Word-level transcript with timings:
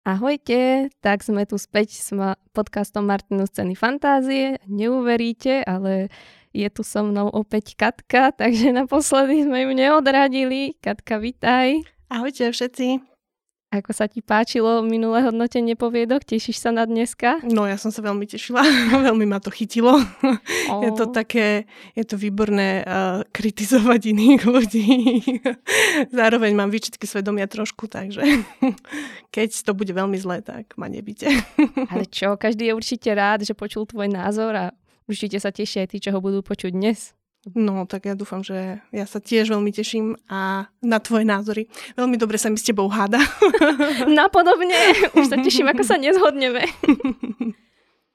Ahojte, 0.00 0.88
tak 1.04 1.20
sme 1.20 1.44
tu 1.44 1.60
späť 1.60 2.00
s 2.00 2.08
podcastom 2.56 3.04
Martinu 3.04 3.44
Scény 3.44 3.76
fantázie. 3.76 4.56
Neuveríte, 4.64 5.60
ale 5.60 6.08
je 6.56 6.64
tu 6.72 6.80
so 6.80 7.04
mnou 7.04 7.28
opäť 7.28 7.76
Katka, 7.76 8.32
takže 8.40 8.72
naposledy 8.72 9.44
sme 9.44 9.68
ju 9.68 9.70
neodradili. 9.76 10.72
Katka, 10.80 11.20
vitaj. 11.20 11.84
Ahojte 12.08 12.48
všetci. 12.48 13.09
Ako 13.70 13.94
sa 13.94 14.10
ti 14.10 14.18
páčilo 14.18 14.82
minulé 14.82 15.22
hodnotenie 15.22 15.78
poviedok? 15.78 16.26
Tešíš 16.26 16.58
sa 16.58 16.74
na 16.74 16.82
dneska? 16.82 17.38
No 17.46 17.70
ja 17.70 17.78
som 17.78 17.94
sa 17.94 18.02
veľmi 18.02 18.26
tešila, 18.26 18.66
veľmi 19.06 19.30
ma 19.30 19.38
to 19.38 19.54
chytilo. 19.54 19.94
Oh. 20.66 20.82
Je 20.84 20.90
to 20.90 21.06
také, 21.06 21.70
je 21.94 22.02
to 22.02 22.18
výborné 22.18 22.82
uh, 22.82 23.22
kritizovať 23.30 24.10
iných 24.10 24.42
ľudí. 24.42 24.86
Zároveň 26.18 26.50
mám 26.58 26.74
výčitky 26.74 27.06
svedomia 27.06 27.46
trošku, 27.46 27.86
takže 27.86 28.42
keď 29.30 29.50
to 29.62 29.70
bude 29.70 29.94
veľmi 29.94 30.18
zlé, 30.18 30.42
tak 30.42 30.74
ma 30.74 30.90
nebyte. 30.90 31.30
Ale 31.94 32.10
čo, 32.10 32.34
každý 32.34 32.70
je 32.70 32.74
určite 32.74 33.10
rád, 33.14 33.46
že 33.46 33.54
počul 33.54 33.86
tvoj 33.86 34.10
názor 34.10 34.50
a 34.58 34.64
určite 35.06 35.38
sa 35.38 35.54
tešia 35.54 35.86
aj 35.86 35.94
tí, 35.94 35.98
čo 36.02 36.10
ho 36.10 36.18
budú 36.18 36.42
počuť 36.42 36.74
dnes. 36.74 37.14
No, 37.56 37.88
tak 37.88 38.04
ja 38.04 38.12
dúfam, 38.12 38.44
že 38.44 38.84
ja 38.92 39.06
sa 39.08 39.16
tiež 39.16 39.48
veľmi 39.48 39.72
teším 39.72 40.12
a 40.28 40.68
na 40.84 40.98
tvoje 41.00 41.24
názory. 41.24 41.72
Veľmi 41.96 42.20
dobre 42.20 42.36
sa 42.36 42.52
mi 42.52 42.60
s 42.60 42.68
tebou 42.68 42.84
háda. 42.92 43.16
Napodobne. 44.20 44.76
Už 45.16 45.32
sa 45.32 45.40
teším, 45.40 45.72
ako 45.72 45.80
sa 45.80 45.96
nezhodneme. 45.96 46.68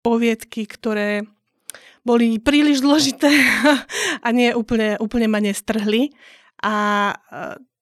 poviedky, 0.03 0.67
ktoré 0.71 1.27
boli 2.07 2.39
príliš 2.39 2.87
zložité 2.87 3.31
a 4.27 4.29
nie 4.31 4.55
úplne, 4.55 4.95
úplne 5.03 5.27
ma 5.27 5.43
nestrhli 5.43 6.15
a 6.63 7.11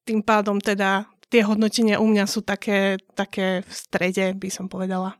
tým 0.08 0.24
pádom 0.24 0.56
teda 0.60 1.04
tie 1.28 1.44
hodnotenia 1.44 2.00
u 2.00 2.08
mňa 2.08 2.24
sú 2.24 2.40
také, 2.40 2.96
také 3.12 3.60
v 3.64 3.72
strede, 3.72 4.32
by 4.36 4.48
som 4.48 4.68
povedala. 4.68 5.16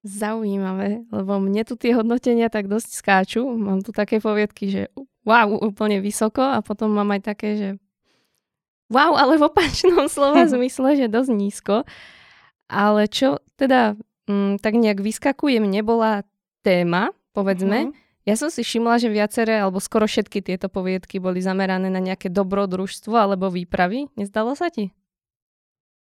Zaujímavé, 0.00 1.04
lebo 1.12 1.36
mne 1.36 1.60
tu 1.68 1.76
tie 1.76 1.92
hodnotenia 1.92 2.48
tak 2.48 2.72
dosť 2.72 2.90
skáču. 2.96 3.44
Mám 3.44 3.84
tu 3.84 3.92
také 3.92 4.16
poviedky, 4.16 4.72
že 4.72 4.82
wow, 5.28 5.60
úplne 5.60 6.00
vysoko 6.00 6.40
a 6.40 6.64
potom 6.64 6.88
mám 6.88 7.12
aj 7.12 7.20
také, 7.20 7.48
že 7.60 7.68
wow, 8.88 9.12
ale 9.12 9.36
v 9.36 9.44
opačnom 9.44 10.08
slova 10.12 10.48
zmysle, 10.48 10.96
že 10.96 11.12
dosť 11.12 11.30
nízko. 11.30 11.76
Ale 12.70 13.12
čo 13.12 13.44
teda 13.60 13.98
m, 14.24 14.56
mm, 14.56 14.64
tak 14.64 14.78
nejak 14.80 15.04
vyskakuje, 15.04 15.60
nebola 15.60 16.24
téma, 16.64 17.12
povedzme. 17.36 17.92
Uh-huh. 17.92 17.96
Ja 18.28 18.36
som 18.36 18.52
si 18.52 18.60
všimla, 18.60 19.00
že 19.00 19.08
viaceré, 19.08 19.58
alebo 19.58 19.80
skoro 19.80 20.04
všetky 20.04 20.44
tieto 20.44 20.68
poviedky 20.68 21.18
boli 21.18 21.40
zamerané 21.40 21.88
na 21.88 21.98
nejaké 21.98 22.28
dobrodružstvo 22.28 23.16
alebo 23.16 23.48
výpravy. 23.48 24.12
Nezdalo 24.14 24.52
sa 24.54 24.68
ti? 24.68 24.92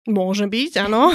Môže 0.08 0.48
byť, 0.48 0.88
áno. 0.88 1.12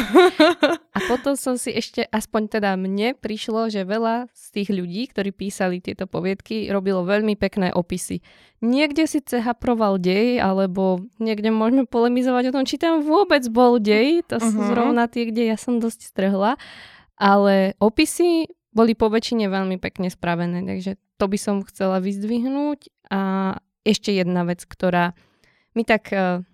A 0.93 0.97
potom 1.09 1.33
som 1.33 1.57
si 1.57 1.73
ešte, 1.73 2.05
aspoň 2.13 2.61
teda 2.61 2.77
mne 2.77 3.17
prišlo, 3.17 3.73
že 3.73 3.89
veľa 3.89 4.29
z 4.29 4.45
tých 4.53 4.69
ľudí, 4.69 5.09
ktorí 5.09 5.33
písali 5.33 5.81
tieto 5.81 6.05
poviedky, 6.05 6.69
robilo 6.69 7.01
veľmi 7.01 7.33
pekné 7.33 7.73
opisy. 7.73 8.21
Niekde 8.61 9.09
si 9.09 9.25
cehaproval 9.25 9.97
dej, 9.97 10.37
alebo 10.37 11.01
niekde 11.17 11.49
môžeme 11.49 11.89
polemizovať 11.89 12.53
o 12.53 12.55
tom, 12.55 12.69
či 12.69 12.77
tam 12.77 13.01
vôbec 13.01 13.41
bol 13.49 13.81
dej. 13.81 14.21
To 14.29 14.37
uh-huh. 14.37 14.45
sú 14.53 14.59
mhm. 14.61 14.69
zrovna 14.69 15.09
tie, 15.09 15.25
kde 15.25 15.49
ja 15.49 15.57
som 15.57 15.81
dosť 15.81 16.13
strhla. 16.13 16.61
Ale 17.17 17.73
opisy 17.81 18.45
boli 18.77 18.93
po 18.93 19.09
väčšine 19.09 19.49
veľmi 19.49 19.81
pekne 19.81 20.13
spravené, 20.13 20.61
takže 20.61 21.01
to 21.17 21.25
by 21.25 21.37
som 21.41 21.65
chcela 21.65 21.97
vyzdvihnúť. 21.97 23.09
A 23.09 23.21
ešte 23.81 24.13
jedna 24.13 24.45
vec, 24.45 24.61
ktorá 24.69 25.17
mi 25.73 25.81
tak 25.81 26.13
eh, 26.13 26.45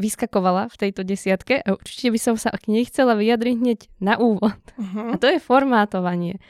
vyskakovala 0.00 0.72
v 0.72 0.76
tejto 0.80 1.04
desiatke 1.04 1.60
a 1.60 1.76
určite 1.76 2.08
by 2.08 2.18
som 2.18 2.34
sa 2.40 2.50
k 2.56 2.72
nej 2.72 2.88
chcela 2.88 3.12
vyjadriť 3.14 3.56
hneď 3.60 3.80
na 4.00 4.16
úvod. 4.16 4.56
Uh-huh. 4.80 5.12
A 5.12 5.20
to 5.20 5.28
je 5.28 5.36
formátovanie. 5.36 6.40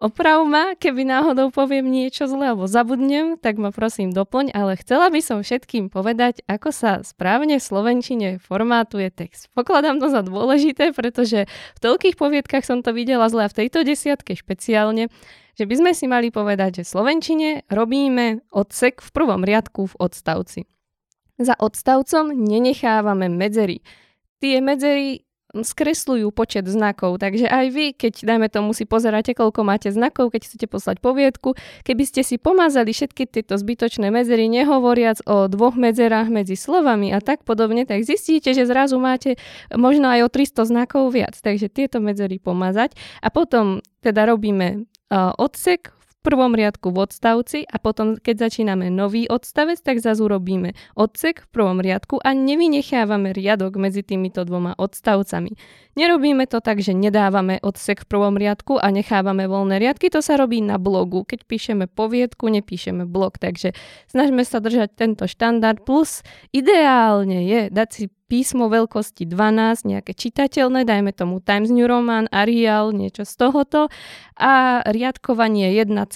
Oprav 0.00 0.40
ma, 0.48 0.72
keby 0.80 1.04
náhodou 1.04 1.52
poviem 1.52 1.84
niečo 1.84 2.24
zle 2.24 2.56
alebo 2.56 2.64
zabudnem, 2.64 3.36
tak 3.36 3.60
ma 3.60 3.68
prosím 3.68 4.16
doplň, 4.16 4.48
ale 4.56 4.80
chcela 4.80 5.12
by 5.12 5.20
som 5.20 5.44
všetkým 5.44 5.92
povedať, 5.92 6.40
ako 6.48 6.72
sa 6.72 7.04
správne 7.04 7.60
v 7.60 7.68
Slovenčine 7.68 8.28
formátuje 8.40 9.12
text. 9.12 9.52
Pokladám 9.52 10.00
to 10.00 10.08
za 10.08 10.24
dôležité, 10.24 10.96
pretože 10.96 11.44
v 11.76 11.78
toľkých 11.84 12.16
poviedkach 12.16 12.64
som 12.64 12.80
to 12.80 12.96
videla 12.96 13.28
zle 13.28 13.44
a 13.44 13.52
v 13.52 13.60
tejto 13.60 13.84
desiatke 13.84 14.32
špeciálne, 14.32 15.12
že 15.60 15.68
by 15.68 15.74
sme 15.76 15.92
si 15.92 16.08
mali 16.08 16.32
povedať, 16.32 16.80
že 16.80 16.88
v 16.88 16.92
Slovenčine 16.96 17.48
robíme 17.68 18.40
odsek 18.56 19.04
v 19.04 19.10
prvom 19.12 19.44
riadku 19.44 19.84
v 19.84 19.98
odstavci. 20.00 20.64
Za 21.40 21.56
odstavcom 21.56 22.36
nenechávame 22.36 23.32
medzery. 23.32 23.80
Tie 24.44 24.60
medzery 24.60 25.24
skresľujú 25.50 26.30
počet 26.30 26.62
znakov, 26.70 27.18
takže 27.18 27.50
aj 27.50 27.66
vy, 27.74 27.86
keď 27.98 28.22
dajme 28.22 28.46
tomu 28.46 28.70
si 28.70 28.86
pozeráte, 28.86 29.34
koľko 29.34 29.66
máte 29.66 29.90
znakov, 29.90 30.30
keď 30.30 30.46
chcete 30.46 30.66
poslať 30.70 31.02
poviedku, 31.02 31.58
keby 31.82 32.06
ste 32.06 32.22
si 32.22 32.38
pomazali 32.38 32.94
všetky 32.94 33.26
tieto 33.26 33.58
zbytočné 33.58 34.14
medzery, 34.14 34.46
nehovoriac 34.46 35.18
o 35.26 35.50
dvoch 35.50 35.74
medzerách 35.74 36.30
medzi 36.30 36.54
slovami 36.54 37.10
a 37.10 37.18
tak 37.18 37.42
podobne, 37.42 37.82
tak 37.82 38.06
zistíte, 38.06 38.54
že 38.54 38.62
zrazu 38.62 39.02
máte 39.02 39.34
možno 39.74 40.06
aj 40.06 40.20
o 40.22 40.28
300 40.30 40.70
znakov 40.70 41.10
viac. 41.10 41.34
Takže 41.34 41.66
tieto 41.66 41.98
medzery 41.98 42.38
pomazať 42.38 42.94
a 43.18 43.28
potom 43.34 43.82
teda 44.06 44.30
robíme 44.30 44.86
uh, 45.10 45.34
odsek 45.34 45.90
prvom 46.20 46.52
riadku 46.52 46.92
v 46.92 47.08
odstavci 47.08 47.58
a 47.64 47.76
potom, 47.80 48.20
keď 48.20 48.48
začíname 48.48 48.92
nový 48.92 49.24
odstavec, 49.24 49.80
tak 49.80 50.04
zase 50.04 50.20
urobíme 50.20 50.76
odsek 50.94 51.44
v 51.44 51.48
prvom 51.48 51.78
riadku 51.80 52.20
a 52.20 52.36
nevynechávame 52.36 53.32
riadok 53.32 53.80
medzi 53.80 54.04
týmito 54.04 54.44
dvoma 54.44 54.76
odstavcami. 54.76 55.56
Nerobíme 55.96 56.44
to 56.46 56.60
tak, 56.60 56.84
že 56.84 56.92
nedávame 56.92 57.58
odsek 57.64 58.04
v 58.04 58.10
prvom 58.12 58.36
riadku 58.36 58.76
a 58.76 58.92
nechávame 58.92 59.48
voľné 59.48 59.80
riadky, 59.80 60.12
to 60.12 60.20
sa 60.20 60.36
robí 60.36 60.60
na 60.60 60.76
blogu. 60.76 61.24
Keď 61.24 61.48
píšeme 61.48 61.84
poviedku, 61.88 62.46
nepíšeme 62.46 63.08
blog, 63.08 63.40
takže 63.40 63.72
snažme 64.06 64.44
sa 64.44 64.60
držať 64.60 64.94
tento 64.94 65.24
štandard, 65.24 65.82
plus 65.82 66.22
ideálne 66.52 67.42
je 67.48 67.60
dať 67.72 67.88
si 67.88 68.04
písmo 68.30 68.70
veľkosti 68.70 69.26
12, 69.26 69.90
nejaké 69.90 70.14
čitateľné, 70.14 70.86
dajme 70.86 71.10
tomu 71.10 71.42
Times 71.42 71.74
New 71.74 71.90
Roman, 71.90 72.30
Arial, 72.30 72.94
niečo 72.94 73.26
z 73.26 73.34
tohoto 73.34 73.90
a 74.38 74.86
riadkovanie 74.86 75.74
1,5. 75.74 76.06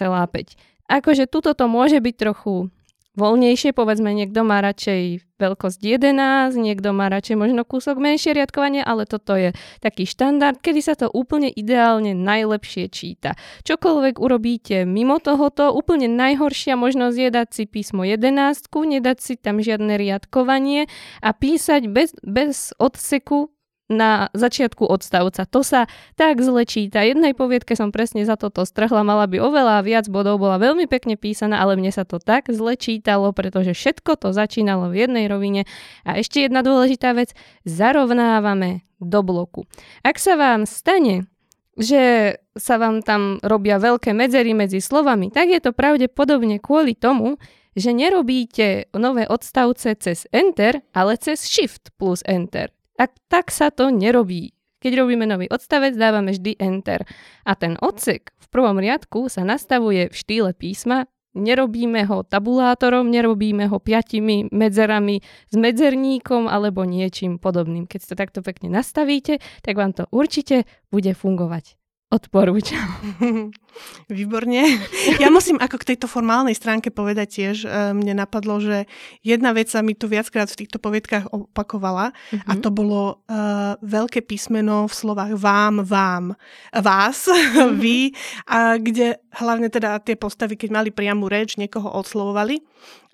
Akože 0.86 1.26
tuto 1.26 1.58
to 1.58 1.66
môže 1.66 1.98
byť 1.98 2.14
trochu 2.14 2.70
voľnejšie, 3.14 3.70
povedzme 3.70 4.10
niekto 4.10 4.42
má 4.42 4.58
radšej 4.58 5.22
veľkosť 5.38 5.80
11, 5.82 6.54
niekto 6.58 6.94
má 6.94 7.10
radšej 7.10 7.36
možno 7.38 7.62
kúsok 7.66 7.98
menšie 7.98 8.34
riadkovanie, 8.34 8.82
ale 8.82 9.06
toto 9.06 9.34
je 9.34 9.54
taký 9.82 10.06
štandard, 10.06 10.58
kedy 10.58 10.80
sa 10.82 10.94
to 10.94 11.10
úplne 11.10 11.50
ideálne 11.50 12.14
najlepšie 12.14 12.90
číta. 12.90 13.38
Čokoľvek 13.66 14.18
urobíte 14.18 14.76
mimo 14.86 15.22
tohoto, 15.22 15.70
úplne 15.74 16.10
najhoršia 16.10 16.74
možnosť 16.74 17.16
je 17.18 17.30
dať 17.30 17.48
si 17.50 17.64
písmo 17.70 18.02
11, 18.02 18.66
nedať 18.70 19.18
si 19.22 19.34
tam 19.38 19.62
žiadne 19.62 19.94
riadkovanie 19.94 20.90
a 21.22 21.30
písať 21.30 21.86
bez, 21.90 22.14
bez 22.22 22.74
odseku 22.78 23.53
na 23.94 24.28
začiatku 24.34 24.82
odstavca. 24.84 25.46
To 25.46 25.62
sa 25.62 25.86
tak 26.18 26.42
zle 26.42 26.66
číta. 26.66 27.06
Jednej 27.06 27.32
poviedke 27.32 27.78
som 27.78 27.94
presne 27.94 28.26
za 28.26 28.34
toto 28.34 28.66
strhla, 28.66 29.06
mala 29.06 29.30
by 29.30 29.38
oveľa 29.38 29.86
viac 29.86 30.06
bodov, 30.10 30.42
bola 30.42 30.58
veľmi 30.58 30.90
pekne 30.90 31.14
písaná, 31.14 31.62
ale 31.62 31.78
mne 31.78 31.94
sa 31.94 32.02
to 32.02 32.18
tak 32.18 32.50
zle 32.50 32.74
čítalo, 32.74 33.30
pretože 33.30 33.72
všetko 33.72 34.18
to 34.18 34.34
začínalo 34.34 34.90
v 34.90 35.06
jednej 35.06 35.30
rovine. 35.30 35.62
A 36.02 36.18
ešte 36.18 36.42
jedna 36.42 36.66
dôležitá 36.66 37.14
vec, 37.14 37.32
zarovnávame 37.62 38.82
do 38.98 39.22
bloku. 39.22 39.70
Ak 40.02 40.18
sa 40.18 40.34
vám 40.34 40.66
stane, 40.66 41.30
že 41.78 42.34
sa 42.54 42.78
vám 42.78 43.02
tam 43.02 43.42
robia 43.42 43.78
veľké 43.78 44.14
medzery 44.14 44.54
medzi 44.54 44.78
slovami, 44.78 45.30
tak 45.30 45.50
je 45.50 45.60
to 45.62 45.74
pravdepodobne 45.74 46.62
kvôli 46.62 46.94
tomu, 46.94 47.38
že 47.74 47.90
nerobíte 47.90 48.90
nové 48.94 49.26
odstavce 49.26 49.98
cez 49.98 50.30
Enter, 50.30 50.82
ale 50.94 51.18
cez 51.18 51.42
Shift 51.42 51.90
plus 51.98 52.22
Enter. 52.22 52.73
Tak, 52.94 53.10
tak 53.26 53.50
sa 53.50 53.74
to 53.74 53.90
nerobí. 53.90 54.54
Keď 54.78 54.92
robíme 55.00 55.24
nový 55.24 55.48
odstavec, 55.48 55.96
dávame 55.96 56.36
vždy 56.36 56.60
Enter. 56.60 57.08
A 57.48 57.56
ten 57.56 57.80
odsek 57.80 58.36
v 58.36 58.46
prvom 58.52 58.76
riadku 58.76 59.32
sa 59.32 59.40
nastavuje 59.40 60.12
v 60.12 60.14
štýle 60.14 60.52
písma, 60.52 61.08
nerobíme 61.34 62.06
ho 62.06 62.22
tabulátorom, 62.22 63.10
nerobíme 63.10 63.66
ho 63.66 63.82
piatimi 63.82 64.52
medzerami 64.54 65.24
s 65.50 65.54
medzerníkom 65.56 66.46
alebo 66.46 66.86
niečím 66.86 67.42
podobným. 67.42 67.90
Keď 67.90 68.00
to 68.12 68.14
takto 68.14 68.40
pekne 68.40 68.70
nastavíte, 68.70 69.42
tak 69.64 69.74
vám 69.74 69.96
to 69.96 70.06
určite 70.14 70.68
bude 70.94 71.10
fungovať. 71.16 71.74
Odporúčam. 72.12 72.84
Výborne. 74.12 74.78
Ja 75.18 75.34
musím 75.34 75.58
ako 75.58 75.82
k 75.82 75.88
tejto 75.94 76.06
formálnej 76.06 76.54
stránke 76.54 76.94
povedať 76.94 77.42
tiež, 77.42 77.56
e, 77.66 77.68
mne 77.90 78.22
napadlo, 78.22 78.62
že 78.62 78.86
jedna 79.26 79.50
vec 79.50 79.66
sa 79.72 79.82
mi 79.82 79.98
tu 79.98 80.06
viackrát 80.06 80.46
v 80.46 80.62
týchto 80.62 80.78
poviedkach 80.78 81.26
opakovala 81.34 82.14
mm-hmm. 82.14 82.46
a 82.46 82.52
mhm. 82.54 82.60
to 82.62 82.70
bolo 82.70 83.02
uh, 83.26 83.74
veľké 83.82 84.22
písmeno 84.22 84.86
v 84.86 84.94
slovách 84.94 85.32
vám, 85.34 85.82
vám, 85.82 86.24
vás, 86.70 87.26
vy, 87.82 88.14
a 88.46 88.78
kde 88.78 89.18
hlavne 89.34 89.68
teda 89.70 89.98
tie 90.02 90.14
postavy, 90.14 90.54
keď 90.54 90.70
mali 90.70 90.90
priamu 90.94 91.26
reč, 91.26 91.58
niekoho 91.58 91.90
odslovovali 91.90 92.62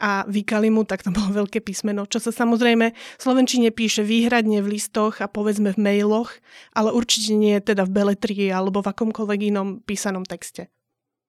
a 0.00 0.24
vykali 0.28 0.68
mu, 0.68 0.84
tak 0.84 1.04
to 1.04 1.10
bolo 1.12 1.44
veľké 1.44 1.60
písmeno, 1.64 2.04
čo 2.08 2.20
sa 2.20 2.32
samozrejme 2.32 2.86
v 2.92 3.20
Slovenčine 3.20 3.72
píše 3.72 4.04
výhradne 4.04 4.60
v 4.60 4.76
listoch 4.76 5.20
a 5.20 5.28
povedzme 5.28 5.72
v 5.76 5.78
mailoch, 5.80 6.32
ale 6.76 6.92
určite 6.92 7.36
nie 7.36 7.56
teda 7.60 7.84
v 7.84 7.94
beletrii 7.94 8.48
alebo 8.52 8.80
v 8.84 8.90
akomkoľvek 8.92 9.40
inom 9.52 9.68
písanom 9.84 10.24
texte. 10.24 10.68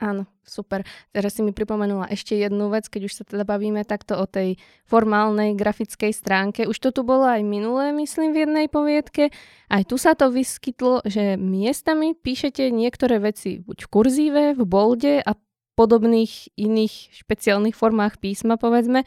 Áno, 0.01 0.25
super. 0.41 0.81
Teraz 1.13 1.37
si 1.37 1.45
mi 1.45 1.53
pripomenula 1.53 2.09
ešte 2.09 2.33
jednu 2.33 2.73
vec, 2.73 2.89
keď 2.89 3.01
už 3.05 3.13
sa 3.13 3.23
teda 3.23 3.45
bavíme 3.45 3.85
takto 3.85 4.17
o 4.17 4.25
tej 4.25 4.57
formálnej 4.89 5.53
grafickej 5.53 6.09
stránke. 6.09 6.65
Už 6.65 6.81
to 6.81 6.89
tu 6.89 7.05
bolo 7.05 7.29
aj 7.29 7.45
minulé, 7.45 7.93
myslím, 7.93 8.33
v 8.33 8.49
jednej 8.49 8.65
poviedke. 8.65 9.29
Aj 9.69 9.85
tu 9.85 10.01
sa 10.01 10.17
to 10.17 10.33
vyskytlo, 10.33 11.05
že 11.05 11.37
miestami 11.37 12.17
píšete 12.17 12.73
niektoré 12.73 13.21
veci 13.21 13.61
buď 13.61 13.77
v 13.85 13.91
kurzíve, 13.93 14.43
v 14.57 14.63
bolde 14.65 15.21
a 15.21 15.37
podobných 15.77 16.49
iných 16.57 17.21
špeciálnych 17.21 17.77
formách 17.77 18.17
písma, 18.17 18.57
povedzme. 18.57 19.05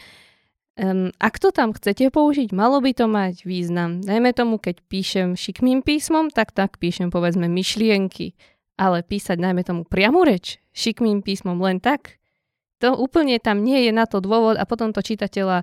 Um, 0.75 1.11
ak 1.19 1.43
to 1.43 1.51
tam 1.51 1.75
chcete 1.75 2.11
použiť, 2.11 2.55
malo 2.55 2.79
by 2.79 2.95
to 2.95 3.11
mať 3.11 3.47
význam. 3.47 3.99
Dajme 3.99 4.31
tomu, 4.31 4.63
keď 4.63 4.79
píšem 4.87 5.35
šikmým 5.35 5.83
písmom, 5.83 6.31
tak 6.31 6.55
tak 6.55 6.79
píšem 6.79 7.11
povedzme 7.11 7.51
myšlienky. 7.51 8.39
Ale 8.75 9.07
písať, 9.07 9.39
najmä 9.39 9.63
tomu 9.63 9.87
priamu 9.87 10.27
reč, 10.27 10.59
šikmým 10.75 11.23
písmom 11.23 11.59
len 11.63 11.79
tak, 11.79 12.19
to 12.83 12.93
úplne 12.93 13.39
tam 13.39 13.63
nie 13.63 13.87
je 13.87 13.93
na 13.95 14.05
to 14.05 14.19
dôvod 14.19 14.59
a 14.59 14.67
potom 14.67 14.91
to 14.91 15.01
čitateľa 15.01 15.63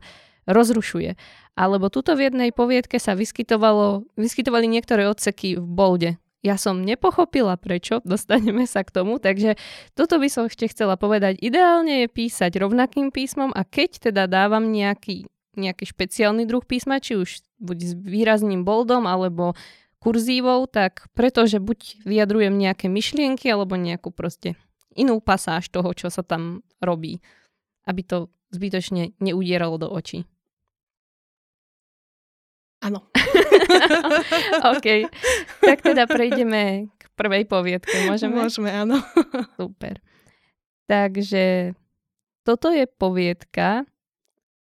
rozrušuje. 0.49 1.19
Alebo 1.53 1.91
tuto 1.91 2.17
v 2.17 2.31
jednej 2.31 2.49
poviedke 2.55 2.97
sa 2.97 3.13
vyskytovalo, 3.13 4.07
vyskytovali 4.17 4.65
niektoré 4.65 5.05
odseky 5.05 5.59
v 5.59 5.65
bolde. 5.67 6.11
Ja 6.41 6.57
som 6.57 6.81
nepochopila 6.81 7.53
prečo, 7.61 8.01
dostaneme 8.07 8.65
sa 8.65 8.81
k 8.81 8.93
tomu, 8.93 9.21
takže 9.21 9.59
toto 9.93 10.17
by 10.17 10.27
som 10.31 10.49
ešte 10.49 10.71
chcela 10.73 10.97
povedať. 10.97 11.37
Ideálne 11.37 12.05
je 12.05 12.07
písať 12.09 12.57
rovnakým 12.57 13.13
písmom 13.13 13.53
a 13.53 13.61
keď 13.61 14.11
teda 14.11 14.25
dávam 14.25 14.73
nejaký, 14.73 15.29
nejaký 15.53 15.85
špeciálny 15.85 16.49
druh 16.49 16.65
písma, 16.65 16.97
či 16.97 17.19
už 17.19 17.45
buď 17.61 17.77
s 17.85 17.93
výrazným 17.93 18.65
boldom 18.65 19.05
alebo 19.05 19.53
kurzívou, 20.01 20.65
tak 20.65 21.05
pretože 21.13 21.61
buď 21.61 22.01
vyjadrujem 22.09 22.57
nejaké 22.57 22.89
myšlienky 22.89 23.45
alebo 23.53 23.77
nejakú 23.77 24.09
proste 24.09 24.57
inú 24.97 25.21
pasáž 25.21 25.69
toho, 25.69 25.93
čo 25.93 26.09
sa 26.09 26.25
tam 26.25 26.65
robí, 26.81 27.21
aby 27.85 28.01
to 28.01 28.17
zbytočne 28.51 29.13
neudieralo 29.21 29.77
do 29.77 29.87
očí. 29.87 30.25
Áno. 32.81 33.05
OK. 34.73 35.05
Tak 35.61 35.85
teda 35.85 36.09
prejdeme 36.09 36.89
k 36.97 37.03
prvej 37.13 37.45
poviedke. 37.45 38.09
Môžeme? 38.09 38.41
Môžeme, 38.41 38.73
áno. 38.73 38.97
Super. 39.61 40.01
Takže 40.89 41.77
toto 42.41 42.73
je 42.73 42.89
poviedka, 42.89 43.85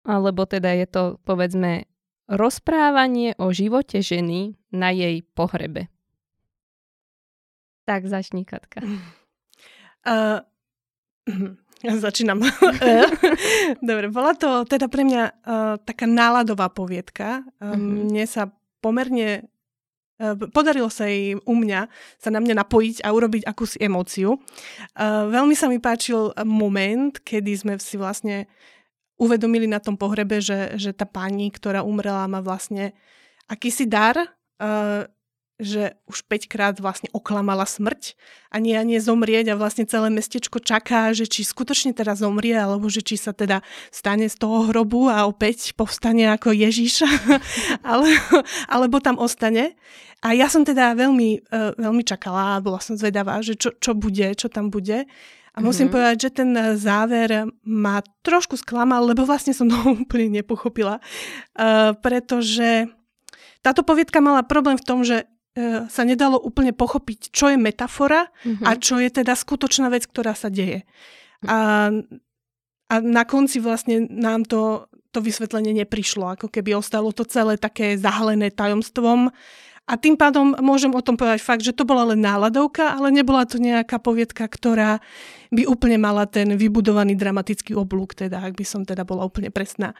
alebo 0.01 0.49
teda 0.49 0.73
je 0.73 0.87
to, 0.89 1.03
povedzme, 1.23 1.85
rozprávanie 2.27 3.33
o 3.39 3.49
živote 3.55 4.03
ženy 4.03 4.55
na 4.71 4.91
jej 4.91 5.23
pohrebe. 5.35 5.87
Tak 7.87 8.07
začni, 8.07 8.43
Katka. 8.43 8.83
Uh, 10.07 10.39
Začínam. 11.83 12.39
Dobre, 13.91 14.07
bola 14.07 14.31
to 14.39 14.63
teda 14.63 14.87
pre 14.87 15.03
mňa 15.03 15.23
uh, 15.27 15.75
taká 15.83 16.07
náladová 16.07 16.71
poviedka. 16.71 17.43
Mm-hmm. 17.59 18.07
Mne 18.07 18.23
sa 18.23 18.55
pomerne 18.79 19.51
podarilo 20.49 20.89
sa 20.89 21.05
jej 21.05 21.37
u 21.37 21.53
mňa 21.53 21.85
sa 22.17 22.29
na 22.33 22.41
mňa 22.41 22.65
napojiť 22.65 23.05
a 23.05 23.13
urobiť 23.13 23.45
akúsi 23.45 23.77
emóciu. 23.77 24.41
Veľmi 24.97 25.53
sa 25.53 25.69
mi 25.69 25.77
páčil 25.77 26.33
moment, 26.41 27.13
kedy 27.21 27.51
sme 27.53 27.73
si 27.77 28.01
vlastne 28.01 28.49
uvedomili 29.17 29.65
na 29.65 29.81
tom 29.81 29.97
pohrebe, 29.97 30.39
že, 30.39 30.77
že 30.77 30.93
tá 30.93 31.09
pani, 31.09 31.49
ktorá 31.49 31.81
umrela, 31.81 32.29
má 32.29 32.39
vlastne 32.41 32.93
akýsi 33.49 33.89
dar, 33.89 34.15
uh, 34.61 35.09
že 35.57 35.97
už 36.05 36.21
5 36.29 36.45
krát 36.45 36.75
vlastne 36.77 37.09
oklamala 37.17 37.65
smrť 37.65 38.13
a 38.53 38.61
nie 38.61 38.77
a 38.77 38.85
nie 38.85 39.01
zomrieť 39.01 39.49
a 39.53 39.59
vlastne 39.59 39.89
celé 39.89 40.13
mestečko 40.13 40.61
čaká, 40.61 41.09
že 41.17 41.25
či 41.25 41.41
skutočne 41.41 41.97
teda 41.97 42.13
zomrie, 42.13 42.53
alebo 42.53 42.85
že 42.93 43.01
či 43.01 43.17
sa 43.17 43.33
teda 43.33 43.65
stane 43.89 44.29
z 44.29 44.37
toho 44.37 44.69
hrobu 44.69 45.09
a 45.09 45.25
opäť 45.25 45.73
povstane 45.73 46.29
ako 46.29 46.53
Ježiš, 46.53 47.01
ale, 47.81 48.13
alebo 48.69 49.01
tam 49.01 49.17
ostane. 49.17 49.73
A 50.21 50.37
ja 50.37 50.45
som 50.45 50.61
teda 50.61 50.93
veľmi, 50.93 51.49
uh, 51.49 51.73
veľmi 51.73 52.05
čakala 52.05 52.57
a 52.57 52.63
bola 52.63 52.77
som 52.77 52.93
zvedavá, 52.93 53.41
že 53.41 53.57
čo, 53.57 53.73
čo 53.81 53.97
bude, 53.97 54.37
čo 54.37 54.53
tam 54.53 54.69
bude. 54.69 55.09
A 55.57 55.65
musím 55.65 55.89
mm-hmm. 55.89 55.95
povedať, 55.97 56.17
že 56.21 56.29
ten 56.37 56.49
záver 56.77 57.49
ma 57.65 58.05
trošku 58.21 58.61
sklamal, 58.61 59.09
lebo 59.09 59.25
vlastne 59.25 59.57
som 59.57 59.65
to 59.65 59.77
úplne 60.05 60.29
nepochopila. 60.29 61.01
Uh, 61.57 61.97
pretože 61.97 62.85
táto 63.65 63.81
poviedka 63.81 64.21
mala 64.21 64.45
problém 64.45 64.77
v 64.77 64.85
tom, 64.85 65.01
že 65.01 65.25
E, 65.57 65.89
sa 65.89 66.05
nedalo 66.05 66.37
úplne 66.37 66.69
pochopiť, 66.69 67.33
čo 67.33 67.49
je 67.49 67.57
metafora 67.57 68.29
mm-hmm. 68.45 68.61
a 68.61 68.77
čo 68.77 69.01
je 69.01 69.09
teda 69.09 69.33
skutočná 69.33 69.89
vec, 69.89 70.05
ktorá 70.05 70.37
sa 70.37 70.53
deje. 70.53 70.85
A, 71.49 71.89
a 72.93 72.95
na 73.01 73.23
konci 73.25 73.57
vlastne 73.57 74.05
nám 74.05 74.45
to, 74.45 74.85
to 75.09 75.17
vysvetlenie 75.17 75.73
neprišlo, 75.73 76.37
ako 76.37 76.53
keby 76.53 76.77
ostalo 76.77 77.09
to 77.09 77.25
celé 77.25 77.57
také 77.57 77.97
zahalené 77.97 78.53
tajomstvom. 78.53 79.33
A 79.89 79.93
tým 79.97 80.13
pádom 80.13 80.53
môžem 80.61 80.93
o 80.93 81.01
tom 81.01 81.17
povedať 81.17 81.41
fakt, 81.41 81.65
že 81.65 81.73
to 81.73 81.89
bola 81.89 82.13
len 82.13 82.21
náladovka, 82.21 82.93
ale 82.93 83.09
nebola 83.09 83.49
to 83.49 83.57
nejaká 83.57 83.97
poviedka, 83.97 84.45
ktorá 84.45 85.01
by 85.51 85.63
úplne 85.67 85.97
mala 85.99 86.27
ten 86.27 86.55
vybudovaný 86.55 87.15
dramatický 87.15 87.75
oblúk, 87.77 88.15
teda, 88.15 88.43
ak 88.43 88.55
by 88.55 88.65
som 88.67 88.81
teda 88.83 89.07
bola 89.07 89.23
úplne 89.23 89.51
presná. 89.51 89.95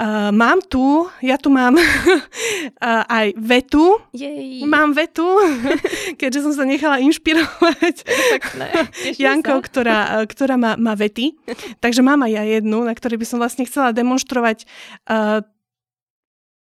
Uh, 0.00 0.32
mám 0.32 0.64
tu, 0.64 1.04
ja 1.20 1.36
tu 1.36 1.52
mám 1.52 1.76
uh, 1.80 3.04
aj 3.04 3.36
vetu. 3.36 4.00
Jej. 4.16 4.64
Mám 4.64 4.96
vetu, 4.96 5.28
keďže 6.20 6.48
som 6.48 6.56
sa 6.56 6.64
nechala 6.64 7.04
inšpirovať 7.04 8.08
Jankou, 9.20 9.60
ktorá, 9.60 10.24
ktorá 10.24 10.56
má, 10.56 10.80
má 10.80 10.96
vety. 10.96 11.36
Takže 11.84 12.00
mám 12.00 12.24
aj 12.24 12.32
ja 12.32 12.44
jednu, 12.48 12.80
na 12.88 12.96
ktorej 12.96 13.20
by 13.20 13.26
som 13.28 13.44
vlastne 13.44 13.68
chcela 13.68 13.92
demonstrovať 13.92 14.64
uh, 15.04 15.44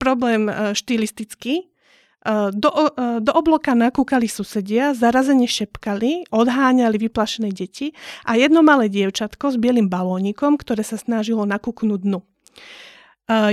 problém 0.02 0.50
uh, 0.50 0.74
štilistický. 0.74 1.69
Do, 2.52 2.70
do 3.24 3.32
obloka 3.32 3.72
nakúkali 3.72 4.28
susedia, 4.28 4.92
zarazene 4.92 5.48
šepkali, 5.48 6.28
odháňali 6.30 6.98
vyplašené 7.08 7.56
deti 7.56 7.96
a 8.28 8.36
jedno 8.36 8.60
malé 8.60 8.92
dievčatko 8.92 9.56
s 9.56 9.58
bielým 9.58 9.88
balónikom, 9.88 10.60
ktoré 10.60 10.84
sa 10.84 11.00
snažilo 11.00 11.48
nakúknúť 11.48 12.02
dnu. 12.04 12.20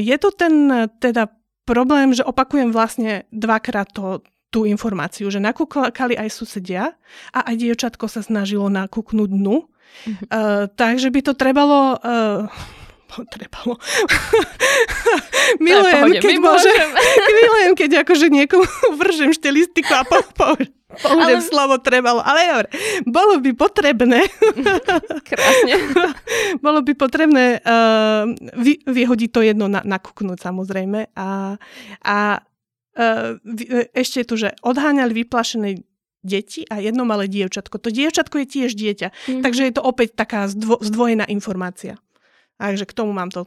Je 0.02 0.16
to 0.18 0.34
ten 0.34 0.88
teda 0.98 1.30
problém, 1.62 2.10
že 2.10 2.26
opakujem 2.26 2.74
vlastne 2.74 3.28
dvakrát 3.30 3.90
to, 3.94 4.22
tú 4.50 4.64
informáciu, 4.64 5.30
že 5.30 5.42
nakúkali 5.42 6.18
aj 6.18 6.30
susedia 6.32 6.94
a 7.34 7.46
aj 7.50 7.54
dievčatko 7.60 8.06
sa 8.06 8.22
snažilo 8.22 8.70
nakúknúť 8.70 9.30
dnu. 9.30 9.66
Uh, 10.30 10.66
takže 10.74 11.10
by 11.14 11.20
to 11.22 11.32
trebalo... 11.38 11.98
Uh, 12.02 12.50
trebalo. 13.24 13.80
milujem, 15.64 16.04
pohode, 16.04 16.20
keď 16.20 16.36
môžem, 16.42 16.86
milujem, 17.40 17.72
keď 17.72 17.90
akože 18.04 18.26
niekomu 18.28 18.66
vržem 19.00 19.32
štilistiku 19.32 19.92
a 19.96 20.02
po, 20.04 20.20
po, 20.36 20.60
použijem 21.00 21.40
ale... 21.40 21.48
slovo 21.48 21.74
trebalo. 21.80 22.20
Ale 22.20 22.40
dobre, 22.44 22.68
bolo 23.08 23.40
by 23.40 23.50
potrebné 23.56 24.28
Krásne. 25.24 25.74
bolo 26.60 26.84
by 26.84 26.92
potrebné 26.92 27.64
uh, 27.64 28.28
vy, 28.60 28.84
vyhodiť 28.84 29.30
to 29.32 29.40
jedno, 29.40 29.66
na, 29.72 29.80
nakúknúť 29.80 30.42
samozrejme. 30.44 31.14
A, 31.16 31.56
a 32.04 32.18
Uh, 32.96 33.36
ešte 33.92 34.24
je 34.24 34.28
tu, 34.32 34.40
že 34.40 34.56
odháňali 34.64 35.12
vyplašené 35.20 35.84
deti 36.26 36.66
a 36.66 36.82
jedno 36.82 37.06
malé 37.06 37.30
dievčatko. 37.30 37.78
To 37.78 37.88
dievčatko 37.94 38.42
je 38.42 38.46
tiež 38.50 38.74
dieťa, 38.74 39.08
mm. 39.12 39.42
takže 39.46 39.62
je 39.70 39.72
to 39.78 39.82
opäť 39.86 40.18
taká 40.18 40.50
zdvo, 40.50 40.82
zdvojená 40.82 41.30
informácia. 41.30 42.02
Takže 42.56 42.84
k 42.88 42.96
tomu 42.96 43.12
mám 43.12 43.28
to. 43.28 43.46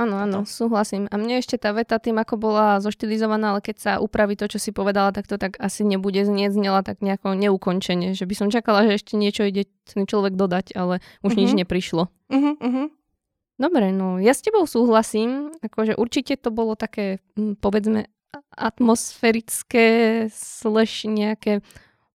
Áno, 0.00 0.16
áno, 0.16 0.48
súhlasím. 0.48 1.12
A 1.12 1.20
mne 1.20 1.44
ešte 1.44 1.60
tá 1.60 1.76
veta 1.76 2.00
tým, 2.00 2.16
ako 2.16 2.40
bola 2.40 2.80
zoštilizovaná, 2.80 3.52
ale 3.52 3.60
keď 3.60 3.76
sa 3.76 3.92
upraví 4.00 4.32
to, 4.32 4.48
čo 4.48 4.56
si 4.56 4.72
povedala, 4.72 5.12
tak 5.12 5.28
to 5.28 5.36
tak 5.36 5.60
asi 5.60 5.84
nebude 5.84 6.24
znieť, 6.24 6.56
znela 6.56 6.80
tak 6.80 7.04
nejako 7.04 7.36
neukončenie. 7.36 8.16
Že 8.16 8.24
by 8.24 8.34
som 8.34 8.48
čakala, 8.48 8.88
že 8.88 8.96
ešte 8.96 9.20
niečo 9.20 9.44
ide 9.44 9.68
ten 9.84 10.08
človek 10.08 10.40
dodať, 10.40 10.72
ale 10.72 11.04
už 11.20 11.36
uh-huh. 11.36 11.40
nič 11.44 11.50
mhm. 11.52 11.58
neprišlo. 11.64 12.08
Uh-huh, 12.32 12.54
uh-huh. 12.56 12.86
Dobre, 13.60 13.92
no 13.92 14.16
ja 14.16 14.32
s 14.32 14.40
tebou 14.40 14.64
súhlasím, 14.64 15.52
akože 15.60 16.00
určite 16.00 16.40
to 16.40 16.48
bolo 16.48 16.80
také, 16.80 17.20
hm, 17.36 17.60
povedzme, 17.60 18.08
atmosférické 18.56 19.86
slash 20.32 21.04
nejaké 21.04 21.60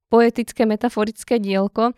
poetické, 0.10 0.66
metaforické 0.66 1.38
dielko. 1.38 1.94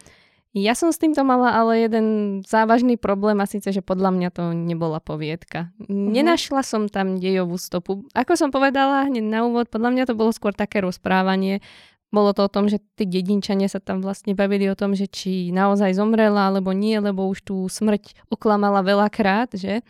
Ja 0.57 0.73
som 0.73 0.89
s 0.89 0.97
týmto 0.97 1.21
mala 1.21 1.53
ale 1.53 1.85
jeden 1.85 2.05
závažný 2.41 2.97
problém 2.97 3.37
a 3.37 3.45
síce, 3.45 3.69
že 3.69 3.85
podľa 3.85 4.09
mňa 4.09 4.29
to 4.33 4.43
nebola 4.57 4.97
poviedka. 4.97 5.69
Mm-hmm. 5.77 6.09
Nenašla 6.17 6.61
som 6.65 6.89
tam 6.89 7.21
dejovú 7.21 7.61
stopu. 7.61 8.09
Ako 8.17 8.33
som 8.33 8.49
povedala 8.49 9.05
hneď 9.05 9.21
na 9.21 9.45
úvod, 9.45 9.69
podľa 9.69 9.93
mňa 9.93 10.03
to 10.09 10.17
bolo 10.17 10.33
skôr 10.33 10.57
také 10.57 10.81
rozprávanie. 10.81 11.61
Bolo 12.09 12.31
to 12.31 12.47
o 12.47 12.53
tom, 12.53 12.71
že 12.71 12.79
tí 12.95 13.05
dedinčania 13.05 13.67
sa 13.67 13.83
tam 13.83 13.99
vlastne 13.99 14.31
bavili 14.31 14.65
o 14.71 14.79
tom, 14.79 14.95
že 14.95 15.05
či 15.11 15.51
naozaj 15.51 15.93
zomrela 15.93 16.47
alebo 16.49 16.71
nie, 16.71 16.95
lebo 16.97 17.27
už 17.27 17.43
tú 17.43 17.67
smrť 17.67 18.31
oklamala 18.31 18.79
veľakrát, 18.81 19.53
že? 19.53 19.83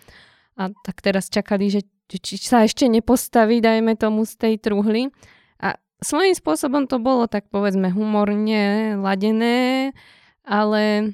A 0.58 0.74
tak 0.82 1.06
teraz 1.06 1.30
čakali, 1.30 1.70
že 1.70 1.86
či 2.10 2.42
sa 2.42 2.66
ešte 2.66 2.90
nepostaví, 2.90 3.62
dajme 3.62 3.94
tomu, 3.94 4.26
z 4.26 4.34
tej 4.34 4.54
truhly. 4.58 5.14
A 5.62 5.78
svojím 6.02 6.34
spôsobom 6.34 6.90
to 6.90 6.98
bolo 6.98 7.30
tak 7.30 7.46
povedzme 7.54 7.94
humorne 7.94 8.98
ladené, 8.98 9.94
ale 10.48 11.12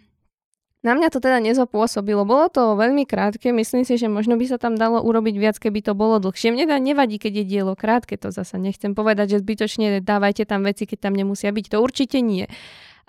na 0.86 0.94
mňa 0.94 1.10
to 1.10 1.18
teda 1.18 1.42
nezapôsobilo. 1.42 2.22
Bolo 2.24 2.54
to 2.54 2.78
veľmi 2.78 3.10
krátke, 3.10 3.50
myslím 3.50 3.84
si, 3.84 3.98
že 3.98 4.06
možno 4.06 4.38
by 4.38 4.46
sa 4.46 4.62
tam 4.62 4.78
dalo 4.78 5.02
urobiť 5.02 5.36
viac, 5.42 5.58
keby 5.58 5.82
to 5.82 5.98
bolo 5.98 6.22
dlhšie. 6.22 6.54
Mne 6.54 6.70
nevadí, 6.78 7.18
keď 7.18 7.42
je 7.42 7.46
dielo 7.50 7.74
krátke, 7.74 8.14
to 8.20 8.30
zasa 8.30 8.62
nechcem 8.62 8.94
povedať, 8.94 9.36
že 9.36 9.42
zbytočne 9.42 10.06
dávajte 10.06 10.46
tam 10.46 10.62
veci, 10.62 10.86
keď 10.86 11.10
tam 11.10 11.18
nemusia 11.18 11.50
byť. 11.50 11.66
To 11.74 11.82
určite 11.82 12.22
nie. 12.22 12.46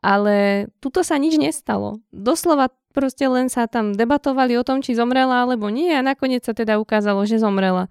Ale 0.01 0.67
tuto 0.81 1.05
sa 1.05 1.21
nič 1.21 1.37
nestalo. 1.37 2.01
Doslova 2.09 2.73
Proste 2.95 3.27
len 3.27 3.51
sa 3.51 3.67
tam 3.67 3.91
debatovali 3.91 4.55
o 4.55 4.63
tom, 4.63 4.79
či 4.79 4.95
zomrela 4.95 5.43
alebo 5.43 5.67
nie 5.67 5.91
a 5.91 5.99
nakoniec 5.99 6.47
sa 6.47 6.55
teda 6.55 6.79
ukázalo, 6.79 7.27
že 7.27 7.43
zomrela. 7.43 7.91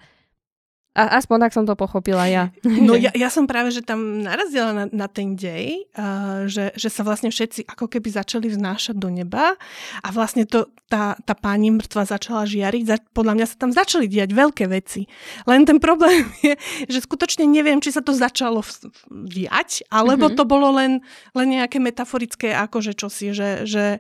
A 0.94 1.18
aspoň 1.18 1.50
tak 1.50 1.58
som 1.58 1.66
to 1.66 1.74
pochopila 1.74 2.30
ja. 2.30 2.54
No 2.88 2.94
ja, 3.06 3.10
ja 3.18 3.30
som 3.34 3.50
práve, 3.50 3.74
že 3.74 3.82
tam 3.82 4.22
narazila 4.22 4.72
na, 4.74 4.86
na 4.94 5.08
ten 5.10 5.34
dej, 5.34 5.90
uh, 5.98 6.46
že, 6.46 6.70
že 6.78 6.90
sa 6.94 7.02
vlastne 7.02 7.34
všetci 7.34 7.66
ako 7.66 7.90
keby 7.90 8.14
začali 8.14 8.46
vznášať 8.54 8.96
do 9.02 9.10
neba 9.10 9.58
a 10.06 10.08
vlastne 10.14 10.46
to, 10.46 10.70
tá, 10.86 11.18
tá 11.26 11.34
pani 11.34 11.74
mŕtva 11.74 12.06
začala 12.06 12.46
žiariť. 12.46 12.84
Za, 12.86 12.98
podľa 13.10 13.34
mňa 13.42 13.46
sa 13.50 13.56
tam 13.58 13.72
začali 13.74 14.06
diať 14.06 14.38
veľké 14.38 14.70
veci. 14.70 15.10
Len 15.50 15.66
ten 15.66 15.82
problém 15.82 16.30
je, 16.46 16.54
že 16.86 17.00
skutočne 17.02 17.50
neviem, 17.50 17.82
či 17.82 17.90
sa 17.90 18.06
to 18.06 18.14
začalo 18.14 18.62
diať, 19.10 19.82
alebo 19.90 20.30
mm-hmm. 20.30 20.38
to 20.38 20.44
bolo 20.46 20.78
len, 20.78 21.02
len 21.34 21.48
nejaké 21.58 21.82
metaforické 21.82 22.54
akože 22.54 22.94
čosi, 22.94 23.34
že, 23.34 23.66
že 23.66 23.98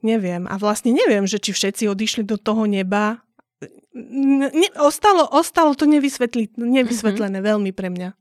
neviem. 0.00 0.48
A 0.48 0.56
vlastne 0.56 0.96
neviem, 0.96 1.28
že 1.28 1.36
či 1.36 1.52
všetci 1.52 1.84
odišli 1.92 2.24
do 2.24 2.40
toho 2.40 2.64
neba 2.64 3.20
ne, 3.94 4.68
ostalo, 4.80 5.26
ostalo 5.30 5.74
to 5.74 5.84
nevysvetlené 5.86 7.38
mm-hmm. 7.38 7.48
veľmi 7.48 7.70
pre 7.74 7.88
mňa. 7.92 8.14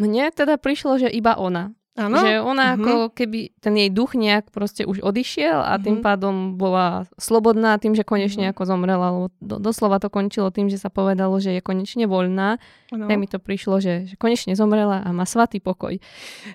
Mne 0.00 0.32
teda 0.32 0.56
prišlo, 0.56 0.96
že 0.96 1.08
iba 1.12 1.36
ona. 1.36 1.74
Ano? 1.98 2.22
Že 2.22 2.38
ona 2.38 2.78
uh-huh. 2.78 2.78
ako 2.78 2.94
keby 3.18 3.50
ten 3.58 3.74
jej 3.74 3.90
duch 3.90 4.14
nejak 4.14 4.54
proste 4.54 4.86
už 4.86 5.02
odišiel 5.02 5.58
a 5.58 5.74
uh-huh. 5.74 5.82
tým 5.82 5.96
mhm. 5.98 6.04
pádom 6.06 6.34
bola 6.54 7.10
slobodná 7.18 7.82
tým, 7.82 7.98
že 7.98 8.06
konečne 8.06 8.46
uh-huh. 8.46 8.54
ako 8.54 8.62
zomrela. 8.62 9.10
Lebo 9.10 9.26
do, 9.42 9.58
doslova 9.58 9.98
to 9.98 10.06
končilo 10.06 10.54
tým, 10.54 10.70
že 10.70 10.78
sa 10.78 10.86
povedalo, 10.86 11.34
že 11.42 11.58
je 11.58 11.62
konečne 11.62 12.06
voľná. 12.06 12.62
Ano. 12.94 13.10
Tak 13.10 13.16
mi 13.18 13.26
to 13.26 13.42
prišlo, 13.42 13.82
že, 13.82 14.06
že 14.06 14.14
konečne 14.14 14.54
zomrela 14.54 15.02
a 15.02 15.10
má 15.10 15.26
svatý 15.26 15.58
pokoj. 15.58 15.98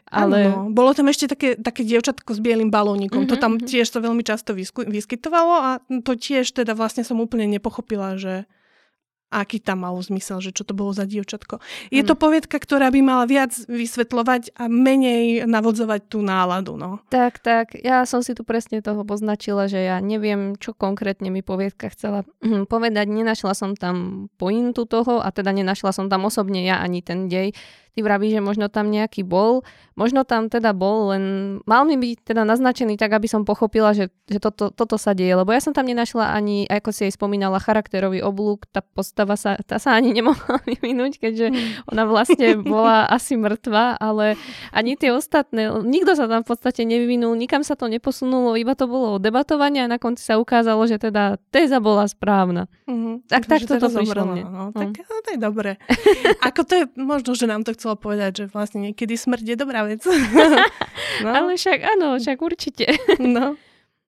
Ale... 0.08 0.56
Ano. 0.56 0.72
Bolo 0.72 0.96
tam 0.96 1.12
ešte 1.12 1.28
také, 1.28 1.60
také 1.60 1.84
dievčatko 1.84 2.32
s 2.32 2.40
bielým 2.40 2.72
balónikom. 2.72 3.28
Uh-huh, 3.28 3.32
to 3.32 3.36
tam 3.36 3.60
uh-huh. 3.60 3.68
tiež 3.68 3.92
to 3.92 4.00
veľmi 4.00 4.24
často 4.24 4.56
vysky, 4.56 4.88
vyskytovalo 4.88 5.56
a 5.60 5.70
to 6.00 6.16
tiež 6.16 6.48
teda 6.56 6.72
vlastne 6.80 7.04
som 7.04 7.20
úplne 7.20 7.44
nepochopila, 7.52 8.16
že 8.16 8.48
aký 9.34 9.60
tam 9.60 9.84
malo 9.84 10.00
zmysel, 10.00 10.40
že 10.40 10.56
čo 10.56 10.64
to 10.64 10.78
bolo 10.78 10.94
za 10.94 11.04
dievčatko. 11.04 11.60
Je 11.90 12.02
mm. 12.06 12.08
to 12.08 12.16
poviedka, 12.16 12.58
ktorá 12.62 12.88
by 12.94 13.00
mala 13.02 13.26
viac 13.26 13.52
vysvetľovať 13.68 14.56
a 14.56 14.70
menej 14.70 15.50
navodzovať 15.50 16.02
tú 16.08 16.24
náladu. 16.24 16.78
No. 16.78 17.02
Tak, 17.10 17.42
tak. 17.42 17.76
Ja 17.82 18.06
som 18.08 18.22
si 18.22 18.38
tu 18.38 18.48
presne 18.48 18.80
toho 18.80 19.04
poznačila, 19.04 19.68
že 19.68 19.84
ja 19.84 19.98
neviem, 20.00 20.56
čo 20.56 20.72
konkrétne 20.72 21.34
mi 21.34 21.42
poviedka 21.42 21.92
chcela 21.92 22.24
hm, 22.46 22.70
povedať. 22.70 23.06
Nenašla 23.10 23.54
som 23.58 23.74
tam 23.74 24.28
pointu 24.40 24.88
toho 24.88 25.20
a 25.20 25.30
teda 25.34 25.52
nenašla 25.52 25.92
som 25.92 26.08
tam 26.08 26.30
osobne 26.30 26.64
ja 26.64 26.80
ani 26.80 27.02
ten 27.02 27.28
dej 27.28 27.52
ty 27.96 28.04
vravíš, 28.04 28.38
že 28.38 28.42
možno 28.44 28.68
tam 28.68 28.92
nejaký 28.92 29.24
bol, 29.24 29.64
možno 29.96 30.28
tam 30.28 30.52
teda 30.52 30.76
bol, 30.76 31.16
len 31.16 31.24
mal 31.64 31.88
mi 31.88 31.96
byť 31.96 32.28
teda 32.28 32.44
naznačený 32.44 33.00
tak, 33.00 33.16
aby 33.16 33.32
som 33.32 33.48
pochopila, 33.48 33.96
že, 33.96 34.12
že 34.28 34.44
toto, 34.44 34.68
toto 34.68 35.00
sa 35.00 35.16
deje, 35.16 35.32
lebo 35.32 35.56
ja 35.56 35.64
som 35.64 35.72
tam 35.72 35.88
nenašla 35.88 36.36
ani, 36.36 36.68
ako 36.68 36.92
si 36.92 37.08
jej 37.08 37.14
spomínala, 37.16 37.64
charakterový 37.64 38.20
oblúk, 38.20 38.68
tá 38.68 38.84
postava 38.84 39.40
sa, 39.40 39.56
tá 39.64 39.80
sa 39.80 39.96
ani 39.96 40.12
nemohla 40.20 40.60
vyvinúť, 40.68 41.24
keďže 41.24 41.48
hmm. 41.56 41.96
ona 41.96 42.04
vlastne 42.04 42.60
bola 42.60 43.08
asi 43.16 43.40
mŕtva, 43.40 43.96
ale 43.96 44.36
ani 44.76 45.00
tie 45.00 45.16
ostatné, 45.16 45.72
nikto 45.88 46.20
sa 46.20 46.28
tam 46.28 46.44
v 46.44 46.52
podstate 46.52 46.84
nevyvinul, 46.84 47.32
nikam 47.40 47.64
sa 47.64 47.80
to 47.80 47.88
neposunulo, 47.88 48.60
iba 48.60 48.76
to 48.76 48.92
bolo 48.92 49.16
debatovanie 49.24 49.88
a 49.88 49.88
na 49.88 49.96
konci 49.96 50.28
sa 50.28 50.36
ukázalo, 50.36 50.84
že 50.84 51.00
teda 51.00 51.40
téza 51.56 51.80
bola 51.80 52.04
správna. 52.12 52.68
Mm-hmm. 52.92 53.32
Tak, 53.32 53.48
tak 53.48 53.64
toto 53.64 53.88
prišlo 53.88 54.24
mne. 54.28 54.44
No, 54.44 54.64
tak 54.76 54.92
mm. 54.92 55.08
no, 55.08 55.16
to 55.24 55.30
je 55.32 55.40
dobré. 55.40 55.72
Ako 56.44 56.62
to 56.68 56.74
je, 56.76 56.84
možno, 57.00 57.32
že 57.34 57.48
nám 57.48 57.64
to 57.64 57.72
chce 57.72 57.85
chcela 57.86 58.02
povedať, 58.02 58.32
že 58.34 58.46
vlastne 58.50 58.82
niekedy 58.90 59.14
smrť 59.14 59.46
je 59.54 59.58
dobrá 59.62 59.86
vec. 59.86 60.02
no. 61.22 61.30
Ale 61.30 61.54
však 61.54 61.86
áno, 61.86 62.18
však 62.18 62.38
určite. 62.42 62.90
no. 63.22 63.62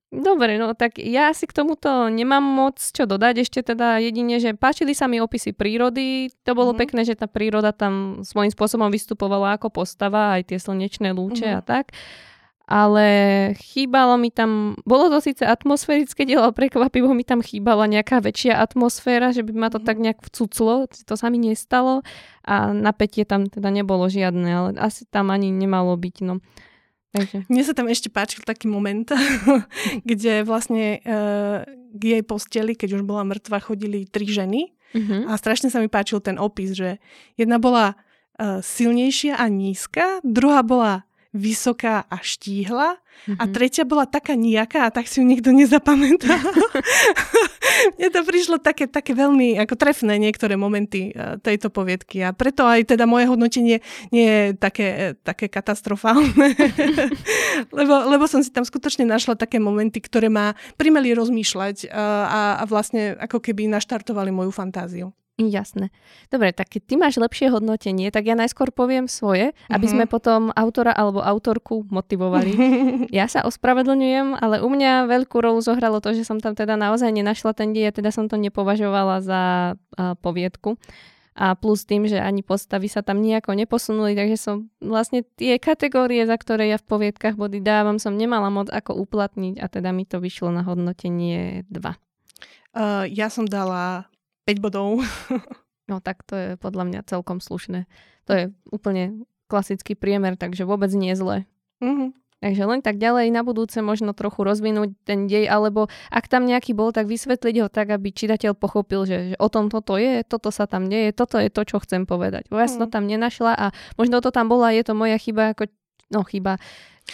Dobre, 0.10 0.58
no 0.58 0.74
tak 0.74 0.98
ja 0.98 1.30
si 1.36 1.46
k 1.46 1.54
tomuto 1.54 2.08
nemám 2.08 2.42
moc 2.42 2.80
čo 2.80 3.04
dodať, 3.04 3.44
ešte 3.44 3.60
teda 3.60 4.00
jedine, 4.00 4.40
že 4.40 4.56
páčili 4.56 4.96
sa 4.96 5.06
mi 5.06 5.20
opisy 5.20 5.52
prírody, 5.52 6.32
to 6.48 6.56
bolo 6.56 6.72
mm-hmm. 6.72 6.80
pekné, 6.80 7.02
že 7.04 7.20
tá 7.20 7.28
príroda 7.28 7.76
tam 7.76 8.24
svojím 8.24 8.50
spôsobom 8.50 8.88
vystupovala 8.88 9.60
ako 9.60 9.68
postava, 9.68 10.40
aj 10.40 10.48
tie 10.48 10.64
slnečné 10.64 11.12
lúče 11.12 11.52
mm-hmm. 11.52 11.60
a 11.60 11.62
tak 11.62 11.92
ale 12.68 13.08
chýbalo 13.56 14.20
mi 14.20 14.28
tam, 14.28 14.76
bolo 14.84 15.08
to 15.08 15.24
síce 15.24 15.40
atmosférické 15.40 16.28
dielo, 16.28 16.52
prekvapivo 16.52 17.16
mi 17.16 17.24
tam 17.24 17.40
chýbala 17.40 17.88
nejaká 17.88 18.20
väčšia 18.20 18.60
atmosféra, 18.60 19.32
že 19.32 19.40
by 19.48 19.56
ma 19.56 19.68
to 19.72 19.80
mm. 19.80 19.88
tak 19.88 19.98
nejak 20.04 20.20
vcuclo, 20.20 20.92
to 20.92 21.14
sa 21.16 21.32
mi 21.32 21.40
nestalo 21.40 22.04
a 22.44 22.76
napätie 22.76 23.24
tam 23.24 23.48
teda 23.48 23.72
nebolo 23.72 24.12
žiadne, 24.12 24.50
ale 24.52 24.70
asi 24.84 25.08
tam 25.08 25.32
ani 25.32 25.48
nemalo 25.48 25.96
byť, 25.96 26.16
no. 26.28 26.44
Takže. 27.16 27.48
Mne 27.48 27.64
sa 27.64 27.72
tam 27.72 27.88
ešte 27.88 28.12
páčil 28.12 28.44
taký 28.44 28.68
moment, 28.68 29.08
kde 30.10 30.44
vlastne 30.44 31.00
uh, 31.08 31.64
k 31.96 32.02
jej 32.04 32.24
posteli, 32.28 32.76
keď 32.76 33.00
už 33.00 33.08
bola 33.08 33.24
mŕtva, 33.24 33.64
chodili 33.64 34.04
tri 34.12 34.28
ženy 34.28 34.76
uh-huh. 34.92 35.32
a 35.32 35.40
strašne 35.40 35.72
sa 35.72 35.80
mi 35.80 35.88
páčil 35.88 36.20
ten 36.20 36.36
opis, 36.36 36.76
že 36.76 37.00
jedna 37.40 37.64
bola 37.64 37.96
uh, 37.96 38.60
silnejšia 38.60 39.40
a 39.40 39.48
nízka, 39.48 40.20
druhá 40.28 40.68
bola 40.68 41.07
vysoká 41.36 42.08
a 42.08 42.18
štíhla 42.20 42.98
mm-hmm. 42.98 43.38
a 43.40 43.44
mhm. 43.46 43.52
tretia 43.54 43.84
bola 43.84 44.06
taká 44.08 44.34
nejaká 44.34 44.88
a 44.88 44.94
tak 44.94 45.08
si 45.10 45.20
ju 45.20 45.26
nikto 45.28 45.52
nezapamätal. 45.52 46.40
Mne 47.98 48.10
to 48.10 48.22
prišlo 48.26 48.58
také, 48.58 48.90
také 48.90 49.14
veľmi 49.14 49.60
ako 49.62 49.78
trefné 49.78 50.18
niektoré 50.18 50.58
momenty 50.58 51.14
uh, 51.14 51.38
tejto 51.38 51.70
poviedky 51.70 52.26
a 52.26 52.34
preto 52.34 52.66
aj 52.66 52.96
teda 52.96 53.06
moje 53.06 53.30
hodnotenie 53.30 53.86
nie 54.10 54.28
je 54.28 54.44
také, 54.58 55.14
také 55.22 55.46
katastrofálne, 55.46 56.58
lebo, 57.78 57.96
lebo 58.10 58.26
som 58.26 58.42
si 58.42 58.50
tam 58.50 58.66
skutočne 58.66 59.06
našla 59.06 59.38
také 59.38 59.62
momenty, 59.62 60.02
ktoré 60.02 60.32
ma 60.32 60.58
primeli 60.80 61.14
rozmýšľať 61.14 61.90
uh, 61.90 61.98
a, 62.28 62.42
a 62.62 62.64
vlastne 62.66 63.14
ako 63.20 63.44
keby 63.44 63.70
naštartovali 63.70 64.34
moju 64.34 64.50
fantáziu. 64.50 65.14
Jasné. 65.38 65.94
Dobre, 66.34 66.50
tak 66.50 66.74
keď 66.74 66.82
ty 66.82 66.94
máš 66.98 67.22
lepšie 67.22 67.54
hodnotenie, 67.54 68.10
tak 68.10 68.26
ja 68.26 68.34
najskôr 68.34 68.74
poviem 68.74 69.06
svoje, 69.06 69.54
aby 69.70 69.86
mm-hmm. 69.86 69.94
sme 69.94 70.06
potom 70.10 70.50
autora 70.58 70.90
alebo 70.98 71.22
autorku 71.22 71.86
motivovali. 71.94 72.58
ja 73.14 73.30
sa 73.30 73.46
ospravedlňujem, 73.46 74.34
ale 74.34 74.66
u 74.66 74.70
mňa 74.74 75.06
veľkú 75.06 75.38
rolu 75.38 75.62
zohralo 75.62 76.02
to, 76.02 76.18
že 76.18 76.26
som 76.26 76.42
tam 76.42 76.58
teda 76.58 76.74
naozaj 76.74 77.14
nenašla 77.14 77.54
ten 77.54 77.70
diet, 77.70 78.02
teda 78.02 78.10
som 78.10 78.26
to 78.26 78.34
nepovažovala 78.34 79.22
za 79.22 79.42
uh, 79.78 80.18
poviedku. 80.18 80.82
A 81.38 81.54
plus 81.54 81.86
tým, 81.86 82.10
že 82.10 82.18
ani 82.18 82.42
postavy 82.42 82.90
sa 82.90 83.06
tam 83.06 83.22
nejako 83.22 83.54
neposunuli, 83.54 84.18
takže 84.18 84.42
som 84.42 84.74
vlastne 84.82 85.22
tie 85.38 85.62
kategórie, 85.62 86.26
za 86.26 86.34
ktoré 86.34 86.66
ja 86.66 86.82
v 86.82 86.90
poviedkach 86.90 87.38
body 87.38 87.62
dávam, 87.62 88.02
som 88.02 88.18
nemala 88.18 88.50
moc 88.50 88.74
ako 88.74 88.98
uplatniť 89.06 89.62
a 89.62 89.70
teda 89.70 89.94
mi 89.94 90.10
to 90.10 90.18
vyšlo 90.18 90.50
na 90.50 90.66
hodnotenie 90.66 91.62
2. 91.70 91.78
Uh, 91.78 93.06
ja 93.06 93.30
som 93.30 93.46
dala 93.46 94.10
5 94.48 94.64
bodov. 94.64 95.04
no 95.92 96.00
tak 96.00 96.24
to 96.24 96.34
je 96.34 96.48
podľa 96.56 96.88
mňa 96.88 97.00
celkom 97.04 97.44
slušné. 97.44 97.84
To 98.28 98.32
je 98.32 98.44
úplne 98.72 99.28
klasický 99.52 99.96
priemer, 99.96 100.40
takže 100.40 100.64
vôbec 100.64 100.92
nie 100.96 101.12
zle. 101.16 101.44
Mm-hmm. 101.84 102.10
Takže 102.38 102.64
len 102.70 102.86
tak 102.86 103.02
ďalej 103.02 103.34
na 103.34 103.42
budúce 103.42 103.82
možno 103.82 104.14
trochu 104.14 104.46
rozvinúť 104.46 104.94
ten 105.10 105.26
dej, 105.26 105.50
alebo 105.50 105.90
ak 106.14 106.30
tam 106.30 106.46
nejaký 106.46 106.78
bol, 106.78 106.94
tak 106.94 107.10
vysvetliť 107.10 107.56
ho 107.66 107.68
tak, 107.68 107.90
aby 107.90 108.14
čitateľ 108.14 108.54
pochopil, 108.54 109.10
že, 109.10 109.34
že 109.34 109.36
o 109.42 109.50
tom 109.50 109.74
toto 109.74 109.98
je, 109.98 110.22
toto 110.22 110.54
sa 110.54 110.70
tam 110.70 110.86
deje, 110.86 111.18
toto 111.18 111.42
je 111.42 111.50
to, 111.50 111.66
čo 111.66 111.82
chcem 111.82 112.06
povedať. 112.06 112.46
Bo 112.54 112.62
ja 112.62 112.70
som 112.70 112.86
to 112.86 112.88
mhm. 112.88 112.94
tam 112.94 113.04
nenašla 113.10 113.52
a 113.58 113.66
možno 113.98 114.22
to 114.22 114.30
tam 114.30 114.54
bola, 114.54 114.70
je 114.70 114.86
to 114.86 114.94
moja 114.94 115.18
chyba, 115.18 115.58
ako, 115.58 115.66
no 116.14 116.22
chyba. 116.22 116.62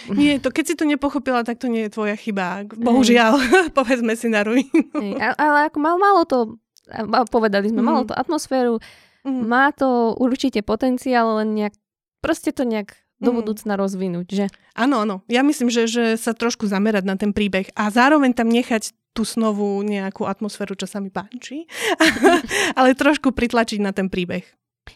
Nie, 0.09 0.41
to 0.41 0.49
keď 0.49 0.63
si 0.65 0.75
to 0.75 0.89
nepochopila, 0.89 1.45
tak 1.45 1.61
to 1.61 1.69
nie 1.71 1.87
je 1.87 1.93
tvoja 1.93 2.17
chyba. 2.17 2.67
Bohužiaľ, 2.67 3.39
povedzme 3.77 4.17
si 4.19 4.27
na 4.27 4.43
ruinu. 4.43 4.91
ale 5.39 5.71
ako 5.71 5.77
mal, 5.79 5.95
malo 6.01 6.27
to 6.27 6.59
povedali 7.31 7.71
sme, 7.71 7.81
mm. 7.81 7.87
malo 7.87 8.01
mhm. 8.03 8.09
to 8.11 8.13
atmosféru, 8.15 8.75
mm. 9.23 9.43
má 9.47 9.71
to 9.71 10.17
určite 10.19 10.61
potenciál, 10.61 11.39
len 11.43 11.55
nejak, 11.55 11.73
proste 12.19 12.51
to 12.51 12.67
nejak 12.67 12.99
do 13.23 13.31
mm. 13.31 13.37
budúcna 13.39 13.73
rozvinúť, 13.79 14.27
že? 14.27 14.45
Áno, 14.75 15.07
áno. 15.07 15.23
Ja 15.31 15.45
myslím, 15.47 15.71
že, 15.71 15.87
že 15.87 16.19
sa 16.19 16.35
trošku 16.35 16.67
zamerať 16.67 17.07
na 17.07 17.15
ten 17.15 17.31
príbeh 17.31 17.71
a 17.77 17.87
zároveň 17.87 18.35
tam 18.35 18.51
nechať 18.51 18.91
tú 19.13 19.23
snovú 19.23 19.79
nejakú 19.85 20.25
atmosféru, 20.25 20.73
čo 20.73 20.89
sa 20.89 20.99
mi 20.99 21.13
páči, 21.13 21.69
ale 22.77 22.97
trošku 22.97 23.31
pritlačiť 23.31 23.79
na 23.79 23.93
ten 23.93 24.09
príbeh. 24.09 24.43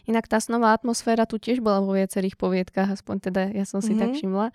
Inak 0.04 0.28
tá 0.28 0.36
snová 0.42 0.76
atmosféra 0.76 1.24
tu 1.24 1.40
tiež 1.40 1.64
bola 1.64 1.80
vo 1.80 1.96
viacerých 1.96 2.36
poviedkach, 2.36 2.92
aspoň 2.92 3.16
teda 3.30 3.42
ja 3.56 3.64
som 3.64 3.80
si 3.80 3.96
mm-hmm. 3.96 4.02
tak 4.02 4.10
mhm. 4.12 4.16
všimla. 4.20 4.46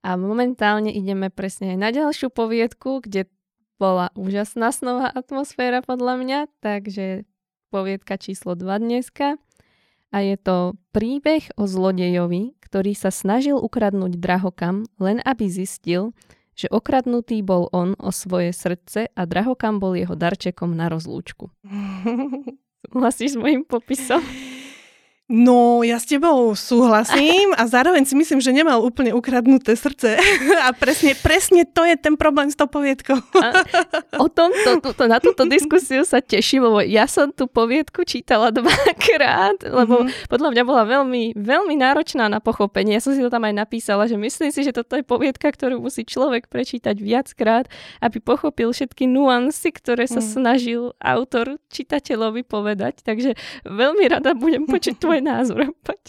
A 0.00 0.16
momentálne 0.16 0.88
ideme 0.88 1.28
presne 1.28 1.76
aj 1.76 1.78
na 1.78 1.90
ďalšiu 1.92 2.32
poviedku, 2.32 3.04
kde 3.04 3.28
bola 3.80 4.12
úžasná 4.12 4.68
snová 4.76 5.08
atmosféra 5.08 5.80
podľa 5.80 6.14
mňa, 6.20 6.38
takže 6.60 7.24
poviedka 7.72 8.20
číslo 8.20 8.52
2 8.52 8.84
dneska. 8.84 9.40
A 10.12 10.20
je 10.20 10.36
to 10.36 10.76
príbeh 10.92 11.48
o 11.56 11.64
zlodejovi, 11.64 12.52
ktorý 12.60 12.92
sa 12.92 13.08
snažil 13.08 13.56
ukradnúť 13.56 14.20
drahokam, 14.20 14.84
len 15.00 15.24
aby 15.24 15.48
zistil, 15.48 16.12
že 16.52 16.68
okradnutý 16.68 17.40
bol 17.40 17.72
on 17.72 17.96
o 17.96 18.12
svoje 18.12 18.52
srdce 18.52 19.08
a 19.08 19.22
drahokam 19.24 19.80
bol 19.80 19.96
jeho 19.96 20.12
darčekom 20.12 20.76
na 20.76 20.92
rozlúčku. 20.92 21.48
Súhlasíš 22.84 23.38
s 23.38 23.40
mojim 23.40 23.64
popisom? 23.64 24.20
No, 25.30 25.86
ja 25.86 26.02
s 26.02 26.10
tebou 26.10 26.58
súhlasím 26.58 27.54
a 27.54 27.62
zároveň 27.70 28.02
si 28.02 28.18
myslím, 28.18 28.42
že 28.42 28.50
nemal 28.50 28.82
úplne 28.82 29.14
ukradnuté 29.14 29.78
srdce. 29.78 30.18
A 30.66 30.74
presne, 30.74 31.14
presne 31.14 31.62
to 31.62 31.86
je 31.86 31.94
ten 31.94 32.18
problém 32.18 32.50
s 32.50 32.58
tou 32.58 32.66
poviedkou. 32.66 33.14
A 33.38 33.62
o 34.18 34.26
tomto, 34.26 34.82
to, 34.90 35.04
na 35.06 35.22
túto 35.22 35.46
diskusiu 35.46 36.02
sa 36.02 36.18
teším, 36.18 36.66
lebo 36.66 36.82
ja 36.82 37.06
som 37.06 37.30
tú 37.30 37.46
poviedku 37.46 38.02
čítala 38.02 38.50
dvakrát, 38.50 39.62
lebo 39.62 40.02
mm-hmm. 40.02 40.26
podľa 40.26 40.50
mňa 40.50 40.62
bola 40.66 40.82
veľmi, 40.82 41.38
veľmi 41.38 41.78
náročná 41.78 42.26
na 42.26 42.42
pochopenie. 42.42 42.98
Ja 42.98 43.02
som 43.06 43.14
si 43.14 43.22
to 43.22 43.30
tam 43.30 43.46
aj 43.46 43.54
napísala, 43.54 44.10
že 44.10 44.18
myslím 44.18 44.50
si, 44.50 44.66
že 44.66 44.74
toto 44.74 44.98
je 44.98 45.06
poviedka, 45.06 45.46
ktorú 45.46 45.78
musí 45.78 46.02
človek 46.02 46.50
prečítať 46.50 46.98
viackrát, 46.98 47.70
aby 48.02 48.18
pochopil 48.18 48.74
všetky 48.74 49.06
nuancy, 49.06 49.70
ktoré 49.70 50.10
sa 50.10 50.18
mm. 50.18 50.26
snažil 50.26 50.90
autor 50.98 51.62
čitateľovi 51.70 52.42
povedať. 52.42 53.06
Takže 53.06 53.38
veľmi 53.62 54.10
rada 54.10 54.34
budem 54.34 54.66
počuť 54.66 54.98
tvoje 54.98 55.19
tvoj 55.20 55.28
názor. 55.32 55.60
Poď. 55.84 56.00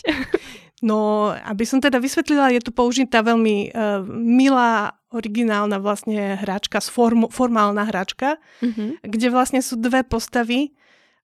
No, 0.82 1.30
aby 1.30 1.62
som 1.62 1.78
teda 1.78 2.02
vysvetlila, 2.02 2.50
je 2.58 2.66
tu 2.66 2.74
použitá 2.74 3.22
veľmi 3.22 3.70
uh, 3.70 4.02
milá, 4.10 4.98
originálna 5.14 5.78
vlastne 5.78 6.40
hráčka, 6.42 6.82
form, 6.82 7.30
formálna 7.30 7.86
hráčka, 7.86 8.42
mm-hmm. 8.66 9.06
kde 9.06 9.28
vlastne 9.30 9.62
sú 9.62 9.78
dve 9.78 10.02
postavy. 10.02 10.74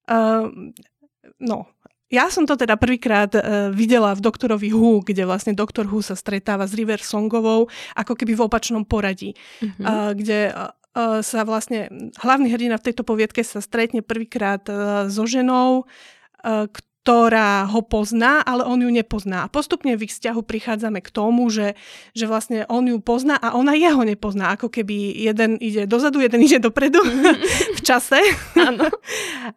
Uh, 0.06 0.76
no, 1.41 1.65
ja 2.13 2.30
som 2.30 2.45
to 2.45 2.54
teda 2.54 2.78
prvýkrát 2.78 3.34
uh, 3.34 3.73
videla 3.73 4.13
v 4.13 4.21
doktorovi 4.30 4.69
Hu, 4.69 5.02
kde 5.02 5.26
vlastne 5.26 5.58
doktor 5.58 5.89
Hu 5.89 6.06
sa 6.06 6.13
stretáva 6.13 6.69
s 6.69 6.78
River 6.78 7.02
Songovou, 7.02 7.65
ako 7.97 8.13
keby 8.13 8.38
v 8.38 8.45
opačnom 8.45 8.86
poradí, 8.86 9.34
mm-hmm. 9.34 9.84
uh, 9.89 10.13
kde 10.13 10.54
uh, 10.54 10.69
sa 11.26 11.41
vlastne 11.50 11.89
hlavný 12.21 12.54
hrdina 12.54 12.78
v 12.78 12.93
tejto 12.93 13.02
poviedke 13.02 13.41
sa 13.41 13.58
stretne 13.58 14.06
prvýkrát 14.06 14.62
uh, 14.69 15.10
so 15.10 15.26
ženou, 15.26 15.89
uh, 16.45 16.69
ktorá 17.07 17.63
ho 17.71 17.79
pozná, 17.87 18.43
ale 18.43 18.67
on 18.67 18.83
ju 18.83 18.91
nepozná. 18.91 19.47
A 19.47 19.51
postupne 19.51 19.95
v 19.95 20.11
ich 20.11 20.11
vzťahu 20.11 20.43
prichádzame 20.43 20.99
k 20.99 21.07
tomu, 21.07 21.47
že, 21.47 21.79
že 22.11 22.27
vlastne 22.27 22.67
on 22.67 22.83
ju 22.83 22.99
pozná 22.99 23.39
a 23.39 23.55
ona 23.55 23.79
jeho 23.79 24.03
nepozná. 24.03 24.51
Ako 24.59 24.67
keby 24.67 25.15
jeden 25.15 25.55
ide 25.63 25.87
dozadu, 25.87 26.19
jeden 26.19 26.43
ide 26.43 26.59
dopredu 26.59 26.99
v 27.79 27.79
čase. 27.79 28.19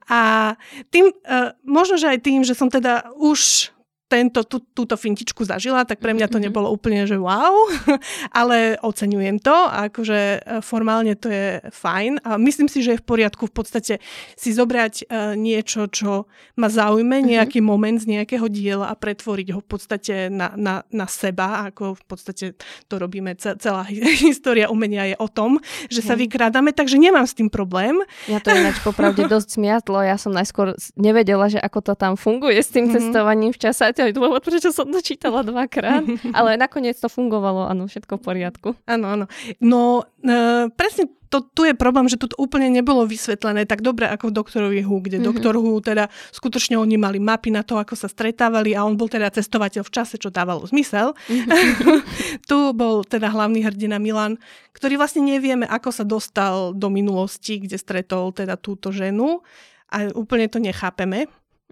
a 0.06 0.54
tým, 0.94 1.10
uh, 1.10 1.50
možno, 1.66 1.98
že 1.98 2.14
aj 2.14 2.22
tým, 2.22 2.46
že 2.46 2.54
som 2.54 2.70
teda 2.70 3.10
už 3.18 3.74
tento, 4.10 4.42
tú, 4.42 4.58
túto 4.74 4.98
fintičku 4.98 5.46
zažila, 5.46 5.86
tak 5.86 6.02
pre 6.02 6.10
mňa 6.10 6.26
to 6.26 6.42
mhm. 6.42 6.50
nebolo 6.50 6.66
úplne, 6.66 7.06
že 7.06 7.14
wow, 7.14 7.70
ale 8.40 8.74
oceňujem 8.82 9.38
to, 9.38 9.54
akože 9.54 10.18
e, 10.18 10.38
formálne 10.66 11.14
to 11.14 11.30
je 11.30 11.62
fajn 11.70 12.26
a 12.26 12.34
myslím 12.34 12.66
si, 12.66 12.82
že 12.82 12.98
je 12.98 13.00
v 13.00 13.06
poriadku 13.06 13.46
v 13.46 13.54
podstate 13.54 13.94
si 14.34 14.50
zobrať 14.50 15.06
uh, 15.06 15.38
niečo, 15.38 15.86
čo 15.86 16.26
ma 16.58 16.66
zaujme, 16.66 17.22
mhm. 17.22 17.26
nejaký 17.38 17.62
moment 17.62 18.02
z 18.02 18.18
nejakého 18.18 18.50
diela 18.50 18.90
a 18.90 18.98
pretvoriť 18.98 19.54
ho 19.54 19.60
v 19.62 19.68
podstate 19.68 20.14
na, 20.26 20.50
na, 20.58 20.82
na 20.90 21.06
seba, 21.06 21.70
ako 21.70 21.94
v 21.94 22.04
podstate 22.10 22.46
to 22.90 22.94
robíme, 22.98 23.36
celá 23.38 23.86
história 24.26 24.66
umenia 24.72 25.06
je 25.06 25.16
o 25.22 25.28
tom, 25.30 25.62
že 25.86 26.02
sa 26.02 26.18
vykrádame, 26.18 26.74
takže 26.74 26.98
nemám 26.98 27.28
s 27.28 27.38
tým 27.38 27.46
problém. 27.46 28.02
Ja 28.26 28.42
to 28.42 28.50
ináč 28.50 28.82
popravde 28.82 29.28
dosť 29.34 29.60
smiatlo, 29.60 30.02
ja 30.02 30.18
som 30.18 30.34
najskôr 30.34 30.74
nevedela, 30.98 31.46
že 31.46 31.62
ako 31.62 31.78
to 31.86 31.92
tam 31.94 32.18
funguje 32.18 32.58
s 32.58 32.72
tým 32.72 32.90
cestovaním 32.90 33.54
v 33.54 33.60
čase 33.60 33.99
aj 34.00 34.12
dôvod, 34.16 34.40
prečo 34.40 34.72
som 34.72 34.88
to 34.88 35.00
čítala 35.04 35.44
dvakrát, 35.44 36.04
ale 36.38 36.56
nakoniec 36.56 36.96
to 36.96 37.12
fungovalo, 37.12 37.68
áno, 37.68 37.84
všetko 37.86 38.18
v 38.18 38.22
poriadku. 38.22 38.68
Áno, 38.88 39.06
áno. 39.12 39.24
No, 39.60 40.08
e, 40.24 40.68
presne 40.72 41.12
to, 41.30 41.46
tu 41.46 41.62
je 41.62 41.78
problém, 41.78 42.10
že 42.10 42.18
tu 42.18 42.26
úplne 42.34 42.66
nebolo 42.66 43.06
vysvetlené 43.06 43.62
tak 43.62 43.86
dobre 43.86 44.10
ako 44.10 44.34
v 44.34 44.36
Doktorovi 44.42 44.82
Hu, 44.82 44.98
kde 44.98 45.22
mm-hmm. 45.22 45.30
Doktor 45.30 45.54
Hu 45.54 45.78
teda 45.78 46.10
skutočne 46.34 46.74
oni 46.74 46.98
mali 46.98 47.22
mapy 47.22 47.54
na 47.54 47.62
to, 47.62 47.78
ako 47.78 47.94
sa 47.94 48.10
stretávali 48.10 48.74
a 48.74 48.82
on 48.82 48.98
bol 48.98 49.06
teda 49.06 49.30
cestovateľ 49.30 49.86
v 49.86 49.94
čase, 49.94 50.18
čo 50.18 50.34
dávalo 50.34 50.66
zmysel. 50.66 51.14
Mm-hmm. 51.30 51.98
tu 52.50 52.74
bol 52.74 53.06
teda 53.06 53.30
hlavný 53.30 53.62
hrdina 53.62 54.02
Milan, 54.02 54.42
ktorý 54.74 54.98
vlastne 54.98 55.22
nevieme, 55.22 55.70
ako 55.70 55.94
sa 55.94 56.02
dostal 56.02 56.74
do 56.74 56.90
minulosti, 56.90 57.62
kde 57.62 57.78
stretol 57.78 58.34
teda 58.34 58.58
túto 58.58 58.90
ženu 58.90 59.46
a 59.86 60.10
úplne 60.14 60.50
to 60.50 60.58
nechápeme. 60.58 61.30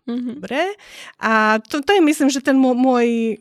Mm-hmm. 0.09 0.35
Dobre. 0.41 0.61
A 1.21 1.61
to, 1.61 1.85
to 1.85 1.91
je 1.93 2.01
myslím, 2.01 2.33
že 2.33 2.41
ten 2.41 2.57
môj 2.57 3.39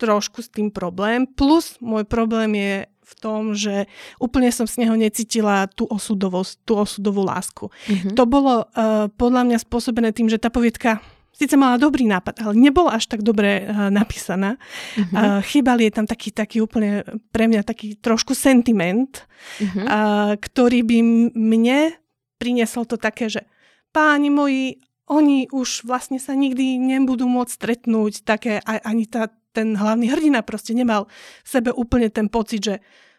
trošku 0.00 0.40
s 0.40 0.48
tým 0.48 0.72
problém. 0.72 1.28
Plus 1.28 1.76
môj 1.84 2.08
problém 2.08 2.56
je 2.56 2.74
v 3.08 3.14
tom, 3.20 3.56
že 3.56 3.88
úplne 4.20 4.52
som 4.52 4.68
z 4.68 4.84
neho 4.84 4.92
necítila 4.96 5.64
tú 5.68 5.88
osudovosť, 5.88 6.52
tú 6.64 6.76
osudovú 6.76 7.24
lásku. 7.24 7.68
Mm-hmm. 7.68 8.14
To 8.16 8.24
bolo 8.28 8.68
uh, 8.68 9.08
podľa 9.16 9.42
mňa 9.48 9.58
spôsobené 9.64 10.12
tým, 10.12 10.28
že 10.28 10.36
tá 10.36 10.52
povietka 10.52 11.00
síce 11.32 11.54
mala 11.56 11.80
dobrý 11.80 12.04
nápad, 12.04 12.42
ale 12.42 12.58
nebola 12.58 12.98
až 12.98 13.08
tak 13.08 13.24
dobre 13.24 13.64
uh, 13.64 13.88
napísaná. 13.88 14.60
Mm-hmm. 14.98 15.14
Uh, 15.16 15.40
chýbal 15.40 15.80
je 15.80 15.90
tam 15.94 16.04
taký, 16.04 16.34
taký 16.36 16.60
úplne 16.60 17.06
pre 17.32 17.48
mňa 17.48 17.64
taký 17.64 17.96
trošku 17.96 18.36
sentiment, 18.36 19.24
mm-hmm. 19.56 19.84
uh, 19.88 20.32
ktorý 20.36 20.84
by 20.84 20.98
mne 21.32 21.96
priniesol 22.36 22.84
to 22.84 23.00
také, 23.00 23.32
že 23.32 23.48
páni 23.90 24.28
moji, 24.28 24.84
oni 25.08 25.48
už 25.50 25.88
vlastne 25.88 26.20
sa 26.20 26.36
nikdy 26.36 26.76
nebudú 26.76 27.26
môcť 27.26 27.52
stretnúť, 27.52 28.22
také 28.22 28.60
ani 28.64 29.08
tá, 29.08 29.32
ten 29.56 29.74
hlavný 29.74 30.12
hrdina 30.12 30.44
proste 30.44 30.76
nemal 30.76 31.08
v 31.42 31.48
sebe 31.48 31.70
úplne 31.72 32.12
ten 32.12 32.28
pocit, 32.28 32.60
že 32.62 32.74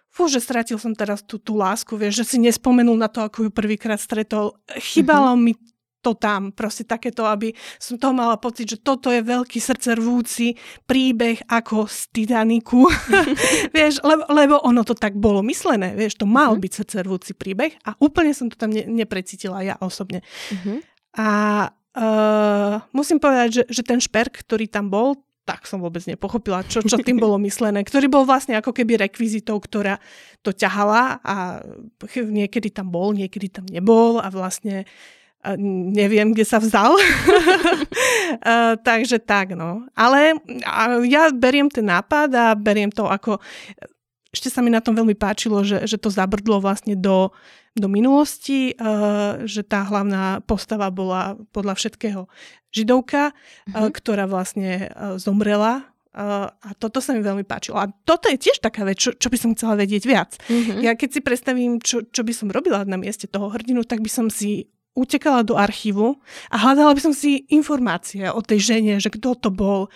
fú, 0.09 0.25
že 0.25 0.41
stratil 0.41 0.81
som 0.81 0.97
teraz 0.97 1.21
tú, 1.21 1.37
tú 1.37 1.57
lásku, 1.57 1.93
vieš, 1.93 2.25
že 2.25 2.35
si 2.35 2.37
nespomenul 2.41 2.97
na 2.97 3.09
to, 3.09 3.21
ako 3.21 3.49
ju 3.49 3.51
prvýkrát 3.53 4.01
stretol. 4.01 4.57
Chýbalo 4.77 5.37
mm-hmm. 5.37 5.45
mi 5.45 5.53
to 5.99 6.15
tam, 6.15 6.55
proste 6.55 6.87
takéto, 6.87 7.27
aby 7.27 7.51
som 7.75 7.99
toho 7.99 8.15
mala 8.15 8.39
pocit, 8.39 8.71
že 8.71 8.79
toto 8.79 9.11
je 9.11 9.19
veľký 9.19 9.59
srdcervúci 9.59 10.55
príbeh 10.87 11.43
ako 11.51 11.91
z 11.91 11.99
Titaniku, 12.15 12.87
vieš, 13.75 13.99
lebo, 14.07 14.23
lebo 14.31 14.55
ono 14.63 14.87
to 14.87 14.95
tak 14.95 15.19
bolo 15.19 15.43
myslené, 15.43 15.91
vieš, 15.99 16.15
to 16.15 16.25
mal 16.25 16.55
mm-hmm. 16.55 16.63
byť 16.63 16.71
srdcervúci 16.71 17.31
príbeh 17.35 17.75
a 17.83 17.99
úplne 17.99 18.31
som 18.31 18.47
to 18.47 18.55
tam 18.55 18.71
ne, 18.71 18.87
neprecítila 18.87 19.59
ja 19.59 19.75
osobne. 19.83 20.23
Mm-hmm. 20.55 20.77
A 21.19 21.27
uh, 21.99 22.79
musím 22.95 23.19
povedať, 23.19 23.49
že, 23.51 23.63
že 23.67 23.81
ten 23.83 23.99
šperk, 23.99 24.47
ktorý 24.47 24.71
tam 24.71 24.87
bol, 24.87 25.19
tak 25.43 25.65
som 25.65 25.81
vôbec 25.81 26.05
nepochopila, 26.05 26.61
čo, 26.61 26.85
čo 26.85 27.01
tým 27.01 27.17
bolo 27.17 27.41
myslené, 27.41 27.81
ktorý 27.81 28.05
bol 28.05 28.21
vlastne 28.21 28.53
ako 28.55 28.69
keby 28.69 29.01
rekvizitou, 29.01 29.57
ktorá 29.57 29.97
to 30.45 30.53
ťahala 30.53 31.17
a 31.25 31.65
niekedy 32.13 32.69
tam 32.69 32.93
bol, 32.93 33.17
niekedy 33.17 33.49
tam 33.49 33.65
nebol 33.65 34.21
a 34.21 34.29
vlastne 34.29 34.85
neviem, 35.89 36.35
kde 36.35 36.43
sa 36.43 36.59
vzal. 36.59 36.99
Takže 38.87 39.23
tak, 39.23 39.55
no. 39.55 39.87
Ale 39.95 40.35
ja 41.07 41.31
beriem 41.31 41.71
ten 41.71 41.87
nápad 41.87 42.29
a 42.35 42.45
beriem 42.59 42.91
to 42.91 43.07
ako... 43.07 43.39
Ešte 44.29 44.53
sa 44.53 44.61
mi 44.61 44.69
na 44.69 44.77
tom 44.77 44.93
veľmi 44.93 45.17
páčilo, 45.17 45.65
že, 45.65 45.89
že 45.89 45.97
to 45.97 46.13
zabrdlo 46.13 46.61
vlastne 46.61 46.93
do, 46.93 47.33
do 47.73 47.87
minulosti, 47.89 48.77
že 49.45 49.61
tá 49.65 49.81
hlavná 49.89 50.45
postava 50.45 50.93
bola 50.93 51.33
podľa 51.49 51.73
všetkého 51.73 52.29
židovka, 52.69 53.33
mm-hmm. 53.33 53.89
ktorá 53.89 54.29
vlastne 54.29 54.93
zomrela 55.17 55.89
a 56.13 56.69
toto 56.77 57.01
sa 57.01 57.13
mi 57.13 57.21
veľmi 57.21 57.45
páčilo. 57.45 57.77
A 57.77 57.89
toto 58.05 58.29
je 58.29 58.37
tiež 58.37 58.61
taká 58.61 58.81
vec, 58.81 58.97
čo, 58.97 59.13
čo 59.13 59.29
by 59.29 59.37
som 59.37 59.53
chcela 59.53 59.77
vedieť 59.77 60.03
viac. 60.09 60.37
Mm-hmm. 60.49 60.81
Ja 60.81 60.97
keď 60.97 61.09
si 61.15 61.21
predstavím, 61.21 61.77
čo, 61.81 62.01
čo 62.01 62.25
by 62.25 62.33
som 62.33 62.49
robila 62.49 62.81
na 62.85 62.97
mieste 62.97 63.29
toho 63.29 63.49
hrdinu, 63.53 63.85
tak 63.85 64.01
by 64.01 64.09
som 64.09 64.29
si 64.29 64.69
utekala 64.97 65.45
do 65.45 65.55
archívu 65.55 66.17
a 66.49 66.55
hľadala 66.59 66.91
by 66.97 67.01
som 67.01 67.13
si 67.15 67.45
informácie 67.47 68.27
o 68.27 68.41
tej 68.43 68.75
žene, 68.75 68.93
že 68.99 69.13
kto 69.13 69.37
to 69.37 69.49
bol, 69.53 69.87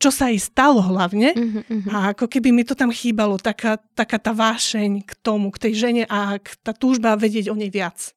čo 0.00 0.08
sa 0.08 0.32
jej 0.32 0.40
stalo 0.40 0.80
hlavne. 0.80 1.34
Uh-huh, 1.36 1.92
A 1.92 2.16
ako 2.16 2.30
keby 2.30 2.54
mi 2.54 2.62
to 2.62 2.78
tam 2.78 2.88
chýbalo, 2.88 3.36
taká, 3.36 3.76
taká 3.98 4.16
tá 4.16 4.32
vášeň 4.32 5.04
k 5.04 5.12
tomu, 5.20 5.52
k 5.52 5.68
tej 5.68 5.72
žene 5.76 6.02
a 6.08 6.40
tá 6.62 6.72
túžba 6.72 7.18
vedieť 7.18 7.52
o 7.52 7.58
nej 7.58 7.68
viac. 7.68 8.14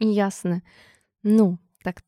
Jasné. 0.00 0.64
No, 1.22 1.60
tak 1.82 2.02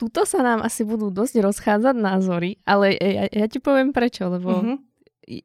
tuto 0.00 0.24
sa 0.26 0.42
nám 0.42 0.64
asi 0.64 0.84
budú 0.84 1.08
dosť 1.12 1.40
rozchádzať 1.40 1.96
názory, 1.96 2.60
ale 2.66 2.96
ja, 2.96 3.24
ja 3.28 3.46
ti 3.46 3.62
poviem 3.62 3.94
prečo, 3.94 4.28
lebo 4.28 4.50
uh-huh 4.64 4.87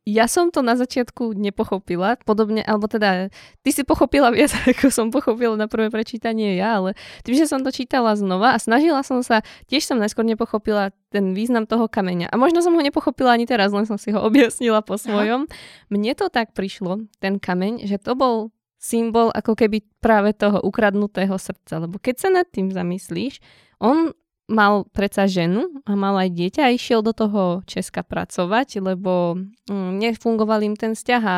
ja 0.07 0.25
som 0.31 0.47
to 0.47 0.63
na 0.63 0.79
začiatku 0.79 1.35
nepochopila, 1.35 2.15
podobne, 2.23 2.63
alebo 2.63 2.87
teda 2.87 3.27
ty 3.61 3.69
si 3.75 3.83
pochopila 3.83 4.31
viac, 4.31 4.55
ako 4.71 4.87
som 4.87 5.11
pochopila 5.11 5.59
na 5.59 5.67
prvé 5.67 5.91
prečítanie 5.91 6.55
ja, 6.55 6.79
ale 6.79 6.95
tým, 7.27 7.35
že 7.35 7.45
som 7.51 7.59
to 7.61 7.69
čítala 7.69 8.15
znova 8.15 8.55
a 8.55 8.61
snažila 8.61 9.03
som 9.03 9.19
sa, 9.19 9.43
tiež 9.67 9.83
som 9.83 9.99
najskôr 9.99 10.23
nepochopila 10.23 10.95
ten 11.11 11.35
význam 11.35 11.67
toho 11.67 11.91
kameňa. 11.91 12.31
A 12.31 12.39
možno 12.39 12.63
som 12.63 12.73
ho 12.73 12.81
nepochopila 12.81 13.35
ani 13.35 13.43
teraz, 13.43 13.75
len 13.75 13.83
som 13.83 13.99
si 13.99 14.15
ho 14.15 14.23
objasnila 14.29 14.79
po 14.79 14.95
svojom. 14.95 15.45
Aha. 15.45 15.55
Mne 15.91 16.15
to 16.15 16.31
tak 16.31 16.55
prišlo, 16.55 17.03
ten 17.19 17.37
kameň, 17.37 17.83
že 17.83 17.99
to 17.99 18.15
bol 18.15 18.49
symbol 18.83 19.31
ako 19.31 19.55
keby 19.55 19.79
práve 20.03 20.35
toho 20.35 20.59
ukradnutého 20.59 21.35
srdca. 21.39 21.87
Lebo 21.87 21.99
keď 21.99 22.15
sa 22.19 22.29
nad 22.31 22.47
tým 22.51 22.67
zamyslíš, 22.67 23.39
on 23.79 24.11
mal 24.51 24.83
predsa 24.91 25.23
ženu 25.23 25.71
a 25.87 25.95
mal 25.95 26.19
aj 26.19 26.29
dieťa 26.35 26.61
a 26.67 26.75
išiel 26.75 26.99
do 26.99 27.15
toho 27.15 27.63
Česka 27.63 28.03
pracovať, 28.03 28.83
lebo 28.83 29.39
mm, 29.71 29.91
nefungoval 30.03 30.59
im 30.67 30.75
ten 30.75 30.93
vzťah 30.93 31.23
a 31.23 31.37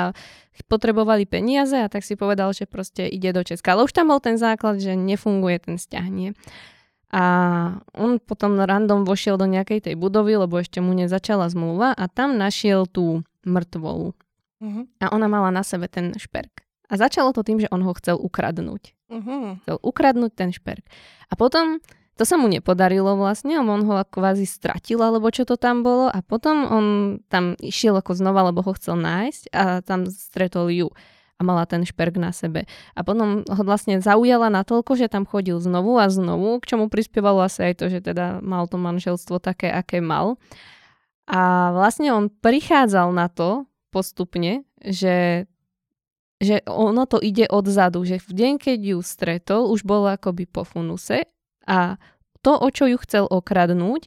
potrebovali 0.66 1.30
peniaze 1.30 1.78
a 1.78 1.92
tak 1.92 2.02
si 2.02 2.18
povedal, 2.18 2.56
že 2.56 2.66
proste 2.66 3.06
ide 3.06 3.30
do 3.36 3.46
Česka. 3.46 3.76
Ale 3.78 3.86
už 3.86 3.94
tam 3.94 4.10
bol 4.10 4.24
ten 4.24 4.40
základ, 4.40 4.82
že 4.82 4.98
nefunguje 4.98 5.58
ten 5.62 5.76
vzťah, 5.78 6.06
nie? 6.10 6.34
A 7.14 7.24
on 7.94 8.18
potom 8.18 8.58
random 8.60 9.06
vošiel 9.06 9.38
do 9.38 9.46
nejakej 9.46 9.88
tej 9.88 9.96
budovy, 9.96 10.36
lebo 10.36 10.58
ešte 10.58 10.82
mu 10.82 10.92
nezačala 10.92 11.48
zmluva 11.48 11.94
a 11.94 12.10
tam 12.10 12.36
našiel 12.36 12.90
tú 12.90 13.22
mŕtvolu. 13.46 14.12
Uh-huh. 14.12 14.84
A 15.00 15.06
ona 15.14 15.30
mala 15.30 15.54
na 15.54 15.62
sebe 15.62 15.86
ten 15.86 16.18
šperk. 16.18 16.66
A 16.90 16.98
začalo 16.98 17.32
to 17.32 17.46
tým, 17.46 17.62
že 17.62 17.70
on 17.70 17.86
ho 17.86 17.94
chcel 17.96 18.18
ukradnúť. 18.18 18.98
Uh-huh. 19.08 19.62
Chcel 19.62 19.78
ukradnúť 19.80 20.32
ten 20.34 20.50
šperk. 20.52 20.84
A 21.30 21.34
potom 21.38 21.80
to 22.16 22.24
sa 22.24 22.40
mu 22.40 22.48
nepodarilo 22.48 23.20
vlastne, 23.20 23.60
on 23.60 23.84
ho 23.84 23.96
kvázi 24.08 24.48
stratil, 24.48 25.04
alebo 25.04 25.28
čo 25.28 25.44
to 25.44 25.60
tam 25.60 25.84
bolo 25.84 26.08
a 26.08 26.24
potom 26.24 26.64
on 26.64 26.86
tam 27.28 27.60
išiel 27.60 28.00
ako 28.00 28.16
znova, 28.16 28.48
lebo 28.48 28.64
ho 28.64 28.72
chcel 28.80 28.96
nájsť 28.96 29.44
a 29.52 29.84
tam 29.84 30.08
stretol 30.08 30.72
ju 30.72 30.88
a 31.36 31.42
mala 31.44 31.68
ten 31.68 31.84
šperk 31.84 32.16
na 32.16 32.32
sebe. 32.32 32.64
A 32.96 33.04
potom 33.04 33.44
ho 33.44 33.62
vlastne 33.68 34.00
zaujala 34.00 34.48
natoľko, 34.48 34.96
že 34.96 35.12
tam 35.12 35.28
chodil 35.28 35.60
znovu 35.60 36.00
a 36.00 36.08
znovu, 36.08 36.64
k 36.64 36.72
čomu 36.72 36.88
prispievalo 36.88 37.44
asi 37.44 37.72
aj 37.72 37.74
to, 37.84 37.86
že 37.92 38.00
teda 38.00 38.40
mal 38.40 38.72
to 38.72 38.80
manželstvo 38.80 39.44
také, 39.44 39.68
aké 39.68 40.00
mal. 40.00 40.40
A 41.28 41.76
vlastne 41.76 42.16
on 42.16 42.32
prichádzal 42.32 43.12
na 43.12 43.28
to 43.28 43.68
postupne, 43.92 44.64
že 44.80 45.48
že 46.36 46.60
ono 46.68 47.08
to 47.08 47.24
ide 47.24 47.48
odzadu, 47.48 48.04
že 48.04 48.20
v 48.20 48.32
deň, 48.36 48.54
keď 48.60 48.80
ju 48.92 49.00
stretol, 49.00 49.72
už 49.72 49.88
bolo 49.88 50.12
akoby 50.12 50.44
po 50.44 50.68
funuse 50.68 51.24
a 51.66 52.02
to, 52.46 52.54
o 52.54 52.70
čo 52.70 52.86
ju 52.86 52.98
chcel 53.02 53.26
okradnúť, 53.26 54.06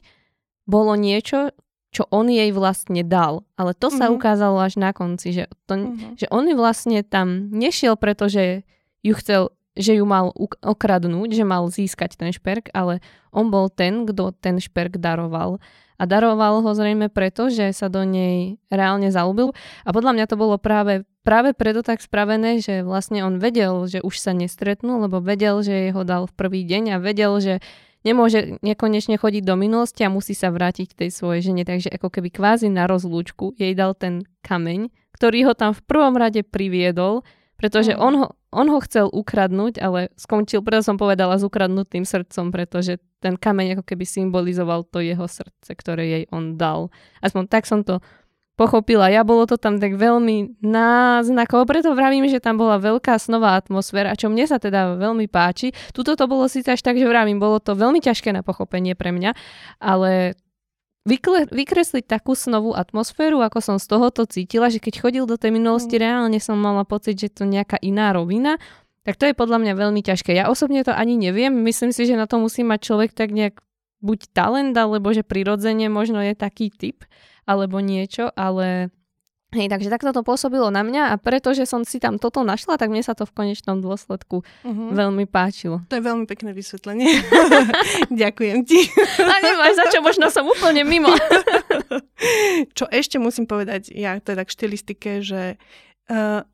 bolo 0.63 0.95
niečo, 0.95 1.51
čo 1.89 2.05
on 2.13 2.29
jej 2.29 2.53
vlastne 2.53 3.01
dal. 3.01 3.43
Ale 3.57 3.73
to 3.73 3.89
sa 3.89 4.07
mm-hmm. 4.07 4.17
ukázalo 4.17 4.57
až 4.61 4.77
na 4.77 4.93
konci, 4.93 5.33
že, 5.33 5.43
to, 5.65 5.75
mm-hmm. 5.75 6.15
že 6.15 6.25
on 6.29 6.45
vlastne 6.53 7.01
tam 7.01 7.49
nešiel, 7.49 7.97
pretože 7.97 8.63
ju 9.01 9.13
chcel, 9.17 9.49
že 9.73 9.97
ju 9.97 10.05
mal 10.05 10.29
okradnúť, 10.61 11.29
že 11.33 11.43
mal 11.47 11.65
získať 11.67 12.15
ten 12.15 12.29
šperk, 12.29 12.69
ale 12.77 13.01
on 13.33 13.49
bol 13.49 13.67
ten, 13.73 14.05
kto 14.05 14.31
ten 14.37 14.61
šperk 14.61 15.01
daroval. 15.01 15.57
A 15.99 16.07
daroval 16.07 16.63
ho 16.63 16.71
zrejme 16.71 17.11
preto, 17.11 17.51
že 17.51 17.75
sa 17.75 17.91
do 17.91 18.07
nej 18.07 18.55
reálne 18.71 19.11
zalúbil. 19.11 19.51
A 19.83 19.91
podľa 19.91 20.15
mňa 20.15 20.25
to 20.31 20.39
bolo 20.39 20.55
práve, 20.55 21.03
práve 21.27 21.51
preto 21.51 21.83
tak 21.83 21.99
spravené, 21.99 22.63
že 22.63 22.87
vlastne 22.87 23.27
on 23.27 23.35
vedel, 23.35 23.83
že 23.83 23.99
už 23.99 24.15
sa 24.15 24.31
nestretnú, 24.31 25.03
lebo 25.03 25.19
vedel, 25.19 25.59
že 25.59 25.91
ho 25.91 26.07
dal 26.07 26.31
v 26.31 26.33
prvý 26.39 26.63
deň 26.63 26.95
a 26.95 27.03
vedel, 27.03 27.35
že 27.43 27.59
nemôže 28.07 28.63
nekonečne 28.63 29.19
chodiť 29.19 29.43
do 29.43 29.59
minulosti 29.59 30.07
a 30.07 30.13
musí 30.13 30.31
sa 30.31 30.55
vrátiť 30.55 30.95
k 30.95 30.99
tej 31.05 31.09
svojej 31.11 31.51
žene. 31.51 31.67
Takže 31.67 31.91
ako 31.91 32.07
keby 32.07 32.31
kvázi 32.31 32.71
na 32.71 32.87
rozlúčku 32.87 33.59
jej 33.59 33.75
dal 33.75 33.91
ten 33.91 34.23
kameň, 34.47 34.87
ktorý 35.19 35.51
ho 35.51 35.53
tam 35.53 35.75
v 35.75 35.83
prvom 35.83 36.15
rade 36.15 36.47
priviedol, 36.47 37.27
pretože 37.59 37.91
on 37.91 38.23
ho, 38.23 38.27
on 38.55 38.71
ho 38.71 38.79
chcel 38.87 39.11
ukradnúť, 39.11 39.83
ale 39.83 40.15
skončil, 40.15 40.63
preto 40.63 40.79
som 40.79 40.95
povedala, 40.95 41.35
s 41.35 41.43
ukradnutým 41.43 42.07
srdcom, 42.07 42.55
pretože 42.55 43.03
ten 43.19 43.35
kameň 43.35 43.79
ako 43.79 43.83
keby 43.83 44.07
symbolizoval 44.07 44.87
to 44.87 45.03
jeho 45.03 45.27
srdce, 45.27 45.69
ktoré 45.75 46.03
jej 46.07 46.23
on 46.31 46.55
dal. 46.55 46.87
Aspoň 47.19 47.43
tak 47.51 47.67
som 47.67 47.83
to 47.83 47.99
pochopila. 48.59 49.07
Ja 49.07 49.23
bolo 49.23 49.47
to 49.47 49.55
tam 49.55 49.79
tak 49.79 49.95
veľmi 49.95 50.59
náznakovo, 50.59 51.63
preto 51.63 51.95
vravím, 51.95 52.27
že 52.27 52.43
tam 52.43 52.59
bola 52.59 52.75
veľká 52.75 53.15
snová 53.15 53.55
atmosféra, 53.55 54.19
čo 54.19 54.27
mne 54.27 54.43
sa 54.43 54.59
teda 54.59 54.99
veľmi 54.99 55.31
páči. 55.31 55.71
Tuto 55.95 56.19
to 56.19 56.27
bolo 56.27 56.51
síce 56.51 56.67
až 56.67 56.83
tak, 56.83 56.99
že 56.99 57.07
vravím, 57.07 57.39
bolo 57.39 57.63
to 57.63 57.71
veľmi 57.71 58.03
ťažké 58.03 58.35
na 58.35 58.43
pochopenie 58.43 58.99
pre 58.99 59.15
mňa, 59.15 59.31
ale 59.79 60.35
vykle, 61.07 61.47
vykresliť 61.47 62.03
takú 62.03 62.35
snovú 62.35 62.75
atmosféru, 62.75 63.39
ako 63.39 63.63
som 63.63 63.77
z 63.79 63.87
tohoto 63.87 64.27
cítila, 64.27 64.67
že 64.67 64.83
keď 64.83 65.07
chodil 65.07 65.23
do 65.23 65.39
tej 65.39 65.55
minulosti, 65.55 65.95
mm. 65.95 66.01
reálne 66.03 66.39
som 66.43 66.59
mala 66.59 66.83
pocit, 66.83 67.15
že 67.15 67.31
to 67.31 67.47
nejaká 67.47 67.79
iná 67.79 68.11
rovina, 68.11 68.59
tak 69.07 69.15
to 69.15 69.25
je 69.27 69.37
podľa 69.37 69.63
mňa 69.63 69.73
veľmi 69.75 70.01
ťažké. 70.03 70.35
Ja 70.35 70.51
osobne 70.51 70.83
to 70.83 70.91
ani 70.91 71.15
neviem, 71.15 71.51
myslím 71.65 71.95
si, 71.95 72.05
že 72.05 72.19
na 72.19 72.27
to 72.27 72.39
musí 72.39 72.61
mať 72.63 72.79
človek 72.83 73.11
tak 73.15 73.31
nejak 73.31 73.59
buď 73.99 74.31
talent, 74.31 74.75
alebo 74.75 75.11
že 75.11 75.27
prirodzene 75.27 75.91
možno 75.91 76.23
je 76.23 76.35
taký 76.35 76.71
typ, 76.71 77.03
alebo 77.43 77.83
niečo, 77.83 78.31
ale 78.35 78.91
Hej, 79.49 79.65
takže 79.65 79.89
takto 79.89 80.13
to 80.13 80.21
pôsobilo 80.21 80.69
na 80.69 80.85
mňa 80.85 81.09
a 81.09 81.17
pretože 81.17 81.65
som 81.65 81.81
si 81.81 81.97
tam 81.97 82.21
toto 82.21 82.45
našla, 82.45 82.77
tak 82.77 82.93
mne 82.93 83.01
sa 83.01 83.17
to 83.17 83.25
v 83.25 83.33
konečnom 83.33 83.81
dôsledku 83.81 84.45
uh-huh. 84.45 84.93
veľmi 84.93 85.25
páčilo. 85.25 85.81
To 85.89 85.97
je 85.97 86.05
veľmi 86.05 86.29
pekné 86.29 86.53
vysvetlenie. 86.53 87.09
Ďakujem 88.21 88.61
ti. 88.61 88.85
a 89.17 89.35
nemáš 89.41 89.73
za 89.73 89.89
čo, 89.89 90.05
možno 90.05 90.29
som 90.29 90.45
úplne 90.45 90.85
mimo. 90.85 91.09
čo 92.77 92.85
ešte 92.93 93.17
musím 93.17 93.49
povedať, 93.49 93.89
ja 93.89 94.21
teda 94.21 94.45
k 94.45 94.53
štilistike, 94.53 95.25
že 95.25 95.57
uh, 96.13 96.45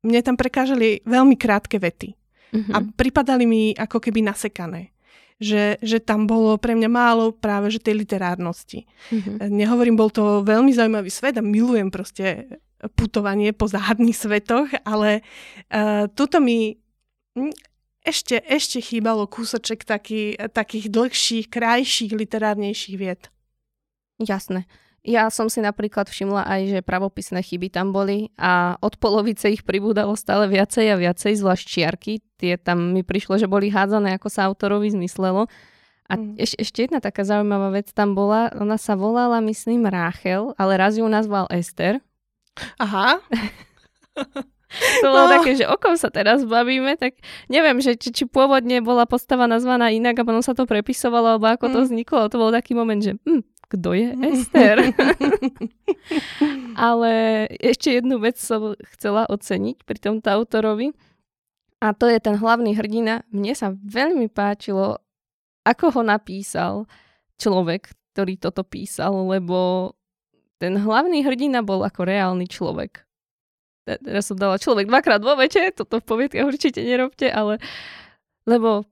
mne 0.00 0.20
tam 0.24 0.36
prekážali 0.36 1.04
veľmi 1.04 1.36
krátke 1.36 1.76
vety. 1.76 2.16
Uh-huh. 2.50 2.72
A 2.74 2.82
pripadali 2.82 3.44
mi 3.46 3.62
ako 3.76 4.02
keby 4.02 4.26
nasekané 4.26 4.90
že, 5.40 5.80
že 5.80 6.04
tam 6.04 6.28
bolo 6.28 6.60
pre 6.60 6.76
mňa 6.76 6.90
málo 6.92 7.32
práve 7.32 7.72
že 7.72 7.80
tej 7.80 8.04
literárnosti. 8.04 8.84
Mm-hmm. 9.08 9.48
Nehovorím, 9.48 9.96
bol 9.96 10.12
to 10.12 10.44
veľmi 10.44 10.68
zaujímavý 10.68 11.08
svet 11.08 11.40
a 11.40 11.42
milujem 11.42 11.88
proste 11.88 12.60
putovanie 12.92 13.56
po 13.56 13.64
záhadných 13.64 14.16
svetoch, 14.16 14.68
ale 14.84 15.24
uh, 15.72 16.08
tuto 16.12 16.44
mi 16.44 16.76
hm, 17.36 17.52
ešte, 18.04 18.40
ešte 18.44 18.84
chýbalo 18.84 19.28
kúsoček 19.28 19.84
taký, 19.84 20.36
takých 20.36 20.92
dlhších, 20.92 21.46
krajších, 21.48 22.12
literárnejších 22.12 22.96
vied. 23.00 23.32
Jasné. 24.20 24.68
Ja 25.00 25.32
som 25.32 25.48
si 25.48 25.64
napríklad 25.64 26.12
všimla 26.12 26.44
aj, 26.44 26.60
že 26.68 26.78
pravopisné 26.84 27.40
chyby 27.40 27.72
tam 27.72 27.88
boli 27.88 28.28
a 28.36 28.76
od 28.84 29.00
polovice 29.00 29.48
ich 29.48 29.64
pribúdalo 29.64 30.12
stále 30.12 30.44
viacej 30.44 30.92
a 30.92 31.00
viacej, 31.00 31.40
zvlášť 31.40 31.64
čiarky. 31.64 32.12
Tie 32.36 32.60
tam 32.60 32.92
mi 32.92 33.00
prišlo, 33.00 33.40
že 33.40 33.48
boli 33.48 33.72
hádzané, 33.72 34.20
ako 34.20 34.28
sa 34.28 34.44
autorovi 34.44 34.92
zmyslelo. 34.92 35.48
A 36.10 36.18
mm. 36.18 36.36
eš, 36.36 36.52
ešte 36.60 36.84
jedna 36.84 37.00
taká 37.00 37.24
zaujímavá 37.24 37.72
vec 37.72 37.88
tam 37.96 38.12
bola, 38.12 38.52
ona 38.58 38.76
sa 38.76 38.92
volala, 38.92 39.40
myslím, 39.40 39.88
Ráchel, 39.88 40.52
ale 40.60 40.76
raz 40.76 40.98
ju 41.00 41.06
nazval 41.08 41.48
Ester. 41.48 42.02
Aha. 42.76 43.22
to 45.00 45.06
bolo 45.06 45.26
no. 45.30 45.32
také, 45.38 45.54
že 45.54 45.64
o 45.64 45.78
kom 45.78 45.94
sa 45.94 46.10
teraz 46.10 46.42
bavíme, 46.42 46.98
tak 46.98 47.18
neviem, 47.46 47.78
že 47.78 47.94
či, 47.94 48.10
či 48.10 48.24
pôvodne 48.26 48.82
bola 48.82 49.06
postava 49.06 49.46
nazvaná 49.46 49.94
inak 49.94 50.18
a 50.20 50.26
potom 50.26 50.42
sa 50.42 50.52
to 50.52 50.66
prepisovalo, 50.66 51.38
alebo 51.38 51.46
ako 51.46 51.66
mm. 51.70 51.72
to 51.72 51.78
vzniklo. 51.86 52.20
To 52.26 52.36
bol 52.36 52.50
taký 52.50 52.74
moment, 52.74 53.00
že 53.00 53.14
hm, 53.22 53.42
kto 53.70 53.94
je 53.94 54.08
Ester. 54.34 54.76
Ale 56.74 57.12
ešte 57.62 57.94
jednu 57.94 58.18
vec 58.18 58.36
som 58.36 58.74
chcela 58.96 59.30
oceniť 59.30 59.86
pri 59.86 59.98
tomto 60.02 60.26
autorovi. 60.26 60.90
A 61.80 61.96
to 61.96 62.10
je 62.10 62.20
ten 62.20 62.36
hlavný 62.36 62.76
hrdina. 62.76 63.24
Mne 63.32 63.56
sa 63.56 63.72
veľmi 63.72 64.28
páčilo, 64.28 65.00
ako 65.64 65.96
ho 65.96 66.02
napísal 66.04 66.84
človek, 67.40 67.96
ktorý 68.12 68.36
toto 68.36 68.66
písal, 68.66 69.24
lebo 69.24 69.92
ten 70.60 70.76
hlavný 70.76 71.24
hrdina 71.24 71.64
bol 71.64 71.80
ako 71.80 72.04
reálny 72.04 72.44
človek. 72.44 73.00
Teraz 73.88 74.28
som 74.28 74.36
dala 74.36 74.60
človek 74.60 74.92
dvakrát 74.92 75.24
vo 75.24 75.32
vete, 75.40 75.72
toto 75.72 76.04
v 76.04 76.04
poviedke 76.04 76.44
určite 76.44 76.84
nerobte, 76.84 77.32
ale 77.32 77.56
lebo 78.44 78.84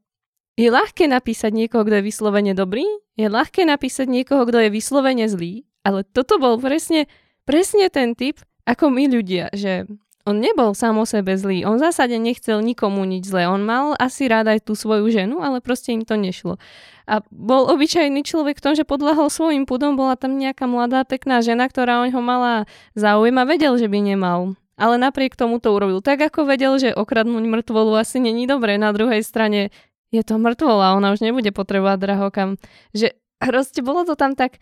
je 0.59 0.68
ľahké 0.75 1.07
napísať 1.07 1.55
niekoho, 1.55 1.87
kto 1.87 2.03
je 2.03 2.09
vyslovene 2.11 2.51
dobrý, 2.51 2.83
je 3.14 3.31
ľahké 3.31 3.62
napísať 3.62 4.11
niekoho, 4.11 4.42
kto 4.42 4.66
je 4.66 4.75
vyslovene 4.75 5.31
zlý, 5.31 5.62
ale 5.87 6.03
toto 6.03 6.42
bol 6.42 6.59
presne, 6.59 7.07
presne 7.47 7.87
ten 7.94 8.18
typ, 8.18 8.42
ako 8.66 8.90
my 8.90 9.07
ľudia, 9.07 9.55
že 9.55 9.87
on 10.29 10.44
nebol 10.44 10.77
sám 10.77 11.01
o 11.01 11.07
sebe 11.09 11.38
zlý, 11.38 11.64
on 11.64 11.81
v 11.81 11.88
zásade 11.88 12.18
nechcel 12.18 12.61
nikomu 12.61 13.07
nič 13.07 13.31
zlé, 13.31 13.47
on 13.49 13.62
mal 13.64 13.94
asi 13.97 14.27
rád 14.29 14.53
aj 14.53 14.66
tú 14.66 14.77
svoju 14.77 15.09
ženu, 15.09 15.40
ale 15.40 15.62
proste 15.62 15.94
im 15.94 16.03
to 16.03 16.18
nešlo. 16.18 16.61
A 17.09 17.25
bol 17.33 17.71
obyčajný 17.73 18.21
človek 18.27 18.61
v 18.61 18.64
tom, 18.68 18.75
že 18.77 18.85
podľahol 18.85 19.33
svojim 19.33 19.64
pudom, 19.64 19.97
bola 19.97 20.18
tam 20.21 20.37
nejaká 20.37 20.68
mladá 20.68 21.07
pekná 21.09 21.40
žena, 21.40 21.64
ktorá 21.71 22.03
o 22.03 22.11
ho 22.11 22.21
mala 22.21 22.68
záujem 22.92 23.38
a 23.40 23.49
vedel, 23.49 23.73
že 23.81 23.88
by 23.88 24.05
nemal. 24.05 24.59
Ale 24.79 24.94
napriek 24.94 25.35
tomu 25.35 25.59
to 25.59 25.75
urobil 25.75 25.99
tak, 25.99 26.23
ako 26.23 26.47
vedel, 26.47 26.79
že 26.79 26.94
okradnúť 26.94 27.44
mŕtvolu 27.51 27.99
asi 27.99 28.23
není 28.23 28.47
dobré. 28.47 28.79
Na 28.79 28.94
druhej 28.94 29.27
strane 29.27 29.75
je 30.09 30.23
to 30.25 30.40
mŕtvola, 30.40 30.97
ona 30.97 31.12
už 31.12 31.21
nebude 31.21 31.53
potrebovať 31.53 31.99
drahokam. 32.01 32.51
Že 32.97 33.12
proste 33.38 33.81
bolo 33.85 34.09
to 34.09 34.16
tam 34.16 34.33
tak, 34.33 34.57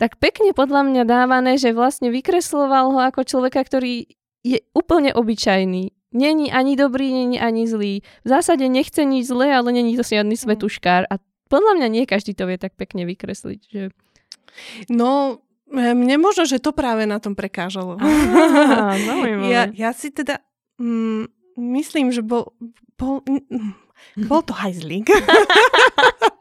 tak 0.00 0.16
pekne 0.16 0.56
podľa 0.56 0.88
mňa 0.88 1.02
dávané, 1.04 1.60
že 1.60 1.76
vlastne 1.76 2.08
vykresloval 2.08 2.94
ho 2.96 3.00
ako 3.04 3.28
človeka, 3.28 3.60
ktorý 3.60 4.08
je 4.46 4.58
úplne 4.72 5.12
obyčajný. 5.12 5.92
Není 6.08 6.48
ani 6.48 6.72
dobrý, 6.72 7.12
není 7.12 7.36
ani 7.36 7.68
zlý. 7.68 8.00
V 8.24 8.28
zásade 8.28 8.64
nechce 8.64 9.04
nič 9.04 9.28
zlé, 9.28 9.52
ale 9.52 9.76
není 9.76 9.92
to 9.92 10.06
žiadny 10.06 10.40
mm. 10.40 10.42
svetuškár. 10.48 11.04
A 11.04 11.20
podľa 11.52 11.72
mňa 11.76 11.88
nie 11.92 12.04
každý 12.08 12.32
to 12.32 12.48
vie 12.48 12.56
tak 12.56 12.72
pekne 12.80 13.04
vykresliť. 13.04 13.60
Že... 13.68 13.82
No, 14.88 15.44
mne 15.68 16.16
možno, 16.16 16.48
že 16.48 16.64
to 16.64 16.72
práve 16.72 17.04
na 17.04 17.20
tom 17.20 17.36
prekážalo. 17.36 18.00
Á, 18.00 18.96
ja, 19.52 19.68
ja 19.68 19.90
si 19.92 20.08
teda 20.08 20.40
mm, 20.80 21.28
myslím, 21.76 22.08
že 22.08 22.24
bol, 22.24 22.56
bol 22.96 23.20
bol 24.16 24.42
to 24.42 24.54
hajzlík. 24.54 25.08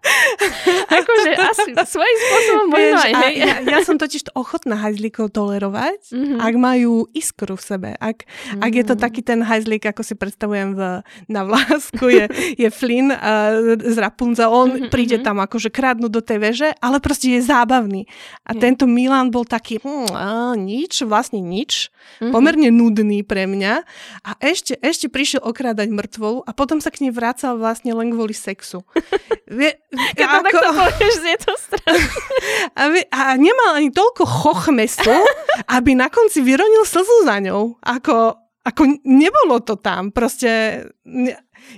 akože 0.97 1.29
asi 1.35 1.69
svojím 1.75 2.17
spôsobom 2.17 2.65
možno 2.71 2.97
aj, 3.01 3.13
hej. 3.27 3.35
Ja, 3.41 3.55
ja 3.63 3.79
som 3.83 3.95
totiž 3.99 4.29
to 4.29 4.31
ochotná 4.33 4.77
hajzlíkov 4.79 5.33
tolerovať, 5.33 6.13
mm-hmm. 6.13 6.39
ak 6.39 6.53
majú 6.55 7.09
iskru 7.11 7.55
v 7.57 7.63
sebe. 7.63 7.89
Ak, 7.97 8.23
mm-hmm. 8.23 8.61
ak 8.63 8.71
je 8.71 8.83
to 8.85 8.95
taký 8.95 9.21
ten 9.21 9.39
hajzlík, 9.43 9.83
ako 9.89 10.01
si 10.05 10.13
predstavujem 10.15 10.77
v, 10.77 10.81
na 11.27 11.41
vlásku, 11.43 12.07
je, 12.07 12.25
je 12.63 12.69
Flynn 12.71 13.11
uh, 13.11 13.77
z 13.77 13.97
Rapunzel, 13.97 14.49
on 14.49 14.69
mm-hmm. 14.73 14.91
príde 14.93 15.17
tam 15.21 15.41
akože 15.41 15.69
kradnúť 15.73 16.11
do 16.11 16.21
tej 16.23 16.37
veže, 16.39 16.69
ale 16.79 17.01
proste 17.03 17.37
je 17.37 17.41
zábavný. 17.43 18.05
A 18.47 18.55
yeah. 18.55 18.61
tento 18.61 18.85
Milan 18.85 19.29
bol 19.33 19.43
taký, 19.43 19.81
hm, 19.81 20.11
uh, 20.11 20.53
nič, 20.55 21.03
vlastne 21.03 21.39
nič, 21.43 21.89
mm-hmm. 21.89 22.31
pomerne 22.33 22.69
nudný 22.71 23.21
pre 23.23 23.49
mňa. 23.49 23.83
A 24.23 24.31
ešte, 24.43 24.77
ešte 24.79 25.11
prišiel 25.11 25.43
okrádať 25.43 25.89
mŕtvolu 25.91 26.45
a 26.45 26.51
potom 26.53 26.79
sa 26.79 26.93
k 26.93 27.07
nej 27.07 27.13
vracal 27.13 27.57
vlastne 27.57 27.91
len 27.93 28.13
kvôli 28.13 28.35
sexu. 28.35 28.83
Vie, 29.57 29.79
keď 30.15 30.25
to 30.25 30.39
takto 30.45 30.69
povieš, 30.73 31.15
je 31.21 31.39
to 31.41 31.53
strašné. 31.57 32.25
A, 32.79 32.81
a 32.93 33.21
nemal 33.35 33.81
ani 33.81 33.89
toľko 33.89 34.23
chochmesu, 34.23 35.09
aby 35.75 35.97
na 35.97 36.07
konci 36.13 36.45
vyronil 36.45 36.85
slzu 36.85 37.25
za 37.25 37.41
ňou. 37.41 37.81
Ako, 37.81 38.37
ako 38.61 38.81
nebolo 39.01 39.57
to 39.65 39.75
tam. 39.81 40.13
Proste 40.13 40.83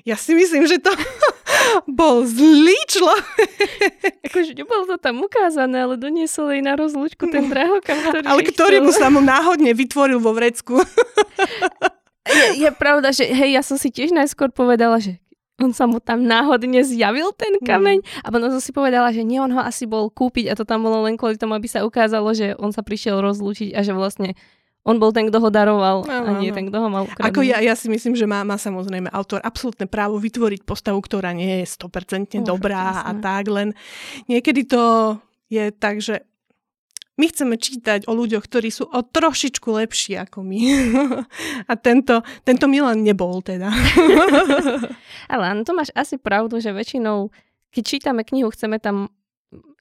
ja 0.04 0.16
si 0.20 0.36
myslím, 0.36 0.68
že 0.68 0.84
to 0.84 0.92
bol 2.00 2.28
zlý 2.28 2.78
človek. 2.92 3.50
Akože 4.30 4.52
nebolo 4.54 4.84
to 4.86 4.98
tam 5.00 5.24
ukázané, 5.24 5.88
ale 5.88 5.96
doniesol 5.96 6.52
jej 6.52 6.62
na 6.62 6.76
rozlúčku 6.76 7.32
ten 7.32 7.48
drahokam, 7.48 7.98
ktorý 8.12 8.26
Ale 8.28 8.42
ktorý 8.44 8.78
mu 8.84 8.92
sa 8.92 9.08
mu 9.08 9.24
náhodne 9.24 9.72
vytvoril 9.74 10.20
vo 10.20 10.36
vrecku. 10.36 10.84
Je, 12.30 12.68
je 12.68 12.70
pravda, 12.76 13.10
že 13.10 13.26
hej, 13.26 13.58
ja 13.58 13.64
som 13.66 13.80
si 13.80 13.90
tiež 13.90 14.14
najskôr 14.14 14.54
povedala, 14.54 15.02
že 15.02 15.18
on 15.60 15.72
sa 15.76 15.86
mu 15.86 16.00
tam 16.00 16.24
náhodne 16.24 16.82
zjavil 16.82 17.36
ten 17.36 17.60
kameň 17.60 18.00
mm. 18.02 18.26
a 18.26 18.28
potom 18.32 18.50
som 18.50 18.62
si 18.63 18.72
povedala, 18.72 19.12
že 19.12 19.22
nie, 19.28 19.38
on 19.38 19.52
ho 19.52 19.62
asi 19.62 19.86
bol 19.86 20.08
kúpiť 20.08 20.52
a 20.52 20.58
to 20.58 20.63
tam 20.63 20.84
bolo 20.84 21.06
len 21.06 21.19
kvôli 21.19 21.36
tomu, 21.36 21.56
aby 21.56 21.67
sa 21.67 21.84
ukázalo, 21.84 22.32
že 22.32 22.56
on 22.58 22.72
sa 22.72 22.82
prišiel 22.82 23.19
rozlúčiť 23.19 23.76
a 23.76 23.84
že 23.84 23.91
vlastne 23.93 24.34
on 24.88 24.95
bol 24.98 25.12
ten, 25.12 25.28
kto 25.28 25.43
ho 25.43 25.50
daroval 25.52 26.08
ano, 26.08 26.39
a 26.39 26.39
nie 26.39 26.56
ten, 26.56 26.72
kto 26.72 26.78
ho 26.80 26.88
mal 26.88 27.04
ukradnúť. 27.06 27.30
Ako 27.30 27.43
ja, 27.43 27.60
ja 27.60 27.76
si 27.76 27.91
myslím, 27.91 28.15
že 28.15 28.24
má, 28.24 28.41
má 28.48 28.56
samozrejme 28.56 29.12
autor 29.12 29.43
absolútne 29.43 29.86
právo 29.86 30.15
vytvoriť 30.17 30.63
postavu, 30.63 31.04
ktorá 31.04 31.36
nie 31.36 31.62
je 31.62 31.65
100% 31.67 32.41
dobrá 32.41 33.04
a 33.04 33.12
tak, 33.19 33.52
len 33.52 33.76
niekedy 34.32 34.65
to 34.65 35.15
je 35.52 35.74
tak, 35.76 36.00
že 36.00 36.29
my 37.20 37.26
chceme 37.28 37.56
čítať 37.60 38.08
o 38.08 38.16
ľuďoch, 38.16 38.48
ktorí 38.48 38.72
sú 38.72 38.88
o 38.88 39.00
trošičku 39.04 39.68
lepší 39.68 40.16
ako 40.16 40.40
my. 40.40 40.60
A 41.70 41.74
tento, 41.76 42.24
tento 42.48 42.66
Milan 42.72 43.04
nebol 43.04 43.44
teda. 43.44 43.68
Ale 45.32 45.44
to 45.68 45.76
máš 45.76 45.92
asi 45.92 46.16
pravdu, 46.16 46.64
že 46.64 46.72
väčšinou, 46.72 47.28
keď 47.76 47.84
čítame 47.84 48.24
knihu, 48.24 48.48
chceme 48.56 48.80
tam 48.80 49.12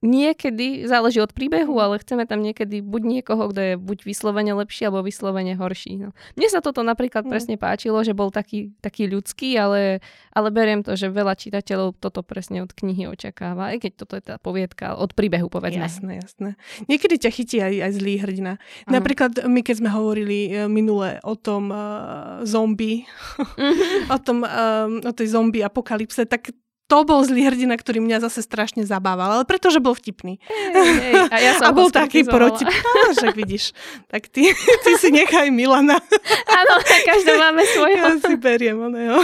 niekedy, 0.05 0.87
záleží 0.87 1.19
od 1.19 1.35
príbehu, 1.35 1.75
mhm. 1.79 1.83
ale 1.83 1.95
chceme 2.03 2.25
tam 2.25 2.43
niekedy 2.43 2.81
buď 2.81 3.03
niekoho, 3.19 3.51
kto 3.51 3.61
je 3.61 3.75
buď 3.77 3.99
vyslovene 4.07 4.53
lepší, 4.55 4.89
alebo 4.89 5.03
vyslovene 5.03 5.55
horší. 5.59 5.99
No. 5.99 6.09
Mne 6.39 6.49
sa 6.51 6.61
toto 6.63 6.83
napríklad 6.87 7.27
mm. 7.27 7.31
presne 7.31 7.55
páčilo, 7.59 8.01
že 8.07 8.15
bol 8.15 8.31
taký, 8.31 8.71
taký 8.79 9.11
ľudský, 9.11 9.59
ale, 9.59 10.05
ale 10.31 10.49
beriem 10.55 10.87
to, 10.87 10.95
že 10.95 11.11
veľa 11.11 11.35
čitateľov 11.35 11.99
toto 11.99 12.23
presne 12.23 12.63
od 12.63 12.71
knihy 12.71 13.11
očakáva, 13.11 13.75
aj 13.75 13.89
keď 13.89 13.93
toto 13.99 14.15
je 14.19 14.23
tá 14.23 14.35
poviedka 14.39 14.95
od 14.95 15.13
príbehu, 15.13 15.51
povedzme. 15.51 15.83
Jasné, 15.83 16.23
jasné. 16.23 16.51
Niekedy 16.87 17.19
ťa 17.19 17.31
chytí 17.35 17.57
aj, 17.59 17.75
aj 17.91 17.93
zlý 17.99 18.15
hrdina. 18.23 18.53
Mm. 18.87 18.93
Napríklad 18.95 19.33
my, 19.47 19.61
keď 19.65 19.75
sme 19.83 19.91
hovorili 19.91 20.39
e, 20.53 20.71
minule 20.71 21.19
o 21.25 21.35
tom 21.35 21.71
uh, 21.75 22.43
zombie, 22.47 23.05
mm-hmm. 23.39 24.11
o, 24.15 24.19
tom, 24.21 24.39
um, 24.45 24.93
o 25.03 25.13
tej 25.13 25.29
zombie 25.33 25.65
apokalypse, 25.65 26.25
tak 26.29 26.55
to 26.89 27.05
bol 27.05 27.21
zlý 27.21 27.45
hrdina, 27.53 27.77
ktorý 27.77 28.01
mňa 28.01 28.25
zase 28.25 28.41
strašne 28.41 28.81
zabával, 28.89 29.29
ale 29.37 29.45
pretože 29.45 29.77
bol 29.77 29.93
vtipný. 29.93 30.41
Ej, 30.49 31.13
ej, 31.13 31.15
a, 31.29 31.37
ja 31.37 31.53
som 31.61 31.69
a 31.71 31.77
bol 31.77 31.93
taký 31.93 32.25
proti... 32.25 32.65
No, 32.65 33.13
však 33.13 33.37
vidíš. 33.37 33.77
Tak 34.09 34.33
ty, 34.33 34.49
ty 34.89 34.91
si 34.97 35.13
nechaj 35.13 35.53
Milana. 35.53 36.01
Áno, 36.59 36.75
každý 37.05 37.37
máme 37.37 37.63
svojho. 37.69 38.05
Ja 38.09 38.17
si 38.17 38.35
beriem 38.41 38.81
oného 38.81 39.21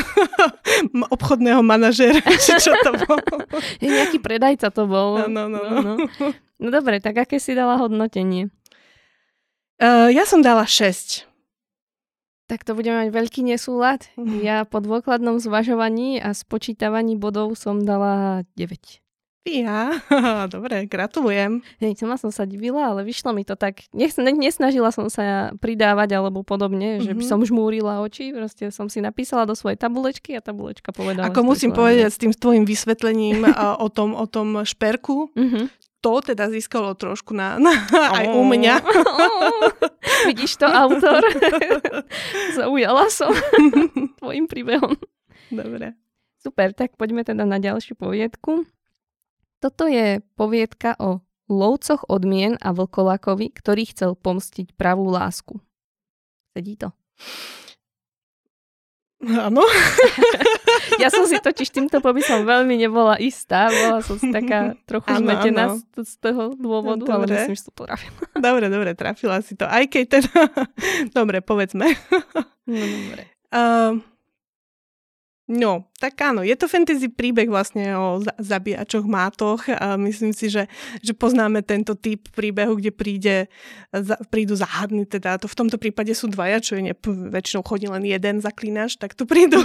obchodného 1.09 1.64
manažera, 1.64 2.20
či 2.37 2.53
čo 2.61 2.77
to 2.85 3.00
bol. 3.09 3.18
Je 3.81 3.88
nejaký 3.88 4.20
predajca 4.20 4.68
to 4.68 4.85
bol. 4.85 5.24
No, 5.24 5.48
no, 5.48 5.48
no. 5.48 5.61
no. 5.64 5.81
no. 5.81 5.94
no 6.37 6.68
dobre, 6.68 7.00
tak 7.00 7.16
aké 7.16 7.40
si 7.40 7.57
dala 7.57 7.81
hodnotenie? 7.81 8.53
Uh, 9.81 10.12
ja 10.12 10.29
som 10.29 10.44
dala 10.44 10.68
6. 10.68 11.33
Tak 12.44 12.61
to 12.61 12.76
budeme 12.76 13.09
mať 13.09 13.11
veľký 13.11 13.40
nesúlad. 13.48 14.04
Mhm. 14.20 14.44
Ja 14.44 14.57
po 14.68 14.85
dôkladnom 14.85 15.40
zvažovaní 15.40 16.20
a 16.20 16.37
spočítavaní 16.37 17.16
bodov 17.16 17.57
som 17.57 17.80
dala 17.80 18.44
9. 18.57 19.04
Ja, 19.44 19.92
dobre, 20.54 20.88
gratulujem. 20.88 21.61
Hej, 21.76 22.00
sama 22.00 22.16
som 22.16 22.33
sa 22.33 22.48
divila, 22.48 22.88
ale 22.88 23.04
vyšlo 23.04 23.37
mi 23.37 23.44
to 23.44 23.61
tak. 23.61 23.85
Nes, 23.92 24.16
nesnažila 24.16 24.88
som 24.88 25.12
sa 25.12 25.52
pridávať 25.61 26.16
alebo 26.16 26.40
podobne, 26.40 26.96
mm-hmm. 26.96 27.04
že 27.04 27.12
by 27.12 27.24
mhm. 27.24 27.28
som 27.28 27.40
žmúrila 27.44 28.00
oči. 28.00 28.33
Proste 28.33 28.72
som 28.72 28.88
si 28.88 29.04
napísala 29.04 29.44
do 29.44 29.52
svojej 29.52 29.76
tabulečky 29.76 30.33
a 30.33 30.40
tabulečka 30.40 30.96
povedala. 30.96 31.28
Ako 31.28 31.44
musím 31.44 31.76
povedať 31.76 32.09
s 32.09 32.20
tým 32.20 32.33
tvojim 32.33 32.64
vysvetlením 32.64 33.44
o, 33.85 33.88
tom, 33.92 34.16
o 34.16 34.24
tom 34.24 34.64
šperku, 34.64 35.33
mm-hmm 35.37 35.92
to 36.04 36.20
teda 36.20 36.52
získalo 36.52 36.92
trošku 36.92 37.32
na, 37.32 37.56
na 37.56 37.72
aj 38.12 38.36
u 38.36 38.44
mňa. 38.44 38.74
Vidíš 40.28 40.60
to, 40.60 40.68
autor? 40.68 41.24
Zaujala 42.52 43.08
som 43.08 43.32
tvojim 44.20 44.44
príbehom. 44.44 45.00
Dobre. 45.48 45.96
Super, 46.36 46.76
tak 46.76 47.00
poďme 47.00 47.24
teda 47.24 47.48
na 47.48 47.56
ďalšiu 47.56 47.96
poviedku. 47.96 48.68
Toto 49.64 49.88
je 49.88 50.20
poviedka 50.36 50.92
o 51.00 51.24
lovcoch 51.48 52.04
odmien 52.12 52.60
a 52.60 52.76
vlkolakovi, 52.76 53.56
ktorý 53.56 53.88
chcel 53.88 54.12
pomstiť 54.12 54.76
pravú 54.76 55.08
lásku. 55.08 55.56
Sedí 56.52 56.76
to? 56.76 56.92
Áno. 59.24 59.62
ja 61.02 61.08
som 61.08 61.24
si 61.24 61.40
totiž 61.40 61.72
týmto 61.72 61.98
popisom 62.04 62.44
veľmi 62.44 62.76
nebola 62.76 63.16
istá. 63.16 63.72
Bola 63.72 64.04
som 64.04 64.20
si 64.20 64.28
taká 64.28 64.76
trochu 64.84 65.08
ano, 65.10 65.20
zmetená 65.24 65.64
ano. 65.72 65.80
Z, 65.80 66.04
z 66.04 66.14
toho 66.20 66.42
dôvodu, 66.54 67.04
dobre. 67.04 67.14
ale 67.14 67.24
myslím, 67.32 67.56
že 67.56 67.64
to 67.68 67.72
trafila. 67.72 68.20
Dobre, 68.44 68.66
dobre, 68.68 68.90
trafila 68.92 69.38
si 69.40 69.54
to. 69.56 69.64
Aj 69.64 69.84
keď 69.88 70.20
teda... 70.20 70.32
dobre, 71.18 71.40
povedzme. 71.40 71.87
no, 72.68 72.84
dobre. 72.84 73.22
Uh, 73.54 74.02
No, 75.44 75.92
tak 76.00 76.16
áno, 76.24 76.40
je 76.40 76.57
to 76.57 76.64
fantasy 76.72 77.12
príbeh 77.12 77.52
vlastne 77.52 77.92
o 78.00 78.16
zabíjačoch, 78.40 79.04
mátoch 79.04 79.68
a 79.68 80.00
myslím 80.00 80.33
si, 80.33 80.48
že, 80.48 80.72
že 81.04 81.12
poznáme 81.12 81.61
tento 81.61 81.92
typ 81.92 82.33
príbehu, 82.33 82.80
kde 82.80 82.88
príde, 82.88 83.37
za, 83.92 84.16
prídu 84.33 84.57
záhadní, 84.57 85.04
teda 85.04 85.37
to 85.37 85.44
v 85.44 85.59
tomto 85.61 85.76
prípade 85.76 86.16
sú 86.16 86.33
dvaja, 86.33 86.64
čo 86.64 86.80
je 86.80 86.88
ne, 86.88 86.94
väčšinou 87.28 87.61
chodí 87.61 87.85
len 87.85 88.09
jeden 88.09 88.40
zaklínač, 88.40 88.96
tak 88.96 89.12
tu 89.12 89.28
prídu, 89.28 89.61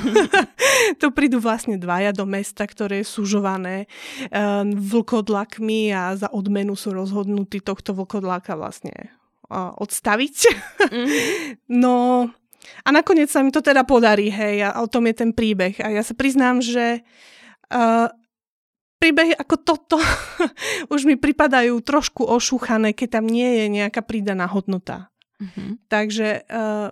tu 1.01 1.15
prídu 1.15 1.39
vlastne 1.39 1.79
dvaja 1.79 2.11
do 2.11 2.27
mesta, 2.27 2.67
ktoré 2.67 2.99
je 2.99 3.07
súžované 3.07 3.87
uh, 4.35 4.67
vlkodlakmi 4.67 5.95
a 5.95 6.11
za 6.19 6.27
odmenu 6.27 6.75
sú 6.75 6.91
rozhodnutí 6.91 7.63
tohto 7.63 7.95
vlkodlaka 7.95 8.59
vlastne 8.59 9.15
uh, 9.47 9.71
odstaviť. 9.79 10.35
mm-hmm. 10.91 11.17
No, 11.71 12.27
a 12.85 12.89
nakoniec 12.89 13.29
sa 13.29 13.43
mi 13.43 13.53
to 13.53 13.63
teda 13.63 13.83
podarí, 13.83 14.31
hej, 14.31 14.65
a 14.65 14.81
o 14.83 14.87
tom 14.87 15.07
je 15.09 15.15
ten 15.15 15.31
príbeh. 15.31 15.77
A 15.81 15.93
ja 15.93 16.03
sa 16.03 16.15
priznám, 16.15 16.63
že 16.63 17.03
uh, 17.73 18.07
príbehy 18.99 19.33
ako 19.33 19.55
toto 19.63 19.97
už 20.93 21.07
mi 21.07 21.15
pripadajú 21.15 21.79
trošku 21.81 22.27
ošúchané, 22.27 22.91
keď 22.93 23.19
tam 23.19 23.25
nie 23.25 23.63
je 23.63 23.65
nejaká 23.71 24.03
pridaná 24.03 24.45
hodnota. 24.45 25.09
Mm-hmm. 25.39 25.69
Takže 25.87 26.43
uh, 26.51 26.91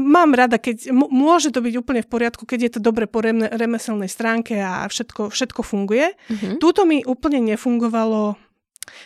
mám 0.00 0.32
rada, 0.32 0.56
keď 0.56 0.88
m- 0.88 1.12
môže 1.12 1.52
to 1.52 1.60
byť 1.60 1.74
úplne 1.76 2.00
v 2.00 2.08
poriadku, 2.08 2.48
keď 2.48 2.60
je 2.64 2.70
to 2.76 2.80
dobre 2.80 3.04
po 3.04 3.20
rem- 3.20 3.44
remeselnej 3.44 4.08
stránke 4.08 4.56
a 4.56 4.88
všetko, 4.88 5.28
všetko 5.28 5.60
funguje. 5.60 6.16
Mm-hmm. 6.16 6.56
Túto 6.56 6.88
mi 6.88 7.04
úplne 7.04 7.44
nefungovalo 7.44 8.40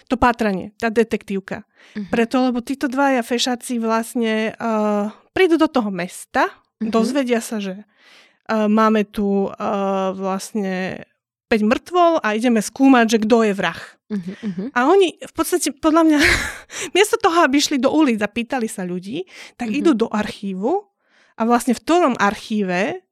to 0.08 0.14
pátranie, 0.20 0.72
tá 0.76 0.92
detektívka. 0.92 1.64
Uh-huh. 1.64 2.08
Preto, 2.12 2.50
lebo 2.50 2.60
títo 2.60 2.86
dvaja 2.86 3.24
fešáci 3.24 3.80
vlastne 3.80 4.54
uh, 4.56 5.10
prídu 5.32 5.56
do 5.56 5.66
toho 5.66 5.88
mesta, 5.88 6.48
uh-huh. 6.48 6.90
dozvedia 6.92 7.40
sa, 7.40 7.58
že 7.58 7.82
uh, 7.82 8.68
máme 8.68 9.08
tu 9.08 9.48
uh, 9.48 10.12
vlastne 10.14 11.04
5 11.50 11.66
mŕtvol 11.66 12.12
a 12.22 12.38
ideme 12.38 12.62
skúmať, 12.62 13.06
že 13.18 13.18
kto 13.26 13.36
je 13.50 13.52
vrah. 13.56 13.82
Uh-huh. 14.10 14.70
A 14.74 14.86
oni 14.86 15.18
v 15.18 15.32
podstate, 15.34 15.74
podľa 15.74 16.02
mňa, 16.06 16.18
miesto 16.96 17.18
toho, 17.18 17.42
aby 17.42 17.58
išli 17.58 17.82
do 17.82 17.90
ulic 17.90 18.22
a 18.22 18.30
pýtali 18.30 18.70
sa 18.70 18.86
ľudí, 18.86 19.26
tak 19.58 19.70
uh-huh. 19.70 19.80
idú 19.82 19.92
do 19.96 20.06
archívu 20.06 20.86
a 21.34 21.42
vlastne 21.48 21.74
v 21.74 21.82
tom 21.82 22.14
archíve 22.20 23.02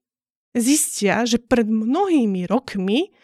zistia, 0.57 1.25
že 1.25 1.39
pred 1.39 1.67
mnohými 1.67 2.49
rokmi 2.49 3.15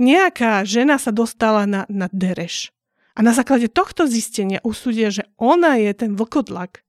nejaká 0.00 0.64
žena 0.66 0.98
sa 0.98 1.14
dostala 1.14 1.68
na, 1.68 1.82
na 1.86 2.06
dereš. 2.12 2.74
A 3.12 3.20
na 3.20 3.36
základe 3.36 3.68
tohto 3.68 4.08
zistenia 4.08 4.62
usúdia, 4.64 5.12
že 5.12 5.28
ona 5.36 5.76
je 5.76 5.92
ten 5.92 6.16
vlkodlak, 6.16 6.80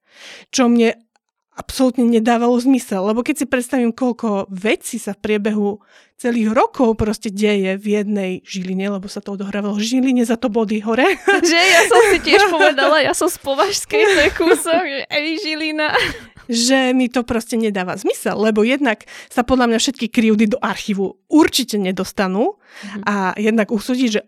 čo 0.54 0.72
mne 0.72 0.96
absolútne 1.54 2.10
nedávalo 2.10 2.58
zmysel, 2.58 3.14
lebo 3.14 3.22
keď 3.22 3.46
si 3.46 3.46
predstavím, 3.46 3.94
koľko 3.94 4.50
vecí 4.50 4.98
sa 4.98 5.14
v 5.14 5.22
priebehu 5.22 5.78
celých 6.18 6.50
rokov 6.50 6.98
proste 6.98 7.30
deje 7.30 7.78
v 7.78 8.02
jednej 8.02 8.32
Žiline, 8.42 8.98
lebo 8.98 9.06
sa 9.06 9.22
to 9.22 9.38
odohrávalo 9.38 9.78
v 9.78 9.86
Žiline, 9.86 10.24
za 10.26 10.34
to 10.40 10.50
body 10.50 10.82
hore. 10.82 11.06
Že 11.52 11.60
ja 11.62 11.82
som 11.86 12.02
si 12.10 12.18
tiež 12.26 12.50
povedala, 12.54 13.06
ja 13.06 13.14
som 13.14 13.30
z 13.30 13.38
Považskej, 13.38 14.02
to 14.02 14.20
je 14.26 14.32
kúsok, 14.34 14.86
ej 15.14 15.28
Žilina. 15.46 15.94
Že 16.50 16.92
mi 16.98 17.08
to 17.08 17.22
proste 17.24 17.56
nedáva 17.56 17.96
zmysel, 17.96 18.36
lebo 18.36 18.66
jednak 18.66 19.06
sa 19.30 19.46
podľa 19.46 19.74
mňa 19.74 19.80
všetky 19.80 20.10
kryjúdy 20.10 20.58
do 20.58 20.60
archívu 20.60 21.22
určite 21.30 21.78
nedostanú 21.80 22.58
mm-hmm. 22.58 23.02
a 23.08 23.16
jednak 23.38 23.70
usúdiť, 23.70 24.10
že 24.10 24.22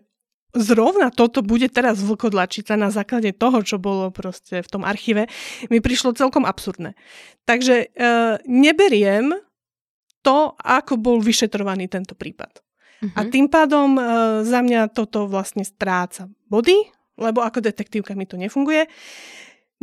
zrovna 0.56 1.12
toto 1.12 1.44
bude 1.44 1.68
teraz 1.68 2.00
vlkodlačica 2.00 2.74
na 2.74 2.88
základe 2.88 3.36
toho, 3.36 3.60
čo 3.60 3.76
bolo 3.76 4.08
proste 4.08 4.64
v 4.64 4.68
tom 4.68 4.82
archíve, 4.82 5.28
mi 5.68 5.78
prišlo 5.84 6.16
celkom 6.16 6.48
absurdné. 6.48 6.96
Takže 7.44 7.74
e, 7.76 7.86
neberiem 8.48 9.36
to, 10.24 10.56
ako 10.58 10.98
bol 10.98 11.22
vyšetrovaný 11.22 11.86
tento 11.86 12.18
prípad. 12.18 12.58
Uh-huh. 12.58 13.12
A 13.14 13.20
mhm. 13.22 13.30
tým 13.30 13.46
pádom 13.52 13.88
e, 13.94 14.02
za 14.42 14.64
mňa 14.64 14.90
toto 14.90 15.28
vlastne 15.28 15.62
stráca 15.62 16.26
body, 16.48 16.88
lebo 17.20 17.44
ako 17.44 17.62
detektívka 17.62 18.16
mi 18.16 18.24
to 18.24 18.40
nefunguje. 18.40 18.88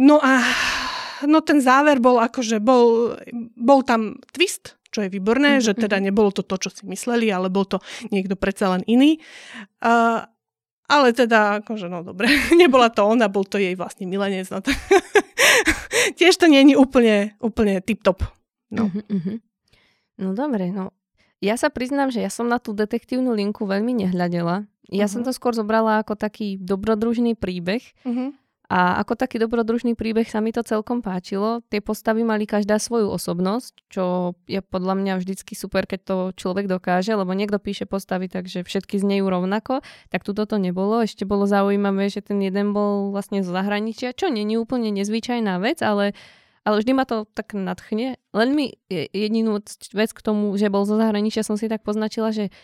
No 0.02 0.18
a 0.20 0.42
no 1.30 1.40
ten 1.46 1.62
záver 1.62 2.02
bol 2.02 2.18
akože, 2.18 2.58
bol, 2.58 3.16
bol 3.54 3.86
tam 3.86 4.18
twist, 4.34 4.76
čo 4.90 5.06
je 5.06 5.10
výborné, 5.10 5.58
uh-huh. 5.58 5.66
že 5.72 5.74
teda 5.78 6.02
mhm. 6.02 6.04
nebolo 6.10 6.30
to 6.34 6.42
to, 6.42 6.58
čo 6.58 6.70
si 6.74 6.84
mysleli, 6.90 7.30
ale 7.30 7.54
bol 7.54 7.66
to 7.70 7.80
niekto 8.10 8.34
predsa 8.34 8.74
len 8.74 8.82
iný. 8.90 9.22
Uh, 9.80 10.26
ale 10.88 11.16
teda, 11.16 11.64
akože 11.64 11.88
no 11.88 12.04
dobre, 12.04 12.28
nebola 12.62 12.92
to 12.92 13.08
ona, 13.08 13.32
bol 13.32 13.48
to 13.48 13.58
jej 13.62 13.74
vlastne 13.78 14.08
milenec. 14.08 14.50
No 14.52 14.60
to... 14.60 14.72
Tiež 16.20 16.36
to 16.36 16.52
nie 16.52 16.64
je 16.68 16.76
úplne, 16.76 17.38
úplne 17.40 17.80
tip-top. 17.80 18.28
No. 18.74 18.90
Uh-huh, 18.90 19.06
uh-huh. 19.06 19.38
no 20.20 20.34
dobre, 20.36 20.74
no. 20.74 20.92
Ja 21.44 21.60
sa 21.60 21.68
priznám, 21.68 22.10
že 22.10 22.24
ja 22.24 22.32
som 22.32 22.48
na 22.48 22.58
tú 22.58 22.72
detektívnu 22.72 23.36
linku 23.36 23.68
veľmi 23.68 23.94
nehľadela. 24.04 24.66
Ja 24.92 25.06
uh-huh. 25.06 25.12
som 25.12 25.22
to 25.24 25.32
skôr 25.32 25.56
zobrala 25.56 26.04
ako 26.04 26.20
taký 26.20 26.60
dobrodružný 26.60 27.36
príbeh. 27.40 27.84
Uh-huh. 28.04 28.36
A 28.72 29.04
ako 29.04 29.20
taký 29.20 29.44
dobrodružný 29.44 29.94
príbeh 29.94 30.24
sa 30.26 30.40
mi 30.40 30.56
to 30.56 30.64
celkom 30.64 31.04
páčilo. 31.04 31.60
Tie 31.68 31.84
postavy 31.84 32.24
mali 32.24 32.48
každá 32.48 32.80
svoju 32.80 33.12
osobnosť, 33.12 33.74
čo 33.92 34.34
je 34.48 34.64
podľa 34.64 34.96
mňa 34.98 35.14
vždycky 35.20 35.54
super, 35.54 35.84
keď 35.84 36.00
to 36.08 36.18
človek 36.40 36.72
dokáže, 36.72 37.12
lebo 37.12 37.36
niekto 37.36 37.60
píše 37.60 37.84
postavy, 37.84 38.32
takže 38.32 38.64
všetky 38.64 39.04
znejú 39.04 39.28
rovnako, 39.28 39.84
tak 40.08 40.24
tu 40.24 40.32
toto 40.32 40.56
nebolo. 40.56 41.04
Ešte 41.04 41.28
bolo 41.28 41.44
zaujímavé, 41.44 42.08
že 42.08 42.24
ten 42.24 42.40
jeden 42.40 42.72
bol 42.72 43.12
vlastne 43.12 43.44
z 43.44 43.52
zahraničia, 43.52 44.16
čo 44.16 44.32
není 44.32 44.56
úplne 44.56 44.96
nezvyčajná 44.96 45.60
vec, 45.60 45.84
ale 45.84 46.16
ale 46.64 46.80
vždy 46.80 46.92
ma 46.96 47.04
to 47.04 47.28
tak 47.36 47.52
nadchne. 47.60 48.16
Len 48.32 48.50
mi 48.56 48.80
jedinú 48.90 49.60
vec 49.92 50.10
k 50.16 50.24
tomu, 50.24 50.56
že 50.56 50.72
bol 50.72 50.88
zo 50.88 50.96
zahraničia, 50.96 51.44
som 51.44 51.60
si 51.60 51.68
tak 51.68 51.84
poznačila, 51.84 52.32
že 52.32 52.56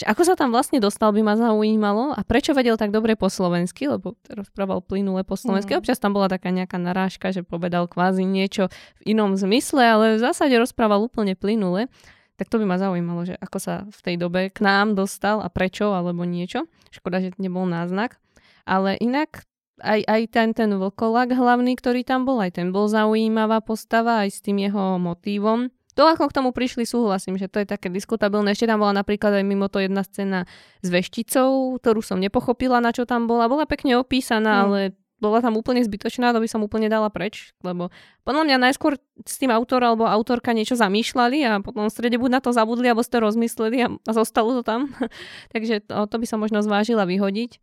že 0.00 0.08
ako 0.08 0.22
sa 0.24 0.32
tam 0.32 0.48
vlastne 0.48 0.80
dostal, 0.80 1.12
by 1.12 1.20
ma 1.20 1.36
zaujímalo 1.36 2.16
a 2.16 2.24
prečo 2.24 2.56
vedel 2.56 2.80
tak 2.80 2.88
dobre 2.88 3.20
po 3.20 3.28
slovensky, 3.28 3.84
lebo 3.84 4.16
rozprával 4.32 4.80
plynule 4.80 5.28
po 5.28 5.36
slovensky. 5.36 5.76
Mm. 5.76 5.84
Občas 5.84 6.00
tam 6.00 6.16
bola 6.16 6.32
taká 6.32 6.48
nejaká 6.48 6.80
narážka, 6.80 7.36
že 7.36 7.44
povedal 7.44 7.84
kvázi 7.84 8.24
niečo 8.24 8.72
v 9.04 9.12
inom 9.12 9.36
zmysle, 9.36 9.84
ale 9.84 10.04
v 10.16 10.24
zásade 10.24 10.56
rozprával 10.56 11.04
úplne 11.04 11.36
plynule. 11.36 11.92
Tak 12.40 12.48
to 12.48 12.56
by 12.56 12.64
ma 12.64 12.80
zaujímalo, 12.80 13.28
že 13.28 13.36
ako 13.36 13.58
sa 13.60 13.74
v 13.92 14.00
tej 14.00 14.16
dobe 14.16 14.48
k 14.48 14.64
nám 14.64 14.96
dostal 14.96 15.44
a 15.44 15.52
prečo 15.52 15.92
alebo 15.92 16.24
niečo. 16.24 16.64
Škoda, 16.88 17.20
že 17.20 17.36
nebol 17.36 17.68
náznak. 17.68 18.16
Ale 18.64 18.96
inak 18.96 19.44
aj, 19.84 20.00
aj 20.08 20.22
ten, 20.32 20.48
ten 20.56 20.72
vlkolak 20.72 21.36
hlavný, 21.36 21.76
ktorý 21.76 22.08
tam 22.08 22.24
bol, 22.24 22.40
aj 22.40 22.56
ten 22.56 22.72
bol 22.72 22.88
zaujímavá 22.88 23.60
postava, 23.60 24.24
aj 24.24 24.32
s 24.32 24.40
tým 24.40 24.64
jeho 24.64 24.96
motívom 24.96 25.68
to, 25.94 26.06
ako 26.06 26.30
k 26.30 26.36
tomu 26.36 26.50
prišli, 26.54 26.86
súhlasím, 26.86 27.36
že 27.36 27.50
to 27.50 27.62
je 27.62 27.66
také 27.66 27.90
diskutabilné. 27.90 28.54
Ešte 28.54 28.70
tam 28.70 28.80
bola 28.80 29.02
napríklad 29.02 29.40
aj 29.40 29.44
mimo 29.44 29.66
to 29.66 29.82
jedna 29.82 30.06
scéna 30.06 30.46
s 30.80 30.88
vešticou, 30.88 31.78
ktorú 31.82 32.00
som 32.00 32.22
nepochopila, 32.22 32.78
na 32.78 32.94
čo 32.94 33.04
tam 33.04 33.26
bola. 33.26 33.50
Bola 33.50 33.66
pekne 33.66 33.98
opísaná, 33.98 34.62
mm. 34.62 34.62
ale 34.66 34.80
bola 35.20 35.44
tam 35.44 35.54
úplne 35.60 35.84
zbytočná, 35.84 36.32
to 36.32 36.40
by 36.40 36.48
som 36.48 36.64
úplne 36.64 36.88
dala 36.88 37.12
preč, 37.12 37.52
lebo 37.60 37.92
podľa 38.24 38.42
mňa 38.48 38.56
najskôr 38.56 38.96
s 39.20 39.36
tým 39.36 39.52
autor 39.52 39.84
alebo 39.84 40.08
autorka 40.08 40.56
niečo 40.56 40.80
zamýšľali 40.80 41.38
a 41.44 41.52
potom 41.60 41.86
v 41.86 41.92
strede 41.92 42.16
buď 42.16 42.30
na 42.32 42.40
to 42.40 42.56
zabudli, 42.56 42.88
alebo 42.88 43.04
ste 43.04 43.20
rozmysleli 43.20 43.78
a, 43.84 43.88
a 43.92 44.12
zostalo 44.16 44.56
to 44.56 44.62
tam. 44.64 44.88
Takže 45.54 45.84
to, 45.84 46.08
to 46.08 46.16
by 46.16 46.26
som 46.26 46.40
možno 46.40 46.64
zvážila 46.64 47.04
vyhodiť. 47.04 47.60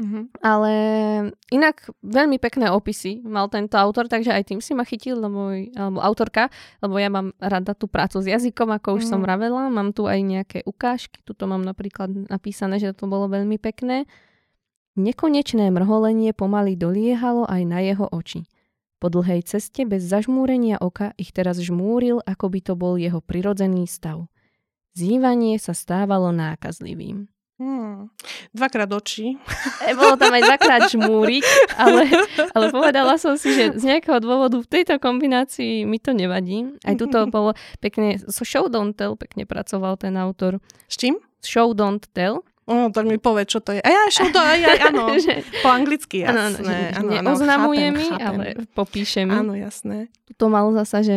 Mm-hmm. 0.00 0.40
Ale 0.40 0.72
inak 1.52 1.92
veľmi 2.00 2.40
pekné 2.40 2.72
opisy 2.72 3.20
mal 3.20 3.52
tento 3.52 3.76
autor, 3.76 4.08
takže 4.08 4.32
aj 4.32 4.48
tým 4.48 4.60
si 4.64 4.72
ma 4.72 4.88
chytil, 4.88 5.20
lebo, 5.20 5.52
alebo 5.52 6.00
autorka, 6.00 6.48
lebo 6.80 6.96
ja 6.96 7.12
mám 7.12 7.36
rada 7.36 7.76
tú 7.76 7.84
prácu 7.84 8.24
s 8.24 8.32
jazykom, 8.32 8.72
ako 8.80 8.96
už 8.96 9.04
mm. 9.04 9.10
som 9.12 9.20
vravela. 9.20 9.68
Mám 9.68 9.92
tu 9.92 10.08
aj 10.08 10.24
nejaké 10.24 10.58
ukážky, 10.64 11.20
tuto 11.20 11.44
mám 11.44 11.60
napríklad 11.60 12.08
napísané, 12.32 12.80
že 12.80 12.96
to 12.96 13.04
bolo 13.12 13.28
veľmi 13.28 13.60
pekné. 13.60 14.08
Nekonečné 14.96 15.68
mrholenie 15.68 16.32
pomaly 16.32 16.80
doliehalo 16.80 17.44
aj 17.44 17.62
na 17.68 17.84
jeho 17.84 18.08
oči. 18.08 18.48
Po 19.00 19.12
dlhej 19.12 19.44
ceste 19.44 19.84
bez 19.84 20.04
zažmúrenia 20.08 20.80
oka 20.80 21.12
ich 21.20 21.32
teraz 21.36 21.60
žmúril, 21.60 22.24
ako 22.24 22.52
by 22.52 22.60
to 22.64 22.72
bol 22.72 22.96
jeho 22.96 23.20
prirodzený 23.20 23.84
stav. 23.84 24.28
Zývanie 24.96 25.60
sa 25.60 25.76
stávalo 25.76 26.32
nákazlivým. 26.32 27.28
Hmm. 27.60 28.08
Dvakrát 28.56 28.88
oči. 28.88 29.36
E, 29.84 29.92
bolo 29.92 30.16
tam 30.16 30.32
aj 30.32 30.48
dvakrát 30.48 30.82
žmúrik, 30.88 31.44
ale, 31.76 32.08
ale 32.56 32.72
povedala 32.72 33.20
som 33.20 33.36
si, 33.36 33.52
že 33.52 33.76
z 33.76 33.84
nejakého 33.84 34.16
dôvodu 34.16 34.64
v 34.64 34.64
tejto 34.64 34.96
kombinácii 34.96 35.84
mi 35.84 36.00
to 36.00 36.16
nevadí. 36.16 36.72
Aj 36.88 36.96
tuto 36.96 37.28
bolo 37.36 37.52
pekne, 37.84 38.16
so 38.16 38.48
Show 38.48 38.72
Don't 38.72 38.96
Tell 38.96 39.12
pekne 39.12 39.44
pracoval 39.44 40.00
ten 40.00 40.16
autor. 40.16 40.56
S 40.88 40.96
čím? 40.96 41.20
Show 41.44 41.76
Don't 41.76 42.08
Tell. 42.16 42.40
O, 42.64 42.88
tak 42.88 43.04
mi 43.04 43.20
povie, 43.20 43.44
čo 43.44 43.60
to 43.60 43.76
je. 43.76 43.84
A 43.84 43.88
ja 43.92 44.00
ešte 44.08 44.32
to, 44.32 44.40
aj, 44.40 44.60
aj, 44.64 44.78
áno, 44.94 45.04
po 45.60 45.68
anglicky, 45.68 46.24
jasné. 46.24 46.40
Áno, 46.40 46.56
že 46.64 46.76
áno, 46.96 47.08
neoznamuje 47.12 47.86
mi, 47.92 48.06
chápem. 48.08 48.24
ale 48.24 48.46
popíše 48.72 49.28
mi. 49.28 49.36
Áno, 49.36 49.52
jasné. 49.52 50.08
To 50.40 50.48
mal 50.48 50.64
zasa, 50.72 51.04
že 51.04 51.16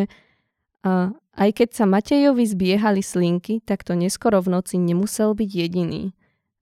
uh, 0.84 1.14
aj 1.40 1.50
keď 1.56 1.70
sa 1.72 1.86
Matejovi 1.88 2.44
zbiehali 2.44 3.06
slinky, 3.06 3.62
tak 3.64 3.86
to 3.88 3.96
neskoro 3.96 4.44
v 4.44 4.60
noci 4.60 4.82
nemusel 4.82 5.38
byť 5.38 5.50
jediný. 5.50 6.12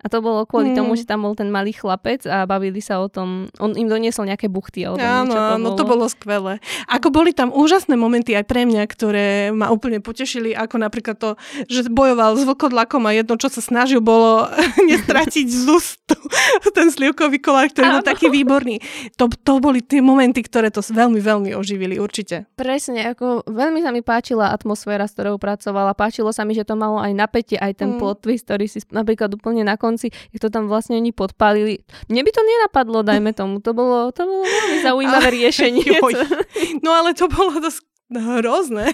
A 0.02 0.08
to 0.10 0.20
bolo 0.20 0.44
kvôli 0.50 0.74
mm. 0.74 0.78
tomu, 0.78 0.98
že 0.98 1.06
tam 1.06 1.24
bol 1.24 1.38
ten 1.38 1.48
malý 1.54 1.72
chlapec 1.72 2.26
a 2.26 2.50
bavili 2.50 2.82
sa 2.82 3.00
o 3.02 3.08
tom. 3.08 3.54
On 3.62 3.72
im 3.74 3.88
doniesol 3.88 4.26
nejaké 4.26 4.50
buchty 4.50 4.86
alebo 4.86 5.02
Áno, 5.02 5.30
niečo 5.30 5.40
to 5.40 5.56
no 5.62 5.70
to 5.78 5.84
bolo 5.86 6.06
skvelé. 6.10 6.58
Ako 6.90 7.14
boli 7.14 7.32
tam 7.32 7.54
úžasné 7.54 7.94
momenty 7.96 8.34
aj 8.34 8.46
pre 8.50 8.66
mňa, 8.66 8.84
ktoré 8.90 9.54
ma 9.54 9.70
úplne 9.70 10.02
potešili, 10.02 10.58
ako 10.58 10.76
napríklad 10.82 11.18
to, 11.18 11.38
že 11.70 11.88
bojoval 11.90 12.34
s 12.36 12.44
vlkodlakom 12.46 13.06
a 13.06 13.14
jedno, 13.14 13.38
čo 13.38 13.48
sa 13.54 13.62
snažil, 13.62 14.02
bolo 14.02 14.50
nestratiť 14.90 15.48
z 15.48 15.64
ústu 15.70 16.16
ten 16.78 16.90
slivkový 16.90 17.38
kolár, 17.38 17.70
ktorý 17.70 17.88
Áno. 17.88 17.96
bol 18.00 18.06
taký 18.06 18.28
výborný. 18.34 18.82
To, 19.18 19.30
to 19.30 19.62
boli 19.62 19.86
tie 19.86 20.02
momenty, 20.02 20.42
ktoré 20.42 20.74
to 20.74 20.82
veľmi, 20.82 21.20
veľmi 21.22 21.52
oživili, 21.56 22.02
určite. 22.02 22.50
Presne, 22.58 23.14
ako 23.14 23.46
veľmi 23.48 23.80
sa 23.82 23.94
mi 23.94 24.02
páčila 24.02 24.52
atmosféra, 24.52 25.06
s 25.06 25.16
ktorou 25.16 25.38
pracovala. 25.38 25.98
Páčilo 25.98 26.34
sa 26.34 26.44
mi, 26.44 26.58
že 26.58 26.66
to 26.66 26.76
malo 26.76 27.00
aj 27.00 27.14
napätie, 27.14 27.58
aj 27.58 27.78
ten 27.78 27.96
mm. 27.96 28.00
plot 28.00 28.18
twist, 28.26 28.46
ktorý 28.48 28.66
si 28.68 28.80
napríklad 28.90 29.32
úplne 29.36 29.66
na 29.66 29.76
konci, 29.92 30.08
jak 30.32 30.40
to 30.40 30.48
tam 30.48 30.72
vlastne 30.72 30.96
oni 30.96 31.12
podpálili. 31.12 31.84
Mne 32.08 32.24
by 32.24 32.32
to 32.32 32.42
nenapadlo, 32.48 33.04
dajme 33.04 33.36
tomu. 33.36 33.60
To 33.60 33.76
bolo, 33.76 34.16
to 34.16 34.24
bolo 34.24 34.48
veľmi 34.48 34.78
zaujímavé 34.88 35.28
riešenie. 35.36 35.84
No 36.86 36.96
ale 36.96 37.12
to 37.12 37.28
bolo 37.28 37.60
dosť 37.60 37.84
hrozné. 38.12 38.92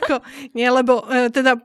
Ako, 0.00 0.24
nie, 0.56 0.68
lebo 0.68 1.04
e, 1.08 1.28
teda 1.32 1.56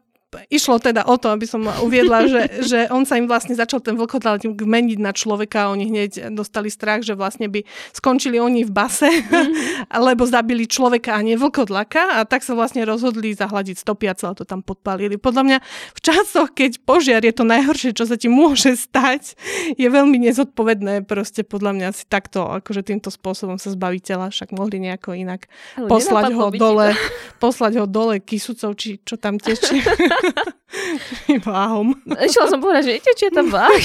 išlo 0.51 0.75
teda 0.75 1.07
o 1.07 1.15
to, 1.15 1.31
aby 1.31 1.47
som 1.47 1.63
uviedla, 1.63 2.27
že, 2.27 2.41
že 2.71 2.79
on 2.91 3.07
sa 3.07 3.15
im 3.15 3.31
vlastne 3.31 3.55
začal 3.55 3.79
ten 3.79 3.95
vlkodlak 3.95 4.43
meniť 4.43 4.99
na 4.99 5.15
človeka, 5.15 5.71
oni 5.71 5.87
hneď 5.87 6.11
dostali 6.35 6.67
strach, 6.67 7.07
že 7.07 7.15
vlastne 7.15 7.47
by 7.47 7.63
skončili 7.95 8.35
oni 8.35 8.67
v 8.67 8.71
base, 8.71 9.07
mm-hmm. 9.11 9.95
lebo 9.95 10.27
zabili 10.27 10.67
človeka 10.67 11.15
a 11.15 11.23
nie 11.23 11.39
vlkodlaka 11.39 12.19
a 12.19 12.27
tak 12.27 12.43
sa 12.43 12.59
vlastne 12.59 12.83
rozhodli 12.83 13.31
zahladiť 13.31 13.79
stopy 13.79 14.11
a 14.11 14.17
celé 14.19 14.35
to 14.35 14.43
tam 14.43 14.59
podpalili. 14.59 15.15
Podľa 15.15 15.43
mňa 15.47 15.57
v 15.95 15.99
časoch, 16.03 16.51
keď 16.51 16.83
požiar 16.83 17.23
je 17.23 17.31
to 17.31 17.47
najhoršie, 17.47 17.95
čo 17.95 18.03
sa 18.03 18.19
ti 18.19 18.27
môže 18.27 18.75
stať, 18.75 19.39
je 19.79 19.87
veľmi 19.87 20.19
nezodpovedné 20.27 21.07
proste 21.07 21.47
podľa 21.47 21.71
mňa 21.71 21.87
si 21.95 22.03
takto, 22.03 22.43
akože 22.43 22.83
týmto 22.83 23.07
spôsobom 23.07 23.55
sa 23.55 23.71
zbaviť 23.71 24.01
tela, 24.03 24.27
však 24.27 24.51
mohli 24.51 24.83
nejako 24.83 25.15
inak 25.15 25.47
Ale 25.79 25.87
poslať 25.87 26.35
ho 26.35 26.51
dole, 26.51 26.91
poslať 27.39 27.73
ho 27.79 27.85
dole 27.87 28.19
kysucov, 28.19 28.75
či 28.75 28.99
čo 29.07 29.15
tam 29.15 29.39
tečie. 29.39 29.79
Váhom. 31.47 31.95
Išla 32.05 32.45
som 32.49 32.59
povedať, 32.59 32.83
že 32.83 32.93
viete, 32.99 33.11
či 33.15 33.23
je 33.29 33.33
to 33.33 33.43
váh. 33.47 33.83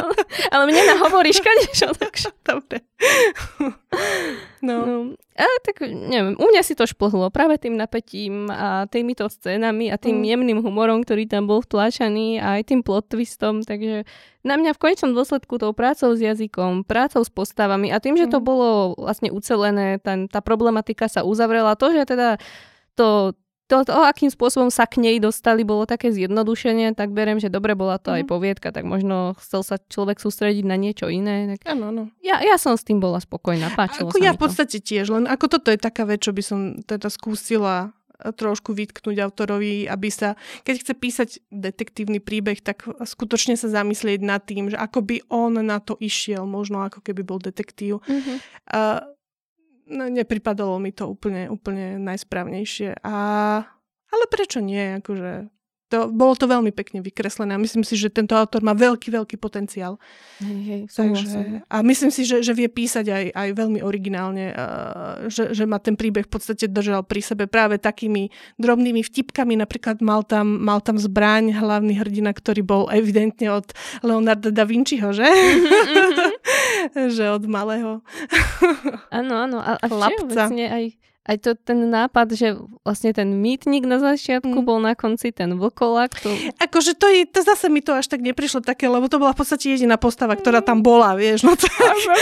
Ale 0.52 0.64
mne 0.66 0.82
na 0.82 0.96
hovoríš, 0.98 1.40
kadečo, 1.40 1.94
takže... 1.94 2.34
Dobre. 2.44 2.84
No. 4.64 4.76
no. 4.84 4.96
A 5.34 5.44
tak 5.66 5.82
neviem, 5.82 6.38
u 6.38 6.46
mňa 6.46 6.62
si 6.62 6.78
to 6.78 6.86
šplhlo 6.86 7.26
práve 7.34 7.58
tým 7.58 7.74
napätím 7.74 8.46
a 8.48 8.86
týmito 8.86 9.26
scénami 9.26 9.90
a 9.90 9.98
tým 9.98 10.22
mm. 10.22 10.26
jemným 10.30 10.58
humorom, 10.62 11.02
ktorý 11.02 11.26
tam 11.26 11.50
bol 11.50 11.58
vtláčaný 11.58 12.38
a 12.38 12.62
aj 12.62 12.70
tým 12.70 12.80
plot 12.86 13.10
twistom, 13.10 13.66
takže 13.66 14.06
na 14.46 14.54
mňa 14.54 14.78
v 14.78 14.80
konečnom 14.80 15.10
dôsledku 15.10 15.58
tou 15.58 15.74
prácou 15.74 16.14
s 16.14 16.20
jazykom, 16.22 16.86
prácou 16.86 17.26
s 17.26 17.30
postavami 17.34 17.90
a 17.90 17.98
tým, 17.98 18.14
že 18.14 18.30
to 18.30 18.38
mm. 18.38 18.46
bolo 18.46 18.94
vlastne 18.94 19.34
ucelené, 19.34 19.98
ten, 19.98 20.30
tá 20.30 20.38
problematika 20.38 21.10
sa 21.10 21.26
uzavrela, 21.26 21.74
to, 21.74 21.90
že 21.90 22.06
teda 22.06 22.38
to, 22.94 23.34
to, 23.64 23.80
to, 23.80 23.92
akým 23.96 24.28
spôsobom 24.28 24.68
sa 24.68 24.84
k 24.84 25.00
nej 25.00 25.16
dostali, 25.16 25.64
bolo 25.64 25.88
také 25.88 26.12
zjednodušenie, 26.12 26.92
tak 26.92 27.16
beriem, 27.16 27.40
že 27.40 27.48
dobre 27.48 27.72
bola 27.72 27.96
to 27.96 28.12
mm. 28.12 28.16
aj 28.20 28.22
mhm. 28.24 28.28
poviedka, 28.28 28.68
tak 28.70 28.84
možno 28.84 29.32
chcel 29.40 29.64
sa 29.64 29.80
človek 29.80 30.20
sústrediť 30.20 30.64
na 30.68 30.76
niečo 30.76 31.08
iné. 31.08 31.56
Tak... 31.56 31.72
Áno, 31.72 31.88
áno. 31.88 32.02
Ja, 32.20 32.44
ja 32.44 32.60
som 32.60 32.76
s 32.76 32.84
tým 32.84 33.00
bola 33.00 33.24
spokojná, 33.24 33.72
páčilo 33.72 34.12
ako 34.12 34.20
sa 34.20 34.24
Ja 34.24 34.32
v 34.36 34.40
podstate 34.44 34.78
to. 34.80 34.84
tiež, 34.84 35.08
len 35.08 35.24
ako 35.24 35.46
toto 35.48 35.72
je 35.72 35.80
taká 35.80 36.04
vec, 36.04 36.20
čo 36.20 36.36
by 36.36 36.42
som 36.44 36.58
teda 36.84 37.08
skúsila 37.08 37.96
eh, 38.20 38.32
trošku 38.36 38.76
vytknúť 38.76 39.16
autorovi, 39.24 39.88
aby 39.88 40.08
sa, 40.12 40.36
keď 40.68 40.74
chce 40.84 40.92
písať 40.92 41.28
detektívny 41.48 42.20
príbeh, 42.20 42.60
tak 42.60 42.84
skutočne 42.84 43.56
sa 43.56 43.72
zamyslieť 43.72 44.20
nad 44.20 44.44
tým, 44.44 44.68
že 44.68 44.76
ako 44.76 45.00
by 45.00 45.16
on 45.32 45.56
na 45.64 45.80
to 45.80 45.96
išiel, 46.04 46.44
možno 46.44 46.84
ako 46.84 47.00
keby 47.00 47.24
bol 47.24 47.40
detektív. 47.40 48.04
Mm-hmm. 48.04 48.36
Uh, 48.68 49.13
no, 49.88 50.08
nepripadalo 50.08 50.76
mi 50.80 50.92
to 50.92 51.08
úplne, 51.10 51.48
úplne 51.48 52.00
najsprávnejšie. 52.00 53.04
A, 53.04 53.16
ale 54.10 54.24
prečo 54.30 54.60
nie? 54.60 55.00
Akože, 55.00 55.48
to, 55.94 56.10
bolo 56.10 56.34
to 56.34 56.50
veľmi 56.50 56.74
pekne 56.74 57.04
vykreslené 57.04 57.54
a 57.54 57.62
myslím 57.62 57.86
si, 57.86 57.94
že 57.94 58.10
tento 58.10 58.34
autor 58.34 58.66
má 58.66 58.74
veľký, 58.74 59.14
veľký 59.14 59.36
potenciál. 59.38 60.00
Hej, 60.42 60.58
hej, 60.66 60.82
Takže, 60.90 61.62
a 61.70 61.76
myslím 61.86 62.10
si, 62.10 62.26
že, 62.26 62.42
že 62.42 62.50
vie 62.50 62.66
písať 62.66 63.06
aj, 63.06 63.24
aj 63.30 63.48
veľmi 63.54 63.78
originálne, 63.84 64.50
uh, 64.50 65.30
že, 65.30 65.54
že 65.54 65.68
ma 65.68 65.78
ten 65.78 65.94
príbeh 65.94 66.26
v 66.26 66.32
podstate 66.34 66.66
držal 66.66 67.06
pri 67.06 67.22
sebe 67.22 67.46
práve 67.46 67.78
takými 67.78 68.34
drobnými 68.58 69.06
vtipkami. 69.06 69.54
Napríklad 69.54 70.02
mal 70.02 70.26
tam, 70.26 70.66
mal 70.66 70.82
tam 70.82 70.98
zbraň 70.98 71.54
hlavný 71.54 71.94
hrdina, 72.00 72.34
ktorý 72.34 72.66
bol 72.66 72.82
evidentne 72.90 73.54
od 73.54 73.70
Leonarda 74.02 74.50
da 74.50 74.66
Vinciho, 74.66 75.14
že? 75.14 75.28
že 77.16 77.24
od 77.30 77.44
malého 77.46 78.00
Áno, 79.14 79.34
áno. 79.38 79.58
A, 79.62 79.78
a 79.78 79.86
všeobecne 79.86 80.64
aj 80.68 80.84
aj 81.24 81.36
to 81.40 81.50
ten 81.56 81.88
nápad, 81.88 82.36
že 82.36 82.52
vlastne 82.84 83.16
ten 83.16 83.40
mýtnik 83.40 83.88
na 83.88 83.96
začiatku 83.96 84.60
mm. 84.60 84.66
bol 84.68 84.76
na 84.76 84.92
konci 84.92 85.32
ten 85.32 85.56
vlkolak. 85.56 86.12
To... 86.20 86.28
Akože 86.60 86.92
to, 86.92 87.08
je, 87.08 87.24
to 87.24 87.40
zase 87.40 87.72
mi 87.72 87.80
to 87.80 87.96
až 87.96 88.12
tak 88.12 88.20
neprišlo 88.20 88.60
také, 88.60 88.92
lebo 88.92 89.08
to 89.08 89.16
bola 89.16 89.32
v 89.32 89.40
podstate 89.40 89.72
jediná 89.72 89.96
postava, 89.96 90.36
ktorá 90.36 90.60
tam 90.60 90.84
bola, 90.84 91.16
vieš. 91.16 91.48
No 91.48 91.56
tak. 91.56 91.72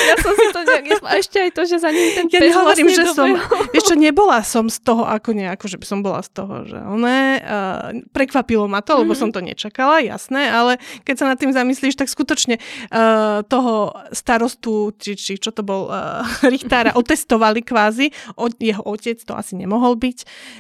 ja 0.07 0.17
som 0.23 0.33
si 0.39 0.47
to 0.55 0.61
nejak... 0.63 0.85
A 1.03 1.19
ešte 1.19 1.43
aj 1.43 1.51
to, 1.51 1.63
že 1.67 1.83
za 1.83 1.91
ním 1.91 2.15
ten 2.15 2.27
ja 2.31 2.39
nehovorím, 2.47 2.87
vlastne 2.95 3.03
že 3.03 3.11
som... 3.11 3.29
Vieš 3.75 3.85
čo, 3.91 3.97
nebola 3.99 4.39
som 4.47 4.71
z 4.71 4.79
toho 4.87 5.03
ako 5.03 5.35
nejako, 5.35 5.67
že 5.67 5.83
by 5.83 5.87
som 5.91 5.99
bola 6.07 6.23
z 6.23 6.31
toho, 6.31 6.55
že 6.63 6.79
oné... 6.79 7.43
Uh, 7.43 8.07
prekvapilo 8.15 8.71
ma 8.71 8.87
to, 8.87 9.03
lebo 9.03 9.19
mm. 9.19 9.19
som 9.19 9.35
to 9.35 9.43
nečakala, 9.43 9.99
jasné, 9.99 10.47
ale 10.47 10.79
keď 11.03 11.15
sa 11.19 11.27
nad 11.27 11.43
tým 11.43 11.51
zamyslíš, 11.51 11.99
tak 11.99 12.07
skutočne 12.07 12.63
uh, 12.63 13.43
toho 13.51 13.91
starostu, 14.15 14.95
či, 14.95 15.19
či 15.19 15.43
čo 15.43 15.51
to 15.51 15.67
bol, 15.67 15.91
uh, 15.91 16.23
Richtára, 16.55 16.95
otestovali 16.95 17.67
kvázi 17.67 18.15
od 18.39 18.55
jeho 18.63 18.92
otec 18.93 19.17
to 19.25 19.33
asi 19.33 19.57
nemohol 19.57 19.97
byť, 19.97 20.19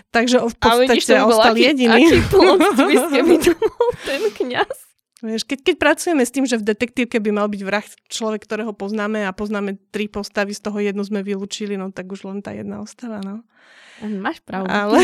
takže 0.09 0.41
v 0.41 0.57
podstate 0.57 1.14
ostal 1.20 1.55
aký, 1.55 1.68
jediný. 1.68 2.09
Aký 2.09 2.18
plot 2.33 2.59
to 2.72 3.53
bol 3.55 3.89
ten 4.03 4.22
kniaz. 4.33 4.93
Vieš, 5.22 5.47
keď, 5.47 5.59
keď 5.62 5.74
pracujeme 5.78 6.26
s 6.26 6.35
tým, 6.35 6.51
že 6.51 6.59
v 6.59 6.66
detektívke 6.66 7.22
by 7.22 7.30
mal 7.30 7.47
byť 7.47 7.62
vrah 7.62 7.87
človek, 8.11 8.43
ktorého 8.43 8.74
poznáme 8.74 9.22
a 9.22 9.30
poznáme 9.30 9.78
tri 9.95 10.11
postavy, 10.11 10.51
z 10.51 10.66
toho 10.66 10.83
jednu 10.83 11.07
sme 11.07 11.22
vylúčili, 11.22 11.78
no 11.78 11.95
tak 11.95 12.11
už 12.11 12.26
len 12.26 12.43
tá 12.43 12.51
jedna 12.51 12.83
ostáva, 12.83 13.22
no. 13.22 13.47
Máš 14.03 14.43
pravdu. 14.43 14.66
Ale, 14.66 14.99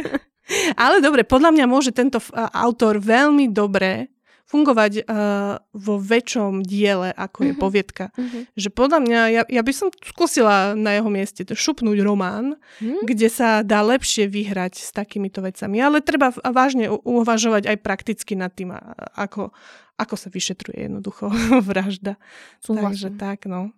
ale 0.84 0.96
dobre, 1.04 1.28
podľa 1.28 1.52
mňa 1.52 1.66
môže 1.68 1.92
tento 1.92 2.24
autor 2.32 2.96
veľmi 3.04 3.52
dobre 3.52 4.13
fungovať 4.54 5.02
uh, 5.02 5.58
vo 5.74 5.98
väčšom 5.98 6.62
diele, 6.62 7.10
ako 7.10 7.38
je 7.42 7.50
uh-huh. 7.50 7.64
poviedka. 7.66 8.14
Uh-huh. 8.14 8.46
Že 8.54 8.68
podľa 8.70 8.98
mňa, 9.02 9.20
ja, 9.34 9.42
ja 9.50 9.62
by 9.66 9.72
som 9.74 9.90
skúsila 9.90 10.78
na 10.78 10.94
jeho 10.94 11.10
mieste 11.10 11.42
šupnúť 11.42 11.98
román, 12.06 12.54
uh-huh. 12.54 13.02
kde 13.02 13.26
sa 13.26 13.66
dá 13.66 13.82
lepšie 13.82 14.30
vyhrať 14.30 14.78
s 14.78 14.94
takýmito 14.94 15.42
vecami. 15.42 15.82
Ale 15.82 15.98
treba 16.06 16.30
vážne 16.46 16.86
uvažovať 16.86 17.74
aj 17.74 17.76
prakticky 17.82 18.38
nad 18.38 18.54
tým, 18.54 18.70
ako, 19.18 19.50
ako 19.98 20.14
sa 20.14 20.30
vyšetruje 20.30 20.86
jednoducho 20.86 21.34
vražda. 21.68 22.14
Súhlasím. 22.62 22.86
Takže 22.86 23.08
tak, 23.18 23.50
no. 23.50 23.74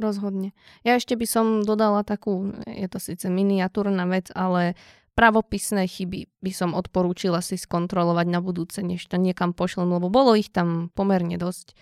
Rozhodne. 0.00 0.56
Ja 0.80 0.96
ešte 0.96 1.12
by 1.12 1.26
som 1.28 1.46
dodala 1.60 2.00
takú, 2.06 2.56
je 2.64 2.88
to 2.88 2.96
síce 2.96 3.28
miniatúrna 3.28 4.08
vec, 4.08 4.32
ale 4.32 4.72
pravopisné 5.20 5.84
chyby 5.84 6.32
by 6.40 6.52
som 6.56 6.72
odporúčila 6.72 7.44
si 7.44 7.60
skontrolovať 7.60 8.26
na 8.32 8.40
budúce, 8.40 8.80
než 8.80 9.04
to 9.04 9.20
niekam 9.20 9.52
pošlem, 9.52 9.92
lebo 9.92 10.08
bolo 10.08 10.32
ich 10.32 10.48
tam 10.48 10.88
pomerne 10.96 11.36
dosť. 11.36 11.76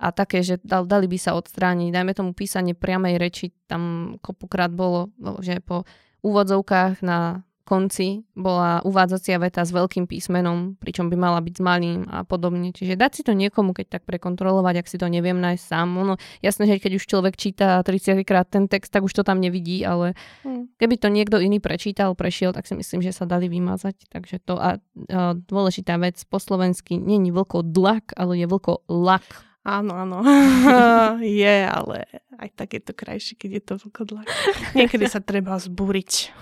A 0.00 0.08
také, 0.08 0.40
že 0.40 0.56
dali 0.64 1.04
by 1.04 1.18
sa 1.20 1.36
odstrániť. 1.36 1.92
Dajme 1.92 2.16
tomu 2.16 2.32
písanie 2.32 2.72
priamej 2.72 3.20
reči, 3.20 3.52
tam 3.68 4.16
kopukrát 4.24 4.72
bolo, 4.72 5.12
že 5.44 5.60
po 5.60 5.84
úvodzovkách 6.24 7.04
na 7.04 7.44
konci 7.68 8.24
bola 8.32 8.80
uvádzacia 8.80 9.36
veta 9.36 9.60
s 9.60 9.76
veľkým 9.76 10.08
písmenom, 10.08 10.80
pričom 10.80 11.12
by 11.12 11.16
mala 11.20 11.44
byť 11.44 11.54
s 11.60 11.62
malým 11.62 12.00
a 12.08 12.24
podobne. 12.24 12.72
Čiže 12.72 12.96
dať 12.96 13.10
si 13.12 13.22
to 13.28 13.36
niekomu, 13.36 13.76
keď 13.76 14.00
tak 14.00 14.02
prekontrolovať, 14.08 14.80
ak 14.80 14.86
si 14.88 14.96
to 14.96 15.04
neviem 15.12 15.36
nájsť 15.36 15.60
sám. 15.60 16.00
Ono, 16.00 16.16
jasné, 16.40 16.64
že 16.64 16.80
keď 16.80 16.96
už 16.96 17.04
človek 17.04 17.36
číta 17.36 17.84
30 17.84 18.24
krát 18.24 18.48
ten 18.48 18.64
text, 18.64 18.88
tak 18.88 19.04
už 19.04 19.12
to 19.12 19.20
tam 19.20 19.44
nevidí, 19.44 19.84
ale 19.84 20.16
hmm. 20.48 20.80
keby 20.80 20.96
to 20.96 21.12
niekto 21.12 21.36
iný 21.36 21.60
prečítal, 21.60 22.16
prešiel, 22.16 22.56
tak 22.56 22.64
si 22.64 22.72
myslím, 22.72 23.04
že 23.04 23.12
sa 23.12 23.28
dali 23.28 23.52
vymazať. 23.52 24.08
Takže 24.08 24.40
to 24.40 24.56
a, 24.56 24.80
a 25.12 25.36
dôležitá 25.36 26.00
vec 26.00 26.16
po 26.24 26.40
slovensky 26.40 26.96
není 26.96 27.28
vlko 27.28 27.60
dlak, 27.68 28.16
ale 28.16 28.40
je 28.40 28.46
vlko 28.48 28.88
lak. 28.88 29.47
Áno, 29.68 29.92
áno. 29.92 30.24
je, 31.20 31.56
ale 31.68 32.08
aj 32.40 32.48
tak 32.56 32.72
je 32.72 32.80
to 32.80 32.92
krajšie, 32.96 33.36
keď 33.36 33.50
je 33.60 33.62
to 33.62 33.74
vlkodlak. 33.84 34.24
Niekedy 34.72 35.04
sa 35.04 35.20
treba 35.20 35.60
zbúriť. 35.60 36.32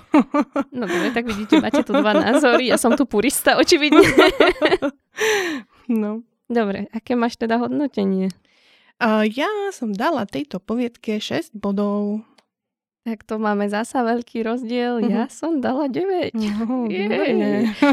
no 0.71 0.87
dobre, 0.87 1.11
tak 1.11 1.27
vidíte, 1.27 1.59
máte 1.59 1.83
tu 1.83 1.91
dva 1.91 2.15
názory. 2.15 2.71
Ja 2.71 2.79
som 2.79 2.95
tu 2.95 3.03
purista, 3.03 3.59
očividne. 3.59 4.07
no. 5.91 6.23
Dobre, 6.47 6.87
aké 6.95 7.19
máš 7.19 7.35
teda 7.35 7.59
hodnotenie? 7.59 8.31
Uh, 9.03 9.27
ja 9.27 9.51
som 9.75 9.91
dala 9.91 10.23
tejto 10.31 10.63
poviedke 10.63 11.19
6 11.19 11.51
bodov. 11.51 12.23
Tak 13.03 13.27
to 13.27 13.43
máme 13.43 13.67
zasa 13.67 14.07
veľký 14.07 14.47
rozdiel. 14.47 15.03
Uh-huh. 15.03 15.11
Ja 15.11 15.27
som 15.27 15.59
dala 15.59 15.91
9. 15.91 16.31
No, 16.39 16.87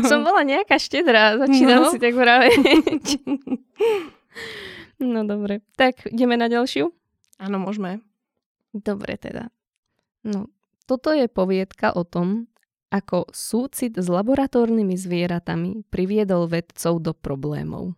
som 0.09 0.21
bola 0.21 0.45
nejaká 0.45 0.77
štedrá, 0.77 1.41
začínam 1.41 1.86
no. 1.86 1.89
si 1.89 1.97
tak 1.97 2.13
vraveť. 2.13 2.61
no 5.04 5.28
dobre, 5.28 5.62
tak 5.76 6.08
ideme 6.08 6.39
na 6.39 6.47
ďalšiu? 6.47 6.89
Áno, 7.39 7.58
môžeme. 7.60 7.99
Dobre 8.74 9.20
teda. 9.20 9.51
No, 10.24 10.47
toto 10.88 11.12
je 11.12 11.28
poviedka 11.28 11.91
o 11.93 12.08
tom, 12.08 12.47
ako 12.93 13.28
súcit 13.34 13.97
s 13.97 14.08
laboratórnymi 14.08 14.93
zvieratami 14.93 15.84
priviedol 15.89 16.45
vedcov 16.45 17.01
do 17.01 17.12
problémov. 17.12 17.97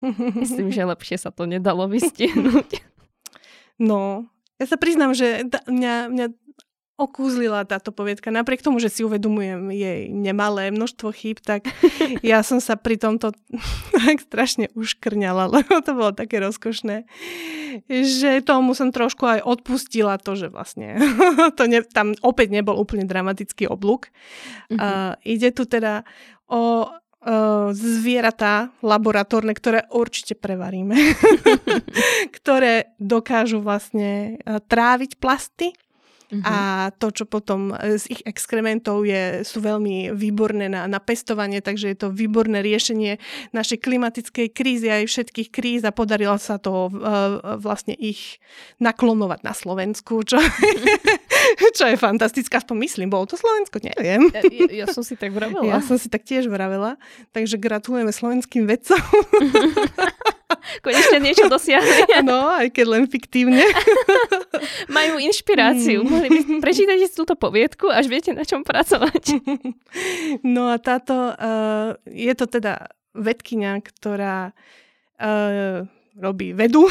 Myslím, 0.40 0.72
že 0.72 0.88
lepšie 0.88 1.20
sa 1.20 1.30
to 1.30 1.44
nedalo 1.44 1.84
vystihnúť. 1.90 2.80
No, 3.78 4.26
ja 4.58 4.66
sa 4.66 4.74
priznám, 4.74 5.14
že 5.14 5.46
mňa, 5.70 5.94
mňa 6.10 6.26
okúzlila 6.98 7.62
táto 7.62 7.94
poviedka. 7.94 8.34
Napriek 8.34 8.58
tomu, 8.58 8.82
že 8.82 8.90
si 8.90 9.06
uvedomujem 9.06 9.70
jej 9.70 10.10
nemalé 10.10 10.74
množstvo 10.74 11.14
chýb, 11.14 11.38
tak 11.38 11.70
ja 12.26 12.42
som 12.42 12.58
sa 12.58 12.74
pri 12.74 12.98
tomto 12.98 13.30
tak 13.94 14.18
strašne 14.26 14.66
uškrňala, 14.74 15.46
lebo 15.46 15.78
to 15.78 15.94
bolo 15.94 16.10
také 16.10 16.42
rozkošné, 16.42 17.06
že 17.86 18.42
tomu 18.42 18.74
som 18.74 18.90
trošku 18.90 19.22
aj 19.22 19.40
odpustila 19.46 20.18
to, 20.18 20.34
že 20.34 20.50
vlastne 20.50 20.98
to 21.58 21.70
ne, 21.70 21.86
tam 21.86 22.18
opäť 22.20 22.50
nebol 22.50 22.74
úplne 22.74 23.06
dramatický 23.06 23.70
oblúk. 23.70 24.10
Uh-huh. 24.68 24.76
Uh, 24.76 25.12
ide 25.22 25.54
tu 25.54 25.64
teda 25.64 26.02
o 26.50 26.90
zvieratá 27.74 28.70
laboratórne, 28.80 29.50
ktoré 29.52 29.90
určite 29.90 30.38
prevaríme, 30.38 30.94
ktoré 32.38 32.94
dokážu 33.02 33.58
vlastne 33.58 34.38
tráviť 34.46 35.18
plasty 35.18 35.74
Uh-huh. 36.28 36.44
A 36.44 36.56
to, 36.92 37.08
čo 37.08 37.24
potom 37.24 37.72
e, 37.72 37.96
z 37.96 38.04
ich 38.12 38.22
exkrementov 38.28 39.08
je, 39.08 39.40
sú 39.48 39.64
veľmi 39.64 40.12
výborné 40.12 40.68
na, 40.68 40.84
na 40.84 41.00
pestovanie, 41.00 41.64
takže 41.64 41.88
je 41.88 41.98
to 42.04 42.08
výborné 42.12 42.60
riešenie 42.60 43.16
našej 43.56 43.80
klimatickej 43.80 44.52
krízy 44.52 44.92
aj 44.92 45.08
všetkých 45.08 45.48
kríz 45.48 45.80
a 45.88 45.92
podarilo 45.92 46.36
sa 46.36 46.60
to 46.60 46.92
uh, 46.92 47.56
vlastne 47.56 47.96
ich 47.96 48.36
naklonovať 48.76 49.40
na 49.40 49.56
Slovensku, 49.56 50.20
čo, 50.28 50.36
čo 51.78 51.84
je 51.88 51.96
fantastické, 51.96 52.60
aspoň 52.60 52.76
myslím, 52.84 53.08
bolo 53.08 53.24
to 53.24 53.40
Slovensko, 53.40 53.80
neviem. 53.80 54.28
Ja, 54.36 54.84
ja 54.84 54.86
som 54.92 55.00
si 55.00 55.16
tak 55.16 55.32
vravela. 55.32 55.64
Ja 55.64 55.80
som 55.80 55.96
si 55.96 56.12
tak 56.12 56.28
tiež 56.28 56.52
vravela, 56.52 57.00
takže 57.32 57.56
gratulujeme 57.56 58.12
slovenským 58.12 58.68
vedcom. 58.68 59.00
Konečne 60.84 61.18
niečo 61.20 61.46
dosiahli. 61.46 62.08
No, 62.28 62.50
aj 62.50 62.74
keď 62.74 62.86
len 62.88 63.04
fiktívne. 63.08 63.62
Majú 64.96 65.22
inšpiráciu. 65.22 66.04
Mm. 66.04 66.08
Mohli 66.08 66.28
by 66.28 66.40
prečítať 66.60 66.98
si 67.04 67.14
túto 67.14 67.38
poviedku, 67.38 67.88
až 67.88 68.10
viete, 68.10 68.34
na 68.34 68.44
čom 68.44 68.66
pracovať. 68.66 69.38
No 70.44 70.68
a 70.68 70.76
táto, 70.76 71.32
uh, 71.32 71.96
je 72.04 72.32
to 72.36 72.44
teda 72.50 72.90
vedkynia, 73.16 73.80
ktorá 73.80 74.52
uh, 74.52 75.88
robí 76.18 76.50
vedu 76.50 76.90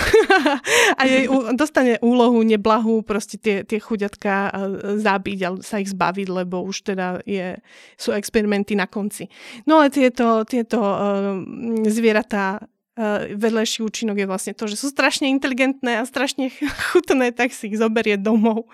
a 0.95 1.01
jej 1.03 1.27
dostane 1.53 1.99
úlohu 1.99 2.39
neblahú 2.47 3.03
proste 3.03 3.35
tie, 3.35 3.67
tie 3.67 3.75
chuďatka 3.75 4.55
zabiť 5.03 5.39
a 5.43 5.49
sa 5.59 5.83
ich 5.83 5.91
zbaviť, 5.91 6.27
lebo 6.31 6.63
už 6.63 6.95
teda 6.95 7.19
je, 7.27 7.59
sú 7.99 8.15
experimenty 8.15 8.79
na 8.79 8.87
konci. 8.87 9.27
No 9.67 9.83
ale 9.83 9.91
tieto, 9.91 10.47
tieto 10.47 10.79
uh, 10.79 11.35
zvieratá 11.91 12.63
Eh, 12.63 12.76
vedlejší 13.37 13.85
účinok 13.85 14.17
je 14.17 14.27
vlastne 14.27 14.53
to, 14.57 14.65
že 14.65 14.75
sú 14.75 14.89
strašne 14.89 15.29
inteligentné 15.29 16.01
a 16.01 16.03
strašne 16.03 16.49
chutné, 16.91 17.29
tak 17.31 17.53
si 17.53 17.69
ich 17.69 17.77
zoberie 17.77 18.17
domov. 18.17 18.65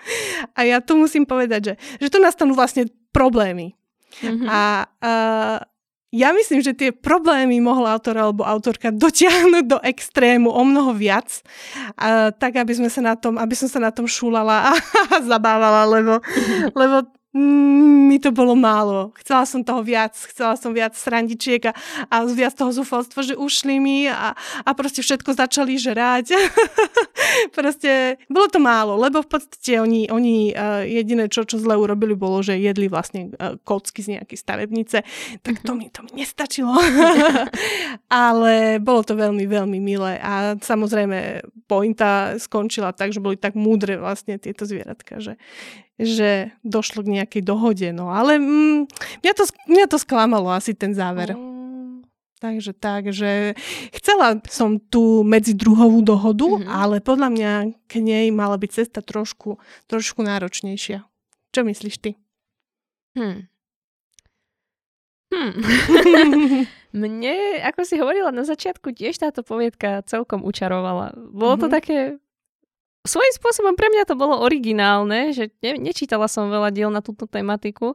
A 0.56 0.64
ja 0.64 0.80
tu 0.80 0.96
musím 0.96 1.28
povedať, 1.28 1.60
že, 1.60 1.74
že 2.00 2.08
tu 2.08 2.18
nastanú 2.18 2.56
vlastne 2.56 2.88
problémy. 3.12 3.76
Mm-hmm. 4.24 4.48
A 4.48 4.60
uh, 4.86 5.58
ja 6.14 6.30
myslím, 6.30 6.62
že 6.62 6.78
tie 6.78 6.94
problémy 6.94 7.58
mohla 7.58 7.98
autor 7.98 8.14
alebo 8.14 8.46
autorka 8.46 8.94
dotiahnuť 9.04 9.64
do 9.66 9.78
extrému 9.82 10.46
o 10.48 10.62
mnoho 10.62 10.94
viac, 10.94 11.42
uh, 11.98 12.30
tak 12.30 12.54
aby 12.56 12.72
sme 12.72 12.88
sa 12.88 13.02
na 13.02 13.14
tom, 13.18 13.34
aby 13.36 13.54
som 13.58 13.66
sa 13.66 13.82
na 13.82 13.90
tom 13.90 14.06
šúlala 14.06 14.72
a 15.12 15.16
zabávala, 15.20 15.84
lebo, 15.90 16.22
lebo 16.72 17.10
Mm, 17.34 18.14
mi 18.14 18.22
to 18.22 18.30
bolo 18.30 18.54
málo. 18.54 19.10
Chcela 19.18 19.42
som 19.42 19.66
toho 19.66 19.82
viac, 19.82 20.14
chcela 20.14 20.54
som 20.54 20.70
viac 20.70 20.94
srandičiek 20.94 21.66
a, 21.66 21.74
a 22.06 22.22
viac 22.30 22.54
toho 22.54 22.70
zúfalstva, 22.70 23.26
že 23.26 23.34
ušli 23.34 23.82
mi 23.82 24.06
a, 24.06 24.38
a 24.38 24.70
proste 24.70 25.02
všetko 25.02 25.34
začali 25.34 25.74
žrať. 25.74 26.30
proste 27.58 28.22
bolo 28.30 28.46
to 28.46 28.62
málo, 28.62 28.94
lebo 29.02 29.18
v 29.18 29.34
podstate 29.34 29.82
oni, 29.82 30.06
oni 30.14 30.54
uh, 30.54 30.86
jediné, 30.86 31.26
čo, 31.26 31.42
čo 31.42 31.58
zle 31.58 31.74
urobili, 31.74 32.14
bolo, 32.14 32.38
že 32.38 32.54
jedli 32.54 32.86
vlastne 32.86 33.34
uh, 33.34 33.58
kocky 33.66 33.98
z 33.98 34.14
nejakej 34.14 34.38
stavebnice. 34.38 35.02
Tak 35.42 35.66
to 35.66 35.74
mi, 35.74 35.90
to 35.90 36.06
mi 36.06 36.22
nestačilo. 36.22 36.70
Ale 38.14 38.78
bolo 38.78 39.02
to 39.02 39.18
veľmi, 39.18 39.42
veľmi 39.50 39.82
milé 39.82 40.22
a 40.22 40.54
samozrejme 40.54 41.42
pointa 41.66 42.38
skončila 42.38 42.94
tak, 42.94 43.10
že 43.10 43.18
boli 43.18 43.34
tak 43.34 43.58
múdre 43.58 43.98
vlastne 43.98 44.38
tieto 44.38 44.62
zvieratka, 44.62 45.18
že, 45.18 45.34
že 45.98 46.50
došlo 46.66 47.06
k 47.06 47.22
nejakej 47.22 47.42
dohode. 47.46 47.88
No 47.94 48.10
ale 48.10 48.38
mm, 48.38 48.90
mňa, 49.22 49.32
to, 49.34 49.44
mňa 49.70 49.86
to 49.86 49.98
sklamalo 49.98 50.50
asi 50.50 50.74
ten 50.74 50.94
záver. 50.94 51.34
Mm. 51.34 52.02
Takže 52.42 52.76
tak, 52.76 53.08
že 53.08 53.56
chcela 53.96 54.36
som 54.52 54.76
tú 54.76 55.24
medzidruhovú 55.24 56.04
dohodu, 56.04 56.44
mm-hmm. 56.44 56.68
ale 56.68 57.00
podľa 57.00 57.28
mňa 57.32 57.52
k 57.88 57.92
nej 58.04 58.28
mala 58.28 58.60
byť 58.60 58.70
cesta 58.84 59.00
trošku, 59.00 59.56
trošku 59.88 60.20
náročnejšia. 60.20 61.08
Čo 61.56 61.60
myslíš 61.64 61.96
ty? 62.04 62.10
Hmm. 63.16 63.48
Hmm. 65.32 65.52
Mne, 66.94 67.58
ako 67.66 67.80
si 67.82 67.98
hovorila 67.98 68.30
na 68.30 68.46
začiatku, 68.46 68.94
tiež 68.94 69.18
táto 69.18 69.42
poviedka 69.42 70.06
celkom 70.06 70.46
učarovala. 70.46 71.16
Bolo 71.34 71.58
to 71.58 71.66
mm-hmm. 71.66 71.74
také 71.74 71.96
svojím 73.04 73.34
spôsobom 73.36 73.74
pre 73.76 73.92
mňa 73.92 74.08
to 74.08 74.16
bolo 74.16 74.40
originálne, 74.40 75.36
že 75.36 75.52
ne, 75.60 75.76
nečítala 75.76 76.24
som 76.28 76.48
veľa 76.48 76.72
diel 76.72 76.88
na 76.88 77.04
túto 77.04 77.28
tematiku. 77.28 77.94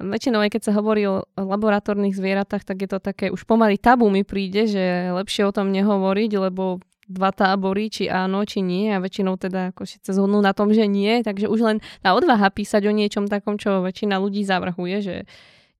Väčšinou 0.00 0.40
aj 0.40 0.56
keď 0.56 0.62
sa 0.68 0.72
hovorí 0.76 1.04
o 1.08 1.28
laboratórnych 1.36 2.16
zvieratách, 2.16 2.64
tak 2.64 2.80
je 2.80 2.88
to 2.88 2.98
také 3.00 3.28
už 3.28 3.44
pomaly 3.44 3.76
tabu 3.76 4.08
mi 4.08 4.24
príde, 4.24 4.64
že 4.64 5.12
lepšie 5.12 5.44
o 5.44 5.52
tom 5.52 5.68
nehovoriť, 5.72 6.30
lebo 6.40 6.80
dva 7.10 7.34
tábory, 7.34 7.90
či 7.90 8.06
áno, 8.06 8.46
či 8.46 8.62
nie 8.62 8.94
a 8.94 9.02
väčšinou 9.02 9.34
teda 9.34 9.74
ako 9.74 9.82
sa 9.82 10.14
zhodnú 10.14 10.38
na 10.38 10.54
tom, 10.54 10.70
že 10.70 10.86
nie, 10.86 11.26
takže 11.26 11.50
už 11.50 11.60
len 11.60 11.76
tá 12.00 12.14
odvaha 12.14 12.48
písať 12.54 12.86
o 12.86 12.94
niečom 12.94 13.26
takom, 13.26 13.58
čo 13.58 13.82
väčšina 13.82 14.16
ľudí 14.22 14.46
zavrhuje, 14.46 14.96
že 15.02 15.16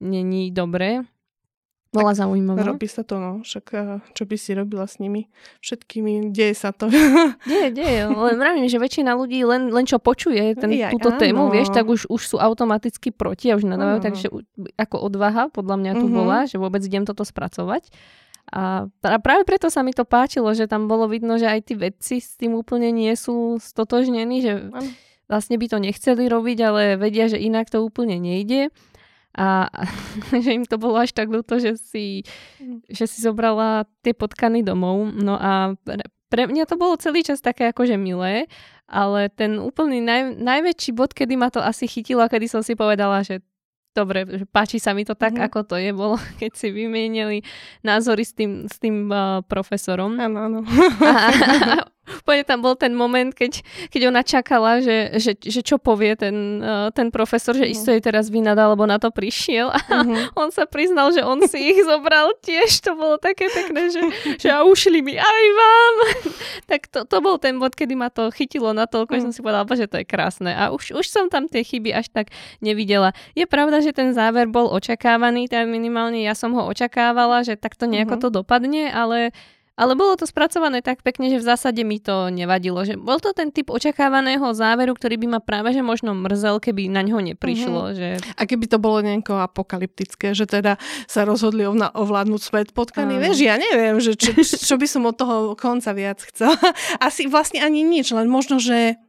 není 0.02 0.50
dobré, 0.50 1.06
bola 1.90 2.14
zaujímavá. 2.14 2.62
Robí 2.62 2.86
sa 2.86 3.02
to, 3.02 3.18
no. 3.18 3.42
Však 3.42 3.74
čo 4.14 4.22
by 4.22 4.36
si 4.38 4.54
robila 4.54 4.86
s 4.86 5.02
nimi? 5.02 5.26
Všetkými, 5.58 6.30
deje 6.30 6.54
sa 6.54 6.70
to. 6.70 6.86
Deje, 7.50 7.74
deje. 7.74 8.06
Len 8.06 8.36
vravím, 8.38 8.70
že 8.70 8.78
väčšina 8.78 9.18
ľudí 9.18 9.42
len, 9.42 9.74
len 9.74 9.82
čo 9.82 9.98
počuje 9.98 10.54
ten, 10.54 10.70
ja, 10.70 10.94
túto 10.94 11.10
áno. 11.10 11.18
tému, 11.18 11.42
vieš, 11.50 11.74
tak 11.74 11.90
už, 11.90 12.06
už 12.06 12.22
sú 12.22 12.36
automaticky 12.38 13.10
proti 13.10 13.50
a 13.50 13.58
už 13.58 13.66
nadávajú, 13.66 14.00
takže 14.06 14.26
ako 14.78 14.96
odvaha 15.02 15.50
podľa 15.50 15.76
mňa 15.82 15.92
tu 15.98 16.06
uh-huh. 16.06 16.18
bola, 16.22 16.38
že 16.46 16.62
vôbec 16.62 16.78
idem 16.86 17.02
toto 17.02 17.26
spracovať. 17.26 17.90
A 18.50 18.90
práve 19.22 19.46
preto 19.46 19.70
sa 19.70 19.86
mi 19.86 19.94
to 19.94 20.02
páčilo, 20.02 20.50
že 20.54 20.66
tam 20.66 20.90
bolo 20.90 21.06
vidno, 21.06 21.38
že 21.38 21.46
aj 21.46 21.70
tí 21.70 21.74
vedci 21.78 22.18
s 22.18 22.34
tým 22.34 22.58
úplne 22.58 22.90
nie 22.90 23.14
sú 23.14 23.62
stotožnení, 23.62 24.42
že 24.42 24.52
vlastne 25.30 25.54
by 25.54 25.66
to 25.70 25.78
nechceli 25.78 26.26
robiť, 26.26 26.58
ale 26.66 26.82
vedia, 26.98 27.30
že 27.30 27.38
inak 27.38 27.70
to 27.70 27.78
úplne 27.82 28.18
nejde 28.18 28.74
a 29.34 29.70
že 30.44 30.50
im 30.50 30.66
to 30.66 30.76
bolo 30.80 30.98
až 30.98 31.14
tak 31.14 31.30
ľúto, 31.30 31.62
že 31.62 31.78
si, 31.78 32.26
že 32.90 33.04
si 33.06 33.18
zobrala 33.22 33.86
tie 34.02 34.14
potkany 34.14 34.66
domov. 34.66 35.14
No 35.14 35.38
a 35.38 35.74
pre, 36.30 36.46
mňa 36.46 36.64
to 36.66 36.78
bolo 36.78 36.94
celý 36.98 37.26
čas 37.26 37.42
také 37.42 37.70
akože 37.74 37.98
milé, 37.98 38.46
ale 38.86 39.30
ten 39.30 39.58
úplný 39.58 40.02
naj, 40.02 40.38
najväčší 40.38 40.90
bod, 40.94 41.14
kedy 41.14 41.34
ma 41.38 41.50
to 41.50 41.62
asi 41.62 41.86
chytilo, 41.90 42.26
kedy 42.26 42.46
som 42.46 42.62
si 42.62 42.78
povedala, 42.78 43.22
že 43.22 43.42
dobre, 43.90 44.22
že 44.26 44.46
páči 44.46 44.78
sa 44.78 44.94
mi 44.94 45.02
to 45.02 45.18
tak, 45.18 45.34
mm-hmm. 45.34 45.46
ako 45.50 45.60
to 45.66 45.76
je, 45.78 45.90
bolo, 45.90 46.16
keď 46.40 46.52
si 46.54 46.70
vymienili 46.70 47.42
názory 47.82 48.22
s 48.22 48.32
tým, 48.34 48.70
s 48.70 48.78
tým 48.78 49.10
uh, 49.10 49.42
profesorom. 49.46 50.18
Áno, 50.18 50.38
áno. 50.38 50.60
Úplne 52.22 52.42
tam 52.42 52.58
bol 52.60 52.74
ten 52.74 52.92
moment, 52.92 53.30
keď, 53.30 53.62
keď 53.88 54.02
ona 54.10 54.22
čakala, 54.26 54.82
že, 54.82 55.16
že, 55.22 55.38
že 55.38 55.60
čo 55.62 55.78
povie 55.78 56.18
ten, 56.18 56.58
uh, 56.60 56.88
ten 56.90 57.14
profesor, 57.14 57.54
že 57.54 57.66
uh-huh. 57.66 57.76
isto 57.76 57.88
jej 57.94 58.02
teraz 58.02 58.28
vynadá, 58.28 58.66
lebo 58.66 58.84
na 58.84 58.98
to 58.98 59.14
prišiel. 59.14 59.70
A 59.70 59.78
uh-huh. 59.78 60.34
on 60.42 60.50
sa 60.50 60.66
priznal, 60.66 61.14
že 61.14 61.22
on 61.22 61.38
si 61.46 61.58
ich 61.74 61.80
zobral 61.86 62.34
tiež. 62.42 62.82
To 62.86 62.98
bolo 62.98 63.16
také 63.16 63.46
pekné, 63.50 63.92
že, 63.92 64.02
že 64.38 64.48
a 64.50 64.66
ušli 64.66 65.00
mi 65.04 65.14
aj 65.16 65.44
vám. 65.54 65.94
tak 66.70 66.90
to, 66.90 67.06
to 67.06 67.16
bol 67.22 67.38
ten 67.38 67.56
bod, 67.62 67.74
kedy 67.78 67.94
ma 67.94 68.10
to 68.10 68.28
chytilo 68.34 68.74
na 68.74 68.90
toľko, 68.90 69.14
uh-huh. 69.14 69.22
že 69.22 69.24
som 69.30 69.32
si 69.34 69.40
povedala, 69.40 69.66
že 69.70 69.86
to 69.86 70.02
je 70.02 70.06
krásne. 70.06 70.50
A 70.50 70.74
už, 70.74 70.96
už 70.98 71.06
som 71.06 71.30
tam 71.30 71.46
tie 71.46 71.62
chyby 71.62 71.94
až 71.94 72.10
tak 72.10 72.34
nevidela. 72.58 73.14
Je 73.38 73.46
pravda, 73.46 73.80
že 73.80 73.94
ten 73.94 74.10
záver 74.12 74.50
bol 74.50 74.66
očakávaný, 74.70 75.46
tak 75.46 75.70
minimálne 75.70 76.20
ja 76.20 76.34
som 76.34 76.50
ho 76.56 76.66
očakávala, 76.66 77.46
že 77.46 77.54
takto 77.54 77.86
nejako 77.86 78.18
uh-huh. 78.18 78.24
to 78.26 78.36
dopadne, 78.42 78.90
ale 78.90 79.30
Ale 79.78 79.96
bolo 79.96 80.18
to 80.18 80.28
spracované 80.28 80.84
tak 80.84 81.00
pekne, 81.00 81.32
že 81.32 81.40
v 81.40 81.46
zásade 81.46 81.80
mi 81.86 82.02
to 82.02 82.28
nevadilo. 82.28 82.84
Že 82.84 83.00
bol 83.00 83.16
to 83.16 83.32
ten 83.32 83.48
typ 83.54 83.72
očakávaného 83.72 84.52
záveru, 84.52 84.92
ktorý 84.92 85.16
by 85.16 85.26
ma 85.38 85.40
práve 85.40 85.72
že 85.72 85.80
možno 85.80 86.12
mrzel, 86.12 86.58
keby 86.58 86.90
na 86.90 87.00
ňo 87.06 87.22
neprišlo. 87.22 87.80
Mm-hmm. 87.88 87.96
Že... 87.96 88.08
A 88.36 88.42
keby 88.44 88.64
to 88.68 88.78
bolo 88.82 89.00
nejako 89.00 89.40
apokalyptické, 89.40 90.36
že 90.36 90.44
teda 90.44 90.76
sa 91.06 91.24
rozhodli 91.24 91.64
ovládnuť 91.68 92.40
svet 92.42 92.68
potkaný. 92.76 93.16
Mm. 93.16 93.22
Vieš, 93.24 93.38
ja 93.40 93.56
neviem, 93.56 93.96
že 94.02 94.18
čo, 94.18 94.34
čo 94.42 94.74
by 94.76 94.86
som 94.88 95.06
od 95.08 95.16
toho 95.16 95.56
konca 95.56 95.94
viac 95.96 96.20
chcela. 96.28 96.58
Asi 97.06 97.30
vlastne 97.30 97.64
ani 97.64 97.80
nič, 97.86 98.12
len 98.12 98.28
možno, 98.28 98.60
že 98.60 99.00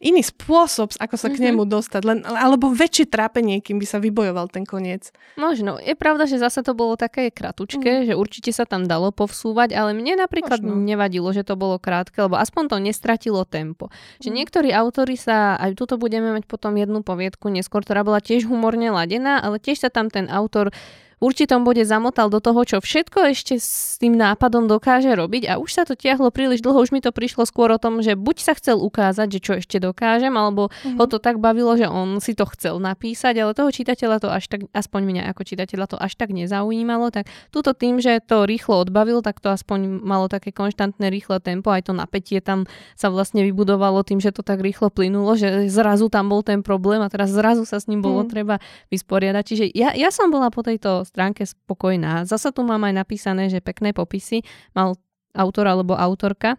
iný 0.00 0.24
spôsob, 0.24 0.96
ako 0.96 1.14
sa 1.20 1.28
mm-hmm. 1.28 1.36
k 1.36 1.38
mhm. 1.38 1.46
nemu 1.52 1.62
dostať, 1.68 2.02
len, 2.08 2.18
alebo 2.24 2.72
väčšie 2.72 3.12
trápenie, 3.12 3.60
kým 3.60 3.76
by 3.76 3.86
sa 3.86 4.00
vybojoval 4.00 4.48
ten 4.48 4.64
koniec. 4.64 5.12
Možno. 5.36 5.76
Je 5.76 5.92
pravda, 5.92 6.24
že 6.24 6.40
zase 6.40 6.64
to 6.64 6.72
bolo 6.72 6.96
také 6.96 7.28
kratučké, 7.28 8.02
mm. 8.02 8.04
že 8.08 8.14
určite 8.16 8.50
sa 8.56 8.64
tam 8.64 8.88
dalo 8.88 9.12
povsúvať, 9.12 9.76
ale 9.76 9.92
mne 9.92 10.24
napríklad 10.24 10.64
Možno. 10.64 10.80
nevadilo, 10.80 11.28
že 11.36 11.44
to 11.44 11.54
bolo 11.54 11.76
krátke, 11.76 12.16
lebo 12.16 12.40
aspoň 12.40 12.72
to 12.72 12.76
nestratilo 12.80 13.44
tempo. 13.44 13.92
Mm. 13.92 14.20
Že 14.24 14.30
niektorí 14.32 14.68
autory 14.72 15.20
sa, 15.20 15.60
aj 15.60 15.76
tuto 15.76 16.00
budeme 16.00 16.32
mať 16.32 16.48
potom 16.48 16.72
jednu 16.80 17.04
poviedku 17.04 17.52
neskôr, 17.52 17.84
ktorá 17.84 18.00
bola 18.00 18.24
tiež 18.24 18.48
humorne 18.48 18.88
ladená, 18.88 19.44
ale 19.44 19.60
tiež 19.60 19.84
sa 19.84 19.90
tam 19.92 20.08
ten 20.08 20.32
autor 20.32 20.72
určitom 21.20 21.62
bode 21.62 21.84
zamotal 21.84 22.32
do 22.32 22.40
toho, 22.40 22.64
čo 22.64 22.76
všetko 22.80 23.30
ešte 23.30 23.60
s 23.60 24.00
tým 24.00 24.16
nápadom 24.16 24.64
dokáže 24.66 25.12
robiť 25.12 25.52
a 25.52 25.60
už 25.60 25.70
sa 25.70 25.82
to 25.84 25.92
tiahlo 25.92 26.32
príliš 26.32 26.64
dlho, 26.64 26.80
už 26.80 26.90
mi 26.96 27.04
to 27.04 27.12
prišlo 27.12 27.44
skôr 27.44 27.68
o 27.70 27.78
tom, 27.78 28.00
že 28.00 28.16
buď 28.16 28.36
sa 28.40 28.52
chcel 28.56 28.80
ukázať, 28.80 29.28
že 29.36 29.40
čo 29.44 29.52
ešte 29.60 29.76
dokážem, 29.78 30.32
alebo 30.32 30.72
mm-hmm. 30.72 30.96
ho 30.96 31.04
to 31.04 31.20
tak 31.20 31.36
bavilo, 31.38 31.76
že 31.76 31.86
on 31.86 32.18
si 32.24 32.32
to 32.32 32.48
chcel 32.56 32.80
napísať, 32.80 33.36
ale 33.36 33.52
toho 33.52 33.68
čitateľa 33.68 34.16
to 34.24 34.28
až 34.32 34.48
tak, 34.48 34.66
aspoň 34.72 35.00
mňa 35.04 35.22
ako 35.36 35.42
čitateľa 35.44 35.86
to 35.92 35.96
až 36.00 36.16
tak 36.16 36.32
nezaujímalo, 36.32 37.12
tak 37.12 37.28
túto 37.52 37.76
tým, 37.76 38.00
že 38.00 38.24
to 38.24 38.48
rýchlo 38.48 38.80
odbavil, 38.82 39.20
tak 39.20 39.44
to 39.44 39.52
aspoň 39.52 40.00
malo 40.00 40.32
také 40.32 40.50
konštantné 40.56 41.12
rýchle 41.12 41.38
tempo, 41.44 41.68
aj 41.68 41.86
to 41.86 41.92
napätie 41.92 42.40
tam 42.40 42.64
sa 42.96 43.12
vlastne 43.12 43.44
vybudovalo 43.44 44.00
tým, 44.02 44.24
že 44.24 44.32
to 44.32 44.40
tak 44.40 44.64
rýchlo 44.64 44.88
plynulo, 44.88 45.36
že 45.36 45.68
zrazu 45.68 46.08
tam 46.08 46.32
bol 46.32 46.40
ten 46.40 46.64
problém 46.64 47.04
a 47.04 47.12
teraz 47.12 47.28
zrazu 47.28 47.68
sa 47.68 47.76
s 47.76 47.86
ním 47.86 48.00
bolo 48.00 48.24
mm. 48.24 48.28
treba 48.32 48.56
vysporiadať. 48.88 49.42
Čiže 49.44 49.64
ja, 49.76 49.92
ja 49.92 50.08
som 50.08 50.32
bola 50.32 50.48
po 50.48 50.64
tejto 50.64 51.04
stránke 51.10 51.42
spokojná. 51.42 52.22
Zasa 52.22 52.54
tu 52.54 52.62
mám 52.62 52.86
aj 52.86 52.94
napísané, 53.02 53.50
že 53.50 53.58
pekné 53.58 53.90
popisy 53.90 54.46
mal 54.70 54.94
autor 55.34 55.66
alebo 55.66 55.98
autorka. 55.98 56.54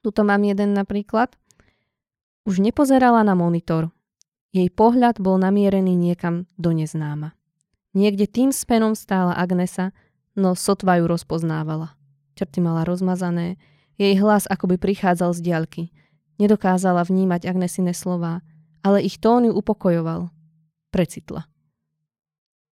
Tuto 0.00 0.24
mám 0.24 0.40
jeden 0.40 0.72
napríklad. 0.72 1.36
Už 2.48 2.64
nepozerala 2.64 3.20
na 3.20 3.36
monitor. 3.36 3.92
Jej 4.56 4.72
pohľad 4.72 5.20
bol 5.20 5.36
namierený 5.36 5.92
niekam 5.92 6.48
do 6.56 6.72
neznáma. 6.72 7.36
Niekde 7.92 8.24
tým 8.24 8.48
spenom 8.56 8.96
stála 8.96 9.36
Agnesa, 9.36 9.92
no 10.32 10.56
sotva 10.56 10.96
ju 10.96 11.04
rozpoznávala. 11.04 11.92
Črty 12.40 12.64
mala 12.64 12.88
rozmazané, 12.88 13.60
jej 14.00 14.16
hlas 14.16 14.48
akoby 14.48 14.80
prichádzal 14.80 15.36
z 15.36 15.40
diaľky. 15.44 15.82
Nedokázala 16.40 17.04
vnímať 17.04 17.44
Agnesine 17.44 17.92
slová, 17.92 18.40
ale 18.80 19.04
ich 19.04 19.20
tón 19.20 19.44
ju 19.44 19.52
upokojoval. 19.52 20.32
Precitla 20.88 21.57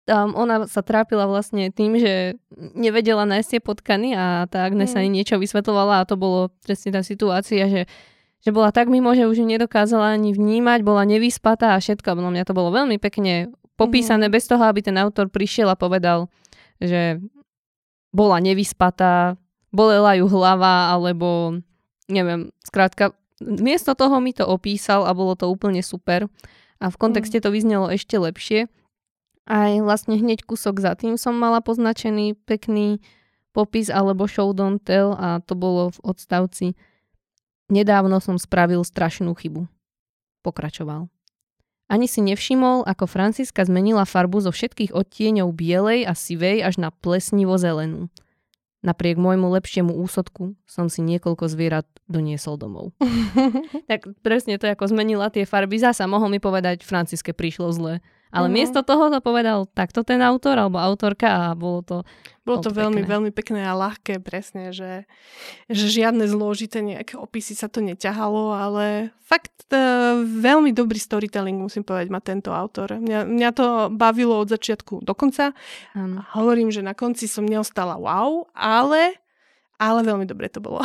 um, 0.06 0.30
ona 0.34 0.70
sa 0.70 0.80
trápila 0.82 1.26
vlastne 1.26 1.74
tým, 1.74 1.98
že 1.98 2.38
nevedela 2.74 3.26
nájsť 3.26 3.48
tie 3.50 3.60
potkany 3.60 4.08
a 4.14 4.46
tá 4.46 4.66
Agnes 4.66 4.94
mm. 4.94 5.10
niečo 5.10 5.36
vysvetlovala 5.36 6.02
a 6.02 6.08
to 6.08 6.14
bolo 6.14 6.54
presne 6.62 6.94
tá 6.94 7.02
situácia, 7.02 7.66
že, 7.66 7.82
že 8.42 8.50
bola 8.54 8.70
tak 8.70 8.86
mimo, 8.86 9.12
že 9.12 9.26
už 9.26 9.42
ju 9.42 9.46
nedokázala 9.46 10.14
ani 10.14 10.32
vnímať, 10.32 10.86
bola 10.86 11.02
nevyspatá 11.02 11.74
a 11.74 11.82
všetko. 11.82 12.18
No 12.18 12.30
mňa 12.30 12.46
to 12.46 12.56
bolo 12.56 12.70
veľmi 12.70 13.02
pekne 13.02 13.50
popísané 13.74 14.30
mm. 14.30 14.32
bez 14.32 14.46
toho, 14.46 14.62
aby 14.62 14.80
ten 14.80 14.96
autor 14.96 15.28
prišiel 15.28 15.68
a 15.68 15.76
povedal, 15.76 16.30
že 16.78 17.18
bola 18.14 18.40
nevyspatá, 18.40 19.36
bolela 19.74 20.16
ju 20.16 20.24
hlava, 20.30 20.94
alebo 20.94 21.60
neviem, 22.08 22.48
skrátka, 22.64 23.12
miesto 23.42 23.92
toho 23.92 24.16
mi 24.22 24.32
to 24.32 24.48
opísal 24.48 25.04
a 25.04 25.12
bolo 25.12 25.36
to 25.36 25.50
úplne 25.50 25.84
super. 25.84 26.30
A 26.80 26.88
v 26.88 26.96
kontexte 26.96 27.40
mm. 27.40 27.44
to 27.44 27.48
vyznelo 27.52 27.86
ešte 27.92 28.16
lepšie. 28.16 28.68
Aj 29.46 29.72
vlastne 29.78 30.18
hneď 30.18 30.42
kúsok 30.42 30.82
za 30.82 30.98
tým 30.98 31.14
som 31.14 31.38
mala 31.38 31.62
poznačený 31.62 32.34
pekný 32.46 32.98
popis 33.54 33.88
alebo 33.88 34.26
show 34.26 34.50
don't 34.52 34.82
tell 34.82 35.14
a 35.14 35.40
to 35.40 35.54
bolo 35.54 35.94
v 35.94 35.98
odstavci 36.02 36.76
Nedávno 37.66 38.22
som 38.22 38.38
spravil 38.38 38.86
strašnú 38.86 39.34
chybu. 39.34 39.66
Pokračoval. 40.46 41.10
Ani 41.86 42.06
si 42.10 42.22
nevšimol, 42.22 42.86
ako 42.86 43.06
Franciska 43.06 43.62
zmenila 43.62 44.06
farbu 44.06 44.42
zo 44.42 44.50
všetkých 44.50 44.94
odtieňov 44.94 45.54
bielej 45.54 46.06
a 46.06 46.14
sivej 46.14 46.62
až 46.62 46.82
na 46.82 46.90
plesnivo 46.90 47.58
zelenú. 47.58 48.10
Napriek 48.86 49.18
môjmu 49.18 49.50
lepšiemu 49.50 49.98
úsodku 49.98 50.54
som 50.66 50.86
si 50.86 51.02
niekoľko 51.02 51.50
zvierat 51.50 51.86
doniesol 52.06 52.54
domov. 52.54 52.94
tak 53.90 54.06
presne 54.22 54.62
to, 54.62 54.70
ako 54.70 54.94
zmenila 54.94 55.26
tie 55.30 55.42
farby. 55.42 55.78
Zasa 55.78 56.06
mohol 56.06 56.30
mi 56.30 56.38
povedať, 56.38 56.86
Franciske 56.86 57.34
prišlo 57.34 57.74
zle. 57.74 57.98
Ale 58.36 58.52
mm-hmm. 58.52 58.52
miesto 58.52 58.84
toho 58.84 59.08
to 59.08 59.24
povedal 59.24 59.64
takto 59.72 60.04
ten 60.04 60.20
autor 60.20 60.60
alebo 60.60 60.76
autorka 60.76 61.52
a 61.52 61.56
bolo 61.56 61.80
to 61.80 61.96
Bolo 62.46 62.62
to 62.62 62.70
veľmi, 62.70 63.02
pekné. 63.02 63.10
veľmi 63.10 63.30
pekné 63.34 63.60
a 63.66 63.74
ľahké, 63.74 64.22
presne, 64.22 64.70
že, 64.70 65.02
že 65.66 65.90
žiadne 65.90 66.30
zložité 66.30 66.78
nejaké 66.78 67.18
opisy 67.18 67.58
sa 67.58 67.66
to 67.66 67.82
neťahalo, 67.82 68.54
ale 68.54 69.10
fakt 69.26 69.66
uh, 69.74 70.22
veľmi 70.22 70.70
dobrý 70.70 70.94
storytelling, 70.94 71.58
musím 71.58 71.82
povedať, 71.82 72.06
má 72.06 72.22
tento 72.22 72.54
autor. 72.54 73.02
Mňa, 73.02 73.26
mňa 73.26 73.50
to 73.50 73.66
bavilo 73.90 74.38
od 74.38 74.46
začiatku 74.46 75.02
do 75.02 75.12
konca. 75.18 75.58
Mm. 75.98 76.22
Hovorím, 76.38 76.70
že 76.70 76.86
na 76.86 76.94
konci 76.94 77.26
som 77.26 77.42
neostala 77.42 77.98
wow, 77.98 78.46
ale 78.54 79.18
ale 79.76 80.00
veľmi 80.06 80.24
dobre 80.24 80.48
to 80.48 80.62
bolo. 80.62 80.80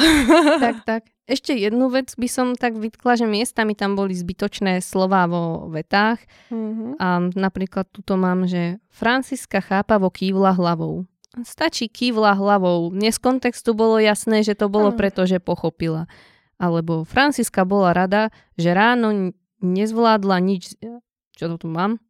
tak, 0.64 0.84
tak. 0.84 1.04
Ešte 1.32 1.56
jednu 1.56 1.88
vec 1.88 2.12
by 2.20 2.28
som 2.28 2.60
tak 2.60 2.76
vytkla, 2.76 3.16
že 3.16 3.24
miestami 3.24 3.72
tam 3.72 3.96
boli 3.96 4.12
zbytočné 4.12 4.84
slová 4.84 5.32
vo 5.32 5.72
vetách. 5.72 6.20
Mm-hmm. 6.52 7.00
A 7.00 7.08
napríklad 7.40 7.88
tuto 7.88 8.20
mám, 8.20 8.44
že 8.52 8.84
Franciska 8.92 9.64
chápavo 9.64 10.12
kývla 10.12 10.52
hlavou. 10.52 11.08
Stačí 11.48 11.88
kývla 11.88 12.36
hlavou. 12.36 12.92
Mne 12.92 13.16
z 13.16 13.20
kontextu 13.24 13.72
bolo 13.72 13.96
jasné, 14.04 14.44
že 14.44 14.60
to 14.60 14.68
bolo 14.68 14.92
mm. 14.92 14.98
preto, 15.00 15.24
že 15.24 15.40
pochopila. 15.40 16.12
Alebo 16.60 17.08
Franciska 17.08 17.64
bola 17.64 17.96
rada, 17.96 18.28
že 18.60 18.76
ráno 18.76 19.32
nezvládla 19.64 20.36
nič... 20.44 20.76
Čo 21.40 21.56
to 21.56 21.64
tu 21.64 21.68
mám? 21.72 22.04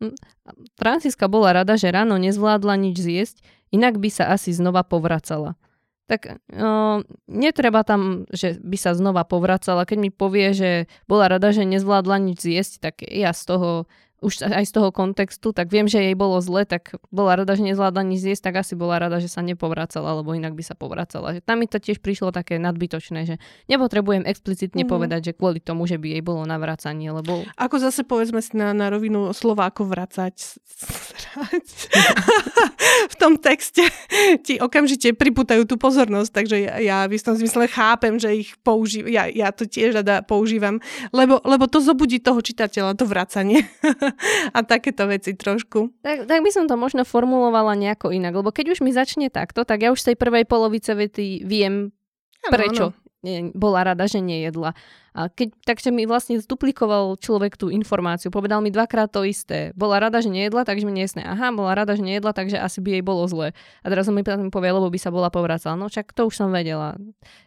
Hm. 0.00 0.16
Franciska 0.80 1.28
bola 1.28 1.60
rada, 1.60 1.76
že 1.76 1.92
ráno 1.92 2.16
nezvládla 2.16 2.80
nič 2.80 2.96
zjesť, 3.04 3.36
inak 3.68 4.00
by 4.00 4.08
sa 4.08 4.32
asi 4.32 4.56
znova 4.56 4.80
povracala 4.80 5.60
tak 6.10 6.42
uh, 6.52 7.00
netreba 7.30 7.86
tam, 7.86 8.26
že 8.28 8.58
by 8.60 8.76
sa 8.76 8.92
znova 8.92 9.22
povracala. 9.24 9.86
Keď 9.86 9.98
mi 9.98 10.10
povie, 10.10 10.52
že 10.52 10.70
bola 11.06 11.30
rada, 11.30 11.54
že 11.54 11.64
nezvládla 11.64 12.16
nič 12.20 12.42
zjesť, 12.42 12.72
tak 12.82 12.94
ja 13.06 13.30
z 13.32 13.42
toho 13.46 13.70
už 14.22 14.46
aj 14.46 14.64
z 14.64 14.72
toho 14.72 14.94
kontextu, 14.94 15.50
tak 15.50 15.68
viem, 15.68 15.90
že 15.90 15.98
jej 15.98 16.14
bolo 16.14 16.38
zle, 16.38 16.62
tak 16.62 16.94
bola 17.10 17.34
rada, 17.34 17.58
že 17.58 17.66
nezvládla 17.66 18.06
nič 18.06 18.22
zjesť, 18.22 18.42
tak 18.48 18.62
asi 18.62 18.78
bola 18.78 19.02
rada, 19.02 19.18
že 19.18 19.26
sa 19.26 19.42
nepovracala, 19.42 20.22
lebo 20.22 20.30
inak 20.32 20.54
by 20.54 20.62
sa 20.62 20.78
povracala. 20.78 21.34
Že 21.34 21.42
tam 21.42 21.58
mi 21.58 21.66
to 21.66 21.82
tiež 21.82 21.98
prišlo 21.98 22.30
také 22.30 22.62
nadbytočné, 22.62 23.26
že 23.26 23.42
nepotrebujem 23.66 24.22
explicitne 24.22 24.86
mm-hmm. 24.86 24.94
povedať, 24.94 25.20
že 25.26 25.32
kvôli 25.34 25.58
tomu, 25.58 25.90
že 25.90 25.98
by 25.98 26.16
jej 26.16 26.22
bolo 26.22 26.46
navracanie, 26.46 27.10
lebo... 27.10 27.42
Ako 27.58 27.82
zase 27.82 28.06
povedzme 28.06 28.38
si 28.38 28.54
na, 28.54 28.70
na 28.70 28.88
rovinu 28.88 29.34
Slováko 29.34 29.84
vracať. 29.84 30.32
v 33.12 33.14
tom 33.18 33.42
texte 33.42 33.82
ti 34.46 34.62
okamžite 34.62 35.18
priputajú 35.18 35.66
tú 35.66 35.74
pozornosť, 35.74 36.30
takže 36.30 36.56
ja, 36.62 36.74
ja 36.78 36.98
v 37.10 37.18
istom 37.18 37.34
zmysle 37.34 37.66
chápem, 37.66 38.22
že 38.22 38.30
ich 38.30 38.54
používam, 38.62 39.10
ja, 39.10 39.26
ja 39.26 39.50
to 39.50 39.66
tiež 39.66 39.98
rada 39.98 40.22
používam, 40.22 40.78
lebo, 41.10 41.42
lebo 41.42 41.66
to 41.66 41.82
zobudí 41.82 42.22
toho 42.22 42.38
čitateľa, 42.38 42.94
to 42.94 43.08
vracanie. 43.08 43.66
a 44.56 44.58
takéto 44.62 45.04
veci 45.10 45.36
trošku. 45.36 45.92
Tak, 46.02 46.30
tak 46.30 46.40
by 46.40 46.50
som 46.50 46.64
to 46.70 46.78
možno 46.78 47.04
formulovala 47.04 47.76
nejako 47.76 48.14
inak, 48.14 48.32
lebo 48.32 48.54
keď 48.54 48.76
už 48.76 48.84
mi 48.84 48.94
začne 48.94 49.28
takto, 49.28 49.66
tak 49.66 49.82
ja 49.82 49.90
už 49.92 50.00
z 50.00 50.12
tej 50.12 50.16
prvej 50.16 50.44
polovice 50.46 50.94
vety 50.94 51.44
viem, 51.44 51.90
ano, 52.46 52.52
prečo 52.52 52.84
ano 52.92 53.01
bola 53.54 53.86
rada, 53.86 54.04
že 54.10 54.18
nejedla. 54.18 54.74
A 55.12 55.28
keď, 55.28 55.52
takže 55.68 55.92
mi 55.92 56.08
vlastne 56.08 56.40
zduplikoval 56.40 57.20
človek 57.20 57.60
tú 57.60 57.68
informáciu, 57.68 58.32
povedal 58.32 58.64
mi 58.64 58.72
dvakrát 58.72 59.12
to 59.12 59.22
isté. 59.28 59.70
Bola 59.76 60.00
rada, 60.00 60.24
že 60.24 60.32
nejedla, 60.32 60.64
takže 60.64 60.88
mi 60.88 60.96
nesne. 60.96 61.22
Aha, 61.22 61.52
bola 61.52 61.76
rada, 61.76 61.92
že 61.94 62.02
nejedla, 62.02 62.32
takže 62.32 62.56
asi 62.56 62.80
by 62.80 62.98
jej 62.98 63.04
bolo 63.04 63.22
zle. 63.28 63.52
A 63.84 63.86
teraz 63.86 64.08
som 64.08 64.16
mi 64.16 64.24
povie, 64.24 64.70
lebo 64.72 64.88
by 64.88 64.98
sa 64.98 65.12
bola 65.12 65.28
povracala. 65.28 65.76
No 65.76 65.92
však 65.92 66.16
to 66.16 66.32
už 66.32 66.34
som 66.34 66.48
vedela. 66.48 66.96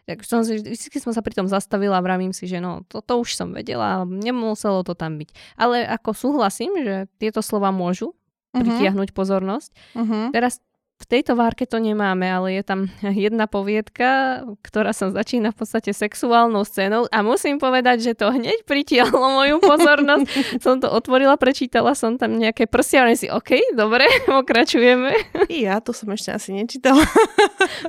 Tak 0.06 0.22
som, 0.22 0.46
vždy 0.46 0.96
som 1.02 1.10
sa 1.10 1.20
pri 1.20 1.34
tom 1.36 1.50
zastavila 1.50 1.98
a 1.98 2.04
vravím 2.06 2.30
si, 2.30 2.46
že 2.46 2.62
no, 2.62 2.86
to, 2.86 3.02
to 3.02 3.18
už 3.18 3.34
som 3.34 3.50
vedela, 3.50 4.06
nemuselo 4.06 4.86
to 4.86 4.94
tam 4.94 5.18
byť. 5.18 5.58
Ale 5.58 5.82
ako 5.90 6.14
súhlasím, 6.14 6.72
že 6.86 7.10
tieto 7.18 7.42
slova 7.42 7.74
môžu 7.74 8.14
uh-huh. 8.14 8.62
pritiahnuť 8.62 9.10
pozornosť. 9.10 9.70
Uh-huh. 9.98 10.30
Teraz 10.30 10.62
v 10.96 11.04
tejto 11.04 11.36
várke 11.36 11.68
to 11.68 11.76
nemáme, 11.76 12.24
ale 12.24 12.56
je 12.56 12.62
tam 12.64 12.80
jedna 13.04 13.44
poviedka, 13.44 14.42
ktorá 14.64 14.96
sa 14.96 15.12
začína 15.12 15.52
v 15.52 15.58
podstate 15.60 15.92
sexuálnou 15.92 16.64
scénou 16.64 17.04
a 17.12 17.20
musím 17.20 17.60
povedať, 17.60 18.00
že 18.00 18.12
to 18.16 18.32
hneď 18.32 18.64
pritiahlo 18.64 19.36
moju 19.36 19.56
pozornosť. 19.70 20.26
som 20.60 20.80
to 20.80 20.88
otvorila, 20.88 21.36
prečítala 21.36 21.92
som 21.92 22.16
tam 22.16 22.40
nejaké 22.40 22.64
prsia 22.64 23.04
a 23.04 23.12
si, 23.12 23.28
OK, 23.28 23.76
dobre, 23.76 24.08
pokračujeme. 24.30 25.12
Ja 25.52 25.84
to 25.84 25.92
som 25.92 26.08
ešte 26.16 26.32
asi 26.32 26.56
nečítala. 26.56 27.04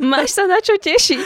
Máš 0.03 0.35
sa 0.35 0.43
na 0.45 0.59
čo 0.59 0.75
tešiť. 0.75 1.23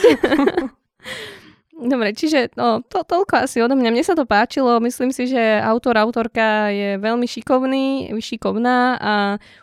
Dobre, 1.82 2.14
čiže 2.14 2.54
no, 2.54 2.78
to, 2.86 3.02
toľko 3.02 3.42
asi 3.42 3.58
odo 3.58 3.74
mňa. 3.74 3.90
Mne 3.90 4.04
sa 4.06 4.14
to 4.14 4.22
páčilo, 4.22 4.78
myslím 4.78 5.10
si, 5.10 5.26
že 5.26 5.58
autor, 5.58 5.98
autorka 5.98 6.70
je 6.70 6.94
veľmi 7.02 7.26
šikovný, 7.26 8.14
šikovná 8.22 9.02
a 9.02 9.14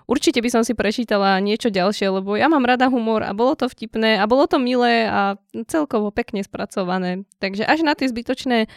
určite 0.04 0.44
by 0.44 0.50
som 0.52 0.62
si 0.68 0.76
prečítala 0.76 1.40
niečo 1.40 1.72
ďalšie, 1.72 2.12
lebo 2.12 2.36
ja 2.36 2.52
mám 2.52 2.68
rada 2.68 2.92
humor 2.92 3.24
a 3.24 3.32
bolo 3.32 3.56
to 3.56 3.72
vtipné 3.72 4.20
a 4.20 4.28
bolo 4.28 4.52
to 4.52 4.60
milé 4.60 5.08
a 5.08 5.40
celkovo 5.72 6.12
pekne 6.12 6.44
spracované. 6.44 7.24
Takže 7.40 7.64
až 7.64 7.88
na 7.88 7.96
tie 7.96 8.12
zbytočné 8.12 8.68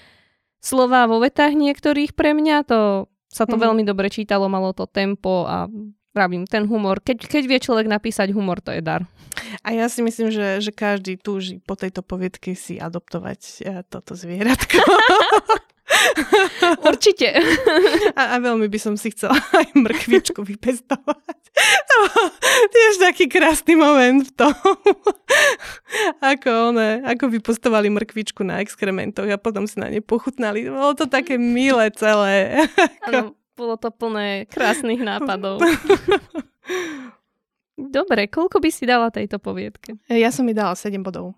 slova 0.62 1.10
vo 1.10 1.18
vetách 1.18 1.58
niektorých 1.58 2.14
pre 2.14 2.38
mňa, 2.38 2.62
to 2.62 3.10
sa 3.26 3.48
to 3.48 3.58
mm. 3.58 3.62
veľmi 3.66 3.82
dobre 3.82 4.06
čítalo, 4.06 4.46
malo 4.46 4.70
to 4.70 4.86
tempo 4.86 5.50
a 5.50 5.66
pravím, 6.12 6.44
ten 6.46 6.68
humor, 6.68 7.00
keď, 7.00 7.26
keď 7.26 7.42
vie 7.48 7.58
človek 7.58 7.86
napísať 7.88 8.30
humor, 8.36 8.60
to 8.60 8.70
je 8.70 8.84
dar. 8.84 9.08
A 9.64 9.72
ja 9.72 9.88
si 9.88 10.04
myslím, 10.04 10.28
že, 10.28 10.60
že 10.60 10.70
každý 10.70 11.16
túži 11.16 11.58
po 11.64 11.72
tejto 11.72 12.04
poviedke 12.04 12.52
si 12.52 12.76
adoptovať 12.76 13.40
e, 13.64 13.80
toto 13.88 14.12
zvieratko. 14.12 14.78
Určite. 16.88 17.36
A, 18.20 18.36
a 18.36 18.44
veľmi 18.44 18.68
by 18.68 18.78
som 18.80 18.94
si 18.96 19.12
chcela 19.12 19.36
aj 19.56 19.72
mrkvičku 19.72 20.44
vypestovať. 20.44 21.40
Tiež 22.68 23.00
taký 23.00 23.28
krásny 23.28 23.72
moment 23.76 24.28
v 24.28 24.32
tom. 24.36 24.52
ako, 26.32 26.72
one, 26.72 27.00
ako 27.04 27.32
vypostovali 27.32 27.88
mrkvičku 27.88 28.44
na 28.44 28.60
exkrementoch 28.60 29.28
a 29.28 29.40
potom 29.40 29.64
si 29.64 29.80
na 29.80 29.88
ne 29.88 30.04
pochutnali. 30.04 30.68
Bolo 30.68 30.92
to 30.92 31.08
také 31.08 31.40
milé 31.40 31.88
celé. 31.96 32.68
Ano, 33.08 33.32
bolo 33.56 33.76
to 33.76 33.92
plné 33.92 34.46
krásnych 34.48 35.00
nápadov. 35.10 35.60
Dobre, 37.76 38.28
koľko 38.28 38.60
by 38.62 38.70
si 38.70 38.84
dala 38.84 39.08
tejto 39.08 39.40
poviedke? 39.40 39.96
Ja 40.06 40.30
som 40.30 40.46
mi 40.46 40.54
dala 40.54 40.76
7 40.76 41.02
bodov. 41.02 41.34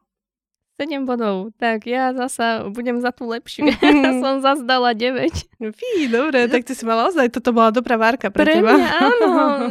7 0.74 1.06
bodov. 1.06 1.54
Tak 1.54 1.86
ja 1.86 2.10
zasa 2.10 2.66
budem 2.66 2.98
za 2.98 3.14
tú 3.14 3.30
lepšiu. 3.30 3.70
ja 4.04 4.10
som 4.18 4.42
zase 4.42 4.66
dala 4.66 4.90
9. 4.90 5.30
Fí, 5.70 6.10
dobre, 6.10 6.50
tak 6.50 6.66
ty 6.66 6.74
si 6.74 6.82
mala 6.82 7.06
ozaj, 7.06 7.30
toto 7.30 7.54
bola 7.54 7.70
dobrá 7.70 7.94
várka 7.94 8.34
pre, 8.34 8.42
pre 8.42 8.52
teba. 8.58 8.74
Mňa, 8.74 8.90
áno, 8.98 9.28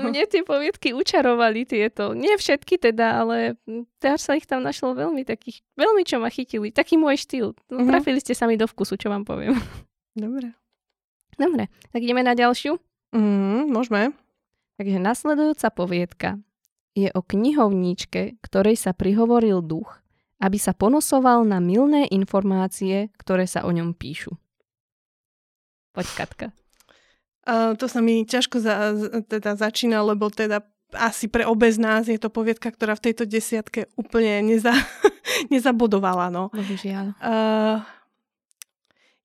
mne 0.08 0.24
tie 0.24 0.48
poviedky 0.48 0.96
učarovali 0.96 1.68
tieto. 1.68 2.16
Nie 2.16 2.40
všetky 2.40 2.80
teda, 2.80 3.20
ale 3.20 3.60
teraz 4.00 4.24
sa 4.24 4.40
ich 4.40 4.48
tam 4.48 4.64
našlo 4.64 4.96
veľmi 4.96 5.28
takých, 5.28 5.60
veľmi 5.76 6.08
čo 6.08 6.24
ma 6.24 6.32
chytili. 6.32 6.72
Taký 6.72 6.96
môj 6.96 7.20
štýl. 7.20 7.52
No. 7.68 7.84
Trafili 7.84 8.24
ste 8.24 8.32
sa 8.32 8.48
mi 8.48 8.56
do 8.56 8.66
vkusu, 8.66 8.96
čo 8.96 9.12
vám 9.12 9.28
poviem. 9.28 9.60
Dobre. 10.16 10.56
Dobre, 11.38 11.70
tak 11.92 12.02
ideme 12.02 12.22
na 12.22 12.38
ďalšiu? 12.38 12.78
Mm, 13.14 13.70
môžeme. 13.70 14.14
Takže 14.78 14.98
nasledujúca 14.98 15.68
poviedka 15.70 16.30
je 16.94 17.10
o 17.14 17.22
knihovníčke, 17.22 18.38
ktorej 18.42 18.78
sa 18.78 18.94
prihovoril 18.94 19.62
duch, 19.66 20.02
aby 20.42 20.58
sa 20.62 20.74
ponosoval 20.74 21.46
na 21.46 21.58
milné 21.58 22.10
informácie, 22.10 23.10
ktoré 23.18 23.50
sa 23.50 23.66
o 23.66 23.72
ňom 23.74 23.98
píšu. 23.98 24.34
Poď, 25.94 26.08
Katka. 26.18 26.48
Uh, 27.44 27.76
to 27.78 27.92
sa 27.92 28.00
mi 28.02 28.24
ťažko 28.24 28.58
za, 28.62 28.96
teda 29.28 29.60
začína, 29.60 30.02
lebo 30.02 30.32
teda 30.32 30.64
asi 30.94 31.26
pre 31.28 31.44
obe 31.44 31.70
z 31.70 31.82
nás 31.82 32.06
je 32.06 32.18
to 32.22 32.30
poviedka, 32.30 32.70
ktorá 32.70 32.94
v 32.98 33.10
tejto 33.10 33.26
desiatke 33.26 33.90
úplne 33.98 34.42
neza, 34.46 34.74
nezabodovala. 35.54 36.30
No. 36.30 36.54
Bohužiaľ. 36.54 37.18
Uh, 37.20 37.82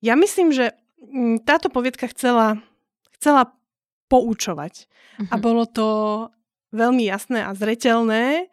ja 0.01 0.17
myslím, 0.17 0.51
že 0.51 0.73
táto 1.47 1.69
poviedka 1.73 2.11
chcela, 2.11 2.61
chcela 3.19 3.55
poučovať. 4.11 4.87
Uh-huh. 4.87 5.29
A 5.33 5.35
mhm. 5.39 5.43
bolo 5.43 5.65
to 5.69 5.89
veľmi 6.75 7.09
jasné 7.09 7.45
a 7.45 7.57
zretelné 7.57 8.53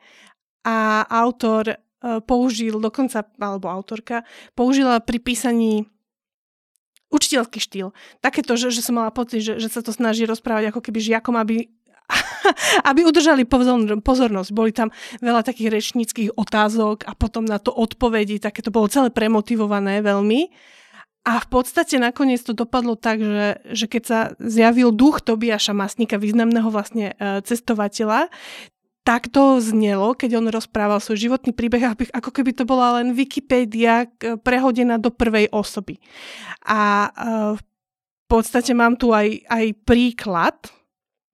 a 0.64 1.04
autor 1.26 1.76
uh, 1.76 2.24
použil 2.24 2.80
dokonca, 2.80 3.28
alebo 3.38 3.68
autorka, 3.68 4.24
použila 4.56 5.04
pri 5.04 5.20
písaní 5.20 5.86
učiteľský 7.12 7.60
štýl. 7.62 7.88
Takéto, 8.20 8.58
že, 8.58 8.74
že 8.74 8.82
som 8.82 8.98
mala 8.98 9.12
pocit, 9.14 9.44
že, 9.44 9.62
že 9.62 9.70
sa 9.70 9.84
to 9.84 9.94
snaží 9.94 10.26
rozprávať 10.26 10.74
ako 10.74 10.82
keby 10.84 11.00
žiakom, 11.00 11.38
aby 11.38 11.70
aby 12.90 13.02
udržali 13.02 13.50
pozornosť. 14.02 14.50
Boli 14.54 14.70
tam 14.70 14.94
veľa 15.22 15.42
takých 15.42 15.74
rečníckých 15.74 16.30
otázok 16.38 17.06
a 17.10 17.18
potom 17.18 17.46
na 17.46 17.58
to 17.58 17.74
odpovedi, 17.74 18.38
také 18.38 18.62
to 18.62 18.70
bolo 18.70 18.86
celé 18.86 19.10
premotivované 19.10 20.06
veľmi. 20.06 20.54
A 21.26 21.42
v 21.42 21.48
podstate 21.50 21.98
nakoniec 21.98 22.46
to 22.46 22.54
dopadlo 22.54 22.94
tak, 22.94 23.18
že, 23.18 23.58
že 23.74 23.86
keď 23.90 24.04
sa 24.06 24.20
zjavil 24.38 24.94
duch 24.94 25.26
Tobiaša 25.26 25.74
Masníka, 25.74 26.22
významného 26.22 26.70
vlastne 26.70 27.18
e, 27.18 27.42
cestovateľa, 27.42 28.30
tak 29.02 29.34
to 29.34 29.58
znelo, 29.58 30.14
keď 30.14 30.38
on 30.42 30.54
rozprával 30.54 31.02
svoj 31.02 31.30
životný 31.30 31.54
príbeh, 31.54 31.98
ako 32.14 32.30
keby 32.30 32.54
to 32.58 32.66
bola 32.66 33.02
len 33.02 33.14
Wikipedia 33.18 34.10
prehodená 34.42 35.02
do 35.02 35.10
prvej 35.10 35.50
osoby. 35.50 35.98
A 36.66 37.10
e, 37.10 37.10
v 37.58 37.64
podstate 38.30 38.78
mám 38.78 38.94
tu 38.94 39.10
aj, 39.10 39.46
aj 39.50 39.66
príklad, 39.82 40.58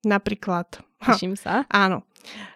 napríklad... 0.07 0.83
Teším 1.01 1.35
sa. 1.35 1.65
Áno. 1.67 2.05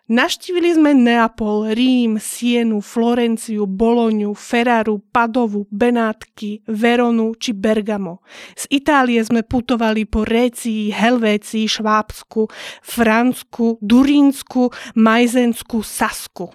Naštívili 0.05 0.69
sme 0.77 0.93
Neapol, 0.93 1.73
Rím, 1.73 2.21
Sienu, 2.21 2.77
Florenciu, 2.77 3.65
Boloňu, 3.65 4.37
Ferraru, 4.37 5.01
Padovu, 5.01 5.65
Benátky, 5.73 6.61
Veronu 6.69 7.33
či 7.33 7.57
Bergamo. 7.57 8.21
Z 8.53 8.69
Itálie 8.69 9.17
sme 9.25 9.41
putovali 9.41 10.05
po 10.05 10.21
Récii, 10.21 10.93
Helvécii, 10.93 11.65
Švábsku, 11.65 12.45
Fransku, 12.85 13.81
Durínsku, 13.81 14.69
Majzensku, 14.93 15.81
Sasku. 15.81 16.53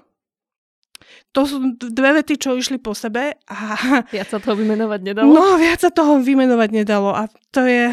To 1.34 1.42
sú 1.42 1.74
dve 1.74 2.22
vety, 2.22 2.38
čo 2.38 2.54
išli 2.54 2.78
po 2.78 2.94
sebe. 2.94 3.34
A... 3.50 3.58
Viac 4.14 4.30
sa 4.30 4.38
toho 4.38 4.54
vymenovať 4.54 5.00
nedalo? 5.02 5.26
No, 5.26 5.58
viac 5.58 5.82
sa 5.82 5.90
toho 5.90 6.22
vymenovať 6.22 6.70
nedalo. 6.70 7.10
A 7.18 7.26
to 7.50 7.66
je... 7.66 7.90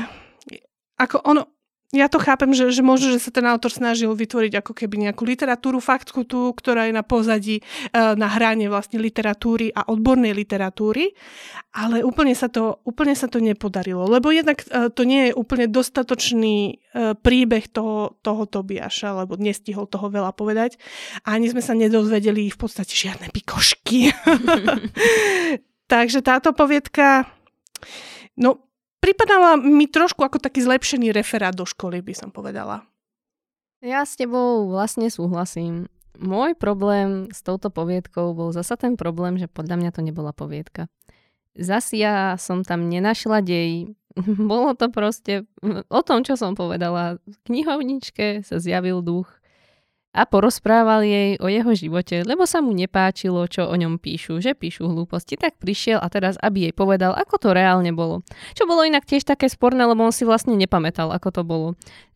Ako 1.01 1.21
ono, 1.25 1.56
ja 1.95 2.11
to 2.11 2.19
chápem, 2.19 2.51
že, 2.51 2.67
že 2.75 2.83
možno, 2.83 3.15
že 3.15 3.23
sa 3.23 3.31
ten 3.31 3.47
autor 3.47 3.71
snažil 3.71 4.11
vytvoriť 4.11 4.59
ako 4.59 4.75
keby 4.75 5.07
nejakú 5.07 5.23
literatúru, 5.23 5.79
faktku 5.79 6.27
tú, 6.27 6.51
ktorá 6.51 6.91
je 6.91 6.93
na 6.93 6.99
pozadí, 6.99 7.63
e, 7.63 7.63
na 7.95 8.27
hrane 8.27 8.67
vlastne 8.67 8.99
literatúry 8.99 9.71
a 9.71 9.87
odbornej 9.87 10.35
literatúry, 10.35 11.15
ale 11.71 12.03
úplne 12.03 12.35
sa 12.35 12.51
to, 12.51 12.83
úplne 12.83 13.15
sa 13.15 13.31
to 13.31 13.39
nepodarilo, 13.39 14.03
lebo 14.03 14.35
jednak 14.35 14.67
e, 14.67 14.91
to 14.91 15.07
nie 15.07 15.31
je 15.31 15.39
úplne 15.39 15.71
dostatočný 15.71 16.75
e, 16.75 17.15
príbeh 17.15 17.71
toho, 17.71 18.19
toho 18.19 18.43
Tobiaša, 18.43 19.23
lebo 19.23 19.39
nestihol 19.39 19.87
toho 19.87 20.11
veľa 20.11 20.35
povedať 20.35 20.75
a 21.23 21.39
ani 21.39 21.47
sme 21.47 21.63
sa 21.63 21.71
nedozvedeli 21.71 22.51
v 22.51 22.57
podstate 22.59 22.91
žiadne 22.91 23.31
pikošky. 23.31 24.11
Takže 25.93 26.19
táto 26.19 26.51
poviedka, 26.51 27.31
no 28.35 28.66
pripadala 28.99 29.57
mi 29.59 29.85
trošku 29.85 30.21
ako 30.23 30.41
taký 30.41 30.63
zlepšený 30.63 31.13
referát 31.13 31.53
do 31.53 31.65
školy, 31.65 32.01
by 32.03 32.13
som 32.13 32.29
povedala. 32.29 32.85
Ja 33.81 34.01
s 34.01 34.17
tebou 34.17 34.73
vlastne 34.73 35.07
súhlasím. 35.13 35.85
Môj 36.17 36.57
problém 36.57 37.29
s 37.29 37.45
touto 37.45 37.69
poviedkou 37.69 38.33
bol 38.33 38.49
zasa 38.49 38.73
ten 38.73 38.97
problém, 38.97 39.37
že 39.37 39.45
podľa 39.45 39.77
mňa 39.77 39.91
to 39.93 40.01
nebola 40.01 40.33
poviedka. 40.33 40.89
Zas 41.53 41.93
ja 41.93 42.37
som 42.41 42.65
tam 42.65 42.89
nenašla 42.89 43.45
dej. 43.45 43.93
Bolo 44.49 44.73
to 44.73 44.89
proste 44.89 45.45
o 45.93 46.01
tom, 46.01 46.25
čo 46.25 46.33
som 46.33 46.57
povedala. 46.57 47.21
V 47.29 47.37
knihovničke 47.45 48.41
sa 48.41 48.57
zjavil 48.57 49.05
duch 49.05 49.29
a 50.17 50.25
porozprával 50.25 51.05
jej 51.05 51.37
o 51.37 51.45
jeho 51.45 51.69
živote, 51.77 52.25
lebo 52.25 52.49
sa 52.49 52.57
mu 52.65 52.73
nepáčilo, 52.73 53.45
čo 53.45 53.69
o 53.69 53.75
ňom 53.77 54.01
píšu, 54.01 54.41
že 54.41 54.57
píšu 54.57 54.89
hlúposti, 54.89 55.37
tak 55.37 55.61
prišiel 55.61 56.01
a 56.01 56.09
teraz, 56.09 56.41
aby 56.41 56.69
jej 56.69 56.73
povedal, 56.73 57.13
ako 57.13 57.37
to 57.37 57.49
reálne 57.53 57.93
bolo. 57.93 58.25
Čo 58.57 58.65
bolo 58.65 58.81
inak 58.81 59.05
tiež 59.05 59.21
také 59.29 59.45
sporné, 59.45 59.85
lebo 59.85 60.01
on 60.01 60.09
si 60.09 60.25
vlastne 60.25 60.57
nepamätal, 60.57 61.13
ako 61.13 61.29
to 61.29 61.41
bolo. 61.45 61.67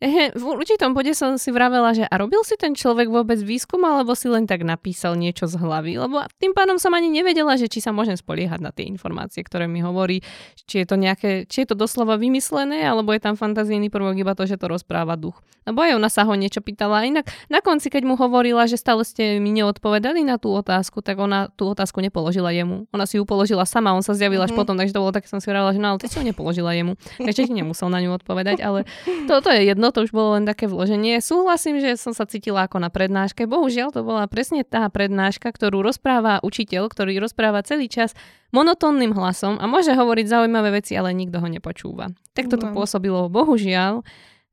Ehe, 0.02 0.34
v 0.34 0.42
určitom 0.42 0.98
bode 0.98 1.14
som 1.14 1.38
si 1.38 1.54
vravela, 1.54 1.94
že 1.94 2.02
a 2.02 2.14
robil 2.18 2.42
si 2.42 2.58
ten 2.58 2.74
človek 2.74 3.06
vôbec 3.06 3.38
výskum, 3.38 3.78
alebo 3.86 4.18
si 4.18 4.26
len 4.26 4.50
tak 4.50 4.66
napísal 4.66 5.14
niečo 5.14 5.46
z 5.46 5.62
hlavy, 5.62 6.02
lebo 6.02 6.26
tým 6.42 6.50
pádom 6.58 6.82
som 6.82 6.90
ani 6.90 7.06
nevedela, 7.06 7.54
že 7.54 7.70
či 7.70 7.78
sa 7.78 7.94
môžem 7.94 8.18
spoliehať 8.18 8.58
na 8.58 8.74
tie 8.74 8.90
informácie, 8.90 9.46
ktoré 9.46 9.70
mi 9.70 9.78
hovorí, 9.78 10.26
či 10.66 10.82
je 10.82 10.86
to 10.90 10.98
nejaké, 10.98 11.46
či 11.46 11.62
je 11.62 11.70
to 11.70 11.78
doslova 11.78 12.18
vymyslené, 12.18 12.82
alebo 12.82 13.14
je 13.14 13.22
tam 13.22 13.38
fantazijný 13.38 13.86
prvok 13.94 14.18
iba 14.18 14.34
to, 14.34 14.42
že 14.42 14.58
to 14.58 14.66
rozpráva 14.66 15.14
duch. 15.14 15.38
Lebo 15.62 15.78
aj 15.78 15.94
ona 15.94 16.10
sa 16.10 16.26
ho 16.26 16.34
niečo 16.34 16.58
pýtala. 16.58 17.06
Inak 17.06 17.30
na 17.46 17.62
konci 17.62 17.91
keď 17.92 18.08
mu 18.08 18.16
hovorila, 18.16 18.64
že 18.64 18.80
stále 18.80 19.04
ste 19.04 19.36
mi 19.36 19.52
neodpovedali 19.52 20.24
na 20.24 20.40
tú 20.40 20.48
otázku, 20.56 21.04
tak 21.04 21.20
ona 21.20 21.52
tú 21.52 21.68
otázku 21.76 22.00
nepoložila 22.00 22.48
jemu. 22.48 22.88
Ona 22.88 23.04
si 23.04 23.20
ju 23.20 23.28
položila 23.28 23.68
sama, 23.68 23.92
on 23.92 24.00
sa 24.00 24.16
zjavil 24.16 24.40
mm-hmm. 24.40 24.48
až 24.48 24.56
mhm. 24.56 24.58
potom, 24.64 24.74
takže 24.80 24.96
to 24.96 25.04
bolo 25.04 25.12
tak, 25.12 25.28
som 25.28 25.44
si 25.44 25.52
hovorila, 25.52 25.76
že 25.76 25.80
no 25.84 25.88
ale 25.92 26.00
ty 26.00 26.08
si 26.08 26.16
ju 26.16 26.24
nepoložila 26.24 26.72
jemu. 26.72 26.96
Takže 27.20 27.44
ti 27.44 27.52
nemusel 27.52 27.92
na 27.92 28.00
ňu 28.00 28.16
odpovedať, 28.16 28.64
ale 28.64 28.88
toto 29.30 29.52
je 29.52 29.68
jedno, 29.68 29.92
to 29.92 30.08
už 30.08 30.16
bolo 30.16 30.40
len 30.40 30.48
také 30.48 30.64
vloženie. 30.64 31.20
Súhlasím, 31.20 31.84
že 31.84 32.00
som 32.00 32.16
sa 32.16 32.24
cítila 32.24 32.64
ako 32.64 32.80
na 32.80 32.88
prednáške. 32.88 33.44
Bohužiaľ, 33.44 33.92
to 33.92 34.00
bola 34.00 34.24
presne 34.24 34.64
tá 34.64 34.88
prednáška, 34.88 35.52
ktorú 35.52 35.84
rozpráva 35.84 36.40
učiteľ, 36.40 36.88
ktorý 36.88 37.20
rozpráva 37.20 37.60
celý 37.60 37.92
čas 37.92 38.16
monotónnym 38.56 39.12
hlasom 39.12 39.60
a 39.60 39.68
môže 39.68 39.92
hovoriť 39.92 40.26
zaujímavé 40.32 40.80
veci, 40.80 40.96
ale 40.96 41.12
nikto 41.12 41.44
ho 41.44 41.48
nepočúva. 41.48 42.08
Tak 42.32 42.48
toto 42.48 42.72
no. 42.72 42.72
pôsobilo 42.72 43.28
bohužiaľ 43.28 44.00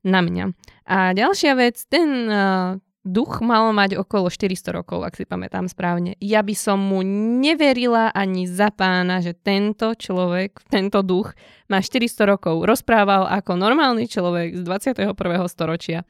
na 0.03 0.19
mňa. 0.23 0.45
A 0.89 1.11
ďalšia 1.11 1.53
vec, 1.59 1.83
ten 1.91 2.27
uh, 2.31 2.79
duch 3.07 3.39
mal 3.39 3.71
mať 3.71 3.95
okolo 3.95 4.27
400 4.27 4.75
rokov, 4.75 5.07
ak 5.07 5.15
si 5.15 5.23
pamätám 5.23 5.71
správne. 5.71 6.19
Ja 6.19 6.43
by 6.43 6.55
som 6.55 6.79
mu 6.79 6.99
neverila 7.39 8.11
ani 8.11 8.45
za 8.45 8.69
pána, 8.69 9.23
že 9.23 9.33
tento 9.33 9.95
človek, 9.95 10.59
tento 10.67 10.99
duch 10.99 11.31
má 11.71 11.79
400 11.79 12.27
rokov. 12.27 12.67
Rozprával 12.67 13.27
ako 13.31 13.55
normálny 13.55 14.05
človek 14.05 14.59
z 14.59 14.61
21. 14.63 15.15
storočia. 15.47 16.03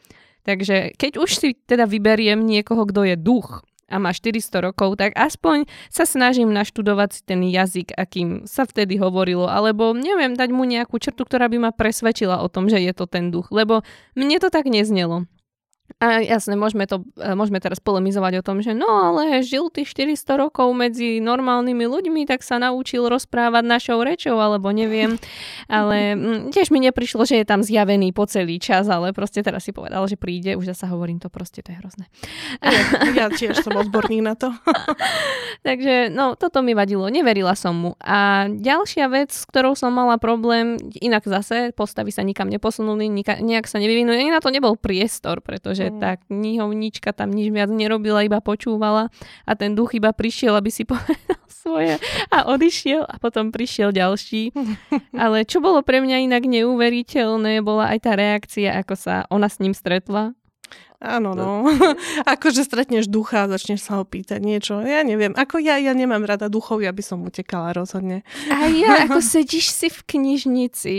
Takže 0.43 0.97
keď 0.97 1.21
už 1.21 1.29
si 1.29 1.49
teda 1.53 1.85
vyberiem 1.85 2.41
niekoho, 2.41 2.87
kto 2.87 3.05
je 3.05 3.15
duch 3.19 3.61
a 3.89 3.97
má 3.97 4.13
400 4.13 4.69
rokov, 4.69 5.01
tak 5.01 5.17
aspoň 5.17 5.65
sa 5.89 6.05
snažím 6.05 6.53
naštudovať 6.53 7.09
si 7.09 7.21
ten 7.25 7.41
jazyk, 7.41 7.97
akým 7.97 8.45
sa 8.45 8.63
vtedy 8.63 9.01
hovorilo, 9.01 9.49
alebo 9.49 9.97
neviem, 9.97 10.37
dať 10.37 10.49
mu 10.53 10.63
nejakú 10.63 11.01
črtu, 11.01 11.25
ktorá 11.25 11.49
by 11.49 11.57
ma 11.69 11.71
presvedčila 11.73 12.39
o 12.45 12.47
tom, 12.47 12.69
že 12.69 12.77
je 12.81 12.93
to 12.93 13.09
ten 13.09 13.33
duch, 13.33 13.49
lebo 13.49 13.81
mne 14.13 14.37
to 14.37 14.53
tak 14.53 14.69
neznelo. 14.69 15.25
A 15.97 16.21
jasne, 16.21 16.53
môžeme, 16.53 16.85
to, 16.85 17.01
e, 17.17 17.33
môžeme 17.33 17.57
teraz 17.57 17.81
polemizovať 17.81 18.39
o 18.39 18.45
tom, 18.45 18.61
že 18.61 18.77
no 18.77 18.87
ale 18.87 19.41
žil 19.41 19.73
ty 19.73 19.83
400 19.83 20.37
rokov 20.37 20.71
medzi 20.71 21.17
normálnymi 21.19 21.85
ľuďmi, 21.89 22.21
tak 22.29 22.45
sa 22.45 22.61
naučil 22.61 23.09
rozprávať 23.09 23.63
našou 23.65 23.99
rečou, 24.05 24.37
alebo 24.37 24.69
neviem. 24.69 25.19
Ale 25.67 26.15
mm, 26.15 26.55
tiež 26.55 26.71
mi 26.71 26.79
neprišlo, 26.79 27.27
že 27.27 27.41
je 27.41 27.45
tam 27.45 27.65
zjavený 27.65 28.15
po 28.15 28.29
celý 28.29 28.61
čas, 28.63 28.87
ale 28.87 29.11
proste 29.11 29.43
teraz 29.43 29.67
si 29.67 29.75
povedal, 29.75 30.05
že 30.07 30.15
príde, 30.15 30.55
už 30.55 30.71
zasa 30.71 30.87
hovorím 30.87 31.19
to 31.19 31.27
proste, 31.27 31.65
to 31.65 31.75
je 31.75 31.77
hrozné. 31.83 32.05
Ja, 32.63 32.79
ja 33.11 33.25
tiež 33.27 33.59
som 33.59 33.75
odborník 33.75 34.23
na 34.23 34.39
to. 34.39 34.55
Takže 35.67 36.07
no, 36.13 36.39
toto 36.39 36.63
mi 36.63 36.71
vadilo, 36.71 37.11
neverila 37.11 37.59
som 37.59 37.75
mu. 37.75 37.91
A 37.99 38.47
ďalšia 38.47 39.11
vec, 39.11 39.35
s 39.35 39.43
ktorou 39.43 39.75
som 39.75 39.91
mala 39.91 40.15
problém, 40.15 40.79
inak 41.03 41.27
zase 41.27 41.75
postavy 41.75 42.15
sa 42.15 42.23
nikam 42.23 42.47
neposunuli, 42.47 43.11
nejak 43.23 43.67
sa 43.67 43.83
nevyvinuli, 43.83 44.15
ani 44.15 44.31
na 44.31 44.39
to 44.39 44.51
nebol 44.51 44.79
priestor, 44.79 45.43
pretože 45.43 45.78
že 45.80 45.88
mm. 45.88 45.97
tá 46.03 46.19
knihovnička 46.27 47.15
tam 47.15 47.32
nič 47.32 47.47
viac 47.55 47.71
nerobila, 47.71 48.27
iba 48.27 48.43
počúvala 48.43 49.07
a 49.47 49.51
ten 49.55 49.71
duch 49.71 49.95
iba 49.95 50.11
prišiel, 50.11 50.59
aby 50.59 50.67
si 50.67 50.84
povedal 50.89 51.39
svoje 51.47 51.95
a 52.27 52.47
odišiel 52.51 53.07
a 53.07 53.15
potom 53.19 53.55
prišiel 53.55 53.95
ďalší. 53.95 54.51
Ale 55.23 55.47
čo 55.47 55.63
bolo 55.63 55.80
pre 55.84 56.03
mňa 56.03 56.27
inak 56.27 56.43
neuveriteľné, 56.43 57.63
bola 57.63 57.95
aj 57.95 57.99
tá 58.03 58.11
reakcia, 58.19 58.75
ako 58.80 58.93
sa 58.95 59.15
ona 59.32 59.47
s 59.47 59.59
ním 59.63 59.71
stretla 59.71 60.38
Áno, 61.00 61.32
no. 61.32 61.64
akože 62.36 62.68
stretneš 62.68 63.08
ducha 63.08 63.47
a 63.47 63.50
začneš 63.50 63.88
sa 63.88 64.00
ho 64.00 64.04
pýtať 64.04 64.43
niečo. 64.43 64.84
Ja 64.84 65.00
neviem. 65.08 65.32
Ako 65.32 65.64
ja, 65.64 65.80
ja 65.80 65.95
nemám 65.95 66.28
rada 66.28 66.52
duchov, 66.52 66.84
ja 66.84 66.91
by 66.91 67.00
som 67.00 67.24
utekala 67.24 67.72
rozhodne. 67.72 68.28
A 68.52 68.68
ja, 68.68 69.00
ako 69.08 69.24
sedíš 69.24 69.72
si 69.72 69.88
v 69.88 70.00
knižnici, 70.04 70.95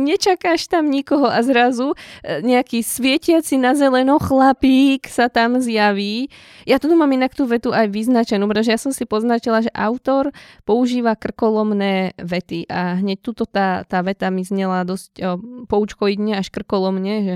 nečakáš 0.00 0.72
tam 0.72 0.88
nikoho 0.88 1.28
a 1.28 1.44
zrazu 1.44 1.92
e, 2.24 2.40
nejaký 2.40 2.80
svietiaci 2.80 3.60
na 3.60 3.76
zeleno 3.76 4.16
chlapík 4.16 5.04
sa 5.04 5.28
tam 5.28 5.60
zjaví. 5.60 6.32
Ja 6.64 6.80
tu 6.80 6.88
mám 6.96 7.12
inak 7.12 7.36
tú 7.36 7.44
vetu 7.44 7.76
aj 7.76 7.92
vyznačenú, 7.92 8.48
pretože 8.48 8.72
ja 8.72 8.80
som 8.80 8.96
si 8.96 9.04
poznačila, 9.04 9.60
že 9.60 9.70
autor 9.76 10.32
používa 10.64 11.12
krkolomné 11.12 12.16
vety 12.16 12.64
a 12.72 12.96
hneď 12.96 13.20
tuto 13.20 13.44
tá, 13.44 13.84
tá 13.84 14.00
veta 14.00 14.32
mi 14.32 14.48
znela 14.48 14.88
dosť 14.88 15.20
poučkoidne 15.68 16.40
až 16.40 16.48
krkolomne, 16.48 17.14
že 17.20 17.34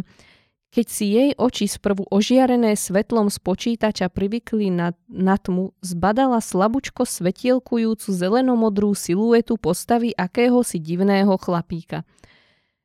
keď 0.73 0.87
si 0.89 1.07
jej 1.13 1.31
oči 1.37 1.69
sprvu 1.69 2.09
ožiarené 2.09 2.73
svetlom 2.73 3.29
z 3.29 3.37
počítača 3.45 4.09
privykli 4.09 4.73
na, 4.73 4.97
na 5.13 5.37
tmu, 5.37 5.77
zbadala 5.85 6.41
slabučko 6.41 7.05
svetielkujúcu 7.05 8.09
zelenomodrú 8.09 8.97
siluetu 8.97 9.61
postavy 9.61 10.17
akéhosi 10.17 10.81
divného 10.81 11.37
chlapíka 11.37 12.09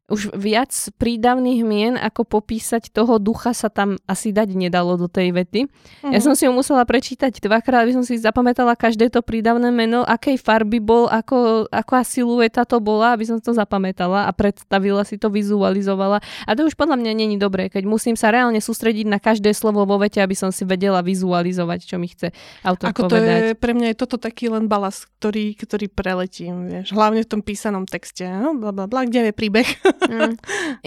už 0.08 0.32
viac 0.32 0.72
prídavných 0.96 1.62
mien, 1.68 1.94
ako 2.00 2.24
popísať 2.24 2.96
toho 2.96 3.20
ducha 3.20 3.52
sa 3.52 3.68
tam 3.68 4.00
asi 4.08 4.32
dať 4.32 4.56
nedalo 4.56 4.96
do 4.96 5.12
tej 5.12 5.36
vety. 5.36 5.68
Uh-huh. 5.68 6.12
Ja 6.16 6.24
mhm. 6.24 6.26
som 6.26 6.34
si 6.34 6.48
ju 6.48 6.52
musela 6.56 6.88
prečítať 6.88 7.44
dvakrát, 7.44 7.84
aby 7.84 8.00
som 8.00 8.04
si 8.08 8.16
zapamätala 8.16 8.80
každé 8.80 9.12
to 9.12 9.20
prídavné 9.20 9.68
meno, 9.68 10.08
akej 10.08 10.40
farby 10.40 10.80
bol, 10.80 11.12
ako, 11.12 11.68
aká 11.68 12.08
silueta 12.08 12.64
to 12.64 12.80
bola, 12.80 13.20
aby 13.20 13.28
som 13.28 13.36
to 13.44 13.52
zapamätala 13.52 14.28
a 14.28 14.32
predstavila 14.32 15.04
si 15.04 15.20
to, 15.20 15.28
vizualizovala. 15.28 16.24
A 16.48 16.56
to 16.56 16.64
už 16.64 16.80
podľa 16.80 16.96
mňa 17.04 17.12
není 17.12 17.36
dobré, 17.36 17.68
keď 17.68 17.84
musím 17.84 18.16
sa 18.16 18.32
reálne 18.32 18.64
sústrediť 18.64 19.12
na 19.12 19.20
každé 19.20 19.52
slovo 19.52 19.84
vo 19.84 20.00
vete, 20.00 20.24
aby 20.24 20.40
som 20.40 20.56
si 20.56 20.64
vedela 20.64 21.04
vizualizovať, 21.04 21.84
čo 21.84 22.00
mi 22.00 22.08
chce 22.08 22.32
autor 22.64 22.96
ako 22.96 23.12
povedať. 23.12 23.28
To 23.28 23.48
je, 23.52 23.60
pre 23.60 23.76
mňa 23.76 23.88
je 23.92 23.98
toto 24.00 24.16
taký 24.16 24.48
len 24.48 24.72
balast, 24.72 25.12
ktorý, 25.20 25.52
ktorý 25.60 25.92
preletím, 25.92 26.72
vieš. 26.72 26.96
Hlavne 26.96 27.28
v 27.28 27.30
tom 27.30 27.42
písanom 27.44 27.84
texte. 27.84 28.24
No, 28.24 28.56
bla, 28.56 28.72
bla, 28.72 28.88
bla, 28.88 29.04
kde 29.04 29.30
je 29.30 29.34
príbeh? 29.36 29.68
Mm. 30.08 30.38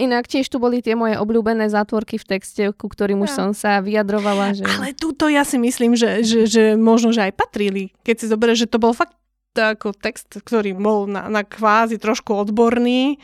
Inak 0.09 0.25
tiež 0.25 0.47
tu 0.49 0.57
boli 0.57 0.81
tie 0.81 0.97
moje 0.97 1.19
obľúbené 1.19 1.69
zátvorky 1.69 2.17
v 2.17 2.25
texte, 2.25 2.63
ku 2.73 2.89
ktorým 2.89 3.21
už 3.21 3.31
ja. 3.31 3.37
som 3.37 3.49
sa 3.53 3.83
vyjadrovala. 3.83 4.57
Že... 4.57 4.63
Ale 4.65 4.97
túto 4.97 5.29
ja 5.29 5.45
si 5.45 5.61
myslím, 5.61 5.93
že, 5.93 6.25
že, 6.25 6.49
že 6.49 6.63
možno, 6.79 7.13
že 7.13 7.29
aj 7.29 7.33
patrili. 7.37 7.93
Keď 8.01 8.15
si 8.17 8.25
zoberieš, 8.27 8.65
že 8.65 8.71
to 8.71 8.81
bol 8.81 8.95
fakt 8.95 9.20
ako 9.51 9.91
text, 9.91 10.31
ktorý 10.31 10.71
bol 10.71 11.11
na, 11.11 11.27
na 11.27 11.43
kvázi 11.43 11.99
trošku 11.99 12.31
odborný, 12.31 13.19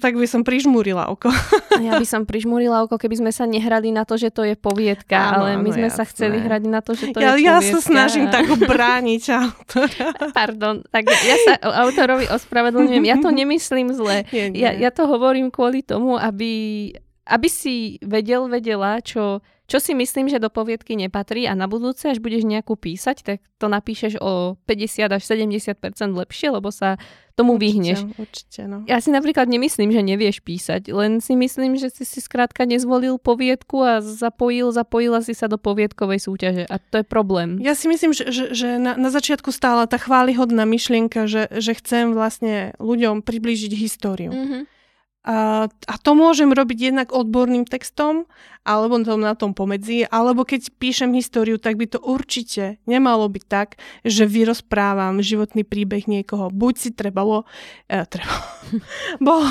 tak 0.00 0.16
by 0.16 0.24
som 0.24 0.40
prižmúrila 0.40 1.12
oko. 1.12 1.28
Ja 1.80 1.96
by 1.96 2.04
som 2.04 2.28
prižmúrila 2.28 2.84
oko, 2.84 3.00
keby 3.00 3.24
sme 3.24 3.32
sa 3.32 3.48
nehrali 3.48 3.88
na 3.88 4.04
to, 4.04 4.20
že 4.20 4.28
to 4.28 4.44
je 4.44 4.52
poviedka, 4.52 5.16
áno, 5.16 5.48
ale 5.48 5.56
my 5.56 5.72
áno, 5.72 5.76
sme 5.80 5.88
jasné. 5.88 5.96
sa 5.96 6.04
chceli 6.04 6.36
hrať 6.36 6.62
na 6.68 6.84
to, 6.84 6.92
že 6.92 7.16
to 7.16 7.24
ja, 7.24 7.32
je 7.32 7.40
poviedka. 7.40 7.56
Ja 7.56 7.56
sa 7.64 7.78
snažím 7.80 8.26
tak 8.28 8.44
brániť 8.72 9.22
autora. 9.32 10.08
Pardon, 10.36 10.84
tak 10.92 11.08
ja 11.08 11.36
sa 11.40 11.52
autorovi 11.80 12.28
ospravedlňujem. 12.28 13.04
Ja 13.08 13.16
to 13.16 13.32
nemyslím 13.40 13.96
zle. 13.96 14.28
Nie, 14.28 14.52
nie. 14.52 14.60
Ja, 14.60 14.76
ja 14.76 14.90
to 14.92 15.08
hovorím 15.08 15.48
kvôli 15.48 15.80
tomu, 15.80 16.20
aby, 16.20 16.92
aby 17.24 17.48
si 17.48 17.96
vedel, 18.04 18.44
vedela, 18.52 19.00
čo 19.00 19.40
čo 19.70 19.78
si 19.78 19.94
myslím, 19.94 20.26
že 20.26 20.42
do 20.42 20.50
poviedky 20.50 20.98
nepatrí 20.98 21.46
a 21.46 21.54
na 21.54 21.70
budúce, 21.70 22.10
až 22.10 22.18
budeš 22.18 22.42
nejakú 22.42 22.74
písať, 22.74 23.22
tak 23.22 23.38
to 23.62 23.70
napíšeš 23.70 24.18
o 24.18 24.58
50 24.66 25.14
až 25.14 25.22
70% 25.22 25.78
lepšie, 26.10 26.50
lebo 26.50 26.74
sa 26.74 26.98
tomu 27.38 27.54
určite, 27.54 27.62
vyhneš. 27.62 27.98
Určite, 28.18 28.60
no. 28.66 28.82
Ja 28.90 28.98
si 28.98 29.14
napríklad 29.14 29.46
nemyslím, 29.46 29.94
že 29.94 30.02
nevieš 30.02 30.42
písať, 30.42 30.90
len 30.90 31.22
si 31.22 31.38
myslím, 31.38 31.78
že 31.78 31.94
si 31.94 32.02
si 32.02 32.18
skrátka 32.18 32.66
nezvolil 32.66 33.22
poviedku 33.22 33.78
a 33.78 34.02
zapojil, 34.02 34.74
zapojila 34.74 35.22
si 35.22 35.38
sa 35.38 35.46
do 35.46 35.54
poviedkovej 35.54 36.18
súťaže 36.18 36.64
a 36.66 36.82
to 36.82 37.00
je 37.00 37.06
problém. 37.06 37.62
Ja 37.62 37.78
si 37.78 37.86
myslím, 37.86 38.10
že, 38.10 38.26
že, 38.34 38.50
že 38.50 38.68
na, 38.82 38.98
na 38.98 39.14
začiatku 39.14 39.54
stála 39.54 39.86
tá 39.86 40.02
chválihodná 40.02 40.66
myšlienka, 40.66 41.30
že, 41.30 41.46
že 41.62 41.78
chcem 41.78 42.10
vlastne 42.10 42.74
ľuďom 42.82 43.22
priblížiť 43.22 43.70
históriu. 43.78 44.34
Mm-hmm 44.34 44.79
a, 45.20 45.68
a 45.68 45.94
to 46.00 46.16
môžem 46.16 46.48
robiť 46.48 46.92
jednak 46.92 47.12
odborným 47.12 47.68
textom, 47.68 48.24
alebo 48.64 49.00
na 49.00 49.36
tom 49.36 49.52
pomedzi, 49.52 50.04
alebo 50.08 50.44
keď 50.44 50.72
píšem 50.76 51.12
históriu, 51.16 51.60
tak 51.60 51.76
by 51.76 51.88
to 51.88 51.98
určite 52.00 52.80
nemalo 52.84 53.28
byť 53.28 53.44
tak, 53.48 53.68
že 54.04 54.24
vyrozprávam 54.24 55.20
životný 55.20 55.64
príbeh 55.64 56.08
niekoho. 56.08 56.48
Buď 56.48 56.74
si 56.76 56.90
trebalo... 56.92 57.44
E, 57.88 58.04
trebalo 58.04 58.48
bolo, 59.28 59.48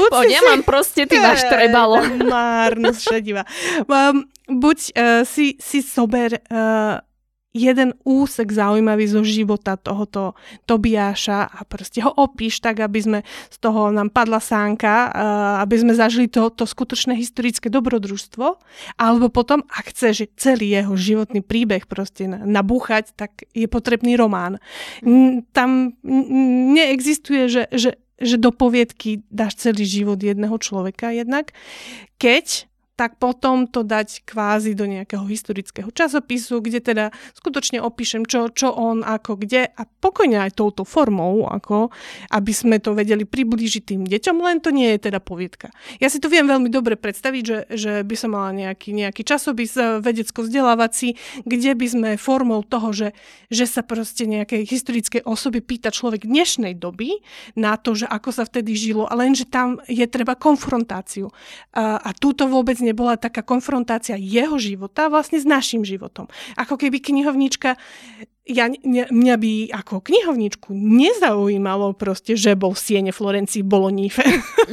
buď 0.00 0.10
Poď, 0.12 0.28
si, 0.28 0.32
ja 0.32 0.40
mám 0.48 0.62
proste, 0.64 1.04
ty 1.04 1.16
máš 1.20 1.44
trebalo. 1.52 2.00
Márnosť 2.32 3.00
šedivá. 3.04 3.44
Um, 3.84 4.28
buď 4.48 4.78
uh, 4.96 5.22
si, 5.28 5.60
si 5.60 5.84
sober 5.84 6.40
uh, 6.40 7.00
jeden 7.50 7.98
úsek 8.06 8.46
zaujímavý 8.54 9.10
zo 9.10 9.26
života 9.26 9.74
tohoto 9.74 10.38
Tobiáša 10.70 11.50
a 11.50 11.60
proste 11.66 11.98
ho 11.98 12.14
opíš 12.14 12.62
tak, 12.62 12.78
aby 12.78 12.98
sme 13.02 13.18
z 13.50 13.56
toho 13.58 13.90
nám 13.90 14.14
padla 14.14 14.38
sánka, 14.38 15.10
aby 15.58 15.74
sme 15.82 15.92
zažili 15.98 16.30
to, 16.30 16.54
to 16.54 16.62
skutočné 16.62 17.18
historické 17.18 17.66
dobrodružstvo, 17.66 18.46
alebo 18.94 19.26
potom, 19.34 19.66
ak 19.66 19.90
chceš 19.90 20.30
celý 20.38 20.78
jeho 20.78 20.94
životný 20.94 21.42
príbeh 21.42 21.90
proste 21.90 22.30
nabúchať, 22.30 23.18
tak 23.18 23.42
je 23.50 23.66
potrebný 23.66 24.14
román. 24.14 24.62
Tam 25.50 25.98
neexistuje, 26.70 27.50
že, 27.50 27.66
že, 27.74 27.98
že 28.22 28.36
do 28.38 28.54
poviedky 28.54 29.26
dáš 29.26 29.58
celý 29.58 29.82
život 29.82 30.22
jedného 30.22 30.54
človeka 30.54 31.10
jednak, 31.10 31.50
keď 32.14 32.69
tak 33.00 33.16
potom 33.16 33.64
to 33.64 33.80
dať 33.80 34.28
kvázi 34.28 34.76
do 34.76 34.84
nejakého 34.84 35.24
historického 35.24 35.88
časopisu, 35.88 36.60
kde 36.60 36.84
teda 36.84 37.08
skutočne 37.32 37.80
opíšem, 37.80 38.28
čo, 38.28 38.52
čo 38.52 38.76
on, 38.76 39.00
ako, 39.00 39.40
kde 39.40 39.72
a 39.72 39.88
pokojne 39.88 40.36
aj 40.36 40.60
touto 40.60 40.84
formou, 40.84 41.48
ako, 41.48 41.88
aby 42.28 42.52
sme 42.52 42.76
to 42.76 42.92
vedeli 42.92 43.24
priblížiť 43.24 43.96
tým 43.96 44.04
deťom, 44.04 44.36
len 44.44 44.60
to 44.60 44.68
nie 44.68 44.92
je 44.92 45.08
teda 45.08 45.16
poviedka. 45.16 45.72
Ja 45.96 46.12
si 46.12 46.20
to 46.20 46.28
viem 46.28 46.44
veľmi 46.44 46.68
dobre 46.68 47.00
predstaviť, 47.00 47.42
že, 47.48 47.58
že 47.72 47.92
by 48.04 48.16
som 48.20 48.36
mala 48.36 48.52
nejaký, 48.52 48.92
nejaký 48.92 49.24
časopis 49.24 49.72
eh, 49.80 49.96
vedecko-vzdelávací, 50.04 51.16
kde 51.48 51.72
by 51.72 51.86
sme 51.88 52.08
formou 52.20 52.60
toho, 52.60 52.92
že, 52.92 53.08
že 53.48 53.64
sa 53.64 53.80
proste 53.80 54.28
nejakej 54.28 54.68
historickej 54.68 55.22
osoby 55.24 55.64
pýta 55.64 55.88
človek 55.88 56.28
dnešnej 56.28 56.76
doby 56.76 57.24
na 57.56 57.80
to, 57.80 57.96
že 57.96 58.04
ako 58.04 58.28
sa 58.28 58.44
vtedy 58.44 58.76
žilo, 58.76 59.08
ale 59.08 59.24
lenže 59.24 59.48
tam 59.48 59.80
je 59.88 60.04
treba 60.04 60.36
konfrontáciu. 60.36 61.32
A, 61.72 61.96
a 61.96 62.10
túto 62.12 62.44
vôbec 62.50 62.76
ne 62.90 62.98
nebola 62.98 63.14
taká 63.14 63.46
konfrontácia 63.46 64.18
jeho 64.18 64.58
života 64.58 65.06
vlastne 65.06 65.38
s 65.38 65.46
našim 65.46 65.86
životom. 65.86 66.26
Ako 66.58 66.74
keby 66.74 66.98
knihovnička, 66.98 67.78
ja, 68.50 68.66
mňa 68.66 69.36
by 69.38 69.52
ako 69.70 70.02
knihovničku 70.02 70.74
nezaujímalo 70.74 71.94
proste, 71.94 72.34
že 72.34 72.58
bol 72.58 72.74
v 72.74 72.82
Siene, 72.82 73.12
Florencii, 73.14 73.62
Bolonífe, 73.62 74.26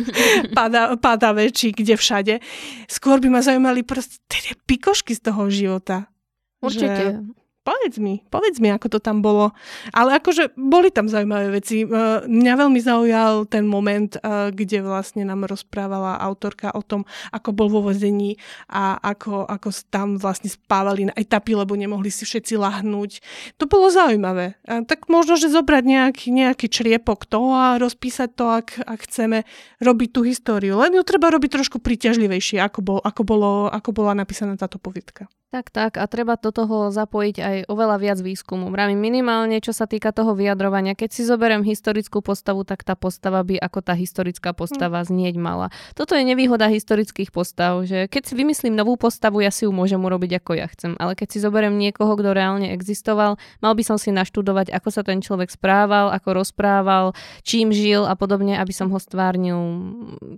pada, 0.57 0.97
padavé, 0.97 1.53
či 1.53 1.77
kde 1.77 1.93
všade. 1.93 2.41
Skôr 2.89 3.21
by 3.21 3.29
ma 3.29 3.45
zaujímali 3.45 3.85
proste 3.85 4.17
tie 4.25 4.57
pikošky 4.65 5.13
z 5.13 5.21
toho 5.21 5.45
života. 5.53 6.09
Určite. 6.57 7.21
Že 7.21 7.46
povedz 7.67 7.99
mi, 7.99 8.23
povedz 8.31 8.63
mi, 8.63 8.71
ako 8.71 8.87
to 8.95 8.99
tam 9.03 9.19
bolo. 9.19 9.51
Ale 9.91 10.15
akože 10.15 10.55
boli 10.55 10.87
tam 10.87 11.11
zaujímavé 11.11 11.51
veci. 11.51 11.83
E, 11.83 11.87
mňa 12.23 12.53
veľmi 12.55 12.79
zaujal 12.79 13.43
ten 13.51 13.67
moment, 13.67 14.15
e, 14.15 14.55
kde 14.55 14.87
vlastne 14.87 15.27
nám 15.27 15.43
rozprávala 15.43 16.15
autorka 16.23 16.71
o 16.71 16.79
tom, 16.79 17.03
ako 17.35 17.51
bol 17.51 17.67
vo 17.67 17.83
vození 17.83 18.39
a 18.71 18.95
ako, 19.03 19.43
ako 19.51 19.67
tam 19.91 20.15
vlastne 20.15 20.47
spávali 20.47 21.11
na 21.11 21.13
etapy, 21.19 21.59
lebo 21.59 21.75
nemohli 21.75 22.07
si 22.07 22.23
všetci 22.23 22.55
lahnúť. 22.55 23.19
To 23.59 23.67
bolo 23.67 23.91
zaujímavé. 23.91 24.55
Tak 24.63 25.11
možno, 25.11 25.35
že 25.35 25.51
zobrať 25.51 25.83
nejaký, 25.83 26.31
nejaký 26.31 26.71
čriepok 26.71 27.27
toho 27.27 27.51
a 27.51 27.75
rozpísať 27.75 28.29
to, 28.31 28.45
ak, 28.47 28.79
ak 28.79 28.99
chceme 29.11 29.43
robiť 29.83 30.09
tú 30.15 30.23
históriu. 30.23 30.79
Len 30.79 30.95
ju 30.95 31.03
treba 31.03 31.27
robiť 31.27 31.59
trošku 31.59 31.83
príťažlivejšie, 31.83 32.63
ako, 32.63 32.79
bol, 32.79 32.99
ako, 33.03 33.21
bolo, 33.27 33.67
ako 33.67 33.89
bola 33.91 34.15
napísaná 34.15 34.55
táto 34.55 34.79
poviedka. 34.79 35.27
Tak, 35.47 35.71
tak. 35.71 35.95
A 35.95 36.03
treba 36.11 36.35
do 36.35 36.51
toho 36.51 36.91
zapojiť 36.91 37.37
aj 37.39 37.57
oveľa 37.71 38.03
viac 38.03 38.19
výskumu. 38.19 38.67
Vravím 38.67 38.99
minimálne, 38.99 39.63
čo 39.63 39.71
sa 39.71 39.87
týka 39.87 40.11
toho 40.11 40.35
vyjadrovania. 40.35 40.91
Keď 40.91 41.07
si 41.07 41.23
zoberiem 41.23 41.63
historickú 41.63 42.19
postavu, 42.19 42.67
tak 42.67 42.83
tá 42.83 42.99
postava 42.99 43.39
by 43.47 43.55
ako 43.55 43.79
tá 43.79 43.95
historická 43.95 44.51
postava 44.51 44.99
hm. 44.99 45.07
znieť 45.07 45.35
mala. 45.39 45.71
Toto 45.95 46.19
je 46.19 46.27
nevýhoda 46.27 46.67
historických 46.67 47.31
postav, 47.31 47.79
že 47.87 48.11
keď 48.11 48.27
si 48.27 48.33
vymyslím 48.35 48.75
novú 48.75 48.99
postavu, 48.99 49.39
ja 49.39 49.47
si 49.47 49.63
ju 49.63 49.71
môžem 49.71 50.03
urobiť 50.03 50.43
ako 50.43 50.51
ja 50.59 50.67
chcem. 50.67 50.99
Ale 50.99 51.15
keď 51.15 51.27
si 51.31 51.39
zoberiem 51.39 51.79
niekoho, 51.79 52.19
kto 52.19 52.35
reálne 52.35 52.75
existoval, 52.75 53.39
mal 53.63 53.71
by 53.71 53.83
som 53.87 53.95
si 53.95 54.11
naštudovať, 54.11 54.67
ako 54.75 54.89
sa 54.91 55.07
ten 55.07 55.23
človek 55.23 55.47
správal, 55.47 56.11
ako 56.11 56.43
rozprával, 56.43 57.15
čím 57.47 57.71
žil 57.71 58.03
a 58.03 58.19
podobne, 58.19 58.59
aby 58.59 58.75
som 58.75 58.91
ho 58.91 58.99
stvárnil 58.99 59.55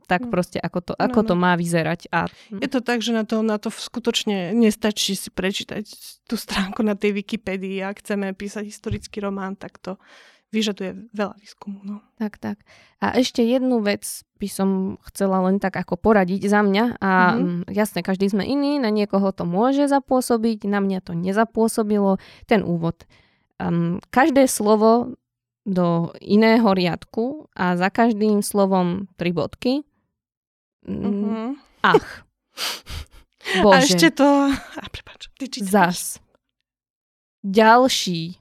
tak 0.05 0.29
hm. 0.29 0.29
proste, 0.29 0.61
ako 0.61 0.85
to, 0.85 0.93
ako 0.93 1.19
no, 1.21 1.25
no. 1.25 1.29
to 1.33 1.33
má 1.33 1.51
vyzerať. 1.57 2.13
A... 2.13 2.29
Je 2.53 2.69
to 2.69 2.85
tak, 2.85 3.01
že 3.01 3.09
na 3.09 3.25
to, 3.25 3.41
na 3.41 3.57
to 3.57 3.73
skutočne 3.73 4.53
nestačí 4.53 4.98
stačí 4.99 5.15
si 5.15 5.31
prečítať 5.31 5.87
tú 6.27 6.35
stránku 6.35 6.83
na 6.83 6.91
tej 6.91 7.15
Wikipedii. 7.15 7.79
Ak 7.87 8.03
chceme 8.03 8.35
písať 8.35 8.67
historický 8.67 9.23
román, 9.23 9.55
tak 9.55 9.79
to 9.79 9.95
vyžaduje 10.51 11.07
veľa 11.15 11.39
výskumu. 11.39 11.79
No. 11.87 12.03
Tak, 12.19 12.35
tak. 12.35 12.59
A 12.99 13.15
ešte 13.15 13.39
jednu 13.39 13.79
vec 13.79 14.03
by 14.43 14.51
som 14.51 14.99
chcela 15.07 15.39
len 15.47 15.63
tak 15.63 15.79
ako 15.79 15.95
poradiť 15.95 16.51
za 16.51 16.59
mňa. 16.67 16.99
A 16.99 17.39
mm-hmm. 17.39 17.71
jasne, 17.71 18.03
každý 18.03 18.27
sme 18.27 18.43
iný, 18.43 18.75
na 18.75 18.91
niekoho 18.91 19.31
to 19.31 19.47
môže 19.47 19.87
zapôsobiť, 19.87 20.67
na 20.67 20.83
mňa 20.83 20.99
to 20.99 21.15
nezapôsobilo. 21.15 22.19
Ten 22.43 22.67
úvod. 22.67 23.07
Um, 23.55 24.03
každé 24.11 24.51
slovo 24.51 25.15
do 25.63 26.11
iného 26.19 26.67
riadku 26.75 27.47
a 27.55 27.79
za 27.79 27.87
každým 27.87 28.43
slovom 28.43 29.07
tri 29.15 29.31
bodky. 29.31 29.87
Mm-hmm. 30.83 31.55
Ach. 31.87 32.03
Bože. 33.65 33.75
A 33.75 33.77
ešte 33.81 34.07
to... 34.13 34.53
A 34.53 34.85
prepáč, 34.91 35.29
ty 35.37 35.45
čítaš. 35.49 35.69
Zas. 35.69 36.01
Ďalší 37.41 38.39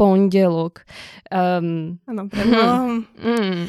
pondelok. 0.00 0.88
Um, 1.28 2.00
ano, 2.08 2.24
hm. 2.32 3.04
mm. 3.20 3.62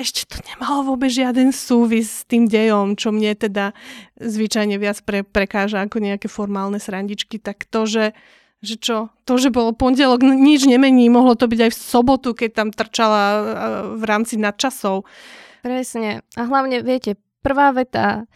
Ešte 0.00 0.24
to 0.24 0.40
nemalo 0.48 0.96
vôbec 0.96 1.12
žiaden 1.12 1.52
súvis 1.52 2.08
s 2.08 2.22
tým 2.24 2.48
dejom, 2.48 2.96
čo 2.96 3.12
mne 3.12 3.36
teda 3.36 3.76
zvyčajne 4.16 4.80
viac 4.80 5.04
pre, 5.04 5.20
prekáža 5.20 5.84
ako 5.84 6.00
nejaké 6.00 6.32
formálne 6.32 6.80
srandičky, 6.80 7.36
tak 7.36 7.68
to, 7.68 7.84
že 7.84 8.04
že 8.58 8.74
čo, 8.74 9.14
to, 9.22 9.38
že 9.38 9.54
bolo 9.54 9.70
pondelok, 9.70 10.18
nič 10.18 10.66
nemení, 10.66 11.06
mohlo 11.06 11.38
to 11.38 11.46
byť 11.46 11.60
aj 11.62 11.70
v 11.70 11.78
sobotu, 11.78 12.34
keď 12.34 12.50
tam 12.58 12.68
trčala 12.74 13.22
v 13.94 14.02
rámci 14.02 14.34
nadčasov. 14.34 15.06
Presne. 15.62 16.26
A 16.34 16.42
hlavne, 16.42 16.82
viete, 16.82 17.14
prvá 17.38 17.70
veta 17.70 18.26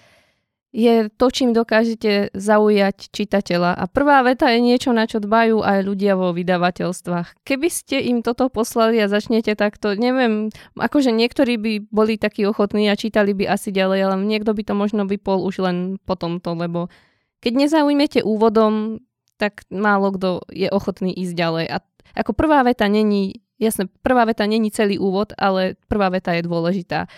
je 0.72 1.12
to, 1.12 1.26
čím 1.28 1.52
dokážete 1.52 2.32
zaujať 2.32 3.12
čitateľa. 3.12 3.76
A 3.76 3.84
prvá 3.92 4.24
veta 4.24 4.48
je 4.48 4.64
niečo, 4.64 4.96
na 4.96 5.04
čo 5.04 5.20
dbajú 5.20 5.60
aj 5.60 5.84
ľudia 5.84 6.16
vo 6.16 6.32
vydavateľstvách. 6.32 7.44
Keby 7.44 7.68
ste 7.68 8.00
im 8.00 8.24
toto 8.24 8.48
poslali 8.48 8.96
a 9.04 9.12
začnete 9.12 9.52
takto, 9.52 9.92
neviem, 9.92 10.48
akože 10.72 11.12
niektorí 11.12 11.60
by 11.60 11.72
boli 11.92 12.16
takí 12.16 12.48
ochotní 12.48 12.88
a 12.88 12.96
čítali 12.96 13.36
by 13.36 13.52
asi 13.52 13.68
ďalej, 13.68 14.00
ale 14.00 14.16
niekto 14.24 14.56
by 14.56 14.64
to 14.64 14.72
možno 14.72 15.04
vypol 15.04 15.44
už 15.44 15.60
len 15.60 15.76
po 16.08 16.16
tomto, 16.16 16.56
lebo 16.56 16.88
keď 17.44 17.52
nezaujmete 17.68 18.24
úvodom, 18.24 19.04
tak 19.36 19.68
málo 19.68 20.16
kto 20.16 20.40
je 20.48 20.72
ochotný 20.72 21.12
ísť 21.12 21.34
ďalej. 21.36 21.66
A 21.68 21.76
ako 22.16 22.32
prvá 22.32 22.64
veta 22.64 22.88
není, 22.88 23.44
jasne, 23.60 23.92
prvá 24.00 24.24
veta 24.24 24.48
není 24.48 24.72
celý 24.72 24.96
úvod, 24.96 25.36
ale 25.36 25.76
prvá 25.84 26.08
veta 26.08 26.32
je 26.32 26.48
dôležitá. 26.48 27.12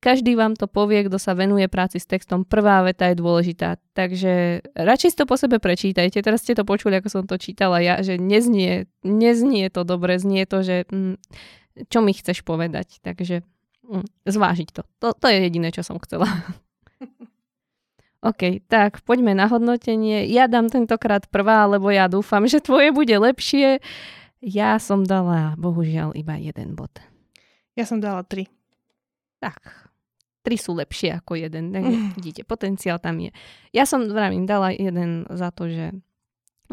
Každý 0.00 0.32
vám 0.32 0.56
to 0.56 0.64
povie, 0.64 1.04
kto 1.04 1.20
sa 1.20 1.36
venuje 1.36 1.68
práci 1.68 2.00
s 2.00 2.08
textom. 2.08 2.48
Prvá 2.48 2.80
veta 2.80 3.12
je 3.12 3.20
dôležitá. 3.20 3.76
Takže 3.92 4.64
radšej 4.72 5.10
si 5.12 5.18
to 5.20 5.28
po 5.28 5.36
sebe 5.36 5.60
prečítajte. 5.60 6.24
Teraz 6.24 6.40
ste 6.40 6.56
to 6.56 6.64
počuli, 6.64 6.96
ako 6.96 7.08
som 7.12 7.24
to 7.28 7.36
čítala 7.36 7.84
ja, 7.84 8.00
že 8.00 8.16
neznie, 8.16 8.88
neznie 9.04 9.68
to 9.68 9.84
dobre, 9.84 10.16
znie 10.16 10.48
to, 10.48 10.64
že 10.64 10.88
hm, 10.88 11.20
čo 11.92 12.00
mi 12.00 12.16
chceš 12.16 12.40
povedať. 12.48 13.04
Takže 13.04 13.44
hm, 13.84 14.24
zvážiť 14.24 14.68
to. 14.72 14.88
to. 15.04 15.12
To 15.12 15.26
je 15.28 15.36
jediné, 15.44 15.68
čo 15.68 15.84
som 15.84 16.00
chcela. 16.00 16.24
OK, 18.20 18.64
tak 18.72 19.04
poďme 19.04 19.36
na 19.36 19.52
hodnotenie. 19.52 20.24
Ja 20.32 20.48
dám 20.48 20.72
tentokrát 20.72 21.28
prvá, 21.28 21.68
lebo 21.68 21.92
ja 21.92 22.08
dúfam, 22.08 22.48
že 22.48 22.64
tvoje 22.64 22.88
bude 22.92 23.16
lepšie. 23.16 23.84
Ja 24.40 24.80
som 24.80 25.04
dala 25.04 25.52
bohužiaľ 25.60 26.16
iba 26.16 26.40
jeden 26.40 26.72
bod. 26.72 26.92
Ja 27.76 27.84
som 27.84 28.00
dala 28.00 28.24
tri. 28.24 28.48
Tak, 29.40 29.89
tri 30.40 30.56
sú 30.56 30.76
lepšie 30.76 31.20
ako 31.20 31.36
jeden. 31.36 31.72
Takže 31.72 31.96
mm. 31.96 32.10
vidíte, 32.16 32.42
potenciál 32.44 32.98
tam 33.00 33.20
je. 33.20 33.30
Ja 33.72 33.84
som, 33.84 34.08
vravím, 34.08 34.44
dala 34.48 34.72
jeden 34.72 35.28
za 35.28 35.52
to, 35.52 35.68
že 35.68 35.92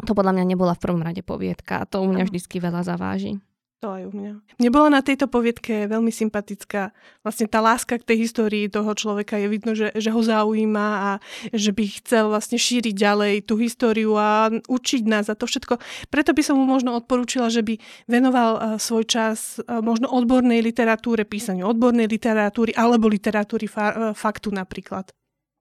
to 0.06 0.14
podľa 0.14 0.38
mňa 0.38 0.44
nebola 0.54 0.72
v 0.78 0.82
prvom 0.82 1.02
rade 1.02 1.26
poviedka 1.26 1.82
a 1.82 1.88
to 1.88 2.02
u 2.02 2.06
mňa 2.06 2.30
vždycky 2.30 2.62
veľa 2.62 2.86
zaváži. 2.86 3.42
To 3.78 3.94
aj 3.94 4.10
u 4.10 4.12
mňa. 4.12 4.32
Mne 4.58 4.70
bola 4.74 4.98
na 4.98 5.06
tejto 5.06 5.30
poviedke 5.30 5.86
veľmi 5.86 6.10
sympatická. 6.10 6.90
Vlastne 7.22 7.46
tá 7.46 7.62
láska 7.62 7.94
k 8.02 8.10
tej 8.10 8.26
histórii 8.26 8.66
toho 8.66 8.90
človeka 8.90 9.38
je 9.38 9.46
vidno, 9.46 9.78
že, 9.78 9.94
že 9.94 10.10
ho 10.10 10.18
zaujíma 10.18 10.86
a 10.98 11.10
že 11.54 11.70
by 11.70 11.86
chcel 12.02 12.26
vlastne 12.26 12.58
šíriť 12.58 12.90
ďalej 12.90 13.46
tú 13.46 13.54
históriu 13.54 14.18
a 14.18 14.50
učiť 14.50 15.06
nás 15.06 15.30
a 15.30 15.38
to 15.38 15.46
všetko. 15.46 15.78
Preto 16.10 16.34
by 16.34 16.42
som 16.42 16.58
mu 16.58 16.66
možno 16.66 16.90
odporúčila, 16.98 17.54
že 17.54 17.62
by 17.62 17.78
venoval 18.10 18.50
uh, 18.58 18.62
svoj 18.82 19.06
čas 19.06 19.62
uh, 19.62 19.78
možno 19.78 20.10
odbornej 20.10 20.58
literatúre, 20.58 21.22
písaniu 21.22 21.70
odbornej 21.70 22.10
literatúry 22.10 22.74
alebo 22.74 23.06
literatúry 23.06 23.70
fa- 23.70 23.94
uh, 23.94 24.02
faktu 24.10 24.50
napríklad. 24.50 25.14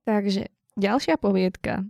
Takže 0.09 0.49
ďalšia 0.73 1.21
poviedka 1.21 1.85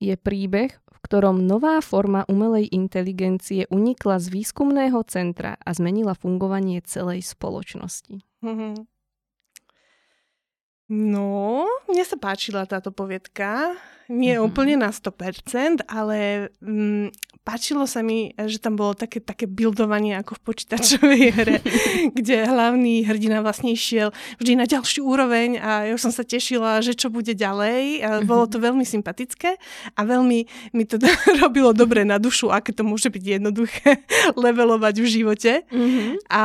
je 0.00 0.16
príbeh 0.16 0.81
ktorom 1.02 1.42
nová 1.42 1.82
forma 1.82 2.22
umelej 2.30 2.70
inteligencie 2.70 3.66
unikla 3.68 4.22
z 4.22 4.30
výskumného 4.30 5.02
centra 5.04 5.58
a 5.58 5.70
zmenila 5.74 6.14
fungovanie 6.14 6.78
celej 6.86 7.26
spoločnosti. 7.26 8.22
Mm-hmm. 8.42 8.74
No, 10.92 11.64
mne 11.88 12.04
sa 12.04 12.20
páčila 12.20 12.68
táto 12.68 12.92
poviedka. 12.92 13.74
Nie 14.12 14.36
mm-hmm. 14.36 14.46
úplne 14.46 14.76
na 14.76 14.90
100%, 14.92 15.88
ale 15.88 16.50
mm, 16.60 17.31
páčilo 17.42 17.90
sa 17.90 18.06
mi, 18.06 18.30
že 18.38 18.62
tam 18.62 18.78
bolo 18.78 18.94
také, 18.94 19.18
také 19.18 19.50
buildovanie 19.50 20.14
ako 20.18 20.38
v 20.38 20.42
počítačovej 20.46 21.22
hre, 21.38 21.58
kde 22.14 22.46
hlavný 22.46 23.02
hrdina 23.02 23.42
vlastne 23.42 23.74
išiel 23.74 24.14
vždy 24.38 24.52
na 24.58 24.66
ďalšiu 24.66 25.02
úroveň 25.02 25.58
a 25.58 25.90
ja 25.90 25.92
už 25.94 26.10
som 26.10 26.14
sa 26.14 26.22
tešila, 26.22 26.78
že 26.80 26.94
čo 26.94 27.10
bude 27.10 27.34
ďalej. 27.34 27.82
A 28.02 28.08
bolo 28.22 28.46
to 28.46 28.62
veľmi 28.62 28.86
sympatické 28.86 29.58
a 29.94 30.00
veľmi 30.06 30.38
mi 30.74 30.84
to 30.86 31.02
robilo 31.42 31.74
dobre 31.74 32.06
na 32.06 32.22
dušu, 32.22 32.54
aké 32.54 32.70
to 32.70 32.86
môže 32.86 33.10
byť 33.10 33.24
jednoduché 33.42 34.06
levelovať 34.44 34.94
v 35.02 35.06
živote. 35.06 35.52
Mm-hmm. 35.66 36.30
A, 36.30 36.44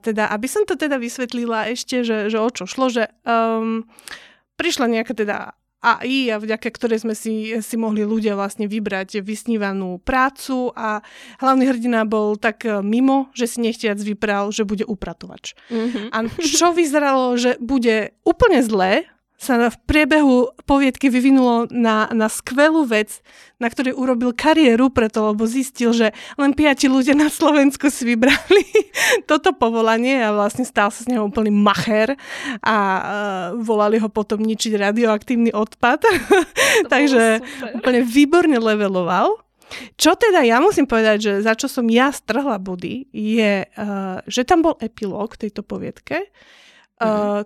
teda, 0.00 0.32
aby 0.32 0.48
som 0.48 0.64
to 0.64 0.74
teda 0.74 0.96
vysvetlila 0.96 1.68
ešte, 1.68 2.00
že, 2.00 2.32
že 2.32 2.38
o 2.40 2.48
čo 2.48 2.64
šlo, 2.64 2.88
že 2.88 3.12
um, 3.28 3.84
prišla 4.56 4.88
nejaká 4.88 5.12
teda 5.12 5.52
AI, 5.84 6.32
a 6.32 6.40
vďaka 6.40 6.72
ktorej 6.72 7.04
sme 7.04 7.12
si, 7.12 7.52
si 7.60 7.76
mohli 7.76 8.08
ľudia 8.08 8.32
vlastne 8.32 8.64
vybrať 8.64 9.20
vysnívanú 9.20 10.00
prácu 10.00 10.72
a 10.72 11.04
hlavný 11.44 11.68
hrdina 11.68 12.08
bol 12.08 12.40
tak 12.40 12.64
e, 12.64 12.80
mimo, 12.80 13.28
že 13.36 13.44
si 13.44 13.60
nechtiac 13.60 14.00
vypral, 14.00 14.48
že 14.48 14.64
bude 14.64 14.88
upratovač. 14.88 15.52
Mm-hmm. 15.68 16.06
A 16.08 16.18
čo 16.40 16.72
vyzeralo, 16.72 17.36
že 17.36 17.60
bude 17.60 18.16
úplne 18.24 18.64
zlé, 18.64 19.04
sa 19.44 19.68
v 19.68 19.76
priebehu 19.84 20.56
poviedky 20.64 21.12
vyvinulo 21.12 21.68
na, 21.68 22.08
na 22.16 22.32
skvelú 22.32 22.88
vec, 22.88 23.20
na 23.60 23.68
ktorej 23.68 23.92
urobil 23.92 24.32
kariéru 24.32 24.88
preto, 24.88 25.20
lebo 25.28 25.44
zistil, 25.44 25.92
že 25.92 26.16
len 26.40 26.56
piati 26.56 26.88
ľudia 26.88 27.12
na 27.12 27.28
Slovensku 27.28 27.92
si 27.92 28.08
vybrali 28.08 28.64
toto 29.30 29.52
povolanie 29.52 30.24
a 30.24 30.32
vlastne 30.32 30.64
stal 30.64 30.88
sa 30.88 31.04
z 31.04 31.12
neho 31.12 31.28
úplný 31.28 31.52
macher 31.52 32.16
a 32.64 32.76
uh, 32.80 33.04
volali 33.60 34.00
ho 34.00 34.08
potom 34.08 34.40
ničiť 34.40 34.80
radioaktívny 34.80 35.52
odpad. 35.52 36.00
Takže 36.92 37.44
úplne 37.76 38.00
výborne 38.00 38.56
leveloval. 38.56 39.44
Čo 40.00 40.16
teda 40.16 40.44
ja 40.44 40.60
musím 40.60 40.88
povedať, 40.88 41.16
že 41.20 41.32
za 41.44 41.52
čo 41.56 41.68
som 41.68 41.84
ja 41.88 42.08
strhla 42.12 42.56
body, 42.56 43.12
je, 43.12 43.68
uh, 43.68 44.24
že 44.24 44.48
tam 44.48 44.64
bol 44.64 44.80
epilóg 44.80 45.36
tejto 45.36 45.60
poviedke, 45.64 46.32
uh, 47.00 47.44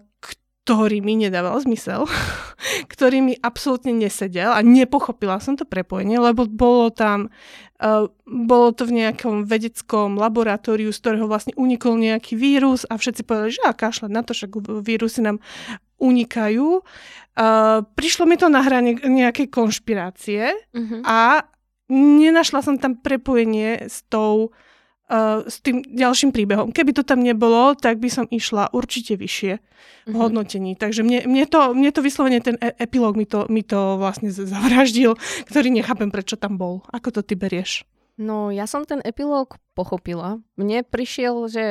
ktorý 0.69 1.01
mi 1.01 1.17
nedával 1.17 1.57
zmysel, 1.65 2.05
ktorý 2.93 3.25
mi 3.25 3.35
absolútne 3.41 3.97
nesedel 3.97 4.53
a 4.53 4.61
nepochopila 4.61 5.41
som 5.41 5.57
to 5.57 5.65
prepojenie, 5.65 6.21
lebo 6.21 6.45
bolo 6.45 6.93
tam, 6.93 7.33
uh, 7.81 8.05
bolo 8.29 8.77
to 8.77 8.85
v 8.85 9.01
nejakom 9.01 9.49
vedeckom 9.49 10.21
laboratóriu, 10.21 10.93
z 10.93 11.01
ktorého 11.01 11.25
vlastne 11.25 11.57
unikol 11.57 11.97
nejaký 11.97 12.37
vírus 12.37 12.85
a 12.85 13.01
všetci 13.01 13.25
povedali, 13.25 13.57
že 13.57 13.65
a 13.65 13.73
kašľať 13.73 14.13
na 14.13 14.21
to, 14.21 14.37
však 14.37 14.61
vírusy 14.85 15.25
nám 15.25 15.41
unikajú. 15.97 16.85
Uh, 17.33 17.89
prišlo 17.97 18.29
mi 18.29 18.37
to 18.37 18.53
na 18.53 18.61
hrane 18.61 19.01
nejakej 19.01 19.49
konšpirácie 19.49 20.53
uh-huh. 20.53 21.01
a 21.01 21.49
nenašla 21.89 22.61
som 22.61 22.77
tam 22.77 23.01
prepojenie 23.01 23.89
s 23.89 24.05
tou 24.13 24.53
uh, 24.53 24.68
s 25.49 25.57
tým 25.65 25.81
ďalším 25.89 26.37
príbehom. 26.37 26.69
Keby 26.69 26.93
to 26.93 27.03
tam 27.03 27.25
nebolo, 27.25 27.73
tak 27.73 27.97
by 27.97 28.13
som 28.13 28.29
išla 28.29 28.77
určite 28.77 29.17
vyššie 29.17 29.53
v 29.57 29.61
mm-hmm. 29.65 30.15
hodnotení. 30.21 30.77
Takže 30.77 31.01
mne, 31.01 31.25
mne, 31.25 31.49
to, 31.49 31.73
mne 31.73 31.91
to 31.93 32.05
vyslovene, 32.05 32.45
ten 32.45 32.61
e- 32.61 32.77
epilóg 32.77 33.17
mi 33.17 33.25
to, 33.25 33.49
mi 33.49 33.65
to 33.65 33.97
vlastne 33.97 34.29
zavraždil, 34.29 35.17
ktorý 35.49 35.73
nechápem, 35.73 36.13
prečo 36.13 36.37
tam 36.37 36.61
bol. 36.61 36.85
Ako 36.93 37.09
to 37.09 37.21
ty 37.25 37.41
berieš? 37.41 37.89
No, 38.21 38.53
ja 38.53 38.69
som 38.69 38.85
ten 38.85 39.01
epilóg 39.01 39.57
pochopila. 39.73 40.45
Mne 40.61 40.85
prišiel, 40.85 41.49
že 41.49 41.65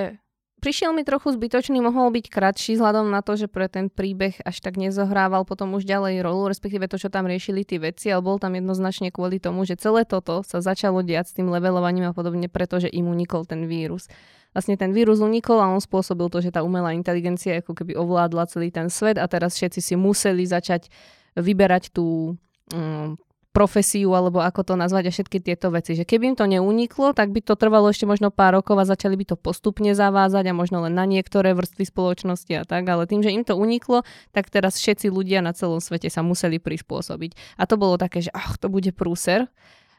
prišiel 0.59 0.91
mi 0.93 1.05
trochu 1.05 1.33
zbytočný, 1.33 1.77
mohol 1.79 2.09
byť 2.13 2.25
kratší 2.27 2.77
vzhľadom 2.77 3.13
na 3.13 3.21
to, 3.21 3.37
že 3.37 3.47
pre 3.47 3.69
ten 3.69 3.87
príbeh 3.93 4.41
až 4.41 4.59
tak 4.59 4.75
nezohrával 4.75 5.45
potom 5.45 5.73
už 5.77 5.85
ďalej 5.85 6.25
rolu, 6.25 6.49
respektíve 6.49 6.89
to, 6.89 6.97
čo 6.97 7.13
tam 7.13 7.29
riešili 7.29 7.61
tí 7.63 7.77
veci, 7.77 8.09
ale 8.09 8.25
bol 8.25 8.41
tam 8.41 8.57
jednoznačne 8.57 9.13
kvôli 9.13 9.37
tomu, 9.37 9.63
že 9.63 9.77
celé 9.77 10.03
toto 10.03 10.41
sa 10.41 10.59
začalo 10.59 11.05
diať 11.05 11.31
s 11.31 11.35
tým 11.37 11.47
levelovaním 11.53 12.09
a 12.09 12.13
podobne, 12.17 12.49
pretože 12.49 12.89
im 12.89 13.07
unikol 13.07 13.45
ten 13.45 13.69
vírus. 13.69 14.09
Vlastne 14.57 14.73
ten 14.73 14.89
vírus 14.89 15.21
unikol 15.21 15.61
a 15.61 15.69
on 15.69 15.83
spôsobil 15.83 16.33
to, 16.33 16.41
že 16.41 16.49
tá 16.49 16.65
umelá 16.65 16.95
inteligencia 16.97 17.61
ako 17.61 17.77
keby 17.77 17.93
ovládla 17.93 18.49
celý 18.49 18.73
ten 18.73 18.89
svet 18.89 19.21
a 19.21 19.29
teraz 19.29 19.53
všetci 19.53 19.79
si 19.83 19.93
museli 19.93 20.47
začať 20.49 20.89
vyberať 21.37 21.93
tú 21.93 22.33
um, 22.73 23.13
profesiu, 23.57 24.13
alebo 24.13 24.37
ako 24.37 24.61
to 24.61 24.73
nazvať 24.77 25.09
a 25.09 25.11
všetky 25.17 25.41
tieto 25.41 25.73
veci. 25.73 25.97
Že 25.97 26.05
keby 26.05 26.23
im 26.29 26.35
to 26.37 26.45
neuniklo, 26.45 27.17
tak 27.17 27.33
by 27.33 27.41
to 27.41 27.57
trvalo 27.57 27.89
ešte 27.89 28.05
možno 28.05 28.29
pár 28.29 28.61
rokov 28.61 28.77
a 28.77 28.85
začali 28.85 29.17
by 29.17 29.33
to 29.33 29.35
postupne 29.35 29.89
zavázať 29.97 30.45
a 30.45 30.53
možno 30.53 30.85
len 30.85 30.93
na 30.93 31.09
niektoré 31.09 31.57
vrstvy 31.57 31.89
spoločnosti 31.89 32.53
a 32.53 32.69
tak, 32.69 32.85
ale 32.85 33.09
tým, 33.09 33.25
že 33.25 33.33
im 33.33 33.41
to 33.41 33.57
uniklo, 33.57 34.05
tak 34.29 34.53
teraz 34.53 34.77
všetci 34.77 35.09
ľudia 35.09 35.41
na 35.41 35.57
celom 35.57 35.81
svete 35.81 36.05
sa 36.13 36.21
museli 36.21 36.61
prispôsobiť. 36.61 37.57
A 37.57 37.65
to 37.65 37.81
bolo 37.81 37.97
také, 37.97 38.21
že 38.21 38.29
ach, 38.29 38.61
to 38.61 38.69
bude 38.69 38.93
prúser. 38.93 39.49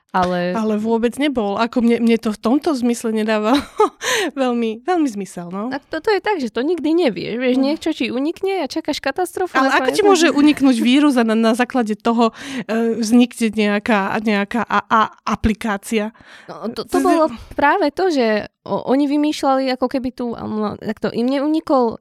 Ale... 0.08 0.56
ale 0.56 0.80
vôbec 0.80 1.12
nebol. 1.20 1.60
Ako 1.60 1.84
mne, 1.84 2.00
mne 2.00 2.16
to 2.16 2.32
v 2.32 2.40
tomto 2.40 2.72
zmysle 2.72 3.12
nedáva 3.12 3.60
veľmi, 4.40 4.80
veľmi 4.80 5.08
zmysel. 5.08 5.52
No. 5.52 5.68
Tak 5.68 5.84
toto 5.84 6.08
je 6.08 6.20
tak, 6.24 6.40
že 6.40 6.48
to 6.48 6.64
nikdy 6.64 6.96
nevieš. 6.96 7.36
Vieš, 7.36 7.56
no. 7.60 7.64
niečo 7.68 7.90
ti 7.92 8.08
unikne 8.08 8.64
a 8.64 8.66
čakáš 8.72 9.04
katastrofu. 9.04 9.52
Ale 9.52 9.68
ako 9.68 9.90
ti 9.92 10.00
môže 10.00 10.32
uniknúť 10.40 10.80
vírus 10.80 11.20
a 11.20 11.28
na, 11.28 11.36
na 11.36 11.52
základe 11.52 11.92
toho 11.92 12.32
e, 12.64 12.96
vznikne 12.96 13.52
nejaká, 13.52 14.16
nejaká 14.24 14.64
a, 14.64 14.80
a, 14.88 15.00
aplikácia? 15.28 16.16
No, 16.48 16.72
to, 16.72 16.88
to 16.88 17.04
bolo 17.04 17.28
práve 17.52 17.92
to, 17.92 18.08
že 18.08 18.48
oni 18.64 19.08
vymýšľali 19.08 19.76
ako 19.76 19.86
keby 19.92 20.08
tu, 20.12 20.32
takto, 20.80 21.12
im 21.12 21.28
neunikol 21.28 22.00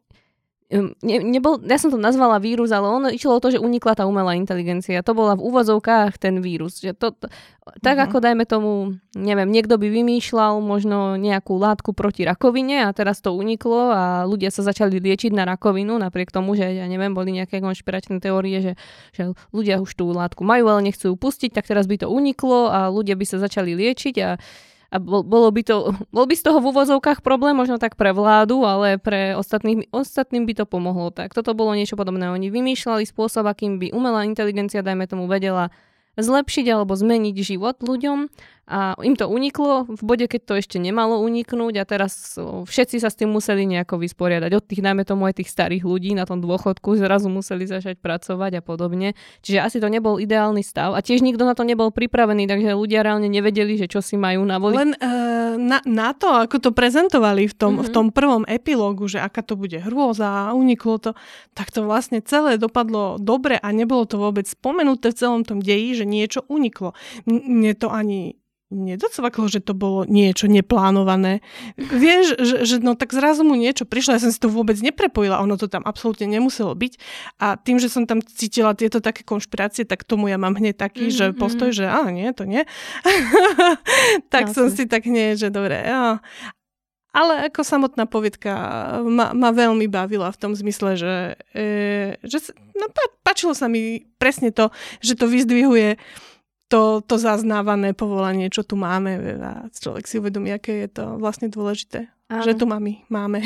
ne, 0.69 1.17
nebol, 1.23 1.63
ja 1.63 1.79
som 1.79 1.87
to 1.87 1.95
nazvala 1.95 2.43
vírus, 2.43 2.75
ale 2.75 2.91
ono 2.91 3.07
išlo 3.07 3.39
o 3.39 3.43
to, 3.43 3.55
že 3.55 3.63
unikla 3.63 3.95
tá 3.95 4.03
umelá 4.03 4.35
inteligencia. 4.35 4.99
To 4.99 5.15
bola 5.15 5.39
v 5.39 5.47
úvozovkách 5.47 6.19
ten 6.19 6.43
vírus. 6.43 6.83
Že 6.83 6.91
to, 6.99 7.07
to, 7.15 7.25
tak 7.79 7.95
uh-huh. 7.95 8.11
ako 8.11 8.17
dajme 8.19 8.43
tomu, 8.43 8.99
neviem, 9.15 9.47
niekto 9.47 9.79
by 9.79 9.87
vymýšľal 9.87 10.59
možno 10.59 11.15
nejakú 11.15 11.55
látku 11.55 11.95
proti 11.95 12.27
rakovine 12.27 12.83
a 12.83 12.91
teraz 12.91 13.23
to 13.23 13.31
uniklo 13.31 13.95
a 13.95 14.03
ľudia 14.27 14.51
sa 14.51 14.67
začali 14.67 14.99
liečiť 14.99 15.31
na 15.31 15.47
rakovinu, 15.47 15.95
napriek 15.95 16.35
tomu, 16.35 16.59
že 16.59 16.67
ja 16.67 16.85
neviem, 16.91 17.15
boli 17.15 17.31
nejaké 17.31 17.63
konšpiračné 17.63 18.19
teórie, 18.19 18.59
že, 18.59 18.73
že 19.15 19.31
ľudia 19.55 19.79
už 19.79 19.95
tú 19.95 20.11
látku 20.11 20.43
majú, 20.43 20.67
ale 20.67 20.91
nechcú 20.91 21.11
ju 21.11 21.15
pustiť, 21.15 21.55
tak 21.55 21.63
teraz 21.63 21.87
by 21.87 22.03
to 22.03 22.11
uniklo 22.11 22.67
a 22.67 22.91
ľudia 22.91 23.15
by 23.15 23.23
sa 23.23 23.39
začali 23.39 23.71
liečiť 23.71 24.15
a 24.19 24.35
a 24.87 25.03
bolo 25.03 25.51
by 25.51 25.61
to, 25.67 25.91
bol 26.15 26.23
by 26.23 26.35
z 26.35 26.43
toho 26.47 26.63
v 26.63 26.71
úvozovkách 26.71 27.19
problém 27.19 27.59
možno 27.59 27.75
tak 27.75 27.99
pre 27.99 28.15
vládu, 28.15 28.63
ale 28.63 28.95
pre 28.95 29.35
ostatných, 29.35 29.91
ostatným 29.91 30.47
by 30.47 30.63
to 30.63 30.65
pomohlo. 30.65 31.11
Tak 31.11 31.35
toto 31.35 31.51
bolo 31.51 31.75
niečo 31.75 31.99
podobné. 31.99 32.31
Oni 32.31 32.47
vymýšľali 32.47 33.03
spôsob, 33.03 33.51
akým 33.51 33.83
by 33.83 33.91
umelá 33.91 34.23
inteligencia, 34.23 34.79
dajme 34.79 35.03
tomu, 35.03 35.27
vedela 35.27 35.75
zlepšiť 36.17 36.65
alebo 36.73 36.97
zmeniť 36.97 37.35
život 37.35 37.77
ľuďom 37.83 38.31
a 38.67 38.99
im 38.99 39.15
to 39.15 39.31
uniklo 39.31 39.87
v 39.87 40.01
bode, 40.03 40.27
keď 40.27 40.41
to 40.43 40.53
ešte 40.59 40.75
nemalo 40.75 41.23
uniknúť 41.23 41.79
a 41.79 41.87
teraz 41.87 42.35
všetci 42.43 42.99
sa 42.99 43.07
s 43.07 43.15
tým 43.15 43.31
museli 43.31 43.63
nejako 43.63 43.95
vysporiadať. 44.03 44.51
Od 44.51 44.63
tých, 44.67 44.83
najmä 44.83 45.07
tomu 45.07 45.23
aj 45.23 45.39
tých 45.39 45.47
starých 45.55 45.87
ľudí 45.87 46.11
na 46.11 46.27
tom 46.27 46.43
dôchodku 46.43 46.99
zrazu 46.99 47.31
museli 47.31 47.63
začať 47.63 47.95
pracovať 48.03 48.59
a 48.59 48.61
podobne. 48.61 49.15
Čiže 49.39 49.63
asi 49.63 49.77
to 49.79 49.87
nebol 49.87 50.19
ideálny 50.19 50.67
stav 50.67 50.91
a 50.91 50.99
tiež 50.99 51.23
nikto 51.23 51.47
na 51.47 51.55
to 51.55 51.63
nebol 51.63 51.95
pripravený, 51.95 52.43
takže 52.43 52.75
ľudia 52.75 53.07
reálne 53.07 53.31
nevedeli, 53.31 53.79
že 53.79 53.87
čo 53.87 54.03
si 54.03 54.19
majú 54.19 54.43
navoliť. 54.43 54.75
Len 54.75 54.91
uh, 54.99 55.55
na, 55.55 55.79
na 55.87 56.11
to, 56.11 56.27
ako 56.27 56.59
to 56.59 56.75
prezentovali 56.75 57.47
v 57.47 57.55
tom, 57.55 57.79
mm-hmm. 57.79 57.87
v 57.87 57.89
tom 57.95 58.07
prvom 58.11 58.43
epilógu, 58.43 59.07
že 59.07 59.23
aká 59.23 59.47
to 59.47 59.55
bude 59.55 59.79
hrôza 59.79 60.27
a 60.27 60.51
uniklo 60.51 60.99
to, 60.99 61.11
tak 61.55 61.71
to 61.71 61.87
vlastne 61.87 62.19
celé 62.19 62.59
dopadlo 62.59 63.15
dobre 63.15 63.55
a 63.55 63.71
nebolo 63.71 64.03
to 64.03 64.19
vôbec 64.19 64.43
spomenuté 64.43 65.15
v 65.15 65.19
celom 65.23 65.41
tom 65.47 65.63
deji, 65.63 66.03
že 66.03 66.05
niečo 66.05 66.43
uniklo. 66.51 66.91
Mne 67.23 67.71
to 67.79 67.87
ani 67.87 68.35
nedocvaklo, 68.67 69.47
že 69.47 69.63
to 69.63 69.71
bolo 69.71 70.03
niečo 70.03 70.51
neplánované. 70.51 71.39
Vieš, 71.79 72.35
že, 72.35 72.55
že 72.67 72.75
no 72.83 72.99
tak 72.99 73.15
zrazu 73.15 73.47
mu 73.47 73.55
niečo 73.55 73.87
prišlo, 73.87 74.19
ja 74.19 74.23
som 74.23 74.31
si 74.31 74.39
to 74.43 74.51
vôbec 74.51 74.75
neprepojila, 74.83 75.39
ono 75.39 75.55
to 75.55 75.71
tam 75.71 75.87
absolútne 75.87 76.27
nemuselo 76.27 76.75
byť 76.75 76.93
a 77.39 77.55
tým, 77.55 77.79
že 77.79 77.87
som 77.87 78.03
tam 78.03 78.19
cítila 78.19 78.75
tieto 78.75 78.99
také 78.99 79.23
konšpirácie, 79.23 79.87
tak 79.87 80.03
tomu 80.03 80.27
ja 80.27 80.35
mám 80.35 80.59
hneď 80.59 80.75
taký, 80.75 81.07
mm-hmm. 81.07 81.31
že 81.31 81.39
postoj, 81.39 81.71
že 81.71 81.87
áno, 81.87 82.11
nie, 82.11 82.27
to 82.35 82.43
nie. 82.43 82.67
tak 84.33 84.51
som 84.51 84.67
si 84.67 84.83
tak 84.83 85.07
hneď, 85.07 85.47
že 85.47 85.49
dobre, 85.49 85.79
ja. 85.79 86.19
Ale 87.15 87.49
ako 87.49 87.65
samotná 87.65 88.05
poviedka 88.05 88.53
ma, 89.07 89.33
ma 89.33 89.49
veľmi 89.49 89.89
bavila 89.89 90.29
v 90.29 90.37
tom 90.37 90.51
zmysle, 90.53 90.99
že, 90.99 91.15
e, 91.55 91.67
že 92.21 92.53
no, 92.77 92.91
pá, 92.93 93.03
páčilo 93.25 93.57
sa 93.57 93.65
mi 93.71 94.05
presne 94.21 94.53
to, 94.53 94.69
že 95.01 95.17
to 95.17 95.25
vyzdvihuje 95.25 95.97
to, 96.67 96.99
to 96.99 97.15
zaznávané 97.15 97.95
povolanie, 97.95 98.51
čo 98.51 98.63
tu 98.63 98.75
máme 98.75 99.39
a 99.39 99.71
človek 99.71 100.03
si 100.03 100.19
uvedomí, 100.19 100.51
aké 100.51 100.87
je 100.87 100.89
to 100.91 101.03
vlastne 101.15 101.47
dôležité. 101.47 102.11
Áno. 102.27 102.43
Že 102.43 102.59
tu 102.59 102.65
mami 102.67 103.07
máme 103.07 103.39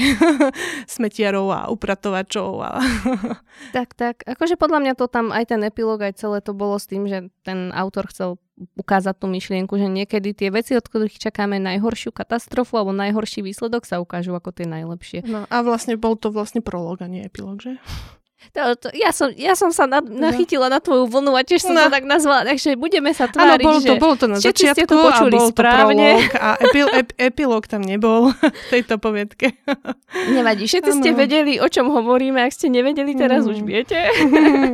smetiarov 0.90 1.54
a 1.54 1.62
upratovačov. 1.70 2.66
A 2.66 2.82
tak, 3.78 3.94
tak. 3.94 4.26
Akože 4.26 4.58
podľa 4.58 4.82
mňa 4.82 4.94
to 4.98 5.06
tam 5.06 5.30
aj 5.30 5.54
ten 5.54 5.62
epilóg, 5.62 6.02
aj 6.02 6.18
celé 6.18 6.42
to 6.42 6.58
bolo 6.58 6.82
s 6.82 6.90
tým, 6.90 7.06
že 7.06 7.30
ten 7.46 7.70
autor 7.78 8.10
chcel 8.10 8.42
ukázať 8.74 9.22
tú 9.22 9.30
myšlienku, 9.30 9.78
že 9.78 9.86
niekedy 9.86 10.34
tie 10.34 10.50
veci, 10.50 10.74
od 10.74 10.86
ktorých 10.86 11.22
čakáme 11.22 11.62
najhoršiu 11.62 12.10
katastrofu 12.10 12.82
alebo 12.82 12.90
najhorší 12.90 13.46
výsledok 13.46 13.86
sa 13.86 14.02
ukážu 14.02 14.34
ako 14.34 14.50
tie 14.50 14.66
najlepšie. 14.66 15.30
No 15.30 15.46
a 15.46 15.56
vlastne 15.62 15.94
bol 15.94 16.18
to 16.18 16.34
vlastne 16.34 16.66
prolog 16.66 17.06
a 17.06 17.08
nie 17.10 17.22
epilóg, 17.22 17.62
že? 17.62 17.78
To, 18.52 18.76
to, 18.76 18.88
ja, 18.92 19.16
som, 19.16 19.32
ja 19.32 19.56
som 19.56 19.72
sa 19.72 19.88
na, 19.88 20.04
nachytila 20.04 20.68
na 20.68 20.84
tvoju 20.84 21.08
vlnu 21.08 21.32
a 21.38 21.42
tiež 21.46 21.64
som 21.64 21.72
no. 21.72 21.88
to 21.88 21.94
tak 21.94 22.04
nazvala, 22.04 22.44
takže 22.44 22.76
budeme 22.76 23.16
sa 23.16 23.32
tváriť, 23.32 23.64
Áno, 23.64 23.70
bolo 23.70 23.80
to, 23.80 23.94
bolo 23.96 24.16
to 24.20 24.26
na 24.28 24.38
začiatku 24.42 24.92
to 24.92 25.08
a 25.08 25.20
bol 25.30 25.48
správne. 25.54 26.20
to 26.20 26.28
prolog 26.28 26.34
a 26.36 26.50
epil, 26.60 26.88
ep, 26.92 27.10
epilóg 27.16 27.64
tam 27.70 27.80
nebol 27.86 28.34
v 28.66 28.68
tejto 28.74 28.98
poviedke. 28.98 29.56
Nevadí, 30.34 30.68
všetci 30.68 30.92
ano. 30.92 31.00
ste 31.00 31.10
vedeli, 31.14 31.62
o 31.62 31.68
čom 31.70 31.94
hovoríme, 31.94 32.42
ak 32.44 32.52
ste 32.52 32.68
nevedeli, 32.68 33.16
teraz 33.16 33.46
mm. 33.46 33.52
už 33.54 33.58
viete. 33.64 34.00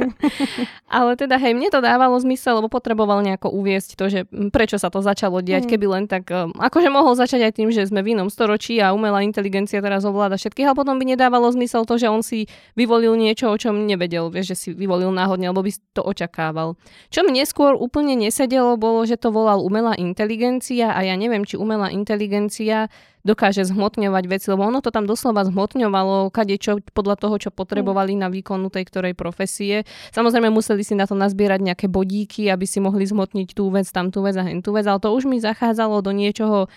Ale 0.98 1.20
teda 1.20 1.36
hej, 1.36 1.52
mne 1.52 1.68
to 1.68 1.84
dávalo 1.84 2.16
zmysel, 2.24 2.64
lebo 2.64 2.72
potreboval 2.72 3.20
nejako 3.20 3.52
uviesť 3.52 3.90
to, 4.00 4.06
že 4.08 4.20
prečo 4.50 4.80
sa 4.80 4.88
to 4.88 5.04
začalo 5.04 5.44
diať, 5.44 5.68
mm. 5.68 5.72
keby 5.76 5.86
len 5.92 6.04
tak, 6.08 6.32
um, 6.32 6.56
akože 6.56 6.88
mohol 6.88 7.14
začať 7.14 7.52
aj 7.52 7.54
tým, 7.60 7.70
že 7.70 7.86
sme 7.86 8.00
v 8.00 8.16
inom 8.16 8.32
storočí 8.32 8.80
a 8.80 8.96
umelá 8.96 9.22
inteligencia 9.22 9.84
teraz 9.84 10.08
ovláda 10.08 10.40
všetkých, 10.40 10.72
ale 10.72 10.80
potom 10.80 10.96
by 10.96 11.06
nedávalo 11.14 11.52
zmysel 11.52 11.84
to, 11.84 12.00
že 12.00 12.08
on 12.08 12.24
si 12.24 12.48
vyvolil 12.80 13.20
niečo, 13.20 13.52
o 13.58 13.62
čom 13.62 13.90
nevedel, 13.90 14.30
vieš, 14.30 14.54
že 14.54 14.56
si 14.56 14.68
vyvolil 14.78 15.10
náhodne, 15.10 15.50
lebo 15.50 15.66
by 15.66 15.74
to 15.98 16.06
očakával. 16.06 16.78
Čo 17.10 17.26
mi 17.26 17.34
neskôr 17.34 17.74
úplne 17.74 18.14
nesedelo, 18.14 18.78
bolo, 18.78 19.02
že 19.10 19.18
to 19.18 19.34
volal 19.34 19.66
umelá 19.66 19.98
inteligencia 19.98 20.94
a 20.94 21.02
ja 21.02 21.18
neviem, 21.18 21.42
či 21.42 21.58
umelá 21.58 21.90
inteligencia 21.90 22.94
dokáže 23.26 23.66
zhmotňovať 23.68 24.24
veci, 24.30 24.48
lebo 24.54 24.64
ono 24.64 24.80
to 24.80 24.94
tam 24.94 25.04
doslova 25.04 25.44
zhmotňovalo 25.44 26.32
kade 26.32 26.56
čo 26.62 26.80
podľa 26.96 27.20
toho, 27.20 27.36
čo 27.42 27.50
potrebovali 27.52 28.16
na 28.16 28.32
výkonu 28.32 28.72
tej 28.72 28.88
ktorej 28.88 29.18
profesie. 29.18 29.84
Samozrejme 30.16 30.48
museli 30.48 30.86
si 30.86 30.96
na 30.96 31.04
to 31.04 31.18
nazbierať 31.18 31.60
nejaké 31.60 31.92
bodíky, 31.92 32.48
aby 32.48 32.64
si 32.64 32.80
mohli 32.80 33.04
zhmotniť 33.04 33.52
tú 33.52 33.68
vec, 33.74 33.90
tamtú 33.92 34.24
vec 34.24 34.40
a 34.40 34.48
tú 34.64 34.72
vec, 34.72 34.86
ale 34.88 35.04
to 35.04 35.12
už 35.12 35.28
mi 35.28 35.42
zachádzalo 35.42 36.00
do 36.00 36.16
niečoho 36.16 36.72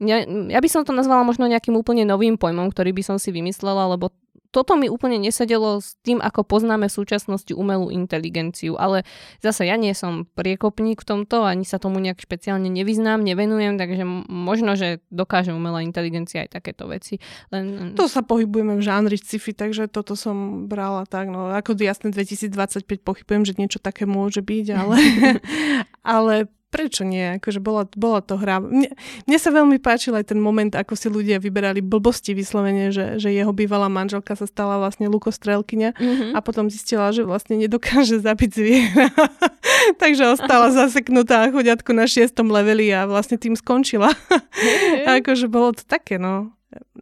ja, 0.00 0.24
ja 0.24 0.60
by 0.64 0.68
som 0.72 0.82
to 0.82 0.96
nazvala 0.96 1.20
možno 1.28 1.44
nejakým 1.44 1.76
úplne 1.76 2.08
novým 2.08 2.40
pojmom, 2.40 2.72
ktorý 2.72 2.96
by 2.96 3.02
som 3.04 3.16
si 3.20 3.28
vymyslela, 3.36 3.84
lebo 3.92 4.08
toto 4.50 4.74
mi 4.74 4.90
úplne 4.90 5.22
nesedelo 5.22 5.78
s 5.78 5.94
tým, 6.02 6.18
ako 6.18 6.42
poznáme 6.42 6.90
v 6.90 6.96
súčasnosti 6.98 7.54
umelú 7.54 7.88
inteligenciu. 7.88 8.74
Ale 8.74 9.06
zase 9.38 9.70
ja 9.70 9.78
nie 9.78 9.94
som 9.94 10.26
priekopník 10.34 11.02
v 11.02 11.06
tomto, 11.06 11.46
ani 11.46 11.62
sa 11.62 11.78
tomu 11.78 12.02
nejak 12.02 12.18
špeciálne 12.18 12.66
nevyznám, 12.66 13.22
nevenujem, 13.22 13.78
takže 13.78 14.02
možno, 14.26 14.74
že 14.74 14.98
dokáže 15.14 15.54
umelá 15.54 15.86
inteligencia 15.86 16.42
aj 16.44 16.58
takéto 16.58 16.90
veci. 16.90 17.22
Len... 17.54 17.94
To 17.94 18.10
sa 18.10 18.26
pohybujeme 18.26 18.74
v 18.78 18.82
žánri 18.82 19.16
sci-fi, 19.16 19.54
takže 19.54 19.86
toto 19.86 20.18
som 20.18 20.66
brala 20.66 21.06
tak, 21.06 21.30
no 21.30 21.50
ako 21.50 21.78
jasne 21.78 22.10
2025 22.10 22.84
pochybujem, 23.06 23.42
že 23.46 23.54
niečo 23.56 23.78
také 23.78 24.04
môže 24.04 24.42
byť, 24.42 24.66
ale, 24.74 24.96
ale 26.18 26.34
prečo 26.70 27.02
nie? 27.02 27.36
Akože 27.42 27.58
bola, 27.58 27.84
bola 27.98 28.22
to 28.22 28.38
hra. 28.38 28.62
Mne, 28.62 28.94
mne 29.26 29.38
sa 29.42 29.50
veľmi 29.50 29.82
páčil 29.82 30.14
aj 30.14 30.30
ten 30.30 30.38
moment, 30.38 30.70
ako 30.70 30.94
si 30.94 31.10
ľudia 31.10 31.42
vyberali 31.42 31.82
blbosti 31.82 32.32
vyslovene, 32.32 32.94
že, 32.94 33.18
že 33.18 33.34
jeho 33.34 33.50
bývalá 33.50 33.90
manželka 33.90 34.38
sa 34.38 34.46
stala 34.46 34.78
vlastne 34.78 35.10
lukostrelkyňa 35.10 35.90
mm-hmm. 35.98 36.30
a 36.32 36.38
potom 36.38 36.70
zistila, 36.70 37.10
že 37.10 37.26
vlastne 37.26 37.58
nedokáže 37.58 38.22
zabiť 38.22 38.50
zviera. 38.54 39.10
Takže 40.02 40.38
ostala 40.38 40.70
zaseknutá 40.86 41.50
chuďatku 41.50 41.90
na 41.90 42.06
šiestom 42.06 42.48
leveli 42.48 42.88
a 42.94 43.10
vlastne 43.10 43.36
tým 43.36 43.58
skončila. 43.58 44.14
akože 45.18 45.50
bolo 45.50 45.74
to 45.74 45.82
také, 45.82 46.16
no 46.16 46.54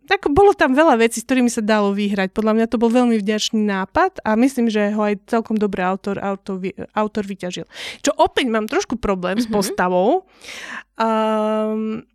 tak 0.08 0.24
bolo 0.32 0.56
tam 0.56 0.72
veľa 0.72 0.96
vecí, 0.96 1.20
s 1.20 1.28
ktorými 1.28 1.52
sa 1.52 1.60
dalo 1.60 1.92
vyhrať. 1.92 2.32
Podľa 2.32 2.56
mňa 2.56 2.66
to 2.72 2.80
bol 2.80 2.88
veľmi 2.88 3.20
vďačný 3.20 3.60
nápad 3.60 4.24
a 4.24 4.34
myslím, 4.40 4.72
že 4.72 4.88
ho 4.96 5.04
aj 5.04 5.28
celkom 5.28 5.60
dobrý 5.60 5.84
autor, 5.84 6.16
autor, 6.16 6.64
autor 6.96 7.24
vyťažil. 7.28 7.68
Čo 8.00 8.16
opäť 8.16 8.48
mám 8.48 8.64
trošku 8.64 8.96
problém 8.96 9.36
mm-hmm. 9.36 9.44
s 9.44 9.52
mhm. 9.52 9.54
postavou. 9.54 10.24
Um, 10.96 12.08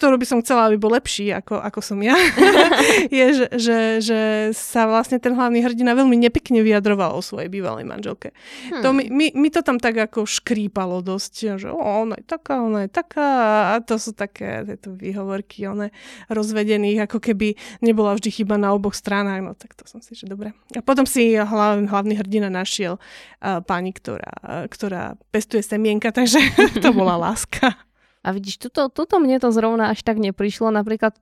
ktorú 0.00 0.16
by 0.16 0.24
som 0.24 0.40
chcela, 0.40 0.72
aby 0.72 0.80
bol 0.80 0.96
lepší, 0.96 1.28
ako, 1.28 1.60
ako 1.60 1.84
som 1.84 2.00
ja, 2.00 2.16
je, 3.12 3.26
že, 3.36 3.46
že, 3.52 3.78
že 4.00 4.20
sa 4.56 4.88
vlastne 4.88 5.20
ten 5.20 5.36
hlavný 5.36 5.60
hrdina 5.60 5.92
veľmi 5.92 6.16
nepekne 6.16 6.64
vyjadroval 6.64 7.12
o 7.12 7.20
svojej 7.20 7.52
bývalej 7.52 7.84
manželke. 7.84 8.32
Hmm. 8.72 8.80
To 8.80 8.96
mi, 8.96 9.12
mi, 9.12 9.28
mi 9.36 9.52
to 9.52 9.60
tam 9.60 9.76
tak 9.76 10.00
ako 10.00 10.24
škrípalo 10.24 11.04
dosť, 11.04 11.60
že 11.60 11.68
o, 11.68 11.76
ona 11.76 12.16
je 12.16 12.24
taká, 12.24 12.64
ona 12.64 12.88
je 12.88 12.90
taká 12.96 13.28
a 13.76 13.84
to 13.84 14.00
sú 14.00 14.16
také 14.16 14.64
tieto 14.64 14.96
výhovorky, 14.96 15.68
one 15.68 15.92
rozvedených, 16.32 17.04
ako 17.04 17.20
keby 17.20 17.60
nebola 17.84 18.16
vždy 18.16 18.40
chyba 18.40 18.56
na 18.56 18.72
oboch 18.72 18.96
stranách, 18.96 19.44
no 19.44 19.52
tak 19.52 19.76
to 19.76 19.84
som 19.84 20.00
si, 20.00 20.16
že 20.16 20.24
dobre. 20.24 20.56
A 20.72 20.80
potom 20.80 21.04
si 21.04 21.36
hlav, 21.36 21.84
hlavný 21.84 22.16
hrdina 22.16 22.48
našiel 22.48 22.96
uh, 22.96 23.60
pani, 23.60 23.92
ktorá, 23.92 24.32
uh, 24.40 24.64
ktorá 24.64 25.20
pestuje 25.28 25.60
semienka, 25.60 26.08
takže 26.08 26.40
to 26.84 26.88
bola 26.96 27.20
láska. 27.20 27.89
A 28.20 28.36
vidíš, 28.36 28.60
tuto, 28.60 28.92
tuto 28.92 29.16
mne 29.16 29.40
to 29.40 29.48
zrovna 29.48 29.92
až 29.92 30.04
tak 30.04 30.20
neprišlo. 30.20 30.68
Napríklad 30.68 31.16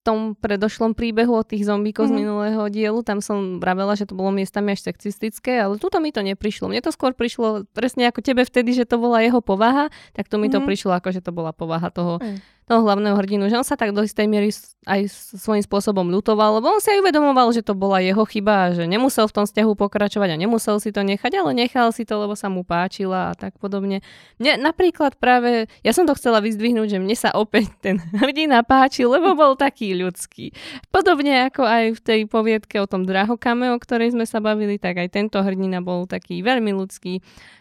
tom 0.00 0.32
predošlom 0.32 0.96
príbehu 0.96 1.36
od 1.36 1.44
tých 1.44 1.68
zombíkov 1.68 2.08
mm-hmm. 2.08 2.16
z 2.16 2.16
mhm. 2.16 2.20
minulého 2.24 2.62
dielu, 2.72 3.00
tam 3.04 3.20
som 3.20 3.60
vravela, 3.60 3.92
že 3.92 4.08
to 4.08 4.16
bolo 4.16 4.32
miestami 4.32 4.72
až 4.72 4.88
sexistické, 4.88 5.60
ale 5.60 5.76
tuto 5.76 6.00
mi 6.00 6.08
to 6.08 6.24
neprišlo. 6.24 6.72
Mne 6.72 6.80
to 6.80 6.88
skôr 6.88 7.12
prišlo 7.12 7.68
presne 7.76 8.08
ako 8.08 8.24
tebe 8.24 8.42
vtedy, 8.48 8.72
že 8.72 8.88
to 8.88 8.96
bola 8.96 9.20
jeho 9.20 9.44
povaha, 9.44 9.92
tak 10.16 10.32
to 10.32 10.40
mi 10.40 10.48
mm-hmm. 10.48 10.56
to 10.56 10.58
mhm. 10.64 10.66
prišlo 10.66 10.90
ako, 10.96 11.08
že 11.12 11.20
to 11.20 11.32
bola 11.36 11.52
povaha 11.52 11.92
toho, 11.92 12.16
mm 12.20 12.59
toho 12.70 12.86
hlavného 12.86 13.18
hrdinu, 13.18 13.50
že 13.50 13.58
on 13.58 13.66
sa 13.66 13.74
tak 13.74 13.90
do 13.90 14.06
istej 14.06 14.30
miery 14.30 14.54
aj 14.86 15.10
svojím 15.34 15.66
spôsobom 15.66 16.06
ľutoval, 16.06 16.62
lebo 16.62 16.70
on 16.70 16.78
si 16.78 16.86
aj 16.94 17.02
uvedomoval, 17.02 17.50
že 17.50 17.66
to 17.66 17.74
bola 17.74 17.98
jeho 17.98 18.22
chyba, 18.22 18.78
že 18.78 18.86
nemusel 18.86 19.26
v 19.26 19.42
tom 19.42 19.44
vzťahu 19.50 19.74
pokračovať 19.74 20.30
a 20.30 20.40
nemusel 20.40 20.78
si 20.78 20.94
to 20.94 21.02
nechať, 21.02 21.34
ale 21.34 21.50
nechal 21.50 21.90
si 21.90 22.06
to, 22.06 22.14
lebo 22.14 22.38
sa 22.38 22.46
mu 22.46 22.62
páčila 22.62 23.34
a 23.34 23.36
tak 23.36 23.58
podobne. 23.58 24.06
Mne 24.38 24.62
napríklad 24.62 25.18
práve, 25.18 25.66
ja 25.82 25.90
som 25.90 26.06
to 26.06 26.14
chcela 26.14 26.38
vyzdvihnúť, 26.38 26.94
že 26.94 26.98
mne 27.02 27.16
sa 27.18 27.34
opäť 27.34 27.74
ten 27.82 27.98
hrdina 28.22 28.62
páčil, 28.62 29.10
lebo 29.10 29.34
bol 29.34 29.58
taký 29.58 29.98
ľudský. 29.98 30.54
Podobne 30.94 31.50
ako 31.50 31.66
aj 31.66 31.84
v 31.98 32.00
tej 32.00 32.20
poviedke 32.30 32.78
o 32.78 32.86
tom 32.86 33.02
drahokame, 33.02 33.74
o 33.74 33.82
ktorej 33.82 34.14
sme 34.14 34.30
sa 34.30 34.38
bavili, 34.38 34.78
tak 34.78 35.02
aj 35.02 35.10
tento 35.10 35.42
hrdina 35.42 35.82
bol 35.82 36.06
taký 36.06 36.38
veľmi 36.46 36.70
ľudský 36.70 37.18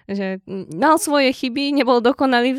že 0.10 0.42
mal 0.74 0.98
svoje 0.98 1.30
chyby, 1.30 1.70
nebol 1.70 2.02
dokonalý, 2.02 2.58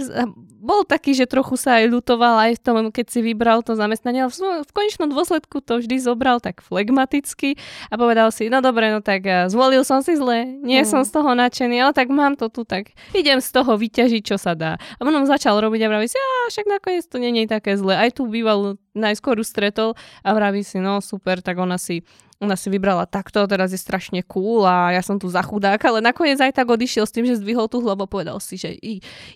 bol 0.63 0.87
taký, 0.87 1.19
že 1.19 1.27
trochu 1.27 1.59
sa 1.59 1.83
aj 1.83 1.91
ľutoval 1.91 2.40
aj 2.49 2.57
v 2.57 2.63
tom, 2.65 2.77
keď 2.89 3.07
si 3.13 3.21
vybral 3.21 3.61
to 3.61 3.77
zamestnanie, 3.77 4.25
ale 4.25 4.33
v, 4.33 4.65
v 4.65 4.73
konečnom 4.73 5.13
dôsledku 5.13 5.61
to 5.61 5.85
vždy 5.85 6.01
zobral 6.01 6.41
tak 6.41 6.65
flegmaticky 6.65 7.61
a 7.93 7.95
povedal 8.01 8.33
si, 8.33 8.49
no 8.49 8.65
dobre, 8.65 8.89
no 8.89 9.05
tak 9.05 9.29
zvolil 9.53 9.85
som 9.85 10.01
si 10.01 10.17
zle, 10.17 10.49
nie 10.65 10.81
mm. 10.81 10.89
som 10.89 11.03
z 11.05 11.13
toho 11.13 11.37
nadšený, 11.37 11.77
ale 11.85 11.93
tak 11.93 12.09
mám 12.09 12.35
to 12.35 12.49
tu, 12.49 12.65
tak 12.65 12.97
idem 13.13 13.39
z 13.39 13.51
toho 13.53 13.77
vyťažiť, 13.77 14.23
čo 14.25 14.37
sa 14.41 14.57
dá. 14.57 14.81
A 14.97 15.01
potom 15.05 15.29
začal 15.29 15.61
robiť 15.61 15.81
a 15.85 15.89
vraví 15.93 16.09
si, 16.09 16.17
a 16.17 16.49
však 16.49 16.67
nakoniec 16.67 17.05
to 17.07 17.21
nie 17.21 17.33
je 17.45 17.51
také 17.51 17.77
zle. 17.77 17.95
Aj 17.95 18.11
tu 18.11 18.27
býval 18.27 18.81
najskôr 18.97 19.39
stretol 19.47 19.95
a 20.25 20.31
vraví 20.35 20.67
si, 20.67 20.83
no 20.83 20.99
super, 21.05 21.39
tak 21.45 21.61
ona 21.61 21.79
si 21.79 22.03
ona 22.41 22.57
si 22.57 22.73
vybrala 22.73 23.05
takto, 23.05 23.45
teraz 23.45 23.69
je 23.69 23.77
strašne 23.77 24.25
cool 24.25 24.65
a 24.65 24.97
ja 24.97 25.05
som 25.05 25.21
tu 25.21 25.29
za 25.29 25.45
chudák, 25.45 25.77
ale 25.77 26.01
nakoniec 26.01 26.41
aj 26.41 26.57
tak 26.57 26.73
odišiel 26.73 27.05
s 27.05 27.13
tým, 27.13 27.29
že 27.29 27.37
zdvihol 27.37 27.69
tú 27.69 27.85
hlavu 27.85 28.09
a 28.09 28.09
povedal 28.09 28.41
si, 28.41 28.57
že 28.57 28.81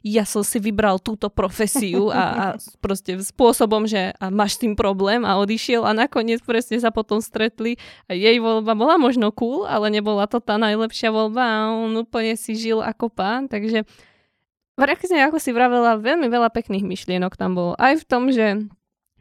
ja 0.01 0.25
som 0.25 0.41
si 0.41 0.57
vybral 0.57 0.97
túto 0.97 1.29
profesiu 1.29 2.09
a, 2.09 2.25
a 2.25 2.45
proste 2.81 3.21
spôsobom, 3.21 3.85
že 3.85 4.17
a 4.17 4.33
máš 4.33 4.57
s 4.57 4.65
tým 4.65 4.73
problém 4.73 5.21
a 5.29 5.37
odišiel 5.37 5.85
a 5.85 5.93
nakoniec 5.93 6.41
presne 6.41 6.81
sa 6.81 6.89
potom 6.89 7.21
stretli 7.21 7.77
a 8.09 8.17
jej 8.17 8.41
voľba 8.41 8.73
bola 8.73 8.97
možno 8.97 9.29
cool, 9.37 9.69
ale 9.69 9.93
nebola 9.93 10.25
to 10.25 10.41
tá 10.41 10.57
najlepšia 10.57 11.13
voľba 11.13 11.45
a 11.45 11.57
on 11.77 11.93
úplne 12.01 12.41
si 12.41 12.57
žil 12.57 12.81
ako 12.81 13.13
pán, 13.13 13.53
takže 13.53 13.85
Presne 14.75 15.31
ako 15.31 15.39
si 15.39 15.55
vravela, 15.55 16.03
veľmi 16.03 16.27
veľa 16.27 16.51
pekných 16.51 16.83
myšlienok 16.83 17.39
tam 17.39 17.55
bolo. 17.55 17.73
Aj 17.79 17.95
v 17.95 18.03
tom, 18.03 18.35
že 18.35 18.67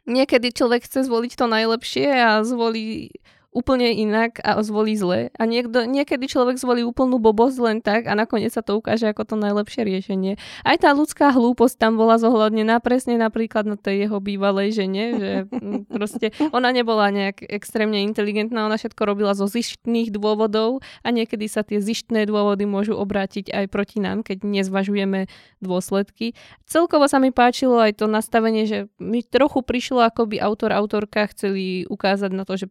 niekedy 0.02 0.50
človek 0.50 0.82
chce 0.82 1.06
zvoliť 1.06 1.32
to 1.38 1.46
najlepšie 1.46 2.10
a 2.10 2.42
zvolí 2.42 3.14
úplne 3.54 3.94
inak 3.94 4.42
a 4.42 4.58
zvolí 4.66 4.98
zle. 4.98 5.30
A 5.38 5.42
niekto, 5.46 5.86
niekedy 5.86 6.26
človek 6.26 6.58
zvolí 6.58 6.82
úplnú 6.82 7.22
blbosť 7.22 7.58
len 7.62 7.78
tak 7.78 8.10
a 8.10 8.18
nakoniec 8.18 8.50
sa 8.50 8.66
to 8.66 8.74
ukáže 8.82 9.06
ako 9.06 9.22
to 9.22 9.34
najlepšie 9.38 9.86
riešenie. 9.86 10.34
Aj 10.66 10.74
tá 10.74 10.90
ľudská 10.90 11.30
hlúposť 11.30 11.78
tam 11.78 11.94
bola 11.94 12.18
zohľadnená 12.18 12.82
presne 12.82 13.14
napríklad 13.14 13.62
na 13.70 13.78
tej 13.78 14.10
jeho 14.10 14.18
bývalej 14.18 14.74
žene, 14.74 15.04
že 15.16 15.30
mm, 15.46 15.86
proste 15.96 16.34
ona 16.50 16.74
nebola 16.74 17.14
nejak 17.14 17.46
extrémne 17.46 18.02
inteligentná, 18.02 18.66
ona 18.66 18.74
všetko 18.74 19.02
robila 19.06 19.38
zo 19.38 19.46
zištných 19.46 20.10
dôvodov 20.10 20.82
a 21.06 21.14
niekedy 21.14 21.46
sa 21.46 21.62
tie 21.62 21.78
zištné 21.78 22.26
dôvody 22.26 22.66
môžu 22.66 22.98
obrátiť 22.98 23.54
aj 23.54 23.70
proti 23.70 24.02
nám, 24.02 24.26
keď 24.26 24.42
nezvažujeme 24.42 25.30
dôsledky. 25.62 26.34
Celkovo 26.66 27.06
sa 27.06 27.22
mi 27.22 27.30
páčilo 27.30 27.78
aj 27.78 28.02
to 28.02 28.10
nastavenie, 28.10 28.66
že 28.66 28.90
mi 28.98 29.22
trochu 29.22 29.62
prišlo, 29.62 30.02
ako 30.02 30.26
by 30.34 30.42
autor, 30.42 30.74
autorka 30.74 31.30
chceli 31.30 31.86
ukázať 31.86 32.34
na 32.34 32.42
to, 32.42 32.58
že 32.58 32.66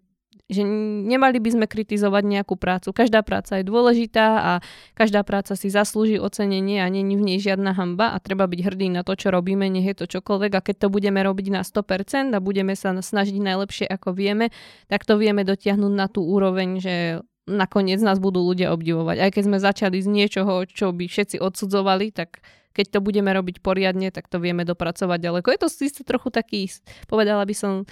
že 0.54 0.64
nemali 1.10 1.42
by 1.42 1.50
sme 1.58 1.66
kritizovať 1.66 2.24
nejakú 2.24 2.56
prácu. 2.56 2.94
Každá 2.94 3.26
práca 3.26 3.60
je 3.60 3.66
dôležitá 3.66 4.28
a 4.40 4.52
každá 4.94 5.26
práca 5.26 5.58
si 5.58 5.74
zaslúži 5.74 6.22
ocenenie 6.22 6.80
a 6.80 6.88
není 6.88 7.18
v 7.18 7.26
nej 7.26 7.40
žiadna 7.42 7.74
hamba 7.74 8.14
a 8.14 8.22
treba 8.22 8.46
byť 8.46 8.60
hrdý 8.62 8.94
na 8.94 9.02
to, 9.02 9.18
čo 9.18 9.34
robíme, 9.34 9.66
nech 9.68 9.90
je 9.90 9.98
to 9.98 10.06
čokoľvek 10.06 10.52
a 10.54 10.62
keď 10.62 10.76
to 10.86 10.88
budeme 10.94 11.20
robiť 11.20 11.48
na 11.50 11.62
100% 11.66 12.32
a 12.32 12.40
budeme 12.40 12.78
sa 12.78 12.94
snažiť 12.94 13.42
najlepšie 13.42 13.86
ako 13.90 14.14
vieme, 14.14 14.54
tak 14.88 15.04
to 15.04 15.18
vieme 15.18 15.42
dotiahnuť 15.42 15.94
na 15.98 16.06
tú 16.06 16.22
úroveň, 16.24 16.78
že 16.80 16.96
nakoniec 17.44 18.00
nás 18.00 18.24
budú 18.24 18.40
ľudia 18.40 18.72
obdivovať. 18.72 19.18
Aj 19.20 19.32
keď 19.34 19.44
sme 19.44 19.58
začali 19.60 19.98
z 20.00 20.08
niečoho, 20.08 20.64
čo 20.70 20.96
by 20.96 21.12
všetci 21.12 21.44
odsudzovali, 21.44 22.16
tak 22.16 22.40
keď 22.74 22.98
to 22.98 23.00
budeme 23.06 23.30
robiť 23.30 23.62
poriadne, 23.62 24.10
tak 24.10 24.28
to 24.28 24.42
vieme 24.42 24.66
dopracovať 24.66 25.20
ďaleko. 25.22 25.48
Je 25.54 25.60
to 25.62 25.70
síce 25.70 26.02
trochu 26.02 26.34
taký, 26.34 26.66
povedala 27.06 27.46
by 27.46 27.54
som, 27.54 27.86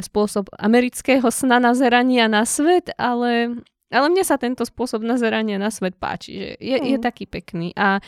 spôsob 0.00 0.48
amerického 0.56 1.28
sna 1.28 1.60
nazerania 1.60 2.30
na 2.30 2.48
svet, 2.48 2.94
ale, 2.96 3.60
ale 3.92 4.06
mne 4.08 4.24
sa 4.24 4.40
tento 4.40 4.64
spôsob 4.64 5.04
nazerania 5.04 5.60
na 5.60 5.68
svet 5.68 5.98
páči, 6.00 6.30
že 6.32 6.48
je, 6.56 6.76
mm. 6.80 6.86
je 6.96 6.98
taký 7.02 7.24
pekný. 7.28 7.76
A 7.76 8.00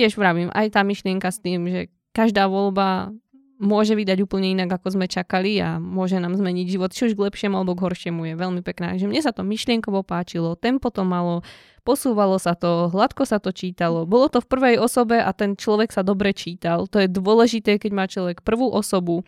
tiež 0.00 0.16
vravím, 0.16 0.48
aj 0.52 0.76
tá 0.76 0.80
myšlienka 0.80 1.28
s 1.28 1.40
tým, 1.40 1.68
že 1.68 1.80
každá 2.16 2.48
voľba 2.48 3.12
môže 3.56 3.96
vydať 3.96 4.20
úplne 4.20 4.52
inak, 4.52 4.80
ako 4.80 5.00
sme 5.00 5.06
čakali 5.08 5.56
a 5.64 5.80
môže 5.80 6.20
nám 6.20 6.36
zmeniť 6.36 6.66
život, 6.76 6.92
či 6.92 7.08
už 7.08 7.16
k 7.16 7.24
lepšiemu 7.28 7.56
alebo 7.56 7.72
k 7.72 7.88
horšiemu. 7.88 8.20
Je 8.28 8.34
veľmi 8.36 8.60
pekná. 8.60 8.92
Takže 8.92 9.08
mne 9.08 9.20
sa 9.24 9.32
to 9.32 9.42
myšlienkovo 9.48 10.04
páčilo, 10.04 10.60
tempo 10.60 10.92
to 10.92 11.08
malo, 11.08 11.40
posúvalo 11.80 12.36
sa 12.36 12.52
to, 12.52 12.92
hladko 12.92 13.24
sa 13.24 13.40
to 13.40 13.56
čítalo. 13.56 14.04
Bolo 14.04 14.28
to 14.28 14.44
v 14.44 14.50
prvej 14.50 14.76
osobe 14.76 15.16
a 15.16 15.32
ten 15.32 15.56
človek 15.56 15.88
sa 15.88 16.04
dobre 16.04 16.36
čítal. 16.36 16.84
To 16.92 17.00
je 17.00 17.08
dôležité, 17.08 17.80
keď 17.80 17.92
má 17.96 18.04
človek 18.04 18.44
prvú 18.44 18.68
osobu, 18.68 19.24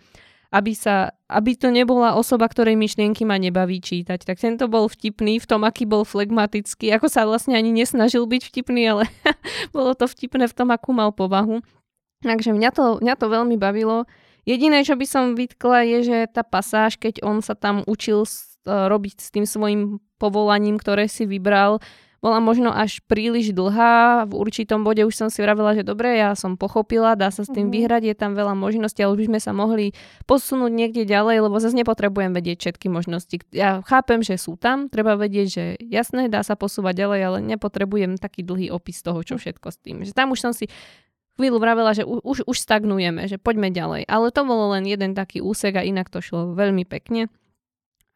aby, 0.48 0.72
sa, 0.72 1.12
aby 1.28 1.52
to 1.54 1.68
nebola 1.68 2.16
osoba, 2.16 2.48
ktorej 2.48 2.72
myšlienky 2.80 3.28
ma 3.28 3.36
nebaví 3.36 3.84
čítať. 3.84 4.24
Tak 4.24 4.40
tento 4.40 4.64
bol 4.64 4.88
vtipný 4.88 5.36
v 5.36 5.46
tom, 5.48 5.60
aký 5.64 5.84
bol 5.84 6.08
flegmatický, 6.08 6.88
ako 6.96 7.12
sa 7.12 7.28
vlastne 7.28 7.52
ani 7.52 7.68
nesnažil 7.68 8.24
byť 8.24 8.42
vtipný, 8.48 8.82
ale 8.88 9.04
bolo 9.76 9.92
to 9.92 10.08
vtipné 10.08 10.48
v 10.48 10.56
tom, 10.56 10.72
akú 10.72 10.96
mal 10.96 11.12
povahu. 11.12 11.60
Takže 12.24 12.56
mňa 12.56 12.70
to, 12.72 12.84
mňa 13.04 13.14
to 13.14 13.26
veľmi 13.28 13.60
bavilo. 13.60 14.08
Jediné, 14.48 14.80
čo 14.80 14.96
by 14.96 15.04
som 15.04 15.36
vytkla, 15.36 15.84
je, 15.84 15.98
že 16.08 16.18
tá 16.32 16.40
pasáž, 16.40 16.96
keď 16.96 17.20
on 17.20 17.44
sa 17.44 17.52
tam 17.52 17.84
učil 17.84 18.24
robiť 18.64 19.16
s 19.20 19.28
tým 19.28 19.44
svojim 19.44 20.00
povolaním, 20.16 20.80
ktoré 20.80 21.06
si 21.06 21.28
vybral, 21.28 21.84
bola 22.18 22.42
možno 22.42 22.74
až 22.74 22.98
príliš 23.06 23.54
dlhá. 23.54 24.26
V 24.26 24.34
určitom 24.34 24.82
bode 24.82 25.06
už 25.06 25.14
som 25.14 25.28
si 25.30 25.38
vravela, 25.38 25.78
že 25.78 25.86
dobre, 25.86 26.18
ja 26.18 26.34
som 26.34 26.58
pochopila, 26.58 27.14
dá 27.14 27.30
sa 27.30 27.46
s 27.46 27.50
tým 27.50 27.70
mm-hmm. 27.70 27.76
vyhrať, 27.78 28.02
je 28.10 28.16
tam 28.18 28.34
veľa 28.34 28.58
možností, 28.58 29.06
ale 29.06 29.14
už 29.14 29.20
by 29.24 29.28
sme 29.34 29.40
sa 29.40 29.52
mohli 29.54 29.94
posunúť 30.26 30.72
niekde 30.74 31.06
ďalej, 31.06 31.46
lebo 31.46 31.56
zase 31.62 31.78
nepotrebujem 31.78 32.34
vedieť 32.34 32.58
všetky 32.58 32.90
možnosti. 32.90 33.38
Ja 33.54 33.80
chápem, 33.86 34.26
že 34.26 34.34
sú 34.34 34.58
tam, 34.58 34.90
treba 34.90 35.14
vedieť, 35.14 35.46
že 35.46 35.64
jasné, 35.78 36.26
dá 36.26 36.42
sa 36.42 36.58
posúvať 36.58 37.06
ďalej, 37.06 37.20
ale 37.22 37.38
nepotrebujem 37.54 38.18
taký 38.18 38.42
dlhý 38.42 38.74
opis 38.74 38.98
toho, 39.00 39.22
čo 39.22 39.38
všetko 39.38 39.66
s 39.70 39.78
tým. 39.78 40.02
Že 40.02 40.12
tam 40.12 40.34
už 40.34 40.42
som 40.42 40.50
si 40.50 40.66
chvíľu 41.38 41.62
vravela, 41.62 41.94
že 41.94 42.02
už, 42.02 42.42
už 42.42 42.56
stagnujeme, 42.58 43.30
že 43.30 43.38
poďme 43.38 43.70
ďalej. 43.70 44.10
Ale 44.10 44.34
to 44.34 44.42
bolo 44.42 44.74
len 44.74 44.82
jeden 44.90 45.14
taký 45.14 45.38
úsek 45.38 45.78
a 45.78 45.86
inak 45.86 46.10
to 46.10 46.18
šlo 46.18 46.50
veľmi 46.58 46.82
pekne. 46.82 47.30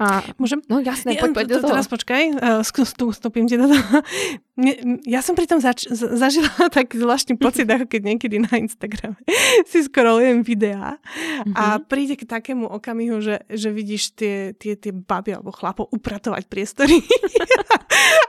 A, 0.03 0.27
Môžem? 0.35 0.59
No 0.67 0.83
jasné, 0.83 1.15
poď, 1.15 1.31
poď 1.31 1.47
do 1.47 1.57
toho. 1.63 1.71
Teraz 1.79 1.87
počkaj, 1.87 2.23
uh, 2.35 3.15
stúpim 3.15 3.47
ti 3.47 3.55
do 3.55 3.71
toho. 3.71 4.03
Ja 5.09 5.25
som 5.25 5.33
pri 5.33 5.49
tom 5.49 5.65
zač- 5.65 5.89
zažila 5.89 6.53
taký 6.77 7.01
zvláštny 7.01 7.41
pocit, 7.41 7.65
ako 7.65 7.89
keď 7.89 8.03
niekedy 8.05 8.37
na 8.37 8.53
Instagrame 8.61 9.17
si 9.71 9.81
scrollujem 9.81 10.45
videá 10.45 11.01
a 11.57 11.81
mhm. 11.81 11.89
príde 11.89 12.21
k 12.21 12.29
takému 12.29 12.69
okamihu, 12.69 13.25
že, 13.25 13.49
že 13.49 13.73
vidíš 13.73 14.13
tie, 14.13 14.53
tie, 14.53 14.77
tie 14.77 14.93
baby 14.93 15.41
alebo 15.41 15.57
chlapov 15.57 15.89
upratovať 15.89 16.53
priestory. 16.53 17.01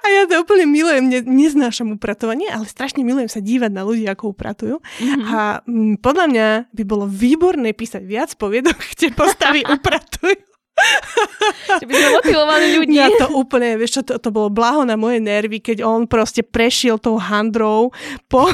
a 0.04 0.06
ja 0.08 0.24
to 0.32 0.40
úplne 0.48 0.64
milujem, 0.64 1.12
ne, 1.12 1.20
neznášam 1.28 1.92
upratovanie, 2.00 2.48
ale 2.48 2.72
strašne 2.72 3.04
milujem 3.04 3.28
sa 3.28 3.44
dívať 3.44 3.72
na 3.76 3.84
ľudí, 3.84 4.08
ako 4.08 4.32
upratujú. 4.32 4.80
Mm-hmm. 4.80 5.28
A 5.28 5.60
m, 5.68 6.00
podľa 6.00 6.26
mňa 6.32 6.48
by 6.72 6.84
bolo 6.88 7.04
výborné 7.04 7.76
písať 7.76 8.04
viac 8.08 8.32
poviedok, 8.40 8.80
kde 8.96 9.12
postavy 9.12 9.60
upratujú. 9.68 10.53
Že 11.80 11.86
by 11.90 11.94
sme 11.94 12.10
motivovali 12.22 12.66
ľudí. 12.78 12.96
Ja 12.98 13.10
to 13.18 13.34
úplne, 13.34 13.76
vieš 13.80 14.00
čo, 14.00 14.02
to, 14.06 14.14
to 14.22 14.30
bolo 14.30 14.54
blaho 14.54 14.86
na 14.86 15.00
moje 15.00 15.20
nervy, 15.24 15.60
keď 15.64 15.82
on 15.84 16.06
proste 16.06 16.46
prešiel 16.46 17.00
tou 17.02 17.18
handrou 17.18 17.90
po, 18.30 18.48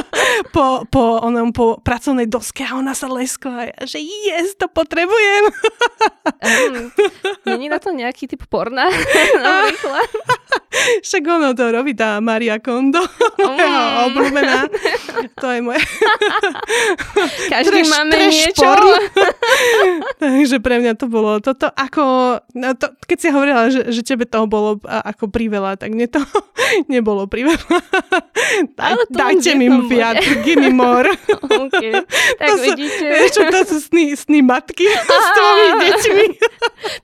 po, 0.54 0.84
po, 0.90 1.04
onom, 1.24 1.50
po 1.54 1.80
pracovnej 1.80 2.28
doske 2.28 2.66
a 2.66 2.76
ona 2.76 2.92
sa 2.92 3.08
leskla, 3.08 3.72
že 3.86 4.02
yes, 4.02 4.58
to 4.58 4.68
potrebujem. 4.68 5.44
Um, 6.42 6.92
není 7.48 7.72
na 7.72 7.78
to 7.80 7.94
nejaký 7.94 8.28
typ 8.28 8.44
porna? 8.50 8.90
Napríklad. 9.42 10.08
Však 11.02 11.22
ono 11.24 11.52
to 11.54 11.64
robí 11.72 11.92
tá 11.96 12.18
Maria 12.20 12.58
Kondo, 12.60 13.00
moja 13.40 13.68
mm. 13.68 14.06
obľúbená. 14.10 14.58
To 15.40 15.46
je 15.52 15.60
moje... 15.64 15.80
Každý 17.52 17.82
treš, 17.82 17.88
máme 17.92 18.12
treš 18.12 18.32
niečo. 18.32 18.70
Takže 20.22 20.56
pre 20.60 20.76
mňa 20.82 20.92
to 20.98 21.06
bolo 21.08 21.38
toto 21.40 21.70
ako... 21.72 22.02
No 22.56 22.74
to, 22.76 22.92
keď 23.04 23.18
si 23.18 23.28
hovorila, 23.32 23.68
že, 23.72 23.88
že 23.92 24.00
tebe 24.04 24.28
toho 24.28 24.44
bolo 24.48 24.80
ako 24.84 25.28
priveľa, 25.32 25.80
tak 25.80 25.92
mne 25.94 26.08
to 26.08 26.20
nebolo 26.92 27.24
priveľa. 27.28 27.60
Daj, 28.76 28.92
dajte 29.12 29.52
mi 29.56 29.68
viac, 29.88 30.20
give 30.44 30.60
me 30.60 30.72
more. 30.72 31.08
okay. 31.42 32.04
Tak 32.36 32.48
to 32.48 32.54
vidíte. 32.62 33.06
Sú, 33.06 33.26
čo, 33.32 33.40
to 33.48 33.60
sú 33.64 33.76
sny, 33.92 34.04
sny 34.16 34.40
matky 34.44 34.86
s 34.86 35.28
tvojimi 35.32 35.72
deťmi. 35.80 36.26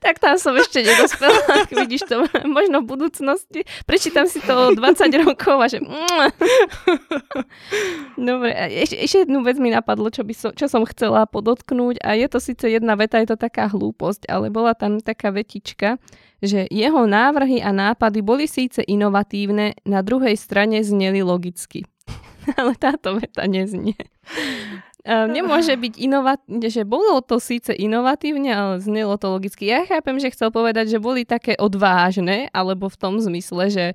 tak 0.04 0.18
tam 0.18 0.36
som 0.36 0.54
ešte 0.56 0.84
nedospela. 0.84 1.38
Vidíš 1.72 2.08
to 2.08 2.24
možno 2.46 2.84
v 2.84 2.86
budúcnosti. 2.86 3.60
Prečítam 3.84 4.26
si 4.28 4.42
to 4.42 4.74
20 4.74 4.78
rokov 5.26 5.56
a 5.58 5.66
že... 5.66 5.78
Dobre, 8.18 8.50
ešte, 8.84 8.96
ešte 8.98 9.18
jednu 9.26 9.42
vec 9.42 9.56
mi 9.58 9.72
napadlo, 9.72 10.08
čo, 10.12 10.22
by 10.22 10.34
som, 10.34 10.50
čo 10.54 10.66
som 10.68 10.82
chcela 10.88 11.26
podotknúť 11.26 12.02
a 12.02 12.14
je 12.14 12.26
to 12.28 12.38
síce 12.38 12.64
jedna 12.66 12.94
veta, 12.94 13.18
je 13.22 13.32
to 13.32 13.38
taká 13.40 13.68
hlúposť, 13.70 14.28
ale 14.28 14.52
bola 14.52 14.76
tam 14.76 15.00
taká 15.00 15.32
vetička, 15.32 15.98
že 16.42 16.66
jeho 16.68 17.06
návrhy 17.06 17.62
a 17.62 17.70
nápady 17.70 18.20
boli 18.20 18.50
síce 18.50 18.82
inovatívne, 18.82 19.78
na 19.86 20.02
druhej 20.02 20.34
strane 20.34 20.82
zneli 20.82 21.22
logicky. 21.22 21.86
ale 22.58 22.74
táto 22.74 23.18
veta 23.18 23.46
neznie. 23.46 23.96
Um, 25.02 25.34
nemôže 25.34 25.74
byť 25.74 25.98
inovatívne, 25.98 26.70
že 26.70 26.86
bolo 26.86 27.18
to 27.26 27.42
síce 27.42 27.74
inovatívne, 27.74 28.54
ale 28.54 28.74
znelo 28.78 29.18
to 29.18 29.34
logicky. 29.34 29.66
Ja 29.66 29.82
chápem, 29.82 30.14
že 30.22 30.30
chcel 30.30 30.54
povedať, 30.54 30.94
že 30.94 31.02
boli 31.02 31.26
také 31.26 31.58
odvážne, 31.58 32.46
alebo 32.54 32.86
v 32.86 32.94
tom 32.94 33.18
zmysle, 33.18 33.66
že, 33.66 33.86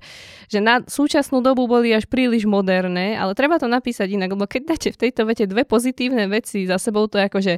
že 0.52 0.60
na 0.60 0.84
súčasnú 0.84 1.40
dobu 1.40 1.64
boli 1.64 1.96
až 1.96 2.04
príliš 2.04 2.44
moderné, 2.44 3.16
ale 3.16 3.32
treba 3.32 3.56
to 3.56 3.64
napísať 3.64 4.20
inak, 4.20 4.36
lebo 4.36 4.44
keď 4.44 4.76
dáte 4.76 4.88
v 4.92 5.00
tejto 5.08 5.24
vete 5.24 5.48
dve 5.48 5.64
pozitívne 5.64 6.28
veci 6.28 6.68
za 6.68 6.76
sebou, 6.76 7.08
to 7.08 7.16
je 7.16 7.24
ako, 7.24 7.40
že, 7.40 7.54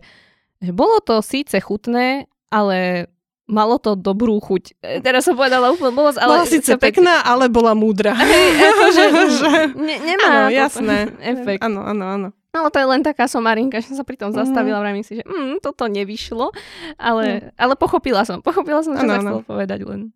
že 0.62 0.70
bolo 0.70 1.02
to 1.02 1.18
síce 1.18 1.58
chutné, 1.58 2.30
ale 2.54 3.10
malo 3.50 3.82
to 3.82 3.98
dobrú 3.98 4.38
chuť. 4.38 4.78
E, 4.78 5.02
teraz 5.02 5.26
som 5.26 5.34
povedala 5.34 5.74
úplne 5.74 5.90
bolo, 5.90 6.14
ale... 6.14 6.38
Bola 6.38 6.46
síce 6.46 6.78
pekná, 6.78 7.26
ale 7.26 7.50
bola 7.50 7.74
múdra. 7.74 8.14
Hej, 8.14 8.50
akože, 8.62 9.04
že, 9.42 9.52
ne, 9.74 9.96
nemá 10.06 10.46
áno, 10.46 10.54
jasné. 10.54 11.10
efekt. 11.34 11.66
Áno, 11.66 11.82
áno, 11.82 12.06
áno. 12.06 12.28
No 12.50 12.66
to 12.66 12.82
je 12.82 12.86
len 12.86 13.06
taká 13.06 13.30
somarinka, 13.30 13.78
že 13.78 13.94
som 13.94 14.02
sa 14.02 14.06
pri 14.06 14.18
tom 14.18 14.34
zastavila, 14.34 14.78
mm. 14.78 14.82
vravím 14.82 15.04
si, 15.06 15.22
že 15.22 15.24
mm, 15.24 15.62
toto 15.62 15.86
nevyšlo, 15.86 16.50
ale, 16.98 17.54
mm. 17.54 17.62
ale 17.62 17.74
pochopila 17.78 18.26
som, 18.26 18.42
pochopila 18.42 18.82
som, 18.82 18.98
čo 18.98 19.06
ano, 19.06 19.12
sa 19.14 19.22
chcel 19.22 19.42
povedať 19.46 19.80
len. 19.86 20.10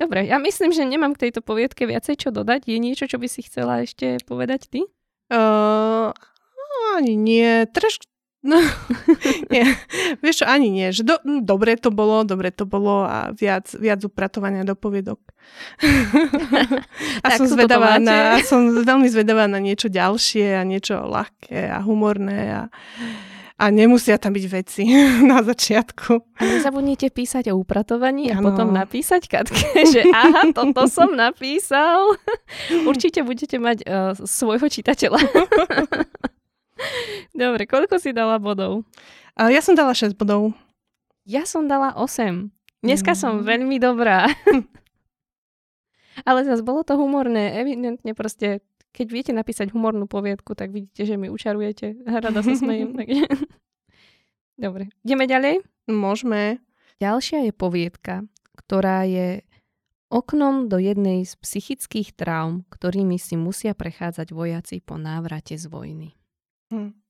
Dobre, 0.00 0.26
ja 0.26 0.40
myslím, 0.40 0.72
že 0.72 0.88
nemám 0.88 1.12
k 1.14 1.28
tejto 1.28 1.44
poviedke 1.44 1.84
viacej 1.84 2.16
čo 2.16 2.28
dodať. 2.32 2.64
Je 2.64 2.80
niečo, 2.80 3.04
čo 3.04 3.20
by 3.20 3.28
si 3.28 3.44
chcela 3.44 3.84
ešte 3.84 4.16
povedať 4.24 4.66
ty? 4.72 4.80
Uh, 5.28 6.10
ani 6.96 7.20
nie. 7.20 7.68
Troš, 7.68 8.00
No, 8.40 8.56
nie. 9.52 9.68
Vieš 10.24 10.44
čo, 10.44 10.46
ani 10.48 10.72
nie. 10.72 10.88
Že 10.96 11.02
do, 11.04 11.14
no, 11.28 11.44
dobre 11.44 11.76
to 11.76 11.92
bolo, 11.92 12.24
dobre 12.24 12.48
to 12.48 12.64
bolo 12.64 13.04
a 13.04 13.36
viac, 13.36 13.68
viac 13.76 14.00
upratovania 14.00 14.64
do 14.64 14.72
poviedok. 14.72 15.20
a 17.24 17.28
som 17.36 17.44
zvedavá 17.44 18.00
na, 18.00 18.40
som 18.40 18.80
veľmi 18.80 19.08
zvedavá 19.12 19.44
na 19.44 19.60
niečo 19.60 19.92
ďalšie 19.92 20.56
a 20.56 20.62
niečo 20.64 21.04
ľahké 21.04 21.68
a 21.68 21.84
humorné 21.84 22.40
a, 22.48 22.62
a 23.60 23.64
nemusia 23.68 24.16
tam 24.16 24.32
byť 24.32 24.46
veci 24.48 24.88
na 25.30 25.44
začiatku. 25.44 26.40
A 26.40 26.42
nezabudnite 26.48 27.12
písať 27.12 27.52
o 27.52 27.60
upratovaní 27.60 28.32
a 28.32 28.40
ano. 28.40 28.48
potom 28.56 28.72
napísať 28.72 29.28
Katke, 29.28 29.84
že 29.84 30.00
aha, 30.16 30.48
toto 30.56 30.88
som 30.88 31.12
napísal. 31.12 32.16
Určite 32.88 33.20
budete 33.20 33.60
mať 33.60 33.84
uh, 33.84 34.16
svojho 34.16 34.64
čitateľa. 34.64 35.20
Dobre, 37.36 37.64
koľko 37.64 38.00
si 38.00 38.12
dala 38.12 38.40
bodov? 38.40 38.84
Ja 39.36 39.62
som 39.64 39.78
dala 39.78 39.96
6 39.96 40.18
bodov. 40.18 40.52
Ja 41.24 41.46
som 41.46 41.70
dala 41.70 41.94
8. 41.94 42.50
Dneska 42.80 43.12
mm. 43.12 43.18
som 43.18 43.32
veľmi 43.44 43.76
dobrá. 43.76 44.28
Ale 46.28 46.44
zase 46.44 46.64
bolo 46.64 46.84
to 46.84 46.96
humorné. 46.96 47.56
Evidentne 47.56 48.12
proste, 48.16 48.64
keď 48.92 49.06
viete 49.08 49.32
napísať 49.32 49.72
humornú 49.72 50.08
poviedku, 50.08 50.56
tak 50.56 50.72
vidíte, 50.72 51.06
že 51.06 51.16
mi 51.16 51.32
učarujete. 51.32 52.04
Rada 52.08 52.40
sa 52.40 52.54
smejem. 52.56 52.92
Takže... 52.98 53.24
Dobre, 54.60 54.92
ideme 55.04 55.24
ďalej? 55.24 55.64
Môžeme. 55.88 56.60
Ďalšia 57.00 57.48
je 57.48 57.52
poviedka, 57.56 58.28
ktorá 58.60 59.08
je 59.08 59.40
oknom 60.12 60.68
do 60.68 60.76
jednej 60.76 61.24
z 61.24 61.32
psychických 61.40 62.12
traum, 62.12 62.68
ktorými 62.68 63.16
si 63.16 63.40
musia 63.40 63.72
prechádzať 63.72 64.36
vojaci 64.36 64.84
po 64.84 65.00
návrate 65.00 65.56
z 65.56 65.64
vojny. 65.70 66.19
Hm. 66.70 67.00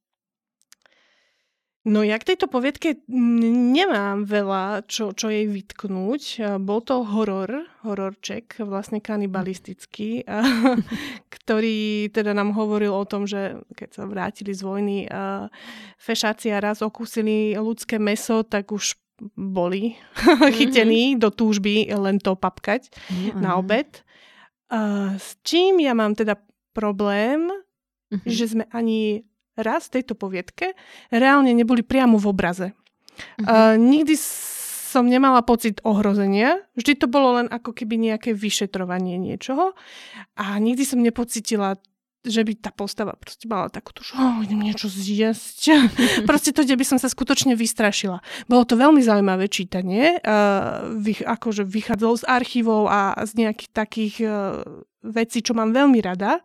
No 1.80 2.04
ja 2.04 2.20
k 2.20 2.36
tejto 2.36 2.44
poviedke 2.44 3.00
nemám 3.08 4.28
veľa, 4.28 4.84
čo, 4.84 5.16
čo 5.16 5.32
jej 5.32 5.48
vytknúť. 5.48 6.44
Bol 6.60 6.84
to 6.84 7.00
horor, 7.08 7.64
hororček, 7.80 8.60
vlastne 8.68 9.00
kanibalistický, 9.00 10.28
ktorý 11.40 12.12
teda 12.12 12.36
nám 12.36 12.52
hovoril 12.52 12.92
o 12.92 13.08
tom, 13.08 13.24
že 13.24 13.64
keď 13.72 13.96
sa 13.96 14.04
vrátili 14.04 14.52
z 14.52 14.60
vojny 14.60 15.08
fešáci 15.96 16.52
a 16.52 16.60
raz 16.60 16.84
okúsili 16.84 17.56
ľudské 17.56 17.96
meso, 17.96 18.44
tak 18.44 18.76
už 18.76 19.00
boli 19.32 19.96
chytení 20.60 21.16
mm-hmm. 21.16 21.22
do 21.24 21.32
túžby 21.32 21.88
len 21.96 22.20
to 22.20 22.36
papkať 22.36 22.92
mm-hmm. 22.92 23.40
na 23.40 23.56
obed. 23.56 24.04
S 25.16 25.40
čím 25.40 25.80
ja 25.80 25.96
mám 25.96 26.12
teda 26.12 26.36
problém, 26.76 27.48
mm-hmm. 28.12 28.28
že 28.28 28.44
sme 28.52 28.64
ani 28.68 29.24
raz 29.60 29.88
v 29.88 30.00
tejto 30.00 30.16
poviedke 30.16 30.74
reálne 31.12 31.52
neboli 31.52 31.84
priamo 31.84 32.16
v 32.16 32.26
obraze. 32.28 32.68
Uh-huh. 32.70 33.44
Uh, 33.44 33.74
nikdy 33.76 34.16
som 34.90 35.06
nemala 35.06 35.46
pocit 35.46 35.78
ohrozenia, 35.86 36.66
vždy 36.74 36.98
to 36.98 37.06
bolo 37.06 37.38
len 37.38 37.46
ako 37.46 37.70
keby 37.70 37.94
nejaké 38.10 38.34
vyšetrovanie 38.34 39.22
niečoho 39.22 39.78
a 40.34 40.58
nikdy 40.58 40.82
som 40.82 40.98
nepocitila 40.98 41.78
že 42.20 42.44
by 42.44 42.52
tá 42.60 42.68
postava 42.68 43.16
proste 43.16 43.48
mala 43.48 43.72
takúto, 43.72 44.04
že 44.04 44.12
oh, 44.12 44.44
idem 44.44 44.60
niečo 44.60 44.92
zjesť. 44.92 45.88
proste 46.30 46.52
to, 46.52 46.68
kde 46.68 46.76
by 46.76 46.84
som 46.84 46.98
sa 47.00 47.08
skutočne 47.08 47.56
vystrašila. 47.56 48.20
Bolo 48.44 48.68
to 48.68 48.76
veľmi 48.76 49.00
zaujímavé 49.00 49.48
čítanie. 49.48 50.20
Uh, 50.20 51.00
vych, 51.00 51.24
akože 51.24 51.64
vychádzalo 51.64 52.14
z 52.20 52.24
archívov 52.28 52.92
a 52.92 53.16
z 53.24 53.32
nejakých 53.40 53.70
takých 53.72 54.14
uh, 54.20 54.60
vecí, 55.00 55.40
čo 55.40 55.56
mám 55.56 55.72
veľmi 55.72 55.96
rada. 56.04 56.44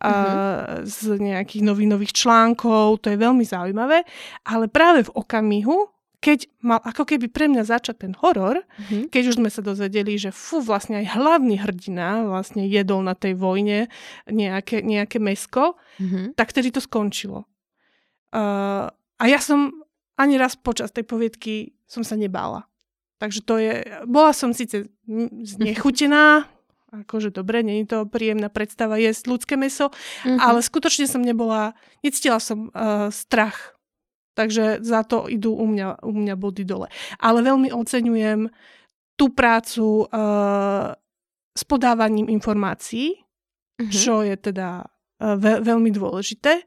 Uh, 0.00 0.88
z 0.88 1.20
nejakých 1.20 1.68
novinových 1.68 2.16
článkov. 2.16 3.04
To 3.04 3.12
je 3.12 3.18
veľmi 3.20 3.44
zaujímavé. 3.44 4.08
Ale 4.48 4.72
práve 4.72 5.04
v 5.04 5.12
okamihu, 5.12 5.99
keď 6.20 6.52
mal 6.60 6.84
ako 6.84 7.08
keby 7.08 7.32
pre 7.32 7.48
mňa 7.48 7.64
začať 7.64 8.04
ten 8.04 8.12
horor, 8.20 8.60
mm-hmm. 8.60 9.08
keď 9.08 9.22
už 9.32 9.38
sme 9.40 9.48
sa 9.48 9.64
dozvedeli, 9.64 10.20
že 10.20 10.28
fú, 10.28 10.60
vlastne 10.60 11.00
aj 11.00 11.16
hlavný 11.16 11.56
hrdina 11.56 12.28
vlastne 12.28 12.68
jedol 12.68 13.00
na 13.00 13.16
tej 13.16 13.40
vojne 13.40 13.88
nejaké, 14.28 14.84
nejaké 14.84 15.16
mesko, 15.16 15.80
mm-hmm. 15.96 16.36
tak 16.36 16.52
tedy 16.52 16.68
to 16.68 16.84
skončilo. 16.84 17.48
Uh, 18.36 18.92
a 18.92 19.24
ja 19.26 19.40
som 19.40 19.72
ani 20.20 20.36
raz 20.36 20.60
počas 20.60 20.92
tej 20.92 21.08
poviedky 21.08 21.72
som 21.88 22.04
sa 22.04 22.20
nebála. 22.20 22.68
Takže 23.16 23.40
to 23.40 23.56
je, 23.56 23.84
bola 24.04 24.36
som 24.36 24.52
síce 24.52 24.92
znechutená, 25.44 26.44
akože 27.04 27.32
dobre, 27.32 27.64
nie 27.64 27.80
je 27.80 27.96
to 27.96 27.98
príjemná 28.04 28.52
predstava 28.52 29.00
jesť 29.00 29.24
ľudské 29.24 29.54
meso, 29.56 29.88
mm-hmm. 29.88 30.36
ale 30.36 30.60
skutočne 30.60 31.08
som 31.08 31.24
nebola, 31.24 31.72
necítila 32.04 32.36
som 32.36 32.68
uh, 32.76 33.08
strach 33.08 33.79
Takže 34.40 34.80
za 34.80 35.04
to 35.04 35.28
idú 35.28 35.52
u 35.52 35.68
mňa, 35.68 36.00
u 36.00 36.16
mňa 36.16 36.34
body 36.40 36.64
dole. 36.64 36.88
Ale 37.20 37.44
veľmi 37.44 37.68
oceňujem 37.76 38.48
tú 39.20 39.36
prácu 39.36 40.08
uh, 40.08 40.96
s 41.52 41.62
podávaním 41.68 42.32
informácií, 42.32 43.20
uh-huh. 43.20 43.92
čo 43.92 44.24
je 44.24 44.32
teda 44.40 44.80
uh, 44.80 45.36
ve- 45.36 45.60
veľmi 45.60 45.92
dôležité. 45.92 46.64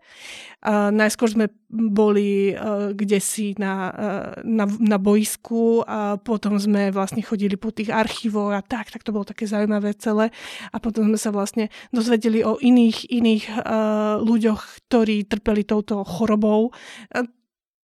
Uh, 0.62 0.94
najskôr 0.94 1.34
sme 1.34 1.50
boli 1.74 2.54
uh, 2.54 2.94
kde 2.94 3.18
si 3.18 3.58
na, 3.58 3.90
uh, 3.90 4.32
na, 4.45 4.70
na 4.70 5.02
boisku 5.02 5.82
a 5.82 6.22
potom 6.22 6.62
sme 6.62 6.94
vlastne 6.94 7.26
chodili 7.26 7.58
po 7.58 7.74
tých 7.74 7.90
archívoch 7.90 8.54
a 8.54 8.62
tak, 8.62 8.94
tak 8.94 9.02
to 9.02 9.10
bolo 9.10 9.26
také 9.26 9.50
zaujímavé 9.50 9.98
celé. 9.98 10.30
A 10.70 10.78
potom 10.78 11.10
sme 11.10 11.18
sa 11.18 11.34
vlastne 11.34 11.74
dozvedeli 11.90 12.45
o 12.45 12.62
iných, 12.62 13.10
iných 13.10 13.44
uh, 13.50 14.22
ľuďoch, 14.22 14.88
ktorí 14.88 15.26
trpeli 15.26 15.66
touto 15.66 16.06
chorobou. 16.06 16.70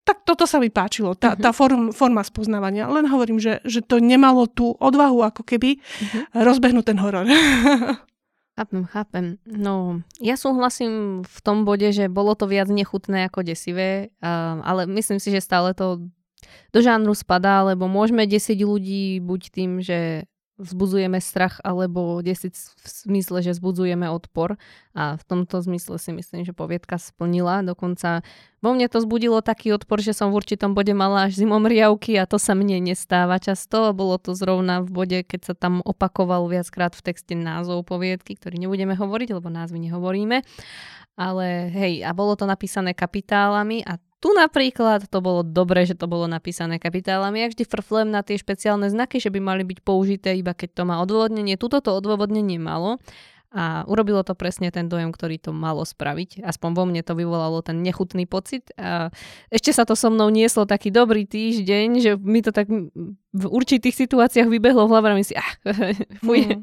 Tak 0.09 0.25
toto 0.25 0.49
sa 0.49 0.57
mi 0.57 0.73
páčilo, 0.73 1.13
tá, 1.13 1.37
uh-huh. 1.37 1.43
tá 1.45 1.53
form, 1.53 1.93
forma 1.93 2.25
spoznávania. 2.25 2.89
Len 2.89 3.05
hovorím, 3.05 3.37
že, 3.37 3.61
že 3.61 3.85
to 3.85 4.01
nemalo 4.01 4.49
tú 4.49 4.73
odvahu 4.81 5.21
ako 5.21 5.45
keby 5.45 5.77
uh-huh. 5.77 6.49
rozbehnúť 6.49 6.85
ten 6.89 6.97
horor. 6.97 7.29
Chápem, 8.59 8.83
chápem. 8.91 9.25
No, 9.47 10.03
ja 10.19 10.35
súhlasím 10.35 11.23
v 11.23 11.37
tom 11.39 11.63
bode, 11.63 11.95
že 11.95 12.11
bolo 12.11 12.35
to 12.35 12.43
viac 12.43 12.67
nechutné 12.67 13.31
ako 13.31 13.39
desivé, 13.39 14.11
ale 14.19 14.83
myslím 14.83 15.15
si, 15.15 15.31
že 15.31 15.39
stále 15.39 15.71
to 15.71 16.03
do 16.75 16.79
žánru 16.83 17.15
spadá, 17.15 17.63
lebo 17.63 17.87
môžeme 17.87 18.27
desiť 18.27 18.59
ľudí 18.67 19.23
buď 19.23 19.41
tým, 19.55 19.79
že 19.79 20.27
vzbudzujeme 20.59 21.23
strach 21.23 21.63
alebo 21.63 22.19
desiť 22.19 22.53
v 22.53 22.85
smysle, 22.85 23.39
že 23.39 23.55
vzbudzujeme 23.55 24.11
odpor 24.11 24.59
a 24.91 25.15
v 25.15 25.23
tomto 25.23 25.63
zmysle 25.63 25.95
si 25.95 26.11
myslím, 26.11 26.43
že 26.43 26.51
poviedka 26.51 26.99
splnila. 26.99 27.63
Dokonca 27.63 28.21
vo 28.59 28.75
mne 28.75 28.91
to 28.91 28.99
zbudilo 28.99 29.39
taký 29.39 29.71
odpor, 29.71 30.03
že 30.03 30.11
som 30.11 30.35
v 30.35 30.43
určitom 30.43 30.75
bode 30.75 30.91
mala 30.91 31.31
až 31.31 31.39
zimomriavky 31.39 32.19
a 32.19 32.27
to 32.27 32.35
sa 32.35 32.51
mne 32.59 32.83
nestáva 32.83 33.39
často. 33.39 33.95
Bolo 33.95 34.19
to 34.19 34.35
zrovna 34.35 34.83
v 34.83 34.91
bode, 34.91 35.19
keď 35.23 35.41
sa 35.47 35.53
tam 35.55 35.79
opakoval 35.87 36.51
viackrát 36.51 36.91
v 36.91 37.07
texte 37.07 37.39
názov 37.39 37.87
poviedky, 37.87 38.35
ktorý 38.35 38.59
nebudeme 38.59 38.99
hovoriť, 38.99 39.31
lebo 39.31 39.47
názvy 39.47 39.87
nehovoríme. 39.87 40.43
Ale 41.19 41.71
hej, 41.71 42.03
a 42.03 42.11
bolo 42.11 42.35
to 42.35 42.43
napísané 42.47 42.91
kapitálami 42.95 43.83
a 43.83 43.99
tu 44.19 44.35
napríklad 44.35 45.07
to 45.07 45.19
bolo 45.23 45.47
dobré, 45.47 45.87
že 45.87 45.95
to 45.95 46.05
bolo 46.05 46.27
napísané 46.27 46.75
kapitálami. 46.75 47.39
Ja 47.39 47.47
vždy 47.47 47.63
frflem 47.63 48.11
na 48.11 48.19
tie 48.19 48.35
špeciálne 48.35 48.91
znaky, 48.91 49.23
že 49.23 49.31
by 49.31 49.39
mali 49.39 49.63
byť 49.63 49.79
použité 49.79 50.35
iba 50.35 50.51
keď 50.51 50.75
to 50.75 50.83
má 50.83 50.99
odôvodnenie. 50.99 51.55
Tuto 51.55 51.79
to 51.79 51.95
odôvodnenie 51.95 52.59
malo 52.59 52.99
a 53.49 53.81
urobilo 53.89 54.21
to 54.21 54.37
presne 54.37 54.69
ten 54.69 54.85
dojem, 54.85 55.09
ktorý 55.09 55.41
to 55.41 55.49
malo 55.49 55.81
spraviť. 55.81 56.45
Aspoň 56.45 56.69
vo 56.77 56.83
mne 56.85 57.01
to 57.01 57.17
vyvolalo 57.17 57.65
ten 57.65 57.81
nechutný 57.81 58.29
pocit. 58.29 58.69
A 58.77 59.09
ešte 59.49 59.73
sa 59.73 59.89
to 59.89 59.97
so 59.97 60.13
mnou 60.13 60.29
nieslo 60.29 60.69
taký 60.69 60.93
dobrý 60.93 61.25
týždeň, 61.25 61.87
že 61.97 62.11
mi 62.21 62.45
to 62.45 62.53
tak 62.53 62.69
v 63.29 63.45
určitých 63.45 63.93
situáciách 63.93 64.49
vybehlo 64.49 64.85
v 64.85 64.91
hlave 64.93 65.07
a 65.09 65.25
si, 65.25 65.33
ah, 65.33 65.53
fuj, 66.25 66.45
mm. 66.45 66.61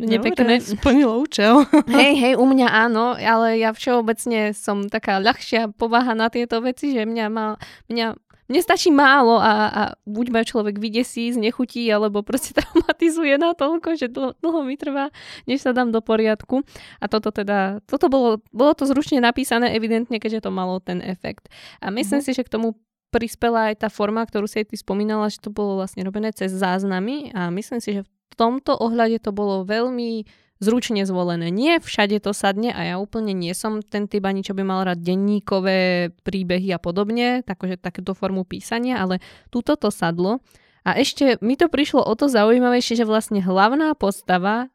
nepekné. 0.12 0.60
Dobre, 0.60 0.72
splnilo 0.76 1.20
účel. 1.20 1.68
hej, 2.00 2.12
hej, 2.16 2.34
u 2.40 2.44
mňa 2.48 2.68
áno, 2.68 3.12
ale 3.12 3.60
ja 3.60 3.76
všeobecne 3.76 4.56
som 4.56 4.88
taká 4.88 5.20
ľahšia 5.20 5.72
povaha 5.76 6.16
na 6.16 6.32
tieto 6.32 6.64
veci, 6.64 6.96
že 6.96 7.04
mňa, 7.04 7.26
má, 7.28 7.60
mňa 7.92 8.16
mne 8.52 8.60
stačí 8.60 8.92
málo 8.92 9.40
a, 9.40 9.52
a 9.72 9.82
buď 10.04 10.26
ma 10.28 10.44
človek 10.44 10.76
vydesí, 10.76 11.32
znechutí, 11.32 11.88
alebo 11.88 12.20
proste 12.20 12.52
traumatizuje 12.60 13.40
na 13.40 13.56
toľko, 13.56 13.96
že 13.96 14.12
dlho, 14.12 14.36
dlho 14.44 14.60
mi 14.60 14.76
trvá, 14.76 15.08
než 15.48 15.64
sa 15.64 15.72
dám 15.72 15.88
do 15.88 16.04
poriadku. 16.04 16.60
A 17.00 17.08
toto 17.08 17.32
teda, 17.32 17.80
toto 17.88 18.12
bolo, 18.12 18.44
bolo 18.52 18.76
to 18.76 18.84
zručne 18.84 19.24
napísané 19.24 19.72
evidentne, 19.72 20.20
keďže 20.20 20.44
to 20.44 20.50
malo 20.52 20.76
ten 20.84 21.00
efekt. 21.00 21.48
A 21.80 21.88
myslím 21.88 22.20
mm-hmm. 22.20 22.28
si, 22.28 22.36
že 22.36 22.44
k 22.44 22.52
tomu 22.52 22.76
prispela 23.08 23.72
aj 23.72 23.84
tá 23.84 23.88
forma, 23.88 24.20
ktorú 24.24 24.44
si 24.44 24.60
aj 24.60 24.72
ty 24.72 24.76
spomínala, 24.76 25.32
že 25.32 25.40
to 25.40 25.48
bolo 25.48 25.80
vlastne 25.80 26.04
robené 26.04 26.32
cez 26.32 26.52
záznamy 26.52 27.32
a 27.36 27.52
myslím 27.52 27.80
si, 27.80 28.00
že 28.00 28.02
v 28.04 28.34
tomto 28.36 28.72
ohľade 28.72 29.20
to 29.20 29.36
bolo 29.36 29.68
veľmi 29.68 30.24
zručne 30.62 31.02
zvolené. 31.02 31.50
Nie 31.50 31.82
všade 31.82 32.22
to 32.22 32.30
sadne 32.30 32.70
a 32.70 32.80
ja 32.86 32.94
úplne 33.02 33.34
nie 33.34 33.50
som 33.52 33.82
ten 33.82 34.06
typ 34.06 34.22
ani, 34.22 34.46
čo 34.46 34.54
by 34.54 34.62
mal 34.62 34.86
rád 34.86 35.02
denníkové 35.02 36.14
príbehy 36.22 36.70
a 36.70 36.78
podobne, 36.78 37.42
takže 37.42 37.82
takéto 37.82 38.14
formu 38.14 38.46
písania, 38.46 39.02
ale 39.02 39.18
túto 39.50 39.74
to 39.74 39.90
sadlo. 39.90 40.38
A 40.86 40.94
ešte 40.98 41.38
mi 41.42 41.58
to 41.58 41.66
prišlo 41.66 42.02
o 42.02 42.14
to 42.14 42.30
zaujímavejšie, 42.30 43.02
že 43.02 43.06
vlastne 43.06 43.42
hlavná 43.42 43.98
postava 43.98 44.70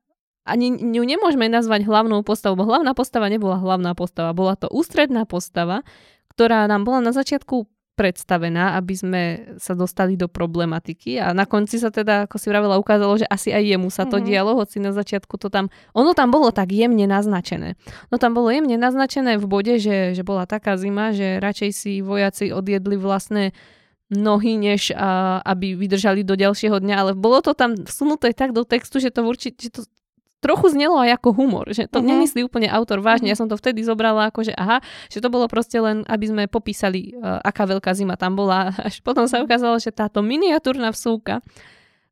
ani 0.47 0.71
ju 0.71 1.03
nemôžeme 1.03 1.51
nazvať 1.51 1.83
hlavnou 1.83 2.23
postavou, 2.23 2.63
bo 2.63 2.71
hlavná 2.71 2.95
postava 2.95 3.27
nebola 3.27 3.59
hlavná 3.59 3.91
postava, 3.91 4.31
bola 4.31 4.55
to 4.55 4.71
ústredná 4.71 5.27
postava, 5.27 5.83
ktorá 6.31 6.63
nám 6.71 6.87
bola 6.87 7.03
na 7.03 7.11
začiatku 7.11 7.67
predstavená, 7.97 8.77
aby 8.77 8.93
sme 8.93 9.21
sa 9.57 9.73
dostali 9.73 10.13
do 10.13 10.29
problematiky 10.29 11.17
a 11.17 11.33
na 11.33 11.49
konci 11.49 11.81
sa 11.81 11.89
teda, 11.89 12.29
ako 12.29 12.37
si 12.37 12.53
vravela, 12.53 12.77
ukázalo, 12.77 13.17
že 13.17 13.25
asi 13.25 13.49
aj 13.49 13.73
jemu 13.73 13.89
sa 13.89 14.05
to 14.05 14.21
mm-hmm. 14.21 14.29
dialo, 14.29 14.53
hoci 14.53 14.77
na 14.77 14.93
začiatku 14.93 15.33
to 15.41 15.49
tam, 15.49 15.73
ono 15.97 16.13
tam 16.13 16.29
bolo 16.29 16.53
tak 16.53 16.69
jemne 16.69 17.09
naznačené. 17.09 17.73
No 18.13 18.21
tam 18.21 18.37
bolo 18.37 18.53
jemne 18.53 18.77
naznačené 18.77 19.41
v 19.41 19.45
bode, 19.49 19.81
že, 19.81 20.13
že 20.13 20.21
bola 20.21 20.45
taká 20.45 20.77
zima, 20.77 21.09
že 21.09 21.41
radšej 21.41 21.69
si 21.73 22.05
vojaci 22.05 22.53
odjedli 22.53 23.01
vlastné 23.01 23.57
nohy, 24.13 24.61
než 24.61 24.93
a, 24.93 25.41
aby 25.41 25.73
vydržali 25.73 26.21
do 26.21 26.37
ďalšieho 26.37 26.77
dňa, 26.77 26.95
ale 26.95 27.11
bolo 27.17 27.41
to 27.41 27.57
tam 27.57 27.73
vsunuté 27.81 28.31
tak 28.31 28.53
do 28.53 28.61
textu, 28.61 29.01
že 29.01 29.09
to 29.09 29.25
určite, 29.25 29.57
že 29.57 29.71
to 29.73 29.81
trochu 30.37 30.73
znelo 30.73 31.01
aj 31.01 31.17
ako 31.17 31.29
humor, 31.33 31.65
že 31.73 31.89
to 31.89 31.99
uh-huh. 31.99 32.09
nemyslí 32.13 32.45
úplne 32.45 32.69
autor 32.69 33.01
vážne. 33.01 33.29
Uh-huh. 33.29 33.37
Ja 33.37 33.41
som 33.41 33.49
to 33.49 33.57
vtedy 33.57 33.81
zobrala 33.81 34.29
ako, 34.29 34.45
že 34.45 34.53
aha, 34.53 34.79
že 35.09 35.17
to 35.17 35.33
bolo 35.33 35.49
proste 35.49 35.81
len, 35.81 36.05
aby 36.05 36.25
sme 36.29 36.43
popísali, 36.45 37.17
uh, 37.17 37.41
aká 37.41 37.65
veľká 37.65 37.91
zima 37.97 38.15
tam 38.15 38.37
bola. 38.37 38.69
Až 38.87 39.01
potom 39.01 39.25
sa 39.25 39.41
ukázalo, 39.41 39.81
že 39.81 39.89
táto 39.89 40.21
miniatúrna 40.21 40.93
vsúka 40.93 41.41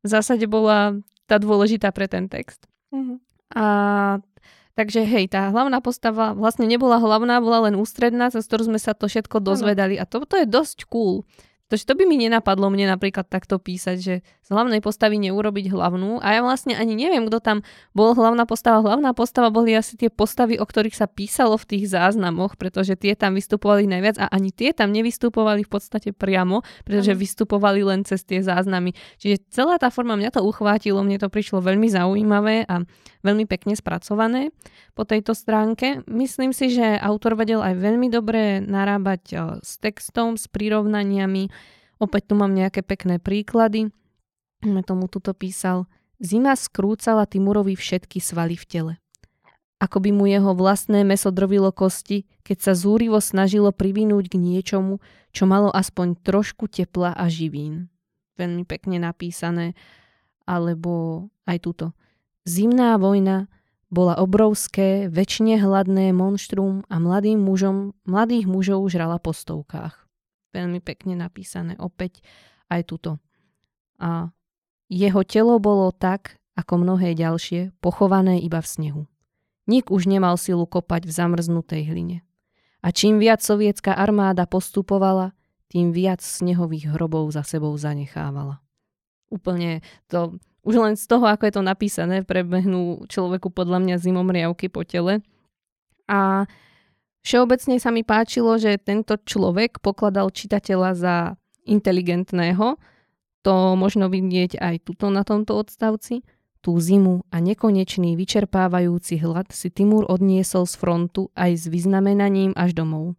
v 0.02 0.08
zásade 0.10 0.46
bola 0.50 0.98
tá 1.26 1.38
dôležitá 1.42 1.90
pre 1.94 2.10
ten 2.10 2.26
text. 2.30 2.66
Uh-huh. 2.94 3.22
A 3.54 3.66
Takže 4.76 5.08
hej, 5.08 5.32
tá 5.32 5.48
hlavná 5.56 5.80
postava 5.80 6.36
vlastne 6.36 6.68
nebola 6.68 7.00
hlavná, 7.00 7.40
bola 7.40 7.72
len 7.72 7.80
ústredná, 7.80 8.28
cez 8.28 8.44
ktorú 8.44 8.68
sme 8.68 8.76
sa 8.76 8.92
to 8.92 9.08
všetko 9.08 9.40
dozvedali. 9.40 9.96
A 9.96 10.04
to, 10.04 10.28
to 10.28 10.36
je 10.36 10.44
dosť 10.44 10.92
cool. 10.92 11.24
Takže 11.72 11.88
to 11.88 11.98
by 11.98 12.04
mi 12.04 12.20
nenapadlo 12.20 12.68
mne 12.68 12.92
napríklad 12.92 13.26
takto 13.26 13.56
písať, 13.58 13.98
že 13.98 14.16
z 14.46 14.54
hlavnej 14.54 14.78
postavy 14.78 15.18
neurobiť 15.18 15.74
hlavnú. 15.74 16.22
A 16.22 16.38
ja 16.38 16.46
vlastne 16.46 16.78
ani 16.78 16.94
neviem, 16.94 17.26
kto 17.26 17.42
tam 17.42 17.58
bol 17.98 18.14
hlavná 18.14 18.46
postava. 18.46 18.86
Hlavná 18.86 19.18
postava 19.18 19.50
boli 19.50 19.74
asi 19.74 19.98
tie 19.98 20.14
postavy, 20.14 20.62
o 20.62 20.66
ktorých 20.70 20.94
sa 20.94 21.10
písalo 21.10 21.58
v 21.58 21.66
tých 21.66 21.90
záznamoch, 21.90 22.54
pretože 22.54 22.94
tie 22.94 23.18
tam 23.18 23.34
vystupovali 23.34 23.90
najviac 23.90 24.22
a 24.22 24.30
ani 24.30 24.54
tie 24.54 24.70
tam 24.70 24.94
nevystupovali 24.94 25.66
v 25.66 25.72
podstate 25.74 26.14
priamo, 26.14 26.62
pretože 26.86 27.18
vystupovali 27.18 27.82
len 27.82 28.06
cez 28.06 28.22
tie 28.22 28.46
záznamy. 28.46 28.94
Čiže 29.18 29.50
celá 29.50 29.82
tá 29.82 29.90
forma 29.90 30.14
mňa 30.14 30.38
to 30.38 30.46
uchvátilo, 30.46 31.02
mne 31.02 31.18
to 31.18 31.34
prišlo 31.34 31.66
veľmi 31.66 31.90
zaujímavé 31.90 32.70
a 32.70 32.86
veľmi 33.26 33.50
pekne 33.50 33.74
spracované 33.74 34.54
po 34.94 35.10
tejto 35.10 35.34
stránke. 35.34 36.06
Myslím 36.06 36.54
si, 36.54 36.70
že 36.70 37.02
autor 37.02 37.34
vedel 37.34 37.66
aj 37.66 37.82
veľmi 37.82 38.14
dobre 38.14 38.62
narábať 38.62 39.58
s 39.66 39.82
textom, 39.82 40.38
s 40.38 40.46
prirovnaniami. 40.46 41.50
Opäť 41.98 42.30
tu 42.30 42.38
mám 42.38 42.54
nejaké 42.54 42.86
pekné 42.86 43.18
príklady. 43.18 43.90
Tomu 44.66 45.06
tuto 45.06 45.38
písal. 45.38 45.86
Zima 46.18 46.58
skrúcala 46.58 47.30
Timurovi 47.30 47.76
všetky 47.78 48.18
svaly 48.24 48.56
v 48.58 48.66
tele. 48.66 48.94
ako 49.86 50.02
by 50.02 50.12
mu 50.16 50.26
jeho 50.26 50.56
vlastné 50.56 51.04
meso 51.04 51.30
drvilo 51.30 51.70
kosti, 51.70 52.26
keď 52.42 52.58
sa 52.58 52.74
zúrivo 52.74 53.20
snažilo 53.20 53.76
privinúť 53.76 54.34
k 54.34 54.36
niečomu, 54.40 55.04
čo 55.36 55.44
malo 55.46 55.70
aspoň 55.70 56.16
trošku 56.24 56.72
tepla 56.72 57.12
a 57.12 57.28
živín. 57.28 57.92
Veľmi 58.40 58.64
pekne 58.64 58.98
napísané. 58.98 59.78
Alebo 60.46 61.28
aj 61.50 61.58
túto. 61.62 61.86
Zimná 62.46 62.98
vojna 63.02 63.50
bola 63.90 64.18
obrovské, 64.18 65.10
väčšine 65.10 65.58
hladné 65.62 66.14
monštrum 66.14 66.86
a 66.90 66.96
mladým 67.02 67.42
mužom, 67.42 67.98
mladých 68.06 68.46
mužov 68.46 68.86
žrala 68.90 69.18
po 69.18 69.34
stovkách. 69.34 70.06
Veľmi 70.54 70.80
pekne 70.80 71.18
napísané 71.18 71.76
opäť 71.82 72.22
aj 72.70 72.82
tuto. 72.90 73.12
A 73.98 74.30
jeho 74.90 75.22
telo 75.26 75.58
bolo 75.58 75.90
tak, 75.92 76.38
ako 76.56 76.80
mnohé 76.82 77.18
ďalšie, 77.18 77.76
pochované 77.84 78.40
iba 78.40 78.64
v 78.64 78.68
snehu. 78.68 79.04
Nik 79.66 79.90
už 79.90 80.06
nemal 80.06 80.38
silu 80.38 80.70
kopať 80.70 81.10
v 81.10 81.12
zamrznutej 81.12 81.82
hline. 81.90 82.18
A 82.86 82.94
čím 82.94 83.18
viac 83.18 83.42
sovietská 83.42 83.98
armáda 83.98 84.46
postupovala, 84.46 85.34
tým 85.74 85.90
viac 85.90 86.22
snehových 86.22 86.94
hrobov 86.94 87.34
za 87.34 87.42
sebou 87.42 87.74
zanechávala. 87.74 88.62
Úplne 89.34 89.82
to, 90.06 90.38
už 90.62 90.76
len 90.78 90.94
z 90.94 91.10
toho, 91.10 91.26
ako 91.26 91.50
je 91.50 91.54
to 91.58 91.64
napísané, 91.66 92.22
prebehnú 92.22 93.10
človeku 93.10 93.50
podľa 93.50 93.82
mňa 93.82 93.96
zimomriavky 93.98 94.70
po 94.70 94.86
tele. 94.86 95.26
A 96.06 96.46
všeobecne 97.26 97.82
sa 97.82 97.90
mi 97.90 98.06
páčilo, 98.06 98.54
že 98.62 98.78
tento 98.78 99.18
človek 99.18 99.82
pokladal 99.82 100.30
čitateľa 100.30 100.90
za 100.94 101.16
inteligentného, 101.66 102.78
to 103.46 103.78
možno 103.78 104.10
vidieť 104.10 104.58
aj 104.58 104.90
tuto 104.90 105.14
na 105.14 105.22
tomto 105.22 105.54
odstavci, 105.54 106.26
Tú 106.66 106.82
zimu 106.82 107.30
a 107.30 107.38
nekonečný 107.46 108.18
vyčerpávajúci 108.18 109.22
hlad 109.22 109.54
si 109.54 109.70
Timur 109.70 110.10
odniesol 110.10 110.66
z 110.66 110.74
frontu 110.82 111.30
aj 111.38 111.62
s 111.62 111.64
vyznamenaním 111.70 112.58
až 112.58 112.74
domov. 112.74 113.14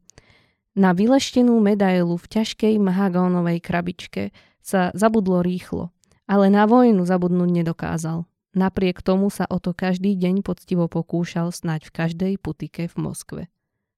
Na 0.74 0.90
vyleštenú 0.90 1.54
medailu 1.62 2.18
v 2.18 2.26
ťažkej 2.26 2.74
mahagónovej 2.82 3.62
krabičke 3.62 4.34
sa 4.58 4.90
zabudlo 4.98 5.46
rýchlo, 5.46 5.94
ale 6.26 6.50
na 6.50 6.66
vojnu 6.66 7.06
zabudnúť 7.06 7.62
nedokázal. 7.62 8.26
Napriek 8.50 8.98
tomu 9.06 9.30
sa 9.30 9.46
o 9.46 9.62
to 9.62 9.70
každý 9.70 10.18
deň 10.18 10.42
poctivo 10.42 10.90
pokúšal 10.90 11.54
snať 11.54 11.86
v 11.86 11.94
každej 11.94 12.32
putike 12.42 12.90
v 12.90 12.94
Moskve. 12.98 13.42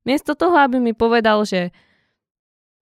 Miesto 0.05 0.37
toho, 0.37 0.61
aby 0.61 0.77
mi 0.77 0.93
povedal, 0.93 1.49
že 1.49 1.73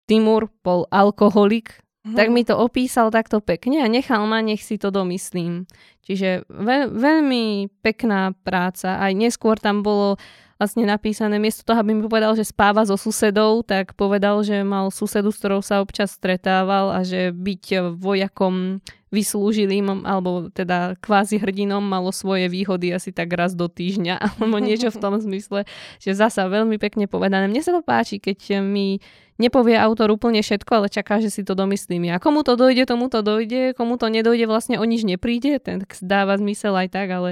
Timur 0.08 0.48
bol 0.64 0.88
alkoholik, 0.88 1.83
Mm. 2.04 2.16
Tak 2.20 2.28
mi 2.28 2.44
to 2.44 2.60
opísal 2.60 3.08
takto 3.08 3.40
pekne 3.40 3.80
a 3.80 3.88
nechal 3.88 4.28
ma, 4.28 4.44
nech 4.44 4.60
si 4.60 4.76
to 4.76 4.92
domyslím. 4.92 5.64
Čiže 6.04 6.44
veľ, 6.52 6.92
veľmi 6.92 7.72
pekná 7.80 8.36
práca. 8.44 9.00
Aj 9.00 9.08
neskôr 9.16 9.56
tam 9.56 9.80
bolo 9.80 10.20
vlastne 10.60 10.86
napísané, 10.86 11.40
miesto 11.40 11.66
toho, 11.66 11.80
aby 11.80 11.96
mi 11.96 12.04
povedal, 12.06 12.36
že 12.38 12.46
spáva 12.46 12.86
so 12.86 12.94
susedou, 12.94 13.64
tak 13.66 13.96
povedal, 13.98 14.44
že 14.46 14.62
mal 14.62 14.92
susedu, 14.92 15.32
s 15.32 15.40
ktorou 15.42 15.60
sa 15.64 15.82
občas 15.82 16.14
stretával 16.14 16.94
a 16.94 17.00
že 17.02 17.34
byť 17.34 17.96
vojakom 17.98 18.84
vyslúžilým, 19.14 20.02
alebo 20.02 20.50
teda 20.50 20.98
kvázi 20.98 21.38
hrdinom 21.38 21.80
malo 21.80 22.10
svoje 22.10 22.50
výhody 22.50 22.90
asi 22.90 23.14
tak 23.14 23.30
raz 23.30 23.54
do 23.54 23.70
týždňa, 23.70 24.14
alebo 24.26 24.58
niečo 24.58 24.90
v 24.90 24.98
tom 24.98 25.14
zmysle, 25.22 25.62
že 26.02 26.18
zasa 26.18 26.50
veľmi 26.50 26.76
pekne 26.82 27.06
povedané. 27.06 27.46
Mne 27.46 27.62
sa 27.62 27.70
to 27.70 27.86
páči, 27.86 28.18
keď 28.18 28.58
mi 28.58 28.98
nepovie 29.38 29.78
autor 29.78 30.10
úplne 30.14 30.42
všetko, 30.42 30.70
ale 30.82 30.88
čaká, 30.90 31.18
že 31.22 31.30
si 31.30 31.42
to 31.46 31.54
domyslím 31.54 32.10
ja. 32.10 32.22
Komu 32.22 32.46
to 32.46 32.58
dojde, 32.58 32.86
tomu 32.86 33.10
to 33.10 33.22
dojde, 33.22 33.74
komu 33.78 33.98
to 33.98 34.10
nedojde, 34.10 34.46
vlastne 34.46 34.78
o 34.78 34.84
nič 34.86 35.06
nepríde, 35.06 35.62
ten 35.62 35.82
dáva 36.02 36.38
zmysel 36.38 36.74
aj 36.74 36.88
tak, 36.90 37.08
ale 37.10 37.30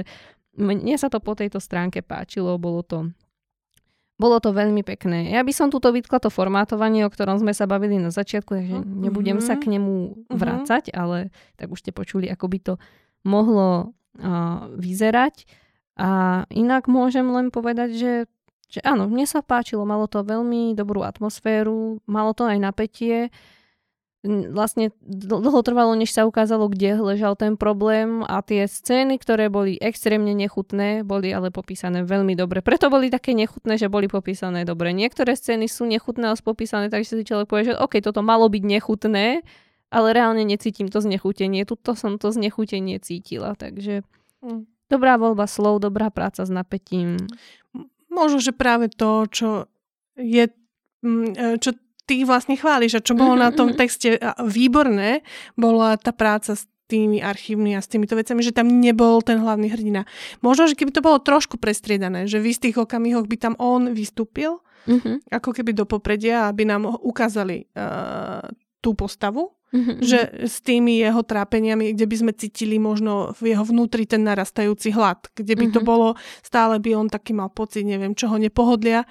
mne 0.55 0.95
sa 0.99 1.09
to 1.09 1.17
po 1.17 1.33
tejto 1.33 1.57
stránke 1.57 2.03
páčilo, 2.05 2.59
bolo 2.59 2.83
to 2.83 3.11
bolo 4.17 4.37
to 4.37 4.53
veľmi 4.53 4.85
pekné. 4.85 5.33
Ja 5.33 5.41
by 5.41 5.53
som 5.53 5.67
túto 5.73 5.89
vytkla 5.89 6.21
to 6.21 6.29
formátovanie, 6.29 7.01
o 7.03 7.09
ktorom 7.09 7.41
sme 7.41 7.51
sa 7.51 7.65
bavili 7.65 7.97
na 7.97 8.13
začiatku, 8.13 8.51
takže 8.53 8.77
mm-hmm. 8.79 9.01
nebudem 9.01 9.39
sa 9.41 9.57
k 9.57 9.73
nemu 9.73 10.25
mhm. 10.29 10.37
vrácať, 10.37 10.93
ale 10.93 11.33
tak 11.57 11.73
už 11.73 11.81
ste 11.81 11.91
počuli, 11.91 12.29
ako 12.29 12.45
by 12.45 12.59
to 12.61 12.73
mohlo 13.25 13.93
uh, 14.21 14.69
vyzerať. 14.77 15.49
A 15.97 16.43
inak 16.49 16.89
môžem 16.89 17.25
len 17.29 17.53
povedať, 17.53 17.93
že 17.97 18.13
že 18.73 18.81
áno, 18.81 19.05
mne 19.05 19.29
sa 19.29 19.45
páčilo, 19.45 19.85
malo 19.85 20.09
to 20.09 20.25
veľmi 20.25 20.73
dobrú 20.73 21.05
atmosféru, 21.05 22.01
malo 22.09 22.33
to 22.33 22.49
aj 22.49 22.57
napätie. 22.57 23.29
Vlastne 24.23 24.95
dlho 25.03 25.59
trvalo, 25.67 25.99
než 25.99 26.15
sa 26.15 26.23
ukázalo, 26.23 26.71
kde 26.71 26.95
ležal 26.95 27.35
ten 27.35 27.59
problém 27.59 28.23
a 28.23 28.39
tie 28.39 28.63
scény, 28.71 29.19
ktoré 29.19 29.51
boli 29.51 29.75
extrémne 29.75 30.31
nechutné, 30.31 31.03
boli 31.03 31.35
ale 31.35 31.51
popísané 31.51 32.07
veľmi 32.07 32.31
dobre. 32.31 32.63
Preto 32.63 32.87
boli 32.87 33.11
také 33.11 33.35
nechutné, 33.35 33.75
že 33.75 33.91
boli 33.91 34.07
popísané 34.07 34.63
dobre. 34.63 34.95
Niektoré 34.95 35.35
scény 35.35 35.67
sú 35.67 35.83
nechutné 35.83 36.31
a 36.31 36.39
popísané, 36.39 36.87
takže 36.87 37.19
si 37.19 37.27
človek 37.27 37.51
povie, 37.51 37.75
že 37.75 37.79
OK, 37.79 37.99
toto 37.99 38.23
malo 38.23 38.47
byť 38.47 38.63
nechutné, 38.63 39.43
ale 39.91 40.07
reálne 40.15 40.47
necítim 40.47 40.87
to 40.87 41.03
znechutenie. 41.03 41.67
Tuto 41.67 41.91
som 41.91 42.15
to 42.15 42.31
znechutenie 42.31 43.03
cítila, 43.03 43.59
takže 43.59 44.07
hm. 44.39 44.63
dobrá 44.87 45.19
voľba 45.19 45.51
slov, 45.51 45.83
dobrá 45.83 46.07
práca 46.07 46.47
s 46.47 46.51
napätím. 46.51 47.19
Možno, 48.07 48.39
že 48.39 48.55
práve 48.55 48.87
to, 48.87 49.27
čo 49.27 49.49
je, 50.15 50.47
e, 50.47 51.47
čo 51.59 51.75
ty 52.03 52.27
vlastne 52.27 52.59
chváliš 52.59 52.99
a 52.99 53.05
čo 53.05 53.15
bolo 53.15 53.39
na 53.39 53.51
tom 53.55 53.73
texte 53.73 54.19
výborné, 54.43 55.23
bola 55.55 55.95
tá 55.95 56.11
práca 56.11 56.55
s 56.55 56.67
tými 56.91 57.23
archívmi 57.23 57.73
a 57.73 57.81
s 57.81 57.89
týmito 57.89 58.13
vecami, 58.13 58.43
že 58.43 58.53
tam 58.53 58.67
nebol 58.67 59.23
ten 59.23 59.39
hlavný 59.39 59.71
hrdina. 59.71 60.03
Možno, 60.43 60.67
že 60.67 60.75
keby 60.75 60.91
to 60.91 61.01
bolo 61.01 61.17
trošku 61.23 61.55
prestriedané, 61.57 62.27
že 62.27 62.43
v 62.43 62.51
istých 62.51 62.77
okamihoch 62.77 63.25
by 63.25 63.37
tam 63.39 63.53
on 63.57 63.95
vystúpil, 63.95 64.59
mm-hmm. 64.85 65.31
ako 65.31 65.49
keby 65.55 65.71
do 65.71 65.87
popredia, 65.87 66.51
aby 66.51 66.67
nám 66.67 66.85
ukázali 66.85 67.71
uh, 67.73 68.45
tú 68.83 68.93
postavu, 68.93 69.55
Mm-hmm. 69.73 70.05
Že 70.05 70.19
s 70.45 70.61
tými 70.61 71.01
jeho 71.01 71.25
trápeniami, 71.25 71.97
kde 71.97 72.05
by 72.05 72.15
sme 72.21 72.31
cítili 72.37 72.77
možno 72.77 73.33
v 73.41 73.57
jeho 73.57 73.65
vnútri 73.65 74.05
ten 74.05 74.21
narastajúci 74.21 74.93
hlad, 74.93 75.33
kde 75.33 75.57
by 75.57 75.65
mm-hmm. 75.65 75.73
to 75.73 75.81
bolo, 75.81 76.13
stále 76.45 76.77
by 76.77 76.93
on 76.93 77.09
taký 77.09 77.33
mal 77.33 77.49
pocit, 77.49 77.81
neviem 77.81 78.13
čoho, 78.13 78.37
nepohodlia, 78.37 79.01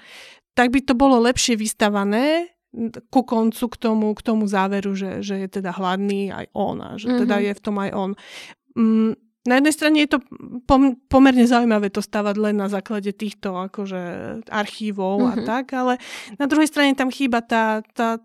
tak 0.55 0.71
by 0.71 0.79
to 0.79 0.95
bolo 0.95 1.19
lepšie 1.19 1.59
vystavané 1.59 2.52
ku 3.13 3.21
koncu 3.21 3.65
k 3.69 3.75
tomu, 3.77 4.07
k 4.17 4.21
tomu 4.25 4.49
záveru, 4.49 4.97
že, 4.97 5.21
že 5.21 5.45
je 5.45 5.47
teda 5.61 5.73
hladný 5.77 6.33
aj 6.33 6.45
on 6.57 6.77
a 6.81 6.89
že 6.97 7.09
mm-hmm. 7.09 7.21
teda 7.21 7.35
je 7.39 7.51
v 7.53 7.61
tom 7.61 7.75
aj 7.77 7.89
on. 7.93 8.11
Mm, 8.73 9.13
na 9.43 9.53
jednej 9.59 9.73
strane 9.75 9.97
je 10.01 10.09
to 10.15 10.19
pom- 10.65 10.97
pomerne 11.11 11.43
zaujímavé 11.43 11.91
to 11.91 11.99
stavať 11.99 12.35
len 12.39 12.55
na 12.57 12.71
základe 12.71 13.11
týchto 13.13 13.53
akože 13.53 14.01
archívov 14.49 15.21
mm-hmm. 15.21 15.43
a 15.43 15.45
tak, 15.45 15.65
ale 15.75 15.93
na 16.41 16.45
druhej 16.49 16.71
strane 16.71 16.97
tam 16.97 17.13
chýba 17.13 17.45
tá, 17.45 17.85
tá, 17.93 18.17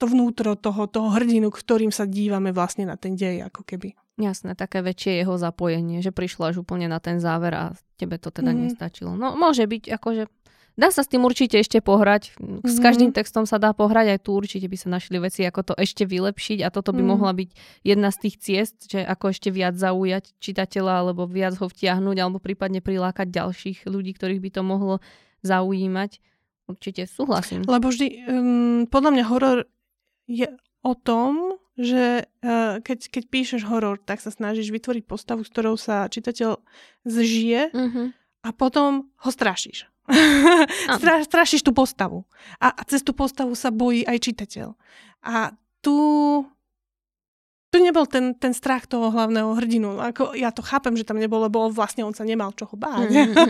to 0.00 0.04
vnútro 0.08 0.58
toho, 0.58 0.90
toho 0.90 1.14
hrdinu, 1.14 1.52
ktorým 1.52 1.94
sa 1.94 2.08
dívame 2.08 2.50
vlastne 2.50 2.88
na 2.88 2.98
ten 2.98 3.14
dej, 3.14 3.46
ako 3.46 3.62
keby. 3.62 3.94
Jasné, 4.18 4.58
také 4.58 4.82
väčšie 4.82 5.22
jeho 5.22 5.38
zapojenie, 5.38 6.02
že 6.02 6.10
prišlo 6.10 6.50
až 6.50 6.66
úplne 6.66 6.90
na 6.90 6.98
ten 6.98 7.22
záver 7.22 7.54
a 7.54 7.64
tebe 7.94 8.18
to 8.18 8.34
teda 8.34 8.50
mm. 8.50 8.58
nestačilo. 8.66 9.14
No 9.14 9.38
môže 9.38 9.62
byť, 9.62 9.94
akože 9.94 10.37
dá 10.78 10.94
sa 10.94 11.02
s 11.02 11.10
tým 11.10 11.26
určite 11.26 11.58
ešte 11.58 11.82
pohrať. 11.82 12.38
S 12.62 12.78
mm. 12.78 12.82
každým 12.82 13.10
textom 13.10 13.44
sa 13.50 13.58
dá 13.58 13.74
pohrať, 13.74 14.14
aj 14.14 14.20
tu 14.22 14.38
určite 14.38 14.70
by 14.70 14.78
sa 14.78 14.88
našli 14.94 15.18
veci, 15.18 15.42
ako 15.42 15.74
to 15.74 15.74
ešte 15.74 16.06
vylepšiť 16.06 16.62
a 16.62 16.70
toto 16.70 16.94
by 16.94 17.02
mm. 17.02 17.10
mohla 17.10 17.34
byť 17.34 17.50
jedna 17.82 18.14
z 18.14 18.18
tých 18.22 18.34
ciest, 18.38 18.76
že 18.86 19.02
ako 19.02 19.34
ešte 19.34 19.50
viac 19.50 19.74
zaujať 19.74 20.38
čitateľa 20.38 21.02
alebo 21.02 21.26
viac 21.26 21.58
ho 21.58 21.66
vtiahnuť 21.66 22.16
alebo 22.22 22.38
prípadne 22.38 22.78
prilákať 22.78 23.26
ďalších 23.26 23.90
ľudí, 23.90 24.14
ktorých 24.14 24.38
by 24.38 24.50
to 24.54 24.62
mohlo 24.62 24.94
zaujímať. 25.42 26.22
Určite 26.70 27.10
súhlasím. 27.10 27.66
Lebo 27.66 27.90
vždy, 27.90 28.06
um, 28.28 28.80
podľa 28.86 29.10
mňa 29.18 29.24
horor 29.26 29.58
je 30.28 30.46
o 30.84 30.92
tom, 30.94 31.58
že 31.74 32.28
uh, 32.28 32.78
keď, 32.84 33.08
keď 33.08 33.24
píšeš 33.32 33.62
horor, 33.66 33.98
tak 33.98 34.20
sa 34.20 34.28
snažíš 34.28 34.70
vytvoriť 34.70 35.04
postavu, 35.08 35.42
s 35.42 35.50
ktorou 35.50 35.80
sa 35.80 36.06
čitateľ 36.12 36.60
zžije 37.08 37.72
mm-hmm. 37.72 38.06
a 38.44 38.48
potom 38.52 39.08
ho 39.24 39.30
strašíš. 39.32 39.88
Stra, 40.98 41.22
strašíš 41.24 41.62
tú 41.62 41.76
postavu. 41.76 42.24
A, 42.58 42.72
a 42.72 42.82
cez 42.88 43.04
tú 43.04 43.12
postavu 43.12 43.52
sa 43.52 43.68
bojí 43.68 44.04
aj 44.08 44.18
čitateľ. 44.24 44.68
A 45.24 45.52
tu 45.84 45.96
tu 47.68 47.76
nebol 47.84 48.08
ten, 48.08 48.32
ten 48.32 48.56
strach 48.56 48.88
toho 48.88 49.12
hlavného 49.12 49.52
hrdinu. 49.52 50.00
Ako, 50.00 50.32
ja 50.32 50.48
to 50.48 50.64
chápem, 50.64 50.96
že 50.96 51.04
tam 51.04 51.20
nebol, 51.20 51.44
lebo 51.44 51.68
vlastne 51.68 52.00
on 52.00 52.16
sa 52.16 52.24
nemal 52.24 52.56
čoho 52.56 52.72
báť. 52.72 53.12
Mm-hmm. 53.12 53.48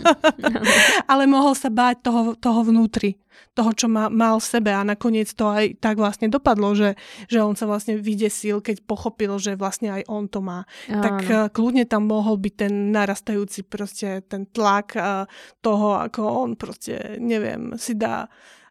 Ale 1.12 1.30
mohol 1.30 1.54
sa 1.54 1.70
báť 1.70 2.02
toho, 2.02 2.22
toho 2.34 2.66
vnútri, 2.66 3.14
toho, 3.54 3.70
čo 3.70 3.86
ma, 3.86 4.10
mal 4.10 4.42
v 4.42 4.50
sebe 4.50 4.74
a 4.74 4.82
nakoniec 4.82 5.30
to 5.38 5.46
aj 5.46 5.78
tak 5.78 6.02
vlastne 6.02 6.26
dopadlo, 6.26 6.74
že, 6.74 6.98
že 7.30 7.38
on 7.38 7.54
sa 7.54 7.70
vlastne 7.70 7.94
vydesil, 7.94 8.58
keď 8.58 8.82
pochopil, 8.82 9.38
že 9.38 9.54
vlastne 9.54 9.94
aj 9.94 10.02
on 10.10 10.26
to 10.26 10.42
má. 10.42 10.66
Áno. 10.90 10.98
Tak 10.98 11.16
uh, 11.30 11.46
kľudne 11.54 11.86
tam 11.86 12.10
mohol 12.10 12.42
byť 12.42 12.54
ten 12.58 12.90
narastajúci 12.90 13.70
proste 13.70 14.26
ten 14.26 14.50
tlak 14.50 14.98
uh, 14.98 15.30
toho, 15.62 15.94
ako 15.94 16.20
on 16.26 16.50
proste, 16.58 17.22
neviem, 17.22 17.78
si 17.78 17.94
dá 17.94 18.26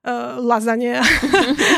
uh, 0.08 0.40
lazanie 0.40 1.04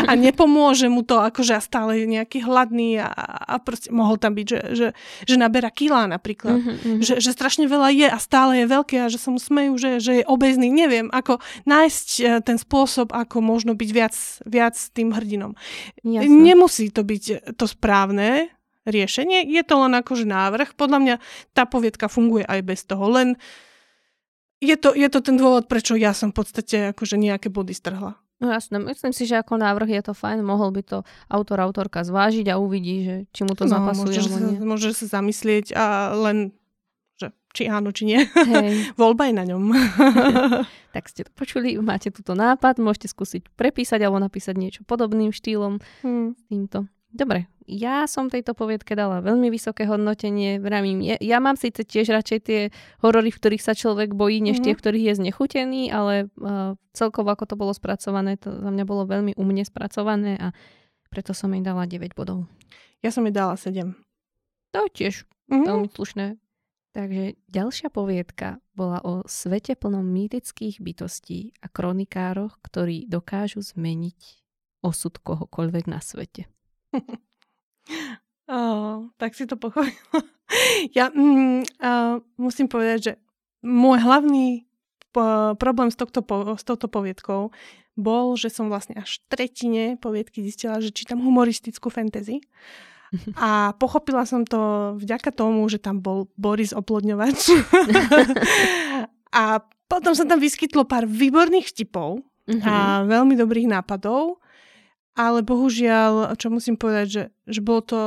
a, 0.05 0.13
nepomôže 0.13 0.85
mu 0.85 1.01
to, 1.01 1.17
akože 1.17 1.57
a 1.57 1.61
stále 1.65 1.97
je 1.97 2.05
nejaký 2.05 2.45
hladný 2.45 3.01
a, 3.01 3.09
a 3.49 3.57
proste 3.57 3.89
mohol 3.89 4.21
tam 4.21 4.37
byť, 4.37 4.45
že, 4.45 4.61
že, 4.77 4.87
že 5.25 5.35
naberá 5.41 5.73
kilá 5.73 6.05
napríklad. 6.05 6.61
Mm-hmm. 6.61 7.01
Že, 7.01 7.13
že 7.17 7.29
strašne 7.33 7.65
veľa 7.65 7.89
je 7.89 8.07
a 8.07 8.17
stále 8.21 8.61
je 8.61 8.65
veľké 8.69 8.95
a 9.01 9.09
že 9.09 9.17
sa 9.17 9.33
mu 9.33 9.41
smejú, 9.41 9.81
že, 9.81 9.97
že 9.97 10.21
je 10.21 10.25
obezný. 10.29 10.69
Neviem, 10.69 11.09
ako 11.09 11.41
nájsť 11.65 12.07
uh, 12.21 12.25
ten 12.45 12.61
spôsob, 12.61 13.09
ako 13.09 13.41
možno 13.41 13.73
byť 13.73 13.89
viac, 13.89 14.15
viac 14.45 14.77
tým 14.93 15.09
hrdinom. 15.09 15.57
Jasne. 16.05 16.29
Nemusí 16.29 16.93
to 16.93 17.01
byť 17.01 17.57
to 17.57 17.65
správne, 17.65 18.53
riešenie, 18.89 19.45
je 19.45 19.63
to 19.63 19.75
len 19.85 19.93
akože 19.95 20.25
návrh. 20.25 20.73
Podľa 20.73 20.99
mňa 20.99 21.15
tá 21.53 21.69
poviedka 21.69 22.09
funguje 22.09 22.43
aj 22.43 22.59
bez 22.65 22.83
toho, 22.87 23.05
len 23.11 23.37
je 24.59 24.75
to, 24.75 24.91
je 24.91 25.07
to 25.07 25.19
ten 25.23 25.35
dôvod, 25.39 25.71
prečo 25.71 25.95
ja 25.95 26.11
som 26.11 26.35
v 26.35 26.43
podstate 26.43 26.91
akože 26.91 27.15
nejaké 27.15 27.47
body 27.47 27.71
strhla. 27.71 28.19
No 28.39 28.55
jasné, 28.55 28.79
myslím 28.79 29.11
si, 29.11 29.27
že 29.27 29.35
ako 29.35 29.59
návrh 29.59 29.99
je 29.99 30.03
to 30.11 30.13
fajn, 30.15 30.39
mohol 30.47 30.71
by 30.71 30.79
to 30.79 31.03
autor, 31.27 31.59
autorka 31.59 32.07
zvážiť 32.07 32.47
a 32.47 32.55
uvidí, 32.55 33.03
že 33.03 33.15
či 33.35 33.43
mu 33.43 33.51
to 33.51 33.67
no, 33.67 33.71
zapasuje. 33.75 34.15
Môže 34.15 34.21
sa, 34.23 34.39
môže 34.63 34.89
sa 34.95 35.05
zamyslieť 35.19 35.75
a 35.75 36.15
len, 36.15 36.55
že 37.19 37.35
či 37.51 37.67
áno, 37.67 37.91
či 37.91 38.07
nie. 38.07 38.23
Hej. 38.23 38.95
Voľba 38.99 39.27
je 39.27 39.33
na 39.35 39.43
ňom. 39.43 39.75
tak 40.95 41.11
ste 41.11 41.27
to 41.27 41.31
počuli, 41.35 41.75
máte 41.83 42.15
túto 42.15 42.31
nápad, 42.31 42.79
môžete 42.79 43.11
skúsiť 43.11 43.51
prepísať 43.59 43.99
alebo 44.07 44.23
napísať 44.23 44.55
niečo 44.55 44.81
podobným 44.87 45.35
štýlom 45.35 45.83
hmm. 46.07 46.47
týmto. 46.47 46.87
Dobre, 47.11 47.51
ja 47.69 48.09
som 48.09 48.33
tejto 48.33 48.57
poviedke 48.57 48.97
dala 48.97 49.21
veľmi 49.21 49.53
vysoké 49.53 49.85
hodnotenie. 49.85 50.57
Vravím, 50.57 51.05
ja, 51.05 51.21
ja 51.21 51.37
mám 51.37 51.53
síce 51.53 51.85
tiež 51.85 52.09
radšej 52.09 52.39
tie 52.41 52.59
horory, 53.05 53.29
v 53.29 53.37
ktorých 53.37 53.63
sa 53.63 53.77
človek 53.77 54.17
bojí, 54.17 54.41
než 54.41 54.57
mm-hmm. 54.57 54.65
tie, 54.65 54.73
v 54.73 54.81
ktorých 54.81 55.05
je 55.13 55.19
znechutený, 55.21 55.83
ale 55.93 56.33
uh, 56.41 56.73
celkovo 56.97 57.29
ako 57.29 57.45
to 57.45 57.55
bolo 57.55 57.73
spracované, 57.77 58.41
to 58.41 58.49
za 58.49 58.69
mňa 58.73 58.85
bolo 58.89 59.05
veľmi 59.05 59.37
umne 59.37 59.61
spracované 59.61 60.41
a 60.41 60.47
preto 61.13 61.37
som 61.37 61.53
jej 61.53 61.61
dala 61.61 61.85
9 61.85 62.17
bodov. 62.17 62.49
Ja 63.05 63.13
som 63.13 63.23
jej 63.29 63.33
dala 63.33 63.53
7. 63.53 63.93
To 64.73 64.81
tiež 64.89 65.29
mm-hmm. 65.53 65.65
veľmi 65.69 65.87
slušné. 65.93 66.25
Takže 66.89 67.37
ďalšia 67.45 67.93
poviedka 67.93 68.57
bola 68.73 68.97
o 69.05 69.21
svete 69.29 69.77
plnom 69.77 70.01
mýtických 70.01 70.81
bytostí 70.81 71.53
a 71.61 71.69
kronikároch, 71.69 72.57
ktorí 72.65 73.05
dokážu 73.05 73.61
zmeniť 73.61 74.41
osud 74.81 75.21
kohokoľvek 75.21 75.85
na 75.85 76.01
svete 76.01 76.49
oh, 78.49 79.07
tak 79.17 79.37
si 79.37 79.45
to 79.45 79.55
pochopila. 79.55 79.93
ja 80.97 81.13
mm, 81.13 81.61
uh, 81.81 82.17
musím 82.41 82.65
povedať, 82.65 82.99
že 83.01 83.13
môj 83.63 84.01
hlavný 84.01 84.65
po, 85.13 85.55
problém 85.57 85.89
s, 85.89 85.97
tohto, 85.97 86.21
po, 86.21 86.55
s 86.55 86.63
touto 86.63 86.87
poviedkou 86.87 87.49
bol, 87.99 88.39
že 88.39 88.47
som 88.47 88.71
vlastne 88.71 88.95
až 88.95 89.19
v 89.19 89.25
tretine 89.27 89.83
poviedky 89.99 90.39
zistila, 90.39 90.79
že 90.79 90.95
čítam 90.95 91.19
humoristickú 91.19 91.91
fantasy. 91.91 92.39
A 93.41 93.73
pochopila 93.75 94.23
som 94.23 94.45
to 94.45 94.93
vďaka 95.01 95.33
tomu, 95.33 95.65
že 95.67 95.81
tam 95.81 95.99
bol 95.99 96.29
Boris 96.37 96.71
Oplodňovač. 96.71 97.51
a 99.29 99.61
potom 99.89 100.13
sa 100.13 100.25
tam 100.25 100.41
vyskytlo 100.41 100.85
pár 100.85 101.05
výborných 101.05 101.69
vtipov 101.73 102.21
mm-hmm. 102.49 102.65
a 102.65 103.05
veľmi 103.05 103.37
dobrých 103.37 103.69
nápadov 103.69 104.41
ale 105.19 105.43
bohužiaľ, 105.43 106.39
čo 106.39 106.47
musím 106.47 106.79
povedať, 106.79 107.07
že, 107.11 107.23
že 107.43 107.59
bolo 107.59 107.83
to 107.83 108.01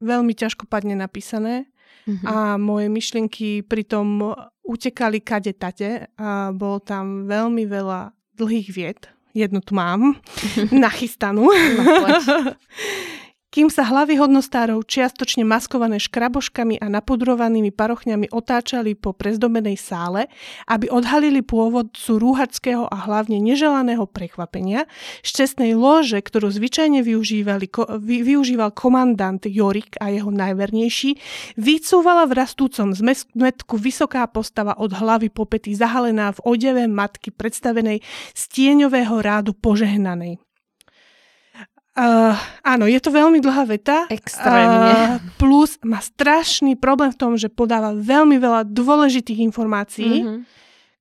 veľmi 0.00 0.32
ťažkopadne 0.32 0.96
napísané 0.96 1.68
mm-hmm. 2.08 2.24
a 2.24 2.56
moje 2.56 2.88
myšlienky 2.88 3.60
pritom 3.68 4.32
utekali 4.64 5.20
kade 5.20 5.52
tate 5.60 6.08
a 6.16 6.48
bolo 6.56 6.80
tam 6.80 7.28
veľmi 7.28 7.68
veľa 7.68 8.16
dlhých 8.40 8.68
vied. 8.72 9.00
Jednu 9.36 9.60
tu 9.60 9.76
mám, 9.76 10.16
nachystanú. 10.72 11.52
Kým 13.58 13.74
sa 13.74 13.82
hlavy 13.82 14.22
hodnostárov 14.22 14.86
čiastočne 14.86 15.42
maskované 15.42 15.98
škraboškami 15.98 16.78
a 16.78 16.86
napudrovanými 16.86 17.74
parochňami 17.74 18.30
otáčali 18.30 18.94
po 18.94 19.10
prezdobenej 19.10 19.74
sále, 19.74 20.30
aby 20.70 20.86
odhalili 20.86 21.42
pôvodcu 21.42 22.22
rúhačského 22.22 22.86
a 22.86 22.96
hlavne 23.10 23.42
neželaného 23.42 24.06
prekvapenia, 24.06 24.86
z 25.26 25.42
čestnej 25.42 25.74
lože, 25.74 26.22
ktorú 26.22 26.54
zvyčajne 26.54 27.02
využívali, 27.02 27.66
vy, 27.98 28.22
využíval 28.22 28.70
komandant 28.78 29.42
Jorik 29.42 29.98
a 29.98 30.14
jeho 30.14 30.30
najvernejší, 30.30 31.18
vycúvala 31.58 32.30
v 32.30 32.38
rastúcom 32.38 32.94
zmetku 32.94 33.74
vysoká 33.74 34.22
postava 34.30 34.78
od 34.78 34.94
hlavy 34.94 35.34
po 35.34 35.50
zahalená 35.50 36.30
v 36.30 36.46
odeve 36.46 36.86
matky 36.86 37.34
predstavenej 37.34 38.06
z 38.38 38.42
tieňového 38.54 39.18
rádu 39.18 39.50
požehnanej. 39.50 40.47
Uh, 41.98 42.38
áno, 42.62 42.86
je 42.86 43.02
to 43.02 43.10
veľmi 43.10 43.42
dlhá 43.42 43.66
veta. 43.66 44.06
Extrémne. 44.06 45.18
Uh, 45.18 45.34
plus 45.34 45.82
má 45.82 45.98
strašný 45.98 46.78
problém 46.78 47.10
v 47.10 47.18
tom, 47.18 47.34
že 47.34 47.50
podáva 47.50 47.90
veľmi 47.90 48.38
veľa 48.38 48.70
dôležitých 48.70 49.42
informácií, 49.42 50.22
mm-hmm. 50.22 50.38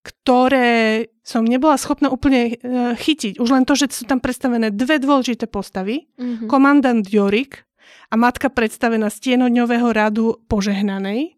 ktoré 0.02 1.06
som 1.22 1.46
nebola 1.46 1.78
schopná 1.78 2.10
úplne 2.10 2.58
uh, 2.58 2.98
chytiť. 2.98 3.38
Už 3.38 3.50
len 3.54 3.70
to, 3.70 3.78
že 3.78 3.94
sú 3.94 4.10
tam 4.10 4.18
predstavené 4.18 4.74
dve 4.74 4.98
dôležité 4.98 5.46
postavy. 5.46 6.10
Mm-hmm. 6.18 6.50
Komandant 6.50 7.06
Jorik 7.06 7.70
a 8.10 8.18
matka 8.18 8.50
predstavená 8.50 9.14
z 9.14 9.22
tienoňového 9.22 9.94
radu 9.94 10.42
požehnanej. 10.50 11.37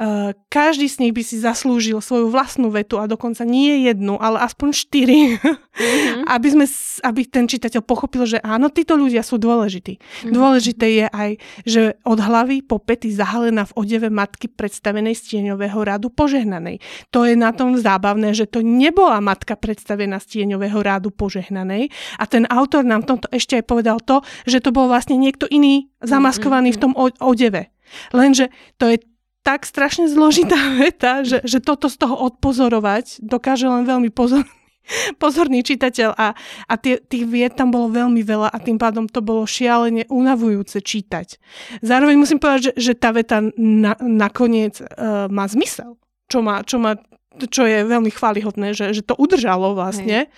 Uh, 0.00 0.32
každý 0.48 0.88
z 0.88 0.96
nich 1.04 1.12
by 1.12 1.20
si 1.20 1.36
zaslúžil 1.36 2.00
svoju 2.00 2.32
vlastnú 2.32 2.72
vetu 2.72 2.96
a 2.96 3.04
dokonca 3.04 3.44
nie 3.44 3.84
jednu, 3.84 4.16
ale 4.16 4.40
aspoň 4.40 4.72
štyri, 4.72 5.36
mm-hmm. 5.36 6.24
aby, 6.40 6.48
sme, 6.48 6.64
aby 7.04 7.20
ten 7.28 7.44
čitateľ 7.44 7.84
pochopil, 7.84 8.24
že 8.24 8.40
áno, 8.40 8.72
títo 8.72 8.96
ľudia 8.96 9.20
sú 9.20 9.36
dôležití. 9.36 10.00
Mm-hmm. 10.00 10.32
Dôležité 10.32 10.86
je 10.88 11.04
aj, 11.04 11.30
že 11.68 11.82
od 12.08 12.16
hlavy 12.16 12.64
po 12.64 12.80
pety 12.80 13.12
zahalená 13.12 13.68
v 13.68 13.76
odeve 13.76 14.08
matky 14.08 14.48
predstavenej 14.48 15.20
z 15.20 15.36
tieňového 15.36 15.76
radu 15.84 16.08
požehnanej. 16.08 16.80
To 17.12 17.28
je 17.28 17.36
na 17.36 17.52
tom 17.52 17.76
zábavné, 17.76 18.32
že 18.32 18.48
to 18.48 18.64
nebola 18.64 19.20
matka 19.20 19.52
predstavená 19.52 20.16
z 20.24 20.40
tieňového 20.40 20.80
rádu 20.80 21.12
požehnanej 21.12 21.92
a 22.16 22.24
ten 22.24 22.48
autor 22.48 22.88
nám 22.88 23.04
tomto 23.04 23.28
ešte 23.36 23.60
aj 23.60 23.64
povedal 23.68 24.00
to, 24.00 24.24
že 24.48 24.64
to 24.64 24.72
bol 24.72 24.88
vlastne 24.88 25.20
niekto 25.20 25.44
iný 25.44 25.92
zamaskovaný 26.00 26.72
mm-hmm. 26.72 26.80
v 26.80 26.82
tom 26.88 26.92
odeve. 27.20 27.68
Lenže 28.14 28.54
to 28.78 28.86
je 28.86 29.02
tak 29.40 29.64
strašne 29.64 30.08
zložitá 30.08 30.56
veta, 30.82 31.24
že, 31.24 31.40
že 31.44 31.58
toto 31.60 31.88
z 31.88 31.96
toho 32.00 32.16
odpozorovať 32.30 33.24
dokáže 33.24 33.66
len 33.66 33.88
veľmi 33.88 34.12
pozorný, 34.12 34.48
pozorný 35.22 35.64
čitateľ 35.64 36.10
a, 36.16 36.36
a 36.68 36.74
tie, 36.76 37.00
tých 37.00 37.24
vied 37.28 37.52
tam 37.56 37.72
bolo 37.72 37.92
veľmi 37.92 38.20
veľa 38.20 38.48
a 38.52 38.58
tým 38.60 38.76
pádom 38.76 39.08
to 39.08 39.24
bolo 39.24 39.48
šialene 39.48 40.08
unavujúce 40.08 40.80
čítať. 40.80 41.40
Zároveň 41.80 42.16
musím 42.20 42.38
povedať, 42.40 42.72
že, 42.72 42.92
že 42.92 42.92
tá 42.96 43.10
veta 43.14 43.40
na, 43.56 43.96
nakoniec 44.00 44.80
uh, 44.80 45.26
má 45.32 45.48
zmysel, 45.48 45.96
čo, 46.28 46.44
má, 46.44 46.62
čo, 46.64 46.76
má, 46.80 46.96
čo 47.38 47.64
je 47.64 47.84
veľmi 47.86 48.10
chválihodné, 48.12 48.76
že, 48.76 48.92
že 48.92 49.02
to 49.04 49.16
udržalo 49.16 49.72
vlastne. 49.72 50.28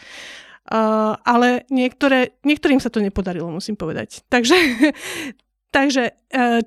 Uh, 0.63 1.19
ale 1.27 1.67
niektoré, 1.75 2.39
niektorým 2.47 2.79
sa 2.79 2.87
to 2.87 3.03
nepodarilo, 3.03 3.51
musím 3.51 3.75
povedať. 3.75 4.23
Takže 4.31 4.55
Takže 5.73 6.03
e, 6.05 6.13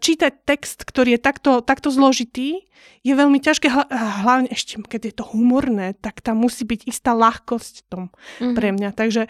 čítať 0.02 0.34
text, 0.50 0.82
ktorý 0.82 1.16
je 1.16 1.22
takto, 1.22 1.62
takto 1.62 1.94
zložitý, 1.94 2.66
je 3.06 3.14
veľmi 3.14 3.38
ťažké, 3.38 3.70
hlavne 4.26 4.50
ešte, 4.50 4.82
keď 4.82 5.02
je 5.06 5.14
to 5.14 5.26
humorné, 5.30 5.94
tak 6.02 6.26
tam 6.26 6.42
musí 6.42 6.66
byť 6.66 6.90
istá 6.90 7.14
ľahkosť 7.14 7.86
v 7.86 7.86
tom 7.86 8.04
mm-hmm. 8.10 8.56
pre 8.58 8.74
mňa. 8.74 8.90
Takže 8.98 9.30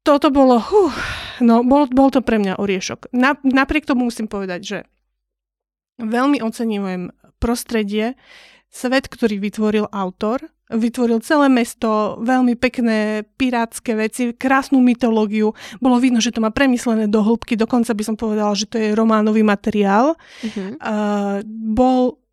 toto 0.00 0.32
bolo, 0.32 0.64
uh, 0.64 0.96
no 1.44 1.60
bol, 1.60 1.84
bol 1.92 2.08
to 2.08 2.24
pre 2.24 2.40
mňa 2.40 2.56
oriešok. 2.56 3.12
Na, 3.12 3.36
napriek 3.44 3.84
tomu 3.84 4.08
musím 4.08 4.32
povedať, 4.32 4.60
že 4.64 4.78
veľmi 6.00 6.40
oceňujem 6.40 7.12
prostredie, 7.36 8.16
svet, 8.72 9.12
ktorý 9.12 9.36
vytvoril 9.44 9.84
autor, 9.92 10.40
vytvoril 10.72 11.20
celé 11.20 11.52
mesto, 11.52 12.16
veľmi 12.24 12.56
pekné 12.56 13.28
pirátske 13.36 13.92
veci, 13.92 14.32
krásnu 14.32 14.80
mytológiu. 14.80 15.52
Bolo 15.76 16.00
vidno, 16.00 16.24
že 16.24 16.32
to 16.32 16.40
má 16.40 16.48
premyslené 16.48 17.04
do 17.04 17.20
hĺbky, 17.20 17.52
dokonca 17.60 17.92
by 17.92 18.02
som 18.02 18.16
povedala, 18.16 18.56
že 18.56 18.64
to 18.68 18.80
je 18.80 18.96
románový 18.96 19.44
materiál. 19.44 20.16
Uh-huh. 20.40 20.72
Uh, 20.80 21.44
bol 21.52 22.23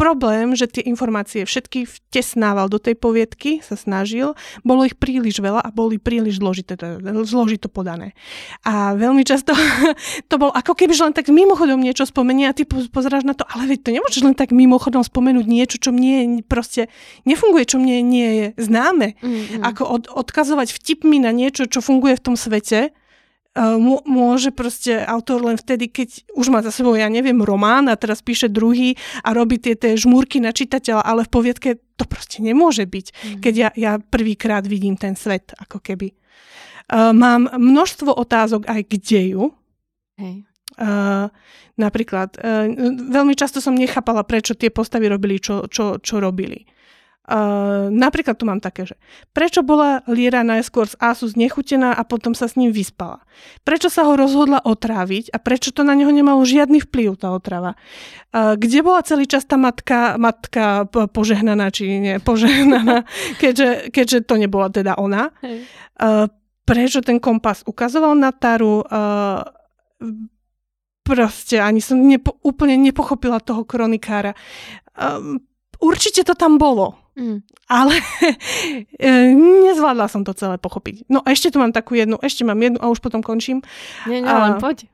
problém, 0.00 0.56
že 0.56 0.64
tie 0.64 0.80
informácie 0.88 1.44
všetky 1.44 1.84
vtesnával 1.84 2.72
do 2.72 2.80
tej 2.80 2.96
poviedky, 2.96 3.60
sa 3.60 3.76
snažil, 3.76 4.32
bolo 4.64 4.88
ich 4.88 4.96
príliš 4.96 5.44
veľa 5.44 5.60
a 5.60 5.68
boli 5.68 6.00
príliš 6.00 6.40
zložité, 6.40 6.80
zložito 7.28 7.68
podané. 7.68 8.16
A 8.64 8.96
veľmi 8.96 9.20
často 9.28 9.52
to 10.32 10.34
bol 10.40 10.48
ako 10.56 10.72
keby, 10.72 10.96
len 10.96 11.12
tak 11.12 11.28
mimochodom 11.28 11.76
niečo 11.76 12.08
spomenie 12.08 12.48
a 12.48 12.56
ty 12.56 12.64
pozeráš 12.64 13.28
na 13.28 13.36
to, 13.36 13.44
ale 13.44 13.68
veď 13.68 13.78
to 13.84 13.90
nemôžeš 13.92 14.22
len 14.24 14.32
tak 14.32 14.56
mimochodom 14.56 15.04
spomenúť 15.04 15.44
niečo, 15.44 15.76
čo 15.76 15.92
mne 15.92 16.40
proste 16.48 16.88
nefunguje, 17.28 17.68
čo 17.68 17.76
mne 17.76 18.00
nie 18.00 18.28
je 18.32 18.46
známe. 18.56 19.20
Mm-hmm. 19.20 19.60
Ako 19.68 19.82
od, 19.84 20.04
odkazovať 20.08 20.72
vtipmi 20.72 21.20
na 21.20 21.28
niečo, 21.36 21.68
čo 21.68 21.84
funguje 21.84 22.16
v 22.16 22.24
tom 22.24 22.36
svete, 22.40 22.96
môže 24.06 24.54
proste 24.54 25.02
autor 25.02 25.42
len 25.42 25.58
vtedy, 25.58 25.90
keď 25.90 26.22
už 26.38 26.46
má 26.54 26.62
za 26.62 26.70
sebou, 26.70 26.94
ja 26.94 27.10
neviem, 27.10 27.42
román 27.42 27.90
a 27.90 27.98
teraz 27.98 28.22
píše 28.22 28.46
druhý 28.46 28.94
a 29.26 29.34
robí 29.34 29.58
tie, 29.58 29.74
tie 29.74 29.98
žmúrky 29.98 30.38
na 30.38 30.54
čitateľa, 30.54 31.02
ale 31.02 31.26
v 31.26 31.34
poviedke 31.34 31.68
to 31.98 32.06
proste 32.06 32.38
nemôže 32.40 32.86
byť, 32.86 33.06
mm. 33.10 33.40
keď 33.42 33.54
ja, 33.58 33.68
ja 33.74 33.92
prvýkrát 33.98 34.62
vidím 34.62 34.94
ten 34.94 35.18
svet, 35.18 35.50
ako 35.58 35.82
keby. 35.82 36.14
Uh, 36.90 37.10
mám 37.10 37.50
množstvo 37.50 38.14
otázok 38.14 38.66
aj 38.70 38.80
k 38.86 38.92
deju. 38.98 39.54
Hej. 40.18 40.46
Uh, 40.78 41.26
napríklad, 41.74 42.38
uh, 42.38 42.70
veľmi 43.10 43.34
často 43.34 43.58
som 43.58 43.74
nechápala, 43.74 44.22
prečo 44.22 44.54
tie 44.54 44.70
postavy 44.70 45.10
robili, 45.10 45.42
čo, 45.42 45.66
čo, 45.66 45.98
čo 45.98 46.22
robili. 46.22 46.66
Uh, 47.30 47.86
napríklad 47.94 48.34
tu 48.34 48.42
mám 48.42 48.58
také, 48.58 48.90
že 48.90 48.98
prečo 49.30 49.62
bola 49.62 50.02
Liera 50.10 50.42
najskôr 50.42 50.90
z 50.90 50.98
Asu 50.98 51.30
znechutená 51.30 51.94
a 51.94 52.02
potom 52.02 52.34
sa 52.34 52.50
s 52.50 52.58
ním 52.58 52.74
vyspala? 52.74 53.22
Prečo 53.62 53.86
sa 53.86 54.02
ho 54.02 54.18
rozhodla 54.18 54.58
otráviť 54.58 55.30
a 55.30 55.38
prečo 55.38 55.70
to 55.70 55.86
na 55.86 55.94
neho 55.94 56.10
nemalo 56.10 56.42
žiadny 56.42 56.82
vplyv, 56.82 57.22
tá 57.22 57.30
otrava? 57.30 57.78
Uh, 58.34 58.58
kde 58.58 58.82
bola 58.82 59.06
celý 59.06 59.30
čas 59.30 59.46
tá 59.46 59.54
matka, 59.54 60.18
matka 60.18 60.90
požehnaná, 60.90 61.70
či 61.70 62.02
nie 62.02 62.16
požehnaná, 62.28 63.06
keďže, 63.38 63.94
keďže 63.94 64.26
to 64.26 64.34
nebola 64.34 64.66
teda 64.66 64.98
ona? 64.98 65.30
Uh, 65.38 66.26
prečo 66.66 66.98
ten 66.98 67.22
kompas 67.22 67.62
ukazoval 67.62 68.18
na 68.18 68.34
Taru? 68.34 68.82
Uh, 68.82 69.46
proste 71.10 71.58
ani 71.58 71.82
som 71.82 71.98
nepo, 71.98 72.38
úplne 72.46 72.78
nepochopila 72.78 73.42
toho 73.42 73.66
kronikára. 73.66 74.38
Um, 74.94 75.42
určite 75.82 76.22
to 76.22 76.38
tam 76.38 76.60
bolo. 76.60 76.99
Mm. 77.18 77.42
Ale 77.66 77.94
e, 78.98 79.08
nezvládla 79.66 80.06
som 80.06 80.22
to 80.22 80.34
celé 80.34 80.56
pochopiť. 80.56 81.10
No 81.10 81.20
a 81.22 81.34
ešte 81.34 81.50
tu 81.50 81.58
mám 81.58 81.74
takú 81.74 81.98
jednu, 81.98 82.16
ešte 82.22 82.46
mám 82.46 82.58
jednu 82.58 82.78
a 82.78 82.90
už 82.90 83.02
potom 83.02 83.20
končím. 83.20 83.62
Nie, 84.06 84.22
nie, 84.22 84.30
len 84.30 84.58
poď. 84.62 84.86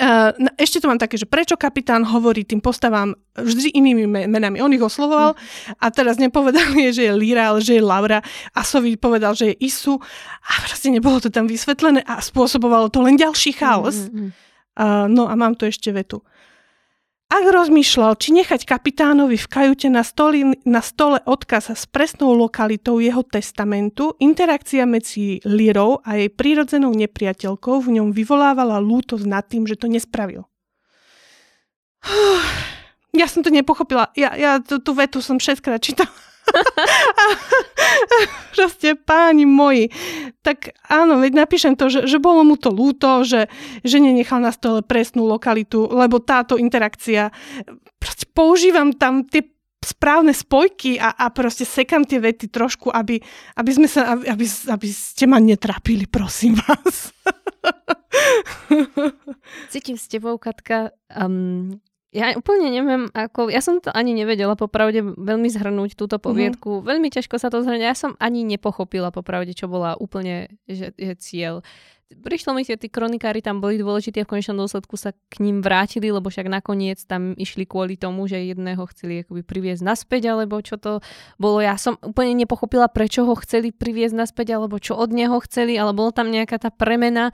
Uh, 0.00 0.32
ešte 0.56 0.80
tu 0.80 0.88
mám 0.88 0.96
také, 0.96 1.20
že 1.20 1.28
prečo 1.28 1.60
kapitán 1.60 2.08
hovorí 2.08 2.40
tým 2.40 2.64
postavám 2.64 3.12
vždy 3.36 3.76
inými 3.76 4.08
menami. 4.08 4.56
On 4.64 4.72
ich 4.72 4.80
oslovoval 4.80 5.36
a 5.76 5.84
teraz 5.92 6.16
nepovedal 6.16 6.72
je, 6.88 6.88
že 6.96 7.02
je 7.04 7.12
Líra, 7.12 7.52
ale 7.52 7.60
že 7.60 7.76
je 7.76 7.84
Laura. 7.84 8.24
Sovi 8.64 8.96
povedal, 8.96 9.36
že 9.36 9.52
je 9.52 9.60
Isu 9.60 10.00
a 10.40 10.50
proste 10.64 10.88
nebolo 10.88 11.20
to 11.20 11.28
tam 11.28 11.44
vysvetlené 11.44 12.00
a 12.00 12.16
spôsobovalo 12.16 12.88
to 12.88 13.04
len 13.04 13.20
ďalší 13.20 13.52
chaos. 13.52 14.08
Uh, 14.08 15.04
no 15.04 15.28
a 15.28 15.36
mám 15.36 15.52
tu 15.52 15.68
ešte 15.68 15.92
vetu. 15.92 16.24
Ak 17.30 17.46
rozmýšľal, 17.46 18.18
či 18.18 18.34
nechať 18.34 18.66
kapitánovi 18.66 19.38
v 19.38 19.46
kajute 19.46 19.86
na, 19.86 20.02
stoli, 20.02 20.42
na 20.66 20.82
stole 20.82 21.22
odkaz 21.22 21.70
s 21.70 21.86
presnou 21.86 22.34
lokalitou 22.34 22.98
jeho 22.98 23.22
testamentu, 23.22 24.18
interakcia 24.18 24.82
medzi 24.82 25.38
Lirou 25.46 26.02
a 26.02 26.18
jej 26.18 26.26
prírodzenou 26.26 26.90
nepriateľkou 26.90 27.86
v 27.86 28.02
ňom 28.02 28.10
vyvolávala 28.10 28.82
lútosť 28.82 29.30
nad 29.30 29.46
tým, 29.46 29.62
že 29.70 29.78
to 29.78 29.86
nespravil. 29.86 30.50
Ja 33.10 33.26
som 33.26 33.42
to 33.42 33.50
nepochopila. 33.50 34.14
Ja, 34.14 34.38
ja 34.38 34.62
tú, 34.62 34.78
tú 34.78 34.94
vetu 34.94 35.18
som 35.18 35.42
šestkrát 35.42 35.82
čítala. 35.82 36.14
Proste 38.56 38.94
páni 38.98 39.46
moji. 39.46 39.90
Tak 40.42 40.74
áno, 40.88 41.20
veď 41.20 41.32
napíšem 41.46 41.76
to, 41.76 41.88
že, 41.88 42.06
že 42.06 42.18
bolo 42.18 42.44
mu 42.44 42.56
to 42.56 42.70
lúto, 42.72 43.24
že, 43.24 43.48
že 43.84 44.00
nenechal 44.00 44.40
na 44.42 44.52
stole 44.52 44.82
presnú 44.84 45.26
lokalitu, 45.28 45.88
lebo 45.90 46.20
táto 46.20 46.58
interakcia, 46.60 47.30
proste 48.00 48.26
používam 48.30 48.92
tam 48.96 49.24
tie 49.24 49.42
správne 49.80 50.36
spojky 50.36 51.00
a, 51.00 51.16
a 51.16 51.32
proste 51.32 51.64
sekam 51.64 52.04
tie 52.04 52.20
vety 52.20 52.52
trošku, 52.52 52.92
aby, 52.92 53.16
aby, 53.56 53.70
sme 53.72 53.88
sa, 53.88 54.12
aby, 54.12 54.28
aby, 54.28 54.44
aby 54.46 54.88
ste 54.92 55.24
ma 55.24 55.40
netrapili, 55.40 56.04
prosím 56.04 56.60
vás. 56.60 57.16
Cítim 59.72 59.96
s 59.96 60.08
tebou, 60.08 60.36
Katka. 60.36 60.92
Um, 61.08 61.80
ja 62.10 62.34
úplne 62.34 62.74
neviem, 62.74 63.06
ako, 63.14 63.54
ja 63.54 63.62
som 63.62 63.78
to 63.78 63.94
ani 63.94 64.10
nevedela 64.10 64.58
popravde 64.58 64.98
veľmi 65.02 65.46
zhrnúť 65.46 65.94
túto 65.94 66.18
mhm. 66.18 66.22
poviedku. 66.22 66.70
Mm-hmm. 66.78 66.88
Veľmi 66.90 67.08
ťažko 67.14 67.38
sa 67.38 67.48
to 67.48 67.62
zhrňa. 67.62 67.86
Ja 67.90 67.96
som 67.98 68.18
ani 68.18 68.42
nepochopila 68.42 69.14
popravde, 69.14 69.54
čo 69.54 69.70
bola 69.70 69.94
úplne 69.94 70.50
že, 70.66 70.90
že 70.98 71.14
cieľ. 71.18 71.62
Prišlo 72.10 72.58
mi, 72.58 72.66
že 72.66 72.74
tí 72.74 72.90
kronikári 72.90 73.38
tam 73.38 73.62
boli 73.62 73.78
dôležití 73.78 74.18
a 74.18 74.26
v 74.26 74.34
konečnom 74.34 74.58
dôsledku 74.58 74.98
sa 74.98 75.14
k 75.30 75.46
ním 75.46 75.62
vrátili, 75.62 76.10
lebo 76.10 76.26
však 76.26 76.50
nakoniec 76.50 76.98
tam 77.06 77.38
išli 77.38 77.70
kvôli 77.70 77.94
tomu, 77.94 78.26
že 78.26 78.50
jedného 78.50 78.82
chceli 78.90 79.22
akoby 79.22 79.46
priviesť 79.46 79.86
naspäť, 79.86 80.34
alebo 80.34 80.58
čo 80.58 80.74
to 80.74 80.98
bolo. 81.38 81.62
Ja 81.62 81.78
som 81.78 82.02
úplne 82.02 82.34
nepochopila, 82.34 82.90
prečo 82.90 83.22
ho 83.22 83.38
chceli 83.38 83.70
priviesť 83.70 84.18
naspäť, 84.18 84.58
alebo 84.58 84.82
čo 84.82 84.98
od 84.98 85.14
neho 85.14 85.38
chceli, 85.46 85.78
ale 85.78 85.94
bolo 85.94 86.10
tam 86.10 86.34
nejaká 86.34 86.58
tá 86.58 86.74
premena 86.74 87.30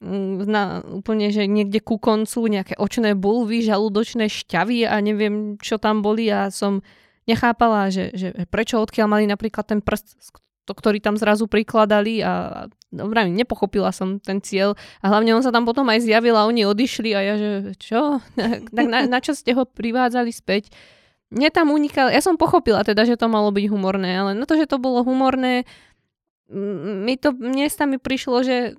na, 0.00 0.84
úplne, 0.84 1.32
že 1.32 1.48
niekde 1.48 1.80
ku 1.80 1.96
koncu 1.96 2.52
nejaké 2.52 2.76
očné 2.76 3.16
bulvy, 3.16 3.64
žalúdočné 3.64 4.28
šťavy 4.28 4.84
a 4.84 5.00
neviem, 5.00 5.56
čo 5.56 5.80
tam 5.80 6.04
boli 6.04 6.28
a 6.28 6.52
som 6.52 6.84
nechápala, 7.24 7.88
že, 7.88 8.12
že 8.12 8.28
prečo 8.52 8.78
odkiaľ 8.78 9.06
mali 9.08 9.24
napríklad 9.24 9.64
ten 9.64 9.80
prst, 9.80 10.36
to, 10.68 10.72
ktorý 10.74 11.00
tam 11.00 11.16
zrazu 11.16 11.48
prikladali 11.48 12.20
a 12.20 12.66
dobrá, 12.92 13.24
nepochopila 13.24 13.88
som 13.94 14.20
ten 14.20 14.44
cieľ 14.44 14.76
a 15.00 15.08
hlavne 15.08 15.32
on 15.32 15.42
sa 15.42 15.54
tam 15.54 15.64
potom 15.64 15.88
aj 15.88 16.04
zjavil 16.04 16.36
a 16.36 16.44
oni 16.44 16.68
odišli 16.68 17.10
a 17.16 17.20
ja, 17.22 17.34
že 17.40 17.48
čo? 17.80 18.20
Tak 18.76 18.86
na, 18.86 19.08
na 19.08 19.18
čo 19.24 19.32
ste 19.32 19.56
ho 19.56 19.64
privádzali 19.64 20.28
späť? 20.28 20.68
Mne 21.32 21.50
tam 21.50 21.74
unikal, 21.74 22.12
ja 22.12 22.22
som 22.22 22.38
pochopila 22.38 22.86
teda, 22.86 23.02
že 23.02 23.18
to 23.18 23.26
malo 23.26 23.50
byť 23.50 23.66
humorné, 23.66 24.12
ale 24.14 24.30
na 24.38 24.46
to, 24.46 24.54
že 24.54 24.70
to 24.70 24.78
bolo 24.78 25.02
humorné, 25.02 25.66
mi 26.46 27.18
to, 27.18 27.34
mne 27.34 27.66
sa 27.66 27.90
mi 27.90 27.98
prišlo, 27.98 28.46
že 28.46 28.78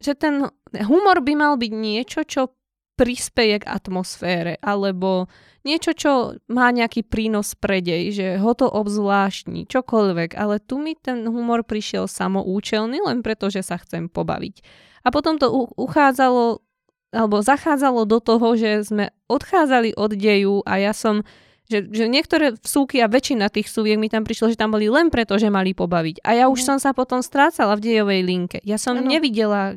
že 0.00 0.12
ten 0.16 0.48
humor 0.72 1.24
by 1.24 1.32
mal 1.36 1.54
byť 1.56 1.72
niečo, 1.72 2.20
čo 2.24 2.52
prispeje 2.96 3.60
k 3.60 3.68
atmosfére, 3.68 4.56
alebo 4.64 5.28
niečo, 5.68 5.92
čo 5.92 6.40
má 6.48 6.72
nejaký 6.72 7.04
prínos 7.04 7.52
pre 7.52 7.84
dej, 7.84 8.16
že 8.16 8.26
ho 8.40 8.56
to 8.56 8.64
obzvláštni, 8.64 9.68
čokoľvek, 9.68 10.32
ale 10.32 10.64
tu 10.64 10.80
mi 10.80 10.96
ten 10.96 11.28
humor 11.28 11.60
prišiel 11.60 12.08
samoučelný, 12.08 13.04
len 13.04 13.20
preto, 13.20 13.52
že 13.52 13.60
sa 13.60 13.76
chcem 13.76 14.08
pobaviť. 14.08 14.64
A 15.04 15.12
potom 15.12 15.36
to 15.36 15.52
uchádzalo, 15.76 16.64
alebo 17.12 17.44
zachádzalo 17.44 18.08
do 18.08 18.18
toho, 18.18 18.56
že 18.56 18.88
sme 18.88 19.12
odchádzali 19.28 19.92
od 19.94 20.16
deju 20.16 20.64
a 20.64 20.80
ja 20.80 20.96
som 20.96 21.22
že, 21.66 21.82
že 21.90 22.06
niektoré 22.06 22.54
vsúky 22.62 23.02
a 23.02 23.10
väčšina 23.10 23.50
tých 23.50 23.66
súviek 23.66 23.98
mi 23.98 24.06
tam 24.06 24.22
prišlo, 24.22 24.54
že 24.54 24.60
tam 24.60 24.70
boli 24.70 24.86
len 24.86 25.10
preto, 25.10 25.34
že 25.34 25.50
mali 25.50 25.74
pobaviť. 25.74 26.22
A 26.22 26.38
ja 26.38 26.44
už 26.46 26.62
mm. 26.62 26.66
som 26.66 26.78
sa 26.78 26.94
potom 26.94 27.26
strácala 27.26 27.74
v 27.74 27.90
dejovej 27.90 28.22
linke. 28.22 28.58
Ja 28.62 28.78
som 28.78 29.02
ano. 29.02 29.10
nevidela, 29.10 29.74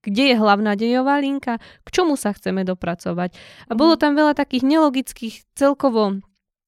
kde 0.00 0.32
je 0.32 0.36
hlavná 0.36 0.74
dejová 0.74 1.20
linka, 1.20 1.60
k 1.84 1.88
čomu 1.92 2.16
sa 2.16 2.32
chceme 2.32 2.64
dopracovať. 2.64 3.36
A 3.68 3.72
bolo 3.76 3.96
mhm. 3.96 4.00
tam 4.00 4.12
veľa 4.16 4.34
takých 4.36 4.64
nelogických 4.64 5.34
celkovo 5.54 6.20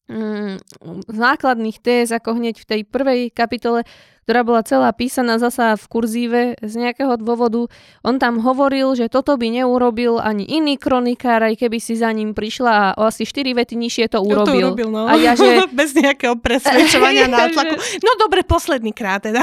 mm, 0.09 0.61
základných 1.09 1.79
téz, 1.81 2.13
ako 2.13 2.37
hneď 2.37 2.61
v 2.61 2.69
tej 2.69 2.81
prvej 2.85 3.21
kapitole, 3.33 3.89
ktorá 4.23 4.47
bola 4.47 4.63
celá 4.63 4.95
písaná 4.95 5.43
zasa 5.43 5.75
v 5.75 5.85
kurzíve 5.91 6.41
z 6.63 6.75
nejakého 6.79 7.19
dôvodu. 7.19 7.67
On 8.07 8.17
tam 8.23 8.39
hovoril, 8.39 8.95
že 8.95 9.11
toto 9.11 9.35
by 9.35 9.51
neurobil 9.51 10.23
ani 10.23 10.47
iný 10.47 10.79
kronikár, 10.79 11.43
aj 11.43 11.59
keby 11.59 11.83
si 11.83 11.99
za 11.99 12.11
ním 12.15 12.31
prišla 12.31 12.71
a 12.71 12.87
o 13.03 13.11
asi 13.11 13.27
4 13.27 13.51
vety 13.51 13.75
nižšie 13.75 14.07
to 14.15 14.23
urobil. 14.23 14.47
To 14.47 14.79
urobil 14.79 14.89
no. 14.95 15.11
A 15.11 15.19
ja, 15.19 15.35
že... 15.35 15.67
Bez 15.75 15.99
nejakého 15.99 16.39
presvedčovania 16.39 17.27
nátlaku. 17.35 17.75
No 18.03 18.11
dobre, 18.15 18.47
posledný 18.47 18.95
krát 18.95 19.27
teda. 19.27 19.43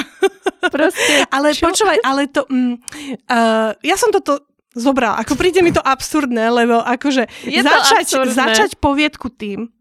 Proste, 0.71 1.27
ale 1.35 1.51
čo? 1.51 1.67
počúvaj, 1.67 1.99
ale 1.99 2.31
to... 2.31 2.47
Mm, 2.47 2.79
uh, 3.27 3.75
ja 3.83 3.95
som 3.99 4.15
toto 4.15 4.47
zobral. 4.71 5.19
Ako 5.19 5.35
príde 5.35 5.59
mi 5.59 5.75
to 5.75 5.83
absurdné, 5.83 6.47
lebo 6.47 6.79
akože 6.79 7.27
Je 7.43 7.59
začať, 7.59 8.31
začať 8.31 8.79
poviedku 8.79 9.27
tým, 9.27 9.73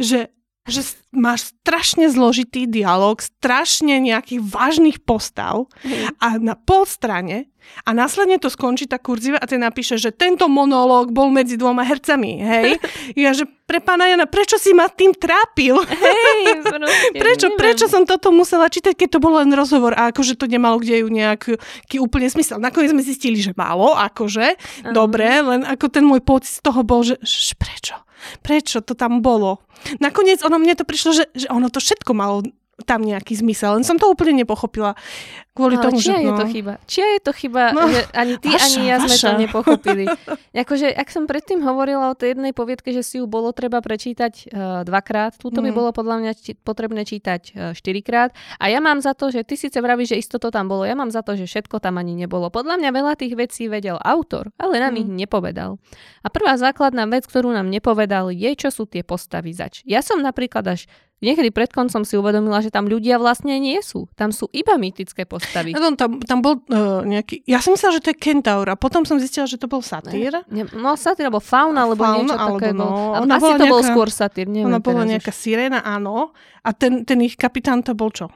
že 0.00 0.32
že 0.68 0.84
máš 1.10 1.56
strašne 1.56 2.12
zložitý 2.12 2.68
dialog, 2.68 3.18
strašne 3.18 3.96
nejakých 3.98 4.44
vážnych 4.44 4.98
postav 5.02 5.66
mm. 5.82 6.20
a 6.20 6.28
na 6.36 6.54
pol 6.54 6.84
strane 6.84 7.48
a 7.84 7.90
následne 7.92 8.40
to 8.40 8.48
skončí 8.48 8.88
tá 8.88 8.96
kurziva 8.96 9.36
a 9.40 9.46
ty 9.46 9.56
napíše, 9.60 9.96
že 10.00 10.12
tento 10.12 10.48
monológ 10.48 11.12
bol 11.12 11.28
medzi 11.28 11.56
dvoma 11.56 11.84
hercami, 11.84 12.32
hej? 12.40 12.68
Ja, 13.18 13.34
že 13.34 13.44
pre 13.66 13.82
pána 13.82 14.06
Jana, 14.06 14.26
prečo 14.30 14.54
si 14.56 14.70
ma 14.70 14.86
tým 14.86 15.10
trápil? 15.12 15.76
Hej, 15.82 16.62
prečo, 17.22 17.46
prečo 17.58 17.86
som 17.90 18.06
toto 18.06 18.30
musela 18.30 18.70
čítať, 18.70 18.94
keď 18.94 19.18
to 19.18 19.22
bol 19.22 19.36
len 19.38 19.50
rozhovor 19.52 19.92
a 19.96 20.14
akože 20.14 20.38
to 20.38 20.46
nemalo 20.46 20.78
kde 20.78 21.02
ju 21.02 21.08
nejaký 21.10 21.96
úplne 21.98 22.30
smysel. 22.30 22.62
Nakoniec 22.62 22.94
sme 22.94 23.02
zistili, 23.02 23.42
že 23.42 23.52
málo, 23.56 23.92
akože, 23.98 24.46
uh-huh. 24.56 24.94
dobre, 24.94 25.26
len 25.42 25.66
ako 25.66 25.86
ten 25.90 26.04
môj 26.06 26.22
pocit 26.22 26.58
z 26.58 26.62
toho 26.62 26.80
bol, 26.86 27.02
že, 27.02 27.18
že 27.22 27.54
prečo? 27.58 27.98
Prečo 28.44 28.84
to 28.84 28.92
tam 28.94 29.24
bolo? 29.24 29.64
Nakoniec 29.98 30.44
ono 30.44 30.60
mne 30.60 30.76
to 30.76 30.84
prišlo, 30.84 31.10
že, 31.16 31.24
že 31.32 31.46
ono 31.48 31.72
to 31.72 31.80
všetko 31.80 32.12
malo 32.12 32.44
tam 32.82 33.00
nejaký 33.00 33.34
zmysel. 33.34 33.74
Len 33.74 33.82
som 33.82 33.94
to 33.94 34.06
úplne 34.06 34.36
nepochopila. 34.36 34.96
Kvôli 35.50 35.74
Ale 35.74 35.84
tomu, 35.84 35.98
čia 35.98 36.16
že... 36.16 36.22
je 36.22 36.30
no, 36.30 36.38
to 36.38 36.46
chyba? 36.46 36.72
Čia 36.84 37.06
je 37.10 37.20
to 37.20 37.32
chyba, 37.32 37.64
No, 37.70 37.84
že 37.84 38.06
ani 38.12 38.34
ty, 38.36 38.48
vaša, 38.48 38.64
ani 38.70 38.80
ja 38.82 38.96
sme 38.96 39.10
vaša. 39.10 39.26
to 39.26 39.32
nepochopili. 39.40 40.04
akože, 40.56 40.86
ak 40.88 41.08
som 41.08 41.24
predtým 41.24 41.60
hovorila 41.60 42.06
o 42.06 42.14
tej 42.14 42.32
jednej 42.32 42.50
poviedke, 42.50 42.88
že 42.88 43.02
si 43.02 43.18
ju 43.18 43.26
bolo 43.26 43.50
treba 43.50 43.78
prečítať 43.78 44.32
uh, 44.46 44.52
dvakrát, 44.82 45.34
túto 45.36 45.58
by 45.58 45.68
Mm. 45.68 45.76
bolo 45.76 45.90
podľa 45.90 46.16
mňa 46.18 46.32
či- 46.34 46.54
potrebné 46.56 47.02
čítať 47.02 47.42
uh, 47.48 47.52
štyrikrát. 47.72 48.30
A 48.56 48.66
ja 48.66 48.78
mám 48.78 48.98
za 48.98 49.12
to, 49.12 49.28
že 49.28 49.42
ty 49.42 49.54
síce 49.54 49.74
vravíš, 49.74 50.10
že 50.10 50.20
isto 50.20 50.36
to 50.36 50.48
tam 50.48 50.66
bolo, 50.66 50.82
ja 50.82 50.94
mám 50.94 51.08
za 51.08 51.20
to, 51.20 51.34
že 51.34 51.44
všetko 51.44 51.78
tam 51.78 51.96
ani 51.96 52.14
nebolo. 52.16 52.48
Podľa 52.48 52.74
mňa 52.76 52.90
veľa 52.92 53.12
tých 53.14 53.34
vecí 53.34 53.66
vedel 53.66 53.98
autor, 53.98 54.54
ale 54.56 54.78
nám 54.78 54.92
Mm. 54.92 55.00
ich 55.00 55.10
nepovedal. 55.18 55.76
A 56.20 56.28
prvá 56.28 56.54
základná 56.54 57.04
vec, 57.06 57.24
ktorú 57.24 57.50
nám 57.50 57.66
nepovedal, 57.66 58.30
je, 58.30 58.50
čo 58.56 58.70
sú 58.70 58.84
tie 58.84 59.02
postavy 59.02 59.50
zač. 59.50 59.82
Ja 59.82 59.98
som 59.98 60.18
napríklad 60.18 60.64
až 60.64 60.86
niekedy 61.20 61.52
pred 61.52 61.68
koncom 61.70 62.02
si 62.02 62.16
uvedomila, 62.16 62.64
že 62.64 62.72
tam 62.72 62.88
ľudia 62.88 63.20
vlastne 63.20 63.60
nie 63.60 63.78
sú. 63.80 64.08
Tam 64.16 64.32
sú 64.32 64.48
iba 64.50 64.74
mýtické 64.80 65.28
postavy. 65.28 65.76
Ja, 65.76 65.80
tam, 65.94 66.20
tam 66.20 66.38
bol 66.40 66.64
uh, 66.72 67.04
nejaký... 67.04 67.44
Ja 67.44 67.60
som 67.60 67.76
myslela, 67.76 68.00
že 68.00 68.04
to 68.04 68.10
je 68.12 68.18
kentaur 68.18 68.66
a 68.66 68.74
potom 68.74 69.04
som 69.04 69.20
zistila, 69.20 69.44
že 69.44 69.60
to 69.60 69.68
bol 69.68 69.84
satír. 69.84 70.40
Ne, 70.48 70.64
no 70.72 70.96
satyr, 70.96 71.28
alebo 71.28 71.44
fauna, 71.44 71.84
alebo 71.84 72.02
Fauna, 72.02 72.16
niečo 72.24 72.36
alebo 72.36 72.58
také. 72.58 72.72
no, 72.72 72.88
bol. 72.88 73.30
Asi 73.30 73.50
to 73.60 73.64
bol 73.68 73.80
nejaká- 73.80 73.90
skôr 73.92 74.08
satyr, 74.08 74.46
neviem 74.48 74.72
Ona 74.72 74.80
bola 74.80 75.04
nejaká 75.04 75.32
sirena, 75.32 75.84
áno. 75.84 76.32
A 76.64 76.72
ten, 76.72 77.04
ten 77.04 77.20
ich 77.20 77.36
kapitán 77.36 77.84
to 77.84 77.92
bol 77.92 78.08
čo? 78.08 78.32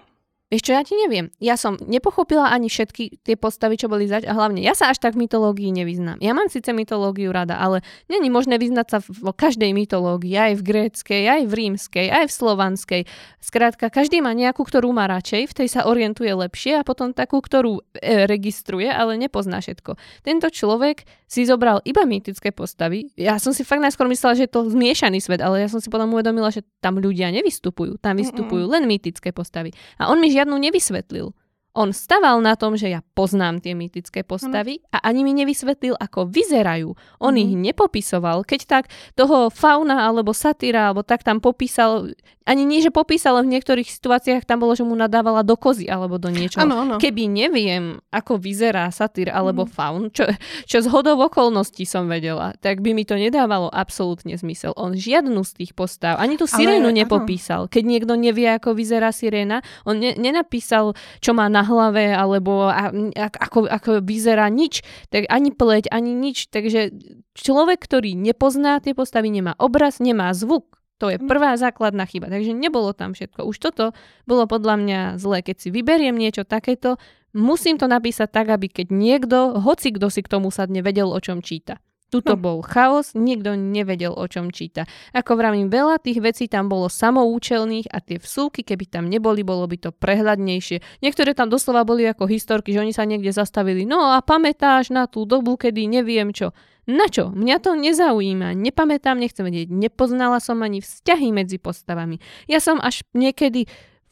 Vieš 0.55 0.71
čo, 0.71 0.79
ja 0.79 0.87
ti 0.87 0.95
neviem. 0.95 1.35
Ja 1.43 1.59
som 1.59 1.75
nepochopila 1.83 2.47
ani 2.47 2.71
všetky 2.71 3.27
tie 3.27 3.35
postavy, 3.35 3.75
čo 3.75 3.91
boli 3.91 4.07
zač. 4.07 4.23
A 4.23 4.39
hlavne, 4.39 4.63
ja 4.63 4.71
sa 4.79 4.87
až 4.87 5.03
tak 5.03 5.19
v 5.19 5.27
mytológii 5.27 5.75
nevyznám. 5.75 6.23
Ja 6.23 6.31
mám 6.31 6.47
síce 6.47 6.71
mytológiu 6.71 7.35
rada, 7.35 7.59
ale 7.59 7.83
není 8.07 8.31
možné 8.31 8.63
vyznať 8.63 8.87
sa 8.87 8.99
v, 9.03 9.11
v 9.11 9.29
každej 9.35 9.75
mytológii. 9.75 10.39
Aj 10.39 10.55
v 10.55 10.63
gréckej, 10.63 11.27
aj 11.27 11.43
v 11.51 11.53
rímskej, 11.59 12.07
aj 12.07 12.31
v 12.31 12.37
slovanskej. 12.39 13.03
Skrátka, 13.43 13.91
každý 13.91 14.23
má 14.23 14.31
nejakú, 14.31 14.63
ktorú 14.63 14.95
má 14.95 15.11
radšej, 15.11 15.51
v 15.51 15.57
tej 15.59 15.69
sa 15.75 15.91
orientuje 15.91 16.31
lepšie 16.31 16.79
a 16.79 16.87
potom 16.87 17.11
takú, 17.11 17.43
ktorú 17.43 17.83
e, 17.99 18.23
registruje, 18.31 18.87
ale 18.87 19.19
nepozná 19.19 19.59
všetko. 19.59 19.99
Tento 20.23 20.55
človek 20.55 21.03
si 21.35 21.43
zobral 21.43 21.83
iba 21.83 22.07
mýtické 22.07 22.55
postavy. 22.55 23.11
Ja 23.19 23.43
som 23.43 23.51
si 23.51 23.67
fakt 23.67 23.83
najskôr 23.83 24.07
myslela, 24.07 24.39
že 24.39 24.47
je 24.47 24.55
to 24.55 24.71
zmiešaný 24.71 25.19
svet, 25.19 25.43
ale 25.43 25.67
ja 25.67 25.69
som 25.69 25.83
si 25.83 25.91
potom 25.91 26.07
uvedomila, 26.15 26.55
že 26.55 26.63
tam 26.79 27.03
ľudia 27.03 27.35
nevystupujú. 27.35 27.99
Tam 27.99 28.15
vystupujú 28.15 28.71
len 28.71 28.87
mýtické 28.87 29.35
postavy. 29.35 29.75
A 29.99 30.15
on 30.15 30.23
mi 30.23 30.31
žiadnu 30.31 30.55
nevysvetlil. 30.55 31.35
On 31.75 31.91
staval 31.91 32.39
na 32.39 32.55
tom, 32.55 32.79
že 32.79 32.87
ja 32.87 33.03
poznám 33.03 33.59
tie 33.59 33.75
mýtické 33.75 34.23
postavy 34.23 34.79
a 34.89 35.03
ani 35.03 35.21
mi 35.21 35.35
nevysvetlil, 35.35 35.99
ako 35.99 36.25
vyzerajú. 36.25 36.95
On 37.19 37.35
Mhm. 37.35 37.41
ich 37.41 37.53
nepopisoval. 37.53 38.43
Keď 38.43 38.61
tak 38.65 38.85
toho 39.13 39.51
fauna 39.51 40.07
alebo 40.07 40.31
satyra 40.31 40.87
alebo 40.87 41.03
tak 41.03 41.21
tam 41.21 41.43
popísal, 41.43 42.15
ani 42.45 42.63
nie, 42.63 42.79
že 42.79 42.93
popísal, 42.93 43.35
ale 43.35 43.49
v 43.49 43.57
niektorých 43.57 43.89
situáciách 43.89 44.45
tam 44.45 44.61
bolo, 44.61 44.77
že 44.77 44.85
mu 44.85 44.93
nadávala 44.93 45.41
do 45.41 45.57
kozy 45.57 45.89
alebo 45.89 46.15
do 46.15 46.29
niečoho. 46.29 46.61
Keby 47.01 47.25
neviem, 47.27 47.85
ako 48.13 48.37
vyzerá 48.37 48.87
satyr 48.89 49.33
alebo 49.33 49.65
Mhm. 49.65 49.71
faun, 49.73 50.03
čo, 50.13 50.29
čo 50.63 50.79
z 50.79 50.87
hodov 50.87 51.19
okolností 51.25 51.83
som 51.83 52.07
vedela, 52.07 52.55
tak 52.61 52.85
by 52.85 52.93
mi 52.93 53.03
to 53.03 53.17
nedávalo 53.17 53.67
absolútne 53.67 54.37
zmysel. 54.37 54.77
On 54.77 54.95
žiadnu 54.95 55.43
z 55.43 55.53
tých 55.57 55.73
postav, 55.73 56.21
ani 56.21 56.37
tú 56.37 56.45
sirénu 56.47 56.87
nepopísal. 56.95 57.67
Keď 57.67 57.83
niekto 57.83 58.15
nevie, 58.15 58.47
ako 58.47 58.77
vyzerá 58.77 59.09
siréna, 59.09 59.59
on 59.83 59.99
ne, 59.99 60.13
nenapísal, 60.15 60.93
čo 61.19 61.33
má 61.33 61.49
na 61.49 61.64
hlave, 61.65 62.13
alebo 62.13 62.69
a, 62.69 62.93
a, 62.93 63.27
ako, 63.29 63.67
ako 63.67 63.91
vyzerá 64.05 64.47
nič. 64.53 64.85
Tak 65.09 65.27
ani 65.27 65.51
pleť, 65.51 65.89
ani 65.91 66.13
nič. 66.13 66.53
Takže 66.53 66.93
človek, 67.35 67.81
ktorý 67.81 68.15
nepozná 68.15 68.79
tie 68.85 68.93
postavy, 68.93 69.33
nemá 69.33 69.57
obraz, 69.57 69.99
nemá 69.99 70.31
zvuk. 70.37 70.79
To 71.03 71.11
je 71.11 71.19
Mhm. 71.19 71.27
prvá 71.27 71.59
základná 71.59 72.07
chyba. 72.07 72.31
Takže 72.31 72.55
nebolo 72.55 72.95
tam 72.95 73.19
všetko. 73.19 73.43
Už 73.51 73.59
toto 73.59 73.91
bolo 74.31 74.47
podľa 74.47 74.79
mňa 74.79 75.01
zlé. 75.19 75.43
Keď 75.43 75.57
si 75.59 75.69
vyberiem 75.75 76.15
niečo 76.15 76.47
takéto, 76.47 77.03
musím 77.35 77.83
to 77.83 77.91
napísať 77.91 78.31
tak, 78.31 78.47
aby 78.53 78.71
keď 78.71 78.95
niekto, 78.95 79.59
hoci 79.59 79.91
kto 79.91 80.07
si 80.07 80.23
k 80.23 80.31
tomu 80.31 80.55
sadne, 80.55 80.87
vedel, 80.87 81.11
o 81.11 81.19
čom 81.19 81.43
číta. 81.43 81.83
Tuto 82.15 82.39
Hm. 82.39 82.43
bol 82.47 82.59
chaos, 82.63 83.11
nikto 83.19 83.59
nevedel, 83.59 84.15
o 84.15 84.23
čom 84.31 84.55
číta. 84.55 84.87
Ako 85.11 85.35
vravím, 85.35 85.67
veľa 85.67 85.99
tých 85.99 86.23
vecí 86.23 86.47
tam 86.47 86.71
bolo 86.71 86.87
samoučelných 86.87 87.91
a 87.91 87.99
tie 87.99 88.23
vsúky, 88.23 88.63
keby 88.63 88.87
tam 88.87 89.11
neboli, 89.11 89.43
bolo 89.43 89.67
by 89.67 89.75
to 89.83 89.91
prehľadnejšie. 89.91 91.03
Niektoré 91.03 91.35
tam 91.35 91.51
doslova 91.51 91.83
boli 91.83 92.07
ako 92.07 92.31
historky, 92.31 92.71
že 92.71 92.87
oni 92.87 92.95
sa 92.95 93.03
niekde 93.03 93.35
zastavili. 93.35 93.83
No 93.83 94.15
a 94.15 94.23
pamätáš 94.23 94.95
na 94.95 95.11
tú 95.11 95.27
dobu, 95.27 95.59
kedy 95.59 95.91
neviem 95.91 96.31
čo. 96.31 96.55
Na 96.85 97.09
čo? 97.11 97.33
Mňa 97.33 97.57
to 97.65 97.75
nezaujíma. 97.75 98.53
Nepamätám, 98.55 99.17
nechcem 99.17 99.49
vedieť. 99.49 99.73
Nepoznala 99.73 100.37
som 100.39 100.61
ani 100.61 100.85
vzťahy 100.85 101.33
medzi 101.33 101.57
postavami. 101.57 102.21
Ja 102.45 102.61
som 102.61 102.77
až 102.79 103.03
niekedy 103.17 103.65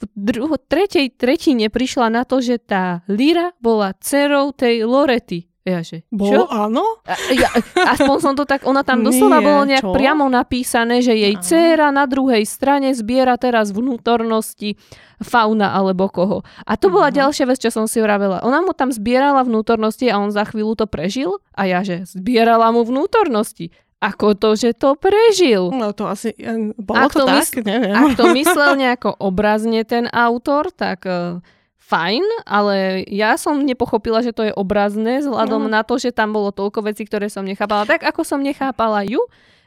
v 0.03 0.05
druho, 0.19 0.59
tretej 0.59 1.15
tretine 1.15 1.71
prišla 1.71 2.11
na 2.11 2.27
to, 2.27 2.43
že 2.43 2.59
tá 2.59 3.07
Lyra 3.07 3.55
bola 3.63 3.95
dcerou 3.95 4.51
tej 4.51 4.83
Lorety. 4.89 5.52
Ja, 5.63 5.79
že, 5.79 6.03
čo? 6.03 6.11
Bolo, 6.11 6.45
áno? 6.47 6.83
A, 7.03 7.15
ja, 7.31 7.47
aspoň 7.87 8.17
som 8.19 8.35
to 8.35 8.43
tak, 8.43 8.63
ona 8.63 8.83
tam 8.83 9.01
doslova 9.01 9.39
Nie, 9.39 9.45
bolo 9.45 9.63
nejak 9.65 9.85
čo? 9.85 9.93
priamo 9.93 10.27
napísané, 10.27 10.99
že 10.99 11.15
jej 11.15 11.35
dcéra 11.35 11.89
na 11.89 12.03
druhej 12.05 12.43
strane 12.43 12.91
zbiera 12.91 13.35
teraz 13.37 13.71
vnútornosti 13.71 14.75
fauna 15.19 15.71
alebo 15.71 16.09
koho. 16.09 16.39
A 16.61 16.75
to 16.75 16.89
bola 16.89 17.09
Mhm. 17.09 17.17
ďalšia 17.17 17.45
vec, 17.47 17.59
čo 17.59 17.71
som 17.71 17.87
si 17.87 17.99
vravela. 17.99 18.41
Ona 18.41 18.59
mu 18.61 18.73
tam 18.73 18.91
zbierala 18.91 19.41
vnútornosti 19.41 20.07
a 20.07 20.19
on 20.19 20.29
za 20.29 20.43
chvíľu 20.43 20.75
to 20.75 20.87
prežil 20.87 21.39
a 21.53 21.63
ja, 21.65 21.81
že 21.81 22.03
zbierala 22.07 22.69
mu 22.69 22.83
vnútornosti. 22.83 23.71
Ako 24.01 24.35
to, 24.35 24.59
že 24.59 24.75
to 24.75 24.99
prežil? 24.99 25.71
No 25.71 25.95
to 25.95 26.11
asi... 26.11 26.35
eh, 26.35 26.75
Bolo 26.75 26.99
Ak 26.99 27.15
to, 27.15 27.23
to 27.23 27.27
tak? 27.29 27.39
mysl- 27.39 27.63
Neviem. 27.63 27.95
Ak 27.95 28.11
to 28.13 28.25
myslel 28.35 28.71
nejako 28.75 29.15
obrazne 29.17 29.79
ten 29.85 30.11
autor, 30.11 30.75
tak 30.75 31.07
uh, 31.07 31.39
fajn, 31.83 32.23
ale 32.47 33.03
ja 33.11 33.35
som 33.37 33.59
nepochopila, 33.59 34.23
že 34.23 34.33
to 34.33 34.47
je 34.47 34.55
obrazné 34.55 35.21
vzhľadom 35.21 35.67
Mhm. 35.67 35.71
na 35.71 35.81
to, 35.83 35.99
že 35.99 36.15
tam 36.15 36.31
bolo 36.33 36.55
toľko 36.55 36.87
vecí, 36.87 37.03
ktoré 37.05 37.27
som 37.29 37.43
nechápala. 37.43 37.85
Tak 37.85 38.07
ako 38.07 38.23
som 38.23 38.41
nechápala 38.41 39.03
ju, 39.05 39.19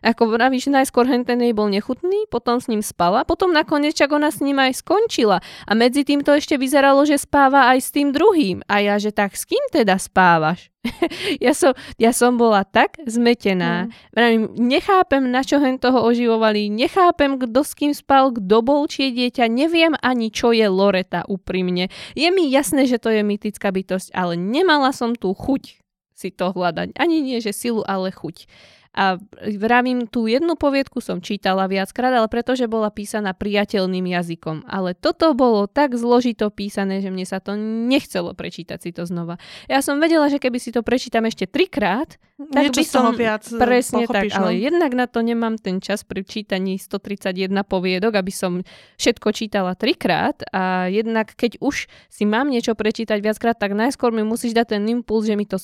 ako 0.06 0.38
vravíš, 0.38 0.70
najskôr 0.70 1.10
hen 1.10 1.26
ten 1.26 1.42
jej 1.42 1.50
bol 1.50 1.66
nechutný, 1.66 2.30
potom 2.30 2.62
s 2.62 2.70
ním 2.70 2.86
spala, 2.86 3.26
potom 3.26 3.50
nakoniec 3.50 3.98
čak 3.98 4.14
ona 4.14 4.30
s 4.30 4.38
ním 4.46 4.62
aj 4.62 4.86
skončila. 4.86 5.42
A 5.66 5.72
medzi 5.74 6.06
tým 6.06 6.22
to 6.22 6.38
ešte 6.38 6.62
vyzeralo, 6.62 7.02
že 7.10 7.18
spáva 7.18 7.74
aj 7.74 7.80
s 7.82 7.90
tým 7.90 8.14
druhým. 8.14 8.62
A 8.70 8.86
ja, 8.86 9.02
že 9.02 9.10
tak 9.10 9.34
s 9.34 9.50
kým 9.50 9.62
teda 9.74 9.98
spávaš? 9.98 10.70
ja, 11.46 11.58
som, 11.58 11.74
ja 11.98 12.14
som 12.14 12.38
bola 12.38 12.62
tak 12.62 13.02
zmetená. 13.02 13.90
Mm. 13.90 13.90
Vravím, 14.14 14.44
nechápem, 14.54 15.24
na 15.26 15.42
čo 15.42 15.58
hen 15.58 15.82
toho 15.82 16.06
oživovali, 16.06 16.70
nechápem, 16.70 17.42
kto 17.42 17.66
s 17.66 17.74
kým 17.74 17.94
spal, 17.98 18.30
kto 18.38 18.62
bol, 18.62 18.86
či 18.86 19.10
je 19.10 19.26
dieťa, 19.26 19.50
neviem 19.50 19.98
ani, 20.06 20.30
čo 20.30 20.54
je 20.54 20.70
Loreta 20.70 21.26
úprimne. 21.26 21.90
Je 22.14 22.30
mi 22.30 22.54
jasné, 22.54 22.86
že 22.86 23.02
to 23.02 23.10
je 23.10 23.26
mytická 23.26 23.74
bytosť, 23.74 24.14
ale 24.14 24.38
nemala 24.38 24.94
som 24.94 25.18
tú 25.18 25.34
chuť 25.34 25.82
si 26.16 26.32
to 26.32 26.56
hľadať. 26.56 26.96
Ani 26.96 27.20
nie, 27.20 27.44
že 27.44 27.52
silu, 27.52 27.84
ale 27.84 28.10
chuť. 28.10 28.48
A 28.96 29.20
vravím, 29.60 30.08
tú 30.08 30.32
jednu 30.32 30.56
poviedku 30.56 31.04
som 31.04 31.20
čítala 31.20 31.68
viackrát, 31.68 32.16
ale 32.16 32.32
pretože 32.32 32.64
bola 32.72 32.88
písaná 32.88 33.36
priateľným 33.36 34.08
jazykom. 34.08 34.64
Ale 34.72 34.96
toto 34.96 35.36
bolo 35.36 35.68
tak 35.68 36.00
zložito 36.00 36.48
písané, 36.48 37.04
že 37.04 37.12
mne 37.12 37.28
sa 37.28 37.44
to 37.44 37.60
nechcelo 37.60 38.32
prečítať 38.32 38.80
si 38.80 38.96
to 38.96 39.04
znova. 39.04 39.36
Ja 39.68 39.84
som 39.84 40.00
vedela, 40.00 40.32
že 40.32 40.40
keby 40.40 40.64
si 40.64 40.72
to 40.72 40.80
prečítam 40.80 41.28
ešte 41.28 41.44
trikrát, 41.44 42.16
tak 42.36 42.68
Niečo 42.68 42.80
by 42.80 42.86
som 42.88 43.06
viac 43.16 43.44
eh, 43.48 43.60
presne 43.60 44.04
pochopíš, 44.08 44.36
tak, 44.36 44.40
ale 44.44 44.52
no. 44.52 44.60
jednak 44.60 44.92
na 44.92 45.08
to 45.08 45.20
nemám 45.24 45.56
ten 45.56 45.80
čas 45.80 46.04
pri 46.04 46.24
čítaní 46.24 46.76
131 46.76 47.48
poviedok, 47.64 48.16
aby 48.20 48.32
som 48.32 48.60
všetko 49.00 49.28
čítala 49.32 49.72
trikrát 49.76 50.44
a 50.52 50.92
jednak 50.92 51.32
keď 51.32 51.64
už 51.64 51.88
si 52.12 52.24
mám 52.28 52.52
niečo 52.52 52.76
prečítať 52.76 53.24
viackrát, 53.24 53.56
tak 53.56 53.72
najskôr 53.72 54.12
mi 54.12 54.24
musíš 54.28 54.52
dať 54.52 54.76
ten 54.76 54.84
impuls, 54.88 55.28
že 55.28 55.40
mi 55.40 55.48
to 55.48 55.56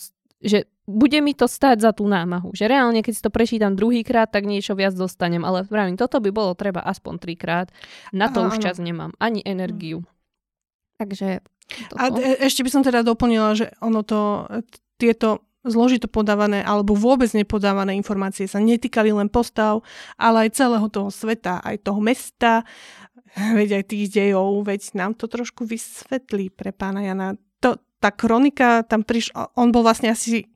že 0.41 0.65
bude 0.89 1.21
mi 1.21 1.31
to 1.37 1.45
stáť 1.45 1.77
za 1.79 1.91
tú 1.93 2.09
námahu. 2.09 2.51
Že 2.51 2.65
reálne, 2.67 2.99
keď 3.05 3.13
si 3.13 3.21
to 3.23 3.31
prečítam 3.31 3.77
druhýkrát, 3.77 4.27
tak 4.27 4.49
niečo 4.49 4.75
viac 4.75 4.91
dostanem. 4.97 5.45
Ale 5.45 5.63
vravím, 5.69 5.95
toto 5.95 6.19
by 6.19 6.33
bolo 6.33 6.57
treba 6.57 6.81
aspoň 6.83 7.13
trikrát. 7.21 7.67
Na 8.11 8.27
to 8.27 8.43
Á, 8.43 8.51
už 8.51 8.59
áno. 8.59 8.63
čas 8.65 8.75
nemám. 8.81 9.13
Ani 9.21 9.39
energiu. 9.45 10.03
Takže 10.97 11.45
toto. 11.89 12.01
A 12.01 12.11
e- 12.19 12.41
ešte 12.43 12.65
by 12.65 12.69
som 12.73 12.83
teda 12.83 13.05
doplnila, 13.05 13.55
že 13.55 13.71
ono 13.79 14.03
to, 14.03 14.49
tieto 14.99 15.45
zložito 15.61 16.09
podávané 16.09 16.65
alebo 16.65 16.97
vôbec 16.97 17.29
nepodávané 17.37 17.93
informácie 17.93 18.49
sa 18.49 18.57
netýkali 18.57 19.13
len 19.13 19.29
postav, 19.29 19.85
ale 20.17 20.49
aj 20.49 20.57
celého 20.57 20.87
toho 20.89 21.13
sveta, 21.13 21.61
aj 21.61 21.85
toho 21.85 22.01
mesta, 22.01 22.65
veď 23.37 23.81
aj 23.81 23.83
tých 23.93 24.05
dejov, 24.09 24.65
veď 24.65 24.81
nám 24.97 25.13
to 25.13 25.29
trošku 25.29 25.63
vysvetlí 25.63 26.49
pre 26.51 26.73
pána 26.73 27.05
Jana. 27.05 27.37
To, 27.61 27.77
tá 28.01 28.09
kronika, 28.09 28.81
tam 28.81 29.05
prišla, 29.05 29.53
on 29.53 29.69
bol 29.69 29.85
vlastne 29.85 30.09
asi 30.09 30.49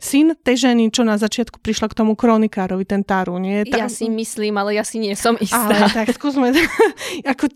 syn 0.00 0.32
tej 0.32 0.70
ženy, 0.70 0.88
čo 0.88 1.04
na 1.04 1.20
začiatku 1.20 1.60
prišla 1.60 1.92
k 1.92 1.98
tomu 1.98 2.16
kronikárovi, 2.16 2.88
ten 2.88 3.04
Taru, 3.04 3.36
nie? 3.36 3.68
ja 3.68 3.90
si 3.92 4.08
myslím, 4.08 4.56
ale 4.56 4.78
ja 4.78 4.84
si 4.86 4.96
nie 4.96 5.12
som 5.12 5.36
istá. 5.36 5.68
Ale 5.68 5.92
tak 5.92 6.08
skúsme, 6.16 6.54
ako 7.36 7.52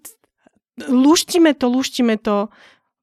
luštíme 0.90 1.54
to, 1.56 1.66
luštíme 1.70 2.18
to. 2.20 2.52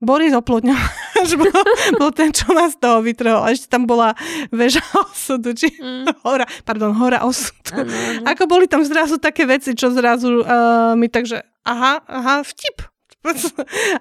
Boris 0.02 0.34
Oplotňováč 0.34 1.30
bol, 1.42 1.54
bol 2.02 2.10
ten, 2.10 2.34
čo 2.34 2.50
nás 2.58 2.74
toho 2.74 3.06
vytrhol. 3.06 3.46
A 3.46 3.54
ešte 3.54 3.70
tam 3.70 3.86
bola 3.86 4.18
väža 4.50 4.82
osudu, 5.06 5.54
či 5.54 5.70
Mm, 5.78 6.10
hora, 6.26 6.46
pardon, 6.66 6.90
hora 6.98 7.22
osudu. 7.22 7.70
áno, 7.74 7.86
áno. 7.94 8.26
Ako 8.26 8.50
boli 8.50 8.66
tam 8.66 8.82
zrazu 8.82 9.22
také 9.22 9.46
veci, 9.46 9.78
čo 9.78 9.94
zrazu 9.94 10.42
uh, 10.42 10.98
mi 10.98 11.06
takže 11.06 11.46
aha, 11.62 12.02
aha, 12.02 12.42
vtip. 12.42 12.91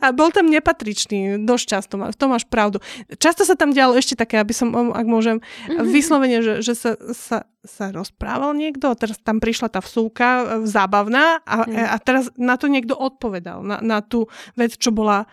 A 0.01 0.17
bol 0.17 0.33
tam 0.33 0.49
nepatričný, 0.49 1.45
dosť 1.45 1.65
často, 1.69 1.95
v 2.01 2.17
tom 2.17 2.33
máš 2.33 2.49
pravdu. 2.49 2.81
Často 3.21 3.45
sa 3.45 3.53
tam 3.53 3.77
dialo 3.77 3.93
ešte 3.93 4.17
také, 4.17 4.41
aby 4.41 4.57
som, 4.57 4.73
ak 4.73 5.07
môžem, 5.07 5.45
mm-hmm. 5.45 5.93
vyslovene, 5.93 6.39
že, 6.41 6.55
že 6.65 6.73
sa, 6.73 6.97
sa, 7.13 7.39
sa 7.61 7.93
rozprával 7.93 8.57
niekto, 8.57 8.89
a 8.89 8.97
teraz 8.97 9.21
tam 9.21 9.37
prišla 9.37 9.69
tá 9.69 9.85
vsúka 9.85 10.29
e, 10.41 10.45
zábavná 10.65 11.45
a, 11.45 11.57
mm. 11.69 11.77
a 11.77 11.97
teraz 12.01 12.25
na 12.41 12.57
to 12.57 12.73
niekto 12.73 12.97
odpovedal, 12.97 13.61
na, 13.61 13.77
na 13.85 14.01
tú 14.01 14.25
vec, 14.57 14.81
čo 14.81 14.89
bola 14.89 15.29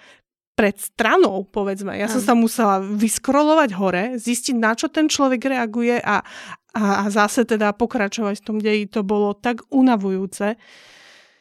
pred 0.58 0.74
stranou, 0.82 1.46
povedzme. 1.46 1.94
Ja 1.96 2.10
som 2.10 2.18
sa 2.18 2.34
musela 2.34 2.82
vyskrolovať 2.82 3.70
hore, 3.78 4.04
zistiť, 4.18 4.58
na 4.58 4.74
čo 4.74 4.90
ten 4.90 5.06
človek 5.06 5.46
reaguje 5.46 6.02
a, 6.02 6.26
a, 6.74 6.84
a 7.02 7.14
zase 7.14 7.46
teda 7.46 7.78
pokračovať 7.78 8.42
v 8.42 8.46
tom 8.46 8.58
deji. 8.58 8.90
To 8.98 9.06
bolo 9.06 9.38
tak 9.38 9.62
unavujúce. 9.70 10.58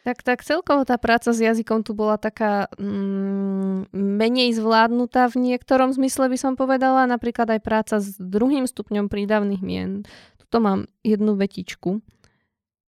Tak, 0.07 0.23
tak 0.23 0.47
celkovo 0.47 0.87
tá 0.87 0.95
práca 1.03 1.35
s 1.35 1.43
jazykom 1.43 1.83
tu 1.83 1.91
bola 1.91 2.15
taká 2.15 2.71
mm, 2.79 3.91
menej 3.91 4.55
zvládnutá 4.55 5.27
v 5.27 5.51
niektorom 5.51 5.91
zmysle 5.91 6.31
by 6.31 6.39
som 6.39 6.55
povedala. 6.55 7.11
Napríklad 7.11 7.51
aj 7.51 7.61
práca 7.67 7.99
s 7.99 8.15
druhým 8.15 8.71
stupňom 8.71 9.11
prídavných 9.11 9.67
mien. 9.67 10.07
Tuto 10.39 10.63
mám 10.63 10.87
jednu 11.03 11.35
vetičku. 11.35 12.07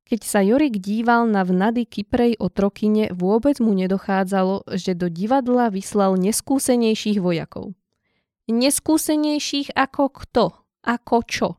Keď 0.07 0.20
sa 0.23 0.47
Jorik 0.47 0.78
díval 0.78 1.27
na 1.27 1.43
vnady 1.43 1.90
Kyprej 1.90 2.39
o 2.39 2.55
Trokine, 2.55 3.11
vôbec 3.11 3.59
mu 3.59 3.74
nedochádzalo, 3.74 4.70
že 4.78 4.95
do 4.95 5.11
divadla 5.11 5.74
vyslal 5.74 6.15
neskúsenejších 6.23 7.19
vojakov. 7.19 7.74
Neskúsenejších 8.47 9.74
ako 9.74 10.05
kto? 10.23 10.45
Ako 10.86 11.27
čo? 11.27 11.59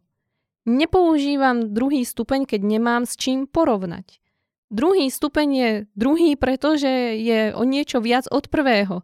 Nepoužívam 0.64 1.76
druhý 1.76 2.08
stupeň, 2.08 2.48
keď 2.48 2.62
nemám 2.64 3.04
s 3.04 3.20
čím 3.20 3.44
porovnať. 3.44 4.19
Druhý 4.70 5.10
stupeň 5.10 5.50
je 5.50 5.70
druhý, 5.98 6.38
pretože 6.38 6.90
je 7.18 7.50
o 7.58 7.66
niečo 7.66 8.00
viac 8.06 8.30
od 8.30 8.46
prvého. 8.54 9.02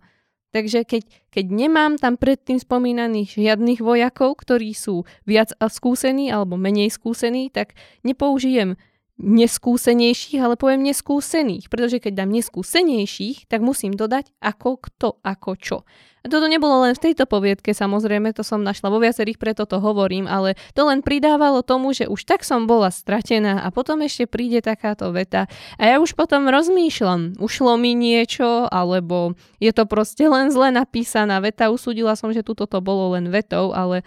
Takže 0.53 0.87
keď, 0.87 1.03
keď 1.35 1.45
nemám 1.51 1.99
tam 1.99 2.15
predtým 2.15 2.61
spomínaných 2.61 3.35
žiadnych 3.35 3.83
vojakov, 3.83 4.39
ktorí 4.39 4.71
sú 4.71 5.03
viac 5.27 5.51
skúsení 5.67 6.31
alebo 6.31 6.55
menej 6.55 6.95
skúsení, 6.95 7.51
tak 7.51 7.75
nepoužijem 8.07 8.79
neskúsenejších, 9.15 10.43
ale 10.43 10.59
poviem 10.59 10.83
neskúsených, 10.83 11.71
pretože 11.71 12.03
keď 12.03 12.23
dám 12.23 12.35
neskúsenejších, 12.35 13.47
tak 13.47 13.63
musím 13.63 13.95
dodať 13.95 14.27
ako 14.43 14.75
kto, 14.83 15.09
ako 15.23 15.51
čo. 15.55 15.77
A 16.25 16.27
toto 16.27 16.49
nebolo 16.49 16.81
len 16.81 16.97
v 16.97 17.03
tejto 17.05 17.29
poviedke, 17.29 17.69
samozrejme, 17.69 18.33
to 18.33 18.41
som 18.41 18.65
našla 18.65 18.89
vo 18.89 18.97
viacerých, 18.97 19.37
preto 19.37 19.69
to 19.69 19.77
hovorím, 19.77 20.25
ale 20.25 20.57
to 20.73 20.81
len 20.89 21.05
pridávalo 21.05 21.61
tomu, 21.61 21.93
že 21.93 22.09
už 22.09 22.25
tak 22.25 22.41
som 22.41 22.65
bola 22.65 22.89
stratená 22.89 23.61
a 23.61 23.69
potom 23.69 24.01
ešte 24.01 24.25
príde 24.25 24.57
takáto 24.65 25.13
veta. 25.13 25.45
A 25.77 25.83
ja 25.85 25.95
už 26.01 26.17
potom 26.17 26.49
rozmýšľam, 26.49 27.37
ušlo 27.37 27.77
mi 27.77 27.93
niečo, 27.93 28.65
alebo 28.73 29.37
je 29.61 29.69
to 29.69 29.85
proste 29.85 30.25
len 30.25 30.49
zle 30.49 30.73
napísaná 30.73 31.37
veta, 31.45 31.69
usúdila 31.69 32.17
som, 32.17 32.33
že 32.33 32.41
tuto 32.41 32.65
to 32.65 32.81
bolo 32.81 33.13
len 33.13 33.29
vetou, 33.29 33.69
ale 33.77 34.01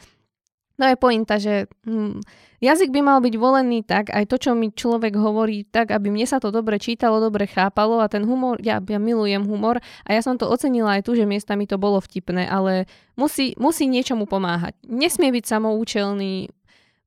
to 0.79 0.87
je 0.87 0.97
pointa, 0.97 1.43
že 1.43 1.67
hm, 1.83 2.23
jazyk 2.63 2.95
by 2.95 3.01
mal 3.03 3.19
byť 3.19 3.35
volený 3.35 3.83
tak, 3.83 4.15
aj 4.15 4.31
to, 4.31 4.37
čo 4.39 4.51
mi 4.55 4.71
človek 4.71 5.19
hovorí, 5.19 5.67
tak, 5.67 5.91
aby 5.91 6.15
mne 6.15 6.23
sa 6.23 6.39
to 6.39 6.55
dobre 6.55 6.79
čítalo, 6.79 7.19
dobre 7.19 7.51
chápalo 7.51 7.99
a 7.99 8.07
ten 8.07 8.23
humor, 8.23 8.63
ja, 8.63 8.79
ja 8.79 8.99
milujem 9.03 9.43
humor 9.43 9.83
a 10.07 10.09
ja 10.15 10.23
som 10.23 10.39
to 10.39 10.47
ocenila 10.47 10.95
aj 10.95 11.11
tu, 11.11 11.19
že 11.19 11.27
miestami 11.27 11.67
to 11.67 11.83
bolo 11.83 11.99
vtipné, 11.99 12.47
ale 12.47 12.87
musí, 13.19 13.59
musí 13.59 13.91
niečomu 13.91 14.31
pomáhať. 14.31 14.79
Nesmie 14.87 15.35
byť 15.35 15.45
samoučelný, 15.51 16.47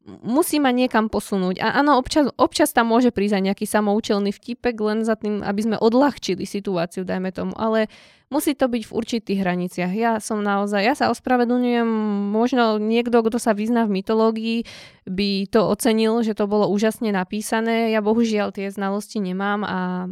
musí 0.06 0.58
ma 0.58 0.74
niekam 0.74 1.08
posunúť. 1.08 1.62
A 1.62 1.78
áno, 1.80 1.96
občas, 1.96 2.28
občas 2.36 2.74
tam 2.74 2.90
môže 2.90 3.14
prísť 3.14 3.40
aj 3.40 3.44
nejaký 3.54 3.66
samoučelný 3.70 4.34
vtipek, 4.34 4.76
len 4.82 5.06
za 5.06 5.16
tým, 5.16 5.46
aby 5.46 5.62
sme 5.62 5.78
odľahčili 5.78 6.44
situáciu, 6.44 7.06
dajme 7.06 7.30
tomu. 7.32 7.54
Ale 7.56 7.88
musí 8.32 8.56
to 8.56 8.72
byť 8.72 8.84
v 8.88 8.96
určitých 8.96 9.40
hraniciach. 9.44 9.92
Ja 9.92 10.18
som 10.24 10.40
naozaj, 10.40 10.82
ja 10.82 10.96
sa 10.96 11.12
ospravedlňujem, 11.12 11.86
možno 12.32 12.80
niekto, 12.80 13.20
kto 13.20 13.38
sa 13.38 13.52
vyzná 13.52 13.84
v 13.86 14.00
mytológii, 14.00 14.58
by 15.04 15.52
to 15.52 15.68
ocenil, 15.68 16.24
že 16.24 16.32
to 16.32 16.48
bolo 16.48 16.72
úžasne 16.72 17.12
napísané. 17.12 17.92
Ja 17.92 18.00
bohužiaľ 18.00 18.56
tie 18.56 18.72
znalosti 18.72 19.20
nemám 19.20 19.68
a, 19.68 20.08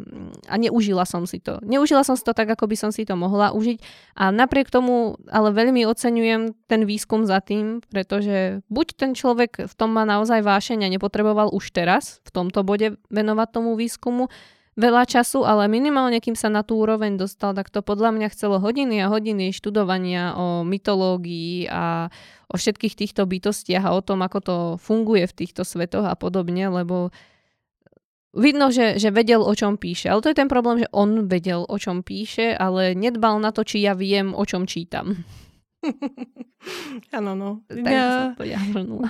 a 0.52 0.56
neužila 0.60 1.08
som 1.08 1.24
si 1.24 1.40
to. 1.40 1.64
Neužila 1.64 2.04
som 2.04 2.20
si 2.20 2.28
to 2.28 2.36
tak, 2.36 2.52
ako 2.52 2.68
by 2.68 2.76
som 2.76 2.92
si 2.92 3.08
to 3.08 3.16
mohla 3.16 3.56
užiť 3.56 3.80
a 4.20 4.36
napriek 4.36 4.68
tomu 4.68 5.16
ale 5.32 5.56
veľmi 5.56 5.88
oceňujem 5.88 6.68
ten 6.68 6.82
výskum 6.84 7.24
za 7.24 7.40
tým, 7.40 7.80
pretože 7.88 8.60
buď 8.68 8.88
ten 9.00 9.12
človek 9.16 9.70
v 9.70 9.74
tom 9.80 9.96
má 9.96 10.04
naozaj 10.04 10.44
vášeň 10.44 10.86
a 10.86 10.92
nepotreboval 10.92 11.54
už 11.56 11.72
teraz 11.72 12.20
v 12.28 12.30
tomto 12.36 12.68
bode 12.68 13.00
venovať 13.08 13.48
tomu 13.56 13.80
výskumu, 13.80 14.28
veľa 14.80 15.04
času, 15.04 15.44
ale 15.44 15.68
minimálne 15.68 16.24
kým 16.24 16.40
sa 16.40 16.48
na 16.48 16.64
tú 16.64 16.80
úroveň 16.80 17.20
dostal, 17.20 17.52
tak 17.52 17.68
to 17.68 17.84
podľa 17.84 18.16
mňa 18.16 18.28
chcelo 18.32 18.64
hodiny 18.64 19.04
a 19.04 19.12
hodiny 19.12 19.52
študovania 19.52 20.40
o 20.40 20.64
mytológii 20.64 21.68
a 21.68 22.08
o 22.50 22.56
všetkých 22.56 22.96
týchto 22.96 23.28
bytostiach 23.28 23.84
a 23.84 23.94
o 23.94 24.02
tom, 24.02 24.24
ako 24.24 24.40
to 24.40 24.56
funguje 24.80 25.28
v 25.28 25.38
týchto 25.44 25.68
svetoch 25.68 26.08
a 26.08 26.16
podobne, 26.16 26.72
lebo 26.72 27.12
vidno, 28.34 28.72
že, 28.72 28.96
že 28.98 29.12
vedel, 29.12 29.44
o 29.44 29.54
čom 29.54 29.76
píše. 29.76 30.10
Ale 30.10 30.24
to 30.24 30.32
je 30.32 30.40
ten 30.40 30.50
problém, 30.50 30.82
že 30.82 30.92
on 30.96 31.28
vedel, 31.28 31.68
o 31.68 31.78
čom 31.78 32.02
píše, 32.02 32.56
ale 32.56 32.96
nedbal 32.96 33.38
na 33.44 33.52
to, 33.52 33.68
či 33.68 33.84
ja 33.84 33.94
viem, 33.94 34.32
o 34.34 34.44
čom 34.48 34.66
čítam. 34.66 35.14
Áno, 37.16 37.34
no. 37.40 37.50
Ja, 37.72 38.36
to, 38.36 38.44
ja 38.44 38.60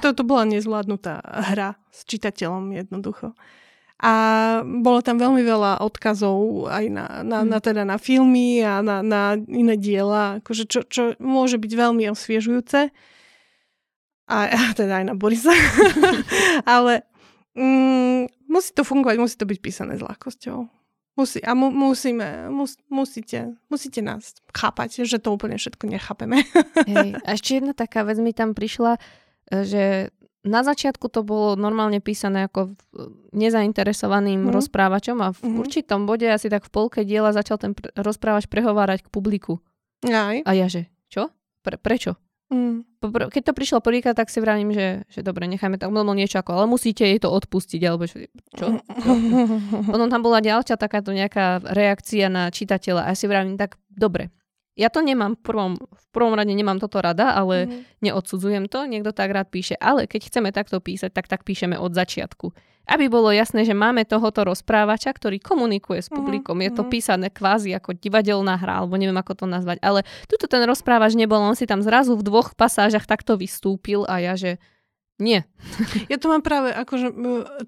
to, 0.02 0.14
to 0.14 0.24
bola 0.24 0.46
nezvládnutá 0.46 1.18
hra 1.24 1.82
s 1.90 2.06
čitateľom 2.06 2.78
jednoducho. 2.78 3.34
A 4.00 4.14
bolo 4.64 5.04
tam 5.04 5.20
veľmi 5.20 5.44
veľa 5.44 5.84
odkazov 5.84 6.72
aj 6.72 6.86
na, 6.88 7.06
na, 7.20 7.44
na, 7.44 7.60
teda 7.60 7.84
na 7.84 8.00
filmy 8.00 8.64
a 8.64 8.80
na, 8.80 9.04
na 9.04 9.36
iné 9.36 9.76
diela, 9.76 10.40
akože 10.40 10.72
čo, 10.72 10.88
čo 10.88 11.04
môže 11.20 11.60
byť 11.60 11.72
veľmi 11.76 12.08
osviežujúce. 12.08 12.96
A, 14.32 14.38
a 14.56 14.60
teda 14.72 15.04
aj 15.04 15.06
na 15.12 15.16
Borisa. 15.20 15.52
Ale 16.80 17.04
mm, 17.60 18.48
musí 18.48 18.72
to 18.72 18.88
fungovať, 18.88 19.20
musí 19.20 19.36
to 19.36 19.44
byť 19.44 19.60
písané 19.60 20.00
s 20.00 20.06
ľahkosťou. 20.08 20.80
Musí, 21.20 21.44
a 21.44 21.52
mu, 21.52 21.68
musíme, 21.68 22.48
mus, 22.48 22.80
musíte, 22.88 23.60
musíte 23.68 24.00
nás 24.00 24.40
chápať, 24.56 25.04
že 25.04 25.20
to 25.20 25.36
úplne 25.36 25.60
všetko 25.60 25.92
nechápeme. 25.92 26.48
Hej. 26.88 27.20
A 27.28 27.36
ešte 27.36 27.60
jedna 27.60 27.76
taká 27.76 28.08
vec 28.08 28.16
mi 28.24 28.32
tam 28.32 28.56
prišla, 28.56 28.96
že 29.52 30.16
na 30.48 30.64
začiatku 30.64 31.12
to 31.12 31.20
bolo 31.28 31.60
normálne 31.60 32.00
písané 32.00 32.48
ako 32.48 32.72
nezainteresovaným 33.36 34.48
mm. 34.48 34.52
rozprávačom 34.56 35.18
a 35.20 35.36
v 35.36 35.40
mm. 35.44 35.58
určitom 35.60 36.08
bode 36.08 36.24
asi 36.32 36.48
tak 36.48 36.64
v 36.64 36.72
polke 36.72 37.04
diela 37.04 37.36
začal 37.36 37.60
ten 37.60 37.76
pr- 37.76 37.92
rozprávač 38.00 38.48
prehovárať 38.48 39.04
k 39.04 39.12
publiku. 39.12 39.60
Aj. 40.08 40.40
A 40.48 40.52
ja 40.56 40.72
že, 40.72 40.88
čo? 41.12 41.28
Pre- 41.60 41.80
prečo? 41.80 42.16
Mm. 42.50 42.88
Keď 43.30 43.52
to 43.52 43.54
prišlo 43.54 43.78
prvýkrát, 43.80 44.18
tak 44.18 44.34
si 44.34 44.42
vravím, 44.42 44.74
že, 44.74 45.06
že 45.08 45.22
dobre, 45.22 45.46
nechajme 45.46 45.78
tak, 45.78 45.94
bolo 45.94 46.18
niečo 46.18 46.42
ako, 46.42 46.52
ale 46.56 46.66
musíte 46.66 47.06
jej 47.06 47.22
to 47.22 47.30
odpustiť, 47.30 47.82
alebo 47.86 48.10
čo? 48.10 48.26
čo? 48.58 48.66
Potom 49.94 50.08
tam 50.10 50.22
bola 50.26 50.42
ďalšia 50.42 50.76
takáto 50.76 51.14
nejaká 51.14 51.62
reakcia 51.62 52.28
na 52.28 52.50
čitateľa 52.50 53.06
a 53.06 53.14
ja 53.14 53.16
si 53.16 53.30
vravím, 53.30 53.54
tak 53.54 53.78
dobre, 53.88 54.34
ja 54.80 54.88
to 54.88 55.04
nemám 55.04 55.36
v 55.36 55.42
prvom, 55.44 55.74
v 55.76 56.06
prvom 56.16 56.32
rade 56.40 56.56
nemám 56.56 56.80
toto 56.80 57.04
rada, 57.04 57.36
ale 57.36 57.68
mm-hmm. 57.68 58.00
neodsudzujem 58.00 58.72
to, 58.72 58.88
niekto 58.88 59.12
tak 59.12 59.36
rád 59.36 59.52
píše. 59.52 59.76
Ale 59.76 60.08
keď 60.08 60.32
chceme 60.32 60.56
takto 60.56 60.80
písať, 60.80 61.12
tak 61.12 61.28
tak 61.28 61.44
píšeme 61.44 61.76
od 61.76 61.92
začiatku. 61.92 62.56
Aby 62.90 63.12
bolo 63.12 63.30
jasné, 63.30 63.68
že 63.68 63.76
máme 63.76 64.08
tohoto 64.08 64.48
rozprávača, 64.48 65.12
ktorý 65.14 65.38
komunikuje 65.44 66.00
s 66.00 66.08
mhm, 66.08 66.16
publikom. 66.16 66.58
Mm-hmm. 66.58 66.72
Je 66.72 66.78
to 66.80 66.84
mhm. 66.88 66.92
písané 66.96 67.28
kvázi 67.28 67.76
ako 67.76 68.00
divadelná 68.00 68.56
hra, 68.56 68.80
alebo 68.80 68.96
neviem 68.96 69.20
ako 69.20 69.44
to 69.44 69.46
nazvať. 69.46 69.84
Ale 69.84 70.08
tuto 70.32 70.48
ten 70.48 70.64
rozprávač 70.64 71.20
nebol, 71.20 71.44
on 71.44 71.60
si 71.60 71.68
tam 71.68 71.84
zrazu 71.84 72.16
v 72.16 72.24
dvoch 72.24 72.56
pasážach 72.56 73.04
takto 73.04 73.36
vystúpil 73.36 74.08
a 74.08 74.24
ja, 74.24 74.40
že 74.40 74.64
nie. 75.20 75.44
Ja 76.08 76.16
to 76.16 76.32
mám 76.32 76.40
práve, 76.40 76.72
akože, 76.72 77.12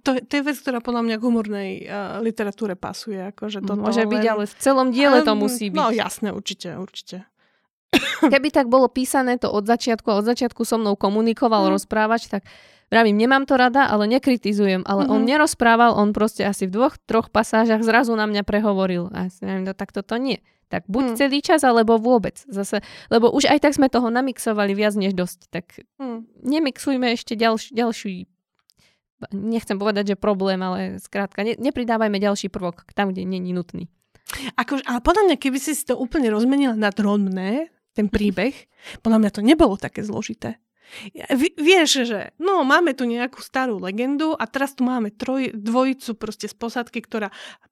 to, 0.01 0.09
to 0.23 0.33
je 0.39 0.43
vec, 0.43 0.57
ktorá 0.57 0.79
podľa 0.79 1.03
mňa 1.03 1.15
k 1.19 1.23
humornej 1.27 1.69
uh, 1.83 2.23
literatúre 2.23 2.79
pasuje. 2.79 3.19
Akože 3.35 3.59
toto, 3.59 3.83
Môže 3.83 4.07
byť, 4.07 4.23
ale 4.25 4.43
v 4.47 4.55
celom 4.55 4.87
diele 4.95 5.19
to 5.21 5.35
musí 5.35 5.67
byť. 5.67 5.77
No 5.77 5.91
jasné, 5.91 6.31
určite, 6.31 6.79
určite. 6.79 7.27
Keby 8.23 8.49
tak 8.55 8.71
bolo 8.71 8.87
písané 8.87 9.35
to 9.35 9.51
od 9.51 9.67
začiatku 9.67 10.07
a 10.07 10.23
od 10.23 10.25
začiatku 10.25 10.63
so 10.63 10.79
mnou 10.79 10.95
komunikoval 10.95 11.67
mm. 11.67 11.71
rozprávač, 11.75 12.31
tak 12.31 12.47
vravím, 12.87 13.19
nemám 13.19 13.43
to 13.43 13.59
rada, 13.59 13.91
ale 13.91 14.07
nekritizujem. 14.07 14.87
Ale 14.87 15.03
mm-hmm. 15.07 15.15
on 15.15 15.21
mhm. 15.23 15.29
nerozprával, 15.35 15.91
on 15.95 16.15
proste 16.15 16.47
asi 16.47 16.67
v 16.67 16.75
dvoch, 16.79 16.95
troch 17.03 17.27
pasážach 17.27 17.83
zrazu 17.83 18.15
na 18.15 18.27
mňa 18.27 18.47
prehovoril. 18.47 19.11
A 19.11 19.27
ja 19.27 19.29
si 19.31 19.43
neviem, 19.43 19.67
no, 19.67 19.75
tak 19.75 19.91
toto 19.91 20.15
nie. 20.15 20.39
Tak 20.71 20.87
buď 20.87 21.03
mm. 21.03 21.15
celý 21.19 21.43
čas, 21.43 21.67
alebo 21.67 21.99
vôbec. 21.99 22.39
Zase, 22.47 22.79
lebo 23.11 23.27
už 23.27 23.51
aj 23.51 23.59
tak 23.67 23.75
sme 23.75 23.91
toho 23.91 24.07
namixovali 24.07 24.71
viac 24.71 24.95
než 24.95 25.11
dosť. 25.11 25.51
Tak 25.51 25.65
mm. 25.99 26.47
nemixujme 26.47 27.11
ešte 27.11 27.35
ďalší, 27.35 27.75
ďalší 27.75 28.13
nechcem 29.29 29.77
povedať, 29.77 30.15
že 30.15 30.15
problém, 30.17 30.57
ale 30.65 30.97
skrátka, 30.97 31.45
ne, 31.45 31.53
nepridávajme 31.53 32.17
ďalší 32.17 32.49
prvok 32.49 32.89
tam, 32.97 33.13
kde 33.13 33.29
není 33.29 33.53
nutný. 33.53 33.85
Ako, 34.57 34.81
ale 34.87 35.03
podľa 35.03 35.23
mňa, 35.29 35.35
keby 35.37 35.59
si 35.61 35.75
to 35.83 35.99
úplne 35.99 36.31
rozmenila 36.33 36.73
na 36.73 36.89
drobné, 36.89 37.69
ten 37.91 38.07
príbeh, 38.07 38.55
podľa 39.03 39.19
mňa 39.19 39.31
to 39.35 39.41
nebolo 39.43 39.75
také 39.75 40.01
zložité. 40.01 40.57
Vieš, 41.57 41.89
že 42.07 42.19
no, 42.41 42.67
máme 42.67 42.91
tu 42.91 43.07
nejakú 43.07 43.39
starú 43.39 43.79
legendu 43.79 44.35
a 44.35 44.43
teraz 44.47 44.75
tu 44.75 44.83
máme 44.83 45.15
troj, 45.15 45.55
dvojicu 45.55 46.19
proste 46.19 46.51
z 46.51 46.55
posadky, 46.55 46.99
ktorá 46.99 47.31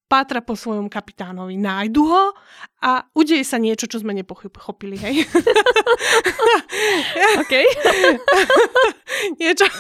pátra 0.10 0.42
po 0.42 0.58
svojom 0.58 0.90
kapitánovi, 0.90 1.54
nájdu 1.54 2.02
ho 2.02 2.34
a 2.82 3.06
udeje 3.14 3.46
sa 3.46 3.62
niečo, 3.62 3.86
čo 3.86 4.02
sme 4.02 4.18
nepochopili, 4.18 4.98
hej? 4.98 5.22
OK. 7.46 7.54
niečo. 9.40 9.70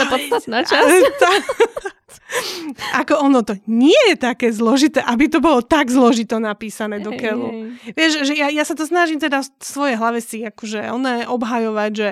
To 0.00 0.04
podstatná 0.08 0.64
časť. 0.64 1.99
Ako 3.00 3.20
ono 3.22 3.42
to 3.42 3.58
nie 3.66 3.96
je 4.12 4.16
také 4.16 4.50
zložité, 4.50 5.02
aby 5.02 5.26
to 5.26 5.38
bolo 5.42 5.62
tak 5.62 5.90
zložito 5.90 6.38
napísané 6.38 7.02
do 7.02 7.14
keľu. 7.14 7.74
Vieš, 7.94 8.26
že 8.26 8.34
ja, 8.38 8.48
ja 8.50 8.64
sa 8.66 8.74
to 8.74 8.86
snažím 8.86 9.18
teda 9.18 9.42
v 9.42 9.64
svojej 9.64 9.96
hlave 9.98 10.18
si 10.22 10.42
akože 10.42 10.90
ono 10.90 11.26
obhajovať, 11.30 11.90
že, 11.92 12.10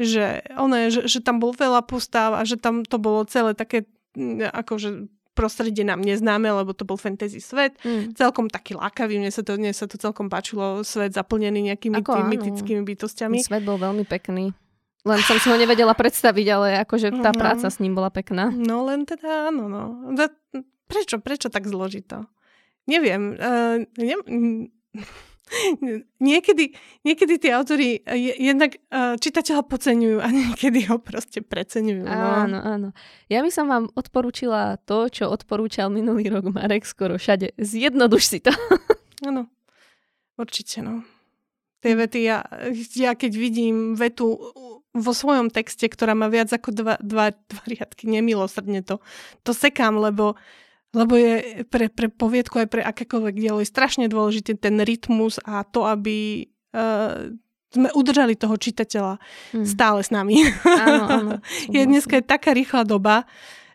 že, 0.00 0.26
ono 0.56 0.88
že, 0.88 1.04
že 1.06 1.18
tam 1.20 1.40
bol 1.40 1.52
veľa 1.52 1.84
postav 1.84 2.36
a 2.36 2.42
že 2.42 2.56
tam 2.60 2.84
to 2.84 2.96
bolo 3.00 3.24
celé 3.28 3.52
také 3.52 3.88
mm, 4.16 4.52
akože 4.52 5.08
prostredie 5.38 5.86
nám 5.86 6.02
neznáme, 6.02 6.50
lebo 6.50 6.74
to 6.74 6.82
bol 6.82 6.98
fantasy 6.98 7.38
svet. 7.38 7.78
Mm. 7.86 8.18
Celkom 8.18 8.50
taký 8.50 8.74
lákavý, 8.74 9.22
mne 9.22 9.30
sa, 9.30 9.46
to, 9.46 9.54
mne 9.54 9.70
sa 9.70 9.86
to 9.86 9.94
celkom 9.94 10.26
páčilo, 10.26 10.82
svet 10.82 11.14
zaplnený 11.14 11.70
nejakými 11.70 12.02
Ako, 12.02 12.18
tými 12.18 12.34
mytickými 12.34 12.82
bytostiami. 12.82 13.38
Svet 13.38 13.62
bol 13.62 13.78
veľmi 13.78 14.02
pekný. 14.02 14.50
Len 15.06 15.20
som 15.22 15.38
si 15.38 15.46
ho 15.46 15.54
nevedela 15.54 15.94
predstaviť, 15.94 16.46
ale 16.50 16.68
akože 16.82 17.22
tá 17.22 17.30
no. 17.30 17.38
práca 17.38 17.70
s 17.70 17.78
ním 17.78 17.94
bola 17.94 18.10
pekná. 18.10 18.50
No 18.50 18.82
len 18.88 19.06
teda 19.06 19.52
áno, 19.52 19.70
no. 19.70 19.82
Prečo, 20.88 21.22
prečo 21.22 21.52
tak 21.52 21.68
zložito? 21.70 22.26
Neviem. 22.88 23.36
Uh, 23.36 23.84
ne, 24.00 24.16
niekedy, 26.20 26.72
niekedy 27.04 27.34
tí 27.40 27.48
autory 27.52 28.00
jednak 28.40 28.80
uh, 28.88 29.16
čitateľa 29.20 29.62
podceňujú 29.68 30.18
a 30.20 30.28
niekedy 30.28 30.88
ho 30.88 30.96
proste 31.00 31.44
preceňujú. 31.44 32.04
No. 32.04 32.28
Áno, 32.44 32.58
áno. 32.58 32.88
Ja 33.28 33.44
by 33.44 33.50
som 33.52 33.68
vám 33.68 33.92
odporúčila 33.94 34.80
to, 34.84 35.08
čo 35.12 35.28
odporúčal 35.28 35.92
minulý 35.92 36.32
rok 36.32 36.48
Marek 36.48 36.88
skoro 36.88 37.20
všade. 37.20 37.54
Zjednoduš 37.60 38.24
si 38.24 38.38
to. 38.40 38.52
Áno, 39.28 39.50
určite, 40.38 40.78
no. 40.78 41.02
Tie 41.82 41.94
vety, 41.94 42.22
ja, 42.22 42.42
ja 42.94 43.18
keď 43.18 43.32
vidím 43.34 43.98
vetu 43.98 44.34
vo 45.00 45.12
svojom 45.16 45.48
texte, 45.48 45.86
ktorá 45.88 46.12
má 46.12 46.26
viac 46.28 46.52
ako 46.52 46.70
dva, 46.74 46.94
dva, 47.00 47.32
dva 47.32 47.62
riadky, 47.66 48.06
nemilosrdne 48.06 48.84
to, 48.84 49.02
to 49.42 49.56
sekám, 49.56 49.96
lebo, 49.98 50.34
lebo 50.92 51.14
je 51.16 51.64
pre, 51.66 51.88
pre 51.88 52.12
poviedku 52.12 52.60
aj 52.60 52.68
pre 52.68 52.82
akékoľvek 52.84 53.34
dielo 53.38 53.58
je 53.62 53.68
strašne 53.68 54.06
dôležitý 54.10 54.58
ten 54.58 54.80
rytmus 54.82 55.40
a 55.46 55.64
to, 55.64 55.86
aby 55.86 56.48
uh, 56.74 57.32
sme 57.68 57.88
udržali 57.92 58.32
toho 58.32 58.56
čitateľa 58.56 59.20
hmm. 59.52 59.66
stále 59.68 60.00
s 60.00 60.08
nami. 60.08 60.40
Áno, 60.64 61.04
áno. 61.04 61.32
je 61.74 61.82
dneska 61.84 62.20
je 62.20 62.24
taká 62.24 62.56
rýchla 62.56 62.88
doba, 62.88 63.28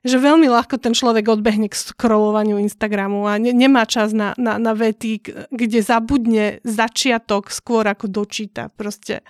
že 0.03 0.19
veľmi 0.19 0.51
ľahko 0.51 0.81
ten 0.83 0.91
človek 0.91 1.31
odbehne 1.31 1.71
k 1.71 1.79
scrollovaniu 1.79 2.59
Instagramu 2.59 3.23
a 3.23 3.39
ne, 3.39 3.55
nemá 3.55 3.87
čas 3.87 4.11
na, 4.11 4.35
na, 4.35 4.59
na 4.59 4.75
vety, 4.75 5.47
kde 5.47 5.79
zabudne 5.79 6.59
začiatok 6.67 7.47
skôr 7.47 7.87
ako 7.87 8.11
dočíta. 8.11 8.67
Proste 8.75 9.23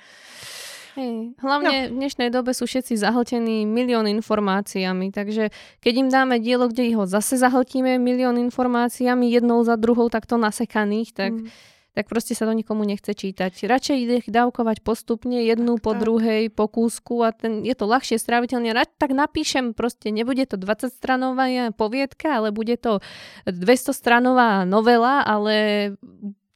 Hej. 0.93 1.33
Hlavne 1.41 1.89
no. 1.89 1.89
v 1.89 1.97
dnešnej 2.05 2.29
dobe 2.29 2.53
sú 2.53 2.69
všetci 2.69 2.93
zahltení 3.01 3.65
milión 3.65 4.05
informáciami, 4.05 5.09
takže 5.09 5.49
keď 5.81 5.93
im 6.05 6.09
dáme 6.13 6.35
dielo, 6.37 6.69
kde 6.69 6.93
ho 6.93 7.09
zase 7.09 7.41
zahltíme 7.41 7.97
milión 7.97 8.37
informáciami 8.37 9.33
jednou 9.33 9.65
za 9.65 9.73
druhou 9.73 10.13
takto 10.13 10.37
nasekaných, 10.37 11.09
tak, 11.17 11.33
mm. 11.33 11.49
tak 11.97 12.05
proste 12.05 12.37
sa 12.37 12.45
to 12.45 12.53
nikomu 12.53 12.85
nechce 12.85 13.09
čítať. 13.09 13.65
Radšej 13.65 13.97
ich 13.97 14.27
dávkovať 14.29 14.85
postupne 14.85 15.41
jednu 15.41 15.81
tak, 15.81 15.83
po 15.89 15.91
tak. 15.97 16.01
druhej, 16.05 16.41
po 16.53 16.69
kúsku 16.69 17.25
a 17.25 17.33
ten, 17.33 17.65
je 17.65 17.73
to 17.73 17.89
ľahšie 17.89 18.21
stráviteľne. 18.21 18.69
Rad 18.69 18.93
tak 19.01 19.17
napíšem, 19.17 19.73
proste 19.73 20.13
nebude 20.13 20.45
to 20.45 20.61
20-stranová 20.61 21.73
poviedka, 21.73 22.37
ale 22.37 22.53
bude 22.53 22.77
to 22.77 23.01
200-stranová 23.49 24.61
novela, 24.69 25.25
ale 25.25 25.97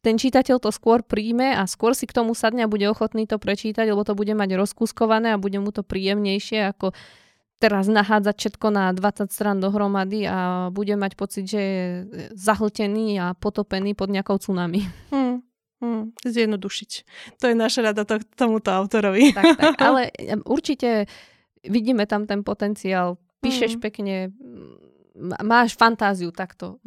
ten 0.05 0.15
čitateľ 0.15 0.61
to 0.61 0.69
skôr 0.69 1.01
príjme 1.01 1.57
a 1.57 1.65
skôr 1.65 1.97
si 1.97 2.05
k 2.05 2.15
tomu 2.15 2.37
sadne 2.37 2.65
a 2.65 2.71
bude 2.71 2.85
ochotný 2.85 3.25
to 3.25 3.41
prečítať, 3.41 3.85
lebo 3.89 4.05
to 4.05 4.13
bude 4.13 4.31
mať 4.31 4.55
rozkúskované 4.55 5.33
a 5.33 5.41
bude 5.41 5.57
mu 5.57 5.73
to 5.73 5.81
príjemnejšie 5.81 6.69
ako 6.71 6.93
teraz 7.57 7.89
nahádzať 7.89 8.35
všetko 8.37 8.67
na 8.69 8.93
20 8.93 9.33
stran 9.33 9.57
dohromady 9.57 10.29
a 10.29 10.69
bude 10.69 10.93
mať 10.93 11.17
pocit, 11.17 11.45
že 11.49 11.61
je 11.61 11.85
zahltený 12.37 13.17
a 13.17 13.33
potopený 13.33 13.97
pod 13.97 14.13
nejakou 14.13 14.37
tsunami. 14.37 14.85
Hmm. 15.09 15.41
Hmm, 15.77 16.09
zjednodušiť. 16.25 16.91
To 17.37 17.53
je 17.53 17.55
naša 17.57 17.93
rada 17.93 18.01
to, 18.01 18.17
tomuto 18.33 18.73
autorovi. 18.73 19.29
Tak, 19.29 19.45
tak, 19.61 19.77
ale 19.89 20.09
určite 20.45 21.05
vidíme 21.61 22.09
tam 22.09 22.25
ten 22.25 22.41
potenciál. 22.41 23.21
Píšeš 23.45 23.77
hmm. 23.77 23.81
pekne, 23.81 24.15
máš 25.45 25.77
fantáziu 25.77 26.33
takto. 26.33 26.81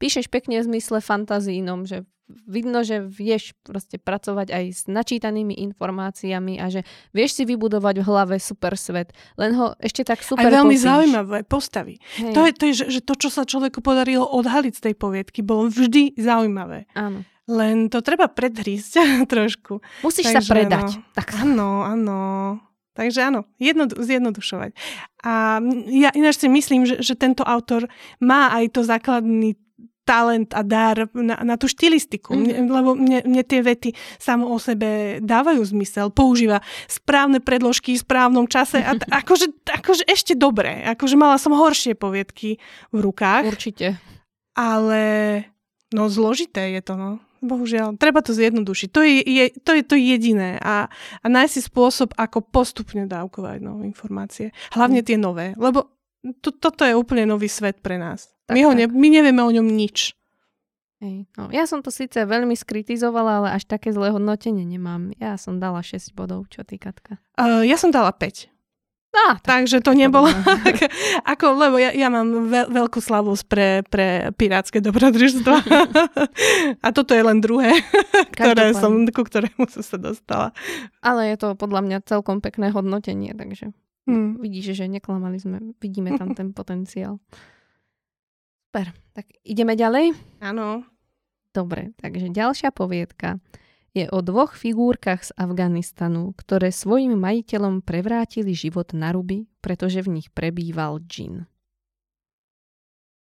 Píšeš 0.00 0.32
pekne 0.32 0.64
v 0.64 0.72
zmysle 0.72 1.04
fantazínom, 1.04 1.84
že 1.84 2.08
vidno, 2.46 2.82
že 2.86 3.02
vieš 3.02 3.52
proste 3.62 3.98
pracovať 3.98 4.48
aj 4.50 4.64
s 4.70 4.82
načítanými 4.86 5.56
informáciami 5.70 6.58
a 6.58 6.70
že 6.70 6.86
vieš 7.10 7.40
si 7.40 7.42
vybudovať 7.46 8.00
v 8.00 8.04
hlave 8.06 8.36
super 8.38 8.74
svet. 8.78 9.12
Len 9.36 9.54
ho 9.54 9.74
ešte 9.78 10.06
tak 10.06 10.22
super 10.22 10.48
Aj 10.48 10.62
veľmi 10.62 10.76
popíš. 10.76 10.86
zaujímavé 10.86 11.38
postavy. 11.44 11.98
To 12.34 12.40
je, 12.46 12.52
to 12.54 12.64
je 12.70 12.74
že, 12.74 12.84
že 12.98 13.00
to, 13.02 13.14
čo 13.18 13.28
sa 13.28 13.42
človeku 13.44 13.82
podarilo 13.82 14.24
odhaliť 14.24 14.74
z 14.76 14.82
tej 14.90 14.94
poviedky, 14.94 15.40
bolo 15.42 15.68
vždy 15.68 16.14
zaujímavé. 16.16 16.86
Áno. 16.94 17.26
Len 17.50 17.90
to 17.90 17.98
treba 17.98 18.30
predhrísť 18.30 19.26
trošku. 19.32 19.82
Musíš 20.06 20.30
Takže, 20.30 20.38
sa 20.38 20.40
predať. 20.46 20.88
No, 20.96 21.14
tak. 21.16 21.26
Áno, 21.34 21.82
áno. 21.82 22.18
Takže 22.90 23.22
áno, 23.22 23.46
jednodu, 23.56 24.02
zjednodušovať. 24.02 24.74
A 25.24 25.62
ja 25.88 26.10
ináč 26.12 26.42
si 26.42 26.50
myslím, 26.50 26.84
že, 26.84 26.98
že 27.00 27.14
tento 27.14 27.46
autor 27.46 27.86
má 28.18 28.50
aj 28.50 28.76
to 28.76 28.80
základný 28.82 29.56
talent 30.10 30.50
a 30.58 30.66
dar 30.66 31.06
na, 31.14 31.38
na 31.46 31.54
tú 31.54 31.70
štilistiku, 31.70 32.34
mm. 32.34 32.66
lebo 32.66 32.98
mne, 32.98 33.22
mne 33.22 33.42
tie 33.46 33.62
vety 33.62 33.94
samo 34.18 34.50
o 34.50 34.58
sebe 34.58 35.22
dávajú 35.22 35.62
zmysel, 35.62 36.10
používa 36.10 36.58
správne 36.90 37.38
predložky 37.38 37.94
v 37.94 38.02
správnom 38.02 38.50
čase 38.50 38.82
a 38.82 38.98
t- 38.98 39.06
akože, 39.22 39.70
akože 39.70 40.04
ešte 40.10 40.34
dobre, 40.34 40.82
akože 40.98 41.14
mala 41.14 41.38
som 41.38 41.54
horšie 41.54 41.94
poviedky 41.94 42.58
v 42.90 42.98
rukách. 42.98 43.46
Určite. 43.46 44.02
Ale 44.58 45.02
no 45.94 46.10
zložité 46.10 46.74
je 46.74 46.82
to, 46.82 46.98
no. 46.98 47.22
Bohužiaľ, 47.40 47.96
treba 47.96 48.20
to 48.20 48.36
zjednodušiť. 48.36 48.88
To 48.92 49.00
je, 49.00 49.24
je, 49.24 49.44
to, 49.64 49.72
je 49.72 49.84
to 49.86 49.96
jediné. 49.96 50.60
A, 50.60 50.92
a 51.24 51.26
nájsť 51.26 51.52
si 51.56 51.60
spôsob, 51.64 52.12
ako 52.12 52.44
postupne 52.44 53.08
dávkovať 53.08 53.64
no, 53.64 53.80
informácie. 53.80 54.52
Hlavne 54.76 55.00
mm. 55.00 55.06
tie 55.08 55.16
nové. 55.16 55.56
Lebo 55.56 55.88
to, 56.40 56.52
toto 56.52 56.84
je 56.84 56.92
úplne 56.92 57.24
nový 57.24 57.48
svet 57.48 57.80
pre 57.80 57.96
nás. 57.96 58.28
Tak, 58.46 58.54
my, 58.58 58.62
ho 58.66 58.72
ne, 58.76 58.86
my 58.90 59.08
nevieme 59.08 59.40
o 59.40 59.50
ňom 59.50 59.64
nič. 59.64 60.12
Hej. 61.00 61.24
No, 61.32 61.48
ja 61.48 61.64
som 61.64 61.80
to 61.80 61.88
síce 61.88 62.20
veľmi 62.20 62.52
skritizovala, 62.52 63.40
ale 63.40 63.48
až 63.56 63.64
také 63.64 63.88
zlé 63.88 64.12
hodnotenie 64.12 64.68
nemám. 64.68 65.16
Ja 65.16 65.40
som 65.40 65.56
dala 65.56 65.80
6 65.80 66.12
bodov, 66.12 66.52
čo 66.52 66.60
ty, 66.60 66.76
Katka? 66.76 67.16
Uh, 67.40 67.64
ja 67.64 67.80
som 67.80 67.88
dala 67.88 68.12
5. 68.12 68.52
Á, 69.10 69.42
tak, 69.42 69.42
Takže 69.42 69.82
to 69.82 69.90
nebolo 69.90 70.30
ako, 71.32 71.58
lebo 71.58 71.82
ja, 71.82 71.90
ja 71.90 72.06
mám 72.06 72.46
veľ, 72.46 72.70
veľkú 72.70 73.02
slavosť 73.02 73.44
pre, 73.50 73.68
pre 73.90 74.30
pirátske 74.38 74.78
dobrodružstvo. 74.78 75.50
A 76.84 76.88
toto 76.94 77.16
je 77.18 77.22
len 77.26 77.42
druhé, 77.42 77.74
ktoré 78.30 78.70
som, 78.70 79.02
ku 79.10 79.26
ktorému 79.26 79.66
som 79.66 79.82
sa 79.82 79.98
dostala. 79.98 80.54
Ale 81.02 81.34
je 81.34 81.36
to 81.42 81.58
podľa 81.58 81.82
mňa 81.90 81.98
celkom 82.06 82.38
pekné 82.38 82.70
hodnotenie, 82.70 83.34
takže 83.34 83.74
Hmm. 84.08 84.40
Vidíš, 84.40 84.76
že 84.76 84.88
neklamali 84.88 85.36
sme, 85.36 85.76
vidíme 85.80 86.16
tam 86.16 86.32
ten 86.38 86.54
potenciál. 86.54 87.20
Super, 88.70 88.94
tak 89.12 89.26
ideme 89.42 89.74
ďalej? 89.74 90.14
Áno. 90.38 90.86
Dobre, 91.50 91.90
takže 91.98 92.30
ďalšia 92.30 92.70
poviedka 92.70 93.42
je 93.90 94.06
o 94.06 94.22
dvoch 94.22 94.54
figúrkach 94.54 95.26
z 95.26 95.34
Afganistanu, 95.34 96.30
ktoré 96.38 96.70
svojim 96.70 97.18
majiteľom 97.18 97.82
prevrátili 97.82 98.54
život 98.54 98.94
na 98.94 99.10
ruby, 99.10 99.50
pretože 99.58 99.98
v 100.06 100.22
nich 100.22 100.30
prebýval 100.30 101.02
džin. 101.02 101.50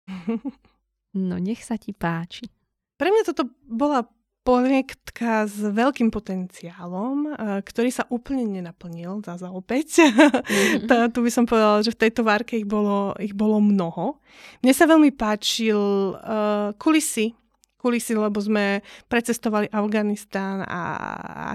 No 1.13 1.37
nech 1.37 1.61
sa 1.61 1.77
ti 1.77 1.93
páči. 1.93 2.49
Pre 2.97 3.05
mňa 3.05 3.23
toto 3.29 3.45
bola 3.69 4.09
projektka 4.43 5.47
s 5.47 5.55
veľkým 5.55 6.11
potenciálom, 6.11 7.31
eh, 7.31 7.59
ktorý 7.63 7.89
sa 7.89 8.03
úplne 8.11 8.43
nenaplnil, 8.43 9.23
za 9.23 9.49
opäť. 9.49 10.03
Mm-hmm. 10.03 11.11
tu 11.15 11.19
by 11.23 11.31
som 11.31 11.47
povedala, 11.47 11.79
že 11.79 11.95
v 11.95 12.01
tejto 12.07 12.27
várke 12.27 12.59
ich 12.59 12.67
bolo, 12.67 13.15
ich 13.17 13.31
bolo 13.31 13.63
mnoho. 13.63 14.19
Mne 14.59 14.73
sa 14.75 14.83
veľmi 14.83 15.15
páčil 15.15 15.79
uh, 16.19 16.75
kulisy, 16.75 17.31
kulisy, 17.79 18.19
lebo 18.19 18.41
sme 18.43 18.83
precestovali 19.07 19.71
Afganistán 19.71 20.67
a 20.67 20.81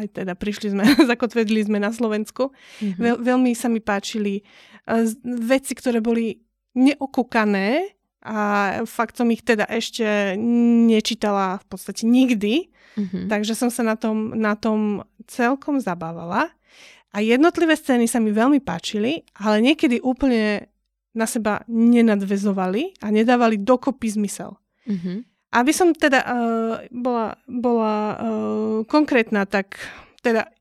aj 0.00 0.24
teda 0.24 0.32
prišli 0.32 0.72
sme, 0.72 0.84
zakotvedli 1.12 1.60
sme 1.68 1.76
na 1.76 1.92
Slovensku. 1.92 2.56
Mm-hmm. 2.80 3.00
Veľ, 3.04 3.16
veľmi 3.20 3.52
sa 3.52 3.68
mi 3.68 3.84
páčili 3.84 4.40
uh, 4.40 5.04
veci, 5.44 5.76
ktoré 5.76 6.00
boli 6.00 6.40
neokúkané, 6.72 7.97
a 8.22 8.38
fakt 8.84 9.14
som 9.14 9.30
ich 9.30 9.46
teda 9.46 9.64
ešte 9.70 10.34
nečítala 10.90 11.62
v 11.62 11.66
podstate 11.70 12.02
nikdy, 12.02 12.66
mm-hmm. 12.98 13.30
takže 13.30 13.54
som 13.54 13.70
sa 13.70 13.86
na 13.86 13.94
tom, 13.94 14.34
na 14.34 14.58
tom 14.58 15.06
celkom 15.30 15.78
zabávala. 15.78 16.50
A 17.14 17.24
jednotlivé 17.24 17.72
scény 17.78 18.04
sa 18.10 18.20
mi 18.20 18.34
veľmi 18.34 18.60
páčili, 18.60 19.24
ale 19.38 19.64
niekedy 19.64 20.02
úplne 20.04 20.68
na 21.16 21.24
seba 21.24 21.64
nenadvezovali 21.70 23.00
a 23.00 23.08
nedávali 23.08 23.56
dokopy 23.58 24.18
zmysel. 24.18 24.60
Mm-hmm. 24.84 25.18
Aby 25.48 25.72
som 25.72 25.96
teda 25.96 26.20
uh, 26.28 26.74
bola, 26.92 27.40
bola 27.48 27.94
uh, 28.12 28.78
konkrétna, 28.84 29.48
tak 29.48 29.80
teda 30.20 30.52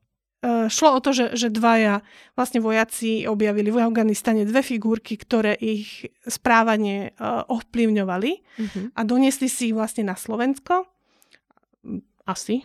šlo 0.44 0.88
o 0.94 1.00
to, 1.02 1.10
že, 1.10 1.34
že 1.34 1.48
dvaja 1.50 2.06
vlastne 2.38 2.62
vojaci 2.62 3.26
objavili 3.26 3.74
v 3.74 3.82
Afganistane 3.82 4.46
dve 4.46 4.62
figurky, 4.62 5.18
ktoré 5.18 5.58
ich 5.58 6.06
správanie 6.22 7.10
uh, 7.18 7.42
ovplyvňovali 7.50 8.32
mm-hmm. 8.38 8.84
a 8.94 9.00
doniesli 9.02 9.50
si 9.50 9.70
ich 9.70 9.76
vlastne 9.76 10.06
na 10.06 10.14
Slovensko 10.14 10.86
asi. 12.28 12.60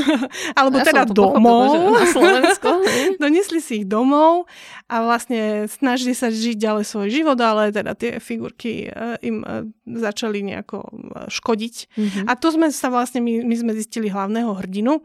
Alebo 0.60 0.76
ja 0.76 0.84
teda 0.84 1.08
domov. 1.08 1.96
na 1.96 2.04
Slovensko. 2.04 2.84
Doniesli 3.24 3.64
si 3.64 3.80
ich 3.82 3.86
domov 3.88 4.44
a 4.92 5.00
vlastne 5.00 5.64
snažili 5.72 6.12
sa 6.12 6.28
žiť 6.28 6.60
ďalej 6.60 6.84
svoj 6.84 7.08
život, 7.08 7.40
ale 7.40 7.72
teda 7.72 7.96
tie 7.96 8.20
figurky 8.20 8.92
uh, 8.92 9.16
im 9.24 9.40
začali 9.88 10.44
nejako 10.44 10.84
škodiť. 11.32 11.74
Mm-hmm. 11.96 12.24
A 12.28 12.32
tu 12.36 12.52
sme 12.52 12.68
sa 12.68 12.92
vlastne, 12.92 13.24
my, 13.24 13.40
my 13.40 13.56
sme 13.56 13.72
zistili 13.72 14.12
hlavného 14.12 14.52
hrdinu, 14.52 15.00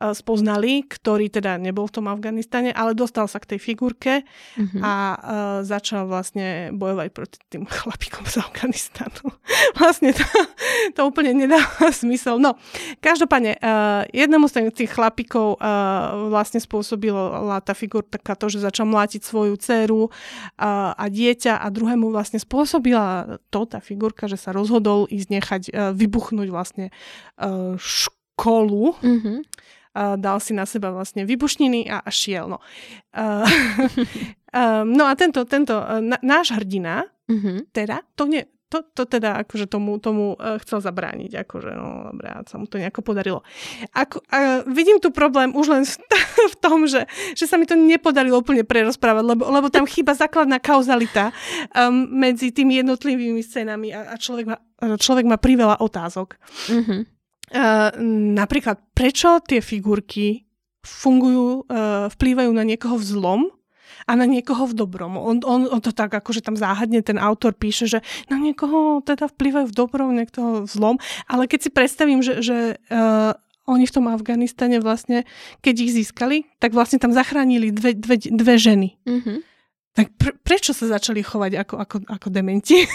spoznali, 0.00 0.88
ktorý 0.88 1.28
teda 1.28 1.60
nebol 1.60 1.84
v 1.84 2.00
tom 2.00 2.08
Afganistane, 2.08 2.72
ale 2.72 2.96
dostal 2.96 3.28
sa 3.28 3.36
k 3.36 3.54
tej 3.54 3.60
figurke 3.60 4.24
mm-hmm. 4.24 4.80
a 4.80 4.94
uh, 4.96 5.16
začal 5.60 6.08
vlastne 6.08 6.72
bojovať 6.72 7.08
proti 7.12 7.36
tým 7.52 7.68
chlapikom 7.84 8.24
z 8.24 8.40
Afganistanu. 8.40 9.28
vlastne 9.78 10.16
to, 10.16 10.24
to 10.96 11.00
úplne 11.04 11.36
nedáva 11.36 11.92
smysel. 12.00 12.40
No, 12.40 12.56
každopádne, 13.04 13.60
uh, 13.60 14.08
jednému 14.08 14.48
z 14.48 14.72
tých 14.72 14.96
chlapikov 14.96 15.60
uh, 15.60 16.32
vlastne 16.32 16.64
spôsobila 16.64 17.60
tá 17.60 17.76
figurka 17.76 18.32
to, 18.32 18.48
že 18.48 18.64
začal 18.64 18.88
mlátiť 18.88 19.20
svoju 19.20 19.60
dceru 19.60 20.08
uh, 20.08 20.96
a 20.96 21.04
dieťa 21.12 21.60
a 21.60 21.66
druhému 21.68 22.08
vlastne 22.08 22.40
spôsobila 22.40 23.36
to, 23.52 23.68
tá 23.68 23.84
figurka, 23.84 24.24
že 24.32 24.40
sa 24.40 24.56
rozhodol 24.56 25.04
ísť 25.12 25.28
nechať 25.28 25.62
uh, 25.68 25.92
vybuchnúť 25.92 26.48
vlastne 26.48 26.88
uh, 27.36 27.76
školu. 27.76 28.96
Mm-hmm 29.04 29.38
uh, 30.00 30.16
dal 30.16 30.40
si 30.40 30.56
na 30.56 30.64
seba 30.64 30.88
vlastne 30.88 31.28
vybušniny 31.28 31.92
a, 31.92 32.00
a 32.00 32.10
šiel. 32.10 32.48
No. 32.48 32.58
Uh, 33.12 33.44
um, 34.56 34.88
no 34.88 35.04
a 35.04 35.12
tento, 35.12 35.44
tento 35.44 35.76
uh, 35.76 36.00
na, 36.00 36.16
náš 36.24 36.56
hrdina, 36.56 37.04
mm-hmm. 37.28 37.68
teda, 37.76 38.00
to, 38.16 38.24
nie, 38.24 38.48
to, 38.72 38.86
to 38.94 39.04
teda 39.04 39.44
akože 39.44 39.66
tomu, 39.68 39.98
tomu 39.98 40.38
uh, 40.38 40.56
chcel 40.62 40.80
zabrániť, 40.80 41.42
akože 41.44 41.70
no 41.74 42.14
dobré, 42.14 42.32
sa 42.46 42.56
mu 42.56 42.64
to 42.70 42.78
nejako 42.80 43.02
podarilo. 43.02 43.44
Ako, 43.92 44.24
uh, 44.24 44.64
vidím 44.70 45.02
tu 45.02 45.12
problém 45.12 45.52
už 45.52 45.66
len 45.68 45.82
v, 45.84 45.98
v 46.48 46.56
tom, 46.62 46.86
že, 46.86 47.04
že 47.34 47.44
sa 47.50 47.58
mi 47.60 47.66
to 47.66 47.74
nepodarilo 47.74 48.40
úplne 48.40 48.62
prerozprávať, 48.62 49.26
lebo, 49.26 49.42
lebo 49.50 49.68
tam 49.68 49.84
chýba 49.84 50.16
základná 50.16 50.62
kauzalita 50.62 51.34
um, 51.74 52.08
medzi 52.08 52.54
tými 52.54 52.80
jednotlivými 52.80 53.42
scénami 53.42 53.90
a, 53.92 54.14
a 54.14 54.16
človek, 54.16 54.46
má, 54.48 54.56
človek 54.96 55.26
má 55.26 55.36
priveľa 55.36 55.82
otázok. 55.82 56.38
Mm-hmm. 56.70 57.19
Uh, 57.50 57.90
napríklad, 58.38 58.78
prečo 58.94 59.42
tie 59.42 59.58
figurky 59.58 60.46
fungujú, 60.86 61.66
uh, 61.66 62.06
vplývajú 62.14 62.50
na 62.54 62.62
niekoho 62.62 62.94
v 62.94 63.04
zlom 63.04 63.40
a 64.06 64.14
na 64.14 64.24
niekoho 64.24 64.70
v 64.70 64.76
dobrom. 64.78 65.18
On, 65.18 65.42
on, 65.42 65.66
on 65.66 65.80
to 65.82 65.90
tak 65.90 66.14
akože 66.14 66.46
tam 66.46 66.54
záhadne 66.54 67.02
ten 67.02 67.18
autor 67.18 67.58
píše, 67.58 67.90
že 67.90 67.98
na 68.30 68.38
niekoho 68.38 69.02
teda 69.02 69.26
vplývajú 69.28 69.66
v 69.66 69.76
dobrom, 69.76 70.14
niekoho 70.14 70.64
v 70.64 70.70
zlom, 70.70 70.96
ale 71.26 71.50
keď 71.50 71.60
si 71.66 71.70
predstavím, 71.74 72.22
že, 72.22 72.38
že 72.38 72.58
uh, 72.88 73.34
oni 73.70 73.86
v 73.86 73.94
tom 73.94 74.06
Afganistane 74.10 74.82
vlastne, 74.82 75.26
keď 75.62 75.74
ich 75.86 75.94
získali, 75.94 76.46
tak 76.58 76.74
vlastne 76.74 76.98
tam 76.98 77.14
zachránili 77.14 77.70
dve, 77.70 77.94
dve, 77.94 78.18
dve 78.18 78.54
ženy. 78.58 78.98
Mm-hmm. 79.06 79.38
Tak 79.90 80.06
pre, 80.14 80.30
prečo 80.38 80.70
sa 80.70 80.86
začali 80.86 81.18
chovať 81.18 81.66
ako, 81.66 81.74
ako, 81.82 81.96
ako 82.06 82.28
dementi? 82.30 82.86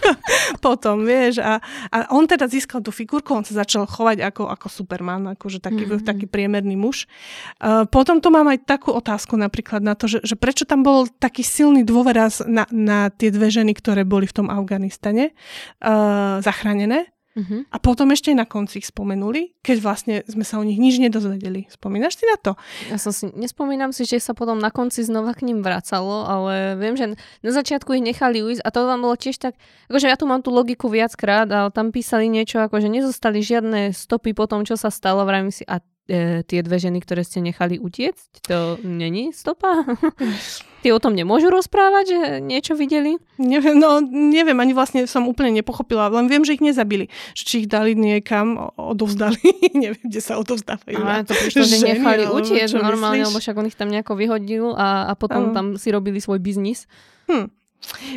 Potom, 0.64 1.00
vieš. 1.00 1.40
A, 1.40 1.64
a 1.88 1.96
on 2.12 2.28
teda 2.28 2.44
získal 2.44 2.84
tú 2.84 2.92
figurku, 2.92 3.32
on 3.32 3.40
sa 3.40 3.64
začal 3.64 3.88
chovať 3.88 4.20
ako, 4.20 4.52
ako 4.52 4.66
Superman, 4.68 5.32
akože 5.32 5.64
taký, 5.64 5.88
mm-hmm. 5.88 6.04
taký 6.04 6.28
priemerný 6.28 6.76
muž. 6.76 7.08
Uh, 7.56 7.88
potom 7.88 8.20
tu 8.20 8.28
mám 8.28 8.52
aj 8.52 8.68
takú 8.68 8.92
otázku 8.92 9.32
napríklad 9.40 9.80
na 9.80 9.96
to, 9.96 10.04
že, 10.04 10.20
že 10.20 10.36
prečo 10.36 10.68
tam 10.68 10.84
bol 10.84 11.08
taký 11.08 11.40
silný 11.40 11.88
dôveraz 11.88 12.44
na, 12.44 12.68
na 12.68 13.08
tie 13.08 13.32
dve 13.32 13.48
ženy, 13.48 13.72
ktoré 13.72 14.04
boli 14.04 14.28
v 14.28 14.44
tom 14.44 14.48
Afganistane 14.52 15.32
uh, 15.80 16.44
zachránené. 16.44 17.11
Uh-huh. 17.32 17.64
A 17.72 17.76
potom 17.80 18.12
ešte 18.12 18.36
na 18.36 18.44
konci 18.44 18.84
ich 18.84 18.88
spomenuli, 18.92 19.56
keď 19.64 19.76
vlastne 19.80 20.14
sme 20.28 20.44
sa 20.44 20.60
o 20.60 20.64
nich 20.64 20.76
nič 20.76 21.00
nedozvedeli. 21.00 21.64
Spomínaš 21.72 22.20
si 22.20 22.28
na 22.28 22.36
to? 22.36 22.52
Ja 22.92 23.00
som 23.00 23.08
si, 23.08 23.32
nespomínam 23.32 23.96
si, 23.96 24.04
že 24.04 24.20
sa 24.20 24.36
potom 24.36 24.60
na 24.60 24.68
konci 24.68 25.00
znova 25.00 25.32
k 25.32 25.48
ním 25.48 25.64
vracalo, 25.64 26.28
ale 26.28 26.76
viem, 26.76 26.92
že 26.92 27.16
na 27.40 27.50
začiatku 27.52 27.96
ich 27.96 28.04
nechali 28.04 28.44
ujsť 28.44 28.60
a 28.60 28.68
to 28.68 28.84
vám 28.84 29.00
bolo 29.00 29.16
tiež 29.16 29.40
tak, 29.40 29.56
akože 29.88 30.12
ja 30.12 30.16
tu 30.20 30.28
mám 30.28 30.44
tú 30.44 30.52
logiku 30.52 30.92
viackrát 30.92 31.48
a 31.48 31.72
tam 31.72 31.88
písali 31.88 32.28
niečo, 32.28 32.60
ako 32.60 32.84
že 32.84 32.92
nezostali 32.92 33.40
žiadne 33.40 33.96
stopy 33.96 34.36
po 34.36 34.44
tom, 34.44 34.68
čo 34.68 34.76
sa 34.76 34.92
stalo, 34.92 35.24
vravím 35.24 35.54
si, 35.54 35.64
a 35.64 35.80
e, 36.12 36.44
tie 36.44 36.60
dve 36.60 36.76
ženy, 36.76 37.00
ktoré 37.00 37.24
ste 37.24 37.40
nechali 37.40 37.80
utiecť, 37.80 38.44
to 38.44 38.76
není 38.84 39.32
stopa? 39.32 39.88
Ty 40.82 40.88
o 40.92 41.00
tom 41.00 41.16
nemôžu 41.16 41.48
rozprávať, 41.48 42.04
že 42.10 42.20
niečo 42.42 42.74
videli? 42.76 43.16
Neviem, 43.38 43.78
no 43.78 44.02
neviem, 44.04 44.58
ani 44.58 44.74
vlastne 44.76 45.06
som 45.08 45.30
úplne 45.30 45.54
nepochopila, 45.62 46.10
len 46.10 46.26
viem, 46.26 46.42
že 46.42 46.58
ich 46.58 46.64
nezabili. 46.64 47.08
Že 47.38 47.42
či 47.46 47.54
ich 47.64 47.68
dali 47.70 47.96
niekam, 47.96 48.74
odovzdali, 48.76 49.40
neviem, 49.82 50.02
kde 50.04 50.20
sa 50.20 50.36
odovzdávajú. 50.36 51.00
Ale 51.00 51.24
to 51.24 51.32
prišlo, 51.32 51.64
že 51.64 51.78
nechali 51.80 52.28
utiecť 52.28 52.76
normálne, 52.76 53.24
lebo 53.24 53.38
však 53.40 53.56
on 53.56 53.70
ich 53.70 53.78
tam 53.78 53.88
nejako 53.88 54.18
vyhodil 54.18 54.76
a, 54.76 55.08
a 55.08 55.12
potom 55.16 55.50
ano. 55.50 55.56
tam 55.56 55.66
si 55.80 55.88
robili 55.88 56.20
svoj 56.20 56.42
biznis. 56.42 56.84
Hm. 57.30 57.48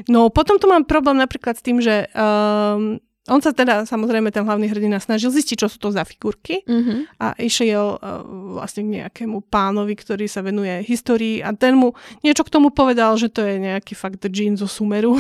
No 0.10 0.30
potom 0.30 0.62
tu 0.62 0.70
mám 0.70 0.86
problém 0.86 1.18
napríklad 1.18 1.58
s 1.58 1.66
tým, 1.66 1.82
že 1.82 2.10
um, 2.14 3.02
on 3.26 3.42
sa 3.42 3.50
teda, 3.50 3.90
samozrejme, 3.90 4.30
ten 4.30 4.46
hlavný 4.46 4.70
hrdina 4.70 5.02
snažil 5.02 5.34
zistiť, 5.34 5.66
čo 5.66 5.68
sú 5.70 5.82
to 5.82 5.90
za 5.90 6.06
figurky 6.06 6.62
mm-hmm. 6.62 7.18
a 7.18 7.34
išiel 7.42 7.98
uh, 7.98 8.22
vlastne 8.62 8.86
k 8.86 8.94
nejakému 9.02 9.50
pánovi, 9.50 9.98
ktorý 9.98 10.30
sa 10.30 10.46
venuje 10.46 10.86
histórii 10.86 11.42
a 11.42 11.50
ten 11.58 11.74
mu 11.74 11.98
niečo 12.22 12.46
k 12.46 12.54
tomu 12.54 12.70
povedal, 12.70 13.18
že 13.18 13.34
to 13.34 13.42
je 13.42 13.58
nejaký 13.58 13.98
fakt 13.98 14.22
džín 14.30 14.62
zo 14.62 14.70
Sumeru. 14.70 15.18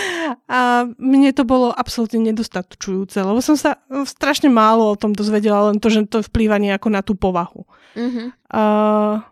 a 0.52 0.84
mne 1.00 1.32
to 1.32 1.48
bolo 1.48 1.72
absolútne 1.72 2.20
nedostačujúce, 2.28 3.24
lebo 3.24 3.40
som 3.40 3.56
sa 3.56 3.80
strašne 4.04 4.52
málo 4.52 4.92
o 4.92 5.00
tom 5.00 5.16
dozvedela, 5.16 5.72
len 5.72 5.80
to, 5.80 5.88
že 5.88 6.04
to 6.12 6.20
vplýva 6.28 6.60
nejako 6.60 6.92
na 6.92 7.00
tú 7.00 7.16
povahu. 7.16 7.64
Mm-hmm. 7.96 8.26
Uh, 8.52 9.24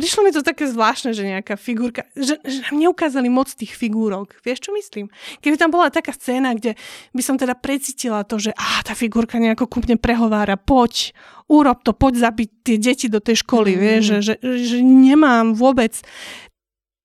prišlo 0.00 0.24
mi 0.24 0.32
to 0.32 0.40
také 0.40 0.64
zvláštne, 0.64 1.12
že 1.12 1.28
nejaká 1.28 1.60
figurka, 1.60 2.08
že, 2.16 2.40
že 2.40 2.64
nám 2.64 2.80
neukázali 2.80 3.28
moc 3.28 3.52
tých 3.52 3.76
figúrok. 3.76 4.40
Vieš, 4.40 4.64
čo 4.64 4.70
myslím? 4.72 5.12
Keby 5.44 5.60
tam 5.60 5.68
bola 5.68 5.92
taká 5.92 6.16
scéna, 6.16 6.56
kde 6.56 6.80
by 7.12 7.22
som 7.22 7.36
teda 7.36 7.52
precítila 7.52 8.24
to, 8.24 8.40
že 8.40 8.56
á, 8.56 8.80
tá 8.80 8.96
figurka 8.96 9.36
nejako 9.36 9.68
ku 9.68 9.84
mne 9.84 10.00
prehovára, 10.00 10.56
poď, 10.56 11.12
urob 11.52 11.84
to, 11.84 11.92
poď 11.92 12.32
zabiť 12.32 12.50
tie 12.64 12.76
deti 12.80 13.06
do 13.12 13.20
tej 13.20 13.44
školy, 13.44 13.76
mm. 13.76 13.80
vieš, 13.80 14.02
že, 14.02 14.16
že, 14.24 14.34
že 14.64 14.78
nemám 14.80 15.52
vôbec 15.52 16.00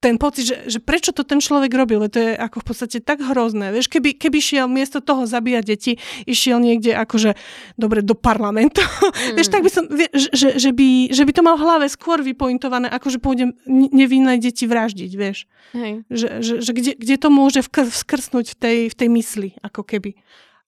ten 0.05 0.21
pocit, 0.21 0.45
že, 0.45 0.57
že 0.69 0.77
prečo 0.77 1.09
to 1.09 1.25
ten 1.25 1.41
človek 1.41 1.73
robil, 1.73 2.05
to 2.05 2.21
je 2.21 2.37
ako 2.37 2.61
v 2.61 2.65
podstate 2.69 2.97
tak 3.01 3.25
hrozné. 3.25 3.73
Vieš, 3.73 3.89
keby, 3.89 4.13
keby 4.13 4.37
šiel 4.37 4.69
miesto 4.69 5.01
toho 5.01 5.25
zabíjať 5.25 5.63
deti, 5.65 5.97
išiel 6.29 6.61
niekde 6.61 6.93
akože, 6.93 7.33
dobre, 7.73 8.05
do 8.05 8.13
parlamentu, 8.13 8.85
mm. 8.85 9.33
vieš, 9.41 9.49
tak 9.49 9.65
by 9.65 9.69
som, 9.73 9.89
vie, 9.89 10.05
že, 10.13 10.61
že, 10.61 10.69
by, 10.69 11.09
že 11.09 11.25
by 11.25 11.31
to 11.33 11.41
mal 11.41 11.57
v 11.57 11.65
hlave 11.65 11.89
skôr 11.89 12.21
vypointované, 12.21 12.85
ako 12.93 13.17
že 13.17 13.17
pôjdem 13.17 13.57
nevinné 13.65 14.37
deti 14.37 14.69
vraždiť, 14.69 15.11
vieš. 15.17 15.49
Hej. 15.73 16.05
Že, 16.13 16.27
že, 16.45 16.53
že 16.61 16.71
kde, 16.77 16.91
kde 17.01 17.15
to 17.17 17.29
môže 17.33 17.65
vkr- 17.65 17.89
vskrsnúť 17.89 18.53
v 18.53 18.55
tej, 18.61 18.77
v 18.93 18.95
tej 18.95 19.09
mysli, 19.09 19.49
ako 19.65 19.81
keby. 19.81 20.13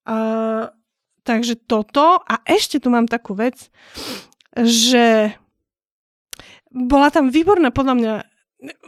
Uh, 0.09 0.73
takže 1.21 1.61
toto. 1.61 2.25
A 2.25 2.41
ešte 2.49 2.81
tu 2.81 2.89
mám 2.89 3.05
takú 3.05 3.37
vec, 3.37 3.69
že 4.57 5.37
bola 6.73 7.13
tam 7.13 7.29
výborná 7.29 7.69
podľa 7.69 7.95
mňa 8.01 8.13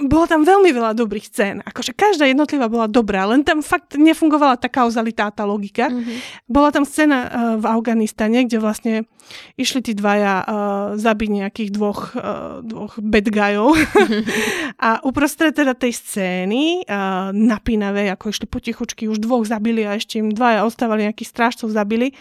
bolo 0.02 0.26
tam 0.26 0.42
veľmi 0.42 0.74
veľa 0.74 0.98
dobrých 0.98 1.30
scén. 1.30 1.62
Akože 1.62 1.94
každá 1.94 2.26
jednotlivá 2.26 2.66
bola 2.66 2.90
dobrá, 2.90 3.30
len 3.30 3.46
tam 3.46 3.62
fakt 3.62 3.94
nefungovala 3.94 4.58
tá 4.58 4.66
kauzalitá, 4.66 5.30
tá 5.30 5.46
logika. 5.46 5.94
Mm-hmm. 5.94 6.50
Bola 6.50 6.74
tam 6.74 6.90
scéna 6.90 7.18
uh, 7.22 7.30
v 7.62 7.70
Afganistane, 7.70 8.50
kde 8.50 8.58
vlastne 8.58 8.94
išli 9.62 9.86
tí 9.86 9.94
dvaja 9.94 10.34
uh, 10.42 10.48
zabiť 10.98 11.30
nejakých 11.30 11.70
dvoch, 11.70 12.18
uh, 12.18 12.66
dvoch 12.66 12.98
bad 12.98 13.30
guyov. 13.30 13.78
a 14.90 15.06
uprostred 15.06 15.54
teda 15.54 15.78
tej 15.78 15.94
scény, 15.94 16.90
uh, 16.90 17.30
napínavej, 17.30 18.10
ako 18.18 18.34
išli 18.34 18.50
potichučky, 18.50 19.06
už 19.06 19.22
dvoch 19.22 19.46
zabili 19.46 19.86
a 19.86 19.94
ešte 20.02 20.18
im 20.18 20.34
dvaja 20.34 20.66
ostávali, 20.66 21.06
nejakých 21.06 21.30
strážcov 21.30 21.70
zabili, 21.70 22.18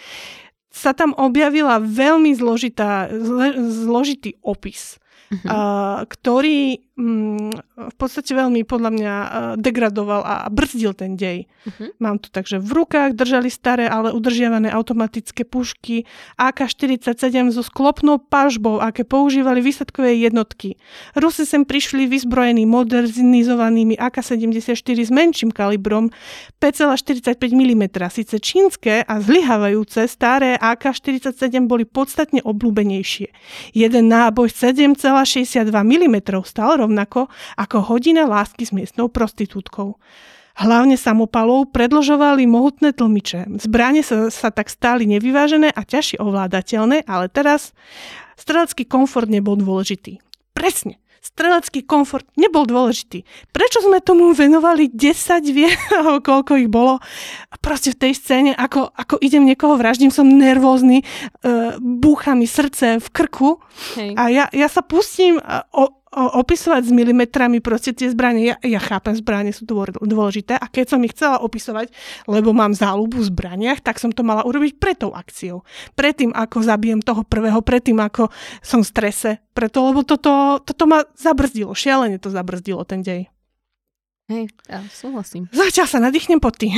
sa 0.69 0.93
tam 0.93 1.17
objavila 1.17 1.81
veľmi 1.81 2.37
zložitá, 2.37 3.09
zle, 3.09 3.57
zložitý 3.57 4.37
opis 4.45 5.01
uh, 5.29 6.05
ktorý 6.09 6.81
um, 6.99 7.53
v 7.77 7.97
podstate 7.97 8.35
veľmi 8.35 8.67
podľa 8.67 8.91
mňa 8.91 9.15
uh, 9.15 9.29
degradoval 9.61 10.23
a 10.25 10.35
brzdil 10.51 10.93
ten 10.97 11.15
dej. 11.15 11.47
Uh-huh. 11.69 11.95
Mám 12.03 12.19
tu 12.25 12.29
takže 12.33 12.59
v 12.59 12.71
rukách 12.83 13.15
držali 13.15 13.53
staré, 13.53 13.87
ale 13.87 14.11
udržiavané 14.11 14.73
automatické 14.73 15.47
pušky 15.47 16.09
AK-47 16.41 17.55
so 17.55 17.63
sklopnou 17.63 18.19
pažbou, 18.19 18.83
aké 18.83 19.07
používali 19.07 19.63
výsadkové 19.63 20.19
jednotky. 20.19 20.81
Rusi 21.15 21.47
sem 21.47 21.63
prišli 21.63 22.11
vyzbrojení 22.11 22.67
modernizovanými 22.67 24.01
AK-74 24.01 24.99
s 24.99 25.11
menším 25.15 25.55
kalibrom 25.55 26.11
5,45 26.59 27.37
mm. 27.55 27.85
Sice 28.09 28.37
čínske 28.41 29.05
a 29.05 29.15
zlyhávajúce 29.21 30.09
staré 30.11 30.59
AK-47 30.59 31.69
boli 31.69 31.85
podstatne 31.85 32.43
obľúbenejšie. 32.43 33.29
Jeden 33.77 34.05
náboj 34.11 34.51
7,62 35.23 35.73
mm 35.73 36.17
stal 36.45 36.83
rovnako 36.83 37.31
ako 37.57 37.77
hodina 37.89 38.29
lásky 38.29 38.67
s 38.67 38.75
miestnou 38.75 39.09
prostitútkou. 39.09 39.97
Hlavne 40.59 40.99
samopalov 40.99 41.71
predlžovali 41.71 42.43
mohutné 42.51 42.91
tlmiče. 42.91 43.47
Zbranie 43.63 44.03
sa, 44.03 44.27
sa 44.27 44.51
tak 44.51 44.67
stáli 44.67 45.07
nevyvážené 45.07 45.71
a 45.71 45.87
ťažšie 45.87 46.19
ovládateľné, 46.19 47.07
ale 47.07 47.31
teraz 47.31 47.71
strelecký 48.35 48.83
komfort 48.83 49.31
nebol 49.31 49.55
dôležitý. 49.55 50.19
Presne. 50.59 50.99
Strelecký 51.19 51.85
komfort 51.85 52.25
nebol 52.39 52.65
dôležitý. 52.65 53.27
Prečo 53.51 53.83
sme 53.83 53.99
tomu 54.01 54.31
venovali 54.33 54.91
10 54.91 55.43
vie, 55.51 55.69
koľko 56.29 56.53
ich 56.57 56.71
bolo? 56.71 57.03
Proste 57.59 57.93
v 57.93 58.09
tej 58.09 58.13
scéne, 58.15 58.51
ako, 58.55 58.89
ako 58.95 59.19
idem 59.19 59.45
niekoho 59.45 59.75
vraždím, 59.77 60.15
som 60.15 60.27
nervózny, 60.29 61.03
uh, 61.03 61.77
búcha 61.79 62.39
mi 62.39 62.47
srdce 62.47 63.03
v 63.03 63.09
krku 63.11 63.59
Hej. 63.99 64.15
a 64.15 64.23
ja, 64.31 64.45
ja 64.55 64.69
sa 64.71 64.81
pustím 64.81 65.43
o, 65.75 65.98
opisovať 66.13 66.89
s 66.89 66.93
milimetrami 66.93 67.61
proste 67.61 67.93
tie 67.93 68.09
zbranie. 68.09 68.55
Ja, 68.55 68.57
ja 68.65 68.81
chápem, 68.81 69.13
zbranie 69.17 69.53
sú 69.53 69.69
dôležité 70.01 70.57
a 70.57 70.67
keď 70.67 70.97
som 70.97 71.05
ich 71.05 71.13
chcela 71.13 71.41
opisovať, 71.45 71.93
lebo 72.27 72.57
mám 72.57 72.73
záľubu 72.73 73.21
v 73.21 73.29
zbraniach, 73.29 73.85
tak 73.85 74.01
som 74.01 74.13
to 74.13 74.25
mala 74.25 74.45
urobiť 74.49 74.81
pre 74.81 74.97
tou 74.97 75.13
akciou. 75.13 75.63
Predtým, 75.95 76.33
ako 76.33 76.65
zabijem 76.65 77.01
toho 77.05 77.23
prvého, 77.25 77.61
predtým, 77.61 78.01
ako 78.01 78.33
som 78.65 78.81
v 78.81 78.91
strese. 78.91 79.31
Preto, 79.53 79.85
lebo 79.91 80.07
toto, 80.07 80.63
toto 80.63 80.85
ma 80.87 81.05
zabrzdilo, 81.19 81.75
šialene 81.75 82.17
to 82.17 82.31
zabrzdilo 82.31 82.87
ten 82.89 83.03
dej. 83.05 83.29
Hej, 84.29 84.53
ja 84.69 84.85
súhlasím. 84.93 85.49
Zatiaľ 85.57 85.87
sa 85.89 85.99
nadýchnem 86.05 86.37
po 86.37 86.53
ty. 86.53 86.69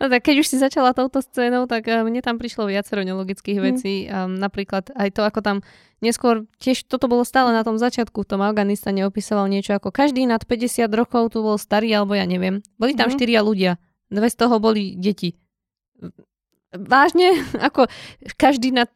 no 0.00 0.04
tak 0.08 0.24
keď 0.24 0.40
už 0.40 0.48
si 0.48 0.56
začala 0.56 0.96
touto 0.96 1.20
scénou, 1.20 1.68
tak 1.68 1.84
eh, 1.92 2.00
mne 2.00 2.24
tam 2.24 2.40
prišlo 2.40 2.64
viacero 2.64 3.04
nelogických 3.04 3.58
mm. 3.60 3.64
vecí. 3.64 4.08
Um, 4.08 4.40
napríklad 4.40 4.88
aj 4.96 5.08
to, 5.12 5.20
ako 5.20 5.44
tam 5.44 5.56
neskôr, 6.00 6.48
tiež 6.64 6.88
toto 6.88 7.12
bolo 7.12 7.28
stále 7.28 7.52
na 7.52 7.60
tom 7.60 7.76
začiatku, 7.76 8.24
v 8.24 8.28
tom 8.28 8.40
Afganistane 8.40 9.04
opisoval 9.04 9.52
niečo 9.52 9.76
ako 9.76 9.92
každý 9.92 10.24
nad 10.24 10.40
50 10.44 10.88
rokov 10.96 11.36
tu 11.36 11.44
bol 11.44 11.60
starý, 11.60 11.92
alebo 11.92 12.16
ja 12.16 12.24
neviem. 12.24 12.64
Boli 12.80 12.96
tam 12.96 13.12
mm. 13.12 13.14
štyria 13.20 13.44
ľudia. 13.44 13.76
Dve 14.08 14.32
z 14.32 14.36
toho 14.40 14.56
boli 14.56 14.96
deti. 14.96 15.36
Vážne? 16.72 17.44
Ako 17.68 17.84
každý 18.40 18.72
nad 18.72 18.88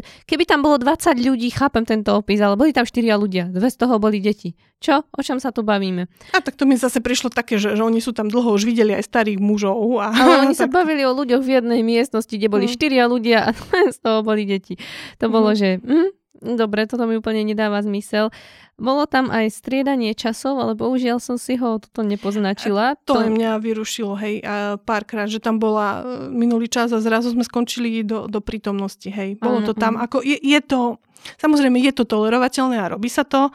keby 0.00 0.48
tam 0.48 0.64
bolo 0.64 0.80
20 0.80 1.20
ľudí, 1.20 1.52
chápem 1.52 1.84
tento 1.84 2.16
opis, 2.16 2.40
ale 2.40 2.56
boli 2.56 2.72
tam 2.72 2.88
4 2.88 3.04
ľudia, 3.20 3.52
dve 3.52 3.68
z 3.68 3.76
toho 3.76 4.00
boli 4.00 4.18
deti. 4.24 4.56
Čo? 4.82 5.06
O 5.14 5.20
čom 5.22 5.38
sa 5.38 5.54
tu 5.54 5.62
bavíme? 5.62 6.10
A 6.34 6.42
tak 6.42 6.58
to 6.58 6.66
mi 6.66 6.74
zase 6.74 6.98
prišlo 6.98 7.30
také, 7.30 7.60
že, 7.60 7.78
že 7.78 7.82
oni 7.84 8.02
sú 8.02 8.10
tam 8.10 8.26
dlho 8.26 8.56
už 8.56 8.66
videli 8.66 8.96
aj 8.96 9.06
starých 9.06 9.38
mužov. 9.38 9.78
A... 10.02 10.10
Ale 10.10 10.48
oni 10.48 10.54
tak... 10.58 10.66
sa 10.66 10.66
bavili 10.66 11.06
o 11.06 11.12
ľuďoch 11.14 11.44
v 11.44 11.62
jednej 11.62 11.80
miestnosti, 11.84 12.32
kde 12.32 12.48
boli 12.50 12.66
mm. 12.66 12.74
4 12.74 13.12
ľudia 13.12 13.38
a 13.46 13.50
z 13.94 13.98
toho 14.00 14.24
boli 14.24 14.48
deti. 14.48 14.80
To 15.20 15.28
mm. 15.28 15.32
bolo, 15.32 15.54
že 15.54 15.78
hm, 15.78 16.21
dobre, 16.42 16.90
toto 16.90 17.06
mi 17.06 17.14
úplne 17.14 17.46
nedáva 17.46 17.78
zmysel. 17.80 18.34
Bolo 18.74 19.06
tam 19.06 19.30
aj 19.30 19.54
striedanie 19.54 20.10
časov, 20.12 20.58
ale 20.58 20.74
bohužiaľ 20.74 21.22
som 21.22 21.38
si 21.38 21.54
ho 21.54 21.78
toto 21.78 22.02
nepoznačila. 22.02 22.98
To, 23.06 23.14
to 23.14 23.30
mňa 23.30 23.62
vyrušilo, 23.62 24.18
hej, 24.18 24.42
párkrát, 24.82 25.30
že 25.30 25.38
tam 25.38 25.62
bola 25.62 26.02
e, 26.02 26.34
minulý 26.34 26.66
čas 26.66 26.90
a 26.90 26.98
zrazu 26.98 27.30
sme 27.30 27.46
skončili 27.46 28.02
do, 28.02 28.26
do 28.26 28.42
prítomnosti, 28.42 29.06
hej. 29.06 29.38
Bolo 29.38 29.62
to 29.62 29.72
tam, 29.72 29.94
ako 29.94 30.20
je, 30.26 30.34
je 30.42 30.60
to, 30.60 30.98
samozrejme 31.38 31.78
je 31.78 31.94
to 31.94 32.02
tolerovateľné 32.02 32.82
a 32.82 32.90
robí 32.90 33.06
sa 33.06 33.22
to, 33.22 33.54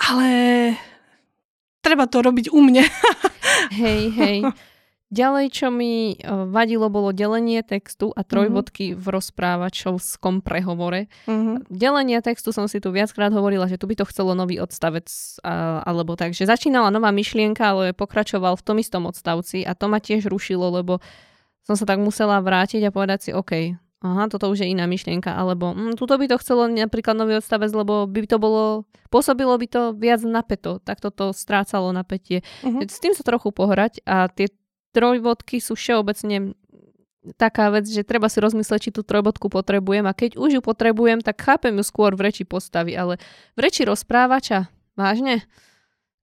ale 0.00 0.28
treba 1.84 2.08
to 2.08 2.24
robiť 2.24 2.48
u 2.48 2.58
mne. 2.64 2.88
hej, 3.76 4.02
hej. 4.16 4.36
Ďalej, 5.08 5.46
čo 5.56 5.72
mi 5.72 6.12
e, 6.12 6.16
vadilo, 6.52 6.92
bolo 6.92 7.16
delenie 7.16 7.64
textu 7.64 8.12
a 8.12 8.20
trojbodky 8.20 8.92
mm-hmm. 8.92 9.00
v 9.00 9.06
rozprávačovskom 9.08 10.44
prehovore. 10.44 11.08
Mm-hmm. 11.24 11.72
Delenie 11.72 12.20
textu 12.20 12.52
som 12.52 12.68
si 12.68 12.76
tu 12.76 12.92
viackrát 12.92 13.32
hovorila, 13.32 13.64
že 13.64 13.80
tu 13.80 13.88
by 13.88 13.96
to 13.96 14.04
chcelo 14.04 14.36
nový 14.36 14.60
odstavec 14.60 15.08
a, 15.40 15.80
alebo 15.80 16.12
tak, 16.12 16.36
že 16.36 16.44
začínala 16.44 16.92
nová 16.92 17.08
myšlienka, 17.08 17.64
ale 17.64 17.96
pokračoval 17.96 18.60
v 18.60 18.64
tom 18.68 18.76
istom 18.76 19.08
odstavci 19.08 19.64
a 19.64 19.72
to 19.72 19.88
ma 19.88 19.96
tiež 19.96 20.28
rušilo, 20.28 20.68
lebo 20.76 21.00
som 21.64 21.72
sa 21.72 21.88
tak 21.88 22.04
musela 22.04 22.36
vrátiť 22.44 22.84
a 22.84 22.92
povedať 22.92 23.18
si, 23.24 23.30
OK, 23.32 23.52
aha, 24.04 24.28
toto 24.28 24.52
už 24.52 24.60
je 24.60 24.68
iná 24.68 24.84
myšlienka, 24.84 25.32
alebo 25.32 25.72
hm, 25.72 25.96
tuto 25.96 26.20
by 26.20 26.28
to 26.28 26.36
chcelo 26.36 26.68
napríklad 26.68 27.16
nový 27.16 27.40
odstavec, 27.40 27.72
lebo 27.72 28.04
by 28.04 28.28
to 28.28 28.36
bolo, 28.36 28.84
pôsobilo 29.08 29.56
by 29.56 29.66
to 29.72 29.82
viac 29.96 30.20
napeto, 30.20 30.84
tak 30.84 31.00
toto 31.00 31.32
strácalo 31.32 31.96
napätie. 31.96 32.44
Uh-huh. 32.60 32.84
S 32.84 33.00
tým 33.00 33.16
sa 33.16 33.24
trochu 33.24 33.56
pohrať 33.56 34.04
a 34.04 34.28
tie 34.28 34.52
trojbodky 34.92 35.60
sú 35.60 35.76
všeobecne 35.76 36.56
taká 37.36 37.68
vec, 37.68 37.84
že 37.90 38.06
treba 38.06 38.30
si 38.30 38.38
rozmyslieť, 38.40 38.88
či 38.88 38.94
tú 38.94 39.02
trojbodku 39.04 39.52
potrebujem 39.52 40.06
a 40.08 40.16
keď 40.16 40.38
už 40.38 40.60
ju 40.60 40.62
potrebujem, 40.64 41.20
tak 41.20 41.42
chápem 41.42 41.74
ju 41.76 41.84
skôr 41.84 42.14
v 42.16 42.30
reči 42.30 42.48
postavy, 42.48 42.96
ale 42.96 43.20
v 43.58 43.68
reči 43.68 43.84
rozprávača, 43.84 44.70
vážne? 44.96 45.44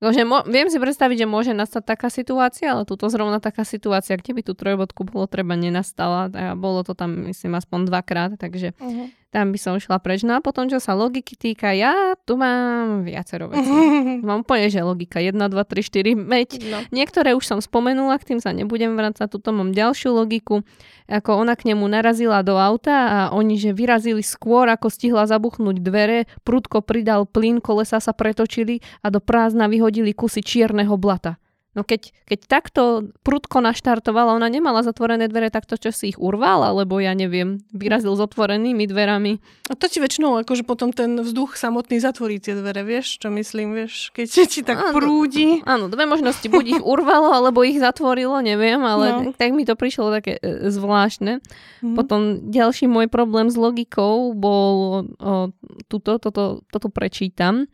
Takže 0.04 0.28
mo- 0.28 0.44
viem 0.44 0.68
si 0.68 0.76
predstaviť, 0.76 1.24
že 1.24 1.28
môže 1.28 1.52
nastať 1.56 1.84
taká 1.88 2.12
situácia, 2.12 2.76
ale 2.76 2.84
túto 2.84 3.08
zrovna 3.08 3.40
taká 3.40 3.64
situácia, 3.64 4.20
kde 4.20 4.36
by 4.36 4.42
tú 4.44 4.54
trojbodku 4.54 5.08
bolo 5.08 5.24
treba 5.24 5.56
nenastala 5.56 6.28
a 6.30 6.54
bolo 6.54 6.84
to 6.84 6.92
tam 6.92 7.32
myslím 7.32 7.56
aspoň 7.56 7.88
dvakrát, 7.88 8.32
takže 8.36 8.76
uh-huh. 8.76 9.08
Tam 9.36 9.52
by 9.52 9.60
som 9.60 9.76
šla 9.76 10.00
preč. 10.00 10.24
No 10.24 10.40
a 10.40 10.40
potom, 10.40 10.72
čo 10.72 10.80
sa 10.80 10.96
logiky 10.96 11.36
týka, 11.36 11.76
ja 11.76 12.16
tu 12.24 12.40
mám 12.40 13.04
viacero 13.04 13.52
vecí. 13.52 13.68
Mám 14.28 14.48
úplne, 14.48 14.72
že 14.72 14.80
logika 14.80 15.20
1, 15.20 15.36
2, 15.36 15.52
3, 15.52 16.16
4, 16.16 16.16
veď 16.16 16.50
no. 16.72 16.78
niektoré 16.96 17.36
už 17.36 17.44
som 17.44 17.60
spomenula, 17.60 18.16
k 18.16 18.32
tým 18.32 18.40
sa 18.40 18.56
nebudem 18.56 18.96
vrácať, 18.96 19.28
tuto 19.28 19.52
mám 19.52 19.76
ďalšiu 19.76 20.16
logiku 20.16 20.64
ako 21.06 21.46
ona 21.46 21.54
k 21.54 21.70
nemu 21.70 21.86
narazila 21.86 22.42
do 22.42 22.58
auta 22.58 22.96
a 23.06 23.20
oni, 23.30 23.62
že 23.62 23.78
vyrazili 23.78 24.26
skôr, 24.26 24.66
ako 24.74 24.90
stihla 24.90 25.30
zabuchnúť 25.30 25.78
dvere, 25.78 26.26
prudko 26.42 26.82
pridal 26.82 27.30
plyn, 27.30 27.62
kolesa 27.62 28.02
sa 28.02 28.10
pretočili 28.10 28.82
a 29.06 29.14
do 29.14 29.22
prázdna 29.22 29.70
vyhodili 29.70 30.18
kusy 30.18 30.42
čierneho 30.42 30.98
blata. 30.98 31.38
No 31.76 31.84
keď, 31.84 32.16
keď 32.24 32.40
takto 32.48 33.12
prudko 33.20 33.60
naštartovala, 33.60 34.40
ona 34.40 34.48
nemala 34.48 34.80
zatvorené 34.80 35.28
dvere, 35.28 35.52
tak 35.52 35.68
to 35.68 35.76
čo 35.76 35.92
si 35.92 36.16
ich 36.16 36.20
urval, 36.20 36.64
alebo 36.64 37.04
ja 37.04 37.12
neviem, 37.12 37.60
vyrazil 37.76 38.16
s 38.16 38.24
otvorenými 38.24 38.88
dverami. 38.88 39.44
A 39.68 39.76
to 39.76 39.92
ti 39.92 40.00
väčšinou 40.00 40.40
akože 40.48 40.64
potom 40.64 40.96
ten 40.96 41.20
vzduch 41.20 41.60
samotný 41.60 42.00
zatvorí 42.00 42.40
tie 42.40 42.56
dvere, 42.56 42.88
vieš, 42.88 43.20
čo 43.20 43.28
myslím, 43.28 43.76
vieš, 43.76 44.16
keď 44.16 44.28
ti 44.56 44.64
tak 44.64 44.80
áno, 44.80 44.96
prúdi. 44.96 45.60
Áno, 45.68 45.92
dve 45.92 46.08
možnosti, 46.08 46.48
buď 46.48 46.80
ich 46.80 46.84
urvalo, 46.84 47.36
alebo 47.36 47.68
ich 47.68 47.84
zatvorilo, 47.84 48.40
neviem, 48.40 48.80
ale 48.80 49.06
no. 49.12 49.20
tak 49.36 49.52
mi 49.52 49.68
to 49.68 49.76
prišlo 49.76 50.16
také 50.16 50.40
e, 50.40 50.72
zvláštne. 50.72 51.44
Mm-hmm. 51.44 51.96
Potom 52.00 52.50
ďalší 52.56 52.88
môj 52.88 53.12
problém 53.12 53.52
s 53.52 53.60
logikou 53.60 54.32
bol 54.32 55.04
o, 55.20 55.52
tuto, 55.92 56.24
toto, 56.24 56.64
toto 56.72 56.88
prečítam 56.88 57.68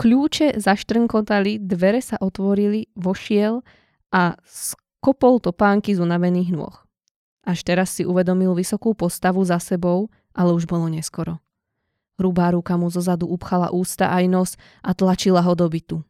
Kľúče 0.00 0.56
zaštrnkotali, 0.56 1.60
dvere 1.60 2.00
sa 2.00 2.16
otvorili, 2.16 2.88
vošiel 2.96 3.60
a 4.08 4.32
skopol 4.48 5.44
topánky 5.44 5.92
z 5.92 6.00
unavených 6.00 6.56
nôh. 6.56 6.72
Až 7.44 7.68
teraz 7.68 7.92
si 7.92 8.08
uvedomil 8.08 8.56
vysokú 8.56 8.96
postavu 8.96 9.44
za 9.44 9.60
sebou, 9.60 10.08
ale 10.32 10.56
už 10.56 10.64
bolo 10.64 10.88
neskoro. 10.88 11.36
Hrubá 12.16 12.48
ruka 12.48 12.80
mu 12.80 12.88
zozadu 12.88 13.28
upchala 13.28 13.76
ústa 13.76 14.08
aj 14.08 14.24
nos 14.24 14.50
a 14.80 14.96
tlačila 14.96 15.44
ho 15.44 15.52
do 15.52 15.68
bytu. 15.68 16.00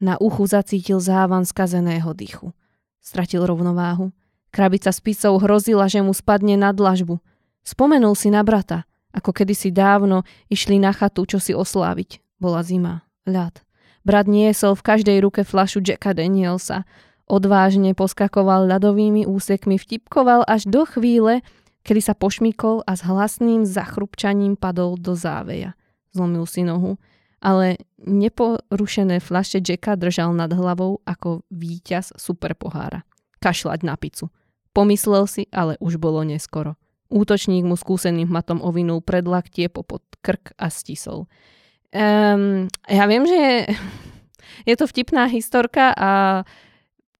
Na 0.00 0.16
uchu 0.16 0.48
zacítil 0.48 0.96
závan 0.96 1.44
skazeného 1.44 2.16
dychu. 2.16 2.56
Stratil 3.04 3.44
rovnováhu. 3.44 4.08
Krabica 4.48 4.88
s 4.88 5.04
picou 5.04 5.36
hrozila, 5.36 5.84
že 5.84 6.00
mu 6.00 6.16
spadne 6.16 6.56
na 6.56 6.72
dlažbu. 6.72 7.20
Spomenul 7.60 8.16
si 8.16 8.32
na 8.32 8.40
brata, 8.40 8.88
ako 9.12 9.36
kedysi 9.36 9.68
dávno 9.68 10.24
išli 10.48 10.80
na 10.80 10.96
chatu, 10.96 11.28
čo 11.28 11.36
si 11.36 11.52
osláviť. 11.52 12.24
Bola 12.40 12.64
zima 12.64 13.07
ľad. 13.28 13.60
Brat 14.08 14.24
niesol 14.24 14.72
v 14.72 14.86
každej 14.88 15.18
ruke 15.20 15.44
flašu 15.44 15.84
Jacka 15.84 16.16
Danielsa. 16.16 16.88
Odvážne 17.28 17.92
poskakoval 17.92 18.64
ľadovými 18.64 19.28
úsekmi, 19.28 19.76
vtipkoval 19.76 20.48
až 20.48 20.64
do 20.64 20.88
chvíle, 20.88 21.44
kedy 21.84 22.00
sa 22.00 22.16
pošmykol 22.16 22.88
a 22.88 22.96
s 22.96 23.04
hlasným 23.04 23.68
zachrupčaním 23.68 24.56
padol 24.56 24.96
do 24.96 25.12
záveja. 25.12 25.76
Zlomil 26.16 26.48
si 26.48 26.64
nohu, 26.64 26.96
ale 27.44 27.78
neporušené 28.00 29.20
flaše 29.20 29.60
Jacka 29.60 29.94
držal 29.94 30.32
nad 30.32 30.48
hlavou 30.50 31.04
ako 31.04 31.44
víťaz 31.52 32.16
superpohára. 32.16 33.04
Kašľať 33.44 33.80
na 33.84 33.94
picu. 34.00 34.32
Pomyslel 34.72 35.28
si, 35.28 35.46
ale 35.52 35.76
už 35.78 36.00
bolo 36.00 36.24
neskoro. 36.24 36.80
Útočník 37.08 37.64
mu 37.64 37.76
skúseným 37.76 38.28
matom 38.28 38.60
ovinul 38.60 39.00
predlaktie 39.00 39.72
popod 39.72 40.04
krk 40.20 40.52
a 40.60 40.68
stisol. 40.68 41.24
Um, 41.88 42.68
ja 42.84 43.04
viem, 43.08 43.24
že 43.24 43.68
je 44.68 44.74
to 44.76 44.84
vtipná 44.84 45.24
historka 45.28 45.96
a 45.96 46.42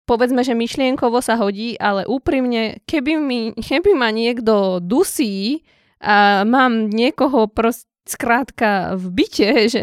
povedzme, 0.09 0.41
že 0.41 0.57
myšlienkovo 0.57 1.21
sa 1.21 1.37
hodí, 1.37 1.77
ale 1.77 2.09
úprimne, 2.09 2.81
keby, 2.89 3.13
mi, 3.17 3.41
keby 3.69 3.93
ma 3.97 4.09
niekto 4.13 4.81
dusí 4.81 5.65
a 6.01 6.47
mám 6.47 6.89
niekoho 6.89 7.51
proste 7.51 7.89
skrátka 8.09 8.97
v 8.97 9.05
byte, 9.21 9.51
že 9.75 9.83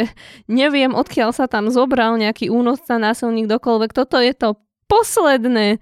neviem, 0.49 0.97
odkiaľ 0.97 1.29
sa 1.31 1.45
tam 1.45 1.69
zobral 1.69 2.17
nejaký 2.17 2.49
únosca, 2.49 2.97
násilník, 2.97 3.45
dokoľvek. 3.45 3.93
Toto 3.93 4.17
je 4.17 4.33
to 4.33 4.57
posledné. 4.89 5.77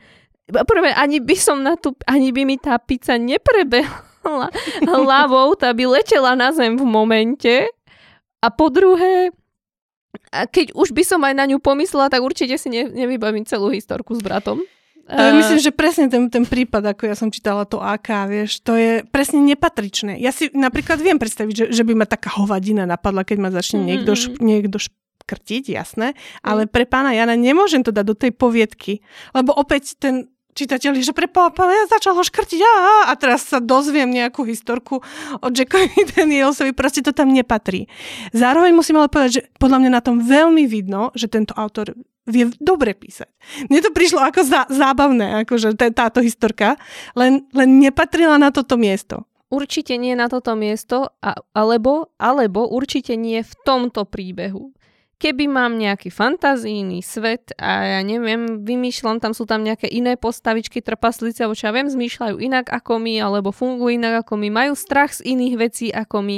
Prvé, 0.51 0.91
ani 0.91 1.23
by 1.23 1.38
som 1.39 1.63
na 1.63 1.80
tú, 1.80 1.95
ani 2.03 2.35
by 2.35 2.43
mi 2.43 2.59
tá 2.59 2.75
pizza 2.75 3.15
neprebehla 3.15 4.51
hlavou, 4.84 5.55
tá 5.55 5.71
by 5.75 5.99
letela 5.99 6.35
na 6.35 6.51
zem 6.51 6.75
v 6.75 6.84
momente. 6.84 7.67
A 8.44 8.52
po 8.52 8.68
druhé, 8.68 9.32
a 10.36 10.44
keď 10.44 10.76
už 10.76 10.91
by 10.91 11.03
som 11.07 11.24
aj 11.24 11.32
na 11.32 11.48
ňu 11.48 11.64
pomyslela, 11.64 12.11
tak 12.11 12.20
určite 12.20 12.60
si 12.60 12.68
ne, 12.68 12.91
nevybavím 12.91 13.48
celú 13.48 13.72
historku 13.72 14.11
s 14.11 14.22
bratom. 14.22 14.60
To 15.03 15.20
je, 15.20 15.32
myslím, 15.36 15.60
že 15.60 15.72
presne 15.76 16.07
ten, 16.07 16.32
ten 16.32 16.48
prípad, 16.48 16.95
ako 16.95 17.11
ja 17.11 17.15
som 17.15 17.28
čítala 17.28 17.68
to 17.68 17.76
AK, 17.84 18.07
vieš, 18.32 18.64
to 18.64 18.80
je 18.80 19.03
presne 19.11 19.44
nepatričné. 19.44 20.15
Ja 20.15 20.32
si 20.32 20.48
napríklad 20.56 21.03
viem 21.03 21.20
predstaviť, 21.20 21.56
že, 21.56 21.65
že 21.76 21.84
by 21.84 21.91
ma 21.91 22.07
taká 22.07 22.32
hovadina 22.40 22.88
napadla, 22.88 23.28
keď 23.28 23.38
ma 23.44 23.52
začne 23.52 23.84
mm-hmm. 23.84 23.91
niekto, 23.91 24.11
š, 24.15 24.24
niekto 24.40 24.78
škrtiť, 24.80 25.76
jasné, 25.76 26.15
ale 26.40 26.72
pre 26.72 26.88
pána 26.88 27.11
Jana 27.11 27.36
nemôžem 27.36 27.84
to 27.84 27.91
dať 27.91 28.06
do 28.07 28.15
tej 28.15 28.32
poviedky, 28.32 29.03
lebo 29.36 29.52
opäť 29.52 29.99
ten 29.99 30.32
čitateľ, 30.53 30.97
že 31.01 31.13
pre 31.13 31.27
ja 31.30 31.84
začal 31.89 32.13
ho 32.13 32.23
škrtiť 32.23 32.61
a, 32.61 32.73
a 33.09 33.13
teraz 33.17 33.49
sa 33.49 33.57
dozviem 33.57 34.09
nejakú 34.09 34.45
historku 34.45 35.01
o 35.41 35.47
Jackovi 35.49 35.89
Danielsovi, 36.15 36.71
proste 36.71 37.01
to 37.01 37.11
tam 37.11 37.34
nepatrí. 37.34 37.89
Zároveň 38.31 38.71
musím 38.71 39.01
ale 39.01 39.09
povedať, 39.09 39.31
že 39.34 39.41
podľa 39.57 39.77
mňa 39.84 39.91
na 39.91 40.01
tom 40.01 40.21
veľmi 40.21 40.69
vidno, 40.69 41.09
že 41.17 41.27
tento 41.27 41.51
autor 41.57 41.97
vie 42.23 42.47
dobre 42.63 42.95
písať. 42.95 43.27
Mne 43.67 43.84
to 43.84 43.91
prišlo 43.91 44.23
ako 44.23 44.41
zá, 44.47 44.63
zábavné, 44.71 45.43
akože 45.43 45.75
táto 45.91 46.23
historka, 46.23 46.80
len, 47.19 47.43
len 47.51 47.84
nepatrila 47.84 48.39
na 48.39 48.53
toto 48.53 48.80
miesto. 48.80 49.27
Určite 49.53 50.01
nie 50.01 50.17
na 50.17 50.31
toto 50.31 50.57
miesto, 50.57 51.13
a, 51.21 51.38
alebo, 51.53 52.09
alebo 52.17 52.65
určite 52.65 53.13
nie 53.13 53.43
v 53.43 53.53
tomto 53.67 54.07
príbehu. 54.07 54.73
Keby 55.23 55.47
mám 55.47 55.79
nejaký 55.79 56.11
fantazijný 56.11 56.99
svet 56.99 57.55
a 57.55 57.95
ja 57.95 57.99
neviem, 58.03 58.59
vymýšľam, 58.67 59.23
tam 59.23 59.31
sú 59.31 59.47
tam 59.47 59.63
nejaké 59.63 59.87
iné 59.87 60.19
postavičky, 60.19 60.83
trpaslice, 60.83 61.47
alebo 61.47 61.55
čo 61.55 61.71
ja 61.71 61.75
viem, 61.79 61.87
zmýšľajú 61.87 62.43
inak 62.43 62.67
ako 62.67 62.99
my, 62.99 63.23
alebo 63.23 63.55
fungujú 63.55 63.95
inak 63.95 64.27
ako 64.27 64.35
my, 64.35 64.51
majú 64.51 64.75
strach 64.75 65.15
z 65.15 65.23
iných 65.31 65.55
vecí 65.55 65.87
ako 65.95 66.27
my, 66.27 66.37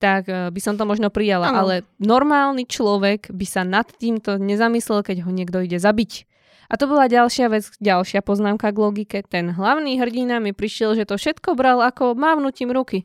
tak 0.00 0.32
eh, 0.32 0.48
by 0.48 0.60
som 0.64 0.80
to 0.80 0.88
možno 0.88 1.12
prijala. 1.12 1.52
Ano. 1.52 1.68
Ale 1.68 1.74
normálny 2.00 2.64
človek 2.64 3.28
by 3.28 3.44
sa 3.44 3.68
nad 3.68 3.84
týmto 4.00 4.40
nezamyslel, 4.40 5.04
keď 5.04 5.28
ho 5.28 5.30
niekto 5.30 5.60
ide 5.60 5.76
zabiť. 5.76 6.24
A 6.72 6.80
to 6.80 6.88
bola 6.88 7.04
ďalšia 7.04 7.52
vec, 7.52 7.68
ďalšia 7.84 8.24
poznámka 8.24 8.72
k 8.72 8.80
logike. 8.80 9.18
Ten 9.28 9.52
hlavný 9.52 10.00
hrdina 10.00 10.40
mi 10.40 10.56
prišiel, 10.56 10.96
že 10.96 11.04
to 11.04 11.20
všetko 11.20 11.52
bral 11.52 11.84
ako 11.84 12.16
mávnutím 12.16 12.72
ruky. 12.72 13.04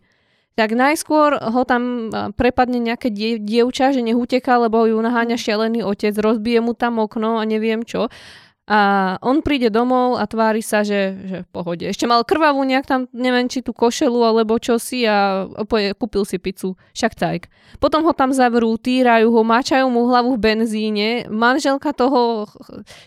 Tak 0.57 0.73
najskôr 0.73 1.37
ho 1.37 1.61
tam 1.69 2.09
eh, 2.09 2.33
prepadne 2.33 2.81
nejaké 2.81 3.13
die, 3.13 3.37
dievča, 3.37 3.93
že 3.93 4.01
nech 4.01 4.17
uteká, 4.17 4.57
lebo 4.57 4.89
ju 4.89 4.97
naháňa 4.97 5.37
šialený 5.37 5.85
otec, 5.85 6.17
rozbije 6.17 6.65
mu 6.65 6.73
tam 6.73 6.97
okno 6.97 7.37
a 7.37 7.45
neviem 7.45 7.85
čo. 7.85 8.09
A 8.67 9.15
on 9.23 9.39
príde 9.39 9.71
domov 9.71 10.19
a 10.19 10.27
tvári 10.27 10.59
sa, 10.59 10.83
že, 10.83 11.15
že 11.23 11.37
v 11.47 11.49
pohode. 11.55 11.87
Ešte 11.87 12.03
mal 12.03 12.27
krvavú 12.27 12.67
nejak 12.67 12.83
tam, 12.83 13.07
neviem, 13.15 13.47
či 13.47 13.63
tú 13.63 13.71
košelu 13.71 14.19
alebo 14.27 14.59
čo 14.59 14.75
si 14.75 15.07
a 15.07 15.47
kúpil 15.95 16.27
si 16.27 16.35
pizzu. 16.35 16.75
Však 16.91 17.15
tak. 17.15 17.47
Potom 17.79 18.03
ho 18.03 18.11
tam 18.11 18.35
zavrú, 18.35 18.75
týrajú 18.75 19.31
ho, 19.31 19.41
máčajú 19.47 19.87
mu 19.87 20.11
hlavu 20.11 20.35
v 20.35 20.43
benzíne, 20.51 21.31
manželka 21.31 21.95
toho 21.95 22.51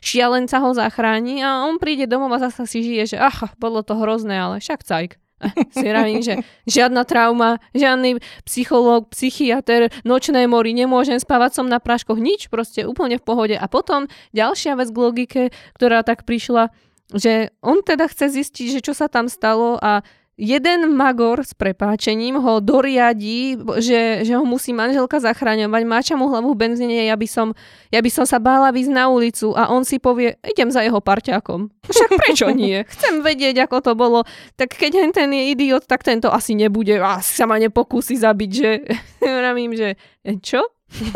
šialenca 0.00 0.64
ho 0.64 0.72
zachráni 0.72 1.44
a 1.44 1.68
on 1.68 1.76
príde 1.76 2.08
domov 2.08 2.40
a 2.40 2.48
zase 2.48 2.64
si 2.64 2.80
žije, 2.80 3.12
že 3.12 3.16
ach, 3.20 3.52
bolo 3.60 3.84
to 3.84 4.00
hrozné, 4.00 4.40
ale 4.40 4.64
však 4.64 4.80
cajk. 4.80 5.20
si 5.76 5.86
ravím, 5.88 6.20
že 6.20 6.40
žiadna 6.68 7.04
trauma, 7.08 7.58
žiadny 7.72 8.20
psychológ, 8.44 9.08
psychiatr, 9.12 9.88
nočné 10.04 10.44
mori, 10.46 10.76
nemôžem 10.76 11.16
spávať 11.16 11.60
som 11.60 11.66
na 11.66 11.80
práškoch, 11.80 12.20
nič, 12.20 12.52
proste 12.52 12.84
úplne 12.84 13.16
v 13.16 13.24
pohode. 13.24 13.56
A 13.56 13.66
potom 13.66 14.06
ďalšia 14.36 14.76
vec 14.76 14.88
k 14.92 15.00
logike, 15.00 15.42
ktorá 15.76 16.04
tak 16.04 16.28
prišla, 16.28 16.70
že 17.10 17.50
on 17.58 17.82
teda 17.82 18.06
chce 18.06 18.30
zistiť, 18.30 18.66
že 18.78 18.80
čo 18.84 18.92
sa 18.94 19.10
tam 19.10 19.26
stalo 19.26 19.80
a 19.82 20.06
jeden 20.40 20.96
magor 20.96 21.44
s 21.44 21.52
prepáčením 21.52 22.40
ho 22.40 22.64
doriadí, 22.64 23.60
že, 23.76 24.24
že 24.24 24.32
ho 24.32 24.44
musí 24.48 24.72
manželka 24.72 25.20
zachraňovať, 25.20 25.82
máča 25.84 26.14
mu 26.16 26.32
hlavu 26.32 26.56
v 26.56 26.60
benzíne, 26.64 27.04
ja 27.04 27.12
by, 27.12 27.28
som, 27.28 27.52
ja 27.92 28.00
by 28.00 28.08
som 28.08 28.24
sa 28.24 28.40
bála 28.40 28.72
výsť 28.72 28.92
na 28.96 29.12
ulicu 29.12 29.52
a 29.52 29.68
on 29.68 29.84
si 29.84 30.00
povie, 30.00 30.40
idem 30.40 30.72
za 30.72 30.80
jeho 30.80 30.96
parťákom. 31.04 31.68
Však 31.84 32.10
prečo 32.16 32.48
nie? 32.56 32.88
Chcem 32.88 33.20
vedieť, 33.20 33.68
ako 33.68 33.76
to 33.84 33.92
bolo. 33.92 34.24
Tak 34.56 34.72
keď 34.80 35.12
ten 35.12 35.28
je 35.28 35.52
idiot, 35.52 35.84
tak 35.84 36.00
tento 36.00 36.32
asi 36.32 36.56
nebude, 36.56 36.96
asi 36.96 37.36
sa 37.36 37.44
ma 37.44 37.60
nepokúsi 37.60 38.16
zabiť, 38.16 38.50
že 38.50 38.70
vravím, 39.20 39.76
že 39.76 40.00
čo? 40.40 40.64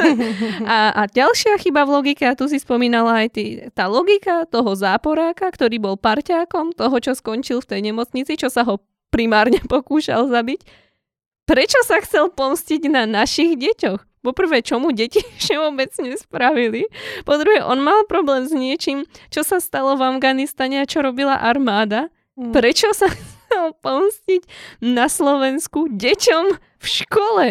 a, 0.71 0.95
a 0.95 1.03
ďalšia 1.11 1.59
chyba 1.59 1.83
v 1.83 1.95
logike, 1.99 2.23
a 2.23 2.39
tu 2.39 2.47
si 2.47 2.63
spomínala 2.63 3.27
aj 3.27 3.29
ty, 3.35 3.45
tá 3.75 3.91
logika 3.91 4.47
toho 4.47 4.71
záporáka, 4.79 5.51
ktorý 5.51 5.83
bol 5.83 5.97
parťákom 5.99 6.79
toho, 6.79 6.97
čo 7.03 7.11
skončil 7.19 7.59
v 7.59 7.69
tej 7.75 7.81
nemocnici, 7.91 8.39
čo 8.39 8.47
sa 8.47 8.63
ho 8.63 8.79
primárne 9.15 9.62
pokúšal 9.70 10.27
zabiť. 10.27 10.66
Prečo 11.47 11.78
sa 11.86 12.03
chcel 12.03 12.35
pomstiť 12.35 12.91
na 12.91 13.07
našich 13.07 13.55
deťoch? 13.55 14.03
Poprvé, 14.24 14.65
čo 14.65 14.81
mu 14.82 14.91
deti 14.91 15.23
všeobecne 15.41 16.19
spravili. 16.19 16.91
Po 17.23 17.39
druhé, 17.39 17.62
on 17.62 17.78
mal 17.78 18.03
problém 18.11 18.43
s 18.43 18.53
niečím, 18.57 19.07
čo 19.31 19.47
sa 19.47 19.62
stalo 19.62 19.95
v 19.95 20.19
Afganistane 20.19 20.82
a 20.82 20.89
čo 20.89 21.07
robila 21.07 21.39
armáda. 21.39 22.11
Mm. 22.35 22.51
Prečo 22.51 22.91
sa 22.91 23.07
chcel 23.15 23.77
pomstiť 23.78 24.43
na 24.82 25.07
Slovensku 25.07 25.86
deťom 25.95 26.45
v 26.59 26.86
škole? 26.89 27.47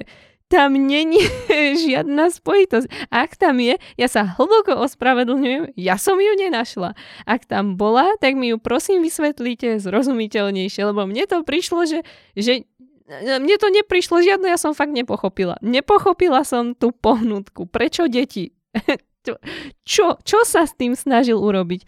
Tam 0.53 0.77
není 0.77 1.17
žiadna 1.84 2.30
spojitosť. 2.30 3.09
Ak 3.09 3.34
tam 3.41 3.57
je, 3.57 3.81
ja 3.97 4.05
sa 4.05 4.38
hlboko 4.38 4.77
ospravedlňujem, 4.85 5.73
ja 5.73 5.97
som 5.97 6.21
ju 6.21 6.30
nenašla. 6.38 6.93
Ak 7.25 7.49
tam 7.49 7.73
bola, 7.73 8.13
tak 8.21 8.38
mi 8.38 8.53
ju 8.53 8.61
prosím 8.61 9.01
vysvetlíte 9.01 9.81
zrozumiteľnejšie, 9.81 10.85
lebo 10.85 11.09
mne 11.09 11.25
to 11.25 11.41
prišlo, 11.41 11.89
že, 11.89 12.05
že 12.38 12.69
mne 13.09 13.55
to 13.57 13.73
neprišlo 13.73 14.21
žiadno, 14.21 14.45
ja 14.45 14.61
som 14.61 14.77
fakt 14.77 14.93
nepochopila. 14.93 15.57
Nepochopila 15.65 16.45
som 16.45 16.77
tú 16.77 16.93
pohnutku. 16.93 17.65
Prečo 17.65 18.05
deti? 18.05 18.53
čo, 19.89 20.21
čo 20.21 20.39
sa 20.45 20.69
s 20.69 20.77
tým 20.77 20.93
snažil 20.93 21.41
urobiť? 21.41 21.81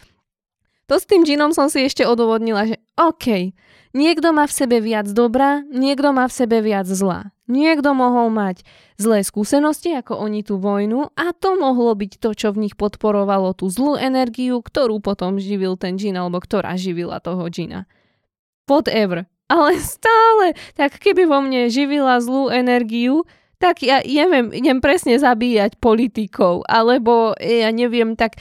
To 0.89 1.01
s 1.01 1.05
tým 1.09 1.25
džinom 1.25 1.53
som 1.53 1.69
si 1.69 1.81
ešte 1.81 2.05
odôvodnila, 2.05 2.69
že 2.69 2.77
OK, 2.97 3.53
Niekto 3.95 4.35
má 4.35 4.43
v 4.43 4.51
sebe 4.51 4.84
viac 4.84 5.07
dobra, 5.07 5.63
niekto 5.72 6.11
má 6.11 6.27
v 6.27 6.35
sebe 6.35 6.59
viac 6.59 6.84
zla. 6.84 7.31
Niekto 7.47 7.95
mohol 7.95 8.27
mať 8.27 8.67
zlé 8.99 9.23
skúsenosti 9.23 9.95
ako 9.95 10.19
oni 10.19 10.43
tú 10.43 10.59
vojnu 10.59 11.15
a 11.15 11.31
to 11.31 11.55
mohlo 11.55 11.95
byť 11.95 12.19
to, 12.19 12.35
čo 12.35 12.51
v 12.51 12.67
nich 12.67 12.76
podporovalo 12.76 13.55
tú 13.55 13.72
zlú 13.72 13.95
energiu, 13.95 14.59
ktorú 14.59 14.99
potom 14.99 15.39
živil 15.39 15.80
ten 15.80 15.95
džin 15.95 16.19
alebo 16.19 16.43
ktorá 16.43 16.76
živila 16.76 17.23
toho 17.23 17.47
džina. 17.47 17.88
Whatever. 18.67 19.31
Ale 19.47 19.80
stále, 19.80 20.59
tak 20.76 20.99
keby 20.99 21.30
vo 21.30 21.39
mne 21.39 21.72
živila 21.72 22.19
zlú 22.19 22.51
energiu, 22.51 23.23
tak 23.57 23.84
ja 23.84 24.03
neviem, 24.03 24.52
idem 24.52 24.80
presne 24.84 25.15
zabíjať 25.15 25.80
politikov, 25.80 26.68
alebo 26.68 27.36
ja 27.40 27.72
neviem, 27.72 28.14
tak 28.19 28.40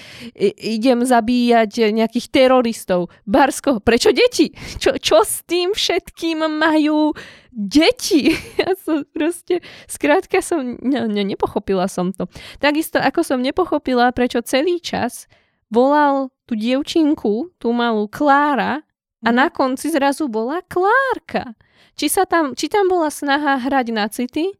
idem 0.58 1.06
zabíjať 1.06 1.94
nejakých 1.94 2.26
teroristov. 2.30 3.10
Barsko, 3.24 3.78
prečo 3.78 4.10
deti? 4.10 4.52
Čo, 4.78 4.98
čo 4.98 5.22
s 5.22 5.46
tým 5.46 5.72
všetkým 5.72 6.42
majú 6.58 7.14
deti? 7.50 8.34
Ja 8.64 8.72
som 8.80 9.04
proste, 9.10 9.60
skrátka 9.90 10.40
som, 10.40 10.78
ne, 10.80 11.04
ne, 11.10 11.22
nepochopila 11.26 11.90
som 11.90 12.14
to. 12.14 12.30
Takisto 12.62 12.96
ako 12.96 13.20
som 13.20 13.42
nepochopila, 13.42 14.14
prečo 14.14 14.40
celý 14.40 14.80
čas 14.80 15.26
volal 15.68 16.30
tú 16.48 16.54
dievčinku, 16.56 17.52
tú 17.58 17.74
malú 17.74 18.06
Klára, 18.08 18.84
a 19.24 19.32
na 19.32 19.48
mhm. 19.48 19.54
konci 19.56 19.88
zrazu 19.88 20.28
bola 20.28 20.60
Klárka. 20.68 21.56
Či, 21.96 22.12
sa 22.12 22.28
tam, 22.28 22.52
či 22.52 22.68
tam 22.68 22.90
bola 22.90 23.08
snaha 23.08 23.56
hrať 23.56 23.86
na 23.94 24.06
city, 24.10 24.52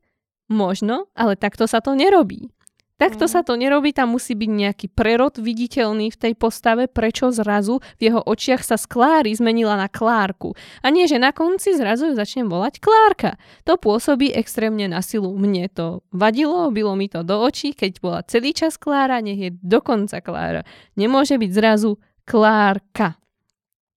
Možno, 0.48 1.08
ale 1.16 1.36
takto 1.40 1.64
sa 1.64 1.80
to 1.80 1.96
nerobí. 1.96 2.52
Takto 2.94 3.26
mm. 3.26 3.30
sa 3.30 3.42
to 3.42 3.58
nerobí, 3.58 3.90
tam 3.90 4.14
musí 4.14 4.38
byť 4.38 4.50
nejaký 4.54 4.86
prerod 4.94 5.42
viditeľný 5.42 6.14
v 6.14 6.20
tej 6.20 6.32
postave, 6.38 6.86
prečo 6.86 7.34
zrazu 7.34 7.82
v 7.98 8.06
jeho 8.06 8.22
očiach 8.22 8.62
sa 8.62 8.78
z 8.78 8.86
Kláry 8.86 9.34
zmenila 9.34 9.74
na 9.74 9.90
Klárku. 9.90 10.54
A 10.78 10.94
nie, 10.94 11.10
že 11.10 11.18
na 11.18 11.34
konci 11.34 11.74
zrazu 11.74 12.06
ju 12.06 12.14
začnem 12.14 12.46
volať 12.46 12.78
Klárka. 12.78 13.34
To 13.66 13.74
pôsobí 13.74 14.30
extrémne 14.30 14.86
na 14.86 15.02
silu. 15.02 15.34
Mne 15.34 15.66
to 15.74 16.06
vadilo, 16.14 16.70
bylo 16.70 16.94
mi 16.94 17.10
to 17.10 17.26
do 17.26 17.34
očí, 17.42 17.74
keď 17.74 17.92
bola 17.98 18.20
celý 18.30 18.54
čas 18.54 18.78
Klára, 18.78 19.18
nech 19.18 19.42
je 19.42 19.50
dokonca 19.58 20.22
Klára. 20.22 20.62
Nemôže 20.94 21.34
byť 21.34 21.50
zrazu 21.50 21.98
Klárka. 22.22 23.18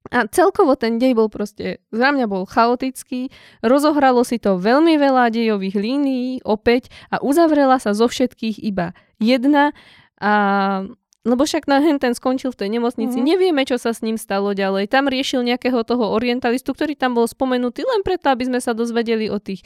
A 0.08 0.24
celkovo 0.32 0.80
ten 0.80 1.00
dej 1.00 1.14
bol 1.18 1.28
proste, 1.28 1.84
za 1.92 2.10
mňa 2.16 2.32
bol 2.32 2.48
chaotický, 2.48 3.28
rozohralo 3.60 4.24
si 4.24 4.40
to 4.40 4.56
veľmi 4.56 4.96
veľa 4.96 5.32
dejových 5.32 5.76
línií 5.76 6.30
opäť 6.48 6.88
a 7.12 7.20
uzavrela 7.20 7.76
sa 7.78 7.92
zo 7.92 8.08
všetkých 8.08 8.64
iba 8.64 8.96
jedna 9.20 9.76
a 10.22 10.34
lebo 11.28 11.44
však 11.44 11.68
na 11.68 11.84
ten 12.00 12.16
skončil 12.16 12.56
v 12.56 12.60
tej 12.64 12.70
nemocnici, 12.80 13.20
mm-hmm. 13.20 13.28
nevieme, 13.36 13.68
čo 13.68 13.76
sa 13.76 13.92
s 13.92 14.00
ním 14.00 14.16
stalo 14.16 14.56
ďalej. 14.56 14.88
Tam 14.88 15.12
riešil 15.12 15.44
nejakého 15.44 15.84
toho 15.84 16.16
orientalistu, 16.16 16.72
ktorý 16.72 16.96
tam 16.96 17.20
bol 17.20 17.28
spomenutý 17.28 17.84
len 17.84 18.00
preto, 18.00 18.32
aby 18.32 18.48
sme 18.48 18.64
sa 18.64 18.72
dozvedeli 18.72 19.28
o 19.28 19.36
tých 19.36 19.60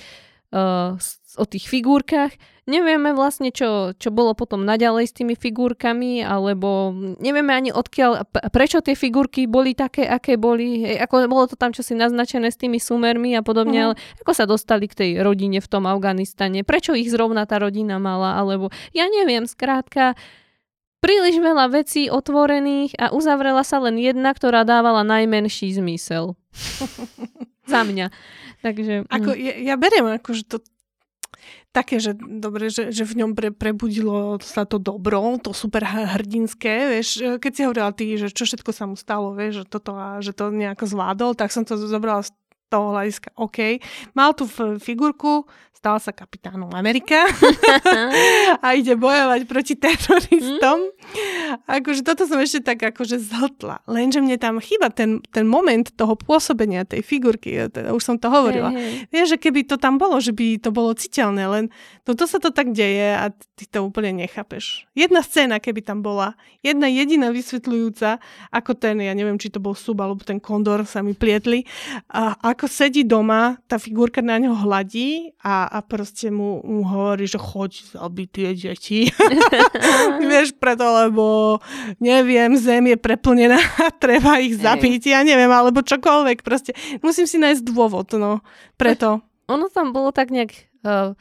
uh, 0.58 0.98
o 1.38 1.46
tých 1.46 1.70
figurkách. 1.70 2.34
Nevieme 2.72 3.12
vlastne, 3.12 3.52
čo, 3.52 3.92
čo 4.00 4.16
bolo 4.16 4.32
potom 4.32 4.64
naďalej 4.64 5.12
s 5.12 5.18
tými 5.20 5.36
figurkami, 5.36 6.24
alebo 6.24 6.96
nevieme 7.20 7.52
ani 7.52 7.76
odkiaľ, 7.76 8.32
prečo 8.48 8.80
tie 8.80 8.96
figurky 8.96 9.44
boli 9.44 9.76
také, 9.76 10.08
aké 10.08 10.40
boli. 10.40 10.88
Hej, 10.88 11.04
ako 11.04 11.28
bolo 11.28 11.52
to 11.52 11.60
tam 11.60 11.76
čosi 11.76 12.00
naznačené 12.00 12.48
s 12.48 12.56
tými 12.56 12.80
sumermi 12.80 13.36
a 13.36 13.44
podobne, 13.44 13.76
mm. 13.76 13.86
ale 13.92 13.94
ako 14.24 14.32
sa 14.32 14.48
dostali 14.48 14.88
k 14.88 14.96
tej 14.96 15.10
rodine 15.20 15.60
v 15.60 15.68
tom 15.68 15.84
Afganistane, 15.84 16.64
prečo 16.64 16.96
ich 16.96 17.12
zrovna 17.12 17.44
tá 17.44 17.60
rodina 17.60 18.00
mala, 18.00 18.40
alebo 18.40 18.72
ja 18.96 19.12
neviem, 19.12 19.44
skrátka, 19.44 20.16
príliš 21.04 21.44
veľa 21.44 21.68
vecí 21.76 22.08
otvorených 22.08 22.96
a 22.96 23.12
uzavrela 23.12 23.68
sa 23.68 23.84
len 23.84 24.00
jedna, 24.00 24.32
ktorá 24.32 24.64
dávala 24.64 25.04
najmenší 25.04 25.76
zmysel. 25.76 26.40
Za 27.72 27.84
mňa. 27.84 28.08
Takže, 28.62 29.10
ako, 29.10 29.30
hm. 29.34 29.40
ja, 29.42 29.54
ja 29.74 29.76
beriem, 29.76 30.08
akože 30.22 30.44
to 30.48 30.58
také, 31.72 32.04
že 32.04 32.12
dobre, 32.20 32.68
že, 32.68 32.92
že 32.92 33.08
v 33.08 33.24
ňom 33.24 33.32
pre, 33.32 33.50
prebudilo 33.56 34.36
sa 34.44 34.68
to 34.68 34.76
dobro, 34.76 35.40
to 35.40 35.56
super 35.56 35.88
hrdinské, 35.88 37.00
vieš, 37.00 37.40
keď 37.40 37.52
si 37.56 37.62
hovorila 37.64 37.92
ty, 37.96 38.06
že 38.20 38.28
čo 38.28 38.44
všetko 38.44 38.72
sa 38.76 38.84
mu 38.92 39.00
stalo, 39.00 39.32
vieš, 39.32 39.64
že 39.64 39.66
toto 39.72 39.96
a 39.96 40.20
že 40.20 40.36
to 40.36 40.52
nejako 40.52 40.84
zvládol, 40.84 41.32
tak 41.34 41.56
som 41.56 41.64
to 41.64 41.80
zobrala 41.80 42.28
z 42.28 42.36
toho 42.72 42.96
hľadiska, 42.96 43.36
OK. 43.36 43.84
Mal 44.16 44.32
tu 44.32 44.48
figurku, 44.80 45.44
stal 45.82 45.98
sa 45.98 46.14
kapitánom 46.14 46.70
Amerika 46.78 47.26
a 48.64 48.78
ide 48.78 48.94
bojovať 48.94 49.50
proti 49.50 49.74
teroristom. 49.74 50.78
Mm. 50.78 51.58
Akože 51.66 52.06
toto 52.06 52.30
som 52.30 52.38
ešte 52.38 52.62
tak 52.62 52.86
akože 52.94 53.18
zhltla. 53.18 53.82
Lenže 53.90 54.22
mne 54.22 54.38
tam 54.38 54.62
chýba 54.62 54.94
ten, 54.94 55.26
ten 55.34 55.50
moment 55.50 55.90
toho 55.98 56.14
pôsobenia 56.14 56.86
tej 56.86 57.02
figurky. 57.02 57.66
Teda 57.74 57.98
už 57.98 58.04
som 58.06 58.22
to 58.22 58.30
hovorila. 58.30 58.70
Hey, 58.70 59.10
hey. 59.10 59.10
Vieš, 59.10 59.28
že 59.34 59.38
keby 59.42 59.66
to 59.66 59.82
tam 59.82 59.98
bolo, 59.98 60.22
že 60.22 60.38
by 60.38 60.62
to 60.62 60.70
bolo 60.70 60.94
citeľné, 60.94 61.50
len 61.50 61.66
toto 62.06 62.30
sa 62.30 62.38
to 62.38 62.54
tak 62.54 62.78
deje 62.78 63.18
a 63.18 63.34
ty 63.34 63.66
to 63.66 63.82
úplne 63.82 64.22
nechápeš. 64.22 64.86
Jedna 64.94 65.26
scéna, 65.26 65.58
keby 65.58 65.82
tam 65.82 66.06
bola, 66.06 66.38
jedna 66.62 66.86
jediná 66.94 67.34
vysvetľujúca, 67.34 68.22
ako 68.54 68.78
ten, 68.78 69.02
ja 69.02 69.18
neviem, 69.18 69.42
či 69.42 69.50
to 69.50 69.58
bol 69.58 69.74
sub 69.74 69.98
alebo 69.98 70.22
ten 70.22 70.38
kondor 70.38 70.86
sa 70.86 71.02
mi 71.02 71.18
plietli, 71.18 71.66
a 72.14 72.38
ako 72.62 72.70
sedí 72.70 73.02
doma, 73.02 73.58
tá 73.66 73.82
figurka 73.82 74.22
na 74.22 74.38
ňo 74.38 74.54
hladí 74.54 75.34
a 75.42 75.66
a 75.66 75.82
proste 75.82 76.30
mu, 76.30 76.62
mu 76.62 76.86
hovorí, 76.86 77.26
že 77.26 77.42
choď 77.42 77.98
zabiť 77.98 78.30
tie 78.30 78.50
deti. 78.54 79.00
Vieš, 80.30 80.62
preto, 80.62 80.86
lebo 80.86 81.58
neviem, 81.98 82.54
zem 82.62 82.94
je 82.94 83.02
preplnená 83.02 83.58
a 83.58 83.90
treba 84.06 84.38
ich 84.38 84.62
zabiť, 84.62 85.10
ja 85.10 85.26
neviem, 85.26 85.50
alebo 85.50 85.82
čokoľvek. 85.82 86.46
Proste 86.46 86.78
musím 87.02 87.26
si 87.26 87.42
nájsť 87.42 87.66
dôvod, 87.66 88.14
no, 88.22 88.46
preto. 88.78 89.26
Ono 89.50 89.66
tam 89.74 89.90
bolo 89.90 90.14
tak 90.14 90.30
nejak 90.30 90.54
uh, 90.86 91.18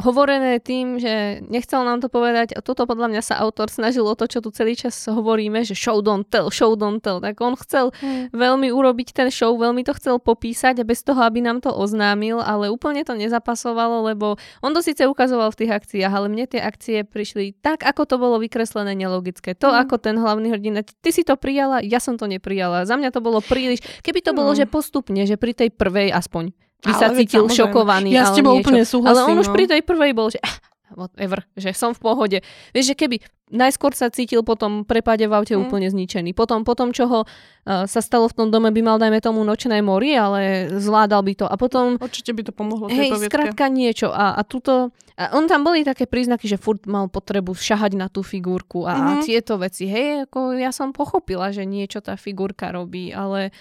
hovorené 0.00 0.56
tým, 0.56 0.96
že 0.96 1.44
nechcel 1.52 1.84
nám 1.84 2.00
to 2.00 2.08
povedať 2.08 2.56
a 2.56 2.64
toto 2.64 2.88
podľa 2.88 3.12
mňa 3.12 3.22
sa 3.22 3.36
autor 3.44 3.68
snažil 3.68 4.08
o 4.08 4.16
to, 4.16 4.24
čo 4.24 4.40
tu 4.40 4.48
celý 4.48 4.72
čas 4.72 4.96
hovoríme, 5.04 5.60
že 5.68 5.76
show 5.76 6.00
don't 6.00 6.24
tell, 6.32 6.48
show 6.48 6.72
don't 6.72 7.04
tell. 7.04 7.20
Tak 7.20 7.36
on 7.44 7.52
chcel 7.60 7.92
hmm. 8.00 8.32
veľmi 8.32 8.72
urobiť 8.72 9.12
ten 9.12 9.28
show, 9.28 9.52
veľmi 9.52 9.84
to 9.84 9.92
chcel 10.00 10.16
popísať 10.16 10.80
a 10.80 10.88
bez 10.88 11.04
toho, 11.04 11.20
aby 11.20 11.44
nám 11.44 11.60
to 11.60 11.68
oznámil, 11.68 12.40
ale 12.40 12.72
úplne 12.72 13.04
to 13.04 13.12
nezapasovalo, 13.12 14.08
lebo 14.08 14.40
on 14.64 14.72
to 14.72 14.80
síce 14.80 15.04
ukazoval 15.04 15.52
v 15.52 15.60
tých 15.60 15.72
akciách, 15.76 16.12
ale 16.12 16.32
mne 16.32 16.48
tie 16.48 16.64
akcie 16.64 17.04
prišli 17.04 17.60
tak, 17.60 17.84
ako 17.84 18.08
to 18.08 18.16
bolo 18.16 18.40
vykreslené 18.40 18.96
nelogické. 18.96 19.52
To, 19.60 19.68
hmm. 19.68 19.80
ako 19.84 20.00
ten 20.00 20.16
hlavný 20.16 20.56
hrdina, 20.56 20.80
ty 20.88 21.12
si 21.12 21.20
to 21.20 21.36
prijala, 21.36 21.84
ja 21.84 22.00
som 22.00 22.16
to 22.16 22.24
neprijala. 22.24 22.88
Za 22.88 22.96
mňa 22.96 23.12
to 23.12 23.20
bolo 23.20 23.44
príliš, 23.44 23.84
keby 24.00 24.24
to 24.24 24.32
bolo, 24.32 24.56
hmm. 24.56 24.64
že 24.64 24.72
postupne, 24.72 25.20
že 25.28 25.36
pri 25.36 25.52
tej 25.52 25.68
prvej 25.68 26.16
aspoň 26.16 26.71
by 26.82 26.92
sa 26.98 27.08
cítil 27.14 27.46
samozrejme. 27.46 27.58
šokovaný. 27.58 28.08
Ja 28.10 28.26
s 28.26 28.34
tebou 28.34 28.58
úplne 28.58 28.82
súhlasím. 28.82 29.22
Ale 29.22 29.30
on 29.30 29.36
už 29.38 29.48
no. 29.50 29.54
pri 29.54 29.64
tej 29.70 29.80
prvej 29.86 30.12
bol, 30.12 30.28
že 30.34 30.42
ah, 30.42 30.56
whatever, 30.96 31.44
že 31.56 31.72
som 31.72 31.96
v 31.96 32.00
pohode. 32.00 32.38
Vieš, 32.76 32.92
že 32.92 32.96
keby 32.96 33.16
najskôr 33.52 33.92
sa 33.92 34.08
cítil 34.08 34.40
potom 34.44 34.84
prepade 34.84 35.24
v 35.28 35.32
aute 35.32 35.54
mm. 35.56 35.60
úplne 35.60 35.88
zničený. 35.88 36.32
Potom, 36.32 36.64
potom 36.64 36.92
čo 36.92 37.04
ho 37.08 37.20
uh, 37.24 37.84
sa 37.84 38.00
stalo 38.00 38.28
v 38.28 38.34
tom 38.36 38.48
dome, 38.48 38.72
by 38.72 38.80
mal 38.80 38.96
dajme 38.96 39.20
tomu 39.20 39.44
nočné 39.44 39.84
mori, 39.84 40.16
ale 40.16 40.72
zvládal 40.72 41.20
by 41.24 41.32
to. 41.36 41.46
A 41.48 41.54
potom... 41.60 42.00
Určite 42.00 42.32
by 42.32 42.42
to 42.48 42.52
pomohlo. 42.52 42.88
Hej, 42.88 43.12
skrátka 43.28 43.68
niečo. 43.68 44.12
A, 44.12 44.36
a 44.36 44.42
tuto... 44.44 44.92
A 45.12 45.36
on 45.36 45.44
tam 45.44 45.60
boli 45.60 45.84
také 45.84 46.08
príznaky, 46.08 46.48
že 46.48 46.56
furt 46.56 46.88
mal 46.88 47.12
potrebu 47.12 47.52
šahať 47.52 47.92
na 48.00 48.08
tú 48.08 48.24
figurku 48.24 48.88
a, 48.88 48.96
mm-hmm. 48.96 49.08
a 49.08 49.12
mhm. 49.20 49.22
tieto 49.28 49.54
veci. 49.60 49.84
Hej, 49.84 50.28
ako 50.28 50.56
ja 50.56 50.72
som 50.72 50.96
pochopila, 50.96 51.52
že 51.52 51.68
niečo 51.68 52.00
tá 52.00 52.16
figurka 52.16 52.72
robí, 52.72 53.12
ale, 53.12 53.52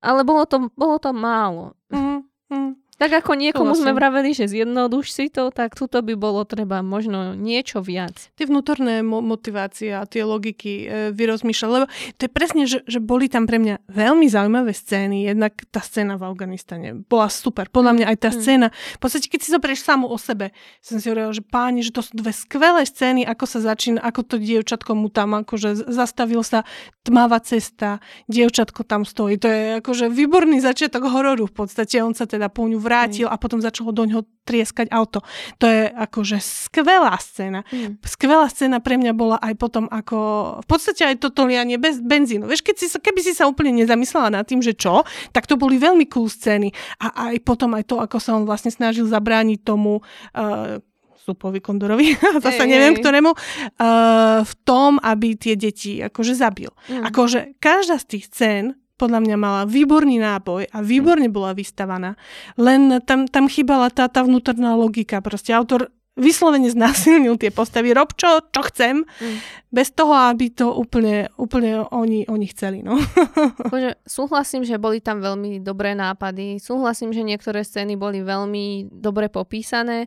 ale 0.00 0.24
bolo, 0.24 0.48
to, 0.48 0.72
bolo 0.72 0.96
to 0.96 1.12
málo. 1.12 1.76
Mm-hmm. 1.92 2.31
Mm. 2.52 2.81
Tak 3.02 3.26
ako 3.26 3.34
niekomu 3.34 3.74
sme 3.74 3.90
vraveli, 3.98 4.30
že 4.30 4.46
zjednoduš 4.46 5.10
si 5.10 5.26
to, 5.26 5.50
tak 5.50 5.74
tuto 5.74 5.98
by 6.06 6.14
bolo 6.14 6.46
treba 6.46 6.86
možno 6.86 7.34
niečo 7.34 7.82
viac. 7.82 8.30
Tie 8.38 8.46
vnútorné 8.46 9.02
mo- 9.02 9.18
motivácie 9.18 9.90
a 9.90 10.06
tie 10.06 10.22
logiky 10.22 10.86
e, 10.86 11.10
vyrozmýšľať, 11.10 11.70
lebo 11.74 11.90
to 11.90 12.20
je 12.22 12.30
presne, 12.30 12.62
že, 12.70 12.86
že 12.86 13.02
boli 13.02 13.26
tam 13.26 13.50
pre 13.50 13.58
mňa 13.58 13.90
veľmi 13.90 14.30
zaujímavé 14.30 14.70
scény. 14.70 15.26
Jednak 15.26 15.66
tá 15.74 15.82
scéna 15.82 16.14
v 16.14 16.30
Afganistane 16.30 16.94
bola 16.94 17.26
super. 17.26 17.66
Podľa 17.74 17.92
mňa 17.98 18.06
aj 18.06 18.18
tá 18.22 18.30
mm. 18.30 18.38
scéna, 18.38 18.66
v 18.70 19.00
podstate 19.02 19.26
keď 19.26 19.40
si 19.42 19.50
zoberieš 19.50 19.82
samu 19.82 20.06
o 20.06 20.14
sebe, 20.14 20.54
som 20.78 21.02
si 21.02 21.10
hovorila, 21.10 21.34
že 21.34 21.42
páni, 21.42 21.82
že 21.82 21.90
to 21.90 22.06
sú 22.06 22.14
dve 22.14 22.30
skvelé 22.30 22.86
scény, 22.86 23.26
ako 23.26 23.50
sa 23.50 23.66
začína, 23.66 23.98
ako 23.98 24.20
to 24.30 24.36
dievčatko 24.38 24.94
mu 24.94 25.10
tam 25.10 25.42
akože 25.42 25.90
zastavil 25.90 26.46
sa 26.46 26.62
tmavá 27.02 27.42
cesta, 27.42 27.98
dievčatko 28.30 28.86
tam 28.86 29.02
stojí. 29.02 29.42
To 29.42 29.50
je 29.50 29.82
akože 29.82 30.06
výborný 30.06 30.62
začiatok 30.62 31.10
hororu 31.10 31.50
v 31.50 31.66
podstate. 31.66 31.98
On 31.98 32.14
sa 32.14 32.30
teda 32.30 32.46
po 32.46 32.70
ňu 32.70 32.91
vrátil 32.92 33.26
mm. 33.26 33.32
a 33.32 33.40
potom 33.40 33.64
začalo 33.64 33.96
do 33.96 34.04
ňoho 34.04 34.28
trieskať 34.44 34.92
auto. 34.92 35.24
To 35.56 35.64
je 35.64 35.88
akože 35.88 36.36
skvelá 36.44 37.16
scéna. 37.16 37.64
Mm. 37.72 37.96
Skvelá 38.04 38.52
scéna 38.52 38.84
pre 38.84 39.00
mňa 39.00 39.12
bola 39.16 39.40
aj 39.40 39.54
potom 39.56 39.88
ako, 39.88 40.18
v 40.60 40.66
podstate 40.68 41.08
aj 41.08 41.24
toto 41.24 41.48
lianie 41.48 41.80
bez 41.80 42.04
benzínu. 42.04 42.44
Vieš, 42.44 42.60
keď 42.60 42.76
si 42.76 42.86
sa, 42.92 43.00
keby 43.00 43.20
si 43.24 43.32
sa 43.32 43.48
úplne 43.48 43.72
nezamyslela 43.72 44.28
nad 44.28 44.44
tým, 44.44 44.60
že 44.60 44.76
čo, 44.76 45.08
tak 45.32 45.48
to 45.48 45.56
boli 45.56 45.80
veľmi 45.80 46.04
cool 46.12 46.28
scény. 46.28 46.68
A 47.00 47.32
aj 47.32 47.40
potom 47.40 47.72
aj 47.72 47.88
to, 47.88 47.96
ako 47.96 48.20
sa 48.20 48.36
on 48.36 48.44
vlastne 48.44 48.68
snažil 48.68 49.08
zabrániť 49.08 49.64
tomu 49.64 50.04
uh, 50.04 50.82
Supovi 51.22 51.62
Kondorovi, 51.62 52.18
zase 52.44 52.66
neviem 52.66 52.98
ktorému, 52.98 53.30
uh, 53.30 54.42
v 54.42 54.52
tom, 54.66 54.98
aby 54.98 55.38
tie 55.38 55.54
deti 55.54 56.02
akože 56.02 56.34
zabil. 56.34 56.68
Mm. 56.90 57.06
Akože 57.08 57.54
každá 57.62 58.02
z 58.02 58.06
tých 58.18 58.24
scén 58.26 58.81
podľa 59.02 59.18
mňa 59.18 59.36
mala 59.36 59.62
výborný 59.66 60.22
náboj 60.22 60.70
a 60.70 60.78
výborne 60.78 61.26
bola 61.26 61.50
vystavaná. 61.58 62.14
Len 62.54 63.02
tam, 63.02 63.26
tam 63.26 63.50
chýbala 63.50 63.90
tá, 63.90 64.06
tá 64.06 64.22
vnútorná 64.22 64.78
logika. 64.78 65.18
Proste 65.18 65.50
autor 65.50 65.90
vyslovene 66.14 66.68
znásilnil 66.70 67.40
tie 67.40 67.50
postavy. 67.50 67.90
Rob 67.90 68.14
čo, 68.14 68.44
čo 68.52 68.60
chcem, 68.68 69.02
mm. 69.02 69.38
bez 69.72 69.90
toho, 69.96 70.12
aby 70.12 70.52
to 70.52 70.70
úplne, 70.70 71.32
úplne 71.40 71.82
oni, 71.88 72.28
oni 72.28 72.46
chceli. 72.52 72.84
No. 72.84 73.00
Bože, 73.72 73.98
súhlasím, 74.04 74.62
že 74.62 74.76
boli 74.76 75.00
tam 75.00 75.24
veľmi 75.24 75.64
dobré 75.64 75.96
nápady. 75.96 76.60
Súhlasím, 76.60 77.16
že 77.16 77.24
niektoré 77.24 77.64
scény 77.64 77.96
boli 77.96 78.20
veľmi 78.20 78.92
dobre 78.92 79.32
popísané. 79.32 80.06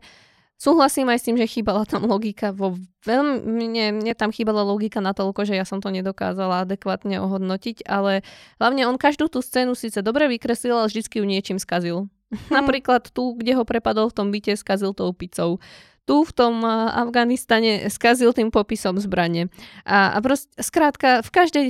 Súhlasím 0.55 1.11
aj 1.11 1.19
s 1.19 1.25
tým, 1.27 1.35
že 1.35 1.51
chýbala 1.51 1.83
tam 1.83 2.07
logika 2.07 2.55
vo 2.55 2.79
veľmi, 3.03 3.43
mne, 3.43 3.85
mne 3.99 4.13
tam 4.15 4.31
chýbala 4.31 4.63
logika 4.63 5.03
na 5.03 5.11
toľko, 5.11 5.43
že 5.43 5.59
ja 5.59 5.67
som 5.67 5.83
to 5.83 5.91
nedokázala 5.91 6.63
adekvátne 6.63 7.19
ohodnotiť, 7.19 7.83
ale 7.83 8.23
hlavne 8.57 8.87
on 8.87 8.95
každú 8.95 9.27
tú 9.27 9.43
scénu 9.43 9.75
síce 9.75 9.99
dobre 9.99 10.31
vykreslil, 10.31 10.79
ale 10.79 10.87
vždycky 10.87 11.19
ju 11.19 11.25
niečím 11.27 11.59
skazil. 11.59 12.07
Hm. 12.31 12.55
Napríklad 12.55 13.11
tu, 13.11 13.35
kde 13.35 13.59
ho 13.59 13.67
prepadol 13.67 14.07
v 14.09 14.15
tom 14.15 14.27
byte, 14.31 14.55
skazil 14.55 14.95
tou 14.95 15.11
pizzou 15.11 15.59
tu 16.05 16.21
v 16.21 16.31
tom 16.31 16.61
Afganistane 16.93 17.89
skazil 17.89 18.29
tým 18.31 18.53
popisom 18.53 19.01
zbrane. 19.01 19.49
A, 19.83 20.13
a 20.13 20.17
proste, 20.21 20.53
skrátka, 20.61 21.25
v 21.25 21.29
každej 21.33 21.65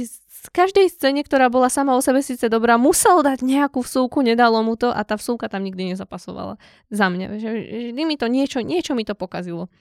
každej 0.51 0.91
scéne, 0.91 1.21
ktorá 1.23 1.47
bola 1.47 1.71
sama 1.71 1.95
o 1.95 2.01
sebe 2.03 2.19
síce 2.19 2.51
dobrá, 2.51 2.75
musel 2.75 3.23
dať 3.23 3.45
nejakú 3.45 3.81
vsúku, 3.81 4.19
nedalo 4.21 4.59
mu 4.61 4.75
to 4.75 4.91
a 4.91 5.01
tá 5.07 5.15
vsúka 5.15 5.47
tam 5.47 5.63
nikdy 5.63 5.95
nezapasovala 5.95 6.59
za 6.91 7.07
mňa. 7.07 7.27
Že, 7.39 7.49
vždy 7.93 8.03
mi 8.03 8.15
to 8.19 8.27
niečo, 8.27 8.59
niečo 8.61 8.93
mi 8.93 9.07
to 9.07 9.15
pokazilo. 9.15 9.71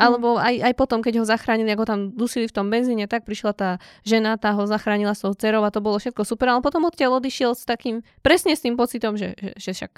Alebo 0.00 0.40
aj, 0.40 0.56
aj 0.64 0.74
potom, 0.74 1.04
keď 1.04 1.20
ho 1.20 1.24
zachránili, 1.28 1.68
ako 1.76 1.84
tam 1.84 2.00
dusili 2.16 2.48
v 2.48 2.56
tom 2.56 2.72
benzíne, 2.72 3.04
tak 3.04 3.28
prišla 3.28 3.52
tá 3.52 3.70
žena, 4.02 4.40
tá 4.40 4.56
ho 4.56 4.64
zachránila 4.64 5.12
s 5.12 5.20
tou 5.20 5.36
dcerou 5.36 5.62
a 5.62 5.70
to 5.70 5.84
bolo 5.84 6.00
všetko 6.00 6.24
super, 6.24 6.48
ale 6.48 6.64
potom 6.64 6.88
odtiaľ 6.88 7.20
odišiel 7.20 7.52
s 7.52 7.68
takým, 7.68 8.00
presne 8.24 8.56
s 8.56 8.64
tým 8.64 8.74
pocitom, 8.74 9.14
že, 9.20 9.36
že, 9.36 9.52
že 9.60 9.70
však 9.76 9.92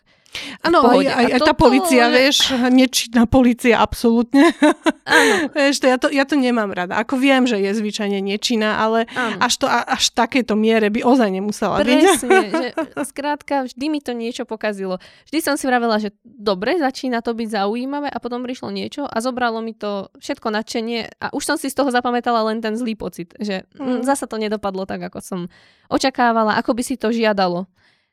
Áno, 0.65 0.81
aj, 0.89 1.05
aj, 1.05 1.27
aj 1.37 1.41
tá 1.45 1.55
policia, 1.55 2.09
je... 2.09 2.12
vieš, 2.16 2.39
nečitná 2.73 3.29
policia, 3.29 3.77
absolútne. 3.79 4.49
Vieš, 5.53 5.83
to, 5.83 5.87
ja, 5.91 5.97
to, 6.01 6.09
ja 6.09 6.24
to 6.24 6.39
nemám 6.39 6.73
rada. 6.73 6.97
Ako 6.97 7.20
viem, 7.20 7.45
že 7.45 7.61
je 7.61 7.69
zvyčajne 7.74 8.23
nečinná, 8.23 8.81
ale 8.81 9.05
až 9.16 9.61
to 9.61 9.66
až 9.69 10.15
takéto 10.15 10.57
miere 10.57 10.89
by 10.89 11.05
ozaj 11.05 11.29
nemusela 11.29 11.83
byť. 11.83 11.85
Presne, 11.85 12.39
že 12.62 12.66
skrátka 13.05 13.69
vždy 13.69 13.87
mi 13.93 14.01
to 14.01 14.16
niečo 14.16 14.49
pokazilo. 14.49 14.97
Vždy 15.29 15.39
som 15.45 15.55
si 15.61 15.69
vravela, 15.69 16.01
že 16.01 16.16
dobre, 16.24 16.81
začína 16.81 17.20
to 17.20 17.37
byť 17.37 17.49
zaujímavé 17.53 18.09
a 18.09 18.19
potom 18.23 18.41
prišlo 18.41 18.73
niečo 18.73 19.05
a 19.05 19.16
zobralo 19.20 19.61
mi 19.61 19.77
to 19.77 19.91
všetko 20.19 20.48
nadšenie 20.52 21.01
a 21.20 21.27
už 21.32 21.43
som 21.44 21.56
si 21.56 21.73
z 21.73 21.77
toho 21.77 21.90
zapamätala 21.90 22.47
len 22.48 22.60
ten 22.60 22.77
zlý 22.77 22.94
pocit, 22.94 23.35
že 23.39 23.64
mm. 23.77 24.05
zasa 24.06 24.28
to 24.28 24.36
nedopadlo 24.36 24.85
tak, 24.85 25.02
ako 25.02 25.19
som 25.20 25.40
očakávala, 25.89 26.56
ako 26.59 26.77
by 26.77 26.82
si 26.82 26.94
to 27.01 27.10
žiadalo. 27.10 27.66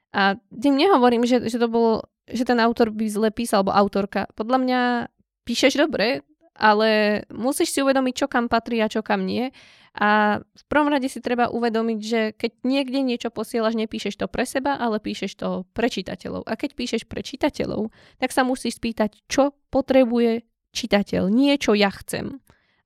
A 0.09 0.37
tým 0.49 0.73
nehovorím, 0.73 1.25
že, 1.25 1.45
že 1.45 1.61
to 1.61 1.69
bolo, 1.69 2.09
že 2.25 2.45
ten 2.45 2.57
autor 2.57 2.89
by 2.89 3.05
zle 3.05 3.29
písal, 3.29 3.61
alebo 3.61 3.77
autorka. 3.77 4.25
Podľa 4.33 4.57
mňa 4.57 4.81
píšeš 5.45 5.77
dobre, 5.77 6.25
ale 6.59 7.23
musíš 7.31 7.71
si 7.71 7.79
uvedomiť, 7.79 8.13
čo 8.25 8.27
kam 8.27 8.51
patrí 8.51 8.83
a 8.83 8.91
čo 8.91 8.99
kam 8.99 9.23
nie. 9.23 9.53
A 9.97 10.39
v 10.41 10.63
prvom 10.69 10.91
rade 10.91 11.09
si 11.09 11.17
treba 11.19 11.49
uvedomiť, 11.49 11.99
že 11.99 12.21
keď 12.37 12.51
niekde 12.61 12.99
niečo 13.01 13.29
posielaš, 13.33 13.73
nepíšeš 13.73 14.21
to 14.21 14.25
pre 14.29 14.45
seba, 14.45 14.77
ale 14.77 15.01
píšeš 15.01 15.31
to 15.39 15.49
pre 15.73 15.89
čitateľov. 15.89 16.45
A 16.45 16.53
keď 16.53 16.77
píšeš 16.77 17.03
pre 17.09 17.25
čitateľov, 17.25 17.89
tak 18.21 18.29
sa 18.29 18.45
musíš 18.45 18.77
spýtať, 18.77 19.25
čo 19.25 19.55
potrebuje 19.73 20.45
čitateľ, 20.71 21.29
nie 21.29 21.55
čo 21.57 21.73
ja 21.73 21.89
chcem. 21.93 22.39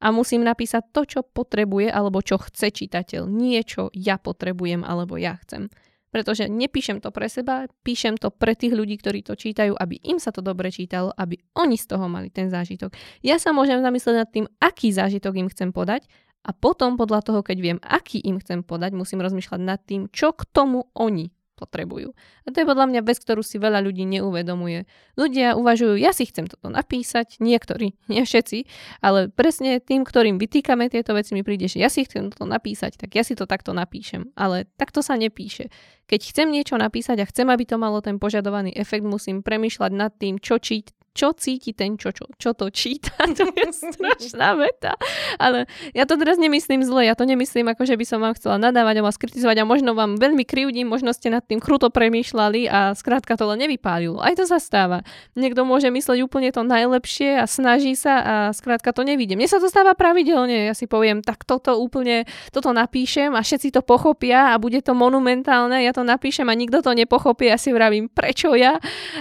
A 0.03 0.11
musím 0.11 0.43
napísať 0.43 0.91
to, 0.91 1.07
čo 1.07 1.19
potrebuje 1.23 1.87
alebo 1.87 2.19
čo 2.19 2.35
chce 2.35 2.75
čitateľ, 2.75 3.23
nie 3.31 3.63
čo 3.63 3.87
ja 3.95 4.19
potrebujem 4.19 4.83
alebo 4.83 5.15
ja 5.15 5.39
chcem. 5.39 5.71
Pretože 6.13 6.45
nepíšem 6.45 7.01
to 7.01 7.09
pre 7.09 7.25
seba, 7.25 7.65
píšem 7.81 8.21
to 8.21 8.29
pre 8.29 8.53
tých 8.53 8.77
ľudí, 8.77 9.01
ktorí 9.01 9.25
to 9.25 9.33
čítajú, 9.33 9.73
aby 9.73 9.97
im 10.05 10.21
sa 10.21 10.29
to 10.29 10.45
dobre 10.45 10.69
čítalo, 10.69 11.09
aby 11.17 11.41
oni 11.57 11.73
z 11.73 11.89
toho 11.89 12.05
mali 12.05 12.29
ten 12.29 12.53
zážitok. 12.53 12.93
Ja 13.25 13.41
sa 13.41 13.49
môžem 13.49 13.81
zamyslieť 13.81 14.15
nad 14.21 14.29
tým, 14.29 14.45
aký 14.61 14.93
zážitok 14.93 15.33
im 15.41 15.49
chcem 15.49 15.73
podať 15.73 16.05
a 16.45 16.53
potom 16.53 16.99
podľa 16.99 17.23
toho, 17.25 17.39
keď 17.41 17.57
viem, 17.57 17.79
aký 17.81 18.21
im 18.21 18.37
chcem 18.37 18.61
podať, 18.61 18.93
musím 18.93 19.25
rozmýšľať 19.25 19.61
nad 19.63 19.81
tým, 19.81 20.11
čo 20.13 20.37
k 20.37 20.45
tomu 20.51 20.85
oni 20.93 21.33
potrebujú. 21.63 22.11
A 22.43 22.47
to 22.51 22.59
je 22.59 22.67
podľa 22.67 22.91
mňa 22.91 23.01
vec, 23.07 23.23
ktorú 23.23 23.39
si 23.39 23.55
veľa 23.55 23.79
ľudí 23.79 24.03
neuvedomuje. 24.03 24.83
Ľudia 25.15 25.55
uvažujú, 25.55 25.95
ja 25.95 26.11
si 26.11 26.27
chcem 26.27 26.51
toto 26.51 26.67
napísať, 26.67 27.39
niektorí, 27.39 27.95
nie 28.11 28.27
všetci, 28.27 28.67
ale 28.99 29.31
presne 29.31 29.79
tým, 29.79 30.03
ktorým 30.03 30.35
vytýkame 30.35 30.91
tieto 30.91 31.15
veci, 31.15 31.31
mi 31.31 31.47
príde, 31.47 31.71
že 31.71 31.79
ja 31.79 31.87
si 31.87 32.03
chcem 32.03 32.27
toto 32.27 32.43
napísať, 32.43 32.99
tak 32.99 33.15
ja 33.15 33.23
si 33.23 33.39
to 33.39 33.47
takto 33.47 33.71
napíšem. 33.71 34.35
Ale 34.35 34.67
takto 34.75 34.99
sa 34.99 35.15
nepíše. 35.15 35.71
Keď 36.11 36.35
chcem 36.35 36.51
niečo 36.51 36.75
napísať 36.75 37.23
a 37.23 37.29
chcem, 37.31 37.47
aby 37.47 37.63
to 37.63 37.79
malo 37.79 38.03
ten 38.03 38.19
požadovaný 38.19 38.75
efekt, 38.75 39.07
musím 39.07 39.39
premýšľať 39.39 39.91
nad 39.95 40.11
tým, 40.11 40.35
čo, 40.35 40.59
či, 40.59 40.83
čo 41.13 41.29
cíti 41.37 41.77
ten, 41.77 41.93
čo, 41.95 42.09
čo, 42.09 42.25
čo 42.41 42.57
to 42.57 42.73
číta. 42.73 43.13
To 43.33 43.49
je 43.49 43.71
strašná 43.73 44.53
veta. 44.57 44.93
Ale 45.41 45.65
ja 45.95 46.05
to 46.05 46.19
teraz 46.21 46.37
nemyslím 46.37 46.85
zle, 46.85 47.09
ja 47.09 47.17
to 47.17 47.25
nemyslím 47.25 47.65
ako, 47.71 47.85
že 47.87 47.95
by 47.97 48.05
som 48.05 48.19
vám 48.21 48.37
chcela 48.37 48.61
nadávať 48.61 49.01
a 49.01 49.05
vás 49.05 49.17
kritizovať 49.17 49.63
a 49.63 49.69
možno 49.69 49.97
vám 49.97 50.21
veľmi 50.21 50.45
krivdím, 50.45 50.85
možno 50.85 51.15
ste 51.15 51.33
nad 51.33 51.41
tým 51.41 51.57
kruto 51.57 51.89
premýšľali 51.89 52.69
a 52.69 52.93
skrátka 52.93 53.33
to 53.33 53.49
len 53.49 53.65
nevypálilo. 53.65 54.21
Aj 54.21 54.37
to 54.37 54.45
sa 54.45 54.61
stáva. 54.61 55.01
Niekto 55.33 55.65
môže 55.65 55.89
mysleť 55.89 56.19
úplne 56.21 56.53
to 56.53 56.61
najlepšie 56.61 57.41
a 57.41 57.45
snaží 57.49 57.97
sa 57.97 58.13
a 58.21 58.35
skrátka 58.53 58.93
to 58.93 59.01
nevidím. 59.01 59.41
Mne 59.41 59.49
sa 59.49 59.57
to 59.57 59.69
stáva 59.69 59.97
pravidelne, 59.97 60.69
ja 60.69 60.75
si 60.77 60.85
poviem, 60.85 61.25
tak 61.25 61.45
toto 61.45 61.77
úplne, 61.79 62.29
toto 62.53 62.69
napíšem 62.69 63.33
a 63.33 63.41
všetci 63.41 63.73
to 63.73 63.81
pochopia 63.81 64.53
a 64.53 64.61
bude 64.61 64.81
to 64.81 64.93
monumentálne, 64.93 65.81
ja 65.81 65.93
to 65.93 66.05
napíšem 66.05 66.45
a 66.49 66.57
nikto 66.57 66.85
to 66.85 66.93
nepochopí, 66.93 67.49
ja 67.49 67.57
si 67.57 67.73
vravím, 67.73 68.09
prečo 68.09 68.53
ja, 68.53 68.77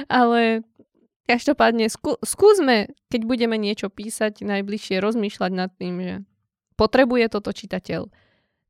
ale 0.09 0.67
Každopádne 1.31 1.87
skú, 1.87 2.19
skúsme, 2.21 2.91
keď 3.07 3.21
budeme 3.25 3.55
niečo 3.55 3.87
písať, 3.87 4.43
najbližšie 4.43 4.99
rozmýšľať 4.99 5.53
nad 5.55 5.71
tým, 5.79 5.95
že 6.03 6.15
potrebuje 6.75 7.31
toto 7.31 7.55
čitateľ. 7.55 8.11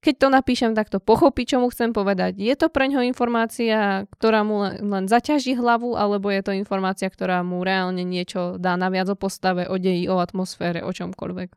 Keď 0.03 0.15
to 0.19 0.29
napíšem, 0.35 0.75
tak 0.75 0.91
to 0.91 0.99
pochopí, 0.99 1.47
čo 1.47 1.63
mu 1.63 1.71
chcem 1.71 1.95
povedať. 1.95 2.35
Je 2.35 2.53
to 2.59 2.67
pre 2.67 2.91
ňo 2.91 3.07
informácia, 3.07 4.05
ktorá 4.19 4.43
mu 4.43 4.67
len, 4.67 4.83
len 4.83 5.05
zaťaží 5.07 5.55
hlavu, 5.55 5.95
alebo 5.95 6.27
je 6.27 6.43
to 6.43 6.53
informácia, 6.53 7.07
ktorá 7.07 7.47
mu 7.47 7.63
reálne 7.63 8.03
niečo 8.03 8.59
dá 8.59 8.75
naviac 8.75 9.15
o 9.15 9.17
postave, 9.17 9.71
o 9.71 9.79
deji, 9.79 10.11
o 10.11 10.19
atmosfére, 10.19 10.83
o 10.83 10.91
čomkoľvek. 10.91 11.55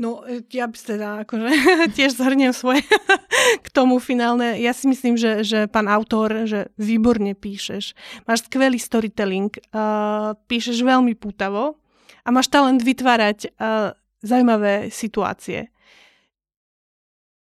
No, 0.00 0.24
e, 0.24 0.40
ja 0.56 0.64
by 0.64 0.76
teda 0.80 1.08
akože 1.28 1.48
tiež 1.96 2.16
zhrniem 2.16 2.56
svoje 2.56 2.80
k 3.64 3.68
tomu 3.68 4.00
finálne. 4.00 4.56
Ja 4.56 4.72
si 4.72 4.88
myslím, 4.88 5.20
že, 5.20 5.44
že 5.44 5.68
pán 5.68 5.92
autor, 5.92 6.48
že 6.48 6.72
výborne 6.80 7.36
píšeš. 7.36 7.92
Máš 8.24 8.48
skvelý 8.48 8.80
storytelling, 8.80 9.52
uh, 9.76 10.32
píšeš 10.48 10.80
veľmi 10.80 11.12
pútavo 11.20 11.76
a 12.24 12.28
máš 12.32 12.48
talent 12.48 12.80
vytvárať 12.80 13.52
uh, 13.52 13.92
zaujímavé 14.24 14.88
situácie. 14.88 15.68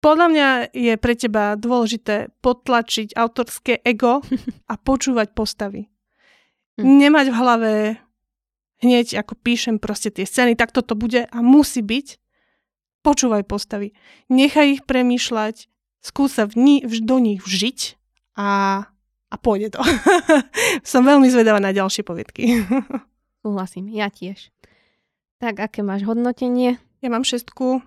Podľa 0.02 0.28
mňa 0.30 0.50
je 0.74 0.94
pre 0.98 1.14
teba 1.14 1.54
dôležité 1.58 2.34
potlačiť 2.42 3.14
autorské 3.14 3.86
ego 3.86 4.26
a 4.72 4.74
počúvať 4.82 5.38
postavy. 5.38 5.94
Hm. 6.82 7.06
Nemať 7.06 7.26
v 7.30 7.38
hlave 7.38 7.74
hneď, 8.82 9.22
ako 9.22 9.38
píšem 9.46 9.78
proste 9.78 10.10
tie 10.10 10.26
scény, 10.26 10.58
tak 10.58 10.74
toto 10.74 10.98
bude 10.98 11.26
a 11.30 11.38
musí 11.46 11.86
byť, 11.86 12.27
počúvaj 13.08 13.48
postavy. 13.48 13.96
Nechaj 14.28 14.68
ich 14.68 14.82
premýšľať, 14.84 15.72
skús 16.04 16.36
sa 16.36 16.44
v 16.44 16.60
ni, 16.60 16.76
do 16.84 17.24
nich 17.24 17.40
vžiť 17.40 17.96
a, 18.36 18.84
a 19.32 19.36
pôjde 19.40 19.80
to. 19.80 19.82
Som 20.92 21.08
veľmi 21.08 21.32
zvedavá 21.32 21.64
na 21.64 21.72
ďalšie 21.72 22.04
poviedky. 22.04 22.68
Súhlasím, 23.48 23.88
ja 23.96 24.12
tiež. 24.12 24.52
Tak, 25.40 25.72
aké 25.72 25.80
máš 25.88 26.04
hodnotenie? 26.04 26.84
Ja 27.00 27.08
mám 27.08 27.24
šestku. 27.24 27.80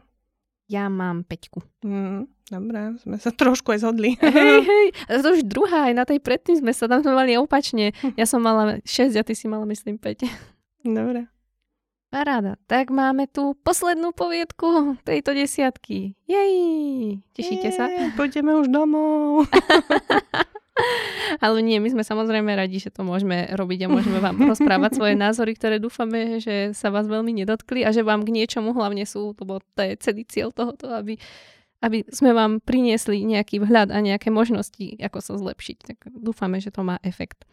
Ja 0.71 0.89
mám 0.89 1.29
peťku. 1.29 1.61
Mm, 1.85 2.31
Dobre, 2.51 2.99
sme 2.99 3.15
sa 3.15 3.31
trošku 3.31 3.71
aj 3.71 3.87
zhodli. 3.87 4.19
Hej, 4.19 4.59
hej, 4.71 4.87
to 5.07 5.29
už 5.39 5.47
druhá, 5.47 5.87
aj 5.87 5.95
na 5.95 6.03
tej 6.03 6.19
predtým 6.19 6.59
sme 6.59 6.75
sa, 6.75 6.91
tam 6.91 7.07
mali 7.15 7.39
opačne. 7.39 7.95
Ja 8.19 8.27
som 8.27 8.43
mala 8.43 8.83
6 8.83 9.15
a 9.15 9.23
ty 9.23 9.39
si 9.39 9.47
mala 9.47 9.63
myslím 9.71 10.03
5. 10.03 10.27
Dobre. 10.83 11.31
Paráda. 12.11 12.59
Tak 12.67 12.91
máme 12.91 13.31
tu 13.31 13.55
poslednú 13.63 14.11
poviedku 14.11 14.99
tejto 15.07 15.31
desiatky. 15.31 16.19
Jej! 16.27 16.55
Tešíte 17.39 17.71
Jej, 17.71 17.77
sa? 17.79 17.87
Poďme 18.19 18.59
už 18.59 18.67
domov. 18.67 19.47
Ale 21.45 21.63
nie, 21.63 21.79
my 21.79 21.87
sme 21.87 22.03
samozrejme 22.03 22.51
radi, 22.51 22.83
že 22.83 22.91
to 22.91 23.07
môžeme 23.07 23.55
robiť 23.55 23.87
a 23.87 23.93
môžeme 23.95 24.19
vám 24.19 24.43
rozprávať 24.43 24.99
svoje 24.99 25.15
názory, 25.25 25.55
ktoré 25.55 25.79
dúfame, 25.79 26.43
že 26.43 26.75
sa 26.75 26.91
vás 26.91 27.07
veľmi 27.07 27.31
nedotkli 27.31 27.87
a 27.87 27.95
že 27.95 28.03
vám 28.03 28.27
k 28.27 28.35
niečomu 28.35 28.75
hlavne 28.75 29.07
sú, 29.07 29.31
lebo 29.39 29.63
to 29.79 29.81
je 29.87 29.95
celý 30.03 30.27
cieľ 30.27 30.51
tohoto, 30.51 30.91
aby, 30.91 31.15
aby 31.79 32.03
sme 32.11 32.35
vám 32.35 32.59
priniesli 32.59 33.23
nejaký 33.23 33.63
vhľad 33.63 33.95
a 33.95 33.99
nejaké 34.03 34.35
možnosti, 34.35 34.99
ako 34.99 35.19
sa 35.23 35.39
zlepšiť. 35.39 35.77
Tak 35.95 35.99
dúfame, 36.11 36.59
že 36.59 36.75
to 36.75 36.83
má 36.83 36.99
efekt. 37.07 37.47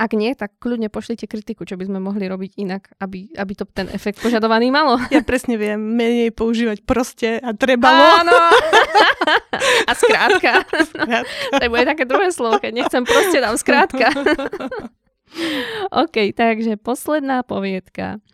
Ak 0.00 0.16
nie, 0.16 0.32
tak 0.32 0.56
kľudne 0.56 0.88
pošlite 0.88 1.28
kritiku, 1.28 1.68
čo 1.68 1.76
by 1.76 1.84
sme 1.84 2.00
mohli 2.00 2.24
robiť 2.24 2.56
inak, 2.56 2.96
aby, 3.04 3.36
aby 3.36 3.52
to 3.52 3.68
ten 3.68 3.84
efekt 3.92 4.16
požadovaný 4.24 4.72
malo. 4.72 4.96
Ja 5.12 5.20
presne 5.20 5.60
viem, 5.60 5.76
menej 5.76 6.32
používať 6.32 6.80
proste 6.88 7.36
a 7.36 7.52
trebalo. 7.52 8.24
Áno. 8.24 8.32
A 9.90 9.92
skrátka. 9.92 10.64
skrátka. 10.64 11.28
To 11.52 11.68
bude 11.68 11.84
také 11.84 12.08
druhé 12.08 12.32
slovo, 12.32 12.56
keď 12.56 12.72
nechcem 12.72 13.02
proste, 13.04 13.42
dám 13.42 13.60
skrátka. 13.60 14.08
OK, 16.02 16.32
takže 16.32 16.80
posledná 16.80 17.44
poviedka 17.44 18.24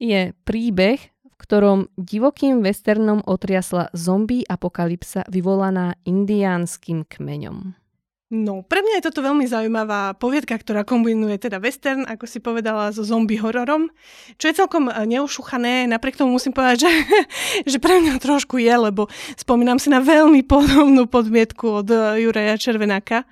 je 0.00 0.32
príbeh, 0.48 1.00
v 1.02 1.34
ktorom 1.36 1.92
divokým 2.00 2.64
westernom 2.64 3.20
otriasla 3.20 3.92
zombie 3.92 4.48
apokalypsa 4.48 5.28
vyvolaná 5.28 5.92
indiánskym 6.08 7.04
kmeňom. 7.04 7.85
No, 8.26 8.66
pre 8.66 8.82
mňa 8.82 8.98
je 8.98 9.06
toto 9.06 9.22
veľmi 9.22 9.46
zaujímavá 9.46 10.18
poviedka, 10.18 10.58
ktorá 10.58 10.82
kombinuje 10.82 11.38
teda 11.38 11.62
western, 11.62 12.02
ako 12.10 12.26
si 12.26 12.42
povedala, 12.42 12.90
so 12.90 13.06
zombie 13.06 13.38
hororom, 13.38 13.86
čo 14.34 14.50
je 14.50 14.58
celkom 14.58 14.90
e, 14.90 15.06
neušuchané. 15.06 15.86
Napriek 15.86 16.18
tomu 16.18 16.34
musím 16.34 16.50
povedať, 16.50 16.90
že, 16.90 16.92
že 17.70 17.78
pre 17.78 18.02
mňa 18.02 18.18
trošku 18.18 18.58
je, 18.58 18.74
lebo 18.74 19.06
spomínam 19.38 19.78
si 19.78 19.94
na 19.94 20.02
veľmi 20.02 20.42
podobnú 20.42 21.06
podmietku 21.06 21.86
od 21.86 21.86
e, 21.86 22.26
Juraja 22.26 22.58
Červenáka. 22.58 23.22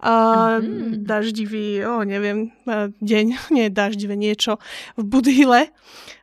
A 0.00 0.12
mm-hmm. 0.56 1.04
Daždivý, 1.04 1.84
o, 1.84 2.00
neviem, 2.08 2.48
e, 2.64 2.96
deň, 2.96 3.26
nie 3.60 3.68
daždivé 3.68 4.16
niečo 4.16 4.56
v 4.96 5.04
Budhile. 5.04 5.68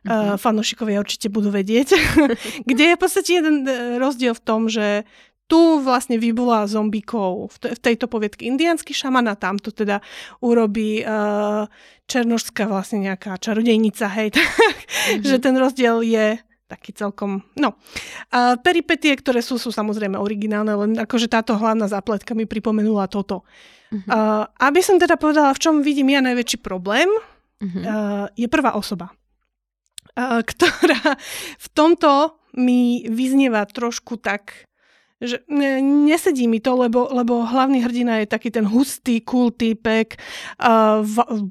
Mm-hmm. 0.02 0.42
Fanošikovia 0.42 0.98
určite 0.98 1.30
budú 1.30 1.54
vedieť. 1.54 1.94
kde 2.66 2.84
je 2.90 2.96
v 2.98 3.00
podstate 3.00 3.30
jeden 3.30 3.62
rozdiel 4.02 4.34
v 4.34 4.42
tom, 4.42 4.66
že 4.66 5.06
tu 5.48 5.80
vlastne 5.80 6.20
vybola 6.20 6.68
zombíkov 6.68 7.48
v, 7.48 7.56
te, 7.56 7.68
v 7.72 7.80
tejto 7.80 8.06
poviedke 8.06 8.44
indiánsky 8.44 8.92
šaman 8.92 9.32
a 9.32 9.34
tamto 9.34 9.72
teda 9.72 10.04
urobí 10.44 11.00
uh, 11.00 11.64
černožská 12.04 12.68
vlastne 12.68 13.08
nejaká 13.08 13.40
čarodejnica, 13.40 14.06
hej, 14.12 14.28
tak, 14.36 14.44
mm-hmm. 14.44 15.24
že 15.24 15.36
ten 15.40 15.56
rozdiel 15.56 16.04
je 16.04 16.36
taký 16.68 16.92
celkom, 16.92 17.40
no. 17.56 17.80
A 18.28 18.60
peripetie, 18.60 19.16
ktoré 19.16 19.40
sú, 19.40 19.56
sú 19.56 19.72
samozrejme 19.72 20.20
originálne, 20.20 20.76
len 20.76 20.92
akože 21.00 21.32
táto 21.32 21.56
hlavná 21.56 21.88
zápletka 21.88 22.36
mi 22.36 22.44
pripomenula 22.44 23.08
toto. 23.08 23.48
Uh-huh. 23.88 24.04
Uh, 24.04 24.44
aby 24.60 24.84
som 24.84 25.00
teda 25.00 25.16
povedala, 25.16 25.56
v 25.56 25.62
čom 25.64 25.80
vidím 25.80 26.12
ja 26.12 26.20
najväčší 26.20 26.60
problém, 26.60 27.08
uh-huh. 27.08 27.80
uh, 27.80 28.26
je 28.36 28.44
prvá 28.52 28.76
osoba, 28.76 29.08
uh, 30.12 30.44
ktorá 30.44 31.16
v 31.64 31.68
tomto 31.72 32.36
mi 32.52 33.08
vyznieva 33.08 33.64
trošku 33.64 34.20
tak 34.20 34.68
že 35.18 35.42
ne, 35.50 35.82
nesedí 35.82 36.46
mi 36.46 36.62
to, 36.62 36.78
lebo, 36.78 37.10
lebo 37.10 37.42
hlavný 37.42 37.82
hrdina 37.82 38.22
je 38.22 38.30
taký 38.30 38.54
ten 38.54 38.62
hustý, 38.62 39.18
cool 39.26 39.50
týpek, 39.50 40.14
uh, 40.62 41.02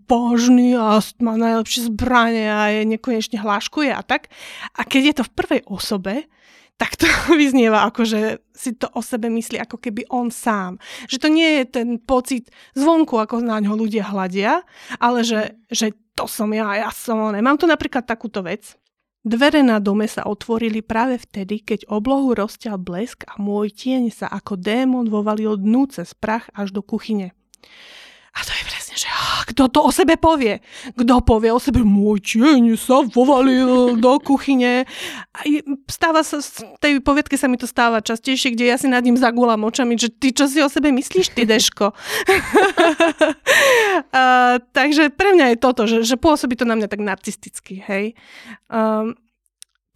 božný 0.08 0.80
a 0.80 1.04
má 1.20 1.36
najlepšie 1.36 1.92
zbranie 1.92 2.48
a 2.48 2.72
je 2.72 2.82
nekonečne 2.88 3.44
hláškuje 3.44 3.92
a 3.92 4.02
tak. 4.04 4.32
A 4.72 4.88
keď 4.88 5.02
je 5.04 5.16
to 5.20 5.24
v 5.28 5.36
prvej 5.36 5.62
osobe, 5.68 6.32
tak 6.80 6.96
to 6.96 7.10
vyznieva 7.42 7.84
ako, 7.90 8.08
že 8.08 8.22
si 8.56 8.72
to 8.78 8.88
o 8.94 9.02
sebe 9.04 9.28
myslí 9.28 9.60
ako 9.60 9.82
keby 9.82 10.08
on 10.08 10.32
sám. 10.32 10.80
Že 11.12 11.18
to 11.20 11.28
nie 11.28 11.50
je 11.62 11.64
ten 11.68 11.90
pocit 12.00 12.48
zvonku, 12.78 13.20
ako 13.20 13.44
na 13.44 13.60
ňo 13.60 13.76
ľudia 13.76 14.08
hľadia, 14.08 14.64
ale 15.02 15.28
že, 15.28 15.60
že 15.68 15.92
to 16.16 16.26
som 16.30 16.50
ja, 16.56 16.88
ja 16.88 16.90
som 16.94 17.20
on. 17.20 17.36
Mám 17.36 17.60
tu 17.60 17.68
napríklad 17.68 18.08
takúto 18.08 18.42
vec. 18.46 18.80
Dvere 19.28 19.60
na 19.60 19.84
dome 19.84 20.08
sa 20.08 20.24
otvorili 20.24 20.80
práve 20.80 21.20
vtedy, 21.20 21.60
keď 21.60 21.92
oblohu 21.92 22.32
rozťal 22.32 22.80
blesk 22.80 23.28
a 23.28 23.36
môj 23.36 23.76
tieň 23.76 24.08
sa 24.08 24.32
ako 24.32 24.56
démon 24.56 25.04
vovalil 25.12 25.60
dnu 25.60 25.92
cez 25.92 26.16
prach 26.16 26.48
až 26.56 26.72
do 26.72 26.80
kuchyne. 26.80 27.36
A 28.32 28.40
to 28.48 28.56
je 28.56 28.64
presne, 28.72 28.87
že 28.98 29.08
kto 29.54 29.70
to 29.70 29.80
o 29.86 29.92
sebe 29.94 30.18
povie? 30.18 30.60
Kto 30.98 31.22
povie 31.22 31.54
o 31.54 31.62
sebe, 31.62 31.86
môj 31.86 32.22
tieň 32.22 32.74
sa 32.74 33.06
vovalil 33.06 34.02
do 34.02 34.14
kuchyne? 34.18 34.90
A 35.38 35.40
stáva 35.86 36.26
sa, 36.26 36.42
v 36.42 36.80
tej 36.82 36.94
poviedke 37.06 37.38
sa 37.38 37.46
mi 37.46 37.62
to 37.62 37.70
stáva 37.70 38.02
častejšie, 38.02 38.58
kde 38.58 38.74
ja 38.74 38.78
si 38.82 38.90
nad 38.90 39.06
ním 39.06 39.16
zagulám 39.16 39.70
očami, 39.70 39.94
že 39.96 40.10
ty 40.10 40.34
čo 40.34 40.50
si 40.50 40.58
o 40.60 40.70
sebe 40.70 40.90
myslíš, 40.90 41.38
ty 41.38 41.46
Deško? 41.46 41.94
a, 44.18 44.58
takže 44.74 45.14
pre 45.14 45.38
mňa 45.38 45.54
je 45.54 45.58
toto, 45.62 45.86
že, 45.86 46.02
že 46.02 46.18
pôsobí 46.18 46.58
to 46.58 46.66
na 46.66 46.74
mňa 46.74 46.90
tak 46.90 47.02
narcisticky, 47.06 47.86
hej. 47.86 48.18
Um, 48.68 49.14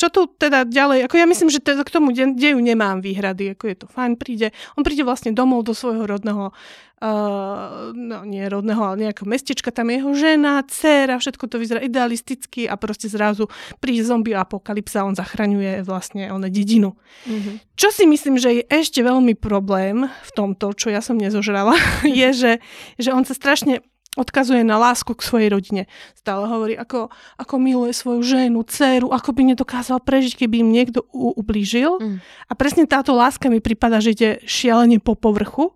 čo 0.01 0.09
tu 0.09 0.25
teda 0.25 0.65
ďalej, 0.65 1.05
ako 1.05 1.13
ja 1.21 1.30
myslím, 1.30 1.53
že 1.53 1.61
teda 1.61 1.85
k 1.85 1.93
tomu 1.93 2.09
deju 2.09 2.57
nemám 2.57 3.05
výhrady, 3.05 3.53
ako 3.53 3.69
je 3.69 3.77
to 3.77 3.85
fajn, 3.85 4.17
príde, 4.17 4.49
on 4.73 4.81
príde 4.81 5.05
vlastne 5.05 5.30
domov 5.30 5.61
do 5.61 5.77
svojho 5.77 6.09
rodného, 6.09 6.49
uh, 6.49 7.93
no 7.93 8.25
nie 8.25 8.41
rodného, 8.49 8.81
ale 8.81 9.05
nejakého 9.05 9.30
mestečka, 9.30 9.69
tam 9.69 9.93
je 9.93 10.01
jeho 10.01 10.11
žena, 10.17 10.65
dcera, 10.65 11.21
všetko 11.21 11.45
to 11.45 11.61
vyzerá 11.61 11.85
idealisticky 11.85 12.65
a 12.65 12.81
proste 12.81 13.13
zrazu 13.13 13.45
príde 13.77 14.01
zombie 14.01 14.33
apokalypsa 14.33 15.05
on 15.05 15.13
zachraňuje 15.13 15.85
vlastne 15.85 16.33
one 16.33 16.49
dedinu. 16.49 16.97
Mm-hmm. 17.30 17.77
Čo 17.77 17.93
si 17.93 18.09
myslím, 18.09 18.41
že 18.41 18.57
je 18.57 18.63
ešte 18.73 19.05
veľmi 19.05 19.38
problém 19.38 20.09
v 20.09 20.31
tomto, 20.33 20.73
čo 20.73 20.89
ja 20.89 21.05
som 21.05 21.13
nezožrala, 21.13 21.77
je, 22.09 22.30
že, 22.33 22.51
že 22.97 23.13
on 23.13 23.21
sa 23.21 23.38
strašne 23.38 23.85
odkazuje 24.19 24.67
na 24.67 24.75
lásku 24.75 25.15
k 25.15 25.23
svojej 25.23 25.49
rodine. 25.51 25.88
Stále 26.19 26.43
hovorí, 26.43 26.75
ako, 26.75 27.07
ako 27.40 27.56
miluje 27.56 27.95
svoju 27.95 28.22
ženu, 28.27 28.59
dceru, 28.67 29.07
ako 29.07 29.31
by 29.31 29.56
nedokázal 29.56 30.03
prežiť, 30.03 30.43
keby 30.43 30.67
im 30.67 30.69
niekto 30.75 31.07
u- 31.15 31.31
ublížil. 31.40 31.95
Mm. 31.95 32.17
A 32.19 32.51
presne 32.59 32.83
táto 32.83 33.15
láska 33.15 33.48
mi 33.48 33.64
prípada, 33.64 34.03
že 34.03 34.11
ide 34.11 34.30
šialene 34.43 34.99
po 34.99 35.15
povrchu, 35.15 35.72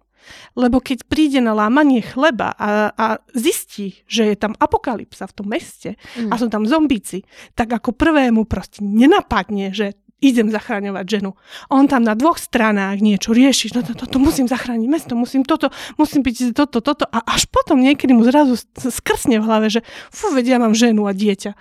lebo 0.58 0.82
keď 0.82 1.06
príde 1.06 1.40
na 1.40 1.56
lámanie 1.56 2.02
chleba 2.04 2.52
a, 2.58 2.92
a 2.92 3.06
zistí, 3.32 4.04
že 4.10 4.34
je 4.34 4.36
tam 4.36 4.58
apokalypsa 4.58 5.30
v 5.30 5.36
tom 5.38 5.48
meste 5.48 5.96
mm. 6.18 6.34
a 6.34 6.36
sú 6.36 6.52
tam 6.52 6.68
zombíci, 6.68 7.24
tak 7.54 7.72
ako 7.72 7.96
prvému 7.96 8.44
proste 8.50 8.84
nenapadne, 8.84 9.72
že 9.72 9.96
idem 10.24 10.48
zachráňovať 10.48 11.06
ženu. 11.06 11.36
On 11.68 11.86
tam 11.86 12.08
na 12.08 12.16
dvoch 12.16 12.40
stranách 12.40 13.04
niečo 13.04 13.36
rieši, 13.36 13.76
no 13.76 13.84
to, 13.84 13.94
to, 13.94 14.08
to 14.08 14.18
musím 14.18 14.48
zachrániť 14.48 14.88
mesto, 14.88 15.14
musím 15.14 15.44
toto, 15.44 15.70
musím 16.00 16.24
byť 16.24 16.56
toto, 16.56 16.80
toto 16.80 17.04
a 17.04 17.20
až 17.36 17.46
potom 17.52 17.84
niekedy 17.84 18.16
mu 18.16 18.24
zrazu 18.24 18.56
skrsne 18.80 19.44
v 19.44 19.46
hlave, 19.46 19.68
že 19.68 19.84
fú, 20.10 20.32
vedia, 20.32 20.56
ja 20.56 20.64
mám 20.64 20.72
ženu 20.72 21.04
a 21.06 21.12
dieťa. 21.12 21.52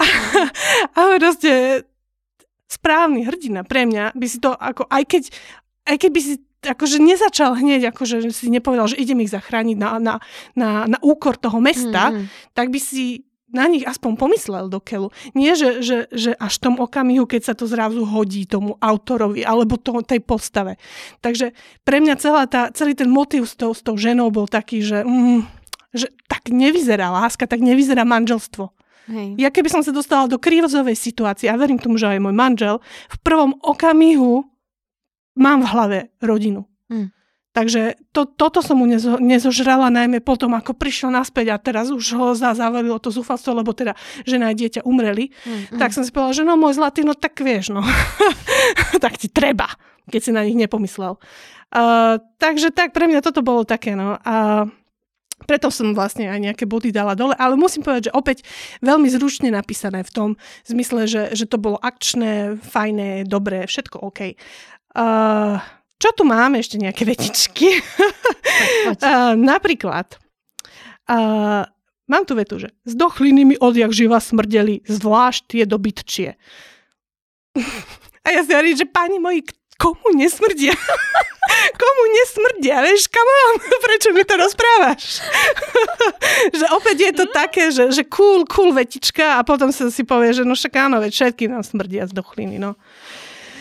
A, 0.00 0.04
a 0.96 1.00
proste 1.20 1.84
správny 2.68 3.28
hrdina 3.28 3.64
pre 3.64 3.84
mňa 3.84 4.16
by 4.16 4.26
si 4.28 4.38
to 4.40 4.56
ako, 4.56 4.88
aj 4.88 5.04
keď, 5.04 5.22
aj 5.88 5.96
keď 6.00 6.10
by 6.12 6.20
si 6.20 6.34
akože 6.58 6.98
nezačal 6.98 7.54
hneď, 7.54 7.94
akože 7.94 8.34
si 8.34 8.50
nepovedal, 8.50 8.90
že 8.90 8.98
idem 8.98 9.22
ich 9.22 9.30
zachrániť 9.30 9.76
na, 9.78 9.90
na, 10.02 10.14
na, 10.58 10.68
na 10.90 10.98
úkor 11.06 11.38
toho 11.38 11.62
mesta, 11.62 12.10
mm. 12.10 12.26
tak 12.56 12.74
by 12.74 12.80
si 12.82 13.27
na 13.48 13.64
nich 13.64 13.84
aspoň 13.84 14.20
pomyslel 14.20 14.68
do 14.68 14.76
keľu. 14.80 15.08
Nie, 15.32 15.56
že, 15.56 15.80
že, 15.80 16.04
že 16.12 16.36
až 16.36 16.60
v 16.60 16.64
tom 16.68 16.74
okamihu, 16.80 17.24
keď 17.24 17.52
sa 17.52 17.54
to 17.56 17.64
zrazu 17.64 18.04
hodí 18.04 18.44
tomu 18.44 18.76
autorovi 18.80 19.40
alebo 19.40 19.80
to, 19.80 20.04
tej 20.04 20.20
postave. 20.20 20.76
Takže 21.24 21.56
pre 21.82 22.04
mňa 22.04 22.14
celá 22.20 22.44
tá, 22.44 22.68
celý 22.72 22.92
ten 22.92 23.08
motív 23.08 23.48
s 23.48 23.56
tou, 23.56 23.72
s 23.72 23.80
tou 23.80 23.96
ženou 23.96 24.28
bol 24.28 24.44
taký, 24.44 24.84
že, 24.84 25.00
mm, 25.00 25.48
že 25.96 26.12
tak 26.28 26.52
nevyzerá 26.52 27.08
láska, 27.08 27.48
tak 27.48 27.64
nevyzerá 27.64 28.04
manželstvo. 28.04 28.68
Hej. 29.08 29.40
Ja 29.40 29.48
keby 29.48 29.72
som 29.72 29.80
sa 29.80 29.88
dostala 29.88 30.28
do 30.28 30.36
krívozovej 30.36 30.92
situácie, 30.92 31.48
a 31.48 31.56
verím 31.56 31.80
tomu, 31.80 31.96
že 31.96 32.12
aj 32.12 32.20
môj 32.20 32.36
manžel, 32.36 32.76
v 33.08 33.18
prvom 33.24 33.56
okamihu 33.64 34.44
mám 35.32 35.64
v 35.64 35.70
hlave 35.72 35.98
rodinu. 36.20 36.68
Takže 37.58 37.98
to, 38.14 38.22
toto 38.22 38.62
som 38.62 38.78
mu 38.78 38.86
nezo, 38.86 39.18
nezožrala, 39.18 39.90
najmä 39.90 40.22
potom, 40.22 40.54
ako 40.54 40.78
prišiel 40.78 41.10
naspäť 41.10 41.50
a 41.50 41.58
teraz 41.58 41.90
už 41.90 42.06
ho 42.14 42.30
zavalilo 42.38 43.02
to 43.02 43.10
zúfalstvo, 43.10 43.50
lebo 43.50 43.74
teda 43.74 43.98
žena 44.22 44.54
a 44.54 44.54
dieťa 44.54 44.86
umreli. 44.86 45.34
Mm, 45.42 45.74
mm. 45.74 45.78
Tak 45.82 45.90
som 45.90 46.06
si 46.06 46.14
povedala, 46.14 46.38
že 46.38 46.46
no 46.46 46.54
môj 46.54 46.78
zlatý, 46.78 47.02
no 47.02 47.18
tak 47.18 47.34
vieš, 47.42 47.74
no. 47.74 47.82
tak 49.02 49.18
ti 49.18 49.26
treba, 49.26 49.66
keď 50.06 50.20
si 50.22 50.30
na 50.30 50.46
nich 50.46 50.54
nepomyslel. 50.54 51.18
Uh, 51.74 52.22
takže 52.38 52.70
tak, 52.70 52.94
pre 52.94 53.10
mňa 53.10 53.26
toto 53.26 53.42
bolo 53.42 53.66
také, 53.66 53.98
no. 53.98 54.14
A 54.22 54.70
preto 55.50 55.74
som 55.74 55.98
vlastne 55.98 56.30
aj 56.30 56.38
nejaké 56.38 56.62
body 56.62 56.94
dala 56.94 57.18
dole, 57.18 57.34
ale 57.34 57.58
musím 57.58 57.82
povedať, 57.82 58.14
že 58.14 58.14
opäť 58.14 58.46
veľmi 58.86 59.10
zručne 59.10 59.50
napísané 59.50 60.06
v 60.06 60.14
tom 60.14 60.28
zmysle, 60.62 61.10
že, 61.10 61.34
že 61.34 61.50
to 61.50 61.58
bolo 61.58 61.74
akčné, 61.82 62.54
fajné, 62.62 63.26
dobré, 63.26 63.66
všetko 63.66 63.98
OK. 63.98 64.38
Uh, 64.94 65.58
čo 65.98 66.14
tu 66.14 66.22
máme 66.22 66.62
ešte 66.62 66.78
nejaké 66.78 67.02
vetičky? 67.02 67.82
uh, 69.02 69.34
napríklad, 69.50 70.14
uh, 71.10 71.66
mám 72.06 72.22
tu 72.22 72.38
vetu, 72.38 72.62
že 72.62 72.70
z 72.86 72.94
dochliny 72.94 73.42
mi 73.42 73.56
odjak 73.58 73.90
živa 73.90 74.22
smrdeli, 74.22 74.86
zvlášť 74.86 75.42
tie 75.50 75.62
dobytčie. 75.66 76.38
A 78.26 78.28
ja 78.30 78.40
si 78.44 78.52
hovorím, 78.52 78.76
že 78.76 78.86
páni 78.86 79.18
moji, 79.18 79.40
komu 79.80 80.12
nesmrdia? 80.12 80.76
komu 81.80 82.02
nesmrdia? 82.12 82.84
Vieš, 82.84 83.08
on? 83.14 83.56
prečo 83.80 84.12
mi 84.12 84.20
to 84.26 84.36
rozprávaš? 84.36 85.24
že 86.52 86.66
opäť 86.76 86.96
je 87.08 87.12
to 87.14 87.24
také, 87.32 87.72
že, 87.72 87.88
že 87.94 88.02
cool, 88.10 88.44
cool 88.44 88.76
vetička 88.76 89.38
a 89.38 89.46
potom 89.46 89.72
sa 89.72 89.88
si 89.88 90.04
povie, 90.04 90.34
že 90.36 90.42
no 90.44 90.52
však 90.52 90.76
áno, 90.76 91.00
veď 91.00 91.12
všetky 91.14 91.48
nám 91.48 91.64
smrdia 91.64 92.04
z 92.04 92.12
dochliny, 92.12 92.60
no. 92.60 92.76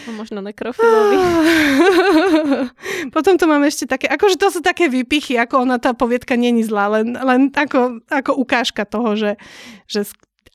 No, 0.07 0.15
možno 0.15 0.39
nekrofilovi. 0.39 1.19
Potom 3.15 3.35
tu 3.35 3.43
máme 3.43 3.67
ešte 3.67 3.83
také, 3.83 4.07
akože 4.07 4.39
to 4.39 4.47
sú 4.47 4.59
také 4.63 4.87
výpichy, 4.87 5.35
ako 5.35 5.67
ona 5.67 5.83
tá 5.83 5.91
poviedka 5.91 6.39
není 6.39 6.63
zlá, 6.63 6.87
len, 6.87 7.11
len 7.11 7.51
ako, 7.51 7.99
ako 8.07 8.31
ukážka 8.39 8.87
toho, 8.87 9.19
že, 9.19 9.35
že 9.83 10.07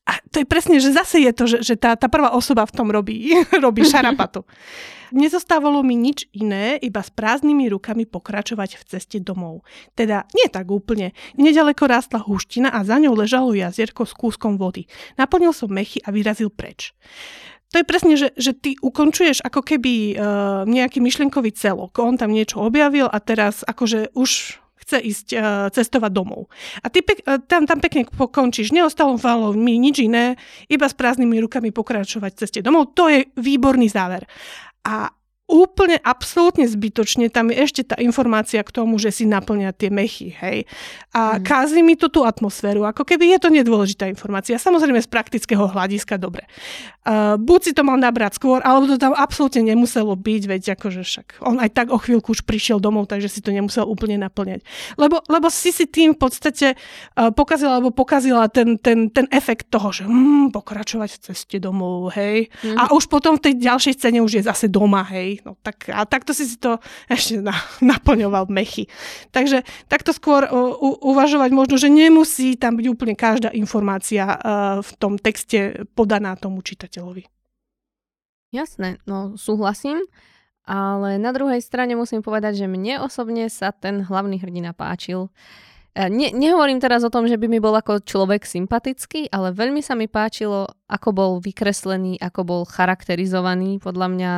a 0.03 0.19
to 0.35 0.43
je 0.43 0.47
presne, 0.49 0.83
že 0.83 0.91
zase 0.91 1.23
je 1.23 1.33
to, 1.37 1.45
že, 1.47 1.59
že 1.63 1.75
tá, 1.79 1.95
tá 1.95 2.11
prvá 2.11 2.35
osoba 2.35 2.67
v 2.67 2.75
tom 2.75 2.89
robí, 2.91 3.31
robí 3.65 3.87
šarapatu. 3.87 4.43
Nezostávalo 5.13 5.85
mi 5.85 5.93
nič 5.93 6.25
iné, 6.33 6.81
iba 6.81 7.05
s 7.05 7.13
prázdnymi 7.13 7.69
rukami 7.69 8.09
pokračovať 8.09 8.81
v 8.81 8.87
ceste 8.89 9.19
domov. 9.21 9.61
Teda 9.93 10.25
nie 10.33 10.49
tak 10.49 10.73
úplne. 10.73 11.13
Nedaleko 11.37 11.85
rástla 11.85 12.25
húština 12.25 12.73
a 12.73 12.81
za 12.81 12.97
ňou 12.97 13.13
ležalo 13.13 13.53
jazierko 13.53 14.09
s 14.09 14.17
kúskom 14.17 14.57
vody. 14.57 14.89
Naplnil 15.21 15.53
som 15.53 15.69
mechy 15.69 16.01
a 16.01 16.09
vyrazil 16.09 16.49
preč 16.49 16.97
to 17.73 17.81
je 17.81 17.89
presne, 17.89 18.15
že, 18.21 18.37
že 18.37 18.53
ty 18.53 18.77
ukončuješ 18.77 19.41
ako 19.41 19.65
keby 19.65 20.15
uh, 20.15 20.69
nejaký 20.69 21.01
myšlienkový 21.01 21.57
celok. 21.57 21.97
On 22.05 22.21
tam 22.21 22.37
niečo 22.37 22.61
objavil 22.61 23.09
a 23.09 23.17
teraz 23.17 23.65
akože 23.65 24.13
už 24.13 24.61
chce 24.85 24.99
ísť 25.01 25.29
uh, 25.33 25.41
cestovať 25.73 26.13
domov. 26.13 26.53
A 26.85 26.93
ty 26.93 27.01
pek, 27.01 27.25
uh, 27.25 27.41
tam, 27.41 27.65
tam 27.65 27.81
pekne 27.81 28.05
pokončíš. 28.05 28.77
Neostalo 28.77 29.17
mi 29.57 29.81
nič 29.81 30.05
iné, 30.05 30.37
iba 30.69 30.85
s 30.85 30.93
prázdnymi 30.93 31.41
rukami 31.41 31.73
pokračovať 31.73 32.45
ceste 32.45 32.61
domov. 32.61 32.93
To 32.93 33.09
je 33.09 33.25
výborný 33.41 33.89
záver. 33.89 34.29
A 34.85 35.09
úplne 35.53 36.01
absolútne 36.01 36.65
zbytočne, 36.65 37.29
tam 37.29 37.53
je 37.53 37.61
ešte 37.61 37.83
tá 37.85 38.01
informácia 38.01 38.65
k 38.65 38.73
tomu, 38.73 38.97
že 38.97 39.13
si 39.13 39.29
naplňa 39.29 39.77
tie 39.77 39.93
mechy, 39.93 40.33
hej. 40.41 40.65
A 41.13 41.37
mm. 41.37 41.45
kází 41.45 41.85
mi 41.85 41.93
to 41.93 42.09
tú 42.09 42.25
atmosféru, 42.25 42.89
ako 42.89 43.05
keby 43.05 43.37
je 43.37 43.39
to 43.45 43.49
nedôležitá 43.53 44.09
informácia. 44.09 44.57
Samozrejme 44.57 45.05
z 45.05 45.13
praktického 45.13 45.69
hľadiska 45.69 46.17
dobre. 46.17 46.49
Uh, 47.05 47.37
buď 47.37 47.61
si 47.61 47.73
to 47.77 47.85
mal 47.85 48.01
nabrať 48.01 48.41
skôr, 48.41 48.65
alebo 48.65 48.89
to 48.89 48.97
tam 48.97 49.13
absolútne 49.13 49.61
nemuselo 49.61 50.17
byť, 50.17 50.43
veď 50.49 50.63
akože 50.81 51.03
však 51.05 51.45
on 51.45 51.61
aj 51.61 51.71
tak 51.77 51.93
o 51.93 52.01
chvíľku 52.01 52.33
už 52.33 52.49
prišiel 52.49 52.81
domov, 52.81 53.13
takže 53.13 53.29
si 53.29 53.45
to 53.45 53.53
nemusel 53.53 53.85
úplne 53.85 54.17
naplňať. 54.25 54.65
Lebo, 54.97 55.21
lebo 55.29 55.53
si 55.53 55.69
si 55.69 55.85
tým 55.85 56.17
v 56.17 56.19
podstate 56.23 56.79
uh, 56.79 57.29
pokazila 57.29 57.77
alebo 57.77 57.93
pokazila 57.93 58.49
ten, 58.49 58.81
ten, 58.81 59.13
ten 59.13 59.29
efekt 59.29 59.69
toho, 59.69 59.93
že 59.93 60.09
mm, 60.09 60.57
pokračovať 60.57 61.11
v 61.13 61.19
ceste 61.29 61.57
domov, 61.61 62.17
hej. 62.17 62.49
Mm. 62.65 62.79
A 62.79 62.83
už 62.97 63.11
potom 63.13 63.37
v 63.37 63.51
tej 63.51 63.55
ďalšej 63.61 63.93
scéne 64.01 64.25
už 64.25 64.41
je 64.41 64.43
zase 64.49 64.71
doma, 64.73 65.05
hej 65.13 65.42
No 65.43 65.59
tak, 65.61 65.91
a 65.91 66.07
takto 66.07 66.31
si 66.31 66.47
si 66.47 66.57
to 66.59 66.79
ešte 67.11 67.43
na, 67.43 67.55
naplňoval 67.95 68.47
mechy. 68.49 68.87
Takže 69.35 69.67
takto 69.91 70.15
skôr 70.15 70.47
uh, 70.47 70.75
uvažovať 71.03 71.51
možno, 71.51 71.77
že 71.77 71.91
nemusí 71.91 72.55
tam 72.55 72.79
byť 72.79 72.87
úplne 72.87 73.15
každá 73.19 73.51
informácia 73.51 74.25
uh, 74.27 74.37
v 74.81 74.91
tom 74.99 75.19
texte 75.19 75.87
podaná 75.99 76.39
tomu 76.39 76.63
čitateľovi. 76.63 77.27
Jasné, 78.53 79.01
no 79.09 79.41
súhlasím, 79.41 80.05
ale 80.69 81.17
na 81.17 81.33
druhej 81.33 81.65
strane 81.65 81.97
musím 81.97 82.21
povedať, 82.21 82.61
že 82.61 82.67
mne 82.69 83.01
osobne 83.01 83.49
sa 83.49 83.73
ten 83.73 84.05
hlavný 84.05 84.37
hrdina 84.39 84.77
páčil. 84.77 85.33
Ne, 85.93 86.33
nehovorím 86.33 86.81
teraz 86.81 87.05
o 87.05 87.13
tom, 87.13 87.29
že 87.29 87.37
by 87.37 87.53
mi 87.53 87.61
bol 87.61 87.77
ako 87.77 88.01
človek 88.01 88.49
sympatický, 88.49 89.29
ale 89.29 89.53
veľmi 89.53 89.85
sa 89.85 89.93
mi 89.93 90.09
páčilo, 90.09 90.65
ako 90.89 91.09
bol 91.13 91.33
vykreslený, 91.37 92.17
ako 92.17 92.41
bol 92.49 92.63
charakterizovaný. 92.65 93.77
Podľa 93.77 94.09
mňa 94.09 94.33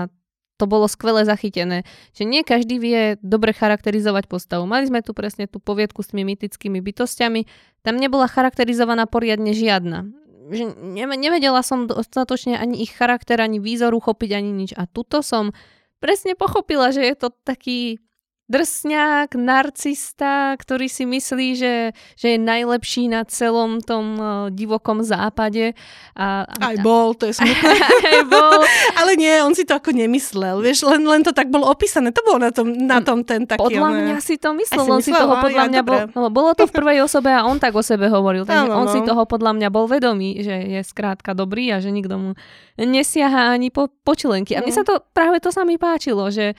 to 0.64 0.72
bolo 0.72 0.88
skvele 0.88 1.28
zachytené, 1.28 1.84
že 2.16 2.24
nie 2.24 2.40
každý 2.40 2.80
vie 2.80 3.20
dobre 3.20 3.52
charakterizovať 3.52 4.24
postavu. 4.24 4.64
Mali 4.64 4.88
sme 4.88 5.04
tu 5.04 5.12
presne 5.12 5.44
tú 5.44 5.60
poviedku 5.60 6.00
s 6.00 6.16
tými 6.16 6.24
mytickými 6.32 6.80
bytostiami, 6.80 7.44
tam 7.84 8.00
nebola 8.00 8.24
charakterizovaná 8.24 9.04
poriadne 9.04 9.52
žiadna. 9.52 10.08
Že 10.48 10.72
nevedela 11.20 11.60
som 11.60 11.84
dostatočne 11.84 12.56
ani 12.56 12.80
ich 12.80 12.96
charakter, 12.96 13.44
ani 13.44 13.60
výzor 13.60 13.92
uchopiť, 13.92 14.30
ani 14.32 14.56
nič. 14.56 14.72
A 14.72 14.88
tuto 14.88 15.20
som 15.20 15.52
presne 16.00 16.32
pochopila, 16.32 16.88
že 16.96 17.04
je 17.04 17.12
to 17.12 17.28
taký 17.44 18.00
drsňák, 18.44 19.40
narcista, 19.40 20.52
ktorý 20.60 20.84
si 20.84 21.08
myslí, 21.08 21.48
že, 21.56 21.74
že 22.12 22.36
je 22.36 22.39
najlepší 22.39 23.08
na 23.08 23.24
celom 23.24 23.81
tom 23.81 24.06
uh, 24.20 24.28
divokom 24.52 25.00
západe. 25.00 25.73
A, 26.12 26.44
a, 26.44 26.76
aj 26.76 26.76
bol, 26.84 27.16
to 27.16 27.24
je 27.24 27.40
smutné. 27.40 27.73
aj 28.20 28.23
bol. 28.28 28.60
Ale 29.00 29.16
nie, 29.16 29.32
on 29.40 29.56
si 29.56 29.64
to 29.64 29.81
ako 29.81 29.97
nemyslel, 29.97 30.60
vieš, 30.60 30.84
len, 30.84 31.00
len 31.08 31.24
to 31.24 31.32
tak 31.32 31.48
bolo 31.48 31.73
opísané. 31.73 32.12
To 32.12 32.20
bolo 32.20 32.44
na 32.44 32.52
tom, 32.52 32.68
na 32.68 33.00
tom 33.00 33.24
ten 33.24 33.48
taký... 33.48 33.64
Podľa 33.64 33.89
ne... 33.89 33.97
mňa 34.12 34.16
si 34.20 34.36
to 34.36 34.52
myslel, 34.52 34.84
on 34.92 35.00
myslel, 35.00 35.08
si 35.08 35.10
toho 35.16 35.34
podľa 35.40 35.64
ja, 35.64 35.70
mňa 35.73 35.82
bol, 35.82 36.00
no, 36.12 36.28
bolo 36.28 36.52
to 36.52 36.68
v 36.68 36.73
prvej 36.76 36.98
osobe 37.00 37.32
a 37.32 37.48
on 37.48 37.56
tak 37.56 37.73
o 37.73 37.81
sebe 37.81 38.12
hovoril, 38.12 38.44
takže 38.44 38.68
no, 38.68 38.76
on 38.76 38.86
no. 38.86 38.92
si 38.92 39.00
toho 39.00 39.24
podľa 39.24 39.56
mňa 39.56 39.68
bol 39.73 39.89
vedomý, 39.89 40.44
že 40.44 40.52
je 40.52 40.81
skrátka 40.84 41.32
dobrý 41.32 41.73
a 41.73 41.81
že 41.81 41.89
nikto 41.89 42.20
mu 42.20 42.31
nesiaha 42.76 43.56
ani 43.56 43.73
po, 43.73 43.89
po 43.89 44.12
čilenky. 44.12 44.52
A 44.52 44.60
mne 44.60 44.74
mm. 44.74 44.78
sa 44.78 44.84
to, 44.84 45.00
práve 45.16 45.40
to 45.40 45.48
sa 45.48 45.64
mi 45.64 45.81
páčilo, 45.81 46.28
že 46.28 46.52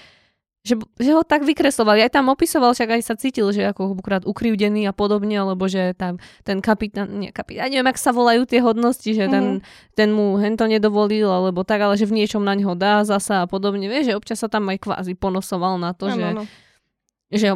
že, 0.65 0.81
že 0.97 1.11
ho 1.13 1.21
tak 1.21 1.45
vykreslovali. 1.45 2.01
Aj 2.01 2.09
tam 2.09 2.33
opisoval, 2.33 2.73
však 2.73 2.97
aj 2.97 3.01
sa 3.05 3.13
cítil, 3.13 3.45
že 3.53 3.69
ako 3.69 4.01
krát 4.01 4.25
ukrivdený 4.25 4.89
a 4.89 4.93
podobne, 4.97 5.37
alebo 5.37 5.69
že 5.69 5.93
tam 5.93 6.17
ten 6.41 6.57
kapitán, 6.57 7.21
nie 7.21 7.29
kapitán, 7.29 7.69
neviem, 7.69 7.85
ak 7.85 8.01
sa 8.01 8.09
volajú 8.09 8.49
tie 8.49 8.65
hodnosti, 8.65 9.05
že 9.05 9.29
ten, 9.29 9.61
mm-hmm. 9.61 9.93
ten 9.93 10.09
mu 10.09 10.41
hento 10.41 10.65
nedovolil, 10.65 11.29
alebo 11.29 11.61
tak, 11.61 11.85
ale 11.85 12.01
že 12.01 12.09
v 12.09 12.17
niečom 12.17 12.41
na 12.41 12.57
neho 12.57 12.73
dá 12.73 13.05
zasa 13.05 13.45
a 13.45 13.47
podobne. 13.47 13.85
Vieš, 13.85 14.09
že 14.09 14.17
občas 14.17 14.41
sa 14.41 14.49
tam 14.49 14.65
aj 14.73 14.81
kvázi 14.81 15.13
ponosoval 15.13 15.77
na 15.77 15.93
to, 15.93 16.09
ano, 16.09 16.17
že, 16.17 16.25
ano. 16.25 16.43
že 17.29 17.49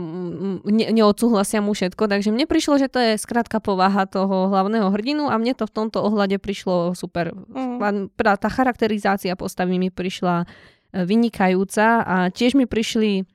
ne, 0.69 0.85
neodsúhlasia 0.93 1.65
mu 1.65 1.73
všetko. 1.73 2.05
Takže 2.05 2.29
mne 2.29 2.45
prišlo, 2.45 2.77
že 2.77 2.93
to 2.93 3.01
je 3.01 3.17
skrátka 3.17 3.57
povaha 3.57 4.05
toho 4.05 4.53
hlavného 4.53 4.85
hrdinu 4.93 5.33
a 5.33 5.41
mne 5.41 5.57
to 5.57 5.65
v 5.65 5.73
tomto 5.73 5.97
ohľade 6.05 6.38
prišlo 6.38 6.93
super. 6.93 7.33
Mm. 7.33 8.13
Tá 8.13 8.49
charakterizácia 8.53 9.33
postavy 9.33 9.81
mi 9.81 9.89
prišla 9.89 10.45
vynikajúca 10.93 12.01
a 12.01 12.18
tiež 12.34 12.58
mi 12.58 12.66
prišli 12.66 13.26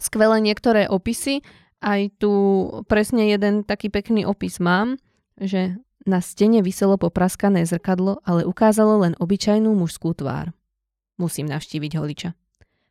skvelé 0.00 0.40
niektoré 0.40 0.88
opisy. 0.88 1.44
Aj 1.80 2.00
tu 2.16 2.32
presne 2.88 3.28
jeden 3.28 3.64
taký 3.64 3.92
pekný 3.92 4.24
opis 4.24 4.56
mám, 4.58 4.96
že 5.36 5.76
na 6.06 6.22
stene 6.22 6.62
vyselo 6.62 6.96
popraskané 6.96 7.66
zrkadlo, 7.66 8.22
ale 8.22 8.46
ukázalo 8.46 9.02
len 9.02 9.12
obyčajnú 9.18 9.74
mužskú 9.74 10.14
tvár. 10.14 10.54
Musím 11.18 11.50
navštíviť 11.50 11.92
holiča. 11.98 12.30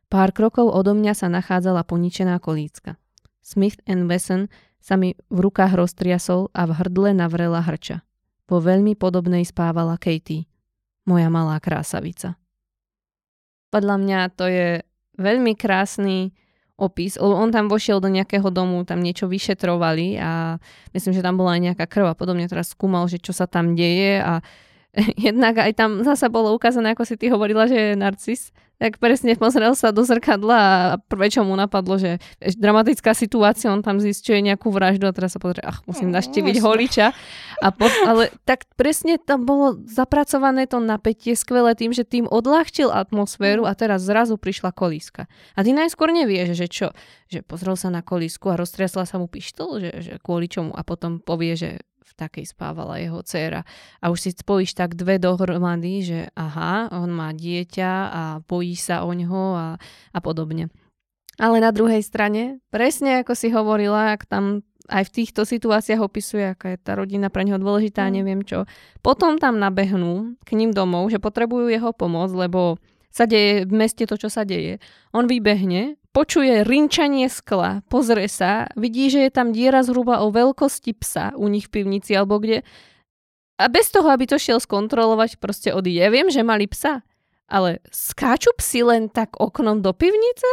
Pár 0.06 0.30
krokov 0.30 0.70
odo 0.70 0.94
mňa 0.94 1.14
sa 1.18 1.26
nachádzala 1.26 1.82
poničená 1.82 2.38
kolícka. 2.38 2.94
Smith 3.42 3.82
Wesson 3.86 4.46
sa 4.78 4.94
mi 4.94 5.18
v 5.30 5.38
rukách 5.42 5.74
roztriasol 5.74 6.54
a 6.54 6.66
v 6.70 6.78
hrdle 6.78 7.10
navrela 7.10 7.58
hrča. 7.58 8.06
Po 8.46 8.62
veľmi 8.62 8.94
podobnej 8.94 9.42
spávala 9.42 9.98
Katie, 9.98 10.46
moja 11.10 11.26
malá 11.26 11.58
krásavica. 11.58 12.38
Podľa 13.76 13.96
mňa 14.00 14.20
to 14.32 14.48
je 14.48 14.80
veľmi 15.20 15.52
krásny 15.52 16.32
opis. 16.80 17.20
On 17.20 17.48
tam 17.52 17.68
vošiel 17.68 18.00
do 18.00 18.08
nejakého 18.08 18.48
domu, 18.48 18.84
tam 18.88 19.04
niečo 19.04 19.28
vyšetrovali 19.28 20.16
a 20.16 20.56
myslím, 20.96 21.12
že 21.12 21.24
tam 21.24 21.36
bola 21.36 21.56
aj 21.56 21.72
nejaká 21.72 21.84
krv 21.88 22.12
a 22.12 22.16
podobne 22.16 22.48
teraz 22.48 22.72
skúmal, 22.72 23.04
že 23.08 23.20
čo 23.20 23.36
sa 23.36 23.44
tam 23.44 23.76
deje 23.76 24.20
a 24.20 24.40
jednak 25.28 25.60
aj 25.60 25.72
tam 25.76 26.00
zasa 26.04 26.32
bolo 26.32 26.56
ukázané, 26.56 26.96
ako 26.96 27.04
si 27.04 27.20
ty 27.20 27.28
hovorila, 27.28 27.68
že 27.68 27.76
je 27.76 28.00
narcis 28.00 28.52
tak 28.76 29.00
presne 29.00 29.32
pozrel 29.40 29.72
sa 29.72 29.88
do 29.88 30.04
zrkadla 30.04 30.56
a 30.56 30.76
prvé, 31.00 31.32
čo 31.32 31.40
mu 31.48 31.56
napadlo, 31.56 31.96
že 31.96 32.20
dramatická 32.60 33.16
situácia, 33.16 33.72
on 33.72 33.80
tam 33.80 33.96
zistuje 33.96 34.44
nejakú 34.44 34.68
vraždu 34.68 35.08
a 35.08 35.16
teraz 35.16 35.32
sa 35.32 35.40
pozrie, 35.40 35.64
ach, 35.64 35.80
musím 35.88 36.12
mm, 36.12 36.16
naštíviť 36.20 36.56
holiča. 36.60 37.06
A 37.64 37.68
po, 37.72 37.88
ale 38.04 38.28
tak 38.44 38.68
presne 38.76 39.16
tam 39.16 39.48
bolo 39.48 39.80
zapracované 39.88 40.68
to 40.68 40.76
napätie 40.76 41.32
skvelé 41.32 41.72
tým, 41.72 41.96
že 41.96 42.04
tým 42.04 42.28
odľahčil 42.28 42.92
atmosféru 42.92 43.64
a 43.64 43.72
teraz 43.72 44.04
zrazu 44.04 44.36
prišla 44.36 44.76
kolíska. 44.76 45.24
A 45.56 45.64
ty 45.64 45.72
najskôr 45.72 46.12
nevieš, 46.12 46.52
že 46.52 46.66
čo, 46.68 46.88
že 47.32 47.40
pozrel 47.40 47.80
sa 47.80 47.88
na 47.88 48.04
kolísku 48.04 48.52
a 48.52 48.60
roztriasla 48.60 49.08
sa 49.08 49.16
mu 49.16 49.24
pištol, 49.24 49.80
že, 49.80 49.90
že 50.04 50.12
kvôli 50.20 50.52
čomu 50.52 50.76
a 50.76 50.84
potom 50.84 51.24
povie, 51.24 51.56
že 51.56 51.70
takej 52.14 52.46
spávala 52.46 53.02
jeho 53.02 53.24
dcéra. 53.26 53.66
A 53.98 54.14
už 54.14 54.18
si 54.22 54.30
spojíš 54.30 54.78
tak 54.78 54.94
dve 54.94 55.18
dohromady, 55.18 55.94
že 56.06 56.18
aha, 56.38 56.94
on 56.94 57.10
má 57.10 57.34
dieťa 57.34 57.90
a 58.06 58.22
bojí 58.46 58.78
sa 58.78 59.02
o 59.02 59.10
ňoho 59.10 59.42
a, 59.56 59.66
a 60.14 60.18
podobne. 60.22 60.70
Ale 61.36 61.60
na 61.60 61.74
druhej 61.74 62.00
strane, 62.00 62.62
presne 62.72 63.20
ako 63.20 63.32
si 63.36 63.52
hovorila, 63.52 64.16
ak 64.16 64.24
tam 64.24 64.64
aj 64.86 65.10
v 65.10 65.14
týchto 65.22 65.42
situáciách 65.42 66.00
opisuje, 66.00 66.46
aká 66.46 66.74
je 66.74 66.78
tá 66.78 66.94
rodina 66.94 67.26
pre 67.28 67.42
neho 67.42 67.58
dôležitá, 67.58 68.06
mm. 68.06 68.12
neviem 68.14 68.40
čo. 68.46 68.64
Potom 69.02 69.36
tam 69.36 69.58
nabehnú 69.58 70.38
k 70.46 70.50
ním 70.54 70.70
domov, 70.70 71.10
že 71.10 71.18
potrebujú 71.18 71.68
jeho 71.68 71.90
pomoc, 71.92 72.30
lebo 72.32 72.78
sa 73.16 73.24
deje 73.24 73.64
v 73.64 73.72
meste 73.72 74.04
to, 74.04 74.20
čo 74.20 74.28
sa 74.28 74.44
deje. 74.44 74.76
On 75.16 75.24
vybehne, 75.24 75.96
počuje 76.12 76.60
rinčanie 76.68 77.32
skla, 77.32 77.80
pozrie 77.88 78.28
sa, 78.28 78.68
vidí, 78.76 79.08
že 79.08 79.24
je 79.24 79.32
tam 79.32 79.56
diera 79.56 79.80
zhruba 79.80 80.20
o 80.20 80.28
veľkosti 80.28 80.92
psa 81.00 81.32
u 81.32 81.48
nich 81.48 81.72
v 81.72 81.80
pivnici 81.80 82.12
alebo 82.12 82.36
kde. 82.36 82.60
A 83.56 83.72
bez 83.72 83.88
toho, 83.88 84.12
aby 84.12 84.28
to 84.28 84.36
šiel 84.36 84.60
skontrolovať, 84.60 85.40
proste 85.40 85.72
odíde. 85.72 86.04
Ja 86.04 86.12
viem, 86.12 86.28
že 86.28 86.44
mali 86.44 86.68
psa, 86.68 87.00
ale 87.48 87.80
skáču 87.88 88.52
psi 88.60 88.84
len 88.84 89.08
tak 89.08 89.40
oknom 89.40 89.80
do 89.80 89.96
pivnice? 89.96 90.48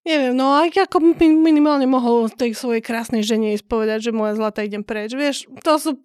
Neviem, 0.00 0.32
no 0.32 0.56
aj 0.56 0.88
ako 0.88 1.12
minimálne 1.20 1.84
mohol 1.84 2.32
tej 2.32 2.56
svojej 2.56 2.80
krásnej 2.80 3.20
žene 3.20 3.52
ísť 3.52 3.68
povedať, 3.68 4.08
že 4.08 4.16
moja 4.16 4.32
zlata 4.32 4.64
idem 4.64 4.80
preč. 4.80 5.12
Vieš, 5.12 5.44
to 5.60 5.76
sú 5.76 6.00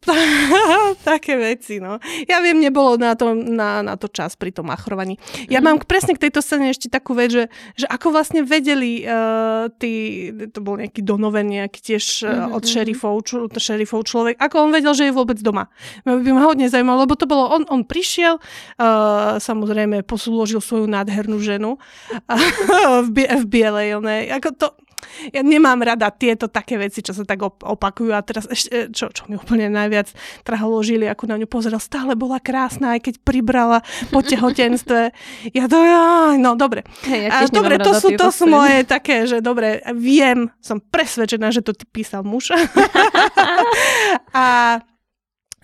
také 1.07 1.39
veci, 1.39 1.79
no. 1.79 2.03
Ja 2.27 2.43
viem, 2.43 2.59
nebolo 2.59 2.99
na 2.99 3.15
to, 3.15 3.31
na, 3.31 3.79
na 3.79 3.95
to 3.95 4.11
čas 4.11 4.35
pri 4.35 4.51
tom 4.51 4.67
achrovaní. 4.67 5.15
Ja 5.47 5.63
mm. 5.63 5.65
mám 5.65 5.77
presne 5.87 6.11
k 6.11 6.27
tejto 6.27 6.43
scéne 6.43 6.75
ešte 6.75 6.91
takú 6.91 7.15
vec, 7.15 7.31
že, 7.31 7.47
že 7.79 7.87
ako 7.87 8.11
vlastne 8.11 8.43
vedeli 8.43 9.07
uh, 9.07 9.71
tí, 9.79 10.27
to 10.51 10.59
bol 10.59 10.75
nejaký 10.75 10.99
donoven, 10.99 11.47
nejaký 11.47 11.95
tiež 11.95 12.27
uh, 12.27 12.51
od 12.51 12.67
šerifov, 12.67 13.23
čo, 13.23 13.47
šerifov 13.47 14.03
človek, 14.03 14.35
ako 14.43 14.67
on 14.67 14.75
vedel, 14.75 14.91
že 14.91 15.07
je 15.07 15.15
vôbec 15.15 15.39
doma. 15.39 15.71
By 16.03 16.29
ma 16.35 16.43
hodne 16.43 16.67
zaujímalo, 16.67 17.07
lebo 17.07 17.15
to 17.15 17.31
bolo, 17.31 17.47
on, 17.47 17.63
on 17.71 17.87
prišiel, 17.87 18.43
uh, 18.43 19.39
samozrejme 19.39 20.03
posúložil 20.03 20.59
svoju 20.59 20.83
nádhernú 20.83 21.39
ženu 21.39 21.79
uh, 21.79 22.99
v, 23.07 23.23
v 23.23 23.45
bielej 23.47 23.85
detailné. 23.95 24.31
Ako 24.35 24.49
to, 24.55 24.67
ja 25.31 25.41
nemám 25.45 25.79
rada 25.83 26.09
tieto 26.11 26.47
také 26.47 26.79
veci, 26.79 26.99
čo 27.05 27.13
sa 27.13 27.23
tak 27.23 27.43
opakujú 27.45 28.11
a 28.11 28.25
teraz 28.25 28.49
ešte, 28.49 28.91
čo, 28.91 29.11
čo 29.11 29.27
mi 29.29 29.37
úplne 29.37 29.69
najviac 29.69 30.11
trholožili, 30.43 31.05
ako 31.07 31.23
na 31.29 31.35
ňu 31.39 31.47
pozrel, 31.47 31.77
stále 31.79 32.17
bola 32.17 32.41
krásna, 32.41 32.97
aj 32.97 33.11
keď 33.11 33.15
pribrala 33.21 33.79
po 34.09 34.25
tehotenstve. 34.25 35.13
Ja 35.53 35.65
to, 35.69 35.77
no 36.39 36.57
dobre. 36.57 36.83
Hey, 37.05 37.29
ja 37.29 37.45
a, 37.45 37.49
dobre, 37.51 37.79
to 37.79 37.93
sú, 37.95 38.11
to 38.15 38.29
sú 38.31 38.49
moje 38.49 38.83
také, 38.87 39.29
že 39.29 39.39
dobre, 39.39 39.83
viem, 39.93 40.51
som 40.59 40.81
presvedčená, 40.81 41.51
že 41.53 41.61
to 41.63 41.71
písal 41.91 42.25
muž. 42.25 42.51
a 44.35 44.79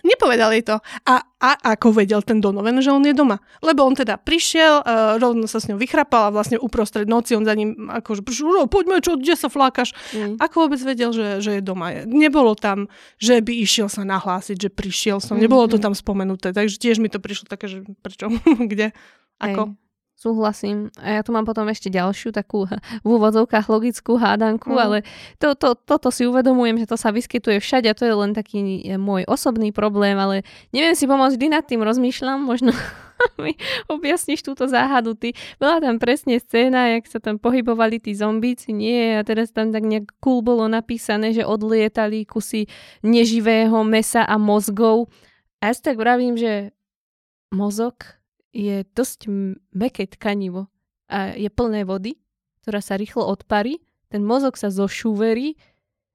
Nepovedal 0.02 0.50
jej 0.50 0.66
to. 0.66 0.82
A, 1.06 1.22
a 1.22 1.50
ako 1.78 1.94
vedel 2.02 2.26
ten 2.26 2.42
Donovan, 2.42 2.82
že 2.82 2.90
on 2.90 3.06
je 3.06 3.14
doma? 3.14 3.38
Lebo 3.62 3.86
on 3.86 3.94
teda 3.94 4.18
prišiel, 4.18 4.82
uh, 4.82 5.14
rovno 5.22 5.46
sa 5.46 5.62
s 5.62 5.70
ňou 5.70 5.78
vychrapal 5.78 6.28
a 6.28 6.34
vlastne 6.34 6.58
uprostred 6.58 7.06
noci 7.06 7.38
on 7.38 7.46
za 7.46 7.54
ním 7.54 7.86
akože 7.86 8.26
prišiel, 8.26 8.66
poďme, 8.66 8.98
čo, 8.98 9.14
kde 9.14 9.38
sa 9.38 9.46
flákaš? 9.46 9.94
Mm. 10.10 10.42
Ako 10.42 10.66
vôbec 10.66 10.82
vedel, 10.82 11.14
že, 11.14 11.38
že 11.38 11.58
je 11.58 11.62
doma? 11.62 12.02
Nebolo 12.02 12.58
tam, 12.58 12.90
že 13.22 13.38
by 13.38 13.62
išiel 13.62 13.86
sa 13.86 14.02
nahlásiť, 14.02 14.56
že 14.58 14.70
prišiel 14.74 15.22
som. 15.22 15.38
Nebolo 15.38 15.70
to 15.70 15.78
tam 15.78 15.94
spomenuté. 15.94 16.50
Takže 16.50 16.82
tiež 16.82 16.98
mi 16.98 17.06
to 17.06 17.22
prišlo 17.22 17.46
také, 17.46 17.70
že 17.70 17.86
prečo? 18.02 18.26
kde? 18.70 18.90
Ako? 19.38 19.70
Hej. 19.70 19.81
Súhlasím. 20.22 20.86
A 21.02 21.18
ja 21.18 21.20
tu 21.26 21.34
mám 21.34 21.42
potom 21.42 21.66
ešte 21.66 21.90
ďalšiu 21.90 22.30
takú 22.30 22.70
v 23.02 23.08
úvodzovkách 23.10 23.66
logickú 23.66 24.22
hádanku, 24.22 24.70
mm. 24.70 24.78
ale 24.78 24.96
to, 25.42 25.58
to, 25.58 25.74
toto 25.74 26.14
si 26.14 26.30
uvedomujem, 26.30 26.78
že 26.78 26.86
to 26.86 26.94
sa 26.94 27.10
vyskytuje 27.10 27.58
všade 27.58 27.90
a 27.90 27.98
to 27.98 28.06
je 28.06 28.14
len 28.14 28.30
taký 28.30 28.86
môj 29.02 29.26
osobný 29.26 29.74
problém, 29.74 30.14
ale 30.14 30.46
neviem 30.70 30.94
si 30.94 31.10
pomôcť, 31.10 31.34
vždy 31.34 31.48
nad 31.50 31.66
tým 31.66 31.82
rozmýšľam, 31.82 32.38
možno 32.38 32.70
mi 33.42 33.58
objasníš 33.90 34.46
túto 34.46 34.70
záhadu 34.70 35.18
ty. 35.18 35.34
Bola 35.58 35.82
tam 35.82 35.98
presne 35.98 36.38
scéna, 36.38 36.94
jak 36.94 37.10
sa 37.10 37.18
tam 37.18 37.42
pohybovali 37.42 37.98
tí 37.98 38.14
zombíci, 38.14 38.70
nie, 38.70 39.18
a 39.18 39.26
teraz 39.26 39.50
tam 39.50 39.74
tak 39.74 39.82
nejak 39.82 40.06
cool 40.22 40.46
bolo 40.46 40.70
napísané, 40.70 41.34
že 41.34 41.42
odlietali 41.42 42.30
kusy 42.30 42.70
neživého 43.02 43.82
mesa 43.82 44.22
a 44.22 44.38
mozgov. 44.38 45.10
A 45.58 45.70
ja 45.70 45.72
si 45.74 45.82
tak 45.82 45.98
vravím, 45.98 46.38
že 46.38 46.70
mozog 47.50 48.21
je 48.52 48.84
dosť 48.92 49.28
meké 49.72 50.06
tkanivo 50.06 50.68
a 51.08 51.32
je 51.32 51.48
plné 51.48 51.88
vody, 51.88 52.20
ktorá 52.62 52.84
sa 52.84 53.00
rýchlo 53.00 53.26
odparí, 53.26 53.80
ten 54.12 54.22
mozog 54.22 54.60
sa 54.60 54.68
zošúverí. 54.68 55.56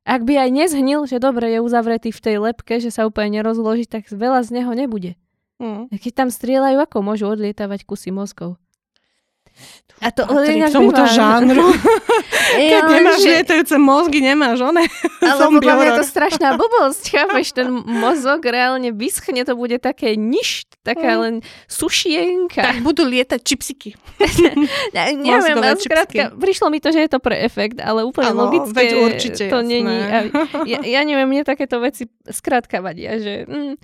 Ak 0.07 0.23
by 0.23 0.47
aj 0.47 0.49
nezhnil, 0.53 1.03
že 1.09 1.19
dobre 1.19 1.51
je 1.51 1.59
uzavretý 1.59 2.13
v 2.13 2.23
tej 2.23 2.35
lepke, 2.39 2.79
že 2.79 2.93
sa 2.93 3.09
úplne 3.09 3.41
nerozloží, 3.41 3.89
tak 3.89 4.07
veľa 4.07 4.45
z 4.45 4.61
neho 4.61 4.71
nebude. 4.71 5.19
Mm. 5.57 5.89
Keď 5.89 6.13
tam 6.13 6.29
strieľajú, 6.29 6.77
ako 6.77 6.97
môžu 7.01 7.25
odlietavať 7.33 7.83
kusy 7.83 8.13
mozgov? 8.13 8.61
A 9.97 10.13
to 10.13 10.29
Patrí 10.29 10.61
k 10.61 10.69
tomuto 10.69 11.01
býva. 11.01 11.09
žánru. 11.09 11.73
Keď 12.53 12.69
ja, 12.69 12.85
nemáš 12.85 13.21
že... 13.25 13.29
lietajúce 13.41 13.75
mozgy, 13.81 14.19
nemáš 14.21 14.61
one. 14.61 14.85
Ale 15.25 15.41
podľa 15.57 15.73
mňa 15.73 15.87
je 15.89 15.93
to 15.97 16.05
strašná 16.05 16.49
blbosť, 16.53 17.03
chápeš? 17.09 17.57
Ten 17.57 17.69
mozog 17.81 18.45
reálne 18.45 18.93
vyschne, 18.93 19.41
to 19.41 19.57
bude 19.57 19.81
také 19.81 20.13
niš, 20.13 20.69
taká 20.85 21.17
mm. 21.17 21.19
len 21.21 21.35
sušienka. 21.65 22.61
Tak 22.61 22.85
budú 22.85 23.09
lietať 23.09 23.41
čipsiky. 23.41 23.97
ja, 24.93 25.13
neviem, 25.17 25.57
ale 25.57 25.81
skrátka, 25.81 26.29
prišlo 26.37 26.69
mi 26.69 26.77
to, 26.77 26.93
že 26.93 27.05
je 27.05 27.09
to 27.09 27.17
pre 27.17 27.41
efekt, 27.41 27.81
ale 27.81 28.05
úplne 28.05 28.37
ano, 28.37 28.49
logické 28.49 28.77
veď 28.77 28.89
určite, 29.01 29.43
to 29.49 29.65
jasné. 29.65 29.81
není. 29.81 29.97
Ja, 30.69 30.79
ja 30.85 31.01
neviem, 31.01 31.25
mne 31.25 31.41
takéto 31.41 31.81
veci 31.81 32.05
skrátka 32.29 32.85
vadia, 32.85 33.17
že... 33.17 33.49
Mm, 33.49 33.81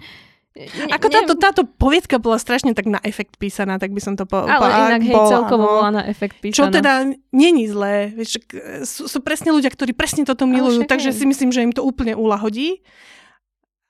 ako 0.93 1.07
táto, 1.09 1.33
táto 1.33 1.61
poviedka 1.65 2.21
bola 2.21 2.37
strašne 2.37 2.77
tak 2.77 2.85
na 2.85 3.01
efekt 3.01 3.41
písaná, 3.41 3.81
tak 3.81 3.89
by 3.89 3.97
som 3.97 4.13
to 4.13 4.29
povedala. 4.29 4.61
Ale 4.61 4.69
inak, 4.93 5.01
hej, 5.01 5.15
bol, 5.17 5.25
celkovo 5.25 5.65
bola 5.65 5.89
na 5.89 6.03
efekt 6.05 6.37
písaná. 6.37 6.57
Čo 6.57 6.65
teda 6.69 6.93
není 7.33 7.65
zlé. 7.65 8.13
Vieš, 8.13 8.37
sú, 8.85 9.09
sú 9.09 9.17
presne 9.25 9.49
ľudia, 9.49 9.73
ktorí 9.73 9.97
presne 9.97 10.21
toto 10.29 10.45
milujú, 10.45 10.85
takže 10.85 11.09
si 11.09 11.25
myslím, 11.25 11.49
že 11.49 11.65
im 11.65 11.73
to 11.73 11.81
úplne 11.81 12.13
ulahodí. 12.13 12.85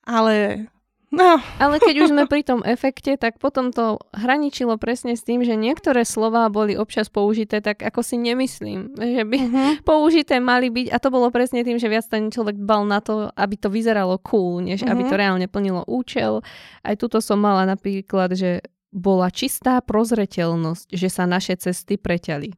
Ale 0.08 0.67
No. 1.14 1.38
Ale 1.61 1.77
keď 1.77 1.95
už 2.01 2.09
sme 2.09 2.25
pri 2.25 2.42
tom 2.42 2.66
efekte, 2.66 3.14
tak 3.22 3.38
potom 3.38 3.69
to 3.69 4.01
hraničilo 4.17 4.82
presne 4.82 5.14
s 5.14 5.22
tým, 5.22 5.45
že 5.45 5.53
niektoré 5.53 6.09
slova 6.09 6.50
boli 6.50 6.74
občas 6.74 7.06
použité 7.06 7.61
tak, 7.61 7.85
ako 7.85 8.01
si 8.01 8.17
nemyslím, 8.17 8.98
že 8.98 9.22
by 9.22 9.38
uh-huh. 9.38 9.72
použité 9.93 10.42
mali 10.42 10.74
byť 10.74 10.90
a 10.90 10.98
to 10.98 11.14
bolo 11.14 11.30
presne 11.30 11.61
tým, 11.61 11.77
že 11.77 11.85
viac 11.85 12.09
ten 12.09 12.33
človek 12.33 12.58
dbal 12.58 12.90
na 12.90 12.98
to, 12.98 13.30
aby 13.30 13.56
to 13.61 13.69
vyzeralo 13.69 14.17
cool, 14.25 14.58
než 14.58 14.82
uh-huh. 14.82 14.90
aby 14.90 15.06
to 15.06 15.14
reálne 15.14 15.45
plnilo 15.45 15.85
účel. 15.85 16.42
Aj 16.82 16.98
tuto 16.98 17.22
som 17.22 17.38
mala 17.38 17.69
napríklad, 17.69 18.33
že 18.33 18.66
bola 18.90 19.30
čistá 19.30 19.85
prozreteľnosť, 19.85 20.98
že 20.98 21.09
sa 21.14 21.30
naše 21.30 21.61
cesty 21.61 22.01
preťali. 22.01 22.58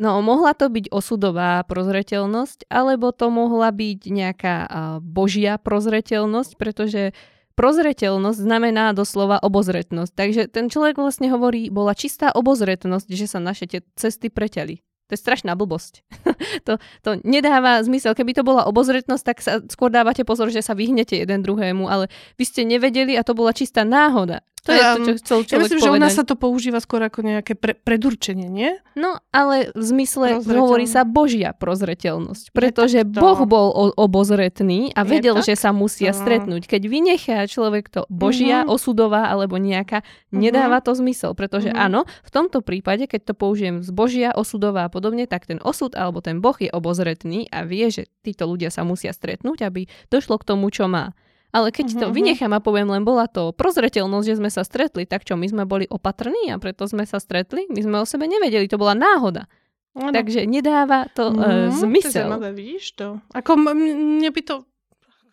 No, 0.00 0.18
mohla 0.20 0.52
to 0.52 0.66
byť 0.66 0.90
osudová 0.90 1.62
prozreteľnosť, 1.64 2.66
alebo 2.68 3.14
to 3.14 3.30
mohla 3.30 3.70
byť 3.70 4.00
nejaká 4.10 4.56
božia 4.98 5.60
prozreteľnosť, 5.62 6.58
pretože 6.58 7.14
Prozreteľnosť 7.52 8.38
znamená 8.38 8.96
doslova 8.96 9.36
obozretnosť. 9.40 10.12
Takže 10.12 10.42
ten 10.48 10.72
človek 10.72 10.96
vlastne 10.96 11.28
hovorí, 11.28 11.68
bola 11.68 11.92
čistá 11.92 12.32
obozretnosť, 12.32 13.08
že 13.12 13.26
sa 13.28 13.38
naše 13.38 13.68
tie 13.68 13.80
cesty 13.94 14.32
preťali. 14.32 14.80
To 15.10 15.12
je 15.12 15.20
strašná 15.20 15.52
blbosť. 15.52 16.08
to, 16.66 16.80
to 17.04 17.10
nedáva 17.20 17.84
zmysel. 17.84 18.16
Keby 18.16 18.32
to 18.32 18.48
bola 18.48 18.64
obozretnosť, 18.64 19.24
tak 19.28 19.38
sa 19.44 19.60
skôr 19.68 19.92
dávate 19.92 20.24
pozor, 20.24 20.48
že 20.48 20.64
sa 20.64 20.72
vyhnete 20.72 21.20
jeden 21.20 21.44
druhému, 21.44 21.84
ale 21.84 22.08
vy 22.40 22.44
ste 22.48 22.64
nevedeli 22.64 23.12
a 23.20 23.26
to 23.26 23.36
bola 23.36 23.52
čistá 23.52 23.84
náhoda. 23.84 24.40
To 24.62 24.70
je 24.70 24.78
to, 24.78 24.98
čo 25.02 25.12
chcel 25.18 25.38
človek 25.42 25.50
Ja 25.50 25.58
myslím, 25.58 25.80
povedať. 25.82 25.90
že 25.90 25.98
u 25.98 26.02
nás 26.06 26.12
sa 26.14 26.22
to 26.22 26.34
používa 26.38 26.78
skôr 26.78 27.02
ako 27.02 27.26
nejaké 27.26 27.58
pre, 27.58 27.74
predurčenie, 27.74 28.46
nie? 28.46 28.78
No, 28.94 29.18
ale 29.34 29.74
v 29.74 29.82
zmysle 29.82 30.38
hovorí 30.38 30.86
sa 30.86 31.02
Božia 31.02 31.50
prozreteľnosť, 31.50 32.54
pretože 32.54 33.02
Boh 33.02 33.42
bol 33.42 33.74
o, 33.74 33.84
obozretný 33.98 34.94
a 34.94 35.02
vedel, 35.02 35.34
že 35.42 35.58
sa 35.58 35.74
musia 35.74 36.14
stretnúť. 36.14 36.70
Keď 36.70 36.82
vynechá 36.86 37.42
človek 37.50 37.90
to 37.90 38.06
Božia, 38.06 38.62
uh-huh. 38.62 38.78
osudová 38.78 39.26
alebo 39.34 39.58
nejaká, 39.58 40.06
nedáva 40.30 40.78
to 40.78 40.94
zmysel, 40.94 41.34
pretože 41.34 41.74
uh-huh. 41.74 41.90
áno, 41.90 42.06
v 42.22 42.30
tomto 42.30 42.62
prípade, 42.62 43.10
keď 43.10 43.32
to 43.32 43.34
použijem 43.34 43.82
z 43.82 43.90
Božia, 43.90 44.30
osudová 44.30 44.86
a 44.86 44.92
podobne, 44.94 45.26
tak 45.26 45.50
ten 45.50 45.58
osud 45.66 45.98
alebo 45.98 46.22
ten 46.22 46.38
Boh 46.38 46.54
je 46.54 46.70
obozretný 46.70 47.50
a 47.50 47.66
vie, 47.66 47.90
že 47.90 48.06
títo 48.22 48.46
ľudia 48.46 48.70
sa 48.70 48.86
musia 48.86 49.10
stretnúť, 49.10 49.66
aby 49.66 49.90
došlo 50.06 50.38
k 50.38 50.46
tomu, 50.54 50.70
čo 50.70 50.86
má. 50.86 51.18
Ale 51.52 51.68
keď 51.68 51.86
uh-huh, 51.92 52.00
to 52.00 52.06
mhm, 52.08 52.12
mhm. 52.12 52.16
vynechám 52.16 52.52
a 52.56 52.64
poviem 52.64 52.88
len 52.88 53.04
bola 53.04 53.28
to 53.28 53.52
prozreteľnosť, 53.52 54.26
že 54.26 54.38
sme 54.40 54.48
sa 54.48 54.64
stretli, 54.64 55.04
tak 55.04 55.28
čo, 55.28 55.36
my 55.36 55.44
sme 55.44 55.68
boli 55.68 55.84
opatrní 55.84 56.48
a 56.48 56.56
preto 56.56 56.88
sme 56.88 57.04
sa 57.04 57.20
stretli? 57.20 57.68
My 57.68 57.80
sme 57.84 57.96
o 58.00 58.06
sebe 58.08 58.24
nevedeli, 58.24 58.64
to 58.66 58.80
bola 58.80 58.96
náhoda. 58.96 59.44
Ano. 59.92 60.08
Takže 60.16 60.48
nedáva 60.48 61.04
to 61.12 61.28
uh, 61.36 61.68
zmysel. 61.68 62.24
To 62.24 62.40
zaujímavé, 62.40 62.50
vidíš 62.56 62.96
to? 62.96 63.20
Ako 63.36 63.60
mne 63.60 64.24
by 64.32 64.40
to 64.40 64.64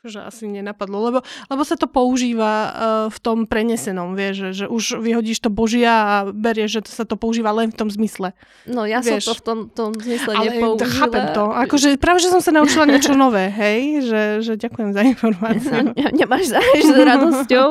že 0.08 0.24
asi 0.24 0.48
nenapadlo, 0.48 1.12
lebo, 1.12 1.20
lebo 1.52 1.62
sa 1.68 1.76
to 1.76 1.84
používa 1.84 2.54
uh, 2.56 2.72
v 3.12 3.18
tom 3.20 3.44
prenesenom, 3.44 4.16
vieš, 4.16 4.36
že, 4.40 4.50
že 4.64 4.66
už 4.72 5.04
vyhodíš 5.04 5.44
to 5.44 5.52
Božia 5.52 5.92
a 5.92 6.16
berieš, 6.32 6.80
že 6.80 6.82
to 6.88 6.92
sa 6.96 7.04
to 7.04 7.20
používa 7.20 7.52
len 7.52 7.68
v 7.68 7.76
tom 7.76 7.92
zmysle. 7.92 8.32
No 8.64 8.88
ja 8.88 9.04
vieš. 9.04 9.28
som 9.28 9.36
to 9.36 9.36
v 9.36 9.44
tom, 9.44 9.60
tom 9.68 9.92
zmysle 10.00 10.32
Ale 10.40 10.56
nepoužila. 10.56 10.88
chápem 10.88 11.26
to. 11.36 11.44
Akože 11.52 11.88
práve, 12.00 12.24
že 12.24 12.32
som 12.32 12.40
sa 12.40 12.56
naučila 12.56 12.88
niečo 12.88 13.12
nové, 13.12 13.52
hej, 13.52 14.08
že, 14.08 14.22
že 14.40 14.54
ďakujem 14.56 14.96
za 14.96 15.04
informáciu. 15.04 15.92
Nemáš 16.20 16.56
zálež 16.56 16.84
s 16.88 16.96
radosťou. 16.96 17.68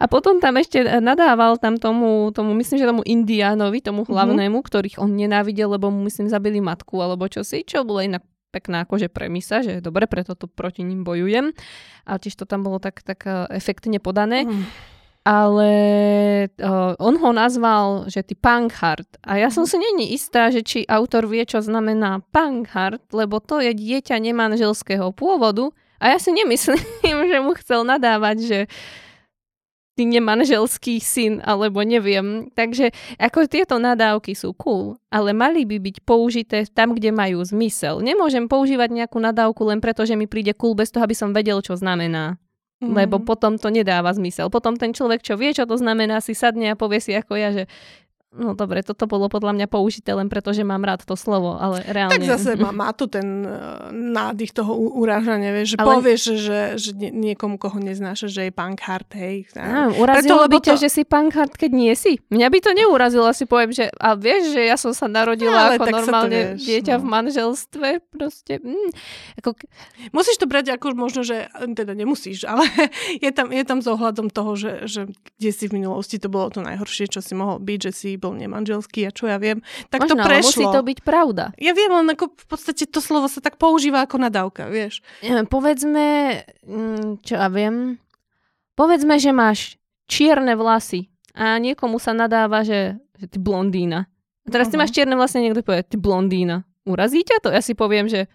A 0.00 0.04
potom 0.08 0.40
tam 0.40 0.56
ešte 0.56 0.80
nadával 1.04 1.60
tam 1.60 1.76
tomu, 1.76 2.32
tomu 2.32 2.56
myslím, 2.56 2.80
že 2.80 2.88
tomu 2.88 3.04
Indiánovi, 3.04 3.84
tomu 3.84 4.08
mhm. 4.08 4.16
hlavnému, 4.16 4.64
mm-hmm. 4.64 4.72
ktorých 4.72 4.96
on 4.96 5.12
nenávidel, 5.12 5.76
lebo 5.76 5.92
mu 5.92 6.08
myslím 6.08 6.32
zabili 6.32 6.64
matku 6.64 6.96
alebo 7.04 7.28
čo 7.28 7.44
si, 7.44 7.60
čo 7.68 7.84
bolo 7.84 8.00
inak 8.00 8.24
pekná 8.56 8.88
akože 8.88 9.12
premisa, 9.12 9.60
že 9.60 9.84
dobre, 9.84 10.08
preto 10.08 10.32
tu 10.32 10.48
proti 10.48 10.80
ním 10.80 11.04
bojujem. 11.04 11.52
A 12.08 12.16
tiež 12.16 12.40
to 12.40 12.48
tam 12.48 12.64
bolo 12.64 12.80
tak, 12.80 13.04
tak 13.04 13.28
e, 13.28 13.52
efektne 13.52 14.00
podané. 14.00 14.48
Mm. 14.48 14.64
Ale 15.26 15.72
uh, 16.62 16.94
on 17.02 17.18
ho 17.18 17.30
nazval, 17.34 18.06
že 18.06 18.22
ty 18.22 18.38
Pankhart. 18.38 19.18
A 19.26 19.42
ja 19.42 19.50
som 19.50 19.66
si 19.66 19.74
není 19.74 20.14
istá, 20.14 20.54
že 20.54 20.62
či 20.62 20.86
autor 20.86 21.26
vie, 21.26 21.42
čo 21.42 21.58
znamená 21.58 22.22
Pankhart, 22.30 23.02
lebo 23.10 23.42
to 23.42 23.58
je 23.58 23.74
dieťa 23.74 24.22
nemanželského 24.22 25.10
pôvodu. 25.10 25.74
A 25.98 26.14
ja 26.14 26.22
si 26.22 26.30
nemyslím, 26.30 26.78
že 27.34 27.38
mu 27.42 27.58
chcel 27.58 27.82
nadávať, 27.82 28.36
že 28.38 28.58
uh, 28.70 29.05
nemanželský 30.04 31.00
syn, 31.00 31.40
alebo 31.40 31.80
neviem. 31.80 32.52
Takže 32.52 32.92
ako 33.16 33.48
tieto 33.48 33.80
nadávky 33.80 34.36
sú 34.36 34.52
cool, 34.52 35.00
ale 35.08 35.32
mali 35.32 35.64
by 35.64 35.80
byť 35.80 35.96
použité 36.04 36.68
tam, 36.68 36.92
kde 36.92 37.16
majú 37.16 37.40
zmysel. 37.40 38.04
Nemôžem 38.04 38.44
používať 38.44 38.92
nejakú 38.92 39.16
nadávku 39.16 39.64
len 39.64 39.80
preto, 39.80 40.04
že 40.04 40.12
mi 40.12 40.28
príde 40.28 40.52
cool 40.52 40.76
bez 40.76 40.92
toho, 40.92 41.08
aby 41.08 41.16
som 41.16 41.32
vedel, 41.32 41.64
čo 41.64 41.72
znamená. 41.80 42.36
Mm. 42.84 42.92
Lebo 42.92 43.24
potom 43.24 43.56
to 43.56 43.72
nedáva 43.72 44.12
zmysel. 44.12 44.52
Potom 44.52 44.76
ten 44.76 44.92
človek, 44.92 45.24
čo 45.24 45.40
vie, 45.40 45.56
čo 45.56 45.64
to 45.64 45.80
znamená, 45.80 46.20
si 46.20 46.36
sadne 46.36 46.76
a 46.76 46.76
povie 46.76 47.00
si 47.00 47.16
ako 47.16 47.32
ja, 47.32 47.48
že 47.48 47.64
No 48.36 48.52
dobre, 48.52 48.84
toto 48.84 49.08
bolo 49.08 49.32
podľa 49.32 49.56
mňa 49.56 49.66
použité 49.72 50.12
len 50.12 50.28
preto, 50.28 50.52
že 50.52 50.60
mám 50.60 50.84
rád 50.84 51.08
to 51.08 51.16
slovo, 51.16 51.56
ale 51.56 51.80
reálne... 51.88 52.12
Tak 52.12 52.28
zase 52.28 52.52
má, 52.60 52.68
má 52.68 52.92
to 52.92 53.08
ten 53.08 53.48
uh, 53.48 53.88
nádych 53.88 54.52
toho 54.52 54.76
urážania, 54.76 55.56
vieš, 55.56 55.74
že 55.74 55.76
ale... 55.80 55.88
povieš, 55.96 56.22
že, 56.36 56.60
že 56.76 56.90
niekomu, 56.92 57.56
koho 57.56 57.80
neznáša, 57.80 58.28
že 58.28 58.48
je 58.48 58.52
punk 58.52 58.76
hard, 58.84 59.08
hej. 59.16 59.48
Á, 59.56 59.88
urazilo 59.96 60.44
preto, 60.44 60.52
by 60.52 60.58
ťa, 60.60 60.74
to... 60.76 60.80
že 60.84 60.88
si 60.92 61.02
punk 61.08 61.32
hard, 61.32 61.56
keď 61.56 61.70
nie 61.72 61.96
si? 61.96 62.20
Mňa 62.28 62.48
by 62.52 62.58
to 62.60 62.70
neurazilo, 62.76 63.32
si 63.32 63.48
poviem, 63.48 63.72
že 63.72 63.88
a 63.96 64.12
vieš, 64.12 64.52
že 64.52 64.68
ja 64.68 64.76
som 64.76 64.92
sa 64.92 65.08
narodila 65.08 65.72
no, 65.72 65.80
ako 65.80 65.88
normálne 65.88 66.60
vieš, 66.60 66.68
dieťa 66.68 66.94
no. 66.96 67.00
v 67.00 67.04
manželstve, 67.08 67.88
proste. 68.12 68.60
Mm, 68.60 68.92
ako... 69.40 69.56
Musíš 70.12 70.36
to 70.36 70.44
brať 70.44 70.76
ako 70.76 70.92
možno, 70.92 71.24
že 71.24 71.48
teda 71.56 71.96
nemusíš, 71.96 72.44
ale 72.44 72.68
je 73.24 73.30
tam, 73.32 73.48
je 73.48 73.64
tam 73.64 73.80
s 73.80 73.88
ohľadom 73.88 74.28
toho, 74.28 74.60
že, 74.60 74.84
že 74.84 75.08
kde 75.40 75.50
si 75.56 75.64
v 75.72 75.80
minulosti 75.80 76.20
to 76.20 76.28
bolo 76.28 76.52
to 76.52 76.60
najhoršie, 76.60 77.08
čo 77.08 77.24
si 77.24 77.32
mohol 77.32 77.64
byť, 77.64 77.80
že 77.88 77.92
si 77.96 78.10
bol 78.26 78.34
nemanželský 78.34 79.06
a 79.06 79.14
čo 79.14 79.30
ja 79.30 79.38
viem, 79.38 79.62
tak 79.86 80.02
Možno, 80.02 80.18
to 80.18 80.26
prešlo. 80.26 80.46
musí 80.50 80.64
to 80.66 80.80
byť 80.82 80.98
pravda. 81.06 81.54
Ja 81.62 81.70
viem, 81.78 81.94
len 81.94 82.10
ako 82.10 82.34
v 82.34 82.46
podstate 82.50 82.90
to 82.90 82.98
slovo 82.98 83.30
sa 83.30 83.38
tak 83.38 83.54
používa 83.54 84.02
ako 84.02 84.18
nadávka, 84.18 84.66
vieš. 84.66 85.06
Povedzme, 85.46 86.42
mm, 86.66 87.22
čo 87.22 87.38
ja 87.38 87.46
viem, 87.46 88.02
povedzme, 88.74 89.22
že 89.22 89.30
máš 89.30 89.78
čierne 90.10 90.58
vlasy 90.58 91.06
a 91.38 91.62
niekomu 91.62 92.02
sa 92.02 92.10
nadáva, 92.10 92.66
že, 92.66 92.98
že 93.14 93.26
ty 93.30 93.38
blondína. 93.38 94.10
A 94.46 94.48
teraz 94.50 94.70
ty 94.70 94.78
Aha. 94.78 94.86
máš 94.86 94.94
čierne 94.94 95.14
vlasy 95.14 95.38
a 95.38 95.44
niekto 95.46 95.62
povie, 95.62 95.86
ty 95.86 95.98
blondína. 95.98 96.66
Urazí 96.86 97.26
ťa 97.26 97.42
to? 97.42 97.50
Ja 97.50 97.62
si 97.62 97.74
poviem, 97.74 98.06
že 98.06 98.30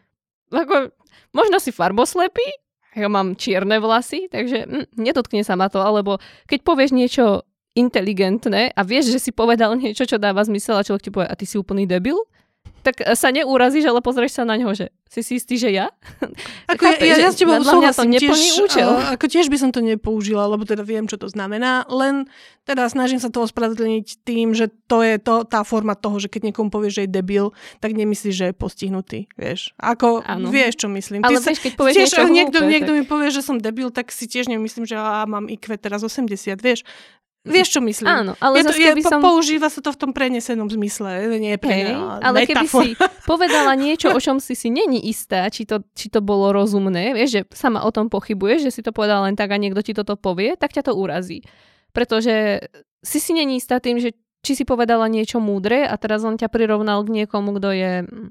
ako, 0.51 0.91
možno 1.31 1.57
si 1.59 1.71
farboslepý, 1.71 2.43
ja 2.91 3.07
mám 3.07 3.39
čierne 3.39 3.79
vlasy, 3.79 4.27
takže 4.27 4.67
hm, 4.67 4.99
nedotkne 4.99 5.47
sa 5.47 5.55
ma 5.55 5.71
to, 5.71 5.79
alebo 5.79 6.19
keď 6.51 6.59
povieš 6.67 6.91
niečo 6.91 7.47
inteligentné 7.73 8.71
a 8.75 8.81
vieš, 8.83 9.15
že 9.15 9.19
si 9.19 9.31
povedal 9.31 9.75
niečo, 9.79 10.03
čo 10.03 10.19
dáva 10.19 10.43
zmysel 10.43 10.75
a 10.79 10.83
človek 10.83 11.07
ti 11.07 11.11
povie, 11.11 11.27
a 11.27 11.35
ty 11.35 11.45
si 11.47 11.55
úplný 11.55 11.87
debil, 11.87 12.19
tak 12.81 12.97
sa 13.13 13.29
neurazíš, 13.29 13.85
ale 13.85 14.01
pozrieš 14.01 14.41
sa 14.41 14.43
na 14.43 14.57
ňo, 14.57 14.73
že 14.73 14.89
si 15.05 15.21
si 15.21 15.37
istý, 15.37 15.53
že 15.61 15.69
ja? 15.69 15.93
Ako 16.71 16.81
ja, 16.81 16.97
Chápeš, 16.97 17.07
ja, 17.07 17.15
že 17.15 17.21
ja 17.21 17.29
s 17.29 17.37
tebou 17.37 17.61
to 17.61 17.69
súhlasím 17.69 18.09
neplní 18.09 18.33
tiež, 18.33 18.63
účel. 18.65 18.89
ako 19.13 19.25
tiež 19.29 19.47
by 19.53 19.57
som 19.61 19.69
to 19.69 19.85
nepoužila, 19.85 20.49
lebo 20.49 20.65
teda 20.65 20.81
viem, 20.81 21.05
čo 21.05 21.21
to 21.21 21.29
znamená, 21.29 21.85
len 21.93 22.25
teda 22.65 22.89
snažím 22.89 23.21
sa 23.21 23.29
to 23.29 23.45
ospravedlniť 23.45 24.25
tým, 24.25 24.57
že 24.57 24.73
to 24.89 25.05
je 25.05 25.21
to, 25.21 25.45
tá 25.45 25.61
forma 25.61 25.93
toho, 25.93 26.17
že 26.17 26.25
keď 26.25 26.49
niekomu 26.49 26.73
povieš, 26.73 26.93
že 26.97 27.03
je 27.05 27.11
debil, 27.13 27.45
tak 27.77 27.93
nemyslíš, 27.93 28.33
že 28.33 28.45
je 28.49 28.53
postihnutý, 28.57 29.19
vieš. 29.37 29.77
Ako 29.77 30.25
Áno. 30.25 30.49
vieš, 30.49 30.81
čo 30.81 30.87
myslím. 30.89 31.21
Ale 31.21 31.37
sa- 31.37 31.53
vieš, 31.53 31.61
keď 31.61 31.73
povieš 31.77 31.93
tiež, 31.93 32.09
niečo 32.09 32.23
niekto, 32.33 32.57
hlúpe, 32.65 32.71
niekto 32.73 32.91
tak- 32.93 32.97
mi 32.97 33.03
povie, 33.05 33.29
že 33.29 33.41
som 33.45 33.61
debil, 33.61 33.93
tak 33.93 34.09
si 34.09 34.25
tiež 34.25 34.49
nemyslím, 34.49 34.89
že 34.89 34.97
á, 34.97 35.29
mám 35.29 35.45
IQ 35.45 35.77
teraz 35.77 36.01
80, 36.01 36.33
vieš. 36.57 36.81
Vieš, 37.41 37.73
čo 37.73 37.81
myslím. 37.81 38.05
Áno, 38.05 38.31
ale 38.37 38.61
je 38.61 38.69
to, 38.69 38.73
je, 38.77 38.93
keby 38.93 39.01
som... 39.01 39.17
používa 39.17 39.65
sa 39.73 39.81
to 39.81 39.89
v 39.89 39.97
tom 39.97 40.11
prenesenom 40.13 40.69
zmysle, 40.69 41.25
nie 41.41 41.57
je 41.57 41.59
pre 41.59 41.73
mňa 41.73 42.21
ale 42.21 42.45
keby 42.45 42.69
metafor. 42.69 42.83
si 42.85 42.89
povedala 43.31 43.73
niečo, 43.73 44.13
o 44.13 44.19
čom 44.21 44.37
si 44.37 44.53
si 44.53 44.69
není 44.69 45.01
istá, 45.09 45.49
či 45.49 45.65
to, 45.65 45.81
či 45.97 46.13
to 46.13 46.21
bolo 46.21 46.53
rozumné, 46.53 47.17
vieš, 47.17 47.29
že 47.33 47.41
sama 47.57 47.81
o 47.81 47.89
tom 47.89 48.13
pochybuješ, 48.13 48.69
že 48.69 48.71
si 48.77 48.81
to 48.85 48.93
povedala 48.93 49.25
len 49.25 49.33
tak 49.33 49.49
a 49.49 49.57
niekto 49.57 49.81
ti 49.81 49.97
toto 49.97 50.13
povie, 50.13 50.53
tak 50.53 50.69
ťa 50.69 50.85
to 50.85 50.93
urazí. 50.93 51.41
Pretože 51.97 52.61
si 53.01 53.17
si 53.17 53.33
není 53.33 53.57
istá 53.57 53.81
tým, 53.81 53.97
že 53.97 54.13
či 54.45 54.53
si 54.53 54.63
povedala 54.65 55.09
niečo 55.09 55.41
múdre 55.41 55.85
a 55.85 55.97
teraz 55.97 56.21
on 56.21 56.37
ťa 56.37 56.49
prirovnal 56.49 57.01
k 57.05 57.25
niekomu, 57.25 57.57
kto 57.57 57.69
je 57.73 57.91
mm, 58.05 58.29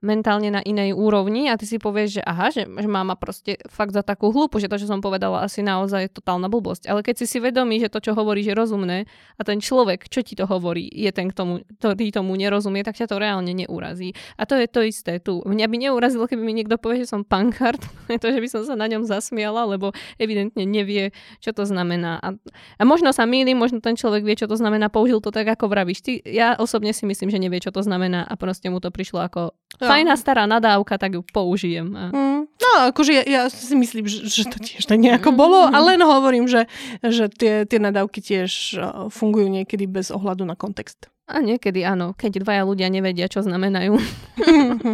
mentálne 0.00 0.48
na 0.48 0.64
inej 0.64 0.96
úrovni 0.96 1.52
a 1.52 1.60
ty 1.60 1.68
si 1.68 1.76
povieš, 1.76 2.20
že 2.20 2.22
aha, 2.24 2.48
že, 2.48 2.64
že 2.64 2.88
máma 2.88 3.20
proste 3.20 3.60
fakt 3.68 3.92
za 3.92 4.00
takú 4.00 4.32
hlúpu, 4.32 4.56
že 4.56 4.68
to, 4.68 4.80
čo 4.80 4.88
som 4.88 5.04
povedala, 5.04 5.44
asi 5.44 5.60
naozaj 5.60 6.08
je 6.08 6.10
totálna 6.16 6.48
blbosť. 6.48 6.88
Ale 6.88 7.04
keď 7.04 7.24
si 7.24 7.26
si 7.28 7.38
vedomý, 7.38 7.84
že 7.84 7.92
to, 7.92 8.00
čo 8.00 8.16
hovoríš, 8.16 8.52
je 8.52 8.54
rozumné 8.56 8.98
a 9.36 9.42
ten 9.44 9.60
človek, 9.60 10.08
čo 10.08 10.24
ti 10.24 10.32
to 10.32 10.48
hovorí, 10.48 10.88
je 10.88 11.12
ten, 11.12 11.28
k 11.28 11.36
tomu, 11.36 11.60
ktorý 11.78 12.08
tomu 12.16 12.32
nerozumie, 12.40 12.80
tak 12.80 12.96
ťa 12.96 13.12
to 13.12 13.20
reálne 13.20 13.52
neurazí. 13.52 14.16
A 14.40 14.48
to 14.48 14.56
je 14.56 14.66
to 14.66 14.80
isté 14.80 15.20
tu. 15.20 15.44
Mňa 15.44 15.68
by 15.68 15.76
neurazilo, 15.76 16.24
keby 16.24 16.40
mi 16.40 16.56
niekto 16.56 16.80
povie, 16.80 17.04
že 17.04 17.12
som 17.12 17.20
pankart, 17.20 17.84
to, 18.24 18.26
že 18.32 18.40
by 18.40 18.48
som 18.48 18.64
sa 18.64 18.74
na 18.80 18.88
ňom 18.88 19.04
zasmiala, 19.04 19.68
lebo 19.68 19.92
evidentne 20.16 20.64
nevie, 20.64 21.12
čo 21.44 21.52
to 21.52 21.68
znamená. 21.68 22.16
A, 22.24 22.32
a 22.80 22.82
možno 22.88 23.12
sa 23.12 23.28
mýlim, 23.28 23.60
možno 23.60 23.84
ten 23.84 24.00
človek 24.00 24.24
vie, 24.24 24.32
čo 24.40 24.48
to 24.48 24.56
znamená, 24.56 24.88
použil 24.88 25.20
to 25.20 25.28
tak, 25.28 25.44
ako 25.44 25.68
vravíš. 25.68 26.00
Ty, 26.00 26.12
ja 26.24 26.48
osobne 26.56 26.96
si 26.96 27.04
myslím, 27.04 27.28
že 27.28 27.36
nevie, 27.36 27.60
čo 27.60 27.68
to 27.68 27.84
znamená 27.84 28.24
a 28.24 28.34
proste 28.40 28.72
mu 28.72 28.80
to 28.80 28.88
prišlo 28.88 29.20
ako 29.28 29.52
Jo. 29.80 29.88
fajná 29.88 30.12
stará 30.14 30.44
nadávka, 30.44 31.00
tak 31.00 31.16
ju 31.16 31.24
použijem. 31.24 31.88
A... 31.96 32.12
Mm, 32.12 32.42
no, 32.46 32.70
akože 32.92 33.16
ja, 33.16 33.24
ja 33.24 33.40
si 33.48 33.72
myslím, 33.72 34.04
že, 34.04 34.28
že 34.28 34.44
to 34.44 34.60
tiež 34.60 34.84
tak 34.84 35.00
nejako 35.00 35.32
bolo, 35.32 35.66
Mm. 35.66 35.72
ale 35.72 35.84
len 35.96 36.02
hovorím, 36.04 36.44
že, 36.46 36.68
že 37.00 37.32
tie, 37.32 37.64
tie 37.64 37.80
nadávky 37.80 38.20
tiež 38.20 38.50
uh, 38.76 38.84
fungujú 39.08 39.48
niekedy 39.48 39.88
bez 39.88 40.12
ohľadu 40.12 40.44
na 40.44 40.52
kontext. 40.54 41.08
A 41.30 41.38
niekedy 41.38 41.86
áno, 41.86 42.10
keď 42.12 42.42
dvaja 42.42 42.66
ľudia 42.66 42.90
nevedia, 42.90 43.30
čo 43.30 43.40
znamenajú. 43.40 43.94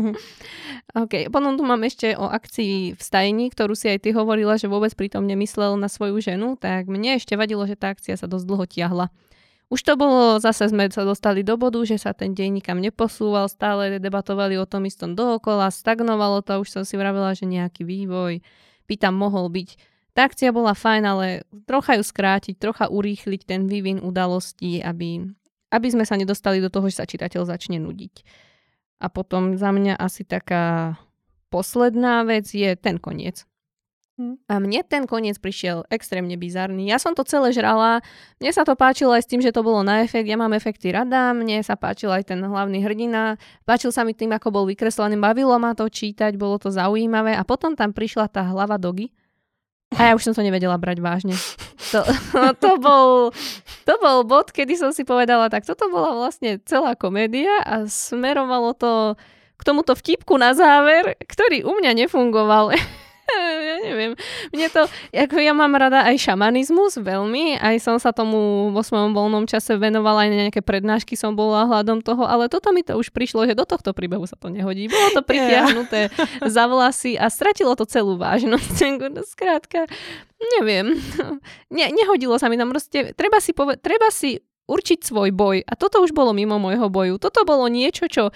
OK, 0.97 1.29
potom 1.29 1.57
tu 1.57 1.65
mám 1.65 1.83
ešte 1.85 2.15
o 2.17 2.29
akcii 2.29 2.95
v 2.97 3.01
stajni, 3.01 3.49
ktorú 3.53 3.77
si 3.77 3.89
aj 3.91 4.05
ty 4.07 4.13
hovorila, 4.17 4.57
že 4.57 4.71
vôbec 4.71 4.93
pritom 4.97 5.25
nemyslel 5.25 5.77
na 5.77 5.89
svoju 5.91 6.21
ženu, 6.23 6.57
tak 6.57 6.89
mne 6.89 7.17
ešte 7.21 7.37
vadilo, 7.37 7.65
že 7.69 7.77
tá 7.77 7.93
akcia 7.93 8.17
sa 8.17 8.25
dosť 8.25 8.45
dlho 8.49 8.65
tiahla. 8.65 9.07
Už 9.67 9.83
to 9.83 9.99
bolo, 9.99 10.39
zase 10.39 10.71
sme 10.71 10.87
sa 10.95 11.03
dostali 11.03 11.43
do 11.43 11.59
bodu, 11.59 11.83
že 11.83 11.99
sa 11.99 12.15
ten 12.15 12.39
deň 12.39 12.63
nikam 12.63 12.79
neposúval, 12.79 13.51
stále 13.51 13.99
debatovali 13.99 14.55
o 14.55 14.67
tom 14.69 14.87
istom 14.87 15.19
dookola, 15.19 15.75
stagnovalo 15.75 16.39
to, 16.47 16.63
už 16.63 16.71
som 16.71 16.83
si 16.87 16.95
vravela, 16.95 17.35
že 17.35 17.51
nejaký 17.51 17.83
vývoj 17.83 18.47
by 18.87 18.95
tam 18.95 19.19
mohol 19.19 19.51
byť. 19.51 19.69
Tá 20.15 20.31
akcia 20.31 20.55
bola 20.55 20.73
fajn, 20.73 21.03
ale 21.03 21.27
trocha 21.67 21.99
ju 21.99 22.07
skrátiť, 22.07 22.57
trocha 22.63 22.87
urýchliť 22.87 23.43
ten 23.43 23.67
vývin 23.67 23.99
udalostí, 23.99 24.79
aby, 24.81 25.35
aby 25.75 25.87
sme 25.91 26.07
sa 26.07 26.15
nedostali 26.15 26.63
do 26.63 26.71
toho, 26.71 26.87
že 26.87 27.03
sa 27.03 27.11
čitateľ 27.11 27.43
začne 27.45 27.83
nudiť. 27.83 28.15
A 29.03 29.11
potom 29.11 29.59
za 29.59 29.75
mňa 29.75 29.99
asi 29.99 30.23
taká 30.23 30.95
posledná 31.51 32.23
vec 32.23 32.49
je 32.49 32.71
ten 32.79 33.03
koniec. 33.03 33.45
Hm. 34.17 34.41
A 34.49 34.57
mne 34.57 34.81
ten 34.81 35.05
koniec 35.05 35.37
prišiel 35.37 35.85
extrémne 35.93 36.33
bizarný. 36.41 36.89
Ja 36.89 36.97
som 36.97 37.13
to 37.13 37.21
celé 37.29 37.53
žrala, 37.53 38.01
mne 38.41 38.49
sa 38.49 38.65
to 38.65 38.73
páčilo 38.73 39.13
aj 39.13 39.29
s 39.29 39.29
tým, 39.29 39.45
že 39.45 39.53
to 39.53 39.61
bolo 39.61 39.85
na 39.85 40.01
efekt, 40.01 40.25
ja 40.25 40.41
mám 40.41 40.57
efekty 40.57 40.89
rada, 40.89 41.37
mne 41.37 41.61
sa 41.61 41.77
páčil 41.77 42.09
aj 42.09 42.33
ten 42.33 42.41
hlavný 42.41 42.81
hrdina, 42.81 43.37
páčil 43.69 43.93
sa 43.93 44.09
mi 44.09 44.17
tým, 44.17 44.33
ako 44.33 44.49
bol 44.49 44.65
vykreslený, 44.65 45.21
bavilo 45.21 45.53
ma 45.61 45.77
to 45.77 45.85
čítať, 45.85 46.33
bolo 46.41 46.57
to 46.57 46.73
zaujímavé 46.73 47.37
a 47.37 47.45
potom 47.45 47.77
tam 47.77 47.93
prišla 47.93 48.33
tá 48.33 48.41
hlava 48.49 48.81
Dogy 48.81 49.13
a 49.95 50.11
ja 50.11 50.13
už 50.19 50.27
som 50.27 50.35
to 50.35 50.43
nevedela 50.43 50.75
brať 50.75 50.99
vážne. 50.99 51.37
To, 51.95 52.03
to, 52.65 52.71
bol, 52.83 53.31
to 53.87 53.95
bol 54.03 54.27
bod, 54.27 54.51
kedy 54.51 54.75
som 54.75 54.91
si 54.91 55.07
povedala, 55.07 55.47
tak 55.47 55.63
toto 55.63 55.87
bola 55.87 56.11
vlastne 56.19 56.59
celá 56.67 56.99
komédia 56.99 57.63
a 57.63 57.87
smerovalo 57.87 58.75
to 58.75 59.15
k 59.57 59.63
tomuto 59.63 59.95
vtipku 59.95 60.35
na 60.37 60.53
záver, 60.53 61.15
ktorý 61.23 61.63
u 61.63 61.73
mňa 61.79 61.93
nefungoval. 62.03 62.75
neviem. 63.87 64.13
Mne 64.51 64.67
to, 64.75 64.83
ako 65.15 65.37
ja 65.39 65.55
mám 65.55 65.71
rada 65.79 66.03
aj 66.03 66.19
šamanizmus 66.19 66.99
veľmi, 66.99 67.63
aj 67.63 67.77
som 67.79 67.97
sa 68.03 68.11
tomu 68.11 68.71
vo 68.75 68.83
svojom 68.83 69.15
voľnom 69.15 69.47
čase 69.47 69.79
venovala, 69.79 70.27
aj 70.27 70.31
na 70.35 70.37
nejaké 70.47 70.61
prednášky 70.61 71.15
som 71.15 71.39
bola 71.39 71.71
hľadom 71.71 72.03
toho, 72.03 72.27
ale 72.27 72.51
toto 72.51 72.75
mi 72.75 72.83
to 72.83 72.99
už 72.99 73.15
prišlo, 73.15 73.47
že 73.47 73.55
do 73.55 73.63
tohto 73.63 73.95
príbehu 73.95 74.27
sa 74.27 74.35
to 74.35 74.51
nehodí. 74.51 74.91
Bolo 74.91 75.09
to 75.15 75.23
pritiahnuté 75.23 76.11
za 76.43 76.65
vlasy 76.67 77.15
a 77.15 77.31
stratilo 77.31 77.79
to 77.79 77.87
celú 77.87 78.19
vážnosť. 78.19 78.99
Skrátka, 79.33 79.87
neviem. 80.59 80.99
Ne, 81.71 81.87
nehodilo 81.95 82.37
sa 82.37 82.51
mi 82.51 82.59
tam 82.59 82.75
proste, 82.75 83.15
treba 83.15 83.39
si, 83.39 83.55
pove- 83.55 83.79
treba 83.79 84.11
si 84.11 84.43
určiť 84.67 84.99
svoj 85.07 85.31
boj. 85.31 85.63
A 85.63 85.73
toto 85.79 86.03
už 86.03 86.11
bolo 86.11 86.35
mimo 86.35 86.59
môjho 86.59 86.91
boju. 86.91 87.23
Toto 87.23 87.47
bolo 87.47 87.71
niečo, 87.71 88.11
čo 88.11 88.35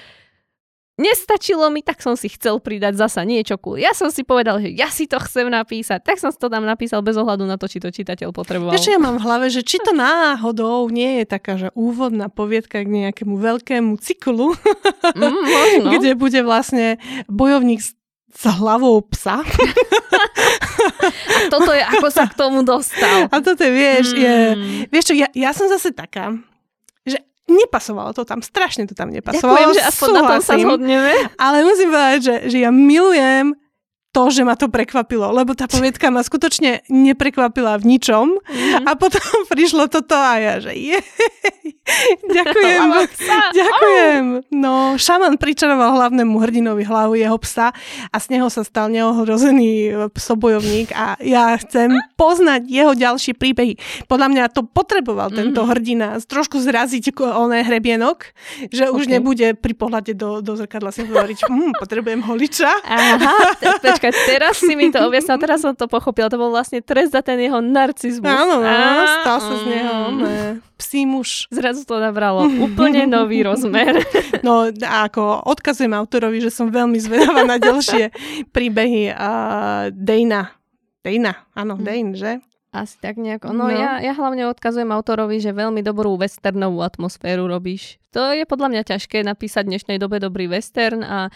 Nestačilo 1.00 1.64
mi, 1.66 1.80
tak 1.80 1.98
som 1.98 2.12
si 2.12 2.28
chcel 2.28 2.60
pridať 2.60 2.92
zasa 2.94 3.24
niečo 3.24 3.56
cool. 3.56 3.80
Ja 3.80 3.96
som 3.96 4.12
si 4.12 4.20
povedal, 4.20 4.60
že 4.60 4.68
ja 4.70 4.86
si 4.86 5.08
to 5.08 5.16
chcem 5.16 5.48
napísať, 5.48 6.04
tak 6.04 6.20
som 6.20 6.28
si 6.28 6.36
to 6.36 6.46
tam 6.46 6.62
napísal 6.62 7.00
bez 7.00 7.16
ohľadu 7.16 7.42
na 7.42 7.56
to, 7.56 7.64
či 7.64 7.80
to 7.80 7.88
čitateľ 7.88 8.28
potreboval. 8.30 8.76
Ešte 8.76 8.92
ja 8.92 9.00
mám 9.00 9.16
v 9.16 9.24
hlave, 9.24 9.48
že 9.48 9.64
či 9.64 9.80
to 9.80 9.90
náhodou 9.90 10.92
nie 10.92 11.18
je 11.18 11.24
taká, 11.24 11.56
že 11.56 11.72
úvodná 11.72 12.28
poviedka 12.28 12.84
k 12.84 12.88
nejakému 12.88 13.34
veľkému 13.34 13.96
cyklu, 13.96 14.52
Mm, 15.10 15.32
možno. 15.32 15.88
kde 15.96 16.12
bude 16.12 16.40
vlastne 16.40 17.00
bojovník 17.26 17.80
s, 17.80 17.96
s 18.30 18.44
hlavou 18.46 19.00
psa. 19.08 19.40
A 21.30 21.38
toto 21.48 21.72
je, 21.72 21.82
ako 21.82 22.08
sa 22.08 22.28
k 22.28 22.34
tomu 22.36 22.60
dostal. 22.62 23.26
A 23.28 23.36
toto 23.40 23.62
je, 23.62 23.72
vieš, 23.72 24.06
je... 24.12 24.36
Mm. 24.54 24.80
Vieš 24.88 25.04
čo, 25.06 25.14
ja, 25.16 25.28
ja 25.32 25.50
som 25.50 25.66
zase 25.66 25.90
taká, 25.90 26.36
nepasovalo 27.50 28.14
to 28.14 28.22
tam, 28.22 28.40
strašne 28.40 28.86
to 28.86 28.94
tam 28.94 29.10
nepasovalo. 29.10 29.74
Ďakujem, 29.74 29.76
že 29.76 29.82
aspoň 29.82 30.08
na 30.14 30.22
tom 30.22 30.40
sa 30.40 30.54
súhlasím. 30.54 30.66
zhodneme. 30.70 31.12
Ale 31.36 31.56
musím 31.66 31.88
povedať, 31.90 32.20
že, 32.22 32.34
že 32.48 32.58
ja 32.62 32.70
milujem 32.70 33.58
to, 34.10 34.26
že 34.26 34.42
ma 34.42 34.55
to 34.55 34.66
prekvapilo, 34.66 35.30
lebo 35.30 35.55
tá 35.55 35.64
povietka 35.64 36.08
ma 36.08 36.20
skutočne 36.20 36.82
neprekvapila 36.86 37.78
v 37.78 37.84
ničom 37.89 38.26
Mhm. 38.42 38.84
a 38.84 38.94
potom 38.94 39.22
prišlo 39.52 39.86
toto 39.86 40.12
a 40.12 40.34
ja, 40.36 40.55
že 40.58 40.72
jej, 40.72 40.98
ďakujem, 42.28 42.82
ďakujem. 43.60 44.24
No, 44.50 44.74
šaman 44.97 45.36
pričaroval 45.36 45.94
hlavnému 45.97 46.36
hrdinovi 46.36 46.82
hlavu 46.82 47.14
jeho 47.14 47.39
psa 47.39 47.70
a 48.06 48.16
z 48.16 48.26
neho 48.30 48.47
sa 48.47 48.62
stal 48.62 48.90
neohrozený 48.90 49.70
psobojovník 50.10 50.90
a 50.90 51.14
ja 51.20 51.55
chcem 51.56 51.90
poznať 52.14 52.66
jeho 52.66 52.92
ďalšie 52.92 53.34
príbehy. 53.34 53.78
Podľa 54.06 54.26
mňa 54.28 54.44
to 54.50 54.62
potreboval 54.64 55.30
tento 55.30 55.62
Mhm. 55.62 55.68
hrdina 55.68 56.08
trošku 56.18 56.58
zraziť 56.58 57.14
oné 57.20 57.62
hrebienok, 57.62 58.32
že 58.70 58.90
už 58.90 59.06
Ok. 59.06 59.10
nebude 59.10 59.47
pri 59.55 59.74
pohľade 59.74 60.12
do, 60.14 60.40
do 60.40 60.55
zrkadla 60.55 60.90
si 60.90 61.02
hovoriť, 61.02 61.47
hm, 61.47 61.78
potrebujem 61.78 62.22
holiča. 62.22 62.70
Aha, 62.80 63.39
počkaj, 64.00 64.16
teraz 64.32 64.56
si 64.56 64.72
mi 64.72 64.88
to 64.88 65.04
objasnila, 65.04 65.36
teraz 65.36 65.60
som 65.60 65.76
to 65.76 65.84
pochopila. 65.84 66.32
To 66.32 66.40
bol 66.40 66.48
vlastne 66.48 66.80
trest 66.80 67.12
za 67.12 67.20
ten 67.20 67.36
jeho 67.36 67.60
narcizmus. 67.60 68.24
Áno, 68.24 68.64
no, 68.64 68.64
Á, 68.64 69.20
stal 69.20 69.38
sa 69.44 69.54
z 69.60 69.64
neho 69.68 69.94
mm. 70.08 70.16
ne, 70.24 70.40
psí 70.80 71.04
muž. 71.04 71.44
Zrazu 71.52 71.84
to 71.84 72.00
nabralo 72.00 72.48
úplne 72.48 73.04
nový 73.04 73.44
rozmer. 73.44 74.00
No 74.40 74.72
a 74.72 74.96
ako 75.04 75.44
odkazujem 75.44 75.92
autorovi, 75.92 76.40
že 76.40 76.48
som 76.48 76.72
veľmi 76.72 76.96
zvedavá 76.96 77.44
na 77.44 77.60
ďalšie 77.60 78.08
príbehy 78.56 79.12
uh, 79.12 79.92
Dana. 79.92 80.56
Dana, 81.04 81.44
áno, 81.52 81.76
Hm. 81.76 81.84
Dane, 81.84 82.12
že? 82.16 82.32
Asi 82.70 82.96
tak 83.02 83.18
nejako. 83.18 83.50
No, 83.52 83.66
No. 83.66 83.74
Ja, 83.74 83.98
ja 83.98 84.14
hlavne 84.16 84.46
odkazujem 84.48 84.88
autorovi, 84.94 85.42
že 85.42 85.50
veľmi 85.52 85.82
dobrú 85.82 86.14
westernovú 86.16 86.80
atmosféru 86.80 87.50
robíš. 87.50 87.98
To 88.16 88.32
je 88.32 88.46
podľa 88.48 88.68
mňa 88.72 88.82
ťažké 88.86 89.26
napísať 89.26 89.66
v 89.66 89.70
dnešnej 89.76 89.98
dobe 89.98 90.22
dobrý 90.22 90.46
western 90.46 91.02
a 91.02 91.28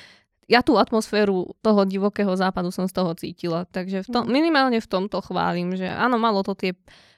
ja 0.47 0.61
tú 0.61 0.77
atmosféru 0.77 1.57
toho 1.61 1.81
divokého 1.85 2.33
západu 2.37 2.69
som 2.69 2.85
z 2.85 2.93
toho 2.93 3.13
cítila. 3.17 3.65
Takže 3.69 4.05
v 4.05 4.09
tom, 4.09 4.23
Mhm. 4.27 4.33
minimálne 4.33 4.79
v 4.81 4.89
tomto 4.89 5.21
chválim, 5.21 5.73
že 5.75 5.89
áno, 5.89 6.21
malo 6.21 6.45
to 6.45 6.53
tie 6.53 6.73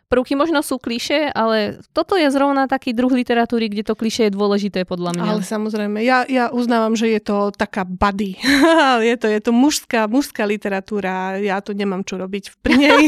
prvky 0.07 0.39
možno 0.39 0.63
sú 0.63 0.79
kliše, 0.79 1.35
ale 1.35 1.83
toto 1.91 2.15
je 2.15 2.31
zrovna 2.31 2.71
taký 2.71 2.95
druh 2.95 3.11
literatúry, 3.11 3.67
kde 3.67 3.83
to 3.83 3.99
kliše 3.99 4.31
je 4.31 4.37
dôležité 4.39 4.87
podľa 4.87 5.19
mňa. 5.19 5.31
Ale 5.35 5.43
samozrejme, 5.43 5.99
ja, 6.07 6.23
ja 6.31 6.47
uznávam, 6.55 6.95
že 6.95 7.11
je 7.11 7.19
to 7.19 7.51
taká 7.51 7.83
buddy. 7.83 8.39
je 9.11 9.17
to, 9.19 9.27
je 9.27 9.41
to 9.43 9.51
mužská, 9.51 10.07
mužská 10.07 10.47
literatúra, 10.47 11.43
ja 11.43 11.59
tu 11.59 11.75
nemám 11.75 12.07
čo 12.07 12.23
robiť 12.23 12.55
pri 12.63 12.75
nej. 12.87 13.01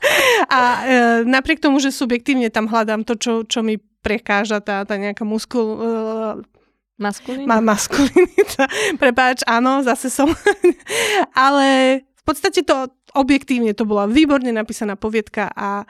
a 0.50 0.60
e, 0.82 0.84
napriek 1.22 1.62
tomu, 1.62 1.78
že 1.78 1.94
subjektívne 1.94 2.50
tam 2.50 2.66
hľadám 2.66 3.06
to, 3.06 3.14
čo, 3.14 3.32
čo 3.46 3.62
mi 3.62 3.78
prekáža 3.78 4.58
tá, 4.58 4.82
tá 4.82 4.98
nejaká 4.98 5.22
muskul, 5.22 5.78
Maskulín? 7.00 7.48
ma, 7.48 7.64
maskulinita. 7.64 8.68
Prepáč, 9.00 9.40
áno, 9.48 9.80
zase 9.80 10.12
som. 10.12 10.28
Ale 11.48 12.00
v 12.04 12.22
podstate 12.28 12.60
to 12.60 12.92
objektívne 13.16 13.72
to 13.72 13.88
bola 13.88 14.04
výborne 14.04 14.52
napísaná 14.52 14.94
poviedka 14.94 15.48
a 15.56 15.88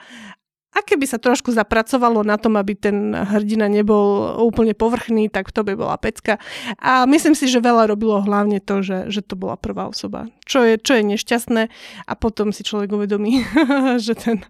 a 0.71 0.79
keby 0.79 1.03
sa 1.03 1.19
trošku 1.19 1.51
zapracovalo 1.51 2.23
na 2.23 2.39
tom, 2.39 2.55
aby 2.55 2.79
ten 2.79 3.11
hrdina 3.11 3.67
nebol 3.67 4.39
úplne 4.39 4.71
povrchný, 4.71 5.27
tak 5.27 5.51
to 5.51 5.67
by 5.67 5.75
bola 5.75 5.99
pecka. 5.99 6.39
A 6.79 7.03
myslím 7.11 7.35
si, 7.35 7.51
že 7.51 7.59
veľa 7.59 7.91
robilo 7.91 8.23
hlavne 8.23 8.63
to, 8.63 8.79
že, 8.79 9.11
že 9.11 9.19
to 9.19 9.35
bola 9.35 9.59
prvá 9.59 9.91
osoba. 9.91 10.31
Čo 10.47 10.63
je, 10.63 10.79
čo 10.79 10.95
je 10.95 11.03
nešťastné 11.11 11.63
a 12.07 12.13
potom 12.15 12.55
si 12.55 12.63
človek 12.63 12.95
uvedomí, 12.95 13.43
že 14.05 14.15
ten... 14.15 14.47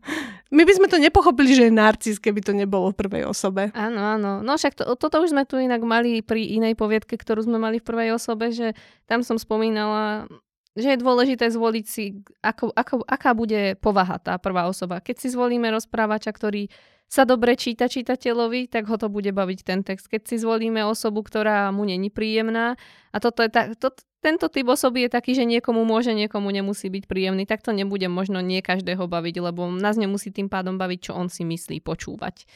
My 0.51 0.67
by 0.67 0.73
sme 0.75 0.87
to 0.91 0.99
nepochopili, 0.99 1.55
že 1.55 1.71
je 1.71 1.73
narcis, 1.73 2.19
keby 2.19 2.43
to 2.43 2.51
nebolo 2.51 2.91
v 2.91 2.99
prvej 2.99 3.23
osobe. 3.23 3.71
Áno, 3.71 4.03
áno. 4.03 4.43
No 4.43 4.59
však 4.59 4.75
to, 4.75 4.83
toto 4.99 5.23
už 5.23 5.31
sme 5.31 5.47
tu 5.47 5.55
inak 5.55 5.79
mali 5.79 6.19
pri 6.19 6.43
inej 6.43 6.75
poviedke, 6.75 7.15
ktorú 7.15 7.47
sme 7.47 7.55
mali 7.55 7.79
v 7.79 7.87
prvej 7.87 8.19
osobe, 8.19 8.51
že 8.51 8.75
tam 9.07 9.23
som 9.23 9.39
spomínala, 9.39 10.27
že 10.75 10.95
je 10.95 11.03
dôležité 11.03 11.51
zvoliť 11.51 11.85
si, 11.85 12.23
ako, 12.39 12.71
ako, 12.71 13.03
aká 13.03 13.35
bude 13.35 13.75
povaha 13.83 14.17
tá 14.23 14.39
prvá 14.39 14.71
osoba. 14.71 15.03
Keď 15.03 15.15
si 15.19 15.27
zvolíme 15.31 15.67
rozprávača, 15.67 16.31
ktorý 16.31 16.71
sa 17.11 17.27
dobre 17.27 17.59
číta 17.59 17.91
čitateľovi, 17.91 18.71
tak 18.71 18.87
ho 18.87 18.95
to 18.95 19.11
bude 19.11 19.27
baviť 19.35 19.59
ten 19.67 19.83
text. 19.83 20.07
Keď 20.07 20.31
si 20.31 20.35
zvolíme 20.39 20.79
osobu, 20.87 21.27
ktorá 21.27 21.67
mu 21.75 21.83
není 21.83 22.07
príjemná, 22.07 22.79
a 23.11 23.17
toto 23.19 23.43
je 23.43 23.51
ta, 23.51 23.67
to, 23.75 23.91
tento 24.23 24.47
typ 24.47 24.71
osoby 24.71 25.09
je 25.09 25.09
taký, 25.11 25.35
že 25.35 25.43
niekomu 25.43 25.83
môže, 25.83 26.15
niekomu 26.15 26.47
nemusí 26.55 26.87
byť 26.87 27.03
príjemný, 27.11 27.43
tak 27.43 27.67
to 27.67 27.75
nebude 27.75 28.07
možno 28.07 28.39
nie 28.39 28.63
každého 28.63 29.11
baviť, 29.11 29.35
lebo 29.43 29.67
nás 29.75 29.99
nemusí 29.99 30.31
tým 30.31 30.47
pádom 30.47 30.79
baviť, 30.79 31.11
čo 31.11 31.19
on 31.19 31.27
si 31.27 31.43
myslí 31.43 31.83
počúvať. 31.83 32.47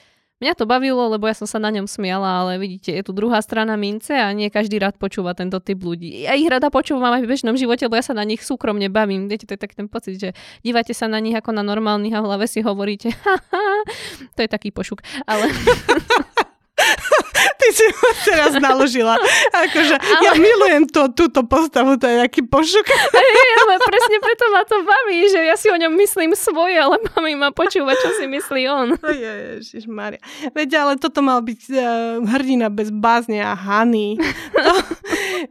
Mňa 0.43 0.51
to 0.59 0.67
bavilo, 0.67 1.07
lebo 1.07 1.31
ja 1.31 1.35
som 1.37 1.47
sa 1.47 1.63
na 1.63 1.71
ňom 1.71 1.87
smiala, 1.87 2.43
ale 2.43 2.59
vidíte, 2.59 2.91
je 2.91 2.99
tu 3.07 3.15
druhá 3.15 3.39
strana 3.39 3.79
mince 3.79 4.11
a 4.11 4.27
nie 4.35 4.51
každý 4.51 4.83
rád 4.83 4.99
počúva 4.99 5.31
tento 5.31 5.63
typ 5.63 5.79
ľudí. 5.79 6.27
Ja 6.27 6.35
ich 6.35 6.43
rada 6.51 6.67
počúvam 6.67 7.07
aj 7.07 7.23
v 7.23 7.31
bežnom 7.31 7.55
živote, 7.55 7.87
lebo 7.87 7.95
ja 7.95 8.03
sa 8.03 8.11
na 8.11 8.27
nich 8.27 8.43
súkromne 8.43 8.91
bavím. 8.91 9.31
Viete, 9.31 9.47
to 9.47 9.55
je 9.55 9.63
tak 9.63 9.79
ten 9.79 9.87
pocit, 9.87 10.19
že 10.19 10.35
dívate 10.59 10.91
sa 10.91 11.07
na 11.07 11.23
nich 11.23 11.39
ako 11.39 11.55
na 11.55 11.63
normálnych 11.63 12.11
a 12.11 12.19
v 12.19 12.27
hlave 12.27 12.51
si 12.51 12.59
hovoríte, 12.59 13.15
haha, 13.23 13.67
to 14.35 14.43
je 14.43 14.49
taký 14.51 14.75
pošuk. 14.75 14.99
Ale 15.23 15.47
Ty 17.65 17.69
si 17.73 17.85
ho 17.89 18.09
teraz 18.29 18.53
naložila. 18.61 19.17
Akože, 19.49 19.97
ale... 19.97 20.21
ja 20.21 20.33
milujem 20.37 20.85
to, 20.85 21.09
túto 21.09 21.41
postavu, 21.49 21.97
to 21.97 22.05
je 22.05 22.21
nejaký 22.21 22.45
pošuk. 22.45 22.85
Hej, 22.85 23.47
ale 23.65 23.73
presne 23.81 24.17
preto 24.21 24.45
ma 24.53 24.61
to 24.61 24.85
baví, 24.85 25.25
že 25.33 25.41
ja 25.41 25.57
si 25.57 25.73
o 25.73 25.77
ňom 25.77 25.97
myslím 25.97 26.37
svoje, 26.37 26.77
ale 26.77 27.01
baví 27.01 27.33
ma 27.33 27.49
počúvať, 27.49 27.95
čo 27.97 28.09
si 28.21 28.25
myslí 28.29 28.61
on. 28.69 28.93
Ježiš 29.01 29.89
Maria. 29.89 30.21
Veď, 30.53 30.85
ale 30.85 30.93
toto 31.01 31.25
mal 31.25 31.41
byť 31.41 31.61
uh, 31.73 32.21
hrdina 32.21 32.69
bez 32.69 32.93
bázne 32.93 33.41
a 33.41 33.57
hany. 33.57 34.21
To, 34.53 34.71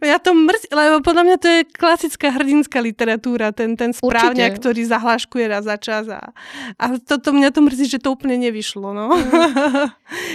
ja 0.06 0.22
to 0.22 0.30
mrzí, 0.38 0.70
lebo 0.70 1.02
podľa 1.02 1.22
mňa 1.26 1.36
to 1.42 1.48
je 1.50 1.60
klasická 1.66 2.30
hrdinská 2.30 2.78
literatúra, 2.78 3.50
ten, 3.50 3.74
ten 3.74 3.90
správňa, 3.90 4.54
Určite. 4.54 4.58
ktorý 4.62 4.80
zahláškuje 4.86 5.44
raz 5.50 5.66
za 5.66 5.76
čas. 5.82 6.06
A, 6.06 6.30
a 6.78 6.84
toto 7.02 7.34
mňa 7.34 7.50
to 7.50 7.60
mrzí, 7.62 7.90
že 7.90 7.98
to 7.98 8.14
úplne 8.14 8.38
nevyšlo. 8.38 8.94
No. 8.94 9.14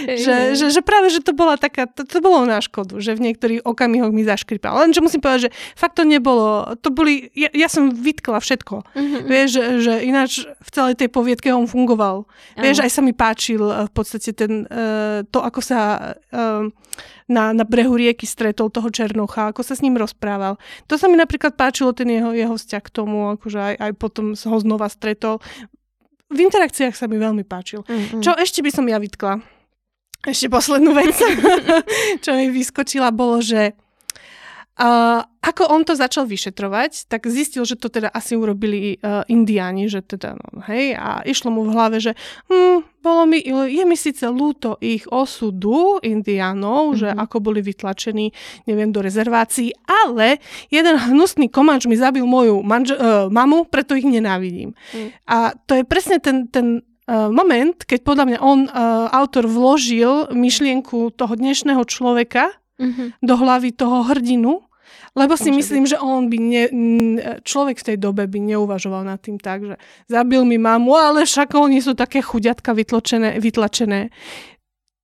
Hej, 0.04 0.18
že, 0.26 0.36
že, 0.56 0.66
že 0.74 0.80
práve, 0.84 1.08
že 1.08 1.24
to 1.24 1.32
bola 1.32 1.56
taká, 1.70 1.86
to, 1.86 2.02
to 2.02 2.18
bolo 2.18 2.42
na 2.42 2.58
škodu, 2.58 2.98
že 2.98 3.14
v 3.14 3.30
niektorých 3.30 3.62
okamihoch 3.62 4.10
mi 4.10 4.26
zaškripal. 4.26 4.74
Lenže 4.82 4.98
musím 4.98 5.22
povedať, 5.22 5.46
že 5.46 5.50
fakt 5.78 5.94
to 5.94 6.02
nebolo, 6.02 6.74
to 6.82 6.90
boli, 6.90 7.30
ja, 7.38 7.46
ja 7.54 7.70
som 7.70 7.94
vytkla 7.94 8.42
všetko. 8.42 8.82
Mhm. 8.98 9.18
Vieš, 9.30 9.48
že, 9.54 9.64
že 9.78 9.94
ináč 10.02 10.42
v 10.42 10.70
celej 10.74 10.98
tej 10.98 11.08
poviedke 11.14 11.54
on 11.54 11.70
fungoval. 11.70 12.26
Áno. 12.26 12.62
Vieš, 12.66 12.82
aj 12.82 12.90
sa 12.90 13.00
mi 13.06 13.14
páčil 13.14 13.62
eh, 13.62 13.86
v 13.86 13.92
podstate 13.94 14.34
ten, 14.34 14.66
eh, 14.66 15.22
to, 15.30 15.38
ako 15.38 15.62
sa 15.62 16.12
eh, 16.18 16.66
na, 17.30 17.54
na 17.54 17.62
brehu 17.62 17.94
rieky 17.94 18.26
stretol 18.26 18.74
toho 18.74 18.90
Černocha, 18.90 19.54
ako 19.54 19.62
sa 19.62 19.78
s 19.78 19.84
ním 19.86 19.94
rozprával. 19.94 20.58
To 20.90 20.98
sa 20.98 21.06
mi 21.06 21.14
napríklad 21.14 21.54
páčilo, 21.54 21.94
ten 21.94 22.10
jeho, 22.10 22.34
jeho 22.34 22.58
vzťah 22.58 22.82
k 22.82 22.90
tomu, 22.90 23.30
akože 23.38 23.58
aj, 23.62 23.74
aj 23.78 23.92
potom 23.94 24.34
ho 24.34 24.58
znova 24.58 24.90
stretol. 24.90 25.38
V 26.30 26.38
interakciách 26.42 26.94
sa 26.94 27.06
mi 27.06 27.18
veľmi 27.18 27.46
páčil. 27.46 27.86
Mm, 27.86 28.18
mm. 28.18 28.22
Čo 28.22 28.34
ešte 28.38 28.62
by 28.62 28.70
som 28.74 28.86
ja 28.86 28.98
vytkla? 28.98 29.59
Ešte 30.20 30.52
poslednú 30.52 30.92
vec, 30.92 31.16
čo 32.24 32.30
mi 32.36 32.52
vyskočila, 32.52 33.08
bolo, 33.08 33.40
že 33.40 33.72
uh, 34.76 35.24
ako 35.40 35.72
on 35.72 35.88
to 35.88 35.96
začal 35.96 36.28
vyšetrovať, 36.28 37.08
tak 37.08 37.24
zistil, 37.24 37.64
že 37.64 37.80
to 37.80 37.88
teda 37.88 38.12
asi 38.12 38.36
urobili 38.36 39.00
uh, 39.00 39.24
indiáni, 39.32 39.88
že 39.88 40.04
teda, 40.04 40.36
no, 40.36 40.60
hej, 40.68 40.92
a 40.92 41.24
išlo 41.24 41.48
mu 41.48 41.64
v 41.64 41.72
hlave, 41.72 41.96
že 42.04 42.12
hm, 42.52 42.84
bolo 43.00 43.24
mi, 43.24 43.40
je 43.48 43.84
mi 43.88 43.96
síce 43.96 44.28
ľúto 44.28 44.76
ich 44.84 45.08
osudu 45.08 45.96
indiánov, 46.04 46.92
mm-hmm. 46.92 47.00
že 47.00 47.08
Mhm. 47.16 47.18
ako 47.24 47.36
boli 47.40 47.64
vytlačení, 47.64 48.36
neviem, 48.68 48.92
do 48.92 49.00
rezervácií, 49.00 49.72
ale 49.88 50.36
jeden 50.68 51.00
hnusný 51.00 51.48
komáč 51.48 51.88
mi 51.88 51.96
zabil 51.96 52.28
moju 52.28 52.60
manž- 52.60 53.00
uh, 53.00 53.32
mamu, 53.32 53.64
preto 53.72 53.96
ich 53.96 54.04
nenávidím. 54.04 54.76
Mm. 54.92 55.08
A 55.24 55.56
to 55.64 55.80
je 55.80 55.84
presne 55.88 56.20
ten, 56.20 56.44
ten 56.52 56.84
moment, 57.30 57.74
keď 57.74 58.00
podľa 58.02 58.24
mňa 58.26 58.38
on, 58.38 58.58
uh, 58.64 58.72
autor, 59.10 59.44
vložil 59.44 60.30
myšlienku 60.30 61.10
toho 61.12 61.32
dnešného 61.34 61.82
človeka 61.84 62.54
Mhm. 62.80 63.20
do 63.20 63.34
hlavy 63.36 63.76
toho 63.76 64.08
hrdinu, 64.08 64.64
lebo 65.12 65.36
si 65.36 65.52
myslím, 65.52 65.84
že 65.84 65.98
on 65.98 66.30
by 66.30 66.38
ne, 66.38 66.64
n- 66.70 67.20
človek 67.44 67.76
v 67.76 67.86
tej 67.92 67.96
dobe 67.98 68.24
by 68.24 68.38
neuvažoval 68.40 69.04
nad 69.04 69.20
tým 69.20 69.36
tak, 69.36 69.66
že 69.66 69.74
zabil 70.06 70.46
mi 70.46 70.56
mamu, 70.56 70.94
ale 70.94 71.26
však 71.26 71.52
oni 71.52 71.82
sú 71.82 71.92
také 71.92 72.22
chuďatka 72.24 72.72
vytlačené, 72.72 73.36
vytlačené. 73.36 74.08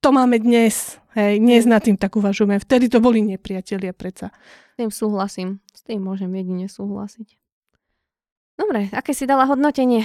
To 0.00 0.14
máme 0.14 0.38
dnes. 0.38 0.96
Hej, 1.12 1.40
dnes 1.40 1.64
nad 1.64 1.80
tým 1.80 1.96
tak 1.96 2.12
uvažujeme. 2.14 2.60
Vtedy 2.60 2.88
to 2.88 3.00
boli 3.00 3.20
nepriatelia 3.20 3.92
predsa. 3.92 4.30
S 4.72 4.74
tým 4.76 4.92
súhlasím. 4.92 5.48
S 5.72 5.80
tým 5.82 6.00
môžem 6.00 6.28
jedine 6.32 6.68
súhlasiť. 6.68 7.34
Dobre, 8.56 8.88
aké 8.92 9.12
si 9.12 9.24
dala 9.24 9.44
hodnotenie? 9.44 10.04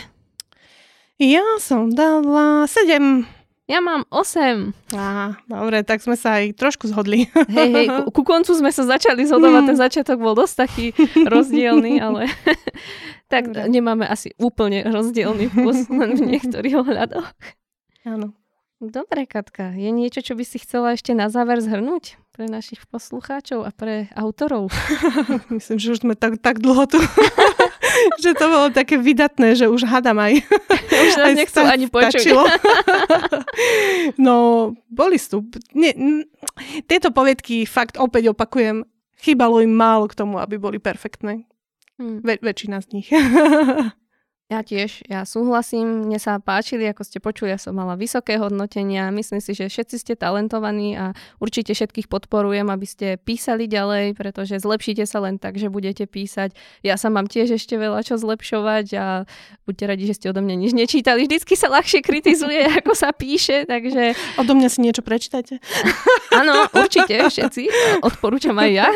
Ja 1.21 1.45
som 1.61 1.93
dala 1.93 2.65
7. 2.65 3.29
Ja 3.69 3.77
mám 3.79 4.09
8. 4.09 4.73
Á, 4.91 5.37
dobre, 5.45 5.85
tak 5.85 6.01
sme 6.01 6.17
sa 6.17 6.41
aj 6.41 6.57
trošku 6.57 6.89
zhodli. 6.89 7.29
Hej, 7.47 7.69
hej, 7.71 7.87
ku, 7.87 8.11
ku 8.11 8.21
koncu 8.25 8.51
sme 8.51 8.67
sa 8.67 8.83
začali 8.83 9.23
zhodovať, 9.23 9.61
Mm. 9.63 9.69
ten 9.69 9.77
začiatok 9.77 10.17
bol 10.17 10.33
dosť 10.33 10.55
taký 10.59 10.85
rozdielný, 11.33 12.01
ale 12.01 12.25
tak 13.31 13.47
Dobre. 13.47 13.69
nemáme 13.69 14.03
asi 14.03 14.33
úplne 14.35 14.81
rozdielný 14.83 15.47
vkus 15.47 15.87
len 15.87 16.17
v 16.17 16.35
niektorých 16.35 16.75
ohľadoch. 16.75 17.27
Áno. 18.03 18.33
Dobre, 18.81 19.29
Katka, 19.29 19.77
je 19.77 19.93
niečo, 19.93 20.25
čo 20.25 20.33
by 20.33 20.41
si 20.41 20.57
chcela 20.57 20.97
ešte 20.97 21.13
na 21.13 21.29
záver 21.29 21.61
zhrnúť 21.61 22.17
pre 22.33 22.49
našich 22.49 22.81
poslucháčov 22.89 23.61
a 23.61 23.69
pre 23.69 24.09
autorov? 24.17 24.73
Myslím, 25.53 25.77
že 25.77 25.93
už 25.93 25.99
sme 26.01 26.17
tak, 26.17 26.41
tak 26.41 26.57
dlho 26.57 26.89
tu, 26.89 26.97
že 28.23 28.31
to 28.33 28.45
bolo 28.47 28.67
také 28.71 28.97
vydatné, 28.97 29.55
že 29.55 29.65
už 29.69 29.85
hadam 29.87 30.17
aj. 30.19 30.41
Už 31.01 31.13
nás 31.17 31.27
aj 31.31 31.35
nechcú 31.39 31.61
ani 31.63 31.87
počuť. 31.87 32.25
no, 34.27 34.69
boli. 34.91 35.17
Nie, 35.71 35.95
n- 35.95 36.27
tieto 36.85 37.15
poviedky, 37.15 37.63
fakt 37.63 37.95
opäť 37.95 38.35
opakujem, 38.35 38.83
chýbalo 39.17 39.63
im 39.63 39.71
málo 39.71 40.11
k 40.11 40.17
tomu, 40.19 40.37
aby 40.37 40.59
boli 40.59 40.77
perfektné. 40.83 41.47
Hm. 41.95 42.19
Ve- 42.21 42.41
väčšina 42.43 42.83
z 42.83 42.87
nich. 42.91 43.07
Ja 44.51 44.67
tiež, 44.67 45.07
ja 45.07 45.23
súhlasím, 45.23 46.11
mne 46.11 46.19
sa 46.19 46.35
páčili, 46.35 46.83
ako 46.91 47.07
ste 47.07 47.23
počuli, 47.23 47.55
ja 47.55 47.59
som 47.61 47.71
mala 47.71 47.95
vysoké 47.95 48.35
hodnotenia, 48.35 49.07
myslím 49.15 49.39
si, 49.39 49.55
že 49.55 49.71
všetci 49.71 49.95
ste 49.95 50.13
talentovaní 50.19 50.99
a 50.99 51.15
určite 51.39 51.71
všetkých 51.71 52.11
podporujem, 52.11 52.67
aby 52.67 52.83
ste 52.83 53.15
písali 53.15 53.71
ďalej, 53.71 54.11
pretože 54.19 54.59
zlepšíte 54.59 55.07
sa 55.07 55.23
len 55.23 55.39
tak, 55.39 55.55
že 55.55 55.71
budete 55.71 56.03
písať. 56.03 56.51
Ja 56.83 56.99
sa 56.99 57.07
mám 57.07 57.31
tiež 57.31 57.55
ešte 57.55 57.79
veľa 57.79 58.03
čo 58.03 58.19
zlepšovať 58.19 58.85
a 58.99 59.23
buďte 59.63 59.85
radi, 59.87 60.03
že 60.11 60.19
ste 60.19 60.35
odo 60.35 60.43
mňa 60.43 60.55
nič 60.67 60.71
nečítali. 60.75 61.31
Vždycky 61.31 61.55
sa 61.55 61.71
ľahšie 61.71 62.03
kritizuje, 62.03 62.67
ako 62.83 62.91
sa 62.91 63.15
píše, 63.15 63.63
takže 63.63 64.19
Odo 64.35 64.51
mňa 64.51 64.67
si 64.67 64.83
niečo 64.83 64.99
prečítajte. 64.99 65.63
áno, 66.43 66.67
určite 66.75 67.23
všetci, 67.23 67.63
odporúčam 68.03 68.59
aj 68.59 68.71
ja. 68.75 68.87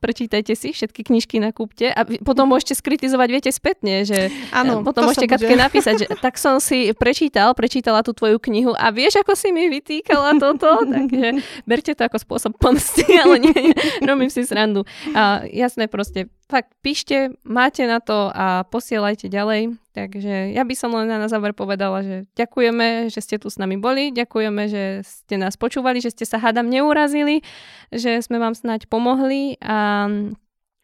Prečítajte 0.00 0.56
si, 0.56 0.72
všetky 0.72 1.04
knižky 1.12 1.44
nakúpte 1.44 1.92
a 1.92 2.08
potom 2.24 2.48
môžete 2.48 2.72
skritizovať, 2.72 3.28
viete, 3.28 3.50
spätne, 3.52 4.08
že 4.08 4.32
Áno, 4.48 4.77
Potom 4.84 5.06
môžete 5.06 5.30
Katke 5.30 5.54
napísať, 5.54 5.94
že 6.04 6.06
tak 6.18 6.36
som 6.36 6.58
si 6.58 6.92
prečítal, 6.94 7.54
prečítala 7.54 8.02
tú 8.02 8.12
tvoju 8.12 8.38
knihu 8.38 8.72
a 8.74 8.90
vieš, 8.94 9.20
ako 9.22 9.34
si 9.34 9.54
mi 9.54 9.70
vytýkala 9.70 10.38
toto? 10.38 10.82
Takže 10.94 11.42
berte 11.64 11.92
to 11.94 12.02
ako 12.04 12.18
spôsob 12.18 12.52
pomsty, 12.58 13.04
ale 13.22 13.42
nie, 13.42 13.54
nie 13.54 13.74
robím 14.04 14.30
si 14.30 14.44
srandu. 14.44 14.84
A 15.14 15.46
jasné 15.48 15.86
proste, 15.86 16.32
fakt 16.48 16.72
píšte, 16.80 17.36
máte 17.44 17.84
na 17.84 18.00
to 18.00 18.32
a 18.32 18.64
posielajte 18.68 19.28
ďalej. 19.28 19.76
Takže 19.92 20.54
ja 20.54 20.62
by 20.62 20.74
som 20.78 20.94
len 20.94 21.10
na 21.10 21.26
záver 21.26 21.52
povedala, 21.52 22.06
že 22.06 22.16
ďakujeme, 22.38 23.10
že 23.10 23.18
ste 23.18 23.36
tu 23.36 23.50
s 23.50 23.58
nami 23.58 23.76
boli, 23.76 24.14
ďakujeme, 24.14 24.62
že 24.70 25.02
ste 25.02 25.34
nás 25.36 25.58
počúvali, 25.58 25.98
že 25.98 26.14
ste 26.14 26.22
sa 26.22 26.38
hádam 26.38 26.70
neurazili, 26.70 27.42
že 27.90 28.22
sme 28.22 28.38
vám 28.38 28.54
snáď 28.54 28.86
pomohli 28.86 29.58
a 29.58 30.06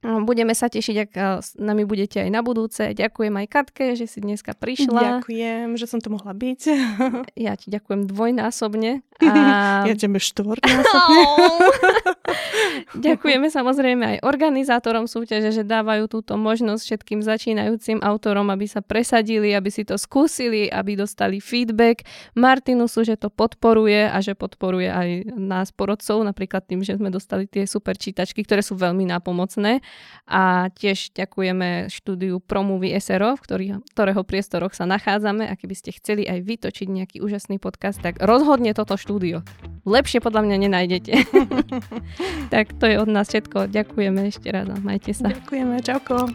Budeme 0.04 0.52
sa 0.52 0.68
tešiť, 0.68 0.96
ak 1.08 1.12
s 1.40 1.48
nami 1.56 1.88
budete 1.88 2.20
aj 2.20 2.28
na 2.28 2.44
budúce. 2.44 2.92
Ďakujem 2.92 3.34
aj 3.40 3.46
Katke, 3.48 3.96
že 3.96 4.04
si 4.04 4.20
dneska 4.20 4.52
prišla. 4.52 5.24
Ďakujem, 5.24 5.80
že 5.80 5.86
som 5.88 5.98
tu 6.04 6.12
mohla 6.12 6.36
byť. 6.36 6.60
Ja 7.40 7.56
ti 7.56 7.72
ďakujem 7.72 8.04
dvojnásobne. 8.12 9.00
A... 9.24 9.88
Ja 9.88 9.94
tebe 9.96 10.20
štvornásobne. 10.20 11.22
Ďakujeme 13.06 13.48
samozrejme 13.50 14.04
aj 14.04 14.18
organizátorom 14.22 15.06
súťaže, 15.06 15.50
že 15.50 15.64
dávajú 15.66 16.10
túto 16.10 16.34
možnosť 16.38 16.82
všetkým 16.82 17.20
začínajúcim 17.22 17.98
autorom, 18.02 18.50
aby 18.50 18.66
sa 18.68 18.84
presadili, 18.84 19.54
aby 19.54 19.70
si 19.70 19.82
to 19.86 19.98
skúsili, 19.98 20.68
aby 20.70 20.98
dostali 20.98 21.38
feedback. 21.38 22.06
Martinusu, 22.38 23.06
že 23.06 23.18
to 23.18 23.30
podporuje 23.30 24.06
a 24.06 24.18
že 24.20 24.38
podporuje 24.38 24.90
aj 24.90 25.08
nás 25.34 25.70
porodcov, 25.70 26.22
napríklad 26.22 26.66
tým, 26.66 26.82
že 26.82 26.98
sme 26.98 27.10
dostali 27.10 27.46
tie 27.48 27.66
super 27.66 27.98
čítačky, 27.98 28.42
ktoré 28.42 28.62
sú 28.62 28.78
veľmi 28.78 29.06
nápomocné. 29.10 29.80
A 30.28 30.68
tiež 30.72 31.14
ďakujeme 31.14 31.90
štúdiu 31.90 32.40
Promovy 32.40 32.94
SRO, 32.98 33.36
v 33.38 33.42
ktorého 33.92 34.22
priestoroch 34.26 34.72
sa 34.74 34.88
nachádzame 34.88 35.46
a 35.48 35.54
keby 35.58 35.74
ste 35.76 35.90
chceli 35.96 36.24
aj 36.26 36.42
vytočiť 36.42 36.88
nejaký 36.88 37.16
úžasný 37.20 37.60
podcast, 37.60 38.00
tak 38.00 38.20
rozhodne 38.20 38.72
toto 38.74 38.96
štúdio. 38.98 39.44
Lepšie 39.84 40.24
podľa 40.24 40.48
mňa 40.48 40.56
nenájdete. 40.68 41.12
tak 42.54 42.72
to 42.76 42.84
je 42.86 42.96
od 43.00 43.08
nás 43.08 43.28
všetko. 43.28 43.70
Ďakujeme 43.70 44.20
ešte 44.28 44.48
raz 44.50 44.66
a 44.68 44.76
majte 44.80 45.12
sa. 45.12 45.30
Ďakujeme, 45.30 45.80
čauko. 45.84 46.28